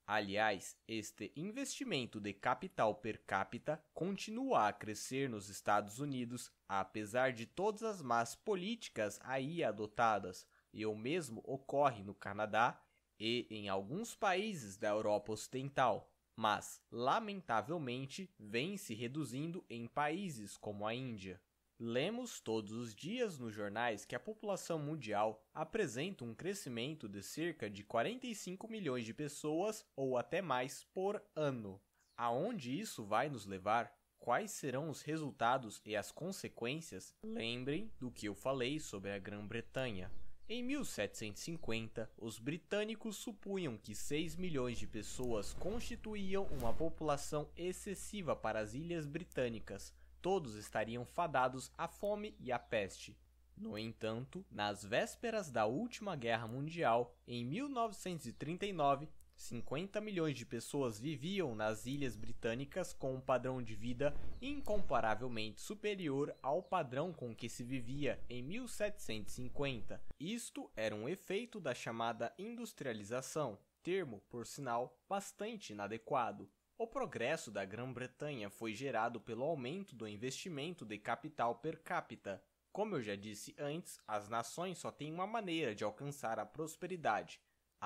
Aliás, 0.07 0.77
este 0.87 1.33
investimento 1.35 2.21
de 2.21 2.35
capital 2.35 2.97
per 2.97 3.25
capita 3.25 3.83
continua 3.95 4.69
a 4.69 4.73
crescer 4.73 5.31
nos 5.31 5.49
Estados 5.49 5.99
Unidos, 5.99 6.53
apesar 6.69 7.33
de 7.33 7.47
todas 7.47 7.83
as 7.83 8.03
más 8.03 8.35
políticas 8.35 9.19
aí 9.23 9.65
adotadas. 9.65 10.47
e 10.75 10.87
o 10.87 10.95
mesmo 10.95 11.43
ocorre 11.45 12.03
no 12.03 12.15
Canadá 12.15 12.83
e 13.19 13.47
em 13.51 13.69
alguns 13.69 14.15
países 14.15 14.79
da 14.79 14.89
Europa 14.89 15.33
Ocidental, 15.33 16.12
mas, 16.37 16.81
lamentavelmente, 16.91 18.31
vem 18.39 18.77
se 18.77 18.95
reduzindo 18.95 19.65
em 19.69 19.87
países 19.87 20.57
como 20.57 20.87
a 20.87 20.95
Índia. 20.95 21.41
Lemos 21.79 22.39
todos 22.39 22.73
os 22.73 22.95
dias 22.95 23.39
nos 23.39 23.53
jornais 23.53 24.05
que 24.05 24.15
a 24.15 24.21
população 24.21 24.79
mundial 24.79 25.45
apresenta 25.53 26.25
um 26.25 26.35
crescimento 26.35 27.09
de 27.09 27.23
cerca 27.23 27.69
de 27.69 27.83
45 27.83 28.69
milhões 28.69 29.05
de 29.05 29.13
pessoas 29.13 29.85
ou 29.97 30.17
até 30.17 30.41
mais 30.41 30.85
por 30.95 31.21
ano. 31.35 31.81
Aonde 32.17 32.79
isso 32.79 33.05
vai 33.05 33.29
nos 33.29 33.47
levar? 33.47 33.93
Quais 34.21 34.53
serão 34.53 34.89
os 34.89 35.03
resultados 35.03 35.83
e 35.85 35.97
as 35.97 36.13
consequências? 36.13 37.13
Lembrem 37.25 37.91
do 37.99 38.13
que 38.13 38.27
eu 38.27 38.35
falei 38.37 38.79
sobre 38.79 39.11
a 39.11 39.19
Grã-Bretanha. 39.19 40.09
Em 40.55 40.63
1750, 40.63 42.11
os 42.19 42.39
britânicos 42.39 43.17
supunham 43.17 43.79
que 43.79 43.95
6 43.95 44.37
milhões 44.37 44.77
de 44.77 44.87
pessoas 44.87 45.55
constituíam 45.55 46.45
uma 46.51 46.75
população 46.75 47.49
excessiva 47.57 48.37
para 48.37 48.61
as 48.61 48.75
ilhas 48.75 49.07
britânicas 49.07 49.95
todos 50.21 50.55
estariam 50.57 51.07
fadados 51.07 51.73
à 51.79 51.89
fome 51.89 52.37
e 52.39 52.53
à 52.53 52.59
peste. 52.59 53.17
No 53.57 53.79
entanto, 53.79 54.45
nas 54.51 54.85
vésperas 54.85 55.51
da 55.51 55.65
última 55.65 56.15
guerra 56.15 56.47
mundial, 56.47 57.17
em 57.27 57.43
1939, 57.47 59.09
50 59.43 60.01
milhões 60.01 60.37
de 60.39 60.47
pessoas 60.47 61.01
viviam 61.01 61.55
nas 61.55 61.85
ilhas 61.85 62.17
britânicas 62.17 62.93
com 62.93 63.15
um 63.15 63.21
padrão 63.21 63.61
de 63.61 63.75
vida 63.75 64.15
incomparavelmente 64.41 65.61
superior 65.61 66.35
ao 66.41 66.63
padrão 66.63 67.13
com 67.13 67.35
que 67.35 67.49
se 67.49 67.65
vivia 67.65 68.21
em 68.31 68.41
1750. 68.43 70.01
Isto 70.21 70.71
era 70.77 70.95
um 70.95 71.09
efeito 71.09 71.59
da 71.59 71.75
chamada 71.75 72.33
industrialização, 72.39 73.59
termo, 73.83 74.23
por 74.31 74.47
sinal, 74.47 74.97
bastante 75.09 75.73
inadequado. 75.73 76.49
O 76.79 76.87
progresso 76.87 77.51
da 77.51 77.65
Grã-Bretanha 77.65 78.49
foi 78.49 78.73
gerado 78.73 79.21
pelo 79.21 79.45
aumento 79.45 79.95
do 79.95 80.07
investimento 80.07 80.85
de 80.85 80.99
capital 80.99 81.57
per 81.57 81.83
capita. 81.83 82.43
Como 82.73 82.95
eu 82.95 83.03
já 83.03 83.17
disse 83.17 83.55
antes, 83.59 84.01
as 84.07 84.29
nações 84.29 84.79
só 84.79 84.91
têm 84.91 85.13
uma 85.13 85.27
maneira 85.27 85.75
de 85.75 85.85
alcançar 85.85 86.39
a 86.39 86.47
prosperidade: 86.47 87.41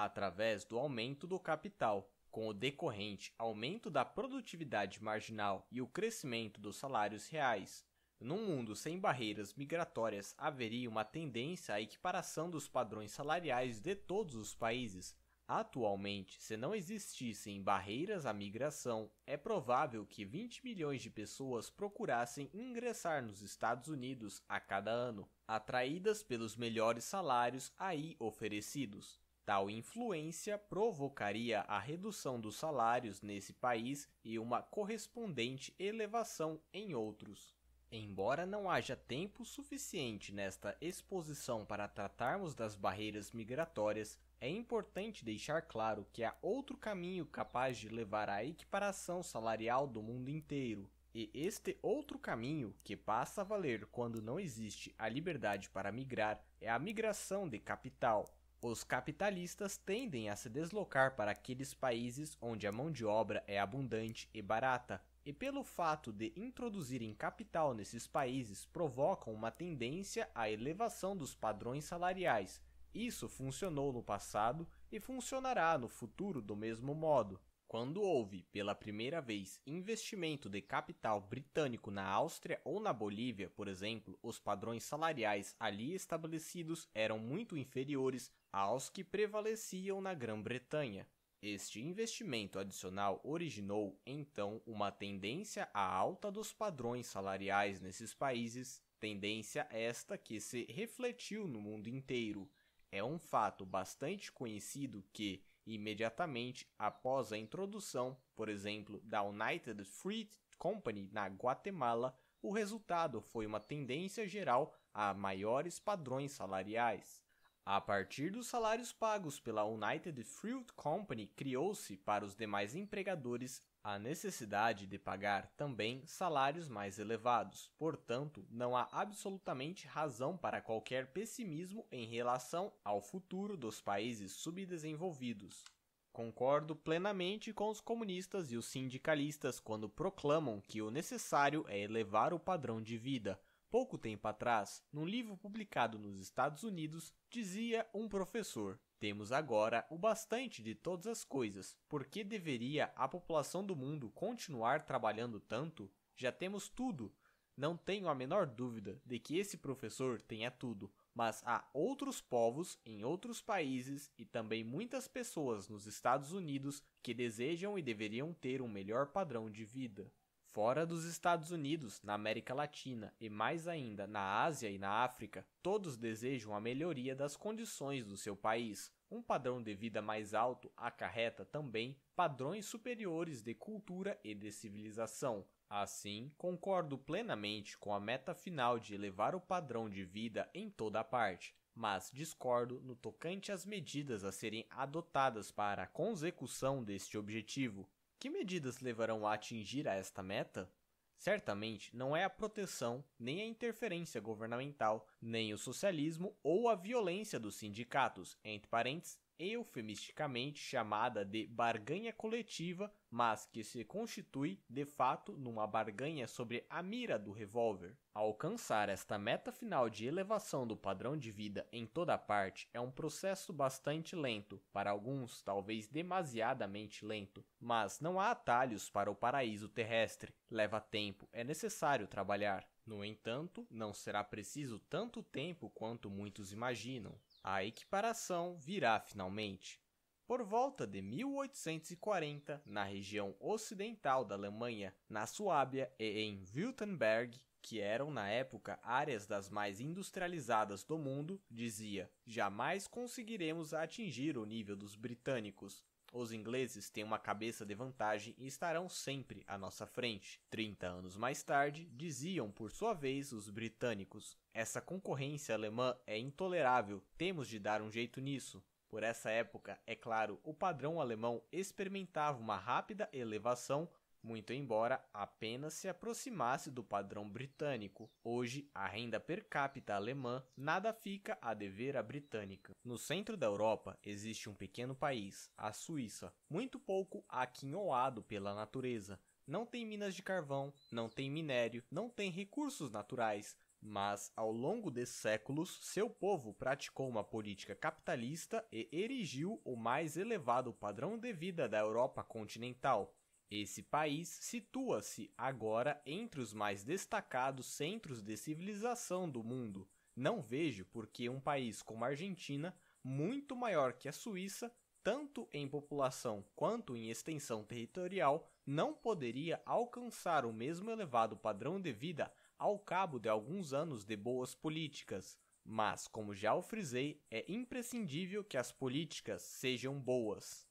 através 0.05 0.65
do 0.65 0.79
aumento 0.79 1.27
do 1.27 1.41
capital. 1.41 2.11
Com 2.31 2.49
o 2.49 2.53
decorrente 2.53 3.33
aumento 3.39 3.91
da 3.91 4.05
produtividade 4.05 5.03
marginal 5.03 5.67
e 5.73 5.81
o 5.81 5.87
crescimento 5.87 6.61
dos 6.61 6.77
salários 6.77 7.29
reais. 7.29 7.83
Num 8.21 8.47
mundo 8.47 8.77
sem 8.77 9.01
barreiras 9.01 9.55
migratórias, 9.55 10.35
haveria 10.37 10.89
uma 10.89 11.05
tendência 11.05 11.75
à 11.75 11.81
equiparação 11.81 12.51
dos 12.51 12.69
padrões 12.69 13.11
salariais 13.11 13.81
de 13.81 13.95
todos 13.95 14.35
os 14.35 14.55
países, 14.55 15.17
Atualmente, 15.49 16.43
se 16.43 16.57
não 16.57 16.75
existissem 16.75 17.63
barreiras 17.63 18.27
à 18.27 18.33
migração, 18.33 19.09
é 19.25 19.37
provável 19.37 20.05
que 20.05 20.25
20 20.25 20.65
milhões 20.65 21.01
de 21.01 21.09
pessoas 21.09 21.71
procurassem 21.71 22.51
ingressar 22.53 23.25
nos 23.25 23.43
Estados 23.43 23.89
Unidos 23.89 24.43
a 24.49 24.59
cada 24.59 24.91
ano, 24.91 25.29
atraídas 25.47 26.21
pelos 26.21 26.57
melhores 26.57 27.05
salários 27.05 27.73
aí 27.79 28.17
oferecidos. 28.19 29.21
Tal 29.47 29.71
influência 29.71 30.59
provocaria 30.59 31.61
a 31.69 31.79
redução 31.79 32.41
dos 32.41 32.57
salários 32.57 33.23
nesse 33.23 33.53
país 33.53 34.11
e 34.25 34.41
uma 34.41 34.61
correspondente 34.61 35.73
elevação 35.79 36.61
em 36.73 36.97
outros. 36.97 37.55
Embora 37.93 38.45
não 38.45 38.69
haja 38.69 38.97
tempo 38.97 39.45
suficiente 39.45 40.35
nesta 40.35 40.77
exposição 40.81 41.65
para 41.65 41.87
tratarmos 41.87 42.57
das 42.57 42.75
barreiras 42.75 43.31
migratórias, 43.31 44.19
é 44.41 44.49
importante 44.49 45.25
deixar 45.25 45.63
claro 45.63 46.05
que 46.13 46.25
há 46.25 46.35
outro 46.43 46.77
caminho 46.77 47.25
capaz 47.25 47.79
de 47.79 47.89
levar 47.89 48.29
à 48.29 48.45
equiparação 48.45 49.23
salarial 49.23 49.87
do 49.87 50.03
mundo 50.03 50.29
inteiro. 50.29 50.91
E 51.15 51.31
este 51.33 51.79
outro 51.81 52.19
caminho, 52.19 52.75
que 52.83 52.97
passa 52.97 53.43
a 53.43 53.45
valer 53.45 53.87
quando 53.87 54.21
não 54.21 54.41
existe 54.41 54.93
a 54.99 55.09
liberdade 55.09 55.71
para 55.71 55.93
migrar, 55.93 56.45
é 56.61 56.69
a 56.69 56.81
migração 56.81 57.49
de 57.49 57.61
capital. 57.61 58.36
Os 58.63 58.83
capitalistas 58.83 59.77
tendem 59.77 60.29
a 60.29 60.37
se 60.37 60.49
deslocar 60.49 61.15
para 61.15 61.31
aqueles 61.31 61.75
países 61.75 62.37
onde 62.41 62.67
a 62.67 62.73
mão 62.73 62.91
de 62.91 63.05
obra 63.05 63.45
é 63.47 63.61
abundante 63.61 64.29
e 64.33 64.41
barata, 64.41 65.03
e 65.25 65.33
pelo 65.33 65.63
fato 65.63 66.13
de 66.13 66.33
introduzirem 66.37 67.15
capital 67.15 67.75
nesses 67.75 68.07
países 68.07 68.65
provocam 68.65 69.33
uma 69.33 69.51
tendência 69.51 70.29
à 70.35 70.51
elevação 70.51 71.17
dos 71.17 71.35
padrões 71.35 71.85
salariais, 71.85 72.61
isso 72.97 73.29
funcionou 73.29 73.93
no 73.93 74.03
passado 74.03 74.67
e 74.91 74.99
funcionará 74.99 75.77
no 75.77 75.87
futuro 75.87 76.41
do 76.41 76.57
mesmo 76.57 76.95
modo. 76.95 77.39
Quando 77.69 78.01
houve, 78.01 78.45
pela 78.51 78.75
primeira 78.75 79.21
vez, 79.21 79.61
investimento 79.67 80.49
de 80.49 80.63
capital 80.63 81.21
britânico 81.21 81.91
na 81.91 82.07
Áustria 82.09 82.59
ou 82.65 82.81
na 82.81 82.95
Bolívia, 82.95 83.51
por 83.51 83.69
exemplo, 83.69 84.19
os 84.23 84.39
padrões 84.39 84.83
salariais 84.83 85.55
ali 85.61 85.93
estabelecidos 85.93 86.89
eram 86.95 87.19
muito 87.19 87.55
inferiores 87.55 88.33
aos 88.57 88.89
que 88.89 89.05
prevaleciam 89.05 90.01
na 90.01 90.15
Grã-Bretanha. 90.15 91.07
Este 91.43 91.79
investimento 91.79 92.59
adicional 92.59 93.21
originou, 93.23 94.01
então, 94.07 94.63
uma 94.65 94.91
tendência 94.91 95.69
à 95.75 95.85
alta 95.85 96.33
dos 96.33 96.55
padrões 96.55 97.07
salariais 97.07 97.83
nesses 97.83 98.15
países, 98.15 98.83
tendência 98.99 99.69
esta 99.71 100.17
que 100.17 100.41
se 100.41 100.65
refletiu 100.71 101.47
no 101.47 101.61
mundo 101.61 101.87
inteiro 101.91 102.51
é 102.91 103.05
um 103.05 103.19
fato 103.19 103.67
bastante 103.67 104.33
conhecido 104.33 105.05
que, 105.13 105.45
imediatamente 105.67 106.67
após 106.79 107.35
a 107.35 107.37
introdução, 107.37 108.17
por 108.35 108.49
exemplo, 108.49 109.03
da 109.05 109.23
United 109.23 109.85
Fruit 109.85 110.31
Company 110.57 111.11
na 111.13 111.27
Guatemala, 111.27 112.19
o 112.41 112.51
resultado 112.51 113.21
foi 113.21 113.45
uma 113.45 113.61
tendência 113.61 114.27
geral 114.27 114.75
a 114.95 115.13
maiores 115.13 115.79
padrões 115.79 116.33
salariais. 116.33 117.26
A 117.69 117.81
partir 117.81 118.31
dos 118.31 118.47
salários 118.47 118.93
pagos 118.93 119.41
pela 119.41 119.65
United 119.65 120.23
Fruit 120.23 120.73
Company, 120.75 121.27
criou-se 121.27 121.97
para 121.97 122.25
os 122.25 122.37
demais 122.37 122.77
empregadores 122.77 123.61
a 123.83 123.99
necessidade 123.99 124.87
de 124.87 124.97
pagar 125.01 125.49
também 125.57 126.07
salários 126.07 126.69
mais 126.69 127.01
elevados. 127.01 127.69
Portanto, 127.77 128.47
não 128.49 128.77
há 128.77 128.89
absolutamente 128.93 129.85
razão 129.89 130.37
para 130.37 130.61
qualquer 130.61 131.09
pessimismo 131.09 131.85
em 131.91 132.07
relação 132.07 132.73
ao 132.85 133.01
futuro 133.01 133.57
dos 133.57 133.81
países 133.81 134.31
subdesenvolvidos. 134.31 135.65
Concordo 136.13 136.77
plenamente 136.77 137.53
com 137.53 137.69
os 137.69 137.81
comunistas 137.81 138.53
e 138.53 138.57
os 138.57 138.67
sindicalistas 138.67 139.59
quando 139.59 139.89
proclamam 139.89 140.61
que 140.61 140.81
o 140.81 140.89
necessário 140.89 141.65
é 141.67 141.81
elevar 141.81 142.33
o 142.33 142.39
padrão 142.39 142.81
de 142.81 142.97
vida. 142.97 143.37
Pouco 143.77 143.99
tempo 143.99 144.27
atrás, 144.27 144.83
num 144.91 145.05
livro 145.05 145.37
publicado 145.37 145.99
nos 145.99 146.19
Estados 146.19 146.63
Unidos, 146.63 147.13
dizia 147.29 147.87
um 147.93 148.09
professor: 148.09 148.81
temos 148.99 149.33
agora 149.33 149.87
o 149.91 149.99
bastante 149.99 150.63
de 150.63 150.75
todas 150.75 151.07
as 151.07 151.23
coisas. 151.23 151.77
Por 151.87 152.07
que 152.07 152.25
deveria 152.25 152.87
a 152.97 153.07
população 153.07 153.63
do 153.63 153.77
mundo 153.77 154.11
continuar 154.13 154.87
trabalhando 154.87 155.39
tanto? 155.39 155.93
Já 156.17 156.33
temos 156.33 156.71
tudo. 156.71 157.15
Não 157.55 157.77
tenho 157.77 158.09
a 158.09 158.15
menor 158.15 158.47
dúvida 158.47 158.99
de 159.05 159.19
que 159.19 159.37
esse 159.37 159.59
professor 159.59 160.23
tenha 160.23 160.51
tudo, 160.51 160.91
mas 161.15 161.43
há 161.45 161.63
outros 161.75 162.19
povos 162.19 162.81
em 162.83 163.05
outros 163.05 163.43
países 163.43 164.11
e 164.17 164.25
também 164.25 164.65
muitas 164.65 165.07
pessoas 165.07 165.69
nos 165.69 165.87
Estados 165.87 166.33
Unidos 166.33 166.83
que 167.03 167.13
desejam 167.13 167.79
e 167.79 167.83
deveriam 167.83 168.33
ter 168.33 168.63
um 168.63 168.69
melhor 168.69 169.09
padrão 169.09 169.51
de 169.51 169.67
vida. 169.67 170.11
Fora 170.57 170.87
dos 170.87 171.05
Estados 171.05 171.51
Unidos, 171.51 172.01
na 172.03 172.15
América 172.15 172.55
Latina 172.55 173.13
e 173.21 173.29
mais 173.29 173.69
ainda 173.69 174.07
na 174.07 174.43
Ásia 174.43 174.71
e 174.71 174.79
na 174.79 175.05
África, 175.05 175.47
todos 175.63 175.99
desejam 175.99 176.55
a 176.55 176.61
melhoria 176.63 177.15
das 177.15 177.37
condições 177.37 178.07
do 178.07 178.17
seu 178.17 178.35
país. 178.35 178.91
Um 179.11 179.21
padrão 179.21 179.63
de 179.63 179.75
vida 179.75 180.01
mais 180.01 180.33
alto 180.33 180.73
acarreta 180.75 181.45
também 181.45 181.95
padrões 182.15 182.65
superiores 182.65 183.43
de 183.43 183.53
cultura 183.53 184.19
e 184.25 184.35
de 184.35 184.51
civilização. 184.51 185.45
Assim, 185.69 186.33
concordo 186.39 186.97
plenamente 186.97 187.77
com 187.77 187.93
a 187.93 188.01
meta 188.01 188.35
final 188.35 188.79
de 188.79 188.95
elevar 188.95 189.35
o 189.35 189.41
padrão 189.43 189.91
de 189.91 190.05
vida 190.05 190.49
em 190.55 190.71
toda 190.71 191.01
a 191.01 191.05
parte, 191.05 191.55
mas 191.75 192.11
discordo 192.11 192.81
no 192.81 192.97
tocante 192.97 193.53
às 193.53 193.67
medidas 193.67 194.25
a 194.25 194.33
serem 194.33 194.65
adotadas 194.71 195.51
para 195.51 195.83
a 195.83 195.87
consecução 195.87 196.83
deste 196.83 197.19
objetivo. 197.19 197.87
Que 198.27 198.31
medidas 198.31 198.81
levarão 198.81 199.25
a 199.25 199.35
atingir 199.35 199.87
a 199.87 199.95
esta 199.95 200.21
meta? 200.21 200.69
Certamente 201.17 201.97
não 201.97 202.17
é 202.17 202.25
a 202.25 202.29
proteção, 202.29 203.05
nem 203.17 203.41
a 203.41 203.47
interferência 203.47 204.21
governamental, 204.21 205.07
nem 205.23 205.55
o 205.55 205.57
socialismo 205.57 206.37
ou 206.43 206.69
a 206.69 206.75
violência 206.75 207.39
dos 207.39 207.55
sindicatos, 207.55 208.37
entre 208.43 208.69
parênteses, 208.69 209.17
eufemisticamente 209.39 210.59
chamada 210.59 211.25
de 211.25 211.47
barganha 211.47 212.13
coletiva, 212.13 212.93
mas 213.11 213.47
que 213.47 213.63
se 213.63 213.85
constitui, 213.85 214.61
de 214.69 214.85
fato, 214.85 215.33
numa 215.33 215.67
barganha 215.67 216.27
sobre 216.27 216.67
a 216.69 216.83
mira 216.83 217.19
do 217.19 217.33
revólver. 217.33 217.97
Alcançar 218.15 218.89
esta 218.89 219.19
meta 219.19 219.53
final 219.53 219.91
de 219.91 220.07
elevação 220.07 220.67
do 220.67 220.77
padrão 220.77 221.17
de 221.17 221.31
vida 221.31 221.69
em 221.71 221.87
toda 221.87 222.17
parte 222.17 222.69
é 222.73 222.81
um 222.81 222.91
processo 222.91 223.53
bastante 223.53 224.17
lento, 224.17 224.61
para 224.73 224.91
alguns 224.91 225.43
talvez 225.43 225.87
demasiadamente 225.87 227.05
lento, 227.05 227.45
mas 227.61 228.01
não 228.01 228.19
há 228.19 228.31
atalhos 228.31 228.89
para 228.89 229.11
o 229.11 229.15
paraíso 229.15 229.69
terrestre. 229.69 230.35
Leva 230.51 230.81
tempo, 230.81 231.29
é 231.33 231.45
necessário 231.45 232.07
trabalhar. 232.07 232.67
No 232.87 233.05
entanto, 233.05 233.67
não 233.69 233.93
será 233.93 234.23
preciso 234.23 234.79
tanto 234.79 235.21
tempo 235.21 235.69
quanto 235.71 236.09
muitos 236.09 236.53
imaginam. 236.53 237.19
A 237.49 237.63
equiparação 237.63 238.59
virá 238.59 238.99
finalmente. 238.99 239.81
Por 240.27 240.43
volta 240.43 240.85
de 240.85 241.01
1840, 241.01 242.61
na 242.67 242.83
região 242.83 243.37
ocidental 243.39 244.25
da 244.25 244.35
Alemanha, 244.35 244.93
na 245.09 245.29
Suábia 245.29 245.89
e 245.97 246.23
em 246.23 246.43
Württemberg, 246.43 247.41
que 247.63 247.79
eram 247.79 248.11
na 248.11 248.29
época 248.29 248.81
áreas 248.83 249.29
das 249.29 249.49
mais 249.49 249.81
industrializadas 249.81 250.83
do 250.83 250.99
mundo, 250.99 251.41
dizia: 251.49 252.11
jamais 252.27 252.89
conseguiremos 252.89 253.73
atingir 253.73 254.37
o 254.37 254.45
nível 254.45 254.75
dos 254.75 254.97
britânicos. 254.97 255.85
Os 256.13 256.33
ingleses 256.33 256.89
têm 256.89 257.05
uma 257.05 257.19
cabeça 257.19 257.67
de 257.67 257.75
vantagem 257.75 258.35
e 258.39 258.47
estarão 258.47 258.89
sempre 258.89 259.43
à 259.47 259.59
nossa 259.59 259.87
frente. 259.87 260.41
Trinta 260.49 260.87
anos 260.87 261.17
mais 261.17 261.43
tarde, 261.43 261.89
diziam 261.93 262.51
por 262.51 262.71
sua 262.71 262.95
vez 262.95 263.33
os 263.33 263.51
britânicos: 263.51 264.37
essa 264.55 264.81
concorrência 264.81 265.55
alemã 265.55 265.97
é 266.07 266.19
intolerável, 266.19 267.03
temos 267.19 267.49
de 267.49 267.59
dar 267.59 267.83
um 267.83 267.91
jeito 267.91 268.21
nisso. 268.21 268.63
Por 268.89 269.03
essa 269.03 269.31
época, 269.31 269.79
é 269.87 269.97
claro, 269.97 270.41
o 270.45 270.55
padrão 270.55 271.01
alemão 271.01 271.43
experimentava 271.51 272.39
uma 272.39 272.57
rápida 272.57 273.09
elevação 273.13 273.89
muito 274.27 274.53
embora 274.53 275.01
apenas 275.15 275.75
se 275.75 275.89
aproximasse 275.89 276.69
do 276.69 276.83
padrão 276.83 277.31
britânico. 277.31 278.11
Hoje, 278.25 278.69
a 278.75 278.85
renda 278.85 279.21
per 279.21 279.49
capita 279.49 279.95
alemã 279.95 280.45
nada 280.57 280.93
fica 280.93 281.39
a 281.41 281.55
dever 281.55 281.97
à 281.97 282.03
britânica. 282.03 282.73
No 282.85 282.99
centro 282.99 283.37
da 283.37 283.47
Europa 283.47 283.97
existe 284.03 284.51
um 284.51 284.55
pequeno 284.55 284.97
país, 284.97 285.49
a 285.57 285.73
Suíça, 285.73 286.35
muito 286.51 286.77
pouco 286.77 287.25
aquinhoado 287.29 288.21
pela 288.21 288.53
natureza. 288.53 289.21
Não 289.47 289.65
tem 289.65 289.87
minas 289.87 290.13
de 290.13 290.25
carvão, 290.25 290.75
não 290.91 291.09
tem 291.09 291.31
minério, 291.31 291.85
não 291.89 292.11
tem 292.11 292.29
recursos 292.29 292.91
naturais, 292.91 293.57
mas 293.81 294.33
ao 294.35 294.51
longo 294.51 294.91
de 294.91 295.07
séculos 295.07 295.79
seu 295.83 296.11
povo 296.11 296.53
praticou 296.53 297.09
uma 297.09 297.23
política 297.23 297.77
capitalista 297.77 298.67
e 298.73 298.89
erigiu 298.93 299.61
o 299.65 299.77
mais 299.77 300.17
elevado 300.17 300.73
padrão 300.73 301.17
de 301.17 301.33
vida 301.33 301.69
da 301.69 301.79
Europa 301.79 302.25
continental. 302.25 303.16
Esse 303.51 303.81
país 303.81 304.29
situa-se 304.41 305.33
agora 305.39 306.03
entre 306.05 306.41
os 306.41 306.53
mais 306.53 306.83
destacados 306.83 307.67
centros 307.67 308.21
de 308.21 308.37
civilização 308.37 309.31
do 309.31 309.45
mundo. 309.45 309.89
Não 310.17 310.43
vejo 310.43 310.85
por 310.87 311.07
que 311.07 311.29
um 311.29 311.39
país 311.39 311.81
como 311.81 312.05
a 312.05 312.09
Argentina, 312.09 312.77
muito 313.05 313.55
maior 313.55 313.93
que 313.93 314.09
a 314.09 314.13
Suíça, 314.13 314.75
tanto 315.01 315.49
em 315.53 315.69
população 315.69 316.45
quanto 316.57 316.97
em 316.97 317.09
extensão 317.09 317.63
territorial, 317.63 318.51
não 318.67 318.93
poderia 318.93 319.63
alcançar 319.65 320.45
o 320.45 320.53
mesmo 320.53 320.91
elevado 320.91 321.37
padrão 321.37 321.81
de 321.81 321.93
vida 321.93 322.33
ao 322.59 322.77
cabo 322.81 323.21
de 323.21 323.29
alguns 323.29 323.73
anos 323.73 324.05
de 324.05 324.17
boas 324.17 324.57
políticas. 324.57 325.39
Mas, 325.65 326.09
como 326.09 326.35
já 326.35 326.53
o 326.53 326.63
frisei, 326.63 327.23
é 327.31 327.45
imprescindível 327.49 328.43
que 328.43 328.57
as 328.57 328.73
políticas 328.73 329.43
sejam 329.43 330.01
boas. 330.01 330.67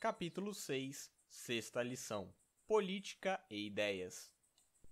Capítulo 0.00 0.52
6 0.52 1.13
Sexta 1.36 1.82
lição: 1.82 2.32
Política 2.64 3.44
e 3.50 3.66
ideias. 3.66 4.32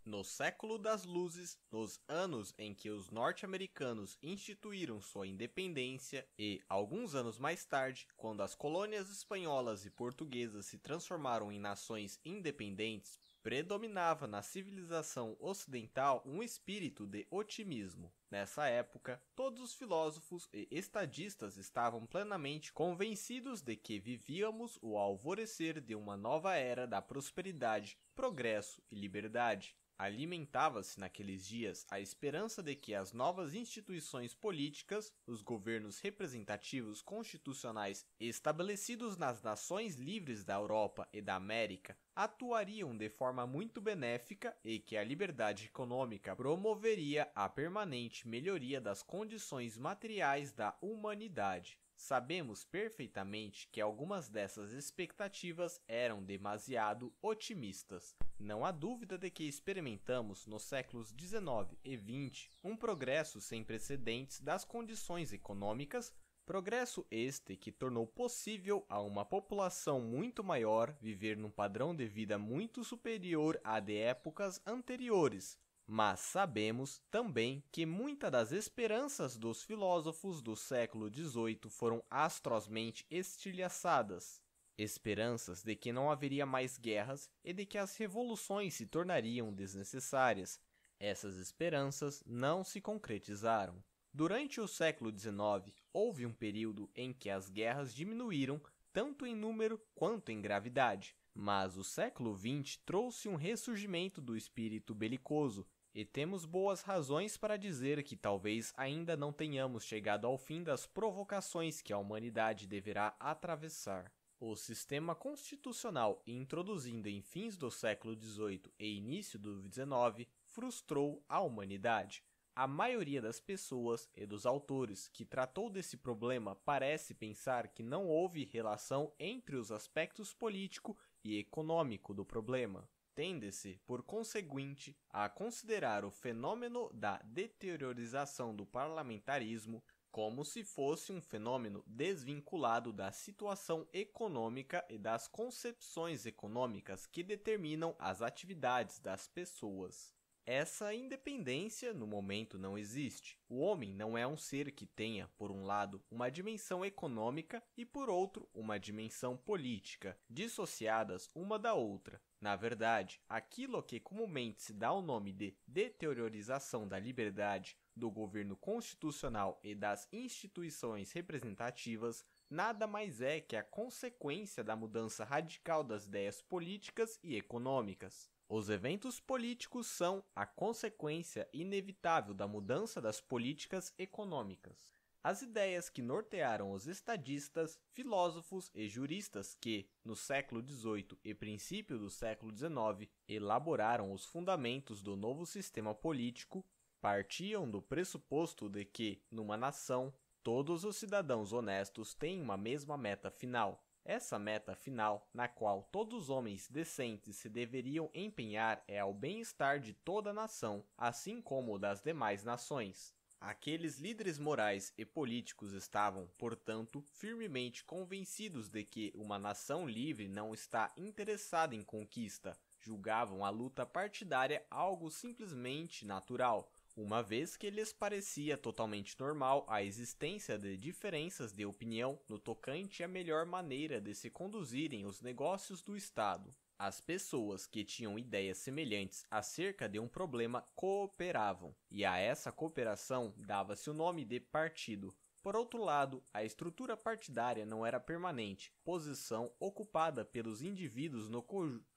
No 0.04 0.24
século 0.24 0.76
das 0.76 1.04
luzes, 1.04 1.56
nos 1.70 2.02
anos 2.08 2.52
em 2.58 2.74
que 2.74 2.90
os 2.90 3.10
norte-americanos 3.10 4.18
instituíram 4.20 5.00
sua 5.00 5.28
independência 5.28 6.28
e, 6.36 6.60
alguns 6.68 7.14
anos 7.14 7.38
mais 7.38 7.64
tarde, 7.64 8.08
quando 8.16 8.42
as 8.42 8.56
colônias 8.56 9.08
espanholas 9.08 9.86
e 9.86 9.90
portuguesas 9.90 10.66
se 10.66 10.78
transformaram 10.78 11.52
em 11.52 11.60
nações 11.60 12.18
independentes, 12.24 13.20
predominava 13.42 14.26
na 14.26 14.40
civilização 14.40 15.36
ocidental 15.40 16.22
um 16.24 16.42
espírito 16.42 17.06
de 17.06 17.26
otimismo. 17.30 18.12
Nessa 18.30 18.66
época, 18.66 19.20
todos 19.34 19.60
os 19.60 19.74
filósofos 19.74 20.48
e 20.52 20.68
estadistas 20.70 21.56
estavam 21.56 22.06
plenamente 22.06 22.72
convencidos 22.72 23.60
de 23.60 23.76
que 23.76 23.98
vivíamos 23.98 24.78
o 24.80 24.96
alvorecer 24.96 25.80
de 25.80 25.94
uma 25.94 26.16
nova 26.16 26.54
era 26.54 26.86
da 26.86 27.02
prosperidade, 27.02 27.98
progresso 28.14 28.82
e 28.90 28.94
liberdade. 28.94 29.76
Alimentava-se 29.98 30.98
naqueles 30.98 31.46
dias 31.46 31.86
a 31.90 32.00
esperança 32.00 32.62
de 32.62 32.74
que 32.74 32.94
as 32.94 33.12
novas 33.12 33.54
instituições 33.54 34.34
políticas, 34.34 35.12
os 35.26 35.42
governos 35.42 36.00
representativos 36.00 37.00
constitucionais 37.00 38.04
estabelecidos 38.18 39.16
nas 39.16 39.42
nações 39.42 39.96
livres 39.96 40.44
da 40.44 40.54
Europa 40.54 41.08
e 41.12 41.20
da 41.20 41.36
América, 41.36 41.96
atuariam 42.14 42.96
de 42.96 43.08
forma 43.08 43.46
muito 43.46 43.80
benéfica 43.80 44.56
e 44.64 44.78
que 44.78 44.96
a 44.96 45.04
liberdade 45.04 45.66
econômica 45.66 46.34
promoveria 46.34 47.30
a 47.34 47.48
permanente 47.48 48.26
melhoria 48.26 48.80
das 48.80 49.02
condições 49.02 49.78
materiais 49.78 50.52
da 50.52 50.76
humanidade. 50.80 51.78
Sabemos 52.02 52.64
perfeitamente 52.64 53.68
que 53.70 53.80
algumas 53.80 54.28
dessas 54.28 54.72
expectativas 54.72 55.80
eram 55.86 56.20
demasiado 56.20 57.14
otimistas. 57.22 58.16
Não 58.40 58.64
há 58.64 58.72
dúvida 58.72 59.16
de 59.16 59.30
que 59.30 59.44
experimentamos 59.44 60.44
nos 60.44 60.64
séculos 60.64 61.12
19 61.12 61.78
e 61.84 61.96
20 61.96 62.50
um 62.64 62.76
progresso 62.76 63.40
sem 63.40 63.62
precedentes 63.62 64.40
das 64.40 64.64
condições 64.64 65.32
econômicas, 65.32 66.12
progresso 66.44 67.06
este 67.08 67.56
que 67.56 67.70
tornou 67.70 68.04
possível 68.04 68.84
a 68.88 69.00
uma 69.00 69.24
população 69.24 70.00
muito 70.00 70.42
maior 70.42 70.92
viver 71.00 71.36
num 71.36 71.52
padrão 71.52 71.94
de 71.94 72.08
vida 72.08 72.36
muito 72.36 72.82
superior 72.82 73.60
à 73.62 73.78
de 73.78 73.96
épocas 73.96 74.60
anteriores, 74.66 75.56
mas 75.86 76.20
sabemos 76.20 77.00
também 77.10 77.62
que 77.70 77.84
muitas 77.84 78.30
das 78.30 78.52
esperanças 78.52 79.36
dos 79.36 79.62
filósofos 79.62 80.40
do 80.40 80.56
século 80.56 81.12
XVIII 81.12 81.68
foram 81.68 82.02
astrosmente 82.10 83.06
estilhaçadas. 83.10 84.40
Esperanças 84.78 85.62
de 85.62 85.76
que 85.76 85.92
não 85.92 86.10
haveria 86.10 86.46
mais 86.46 86.78
guerras 86.78 87.28
e 87.44 87.52
de 87.52 87.66
que 87.66 87.76
as 87.76 87.96
revoluções 87.96 88.74
se 88.74 88.86
tornariam 88.86 89.52
desnecessárias. 89.52 90.58
Essas 90.98 91.36
esperanças 91.36 92.22
não 92.26 92.64
se 92.64 92.80
concretizaram. 92.80 93.82
Durante 94.14 94.60
o 94.60 94.68
século 94.68 95.10
XIX, 95.10 95.74
houve 95.92 96.26
um 96.26 96.32
período 96.32 96.90
em 96.94 97.12
que 97.12 97.30
as 97.30 97.48
guerras 97.48 97.94
diminuíram 97.94 98.60
tanto 98.92 99.26
em 99.26 99.34
número 99.34 99.80
quanto 99.94 100.30
em 100.30 100.40
gravidade. 100.40 101.16
Mas 101.34 101.76
o 101.76 101.84
século 101.84 102.36
XX 102.36 102.76
trouxe 102.84 103.28
um 103.28 103.36
ressurgimento 103.36 104.20
do 104.20 104.36
espírito 104.36 104.94
belicoso, 104.94 105.66
e 105.94 106.04
temos 106.04 106.46
boas 106.46 106.82
razões 106.82 107.36
para 107.36 107.58
dizer 107.58 108.02
que 108.02 108.16
talvez 108.16 108.72
ainda 108.76 109.16
não 109.16 109.32
tenhamos 109.32 109.84
chegado 109.84 110.26
ao 110.26 110.38
fim 110.38 110.62
das 110.62 110.86
provocações 110.86 111.82
que 111.82 111.92
a 111.92 111.98
humanidade 111.98 112.66
deverá 112.66 113.14
atravessar. 113.20 114.10
O 114.40 114.56
sistema 114.56 115.14
constitucional 115.14 116.20
introduzindo 116.26 117.08
em 117.08 117.20
fins 117.20 117.56
do 117.56 117.70
século 117.70 118.14
XVIII 118.20 118.72
e 118.78 118.96
início 118.96 119.38
do 119.38 119.62
XIX 119.62 120.26
frustrou 120.42 121.22
a 121.28 121.40
humanidade. 121.40 122.24
A 122.54 122.66
maioria 122.66 123.22
das 123.22 123.40
pessoas 123.40 124.10
e 124.14 124.26
dos 124.26 124.44
autores 124.44 125.08
que 125.08 125.24
tratou 125.24 125.70
desse 125.70 125.96
problema 125.96 126.54
parece 126.54 127.14
pensar 127.14 127.68
que 127.68 127.82
não 127.82 128.06
houve 128.06 128.44
relação 128.44 129.12
entre 129.18 129.56
os 129.56 129.70
aspectos 129.70 130.34
político 130.34 130.98
e 131.24 131.38
econômico 131.38 132.12
do 132.12 132.24
problema. 132.24 132.88
Tende-se, 133.14 133.78
por 133.86 134.02
conseguinte, 134.02 134.96
a 135.10 135.28
considerar 135.28 136.04
o 136.04 136.10
fenômeno 136.10 136.90
da 136.94 137.18
deteriorização 137.24 138.56
do 138.56 138.64
parlamentarismo 138.64 139.82
como 140.10 140.44
se 140.44 140.62
fosse 140.62 141.10
um 141.10 141.22
fenômeno 141.22 141.82
desvinculado 141.86 142.92
da 142.92 143.10
situação 143.12 143.88
econômica 143.92 144.84
e 144.88 144.98
das 144.98 145.26
concepções 145.26 146.26
econômicas 146.26 147.06
que 147.06 147.22
determinam 147.22 147.94
as 147.98 148.20
atividades 148.20 148.98
das 148.98 149.26
pessoas. 149.26 150.14
Essa 150.44 150.92
independência 150.92 151.94
no 151.94 152.04
momento 152.04 152.58
não 152.58 152.76
existe. 152.76 153.38
O 153.48 153.60
homem 153.60 153.94
não 153.94 154.18
é 154.18 154.26
um 154.26 154.36
ser 154.36 154.72
que 154.72 154.84
tenha, 154.84 155.28
por 155.38 155.52
um 155.52 155.64
lado, 155.64 156.02
uma 156.10 156.28
dimensão 156.28 156.84
econômica 156.84 157.62
e, 157.76 157.86
por 157.86 158.10
outro, 158.10 158.48
uma 158.52 158.76
dimensão 158.76 159.36
política, 159.36 160.18
dissociadas 160.28 161.30
uma 161.32 161.60
da 161.60 161.74
outra. 161.74 162.20
Na 162.40 162.56
verdade, 162.56 163.20
aquilo 163.28 163.80
que 163.84 164.00
comumente 164.00 164.62
se 164.62 164.72
dá 164.72 164.92
o 164.92 165.00
nome 165.00 165.32
de 165.32 165.56
deteriorização 165.64 166.88
da 166.88 166.98
liberdade, 166.98 167.76
do 167.94 168.10
governo 168.10 168.56
constitucional 168.56 169.60
e 169.62 169.76
das 169.76 170.08
instituições 170.12 171.12
representativas 171.12 172.24
nada 172.50 172.86
mais 172.86 173.20
é 173.20 173.40
que 173.40 173.54
a 173.54 173.62
consequência 173.62 174.64
da 174.64 174.74
mudança 174.74 175.24
radical 175.24 175.84
das 175.84 176.06
ideias 176.06 176.42
políticas 176.42 177.18
e 177.22 177.36
econômicas. 177.36 178.30
Os 178.54 178.68
eventos 178.68 179.18
políticos 179.18 179.86
são 179.86 180.22
a 180.36 180.44
consequência 180.44 181.48
inevitável 181.54 182.34
da 182.34 182.46
mudança 182.46 183.00
das 183.00 183.18
políticas 183.18 183.94
econômicas. 183.96 184.94
As 185.24 185.40
ideias 185.40 185.88
que 185.88 186.02
nortearam 186.02 186.70
os 186.72 186.86
estadistas, 186.86 187.80
filósofos 187.94 188.70
e 188.74 188.90
juristas 188.90 189.56
que, 189.58 189.88
no 190.04 190.14
século 190.14 190.60
XVIII 190.62 191.18
e 191.24 191.32
princípio 191.32 191.98
do 191.98 192.10
século 192.10 192.54
XIX, 192.54 193.10
elaboraram 193.26 194.12
os 194.12 194.26
fundamentos 194.26 195.00
do 195.00 195.16
novo 195.16 195.46
sistema 195.46 195.94
político, 195.94 196.62
partiam 197.00 197.66
do 197.70 197.80
pressuposto 197.80 198.68
de 198.68 198.84
que, 198.84 199.22
numa 199.30 199.56
nação, 199.56 200.12
todos 200.42 200.84
os 200.84 200.96
cidadãos 200.96 201.54
honestos 201.54 202.12
têm 202.12 202.42
uma 202.42 202.58
mesma 202.58 202.98
meta 202.98 203.30
final. 203.30 203.82
Essa 204.04 204.36
meta 204.36 204.74
final, 204.74 205.28
na 205.32 205.46
qual 205.46 205.84
todos 205.92 206.24
os 206.24 206.30
homens 206.30 206.68
decentes 206.68 207.36
se 207.36 207.48
deveriam 207.48 208.10
empenhar, 208.12 208.82
é 208.88 208.98
ao 208.98 209.14
bem-estar 209.14 209.78
de 209.78 209.92
toda 209.92 210.30
a 210.30 210.34
nação, 210.34 210.84
assim 210.98 211.40
como 211.40 211.78
das 211.78 212.00
demais 212.00 212.42
nações. 212.42 213.14
Aqueles 213.40 213.98
líderes 213.98 214.38
morais 214.38 214.92
e 214.96 215.04
políticos 215.04 215.72
estavam, 215.72 216.28
portanto, 216.38 217.00
firmemente 217.00 217.84
convencidos 217.84 218.68
de 218.68 218.84
que 218.84 219.12
uma 219.14 219.38
nação 219.38 219.86
livre 219.86 220.28
não 220.28 220.54
está 220.54 220.92
interessada 220.96 221.74
em 221.74 221.82
conquista. 221.82 222.56
Julgavam 222.80 223.44
a 223.44 223.50
luta 223.50 223.86
partidária 223.86 224.64
algo 224.70 225.10
simplesmente 225.10 226.04
natural, 226.04 226.71
uma 226.94 227.22
vez 227.22 227.56
que 227.56 227.70
lhes 227.70 227.92
parecia 227.92 228.56
totalmente 228.58 229.18
normal 229.18 229.64
a 229.68 229.82
existência 229.82 230.58
de 230.58 230.76
diferenças 230.76 231.52
de 231.52 231.64
opinião 231.64 232.20
no 232.28 232.38
tocante 232.38 233.02
à 233.02 233.08
melhor 233.08 233.46
maneira 233.46 234.00
de 234.00 234.14
se 234.14 234.28
conduzirem 234.28 235.06
os 235.06 235.22
negócios 235.22 235.82
do 235.82 235.96
Estado. 235.96 236.54
As 236.78 237.00
pessoas 237.00 237.66
que 237.66 237.84
tinham 237.84 238.18
ideias 238.18 238.58
semelhantes 238.58 239.24
acerca 239.30 239.88
de 239.88 239.98
um 239.98 240.08
problema 240.08 240.66
cooperavam, 240.74 241.74
e 241.90 242.04
a 242.04 242.18
essa 242.18 242.52
cooperação 242.52 243.32
dava-se 243.38 243.88
o 243.88 243.94
nome 243.94 244.24
de 244.24 244.40
partido. 244.40 245.14
Por 245.42 245.56
outro 245.56 245.82
lado, 245.82 246.22
a 246.32 246.44
estrutura 246.44 246.96
partidária 246.96 247.64
não 247.64 247.86
era 247.86 247.98
permanente, 247.98 248.72
posição 248.84 249.50
ocupada 249.58 250.24
pelos 250.24 250.60
indivíduos 250.60 251.28
no 251.28 251.42
conjunto 251.42 251.92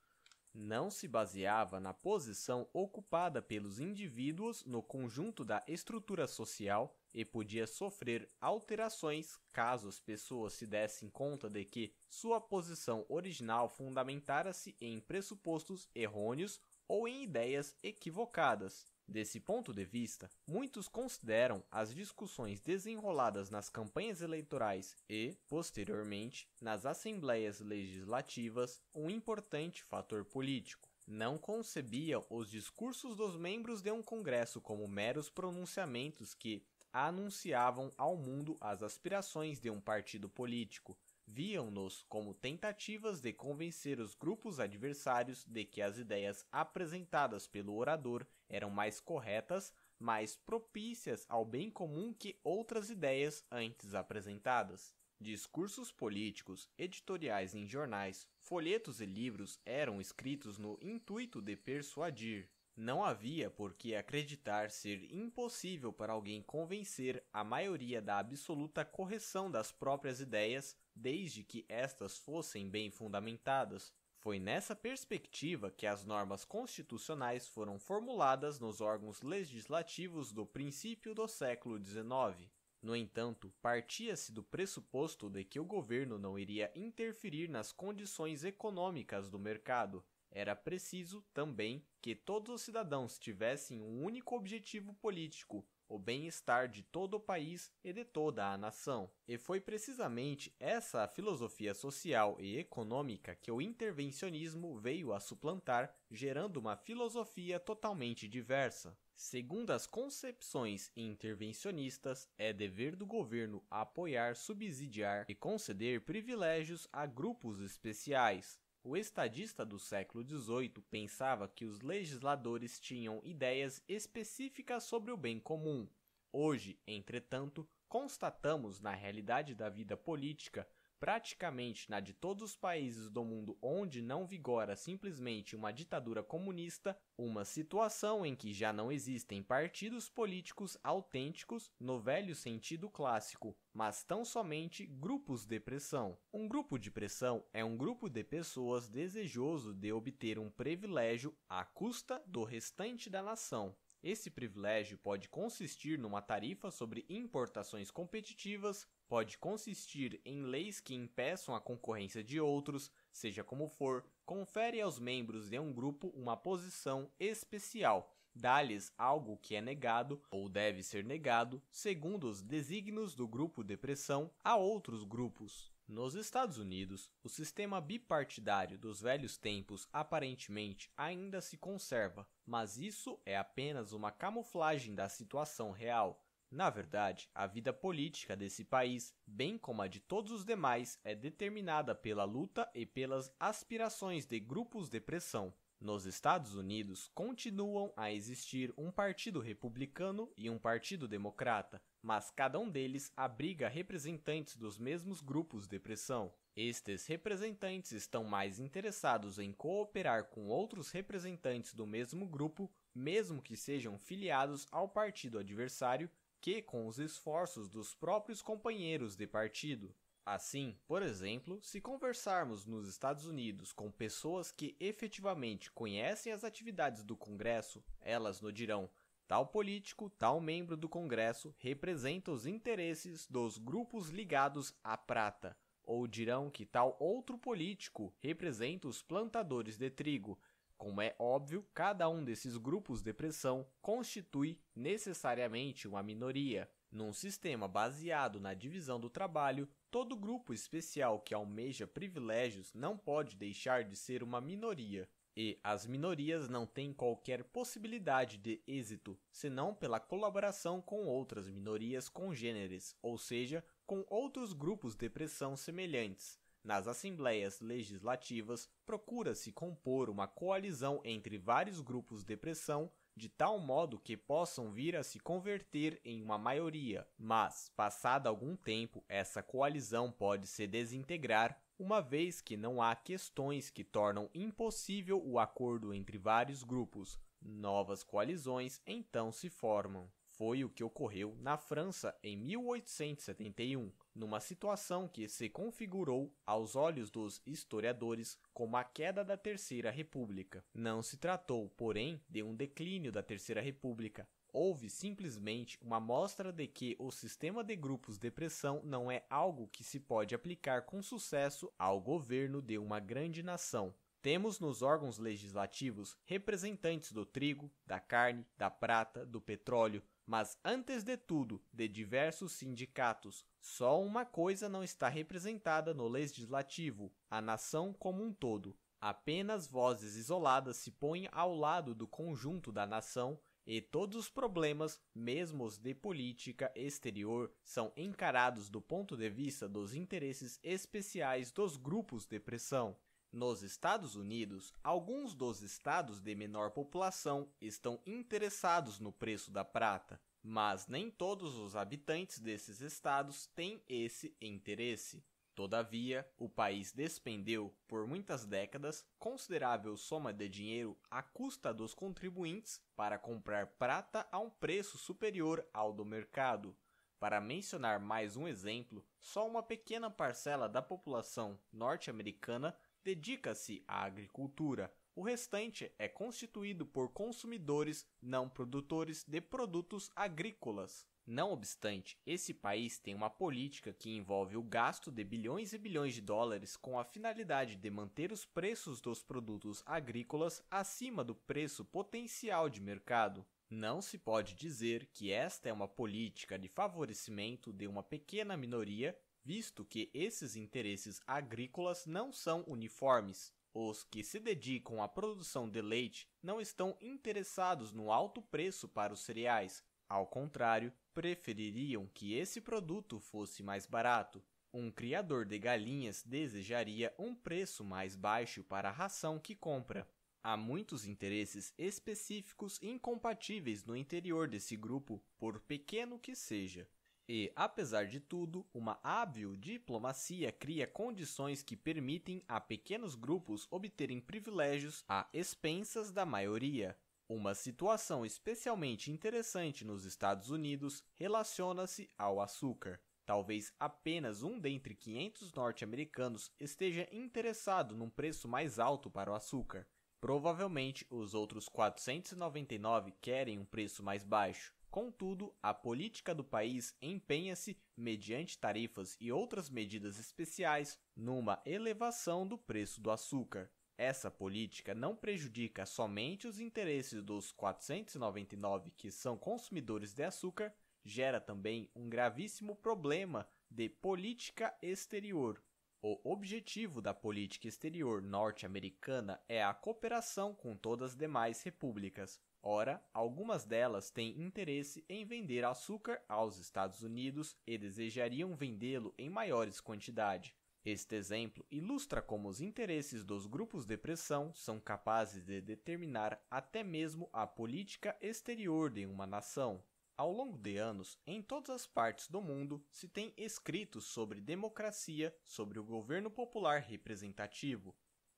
não 0.55 0.89
se 0.89 1.07
baseava 1.07 1.79
na 1.79 1.93
posição 1.93 2.67
ocupada 2.71 3.41
pelos 3.41 3.79
indivíduos 3.79 4.63
no 4.65 4.81
conjunto 4.81 5.43
da 5.43 5.61
estrutura 5.67 6.25
social 6.27 6.95
e 7.13 7.25
podia 7.25 7.67
sofrer 7.67 8.29
alterações 8.39 9.37
caso 9.51 9.89
as 9.89 9.99
pessoas 9.99 10.53
se 10.53 10.65
dessem 10.65 11.09
conta 11.09 11.49
de 11.49 11.65
que 11.65 11.93
sua 12.09 12.39
posição 12.39 13.05
original 13.09 13.67
fundamentara-se 13.67 14.75
em 14.79 14.99
pressupostos 15.01 15.89
errôneos 15.93 16.61
ou 16.87 17.07
em 17.07 17.23
ideias 17.23 17.75
equivocadas. 17.83 18.94
Desse 19.07 19.39
ponto 19.39 19.71
de 19.71 19.85
vista, 19.85 20.29
muitos 20.47 20.87
consideram 20.87 21.63
as 21.71 21.93
discussões 21.93 22.59
desenroladas 22.59 23.51
nas 23.51 23.69
campanhas 23.69 24.21
eleitorais 24.21 24.95
e, 25.07 25.37
posteriormente, 25.47 26.47
nas 26.59 26.85
assembleias 26.85 27.59
legislativas 27.59 28.81
um 28.93 29.09
importante 29.09 29.83
fator 29.83 30.25
político. 30.25 30.89
Não 31.07 31.37
concebiam 31.37 32.25
os 32.31 32.49
discursos 32.49 33.15
dos 33.15 33.37
membros 33.37 33.81
de 33.81 33.91
um 33.91 34.01
congresso 34.01 34.59
como 34.59 34.87
meros 34.87 35.29
pronunciamentos 35.29 36.33
que 36.33 36.65
anunciavam 36.91 37.91
ao 37.97 38.17
mundo 38.17 38.57
as 38.59 38.81
aspirações 38.81 39.59
de 39.59 39.69
um 39.69 39.79
partido 39.79 40.27
político, 40.27 40.97
viam-nos 41.27 42.05
como 42.07 42.33
tentativas 42.33 43.19
de 43.19 43.33
convencer 43.33 43.99
os 43.99 44.15
grupos 44.15 44.59
adversários 44.59 45.43
de 45.45 45.65
que 45.65 45.81
as 45.81 45.97
ideias 45.97 46.45
apresentadas 46.51 47.47
pelo 47.47 47.75
orador 47.75 48.25
eram 48.49 48.69
mais 48.69 48.99
corretas, 48.99 49.73
mais 49.99 50.35
propícias 50.35 51.25
ao 51.29 51.45
bem 51.45 51.69
comum 51.69 52.13
que 52.13 52.39
outras 52.43 52.89
ideias 52.89 53.45
antes 53.51 53.93
apresentadas. 53.93 54.93
Discursos 55.19 55.91
políticos, 55.91 56.69
editoriais 56.77 57.55
em 57.55 57.65
jornais, 57.65 58.27
folhetos 58.37 58.99
e 58.99 59.05
livros 59.05 59.59
eram 59.65 60.01
escritos 60.01 60.57
no 60.57 60.77
intuito 60.81 61.41
de 61.41 61.55
persuadir. 61.55 62.49
Não 62.75 63.01
havia 63.01 63.49
por 63.49 63.73
que 63.73 63.95
acreditar 63.95 64.69
ser 64.69 65.09
impossível 65.09 65.93
para 65.93 66.11
alguém 66.11 66.41
convencer 66.41 67.23
a 67.31 67.41
maioria 67.41 68.01
da 68.01 68.19
absoluta 68.19 68.83
correção 68.83 69.49
das 69.49 69.71
próprias 69.71 70.19
ideias 70.19 70.75
desde 70.93 71.41
que 71.41 71.65
estas 71.69 72.17
fossem 72.17 72.69
bem 72.69 72.91
fundamentadas. 72.91 73.93
Foi 74.25 74.39
nessa 74.39 74.75
perspectiva 74.75 75.69
que 75.69 75.85
as 75.85 76.03
normas 76.03 76.43
constitucionais 76.43 77.47
foram 77.47 77.77
formuladas 77.77 78.59
nos 78.59 78.81
órgãos 78.81 79.21
legislativos 79.21 80.31
do 80.31 80.47
princípio 80.47 81.13
do 81.13 81.27
século 81.27 81.77
XIX. 81.77 82.49
No 82.81 82.95
entanto, 82.95 83.53
partia-se 83.61 84.31
do 84.31 84.41
pressuposto 84.41 85.29
de 85.29 85.43
que 85.43 85.59
o 85.59 85.63
governo 85.63 86.17
não 86.17 86.39
iria 86.39 86.71
interferir 86.75 87.47
nas 87.47 87.71
condições 87.71 88.43
econômicas 88.43 89.29
do 89.29 89.37
mercado. 89.37 90.03
Era 90.31 90.55
preciso, 90.55 91.23
também, 91.31 91.85
que 92.01 92.15
todos 92.15 92.51
os 92.51 92.61
cidadãos 92.63 93.19
tivessem 93.19 93.79
um 93.79 94.03
único 94.03 94.35
objetivo 94.35 94.91
político, 94.95 95.63
o 95.87 95.99
bem-estar 95.99 96.67
de 96.67 96.83
todo 96.83 97.15
o 97.15 97.19
país 97.19 97.71
e 97.83 97.93
de 97.93 98.03
toda 98.03 98.51
a 98.51 98.57
nação. 98.57 99.09
E 99.27 99.37
foi 99.37 99.59
precisamente 99.59 100.55
essa 100.59 101.07
filosofia 101.07 101.73
social 101.73 102.37
e 102.39 102.57
econômica 102.57 103.35
que 103.35 103.51
o 103.51 103.61
intervencionismo 103.61 104.75
veio 104.77 105.13
a 105.13 105.19
suplantar, 105.19 105.95
gerando 106.09 106.57
uma 106.57 106.75
filosofia 106.75 107.59
totalmente 107.59 108.27
diversa. 108.27 108.97
Segundo 109.15 109.71
as 109.71 109.87
concepções 109.87 110.91
intervencionistas, 110.95 112.27
é 112.37 112.51
dever 112.51 112.97
do 112.97 113.05
governo 113.05 113.63
apoiar, 113.71 114.35
subsidiar 114.35 115.25
e 115.29 115.33
conceder 115.33 116.01
privilégios 116.01 116.85
a 116.91 117.05
grupos 117.05 117.61
especiais, 117.61 118.59
o 118.85 118.95
estadista 118.95 119.65
do 119.65 119.79
século 119.79 120.23
XVIII 120.23 120.69
pensava 120.91 121.47
que 121.47 121.65
os 121.65 121.81
legisladores 121.81 122.79
tinham 122.79 123.19
ideias 123.23 123.83
específicas 123.87 124.83
sobre 124.83 125.11
o 125.11 125.17
bem 125.17 125.39
comum. 125.39 125.89
Hoje, 126.31 126.79
entretanto, 126.85 127.67
constatamos 127.89 128.79
na 128.79 128.91
realidade 128.91 129.55
da 129.55 129.69
vida 129.69 129.97
política 129.97 130.67
praticamente 130.99 131.89
na 131.89 131.99
de 131.99 132.13
todos 132.13 132.43
os 132.43 132.55
países 132.55 133.09
do 133.09 133.23
mundo 133.23 133.57
onde 133.61 134.01
não 134.01 134.25
vigora 134.25 134.75
simplesmente 134.75 135.55
uma 135.55 135.71
ditadura 135.71 136.23
comunista, 136.23 136.97
uma 137.17 137.45
situação 137.45 138.25
em 138.25 138.35
que 138.35 138.53
já 138.53 138.71
não 138.71 138.91
existem 138.91 139.43
partidos 139.43 140.09
políticos 140.09 140.77
autênticos 140.83 141.71
no 141.79 141.99
velho 141.99 142.35
sentido 142.35 142.89
clássico, 142.89 143.57
mas 143.73 144.03
tão 144.03 144.23
somente 144.23 144.85
grupos 144.85 145.45
de 145.45 145.59
pressão. 145.59 146.17
Um 146.33 146.47
grupo 146.47 146.77
de 146.77 146.89
pressão 146.89 147.45
é 147.53 147.63
um 147.63 147.77
grupo 147.77 148.09
de 148.09 148.23
pessoas 148.23 148.87
desejoso 148.87 149.73
de 149.73 149.91
obter 149.91 150.39
um 150.39 150.49
privilégio 150.49 151.35
à 151.47 151.63
custa 151.63 152.23
do 152.25 152.43
restante 152.43 153.09
da 153.09 153.21
nação. 153.21 153.75
Esse 154.05 154.29
privilégio 154.29 154.99
pode 154.99 155.27
consistir 155.27 155.97
numa 155.97 156.21
tarifa 156.21 156.69
sobre 156.69 157.07
importações 157.09 157.89
competitivas, 157.89 158.87
pode 159.07 159.37
consistir 159.37 160.19
em 160.25 160.43
leis 160.43 160.79
que 160.79 160.95
impeçam 160.95 161.55
a 161.55 161.61
concorrência 161.61 162.23
de 162.23 162.39
outros, 162.39 162.91
seja 163.11 163.43
como 163.43 163.67
for, 163.67 164.05
confere 164.25 164.81
aos 164.81 164.99
membros 164.99 165.49
de 165.49 165.59
um 165.59 165.71
grupo 165.71 166.07
uma 166.15 166.35
posição 166.35 167.11
especial, 167.19 168.15
dá-lhes 168.33 168.91
algo 168.97 169.37
que 169.37 169.55
é 169.55 169.61
negado 169.61 170.21
ou 170.29 170.49
deve 170.49 170.83
ser 170.83 171.03
negado, 171.03 171.61
segundo 171.71 172.27
os 172.27 172.41
desígnios 172.41 173.15
do 173.15 173.27
grupo 173.27 173.63
de 173.63 173.77
pressão, 173.77 174.29
a 174.43 174.55
outros 174.55 175.03
grupos. 175.03 175.71
Nos 175.87 176.15
Estados 176.15 176.57
Unidos, 176.57 177.11
o 177.23 177.29
sistema 177.29 177.79
bipartidário 177.79 178.75
dos 178.75 179.01
velhos 179.01 179.37
tempos 179.37 179.87
aparentemente 179.93 180.91
ainda 180.97 181.39
se 181.41 181.57
conserva, 181.57 182.27
mas 182.43 182.79
isso 182.79 183.19
é 183.23 183.37
apenas 183.37 183.93
uma 183.93 184.11
camuflagem 184.11 184.95
da 184.95 185.07
situação 185.07 185.69
real. 185.69 186.24
Na 186.55 186.69
verdade, 186.69 187.29
a 187.35 187.45
vida 187.45 187.73
política 187.73 188.33
desse 188.33 188.63
país, 188.63 189.13
bem 189.27 189.57
como 189.57 189.81
a 189.81 189.89
de 189.89 189.99
todos 189.99 190.31
os 190.31 190.45
demais, 190.45 190.97
é 191.03 191.13
determinada 191.13 191.93
pela 191.93 192.23
luta 192.23 192.71
e 192.73 192.85
pelas 192.85 193.29
aspirações 193.37 194.25
de 194.25 194.39
grupos 194.39 194.87
de 194.87 195.01
pressão. 195.01 195.53
Nos 195.81 196.05
Estados 196.05 196.55
Unidos 196.55 197.11
continuam 197.13 197.91
a 197.97 198.09
existir 198.09 198.73
um 198.77 198.89
partido 198.89 199.41
republicano 199.41 200.31
e 200.37 200.49
um 200.49 200.57
partido 200.57 201.09
democrata, 201.09 201.81
mas 202.01 202.31
cada 202.31 202.57
um 202.57 202.69
deles 202.69 203.11
abriga 203.17 203.67
representantes 203.67 204.55
dos 204.55 204.77
mesmos 204.77 205.19
grupos 205.19 205.67
de 205.67 205.77
pressão. 205.77 206.33
Estes 206.55 207.05
representantes 207.05 207.91
estão 207.91 208.23
mais 208.23 208.61
interessados 208.61 209.39
em 209.39 209.51
cooperar 209.51 210.29
com 210.29 210.47
outros 210.47 210.89
representantes 210.89 211.73
do 211.73 211.85
mesmo 211.85 212.25
grupo, 212.25 212.71
mesmo 212.95 213.41
que 213.41 213.57
sejam 213.57 213.99
filiados 213.99 214.65
ao 214.71 214.87
partido 214.87 215.37
adversário, 215.37 216.09
que 216.45 216.61
com 216.61 216.85
os 216.85 216.99
esforços 216.99 217.67
dos 217.67 217.95
próprios 217.95 218.39
companheiros 218.39 219.15
de 219.15 219.25
partido. 219.25 219.91
Assim, 220.23 220.77
por 220.85 221.01
exemplo, 221.01 221.59
se 221.63 221.81
conversarmos 221.81 222.67
nos 222.67 222.87
Estados 222.87 223.25
Unidos 223.25 223.73
com 223.73 223.89
pessoas 223.91 224.51
que 224.51 224.75
efetivamente 224.79 225.71
conhecem 225.71 226.31
as 226.31 226.43
atividades 226.43 227.03
do 227.03 227.17
Congresso, 227.17 227.83
elas 227.99 228.41
nos 228.41 228.53
dirão: 228.53 228.87
tal 229.27 229.47
político, 229.47 230.07
tal 230.07 230.39
membro 230.39 230.77
do 230.77 230.87
Congresso 230.87 231.51
representa 231.57 232.31
os 232.31 232.45
interesses 232.45 233.25
dos 233.25 233.57
grupos 233.57 234.09
ligados 234.09 234.71
à 234.83 234.95
prata, 234.95 235.57
ou 235.81 236.05
dirão 236.05 236.51
que 236.51 236.63
tal 236.63 236.95
outro 236.99 237.39
político 237.39 238.13
representa 238.19 238.87
os 238.87 239.01
plantadores 239.01 239.79
de 239.79 239.89
trigo. 239.89 240.37
Como 240.77 241.01
é 241.01 241.15
óbvio, 241.17 241.65
cada 241.73 242.09
um 242.09 242.23
desses 242.23 242.57
grupos 242.57 243.01
de 243.01 243.13
pressão 243.13 243.65
constitui 243.81 244.59
necessariamente 244.75 245.87
uma 245.87 246.03
minoria. 246.03 246.69
Num 246.91 247.11
sistema 247.11 247.67
baseado 247.67 248.39
na 248.39 248.53
divisão 248.53 248.99
do 248.99 249.09
trabalho, 249.09 249.67
todo 249.89 250.15
grupo 250.15 250.53
especial 250.53 251.19
que 251.19 251.33
almeja 251.33 251.87
privilégios 251.87 252.73
não 252.73 252.97
pode 252.97 253.35
deixar 253.35 253.83
de 253.83 253.95
ser 253.95 254.21
uma 254.21 254.39
minoria. 254.39 255.09
E 255.37 255.59
as 255.61 255.85
minorias 255.85 256.47
não 256.47 256.65
têm 256.65 256.93
qualquer 256.93 257.43
possibilidade 257.43 258.37
de 258.37 258.61
êxito 258.65 259.19
senão 259.29 259.73
pela 259.73 259.99
colaboração 259.99 260.81
com 260.81 261.05
outras 261.05 261.49
minorias 261.49 262.07
congêneres, 262.07 262.95
ou 263.01 263.17
seja, 263.17 263.63
com 263.85 264.05
outros 264.09 264.53
grupos 264.53 264.95
de 264.95 265.09
pressão 265.09 265.57
semelhantes. 265.57 266.39
Nas 266.65 266.87
assembleias 266.87 267.61
legislativas, 267.61 268.67
procura-se 268.87 269.51
compor 269.51 270.09
uma 270.09 270.27
coalizão 270.27 270.99
entre 271.05 271.37
vários 271.37 271.79
grupos 271.79 272.23
de 272.23 272.35
pressão 272.35 272.91
de 273.15 273.29
tal 273.29 273.59
modo 273.59 273.99
que 273.99 274.17
possam 274.17 274.71
vir 274.71 274.95
a 274.95 275.03
se 275.03 275.19
converter 275.19 276.01
em 276.03 276.23
uma 276.23 276.39
maioria, 276.39 277.07
mas, 277.19 277.69
passado 277.75 278.25
algum 278.25 278.55
tempo, 278.55 279.05
essa 279.07 279.43
coalizão 279.43 280.11
pode 280.11 280.47
se 280.47 280.65
desintegrar, 280.65 281.55
uma 281.77 282.01
vez 282.01 282.41
que 282.41 282.57
não 282.57 282.81
há 282.81 282.95
questões 282.95 283.69
que 283.69 283.83
tornam 283.83 284.27
impossível 284.33 285.21
o 285.23 285.37
acordo 285.37 285.93
entre 285.93 286.17
vários 286.17 286.63
grupos. 286.63 287.19
Novas 287.39 288.03
coalizões 288.03 288.81
então 288.87 289.31
se 289.31 289.51
formam. 289.51 290.11
Foi 290.37 290.65
o 290.65 290.69
que 290.69 290.83
ocorreu 290.83 291.33
na 291.39 291.57
França 291.57 292.13
em 292.21 292.35
1871, 292.35 293.89
numa 294.13 294.41
situação 294.41 295.07
que 295.07 295.29
se 295.29 295.47
configurou 295.47 296.29
aos 296.45 296.75
olhos 296.75 297.09
dos 297.09 297.41
historiadores 297.45 298.37
como 298.53 298.75
a 298.75 298.83
queda 298.83 299.23
da 299.23 299.37
Terceira 299.37 299.89
República. 299.89 300.61
Não 300.73 301.01
se 301.01 301.15
tratou, 301.15 301.69
porém, 301.77 302.21
de 302.27 302.43
um 302.43 302.53
declínio 302.53 303.13
da 303.13 303.23
Terceira 303.23 303.61
República. 303.61 304.27
Houve 304.51 304.89
simplesmente 304.89 305.79
uma 305.81 306.01
mostra 306.01 306.51
de 306.51 306.67
que 306.67 306.97
o 306.99 307.11
sistema 307.11 307.63
de 307.63 307.77
grupos 307.77 308.17
de 308.17 308.29
pressão 308.29 308.81
não 308.83 309.09
é 309.09 309.23
algo 309.29 309.69
que 309.69 309.85
se 309.85 310.01
pode 310.01 310.35
aplicar 310.35 310.81
com 310.81 311.01
sucesso 311.01 311.71
ao 311.79 312.01
governo 312.01 312.61
de 312.61 312.77
uma 312.77 312.99
grande 312.99 313.41
nação. 313.41 313.95
Temos 314.21 314.59
nos 314.59 314.81
órgãos 314.81 315.17
legislativos 315.17 316.17
representantes 316.25 317.11
do 317.11 317.25
trigo, 317.25 317.71
da 317.85 317.99
carne, 317.99 318.43
da 318.57 318.71
prata, 318.71 319.25
do 319.25 319.39
petróleo, 319.39 320.01
mas 320.25 320.57
antes 320.63 321.03
de 321.03 321.17
tudo, 321.17 321.61
de 321.71 321.87
diversos 321.87 322.53
sindicatos. 322.53 323.45
Só 323.59 324.01
uma 324.01 324.25
coisa 324.25 324.67
não 324.67 324.83
está 324.83 325.07
representada 325.09 325.93
no 325.93 326.07
legislativo: 326.07 327.11
a 327.29 327.41
nação 327.41 327.93
como 327.93 328.23
um 328.23 328.33
todo. 328.33 328.77
Apenas 328.99 329.67
vozes 329.67 330.15
isoladas 330.15 330.77
se 330.77 330.89
põem 330.89 331.29
ao 331.31 331.55
lado 331.55 331.93
do 331.93 332.07
conjunto 332.07 332.71
da 332.71 332.87
nação 332.87 333.39
e 333.67 333.81
todos 333.81 334.15
os 334.15 334.29
problemas, 334.29 335.01
mesmo 335.13 335.63
os 335.63 335.77
de 335.77 335.93
política 335.93 336.71
exterior, 336.75 337.51
são 337.63 337.91
encarados 337.97 338.69
do 338.69 338.79
ponto 338.79 339.17
de 339.17 339.27
vista 339.29 339.67
dos 339.67 339.95
interesses 339.95 340.59
especiais 340.63 341.51
dos 341.51 341.75
grupos 341.75 342.27
de 342.27 342.39
pressão. 342.39 342.95
Nos 343.35 343.63
Estados 343.63 344.15
Unidos, 344.15 344.73
alguns 344.81 345.35
dos 345.35 345.61
estados 345.61 346.21
de 346.21 346.33
menor 346.33 346.71
população 346.71 347.49
estão 347.59 347.99
interessados 348.05 348.97
no 348.97 349.11
preço 349.11 349.51
da 349.51 349.65
prata, 349.65 350.21
mas 350.41 350.87
nem 350.87 351.11
todos 351.11 351.57
os 351.57 351.75
habitantes 351.75 352.39
desses 352.39 352.79
estados 352.79 353.47
têm 353.47 353.83
esse 353.89 354.33
interesse. 354.39 355.21
Todavia, 355.53 356.25
o 356.37 356.47
país 356.47 356.93
despendeu, 356.93 357.75
por 357.89 358.07
muitas 358.07 358.45
décadas, 358.45 359.05
considerável 359.19 359.97
soma 359.97 360.31
de 360.31 360.47
dinheiro 360.47 360.97
à 361.11 361.21
custa 361.21 361.73
dos 361.73 361.93
contribuintes 361.93 362.81
para 362.95 363.19
comprar 363.19 363.67
prata 363.67 364.25
a 364.31 364.39
um 364.39 364.49
preço 364.49 364.97
superior 364.97 365.67
ao 365.73 365.91
do 365.91 366.05
mercado. 366.05 366.73
Para 367.19 367.41
mencionar 367.41 367.99
mais 367.99 368.37
um 368.37 368.47
exemplo, 368.47 369.05
só 369.19 369.45
uma 369.45 369.63
pequena 369.63 370.09
parcela 370.09 370.69
da 370.69 370.81
população 370.81 371.59
norte-americana 371.73 372.73
dedica-se 373.05 373.83
à 373.87 374.03
agricultura. 374.03 374.91
O 375.15 375.21
restante 375.21 375.91
é 375.99 376.07
constituído 376.07 376.87
por 376.87 377.13
consumidores 377.13 378.03
não 378.19 378.49
produtores 378.49 379.23
de 379.23 379.39
produtos 379.39 380.09
agrícolas. 380.15 381.05
Não 381.27 381.51
obstante, 381.51 382.17
esse 382.25 382.53
país 382.53 382.97
tem 382.97 383.13
uma 383.13 383.29
política 383.29 383.93
que 383.93 384.15
envolve 384.15 384.57
o 384.57 384.63
gasto 384.63 385.11
de 385.11 385.23
bilhões 385.23 385.71
e 385.71 385.77
bilhões 385.77 386.15
de 386.15 386.21
dólares 386.21 386.75
com 386.75 386.99
a 386.99 387.05
finalidade 387.05 387.75
de 387.75 387.89
manter 387.91 388.31
os 388.31 388.43
preços 388.43 388.99
dos 388.99 389.21
produtos 389.21 389.83
agrícolas 389.85 390.63
acima 390.69 391.23
do 391.23 391.35
preço 391.35 391.85
potencial 391.85 392.69
de 392.69 392.81
mercado. 392.81 393.45
Não 393.69 394.01
se 394.01 394.17
pode 394.17 394.55
dizer 394.55 395.07
que 395.13 395.31
esta 395.31 395.69
é 395.69 395.73
uma 395.73 395.87
política 395.87 396.57
de 396.57 396.67
favorecimento 396.67 397.71
de 397.71 397.87
uma 397.87 398.03
pequena 398.03 398.55
minoria 398.57 399.17
visto 399.45 399.85
que 399.85 400.09
esses 400.11 400.55
interesses 400.55 401.21
agrícolas 401.27 402.07
não 402.07 402.33
são 402.33 402.63
uniformes. 402.67 403.53
Os 403.71 404.03
que 404.03 404.23
se 404.23 404.39
dedicam 404.39 405.03
à 405.03 405.07
produção 405.07 405.69
de 405.69 405.81
leite 405.81 406.27
não 406.41 406.59
estão 406.59 406.97
interessados 406.99 407.91
no 407.91 408.11
alto 408.11 408.41
preço 408.41 408.87
para 408.87 409.13
os 409.13 409.19
cereais. 409.19 409.83
Ao 410.09 410.25
contrário, 410.25 410.91
prefeririam 411.13 412.07
que 412.07 412.33
esse 412.33 412.59
produto 412.59 413.19
fosse 413.19 413.61
mais 413.61 413.85
barato. 413.85 414.43
Um 414.73 414.89
criador 414.89 415.45
de 415.45 415.59
galinhas 415.59 416.23
desejaria 416.23 417.13
um 417.17 417.35
preço 417.35 417.83
mais 417.83 418.15
baixo 418.15 418.63
para 418.63 418.89
a 418.89 418.91
ração 418.91 419.39
que 419.39 419.55
compra. 419.55 420.07
Há 420.43 420.55
muitos 420.57 421.05
interesses 421.05 421.73
específicos 421.77 422.79
incompatíveis 422.81 423.83
no 423.83 423.95
interior 423.95 424.47
desse 424.47 424.75
grupo, 424.75 425.21
por 425.37 425.59
pequeno 425.59 426.19
que 426.19 426.35
seja. 426.35 426.87
E, 427.27 427.51
apesar 427.55 428.05
de 428.05 428.19
tudo, 428.19 428.65
uma 428.71 428.99
hábil 429.01 429.55
diplomacia 429.55 430.51
cria 430.51 430.85
condições 430.85 431.63
que 431.63 431.75
permitem 431.75 432.43
a 432.47 432.61
pequenos 432.61 433.15
grupos 433.15 433.67
obterem 433.71 434.21
privilégios 434.21 435.03
a 435.07 435.27
expensas 435.33 436.11
da 436.11 436.23
maioria. 436.23 436.95
Uma 437.27 437.55
situação 437.55 438.23
especialmente 438.23 439.11
interessante 439.11 439.83
nos 439.83 440.05
Estados 440.05 440.51
Unidos 440.51 441.03
relaciona-se 441.15 442.07
ao 442.15 442.39
açúcar. 442.39 443.01
Talvez 443.25 443.73
apenas 443.79 444.43
um 444.43 444.59
dentre 444.59 444.93
500 444.93 445.51
norte-americanos 445.51 446.51
esteja 446.59 447.07
interessado 447.11 447.97
num 447.97 448.11
preço 448.11 448.47
mais 448.47 448.77
alto 448.77 449.09
para 449.09 449.31
o 449.31 449.33
açúcar. 449.33 449.87
Provavelmente 450.21 451.07
os 451.09 451.33
outros 451.33 451.67
499 451.67 453.11
querem 453.19 453.57
um 453.57 453.65
preço 453.65 454.03
mais 454.03 454.23
baixo. 454.23 454.74
Contudo, 454.89 455.53
a 455.61 455.73
política 455.73 456.33
do 456.33 456.43
país 456.43 456.95
empenha-se, 457.01 457.77
mediante 457.97 458.57
tarifas 458.57 459.17
e 459.19 459.31
outras 459.31 459.69
medidas 459.69 460.17
especiais, 460.17 460.99
numa 461.15 461.61
elevação 461.65 462.47
do 462.47 462.57
preço 462.57 463.01
do 463.01 463.11
açúcar. 463.11 463.69
Essa 463.97 464.29
política 464.29 464.93
não 464.93 465.15
prejudica 465.15 465.85
somente 465.85 466.47
os 466.47 466.59
interesses 466.59 467.23
dos 467.23 467.51
499 467.51 468.91
que 468.91 469.09
são 469.09 469.37
consumidores 469.37 470.13
de 470.13 470.23
açúcar, 470.23 470.73
gera 471.03 471.39
também 471.39 471.89
um 471.95 472.09
gravíssimo 472.09 472.75
problema 472.75 473.47
de 473.69 473.87
política 473.87 474.75
exterior. 474.81 475.61
O 476.01 476.19
objetivo 476.23 477.01
da 477.01 477.13
política 477.13 477.67
exterior 477.67 478.21
norte-americana 478.21 479.41
é 479.47 479.63
a 479.63 479.73
cooperação 479.73 480.53
com 480.53 480.75
todas 480.75 481.11
as 481.11 481.17
demais 481.17 481.63
repúblicas. 481.63 482.39
Ora, 482.67 482.99
algumas 483.13 483.63
delas 483.63 484.09
têm 484.09 484.41
interesse 484.41 485.05
em 485.07 485.23
vender 485.23 485.63
açúcar 485.63 486.19
aos 486.27 486.57
Estados 486.57 487.03
Unidos 487.03 487.55
e 487.67 487.77
desejariam 487.77 488.55
vendê-lo 488.55 489.13
em 489.19 489.29
maiores 489.29 489.79
quantidades. 489.79 490.51
Este 490.83 491.13
exemplo 491.13 491.63
ilustra 491.69 492.23
como 492.23 492.49
os 492.49 492.61
interesses 492.61 493.23
dos 493.23 493.45
grupos 493.45 493.85
de 493.85 493.95
pressão 493.95 494.51
são 494.55 494.79
capazes 494.79 495.43
de 495.43 495.61
determinar 495.61 496.43
até 496.49 496.83
mesmo 496.83 497.29
a 497.31 497.45
política 497.45 498.17
exterior 498.19 498.89
de 498.89 499.05
uma 499.05 499.27
nação. 499.27 499.83
Ao 500.17 500.31
longo 500.31 500.57
de 500.57 500.77
anos, 500.77 501.19
em 501.27 501.43
todas 501.43 501.69
as 501.69 501.85
partes 501.85 502.27
do 502.29 502.41
mundo, 502.41 502.83
se 502.89 503.07
tem 503.07 503.31
escritos 503.37 504.05
sobre 504.05 504.41
democracia, 504.41 505.35
sobre 505.43 505.77
o 505.77 505.83
governo 505.83 506.31
popular 506.31 506.81
representativo, 506.81 507.95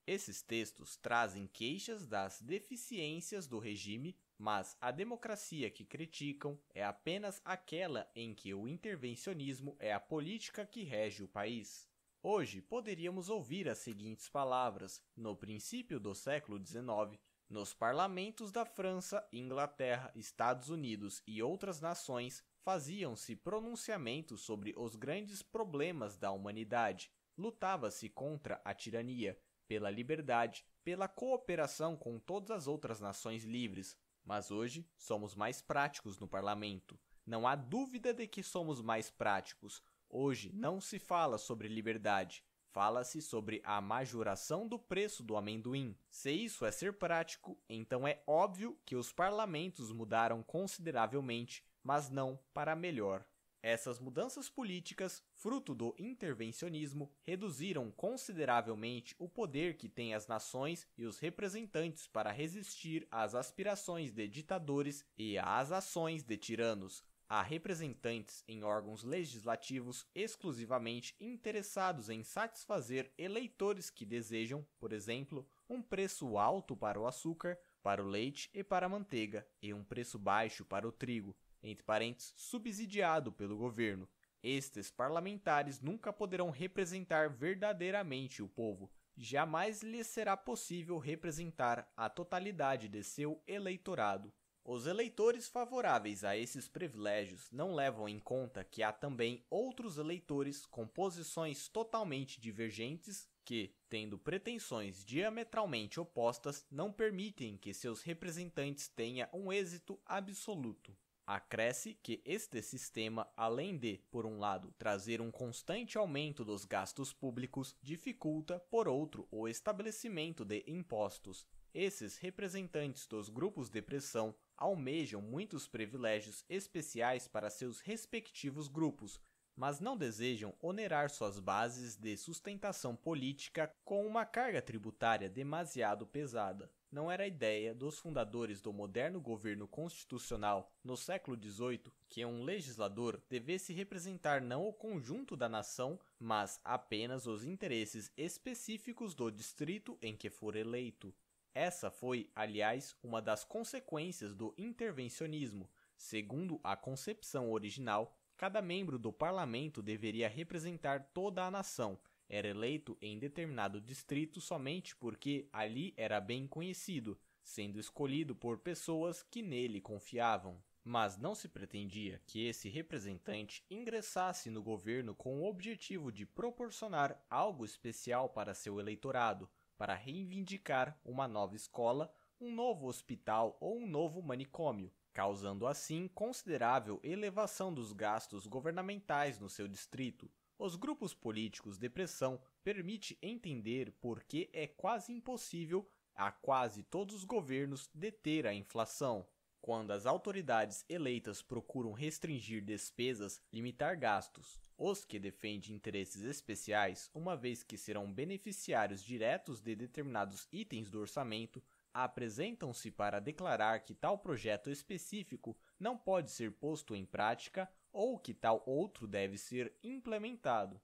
Esses 0.07 0.41
textos 0.41 0.95
trazem 0.95 1.45
queixas 1.47 2.07
das 2.07 2.39
deficiências 2.39 3.45
do 3.45 3.59
regime, 3.59 4.17
mas 4.37 4.77
a 4.79 4.89
democracia 4.89 5.69
que 5.69 5.83
criticam 5.83 6.57
é 6.73 6.81
apenas 6.81 7.41
aquela 7.43 8.09
em 8.15 8.33
que 8.33 8.53
o 8.53 8.69
intervencionismo 8.69 9.75
é 9.77 9.91
a 9.91 9.99
política 9.99 10.65
que 10.65 10.83
rege 10.83 11.23
o 11.23 11.27
país. 11.27 11.89
Hoje 12.23 12.61
poderíamos 12.61 13.29
ouvir 13.29 13.67
as 13.67 13.79
seguintes 13.79 14.29
palavras: 14.29 15.03
no 15.13 15.35
princípio 15.35 15.99
do 15.99 16.15
século 16.15 16.57
XIX, 16.65 17.19
nos 17.49 17.73
parlamentos 17.73 18.49
da 18.49 18.63
França, 18.63 19.27
Inglaterra, 19.33 20.09
Estados 20.15 20.69
Unidos 20.69 21.21
e 21.27 21.43
outras 21.43 21.81
nações 21.81 22.41
faziam-se 22.63 23.35
pronunciamentos 23.35 24.39
sobre 24.39 24.73
os 24.77 24.95
grandes 24.95 25.41
problemas 25.41 26.15
da 26.15 26.31
humanidade. 26.31 27.11
Lutava-se 27.37 28.09
contra 28.09 28.61
a 28.63 28.73
tirania, 28.73 29.37
pela 29.67 29.89
liberdade, 29.89 30.65
pela 30.83 31.07
cooperação 31.07 31.95
com 31.95 32.17
todas 32.19 32.51
as 32.51 32.67
outras 32.67 32.99
nações 32.99 33.43
livres. 33.43 33.97
Mas 34.23 34.51
hoje 34.51 34.85
somos 34.97 35.35
mais 35.35 35.61
práticos 35.61 36.19
no 36.19 36.27
parlamento. 36.27 36.99
Não 37.25 37.47
há 37.47 37.55
dúvida 37.55 38.13
de 38.13 38.27
que 38.27 38.41
somos 38.41 38.81
mais 38.81 39.09
práticos. 39.09 39.81
Hoje 40.09 40.51
não 40.53 40.79
se 40.79 40.97
fala 40.97 41.37
sobre 41.37 41.67
liberdade, 41.67 42.43
fala-se 42.71 43.21
sobre 43.21 43.61
a 43.63 43.81
majoração 43.81 44.67
do 44.67 44.79
preço 44.79 45.23
do 45.23 45.35
amendoim. 45.35 45.97
Se 46.09 46.31
isso 46.31 46.65
é 46.65 46.71
ser 46.71 46.93
prático, 46.93 47.59
então 47.67 48.07
é 48.07 48.21
óbvio 48.25 48.79
que 48.85 48.95
os 48.95 49.11
parlamentos 49.11 49.91
mudaram 49.91 50.41
consideravelmente, 50.41 51.65
mas 51.83 52.09
não 52.09 52.39
para 52.53 52.75
melhor. 52.75 53.25
Essas 53.61 53.99
mudanças 53.99 54.49
políticas, 54.49 55.23
fruto 55.33 55.73
do 55.73 55.95
intervencionismo, 55.97 57.11
reduziram 57.23 57.91
consideravelmente 57.91 59.15
o 59.17 59.27
poder 59.27 59.77
que 59.77 59.89
têm 59.89 60.13
as 60.13 60.27
nações 60.27 60.87
e 60.97 61.05
os 61.05 61.19
representantes 61.19 62.07
para 62.07 62.31
resistir 62.31 63.07
às 63.09 63.33
aspirações 63.33 64.11
de 64.11 64.27
ditadores 64.27 65.03
e 65.17 65.37
às 65.37 65.71
ações 65.71 66.23
de 66.23 66.37
tiranos. 66.37 67.03
Há 67.29 67.41
representantes 67.41 68.41
em 68.47 68.63
órgãos 68.63 69.03
legislativos 69.03 70.05
exclusivamente 70.15 71.13
interessados 71.19 72.09
em 72.09 72.23
satisfazer 72.23 73.11
eleitores 73.17 73.89
que 73.89 74.05
desejam, 74.05 74.65
por 74.79 74.93
exemplo, 74.93 75.45
um 75.67 75.81
preço 75.81 76.37
alto 76.37 76.73
para 76.73 76.97
o 76.97 77.05
açúcar, 77.05 77.59
para 77.83 78.01
o 78.01 78.07
leite 78.07 78.49
e 78.53 78.63
para 78.63 78.85
a 78.85 78.89
manteiga, 78.89 79.45
e 79.61 79.73
um 79.73 79.83
preço 79.83 80.17
baixo 80.17 80.63
para 80.63 80.87
o 80.87 80.91
trigo, 80.91 81.35
entre 81.61 81.83
parênteses, 81.83 82.33
subsidiado 82.35 83.31
pelo 83.31 83.57
governo. 83.57 84.07
Estes 84.41 84.91
parlamentares 84.91 85.81
nunca 85.81 86.13
poderão 86.13 86.49
representar 86.49 87.29
verdadeiramente 87.29 88.41
o 88.41 88.47
povo. 88.47 88.91
Jamais 89.15 89.81
lhes 89.81 90.07
será 90.07 90.37
possível 90.37 90.97
representar 90.99 91.91
a 91.97 92.09
totalidade 92.09 92.87
de 92.87 93.03
seu 93.03 93.41
eleitorado. 93.47 94.31
Os 94.63 94.85
eleitores 94.85 95.47
favoráveis 95.47 96.25
a 96.25 96.35
esses 96.35 96.67
privilégios 96.67 97.49
não 97.51 97.73
levam 97.73 98.07
em 98.07 98.19
conta 98.19 98.65
que 98.65 98.83
há 98.83 98.91
também 98.91 99.45
outros 99.49 99.97
eleitores 99.97 100.65
com 100.65 100.85
posições 100.85 101.69
totalmente 101.69 102.39
divergentes 102.39 103.27
que, 103.45 103.73
tendo 103.89 104.17
pretensões 104.17 105.05
diametralmente 105.05 106.01
opostas, 106.01 106.65
não 106.69 106.91
permitem 106.91 107.55
que 107.55 107.73
seus 107.73 108.01
representantes 108.01 108.89
tenham 108.89 109.29
um 109.31 109.53
êxito 109.53 109.97
absoluto. 110.05 110.93
Acresce 111.29 111.93
que 111.93 112.21
este 112.23 112.61
sistema, 112.61 113.29
além 113.35 113.77
de, 113.77 113.99
por 114.09 114.25
um 114.25 114.39
lado, 114.39 114.73
trazer 114.77 115.19
um 115.19 115.29
constante 115.29 115.97
aumento 115.97 116.45
dos 116.45 116.63
gastos 116.63 117.11
públicos, 117.11 117.75
dificulta, 117.83 118.61
por 118.71 118.87
outro, 118.87 119.27
o 119.29 119.45
estabelecimento 119.45 120.45
de 120.45 120.63
impostos. 120.65 121.45
Esses 121.73 122.15
representantes 122.15 123.05
dos 123.05 123.27
grupos 123.27 123.69
de 123.69 123.81
pressão 123.81 124.33
almejam 124.55 125.21
muitos 125.21 125.67
privilégios 125.67 126.45
especiais 126.47 127.27
para 127.27 127.49
seus 127.49 127.81
respectivos 127.81 128.69
grupos, 128.69 129.19
mas 129.53 129.81
não 129.81 129.97
desejam 129.97 130.55
onerar 130.61 131.09
suas 131.09 131.39
bases 131.39 131.97
de 131.97 132.15
sustentação 132.15 132.95
política 132.95 133.69
com 133.83 134.07
uma 134.07 134.25
carga 134.25 134.61
tributária 134.61 135.29
demasiado 135.29 136.07
pesada 136.07 136.71
não 136.91 137.11
era 137.11 137.23
a 137.23 137.27
ideia 137.27 137.75
dos 137.75 137.99
fundadores 137.99 138.61
do 138.61 138.71
moderno 138.71 139.19
governo 139.19 139.67
constitucional 139.67 140.71
no 140.83 140.95
século 140.95 141.37
XVIII 141.37 141.91
que 142.07 142.25
um 142.25 142.43
legislador 142.43 143.21
devesse 143.29 143.73
representar 143.73 144.41
não 144.41 144.67
o 144.67 144.73
conjunto 144.73 145.35
da 145.35 145.49
nação, 145.49 145.99
mas 146.19 146.59
apenas 146.63 147.27
os 147.27 147.43
interesses 147.43 148.11
específicos 148.15 149.13
do 149.13 149.29
distrito 149.29 149.97
em 150.01 150.15
que 150.15 150.29
for 150.29 150.55
eleito. 150.55 151.13
Essa 151.53 151.89
foi, 151.89 152.29
aliás, 152.35 152.95
uma 153.01 153.21
das 153.21 153.43
consequências 153.43 154.35
do 154.35 154.53
intervencionismo. 154.57 155.69
Segundo 155.97 156.59
a 156.63 156.77
concepção 156.77 157.51
original, 157.51 158.15
cada 158.37 158.61
membro 158.61 158.99
do 158.99 159.11
parlamento 159.11 159.81
deveria 159.81 160.29
representar 160.29 161.09
toda 161.13 161.43
a 161.43 161.49
nação, 161.49 161.99
era 162.29 162.47
eleito 162.47 162.97
em 163.01 163.17
determinado 163.17 163.79
distrito 163.79 164.41
somente 164.41 164.95
porque 164.95 165.47
ali 165.51 165.93
era 165.95 166.19
bem 166.19 166.47
conhecido, 166.47 167.17
sendo 167.41 167.79
escolhido 167.79 168.35
por 168.35 168.59
pessoas 168.59 169.23
que 169.23 169.41
nele 169.41 169.79
confiavam. 169.79 170.61
Mas 170.83 171.17
não 171.17 171.35
se 171.35 171.49
pretendia 171.49 172.21
que 172.25 172.45
esse 172.45 172.69
representante 172.69 173.65
ingressasse 173.69 174.49
no 174.49 174.63
governo 174.63 175.13
com 175.13 175.41
o 175.41 175.45
objetivo 175.45 176.11
de 176.11 176.25
proporcionar 176.25 177.21
algo 177.29 177.65
especial 177.65 178.29
para 178.29 178.53
seu 178.53 178.79
eleitorado, 178.79 179.49
para 179.77 179.93
reivindicar 179.93 180.99
uma 181.03 181.27
nova 181.27 181.55
escola, 181.55 182.13
um 182.39 182.53
novo 182.53 182.87
hospital 182.87 183.57
ou 183.59 183.77
um 183.77 183.87
novo 183.87 184.21
manicômio, 184.21 184.91
causando 185.13 185.67
assim 185.67 186.07
considerável 186.07 186.99
elevação 187.03 187.73
dos 187.73 187.91
gastos 187.91 188.47
governamentais 188.47 189.39
no 189.39 189.49
seu 189.49 189.67
distrito, 189.67 190.31
os 190.57 190.75
grupos 190.75 191.13
políticos 191.13 191.77
de 191.77 191.89
pressão 191.89 192.39
permite 192.63 193.17
entender 193.21 193.91
por 194.01 194.23
que 194.23 194.49
é 194.51 194.67
quase 194.67 195.13
impossível 195.13 195.87
a 196.15 196.31
quase 196.31 196.83
todos 196.83 197.15
os 197.15 197.23
governos 197.23 197.89
deter 197.93 198.47
a 198.47 198.53
inflação. 198.53 199.27
Quando 199.61 199.91
as 199.91 200.05
autoridades 200.05 200.85
eleitas 200.89 201.41
procuram 201.41 201.91
restringir 201.91 202.63
despesas, 202.63 203.41
limitar 203.51 203.97
gastos, 203.99 204.59
os 204.77 205.03
que 205.03 205.19
defendem 205.19 205.75
interesses 205.75 206.21
especiais, 206.23 207.09
uma 207.13 207.35
vez 207.35 207.63
que 207.63 207.77
serão 207.77 208.11
beneficiários 208.11 209.03
diretos 209.03 209.59
de 209.59 209.75
determinados 209.75 210.47
itens 210.51 210.89
do 210.89 210.99
orçamento, 210.99 211.63
apresentam-se 211.93 212.91
para 212.91 213.19
declarar 213.19 213.79
que 213.79 213.95
tal 213.95 214.19
projeto 214.19 214.69
específico 214.69 215.57
não 215.79 215.97
pode 215.97 216.29
ser 216.29 216.51
posto 216.51 216.95
em 216.95 217.03
prática 217.03 217.67
ou 217.97 218.19
que 218.19 218.31
tal 218.31 218.61
outro 218.63 219.07
deve 219.07 219.39
ser 219.39 219.75
implementado. 219.83 220.79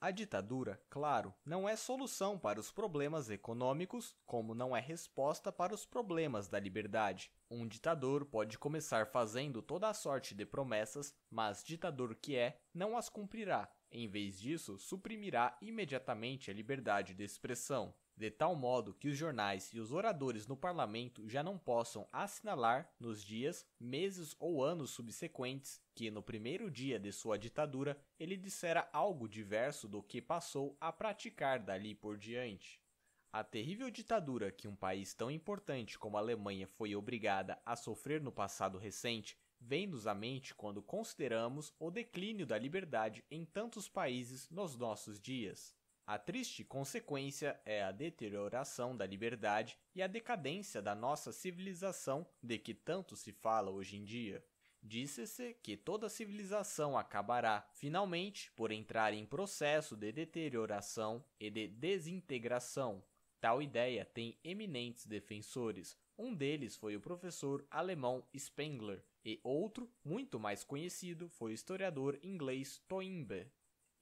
A 0.00 0.10
ditadura, 0.10 0.82
claro, 0.88 1.34
não 1.44 1.68
é 1.68 1.76
solução 1.76 2.38
para 2.38 2.58
os 2.58 2.72
problemas 2.72 3.28
econômicos, 3.28 4.16
como 4.24 4.54
não 4.54 4.74
é 4.74 4.80
resposta 4.80 5.52
para 5.52 5.74
os 5.74 5.84
problemas 5.84 6.48
da 6.48 6.58
liberdade. 6.58 7.30
Um 7.50 7.68
ditador 7.68 8.24
pode 8.24 8.58
começar 8.58 9.06
fazendo 9.06 9.60
toda 9.60 9.90
a 9.90 9.94
sorte 9.94 10.34
de 10.34 10.46
promessas, 10.46 11.14
mas 11.30 11.62
ditador 11.62 12.14
que 12.14 12.34
é, 12.34 12.58
não 12.72 12.96
as 12.96 13.10
cumprirá. 13.10 13.70
Em 13.90 14.08
vez 14.08 14.40
disso, 14.40 14.78
suprimirá 14.78 15.58
imediatamente 15.60 16.50
a 16.50 16.54
liberdade 16.54 17.12
de 17.12 17.24
expressão 17.24 17.94
de 18.16 18.30
tal 18.30 18.54
modo 18.54 18.94
que 18.94 19.08
os 19.08 19.16
jornais 19.16 19.72
e 19.72 19.80
os 19.80 19.92
oradores 19.92 20.46
no 20.46 20.56
parlamento 20.56 21.28
já 21.28 21.42
não 21.42 21.58
possam 21.58 22.08
assinalar 22.12 22.88
nos 22.98 23.22
dias, 23.22 23.66
meses 23.78 24.36
ou 24.38 24.62
anos 24.62 24.90
subsequentes 24.90 25.80
que, 25.94 26.10
no 26.10 26.22
primeiro 26.22 26.70
dia 26.70 26.98
de 26.98 27.12
sua 27.12 27.38
ditadura, 27.38 27.98
ele 28.18 28.36
dissera 28.36 28.88
algo 28.92 29.28
diverso 29.28 29.88
do 29.88 30.02
que 30.02 30.20
passou 30.20 30.76
a 30.80 30.92
praticar 30.92 31.58
dali 31.58 31.94
por 31.94 32.16
diante. 32.16 32.80
A 33.32 33.42
terrível 33.42 33.90
ditadura 33.90 34.52
que 34.52 34.68
um 34.68 34.76
país 34.76 35.12
tão 35.12 35.28
importante 35.30 35.98
como 35.98 36.16
a 36.16 36.20
Alemanha 36.20 36.68
foi 36.68 36.94
obrigada 36.94 37.60
a 37.66 37.74
sofrer 37.74 38.20
no 38.20 38.30
passado 38.30 38.78
recente 38.78 39.36
vem-nos 39.64 40.06
à 40.06 40.14
mente 40.14 40.54
quando 40.54 40.82
consideramos 40.82 41.72
o 41.78 41.90
declínio 41.90 42.46
da 42.46 42.58
liberdade 42.58 43.24
em 43.30 43.44
tantos 43.44 43.88
países 43.88 44.48
nos 44.50 44.76
nossos 44.76 45.18
dias. 45.18 45.74
A 46.06 46.18
triste 46.18 46.62
consequência 46.62 47.58
é 47.64 47.82
a 47.82 47.90
deterioração 47.90 48.94
da 48.94 49.06
liberdade 49.06 49.78
e 49.94 50.02
a 50.02 50.06
decadência 50.06 50.82
da 50.82 50.94
nossa 50.94 51.32
civilização 51.32 52.26
de 52.42 52.58
que 52.58 52.74
tanto 52.74 53.16
se 53.16 53.32
fala 53.32 53.70
hoje 53.70 53.96
em 53.96 54.04
dia. 54.04 54.44
Disse-se 54.82 55.54
que 55.62 55.78
toda 55.78 56.10
civilização 56.10 56.98
acabará, 56.98 57.66
finalmente, 57.72 58.52
por 58.52 58.70
entrar 58.70 59.14
em 59.14 59.24
processo 59.24 59.96
de 59.96 60.12
deterioração 60.12 61.24
e 61.40 61.48
de 61.48 61.68
desintegração. 61.68 63.02
Tal 63.40 63.62
ideia 63.62 64.04
tem 64.04 64.38
eminentes 64.44 65.06
defensores. 65.06 65.96
Um 66.18 66.34
deles 66.34 66.76
foi 66.76 66.96
o 66.96 67.00
professor 67.00 67.66
alemão 67.70 68.22
Spengler, 68.36 69.02
e 69.24 69.40
outro, 69.42 69.90
muito 70.04 70.38
mais 70.38 70.62
conhecido, 70.62 71.30
foi 71.30 71.52
o 71.52 71.54
historiador 71.54 72.18
inglês 72.22 72.78
Toynbee. 72.86 73.50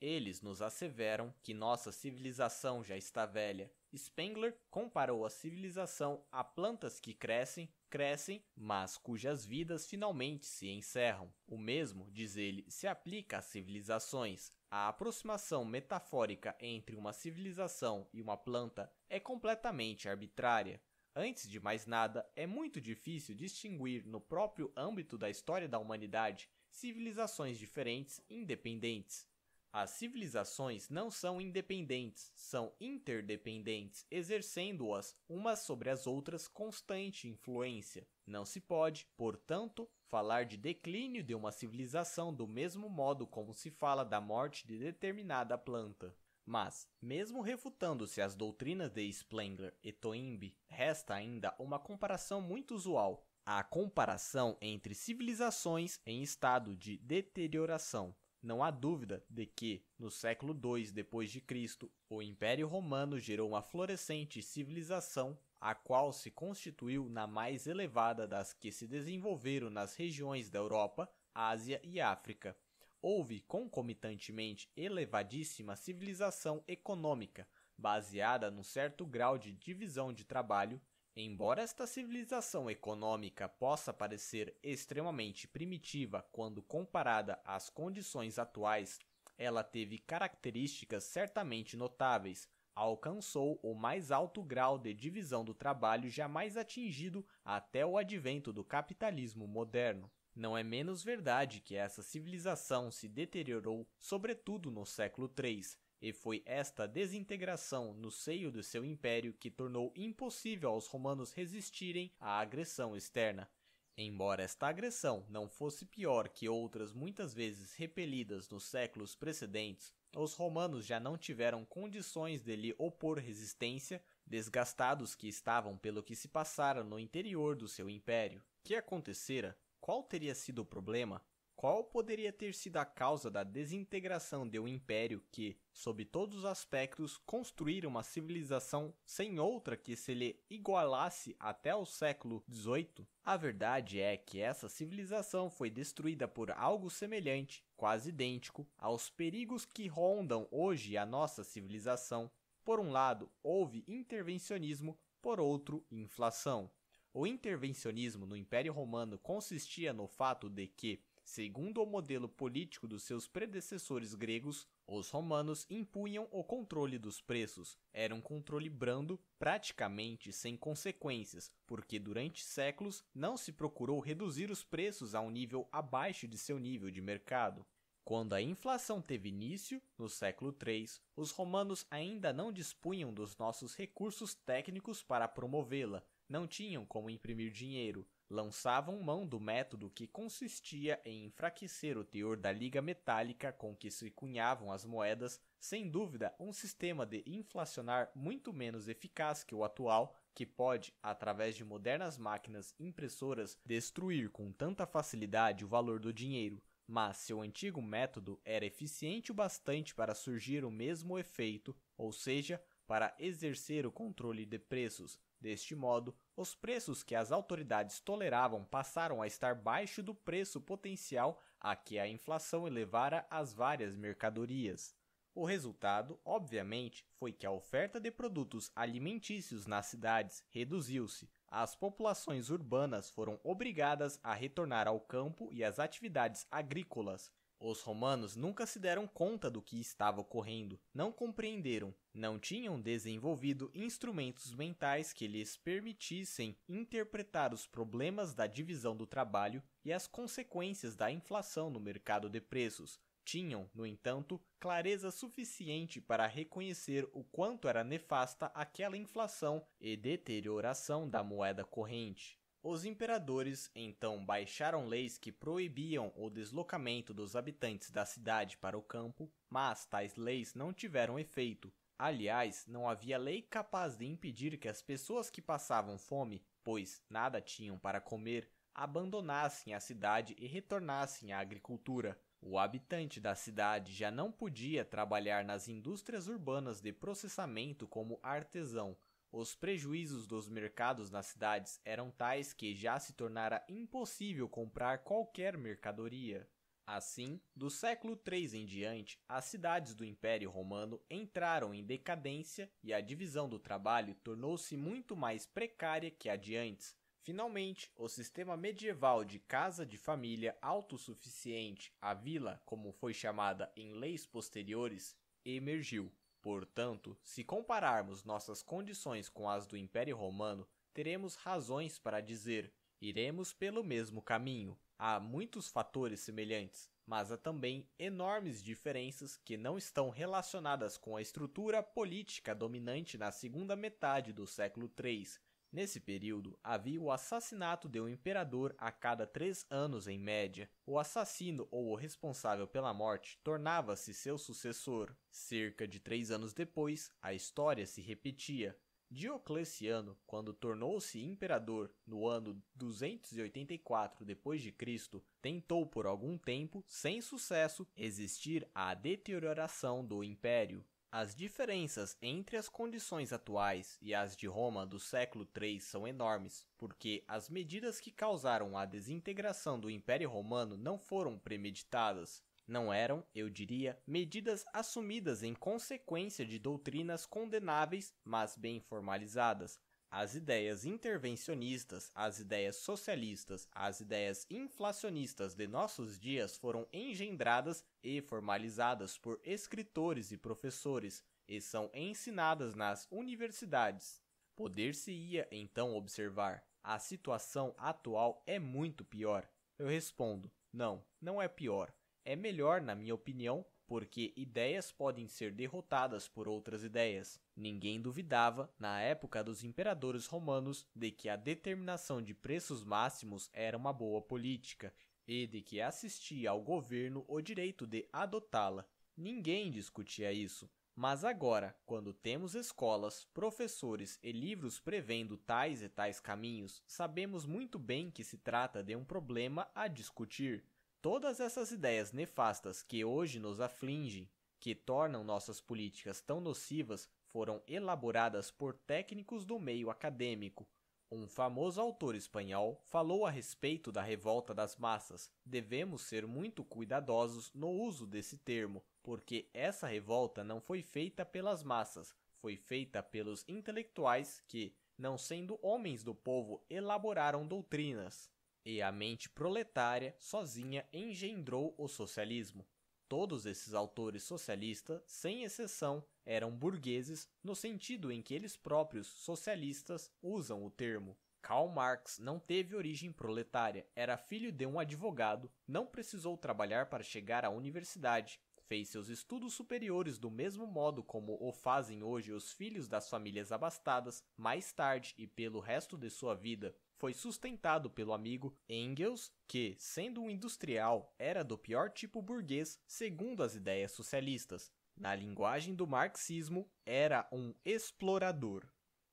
Eles 0.02 0.40
nos 0.40 0.60
asseveram 0.60 1.32
que 1.44 1.54
nossa 1.54 1.92
civilização 1.92 2.82
já 2.82 2.96
está 2.96 3.24
velha. 3.24 3.70
Spengler 3.96 4.58
comparou 4.68 5.24
a 5.24 5.30
civilização 5.30 6.26
a 6.32 6.42
plantas 6.42 6.98
que 6.98 7.14
crescem, 7.14 7.72
crescem, 7.88 8.44
mas 8.56 8.98
cujas 8.98 9.46
vidas 9.46 9.86
finalmente 9.86 10.44
se 10.44 10.68
encerram. 10.68 11.32
O 11.46 11.56
mesmo, 11.56 12.10
diz 12.10 12.36
ele, 12.36 12.66
se 12.68 12.88
aplica 12.88 13.38
às 13.38 13.44
civilizações. 13.44 14.50
A 14.68 14.88
aproximação 14.88 15.64
metafórica 15.64 16.56
entre 16.58 16.96
uma 16.96 17.12
civilização 17.12 18.08
e 18.12 18.20
uma 18.20 18.36
planta 18.36 18.92
é 19.08 19.20
completamente 19.20 20.08
arbitrária. 20.08 20.82
Antes 21.14 21.48
de 21.48 21.60
mais 21.60 21.86
nada, 21.86 22.28
é 22.34 22.44
muito 22.44 22.80
difícil 22.80 23.36
distinguir 23.36 24.04
no 24.04 24.20
próprio 24.20 24.72
âmbito 24.76 25.16
da 25.16 25.30
história 25.30 25.68
da 25.68 25.78
humanidade 25.78 26.50
civilizações 26.72 27.56
diferentes 27.56 28.20
independentes. 28.28 29.30
As 29.72 29.92
civilizações 29.92 30.90
não 30.90 31.10
são 31.10 31.40
independentes, 31.40 32.30
são 32.36 32.74
interdependentes, 32.78 34.04
exercendo-as 34.10 35.16
umas 35.26 35.60
sobre 35.60 35.88
as 35.88 36.06
outras 36.06 36.46
constante 36.46 37.26
influência. 37.26 38.06
Não 38.26 38.44
se 38.44 38.60
pode, 38.60 39.06
portanto, 39.16 39.88
falar 40.10 40.44
de 40.44 40.58
declínio 40.58 41.22
de 41.22 41.34
uma 41.34 41.50
civilização 41.50 42.34
do 42.34 42.46
mesmo 42.46 42.90
modo 42.90 43.26
como 43.26 43.54
se 43.54 43.70
fala 43.70 44.04
da 44.04 44.20
morte 44.20 44.66
de 44.66 44.78
determinada 44.78 45.56
planta. 45.56 46.14
Mas, 46.44 46.86
mesmo 47.00 47.40
refutando-se 47.40 48.20
as 48.20 48.34
doutrinas 48.34 48.90
de 48.90 49.10
Spengler 49.10 49.74
e 49.82 49.90
Toynbee, 49.90 50.54
resta 50.68 51.14
ainda 51.14 51.54
uma 51.58 51.78
comparação 51.78 52.42
muito 52.42 52.74
usual, 52.74 53.26
a 53.46 53.64
comparação 53.64 54.58
entre 54.60 54.94
civilizações 54.94 55.98
em 56.04 56.22
estado 56.22 56.76
de 56.76 56.98
deterioração. 56.98 58.14
Não 58.42 58.62
há 58.62 58.70
dúvida 58.70 59.24
de 59.30 59.46
que, 59.46 59.84
no 59.98 60.10
século 60.10 60.52
II 60.52 60.90
depois 60.90 61.30
de 61.30 61.40
Cristo, 61.40 61.90
o 62.08 62.20
Império 62.20 62.66
Romano 62.66 63.18
gerou 63.18 63.50
uma 63.50 63.62
florescente 63.62 64.42
civilização, 64.42 65.38
a 65.60 65.74
qual 65.74 66.12
se 66.12 66.30
constituiu 66.30 67.08
na 67.08 67.26
mais 67.26 67.68
elevada 67.68 68.26
das 68.26 68.52
que 68.52 68.72
se 68.72 68.88
desenvolveram 68.88 69.70
nas 69.70 69.94
regiões 69.94 70.50
da 70.50 70.58
Europa, 70.58 71.08
Ásia 71.32 71.80
e 71.84 72.00
África 72.00 72.56
houve 73.02 73.40
concomitantemente 73.40 74.70
elevadíssima 74.76 75.74
civilização 75.74 76.62
econômica, 76.68 77.46
baseada 77.76 78.48
num 78.48 78.62
certo 78.62 79.04
grau 79.04 79.36
de 79.36 79.52
divisão 79.52 80.12
de 80.12 80.24
trabalho. 80.24 80.80
Embora 81.14 81.60
esta 81.60 81.86
civilização 81.86 82.70
econômica 82.70 83.46
possa 83.46 83.92
parecer 83.92 84.56
extremamente 84.62 85.46
primitiva 85.46 86.26
quando 86.32 86.62
comparada 86.62 87.38
às 87.44 87.68
condições 87.68 88.38
atuais, 88.38 88.98
ela 89.36 89.62
teve 89.62 89.98
características 89.98 91.04
certamente 91.04 91.76
notáveis. 91.76 92.48
Alcançou 92.74 93.60
o 93.62 93.74
mais 93.74 94.10
alto 94.10 94.42
grau 94.42 94.78
de 94.78 94.94
divisão 94.94 95.44
do 95.44 95.52
trabalho 95.52 96.08
jamais 96.08 96.56
atingido 96.56 97.26
até 97.44 97.84
o 97.84 97.98
advento 97.98 98.50
do 98.50 98.64
capitalismo 98.64 99.46
moderno. 99.46 100.10
Não 100.34 100.56
é 100.56 100.62
menos 100.62 101.04
verdade 101.04 101.60
que 101.60 101.76
essa 101.76 102.02
civilização 102.02 102.90
se 102.90 103.06
deteriorou, 103.06 103.86
sobretudo 103.98 104.70
no 104.70 104.86
século 104.86 105.30
III, 105.38 105.60
e 106.02 106.12
foi 106.12 106.42
esta 106.44 106.86
desintegração 106.86 107.94
no 107.94 108.10
seio 108.10 108.50
do 108.50 108.60
seu 108.60 108.84
império 108.84 109.32
que 109.32 109.48
tornou 109.48 109.92
impossível 109.94 110.70
aos 110.70 110.88
romanos 110.88 111.32
resistirem 111.32 112.12
à 112.18 112.40
agressão 112.40 112.96
externa. 112.96 113.48
Embora 113.96 114.42
esta 114.42 114.66
agressão 114.66 115.24
não 115.28 115.48
fosse 115.48 115.84
pior 115.84 116.28
que 116.28 116.48
outras 116.48 116.92
muitas 116.92 117.32
vezes 117.32 117.74
repelidas 117.74 118.48
nos 118.48 118.64
séculos 118.64 119.14
precedentes, 119.14 119.92
os 120.16 120.34
romanos 120.34 120.84
já 120.84 120.98
não 120.98 121.16
tiveram 121.16 121.64
condições 121.64 122.42
de 122.42 122.56
lhe 122.56 122.74
opor 122.78 123.18
resistência, 123.18 124.02
desgastados 124.26 125.14
que 125.14 125.28
estavam 125.28 125.78
pelo 125.78 126.02
que 126.02 126.16
se 126.16 126.26
passara 126.26 126.82
no 126.82 126.98
interior 126.98 127.54
do 127.54 127.68
seu 127.68 127.88
império. 127.88 128.42
Que 128.64 128.74
acontecera 128.74 129.56
qual 129.80 130.02
teria 130.02 130.34
sido 130.34 130.62
o 130.62 130.66
problema? 130.66 131.22
Qual 131.62 131.84
poderia 131.84 132.32
ter 132.32 132.56
sido 132.56 132.78
a 132.78 132.84
causa 132.84 133.30
da 133.30 133.44
desintegração 133.44 134.48
de 134.48 134.58
um 134.58 134.66
império 134.66 135.22
que, 135.30 135.56
sob 135.72 136.04
todos 136.04 136.38
os 136.38 136.44
aspectos, 136.44 137.18
construíra 137.18 137.86
uma 137.86 138.02
civilização 138.02 138.92
sem 139.06 139.38
outra 139.38 139.76
que 139.76 139.94
se 139.94 140.12
lhe 140.12 140.42
igualasse 140.50 141.36
até 141.38 141.72
o 141.72 141.86
século 141.86 142.42
XVIII? 142.50 143.06
A 143.24 143.36
verdade 143.36 144.00
é 144.00 144.16
que 144.16 144.40
essa 144.40 144.68
civilização 144.68 145.48
foi 145.48 145.70
destruída 145.70 146.26
por 146.26 146.50
algo 146.50 146.90
semelhante, 146.90 147.64
quase 147.76 148.08
idêntico, 148.08 148.66
aos 148.76 149.08
perigos 149.08 149.64
que 149.64 149.86
rondam 149.86 150.48
hoje 150.50 150.96
a 150.96 151.06
nossa 151.06 151.44
civilização. 151.44 152.28
Por 152.64 152.80
um 152.80 152.90
lado, 152.90 153.30
houve 153.40 153.84
intervencionismo, 153.86 154.98
por 155.20 155.38
outro, 155.38 155.86
inflação. 155.92 156.68
O 157.14 157.26
intervencionismo 157.26 158.24
no 158.24 158.34
Império 158.34 158.72
Romano 158.72 159.18
consistia 159.18 159.92
no 159.92 160.08
fato 160.08 160.48
de 160.48 160.66
que, 160.66 161.00
segundo 161.24 161.82
o 161.82 161.86
modelo 161.86 162.28
político 162.28 162.86
dos 162.86 163.02
seus 163.04 163.26
predecessores 163.26 164.14
gregos, 164.14 164.66
os 164.86 165.10
romanos 165.10 165.66
impunham 165.70 166.28
o 166.30 166.44
controle 166.44 166.98
dos 166.98 167.20
preços. 167.20 167.78
Era 167.92 168.14
um 168.14 168.20
controle 168.20 168.68
brando, 168.68 169.18
praticamente 169.38 170.32
sem 170.32 170.56
consequências, 170.56 171.50
porque 171.66 171.98
durante 171.98 172.44
séculos 172.44 173.04
não 173.14 173.36
se 173.36 173.52
procurou 173.52 174.00
reduzir 174.00 174.50
os 174.50 174.64
preços 174.64 175.14
a 175.14 175.20
um 175.20 175.30
nível 175.30 175.68
abaixo 175.70 176.26
de 176.26 176.36
seu 176.36 176.58
nível 176.58 176.90
de 176.90 177.00
mercado. 177.00 177.66
Quando 178.04 178.32
a 178.32 178.42
inflação 178.42 179.00
teve 179.00 179.28
início, 179.28 179.80
no 179.96 180.08
século 180.08 180.56
III, 180.66 180.88
os 181.14 181.30
romanos 181.30 181.86
ainda 181.88 182.32
não 182.32 182.52
dispunham 182.52 183.14
dos 183.14 183.36
nossos 183.36 183.76
recursos 183.76 184.34
técnicos 184.34 185.04
para 185.04 185.28
promovê-la, 185.28 186.02
não 186.28 186.46
tinham 186.46 186.84
como 186.84 187.10
imprimir 187.10 187.52
dinheiro, 187.52 188.04
lançavam 188.32 188.98
mão 189.02 189.26
do 189.26 189.38
método 189.38 189.90
que 189.90 190.06
consistia 190.06 190.98
em 191.04 191.26
enfraquecer 191.26 191.98
o 191.98 192.04
teor 192.04 192.38
da 192.38 192.50
liga 192.50 192.80
metálica 192.80 193.52
com 193.52 193.76
que 193.76 193.90
se 193.90 194.10
cunhavam 194.10 194.72
as 194.72 194.86
moedas, 194.86 195.38
sem 195.60 195.88
dúvida 195.88 196.34
um 196.40 196.50
sistema 196.50 197.04
de 197.04 197.22
inflacionar 197.26 198.10
muito 198.14 198.50
menos 198.50 198.88
eficaz 198.88 199.44
que 199.44 199.54
o 199.54 199.62
atual, 199.62 200.16
que 200.34 200.46
pode, 200.46 200.94
através 201.02 201.54
de 201.54 201.62
modernas 201.62 202.16
máquinas 202.16 202.74
impressoras, 202.80 203.58
destruir 203.66 204.30
com 204.30 204.50
tanta 204.50 204.86
facilidade 204.86 205.62
o 205.62 205.68
valor 205.68 206.00
do 206.00 206.10
dinheiro. 206.10 206.62
Mas 206.86 207.18
seu 207.18 207.42
antigo 207.42 207.82
método 207.82 208.40
era 208.46 208.64
eficiente 208.64 209.30
o 209.30 209.34
bastante 209.34 209.94
para 209.94 210.14
surgir 210.14 210.64
o 210.64 210.70
mesmo 210.70 211.18
efeito, 211.18 211.76
ou 211.98 212.10
seja, 212.12 212.62
para 212.86 213.14
exercer 213.18 213.86
o 213.86 213.92
controle 213.92 214.46
de 214.46 214.58
preços, 214.58 215.18
Deste 215.42 215.74
modo, 215.74 216.14
os 216.36 216.54
preços 216.54 217.02
que 217.02 217.16
as 217.16 217.32
autoridades 217.32 217.98
toleravam 217.98 218.64
passaram 218.64 219.20
a 219.20 219.26
estar 219.26 219.56
baixo 219.56 220.00
do 220.00 220.14
preço 220.14 220.60
potencial 220.60 221.42
a 221.60 221.74
que 221.74 221.98
a 221.98 222.06
inflação 222.06 222.64
elevara 222.64 223.26
as 223.28 223.52
várias 223.52 223.96
mercadorias. 223.96 224.94
O 225.34 225.44
resultado, 225.44 226.16
obviamente, 226.24 227.04
foi 227.14 227.32
que 227.32 227.44
a 227.44 227.50
oferta 227.50 227.98
de 227.98 228.08
produtos 228.08 228.70
alimentícios 228.76 229.66
nas 229.66 229.86
cidades 229.86 230.44
reduziu-se. 230.48 231.28
As 231.48 231.74
populações 231.74 232.48
urbanas 232.48 233.10
foram 233.10 233.40
obrigadas 233.42 234.20
a 234.22 234.34
retornar 234.34 234.86
ao 234.86 235.00
campo 235.00 235.48
e 235.50 235.64
às 235.64 235.80
atividades 235.80 236.46
agrícolas, 236.52 237.32
os 237.62 237.80
romanos 237.80 238.34
nunca 238.34 238.66
se 238.66 238.78
deram 238.78 239.06
conta 239.06 239.48
do 239.48 239.62
que 239.62 239.80
estava 239.80 240.20
ocorrendo, 240.20 240.80
não 240.92 241.12
compreenderam, 241.12 241.94
não 242.12 242.38
tinham 242.38 242.80
desenvolvido 242.80 243.70
instrumentos 243.72 244.52
mentais 244.52 245.12
que 245.12 245.28
lhes 245.28 245.56
permitissem 245.56 246.56
interpretar 246.68 247.54
os 247.54 247.66
problemas 247.66 248.34
da 248.34 248.46
divisão 248.46 248.96
do 248.96 249.06
trabalho 249.06 249.62
e 249.84 249.92
as 249.92 250.08
consequências 250.08 250.96
da 250.96 251.10
inflação 251.10 251.70
no 251.70 251.78
mercado 251.78 252.28
de 252.28 252.40
preços. 252.40 252.98
Tinham, 253.24 253.70
no 253.72 253.86
entanto, 253.86 254.40
clareza 254.58 255.12
suficiente 255.12 256.00
para 256.00 256.26
reconhecer 256.26 257.08
o 257.12 257.22
quanto 257.22 257.68
era 257.68 257.84
nefasta 257.84 258.46
aquela 258.46 258.96
inflação 258.96 259.64
e 259.80 259.96
deterioração 259.96 261.08
da 261.08 261.22
moeda 261.22 261.64
corrente. 261.64 262.41
Os 262.64 262.84
imperadores 262.84 263.68
então 263.74 264.24
baixaram 264.24 264.86
leis 264.86 265.18
que 265.18 265.32
proibiam 265.32 266.12
o 266.14 266.30
deslocamento 266.30 267.12
dos 267.12 267.34
habitantes 267.34 267.90
da 267.90 268.06
cidade 268.06 268.56
para 268.56 268.78
o 268.78 268.82
campo, 268.82 269.28
mas 269.50 269.84
tais 269.84 270.14
leis 270.14 270.54
não 270.54 270.72
tiveram 270.72 271.18
efeito. 271.18 271.72
Aliás, 271.98 272.64
não 272.68 272.88
havia 272.88 273.18
lei 273.18 273.42
capaz 273.42 273.96
de 273.96 274.06
impedir 274.06 274.56
que 274.58 274.68
as 274.68 274.80
pessoas 274.80 275.28
que 275.28 275.42
passavam 275.42 275.98
fome, 275.98 276.40
pois 276.62 277.02
nada 277.10 277.40
tinham 277.40 277.76
para 277.76 278.00
comer, 278.00 278.48
abandonassem 278.72 279.74
a 279.74 279.80
cidade 279.80 280.36
e 280.38 280.46
retornassem 280.46 281.32
à 281.32 281.40
agricultura. 281.40 282.16
O 282.40 282.60
habitante 282.60 283.20
da 283.20 283.34
cidade 283.34 283.92
já 283.92 284.10
não 284.10 284.30
podia 284.30 284.84
trabalhar 284.84 285.44
nas 285.44 285.66
indústrias 285.66 286.28
urbanas 286.28 286.80
de 286.80 286.92
processamento 286.92 287.88
como 287.88 288.20
artesão, 288.22 288.96
os 289.32 289.54
prejuízos 289.54 290.26
dos 290.26 290.46
mercados 290.46 291.10
nas 291.10 291.26
cidades 291.26 291.80
eram 291.86 292.10
tais 292.10 292.52
que 292.52 292.74
já 292.74 293.00
se 293.00 293.14
tornara 293.14 293.64
impossível 293.66 294.46
comprar 294.46 294.98
qualquer 294.98 295.56
mercadoria. 295.56 296.46
Assim, 296.86 297.40
do 297.56 297.70
século 297.70 298.20
III 298.30 298.58
em 298.58 298.66
diante, 298.66 299.18
as 299.26 299.46
cidades 299.46 299.94
do 299.94 300.04
Império 300.04 300.50
Romano 300.50 301.00
entraram 301.08 301.72
em 301.72 301.82
decadência 301.82 302.70
e 302.82 302.92
a 302.92 303.00
divisão 303.00 303.48
do 303.48 303.58
trabalho 303.58 304.14
tornou-se 304.16 304.76
muito 304.76 305.16
mais 305.16 305.46
precária 305.46 306.10
que 306.10 306.28
a 306.28 306.36
de 306.36 306.54
antes. 306.54 306.94
Finalmente, 307.22 307.90
o 307.96 308.08
sistema 308.08 308.56
medieval 308.56 309.24
de 309.24 309.38
casa 309.38 309.86
de 309.86 309.96
família 309.96 310.58
autossuficiente, 310.60 311.94
a 312.02 312.12
vila, 312.12 312.60
como 312.66 312.92
foi 312.92 313.14
chamada 313.14 313.72
em 313.76 313.94
leis 313.94 314.26
posteriores, 314.26 315.16
emergiu. 315.44 316.12
Portanto, 316.42 317.16
se 317.22 317.44
compararmos 317.44 318.24
nossas 318.24 318.64
condições 318.64 319.28
com 319.28 319.48
as 319.48 319.64
do 319.64 319.76
Império 319.76 320.16
Romano, 320.16 320.66
teremos 320.92 321.36
razões 321.36 322.00
para 322.00 322.20
dizer: 322.20 322.74
iremos 323.00 323.52
pelo 323.52 323.84
mesmo 323.84 324.20
caminho. 324.20 324.76
Há 324.98 325.20
muitos 325.20 325.68
fatores 325.68 326.18
semelhantes, 326.18 326.90
mas 327.06 327.30
há 327.30 327.38
também 327.38 327.88
enormes 327.96 328.60
diferenças 328.60 329.36
que 329.36 329.56
não 329.56 329.78
estão 329.78 330.10
relacionadas 330.10 330.98
com 330.98 331.16
a 331.16 331.22
estrutura 331.22 331.80
política 331.80 332.54
dominante 332.54 333.16
na 333.16 333.30
segunda 333.30 333.76
metade 333.76 334.32
do 334.32 334.44
século 334.44 334.92
III 335.00 335.38
Nesse 335.72 335.98
período, 335.98 336.58
havia 336.62 337.00
o 337.00 337.10
assassinato 337.10 337.88
de 337.88 337.98
um 337.98 338.06
imperador 338.06 338.74
a 338.76 338.92
cada 338.92 339.26
três 339.26 339.64
anos 339.70 340.06
em 340.06 340.18
média. 340.18 340.68
O 340.84 340.98
assassino 340.98 341.66
ou 341.70 341.90
o 341.90 341.94
responsável 341.94 342.66
pela 342.66 342.92
morte 342.92 343.38
tornava-se 343.42 344.12
seu 344.12 344.36
sucessor. 344.36 345.16
Cerca 345.30 345.88
de 345.88 345.98
três 345.98 346.30
anos 346.30 346.52
depois, 346.52 347.10
a 347.22 347.32
história 347.32 347.86
se 347.86 348.02
repetia. 348.02 348.78
Diocleciano, 349.10 350.18
quando 350.26 350.52
tornou-se 350.52 351.22
imperador 351.22 351.90
no 352.06 352.26
ano 352.26 352.62
284 352.74 354.26
d.C., 354.26 355.22
tentou 355.40 355.86
por 355.86 356.06
algum 356.06 356.36
tempo, 356.36 356.84
sem 356.86 357.22
sucesso, 357.22 357.86
existir 357.96 358.68
a 358.74 358.92
deterioração 358.92 360.04
do 360.04 360.22
império. 360.22 360.84
As 361.14 361.34
diferenças 361.34 362.16
entre 362.22 362.56
as 362.56 362.70
condições 362.70 363.34
atuais 363.34 363.98
e 364.00 364.14
as 364.14 364.34
de 364.34 364.46
Roma 364.46 364.86
do 364.86 364.98
século 364.98 365.46
III 365.54 365.78
são 365.78 366.08
enormes, 366.08 366.66
porque 366.78 367.22
as 367.28 367.50
medidas 367.50 368.00
que 368.00 368.10
causaram 368.10 368.78
a 368.78 368.86
desintegração 368.86 369.78
do 369.78 369.90
Império 369.90 370.30
Romano 370.30 370.74
não 370.74 370.98
foram 370.98 371.38
premeditadas. 371.38 372.42
Não 372.66 372.90
eram, 372.90 373.22
eu 373.34 373.50
diria, 373.50 374.00
medidas 374.06 374.64
assumidas 374.72 375.42
em 375.42 375.52
consequência 375.52 376.46
de 376.46 376.58
doutrinas 376.58 377.26
condenáveis, 377.26 378.14
mas 378.24 378.56
bem 378.56 378.80
formalizadas, 378.80 379.78
as 380.12 380.34
ideias 380.34 380.84
intervencionistas, 380.84 382.12
as 382.14 382.38
ideias 382.38 382.76
socialistas, 382.76 383.66
as 383.72 384.00
ideias 384.00 384.46
inflacionistas 384.50 385.54
de 385.54 385.66
nossos 385.66 386.20
dias 386.20 386.54
foram 386.54 386.86
engendradas 386.92 387.82
e 388.02 388.20
formalizadas 388.20 389.16
por 389.16 389.40
escritores 389.42 390.30
e 390.30 390.36
professores 390.36 391.24
e 391.48 391.62
são 391.62 391.90
ensinadas 391.94 392.74
nas 392.74 393.08
universidades. 393.10 394.22
Poder-se-ia 394.54 395.48
então 395.50 395.96
observar: 395.96 396.62
a 396.84 396.98
situação 396.98 397.74
atual 397.78 398.42
é 398.46 398.58
muito 398.58 399.06
pior. 399.06 399.48
Eu 399.78 399.86
respondo: 399.86 400.52
não, 400.70 401.02
não 401.22 401.40
é 401.40 401.48
pior. 401.48 401.90
É 402.22 402.36
melhor, 402.36 402.82
na 402.82 402.94
minha 402.94 403.14
opinião, 403.14 403.64
porque 403.92 404.32
ideias 404.38 404.90
podem 404.90 405.28
ser 405.28 405.52
derrotadas 405.52 406.26
por 406.26 406.48
outras 406.48 406.82
ideias. 406.82 407.38
Ninguém 407.54 408.00
duvidava, 408.00 408.72
na 408.78 408.98
época 409.02 409.44
dos 409.44 409.62
imperadores 409.62 410.24
romanos, 410.24 410.86
de 410.96 411.10
que 411.10 411.28
a 411.28 411.36
determinação 411.36 412.22
de 412.22 412.32
preços 412.32 412.82
máximos 412.82 413.50
era 413.52 413.76
uma 413.76 413.92
boa 413.92 414.22
política 414.22 414.94
e 415.28 415.46
de 415.46 415.60
que 415.60 415.78
assistia 415.78 416.48
ao 416.48 416.62
governo 416.62 417.22
o 417.28 417.38
direito 417.42 417.86
de 417.86 418.08
adotá-la. 418.10 418.86
Ninguém 419.14 419.70
discutia 419.70 420.32
isso. 420.32 420.70
Mas 420.96 421.22
agora, 421.22 421.76
quando 421.84 422.14
temos 422.14 422.54
escolas, 422.54 423.26
professores 423.34 424.18
e 424.22 424.32
livros 424.32 424.80
prevendo 424.80 425.36
tais 425.36 425.82
e 425.82 425.88
tais 425.90 426.18
caminhos, 426.18 426.82
sabemos 426.86 427.44
muito 427.44 427.78
bem 427.78 428.10
que 428.10 428.24
se 428.24 428.38
trata 428.38 428.82
de 428.82 428.96
um 428.96 429.04
problema 429.04 429.70
a 429.74 429.86
discutir. 429.86 430.64
Todas 431.02 431.40
essas 431.40 431.72
ideias 431.72 432.12
nefastas 432.12 432.80
que 432.80 433.04
hoje 433.04 433.40
nos 433.40 433.60
afligem, 433.60 434.30
que 434.60 434.72
tornam 434.72 435.24
nossas 435.24 435.60
políticas 435.60 436.20
tão 436.20 436.40
nocivas, 436.40 437.08
foram 437.32 437.60
elaboradas 437.66 438.52
por 438.52 438.72
técnicos 438.72 439.44
do 439.44 439.58
meio 439.58 439.90
acadêmico. 439.90 440.64
Um 441.10 441.26
famoso 441.26 441.80
autor 441.80 442.14
espanhol 442.14 442.80
falou 442.84 443.26
a 443.26 443.30
respeito 443.30 443.90
da 443.90 444.00
revolta 444.00 444.54
das 444.54 444.76
massas. 444.76 445.28
Devemos 445.44 446.02
ser 446.02 446.24
muito 446.24 446.62
cuidadosos 446.64 447.52
no 447.52 447.68
uso 447.68 448.06
desse 448.06 448.38
termo, 448.38 448.80
porque 449.02 449.50
essa 449.52 449.88
revolta 449.88 450.44
não 450.44 450.60
foi 450.60 450.82
feita 450.82 451.26
pelas 451.26 451.64
massas, 451.64 452.14
foi 452.36 452.56
feita 452.56 453.02
pelos 453.02 453.44
intelectuais 453.48 454.40
que, 454.46 454.72
não 454.96 455.18
sendo 455.18 455.58
homens 455.62 456.04
do 456.04 456.14
povo, 456.14 456.64
elaboraram 456.70 457.44
doutrinas. 457.44 458.30
E 458.64 458.80
a 458.80 458.92
mente 458.92 459.28
proletária 459.28 460.14
sozinha 460.18 460.86
engendrou 460.92 461.74
o 461.76 461.88
socialismo. 461.88 462.64
Todos 463.08 463.44
esses 463.44 463.74
autores 463.74 464.22
socialistas, 464.22 465.02
sem 465.04 465.42
exceção, 465.42 466.04
eram 466.24 466.50
burgueses 466.50 467.28
no 467.42 467.54
sentido 467.54 468.10
em 468.10 468.22
que 468.22 468.34
eles 468.34 468.56
próprios 468.56 469.08
socialistas 469.08 470.10
usam 470.22 470.64
o 470.64 470.70
termo. 470.70 471.16
Karl 471.42 471.68
Marx 471.68 472.20
não 472.20 472.38
teve 472.38 472.76
origem 472.76 473.10
proletária, 473.10 473.84
era 473.96 474.16
filho 474.16 474.52
de 474.52 474.64
um 474.64 474.78
advogado, 474.78 475.50
não 475.66 475.84
precisou 475.84 476.38
trabalhar 476.38 476.86
para 476.86 477.02
chegar 477.02 477.44
à 477.44 477.50
universidade, 477.50 478.40
fez 478.68 478.88
seus 478.88 479.08
estudos 479.08 479.52
superiores 479.52 480.18
do 480.18 480.30
mesmo 480.30 480.66
modo 480.68 481.02
como 481.02 481.36
o 481.40 481.52
fazem 481.52 482.02
hoje 482.02 482.32
os 482.32 482.52
filhos 482.52 482.88
das 482.88 483.10
famílias 483.10 483.50
abastadas, 483.50 484.22
mais 484.36 484.72
tarde 484.72 485.14
e 485.18 485.26
pelo 485.26 485.58
resto 485.58 485.98
de 485.98 486.08
sua 486.08 486.34
vida, 486.34 486.74
foi 487.02 487.12
sustentado 487.12 487.90
pelo 487.90 488.12
amigo 488.12 488.56
Engels, 488.68 489.32
que, 489.48 489.74
sendo 489.76 490.22
um 490.22 490.30
industrial, 490.30 491.12
era 491.18 491.42
do 491.42 491.58
pior 491.58 491.90
tipo 491.90 492.22
burguês, 492.22 492.78
segundo 492.86 493.42
as 493.42 493.56
ideias 493.56 493.90
socialistas. 493.90 494.70
Na 494.96 495.12
linguagem 495.12 495.74
do 495.74 495.84
marxismo, 495.84 496.70
era 496.86 497.28
um 497.32 497.52
explorador. 497.64 498.64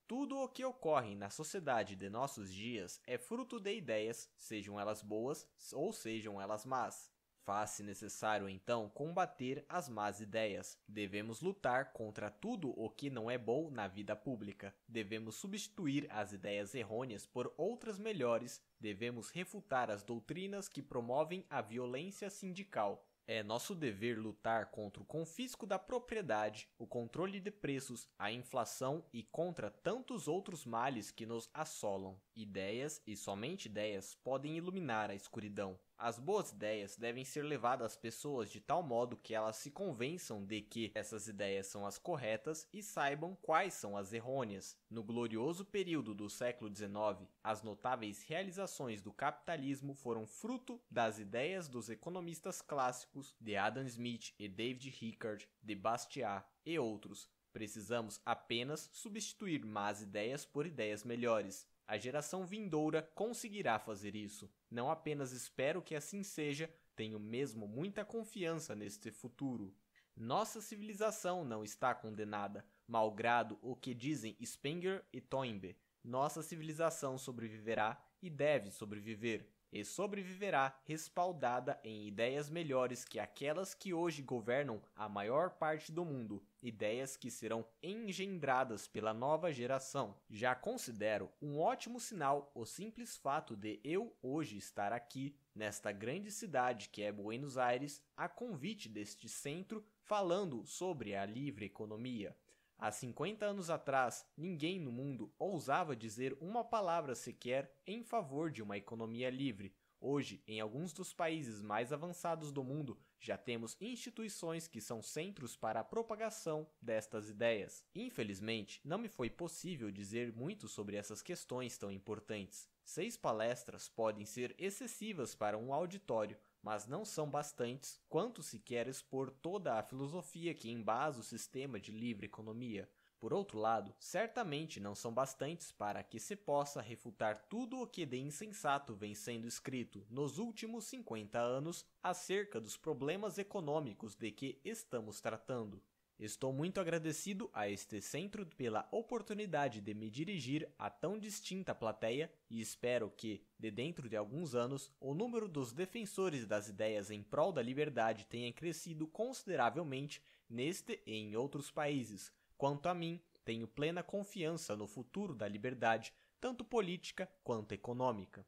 Tudo 0.07 0.37
o 0.37 0.47
que 0.47 0.63
ocorre 0.63 1.15
na 1.15 1.31
sociedade 1.31 1.95
de 1.95 2.11
nossos 2.11 2.53
dias 2.53 3.01
é 3.07 3.17
fruto 3.17 3.59
de 3.59 3.73
ideias, 3.77 4.29
sejam 4.37 4.79
elas 4.79 5.01
boas 5.01 5.47
ou 5.73 5.91
sejam 5.91 6.39
elas 6.39 6.67
más. 6.67 7.11
Faz-se 7.49 7.81
necessário 7.81 8.47
então 8.47 8.87
combater 8.89 9.65
as 9.67 9.89
más 9.89 10.21
ideias. 10.21 10.77
Devemos 10.87 11.41
lutar 11.41 11.93
contra 11.93 12.29
tudo 12.29 12.69
o 12.79 12.91
que 12.91 13.09
não 13.09 13.29
é 13.29 13.39
bom 13.39 13.71
na 13.71 13.87
vida 13.87 14.15
pública. 14.15 14.71
Devemos 14.87 15.37
substituir 15.37 16.05
as 16.11 16.31
ideias 16.31 16.75
errôneas 16.75 17.25
por 17.25 17.51
outras 17.57 17.97
melhores. 17.97 18.61
Devemos 18.79 19.31
refutar 19.31 19.89
as 19.89 20.03
doutrinas 20.03 20.69
que 20.69 20.83
promovem 20.83 21.43
a 21.49 21.59
violência 21.59 22.29
sindical. 22.29 23.03
É 23.25 23.41
nosso 23.41 23.73
dever 23.73 24.19
lutar 24.19 24.69
contra 24.69 25.01
o 25.01 25.05
confisco 25.05 25.65
da 25.65 25.79
propriedade, 25.79 26.69
o 26.77 26.85
controle 26.85 27.39
de 27.39 27.49
preços, 27.49 28.07
a 28.19 28.31
inflação 28.31 29.03
e 29.11 29.23
contra 29.23 29.71
tantos 29.71 30.27
outros 30.27 30.67
males 30.67 31.09
que 31.09 31.25
nos 31.25 31.49
assolam. 31.51 32.21
Ideias, 32.35 33.01
e 33.07 33.17
somente 33.17 33.65
ideias, 33.65 34.13
podem 34.23 34.55
iluminar 34.55 35.09
a 35.09 35.15
escuridão. 35.15 35.79
As 36.01 36.17
boas 36.17 36.53
ideias 36.53 36.95
devem 36.95 37.25
ser 37.25 37.43
levadas 37.43 37.87
às 37.87 37.97
pessoas 37.97 38.49
de 38.49 38.61
tal 38.61 38.81
modo 38.81 39.17
que 39.17 39.35
elas 39.35 39.57
se 39.57 39.69
convençam 39.69 40.45
de 40.45 40.61
que 40.61 40.93
essas 40.95 41.27
ideias 41.27 41.67
são 41.67 41.85
as 41.85 41.97
corretas 41.97 42.65
e 42.71 42.81
saibam 42.81 43.35
quais 43.41 43.73
são 43.73 43.97
as 43.97 44.13
errôneas. 44.13 44.77
No 44.89 45.03
glorioso 45.03 45.65
período 45.65 46.13
do 46.13 46.29
século 46.29 46.73
XIX, 46.73 47.27
as 47.43 47.63
notáveis 47.63 48.23
realizações 48.23 49.01
do 49.01 49.11
capitalismo 49.11 49.93
foram 49.93 50.25
fruto 50.25 50.81
das 50.89 51.19
ideias 51.19 51.67
dos 51.67 51.89
economistas 51.89 52.61
clássicos 52.61 53.35
de 53.37 53.57
Adam 53.57 53.83
Smith 53.83 54.33
e 54.39 54.47
David 54.47 54.91
Rickard, 54.91 55.49
de 55.61 55.75
Bastiat 55.75 56.45
e 56.65 56.79
outros. 56.79 57.29
Precisamos 57.51 58.21
apenas 58.25 58.89
substituir 58.93 59.65
más 59.65 60.01
ideias 60.01 60.45
por 60.45 60.65
ideias 60.65 61.03
melhores. 61.03 61.67
A 61.89 61.97
geração 61.97 62.45
vindoura 62.45 63.01
conseguirá 63.15 63.79
fazer 63.79 64.15
isso. 64.15 64.47
Não 64.69 64.91
apenas 64.91 65.31
espero 65.31 65.81
que 65.81 65.95
assim 65.95 66.21
seja, 66.21 66.69
tenho 66.95 67.19
mesmo 67.19 67.67
muita 67.67 68.05
confiança 68.05 68.75
neste 68.75 69.09
futuro. 69.09 69.75
Nossa 70.15 70.61
civilização 70.61 71.43
não 71.43 71.63
está 71.63 71.95
condenada, 71.95 72.63
malgrado 72.87 73.57
o 73.59 73.75
que 73.75 73.95
dizem 73.95 74.37
Spenger 74.45 75.03
e 75.11 75.19
Toynbee. 75.19 75.75
Nossa 76.03 76.43
civilização 76.43 77.17
sobreviverá 77.17 77.99
e 78.21 78.29
deve 78.29 78.69
sobreviver. 78.69 79.49
E 79.71 79.85
sobreviverá 79.85 80.75
respaldada 80.83 81.79
em 81.83 82.07
ideias 82.07 82.49
melhores 82.49 83.05
que 83.05 83.19
aquelas 83.19 83.73
que 83.73 83.93
hoje 83.93 84.21
governam 84.21 84.81
a 84.95 85.07
maior 85.07 85.51
parte 85.51 85.91
do 85.91 86.03
mundo, 86.03 86.43
ideias 86.61 87.15
que 87.15 87.29
serão 87.29 87.65
engendradas 87.81 88.87
pela 88.87 89.13
nova 89.13 89.51
geração. 89.51 90.15
Já 90.29 90.55
considero 90.55 91.29
um 91.41 91.59
ótimo 91.59 91.99
sinal 91.99 92.51
o 92.53 92.65
simples 92.65 93.17
fato 93.17 93.55
de 93.55 93.79
eu 93.83 94.15
hoje 94.21 94.57
estar 94.57 94.91
aqui, 94.91 95.35
nesta 95.53 95.91
grande 95.91 96.31
cidade 96.31 96.89
que 96.89 97.01
é 97.01 97.11
Buenos 97.11 97.57
Aires, 97.57 98.01
a 98.15 98.27
convite 98.27 98.89
deste 98.89 99.29
centro, 99.29 99.83
falando 100.01 100.65
sobre 100.65 101.15
a 101.15 101.25
livre 101.25 101.65
economia. 101.65 102.35
Há 102.81 102.93
50 102.93 103.45
anos 103.45 103.69
atrás, 103.69 104.25
ninguém 104.37 104.79
no 104.79 104.89
mundo 104.89 105.33
ousava 105.37 105.97
dizer 105.97 106.37
uma 106.39 106.63
palavra 106.63 107.13
sequer 107.13 107.77
em 107.85 108.01
favor 108.01 108.49
de 108.49 108.63
uma 108.63 108.77
economia 108.77 109.29
livre. 109.29 109.75
Hoje, 109.99 110.41
em 110.47 110.61
alguns 110.61 110.93
dos 110.93 111.11
países 111.11 111.61
mais 111.61 111.91
avançados 111.91 112.53
do 112.53 112.63
mundo, 112.63 112.97
já 113.19 113.37
temos 113.37 113.75
instituições 113.81 114.65
que 114.65 114.79
são 114.79 115.01
centros 115.01 115.57
para 115.57 115.81
a 115.81 115.83
propagação 115.83 116.65
destas 116.81 117.29
ideias. 117.29 117.83
Infelizmente, 117.93 118.79
não 118.85 118.97
me 118.97 119.09
foi 119.09 119.29
possível 119.29 119.91
dizer 119.91 120.31
muito 120.31 120.69
sobre 120.69 120.95
essas 120.95 121.21
questões 121.21 121.77
tão 121.77 121.91
importantes. 121.91 122.69
Seis 122.85 123.17
palestras 123.17 123.89
podem 123.89 124.25
ser 124.25 124.55
excessivas 124.57 125.35
para 125.35 125.57
um 125.57 125.73
auditório, 125.73 126.37
mas 126.61 126.87
não 126.87 127.05
são 127.05 127.29
bastantes 127.29 127.99
quanto 128.09 128.43
se 128.43 128.59
quer 128.59 128.87
expor 128.87 129.31
toda 129.31 129.77
a 129.77 129.83
filosofia 129.83 130.53
que 130.53 130.69
embasa 130.69 131.19
o 131.19 131.23
sistema 131.23 131.79
de 131.79 131.91
livre 131.91 132.25
economia. 132.25 132.89
Por 133.19 133.33
outro 133.33 133.59
lado, 133.59 133.93
certamente 133.99 134.79
não 134.79 134.95
são 134.95 135.13
bastantes 135.13 135.73
para 135.73 136.01
que 136.01 136.19
se 136.19 136.37
possa 136.37 136.81
refutar 136.81 137.47
tudo 137.49 137.81
o 137.81 137.87
que 137.87 138.05
de 138.05 138.17
insensato 138.17 138.95
vem 138.95 139.13
sendo 139.13 139.45
escrito 139.45 140.05
nos 140.09 140.37
últimos 140.37 140.85
50 140.85 141.37
anos 141.37 141.85
acerca 142.01 142.61
dos 142.61 142.77
problemas 142.77 143.37
econômicos 143.37 144.15
de 144.15 144.31
que 144.31 144.61
estamos 144.63 145.19
tratando. 145.19 145.83
Estou 146.19 146.51
muito 146.51 146.81
agradecido 146.81 147.49
a 147.53 147.69
este 147.69 148.01
centro 148.01 148.45
pela 148.45 148.85
oportunidade 148.91 149.79
de 149.79 149.93
me 149.93 150.09
dirigir 150.09 150.69
a 150.77 150.89
tão 150.89 151.17
distinta 151.17 151.73
plateia 151.73 152.29
e 152.49 152.59
espero 152.59 153.09
que, 153.09 153.41
de 153.57 153.71
dentro 153.71 154.09
de 154.09 154.17
alguns 154.17 154.53
anos, 154.53 154.91
o 154.99 155.13
número 155.13 155.47
dos 155.47 155.71
defensores 155.71 156.45
das 156.45 156.67
ideias 156.67 157.09
em 157.09 157.23
prol 157.23 157.53
da 157.53 157.61
liberdade 157.61 158.25
tenha 158.25 158.51
crescido 158.51 159.07
consideravelmente 159.07 160.21
neste 160.49 161.01
e 161.05 161.13
em 161.13 161.37
outros 161.37 161.71
países. 161.71 162.33
Quanto 162.57 162.89
a 162.89 162.93
mim, 162.93 163.21
tenho 163.45 163.65
plena 163.65 164.03
confiança 164.03 164.75
no 164.75 164.87
futuro 164.87 165.33
da 165.33 165.47
liberdade, 165.47 166.13
tanto 166.41 166.65
política 166.65 167.31
quanto 167.45 167.71
econômica. 167.71 168.45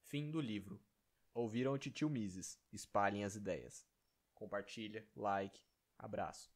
Fim 0.00 0.32
do 0.32 0.40
livro. 0.40 0.82
Ouviram 1.32 1.74
o 1.74 1.78
Titio 1.78 2.10
Mises? 2.10 2.58
Espalhem 2.72 3.22
as 3.22 3.36
ideias. 3.36 3.86
Compartilha, 4.34 5.06
like, 5.14 5.62
abraço. 5.96 6.53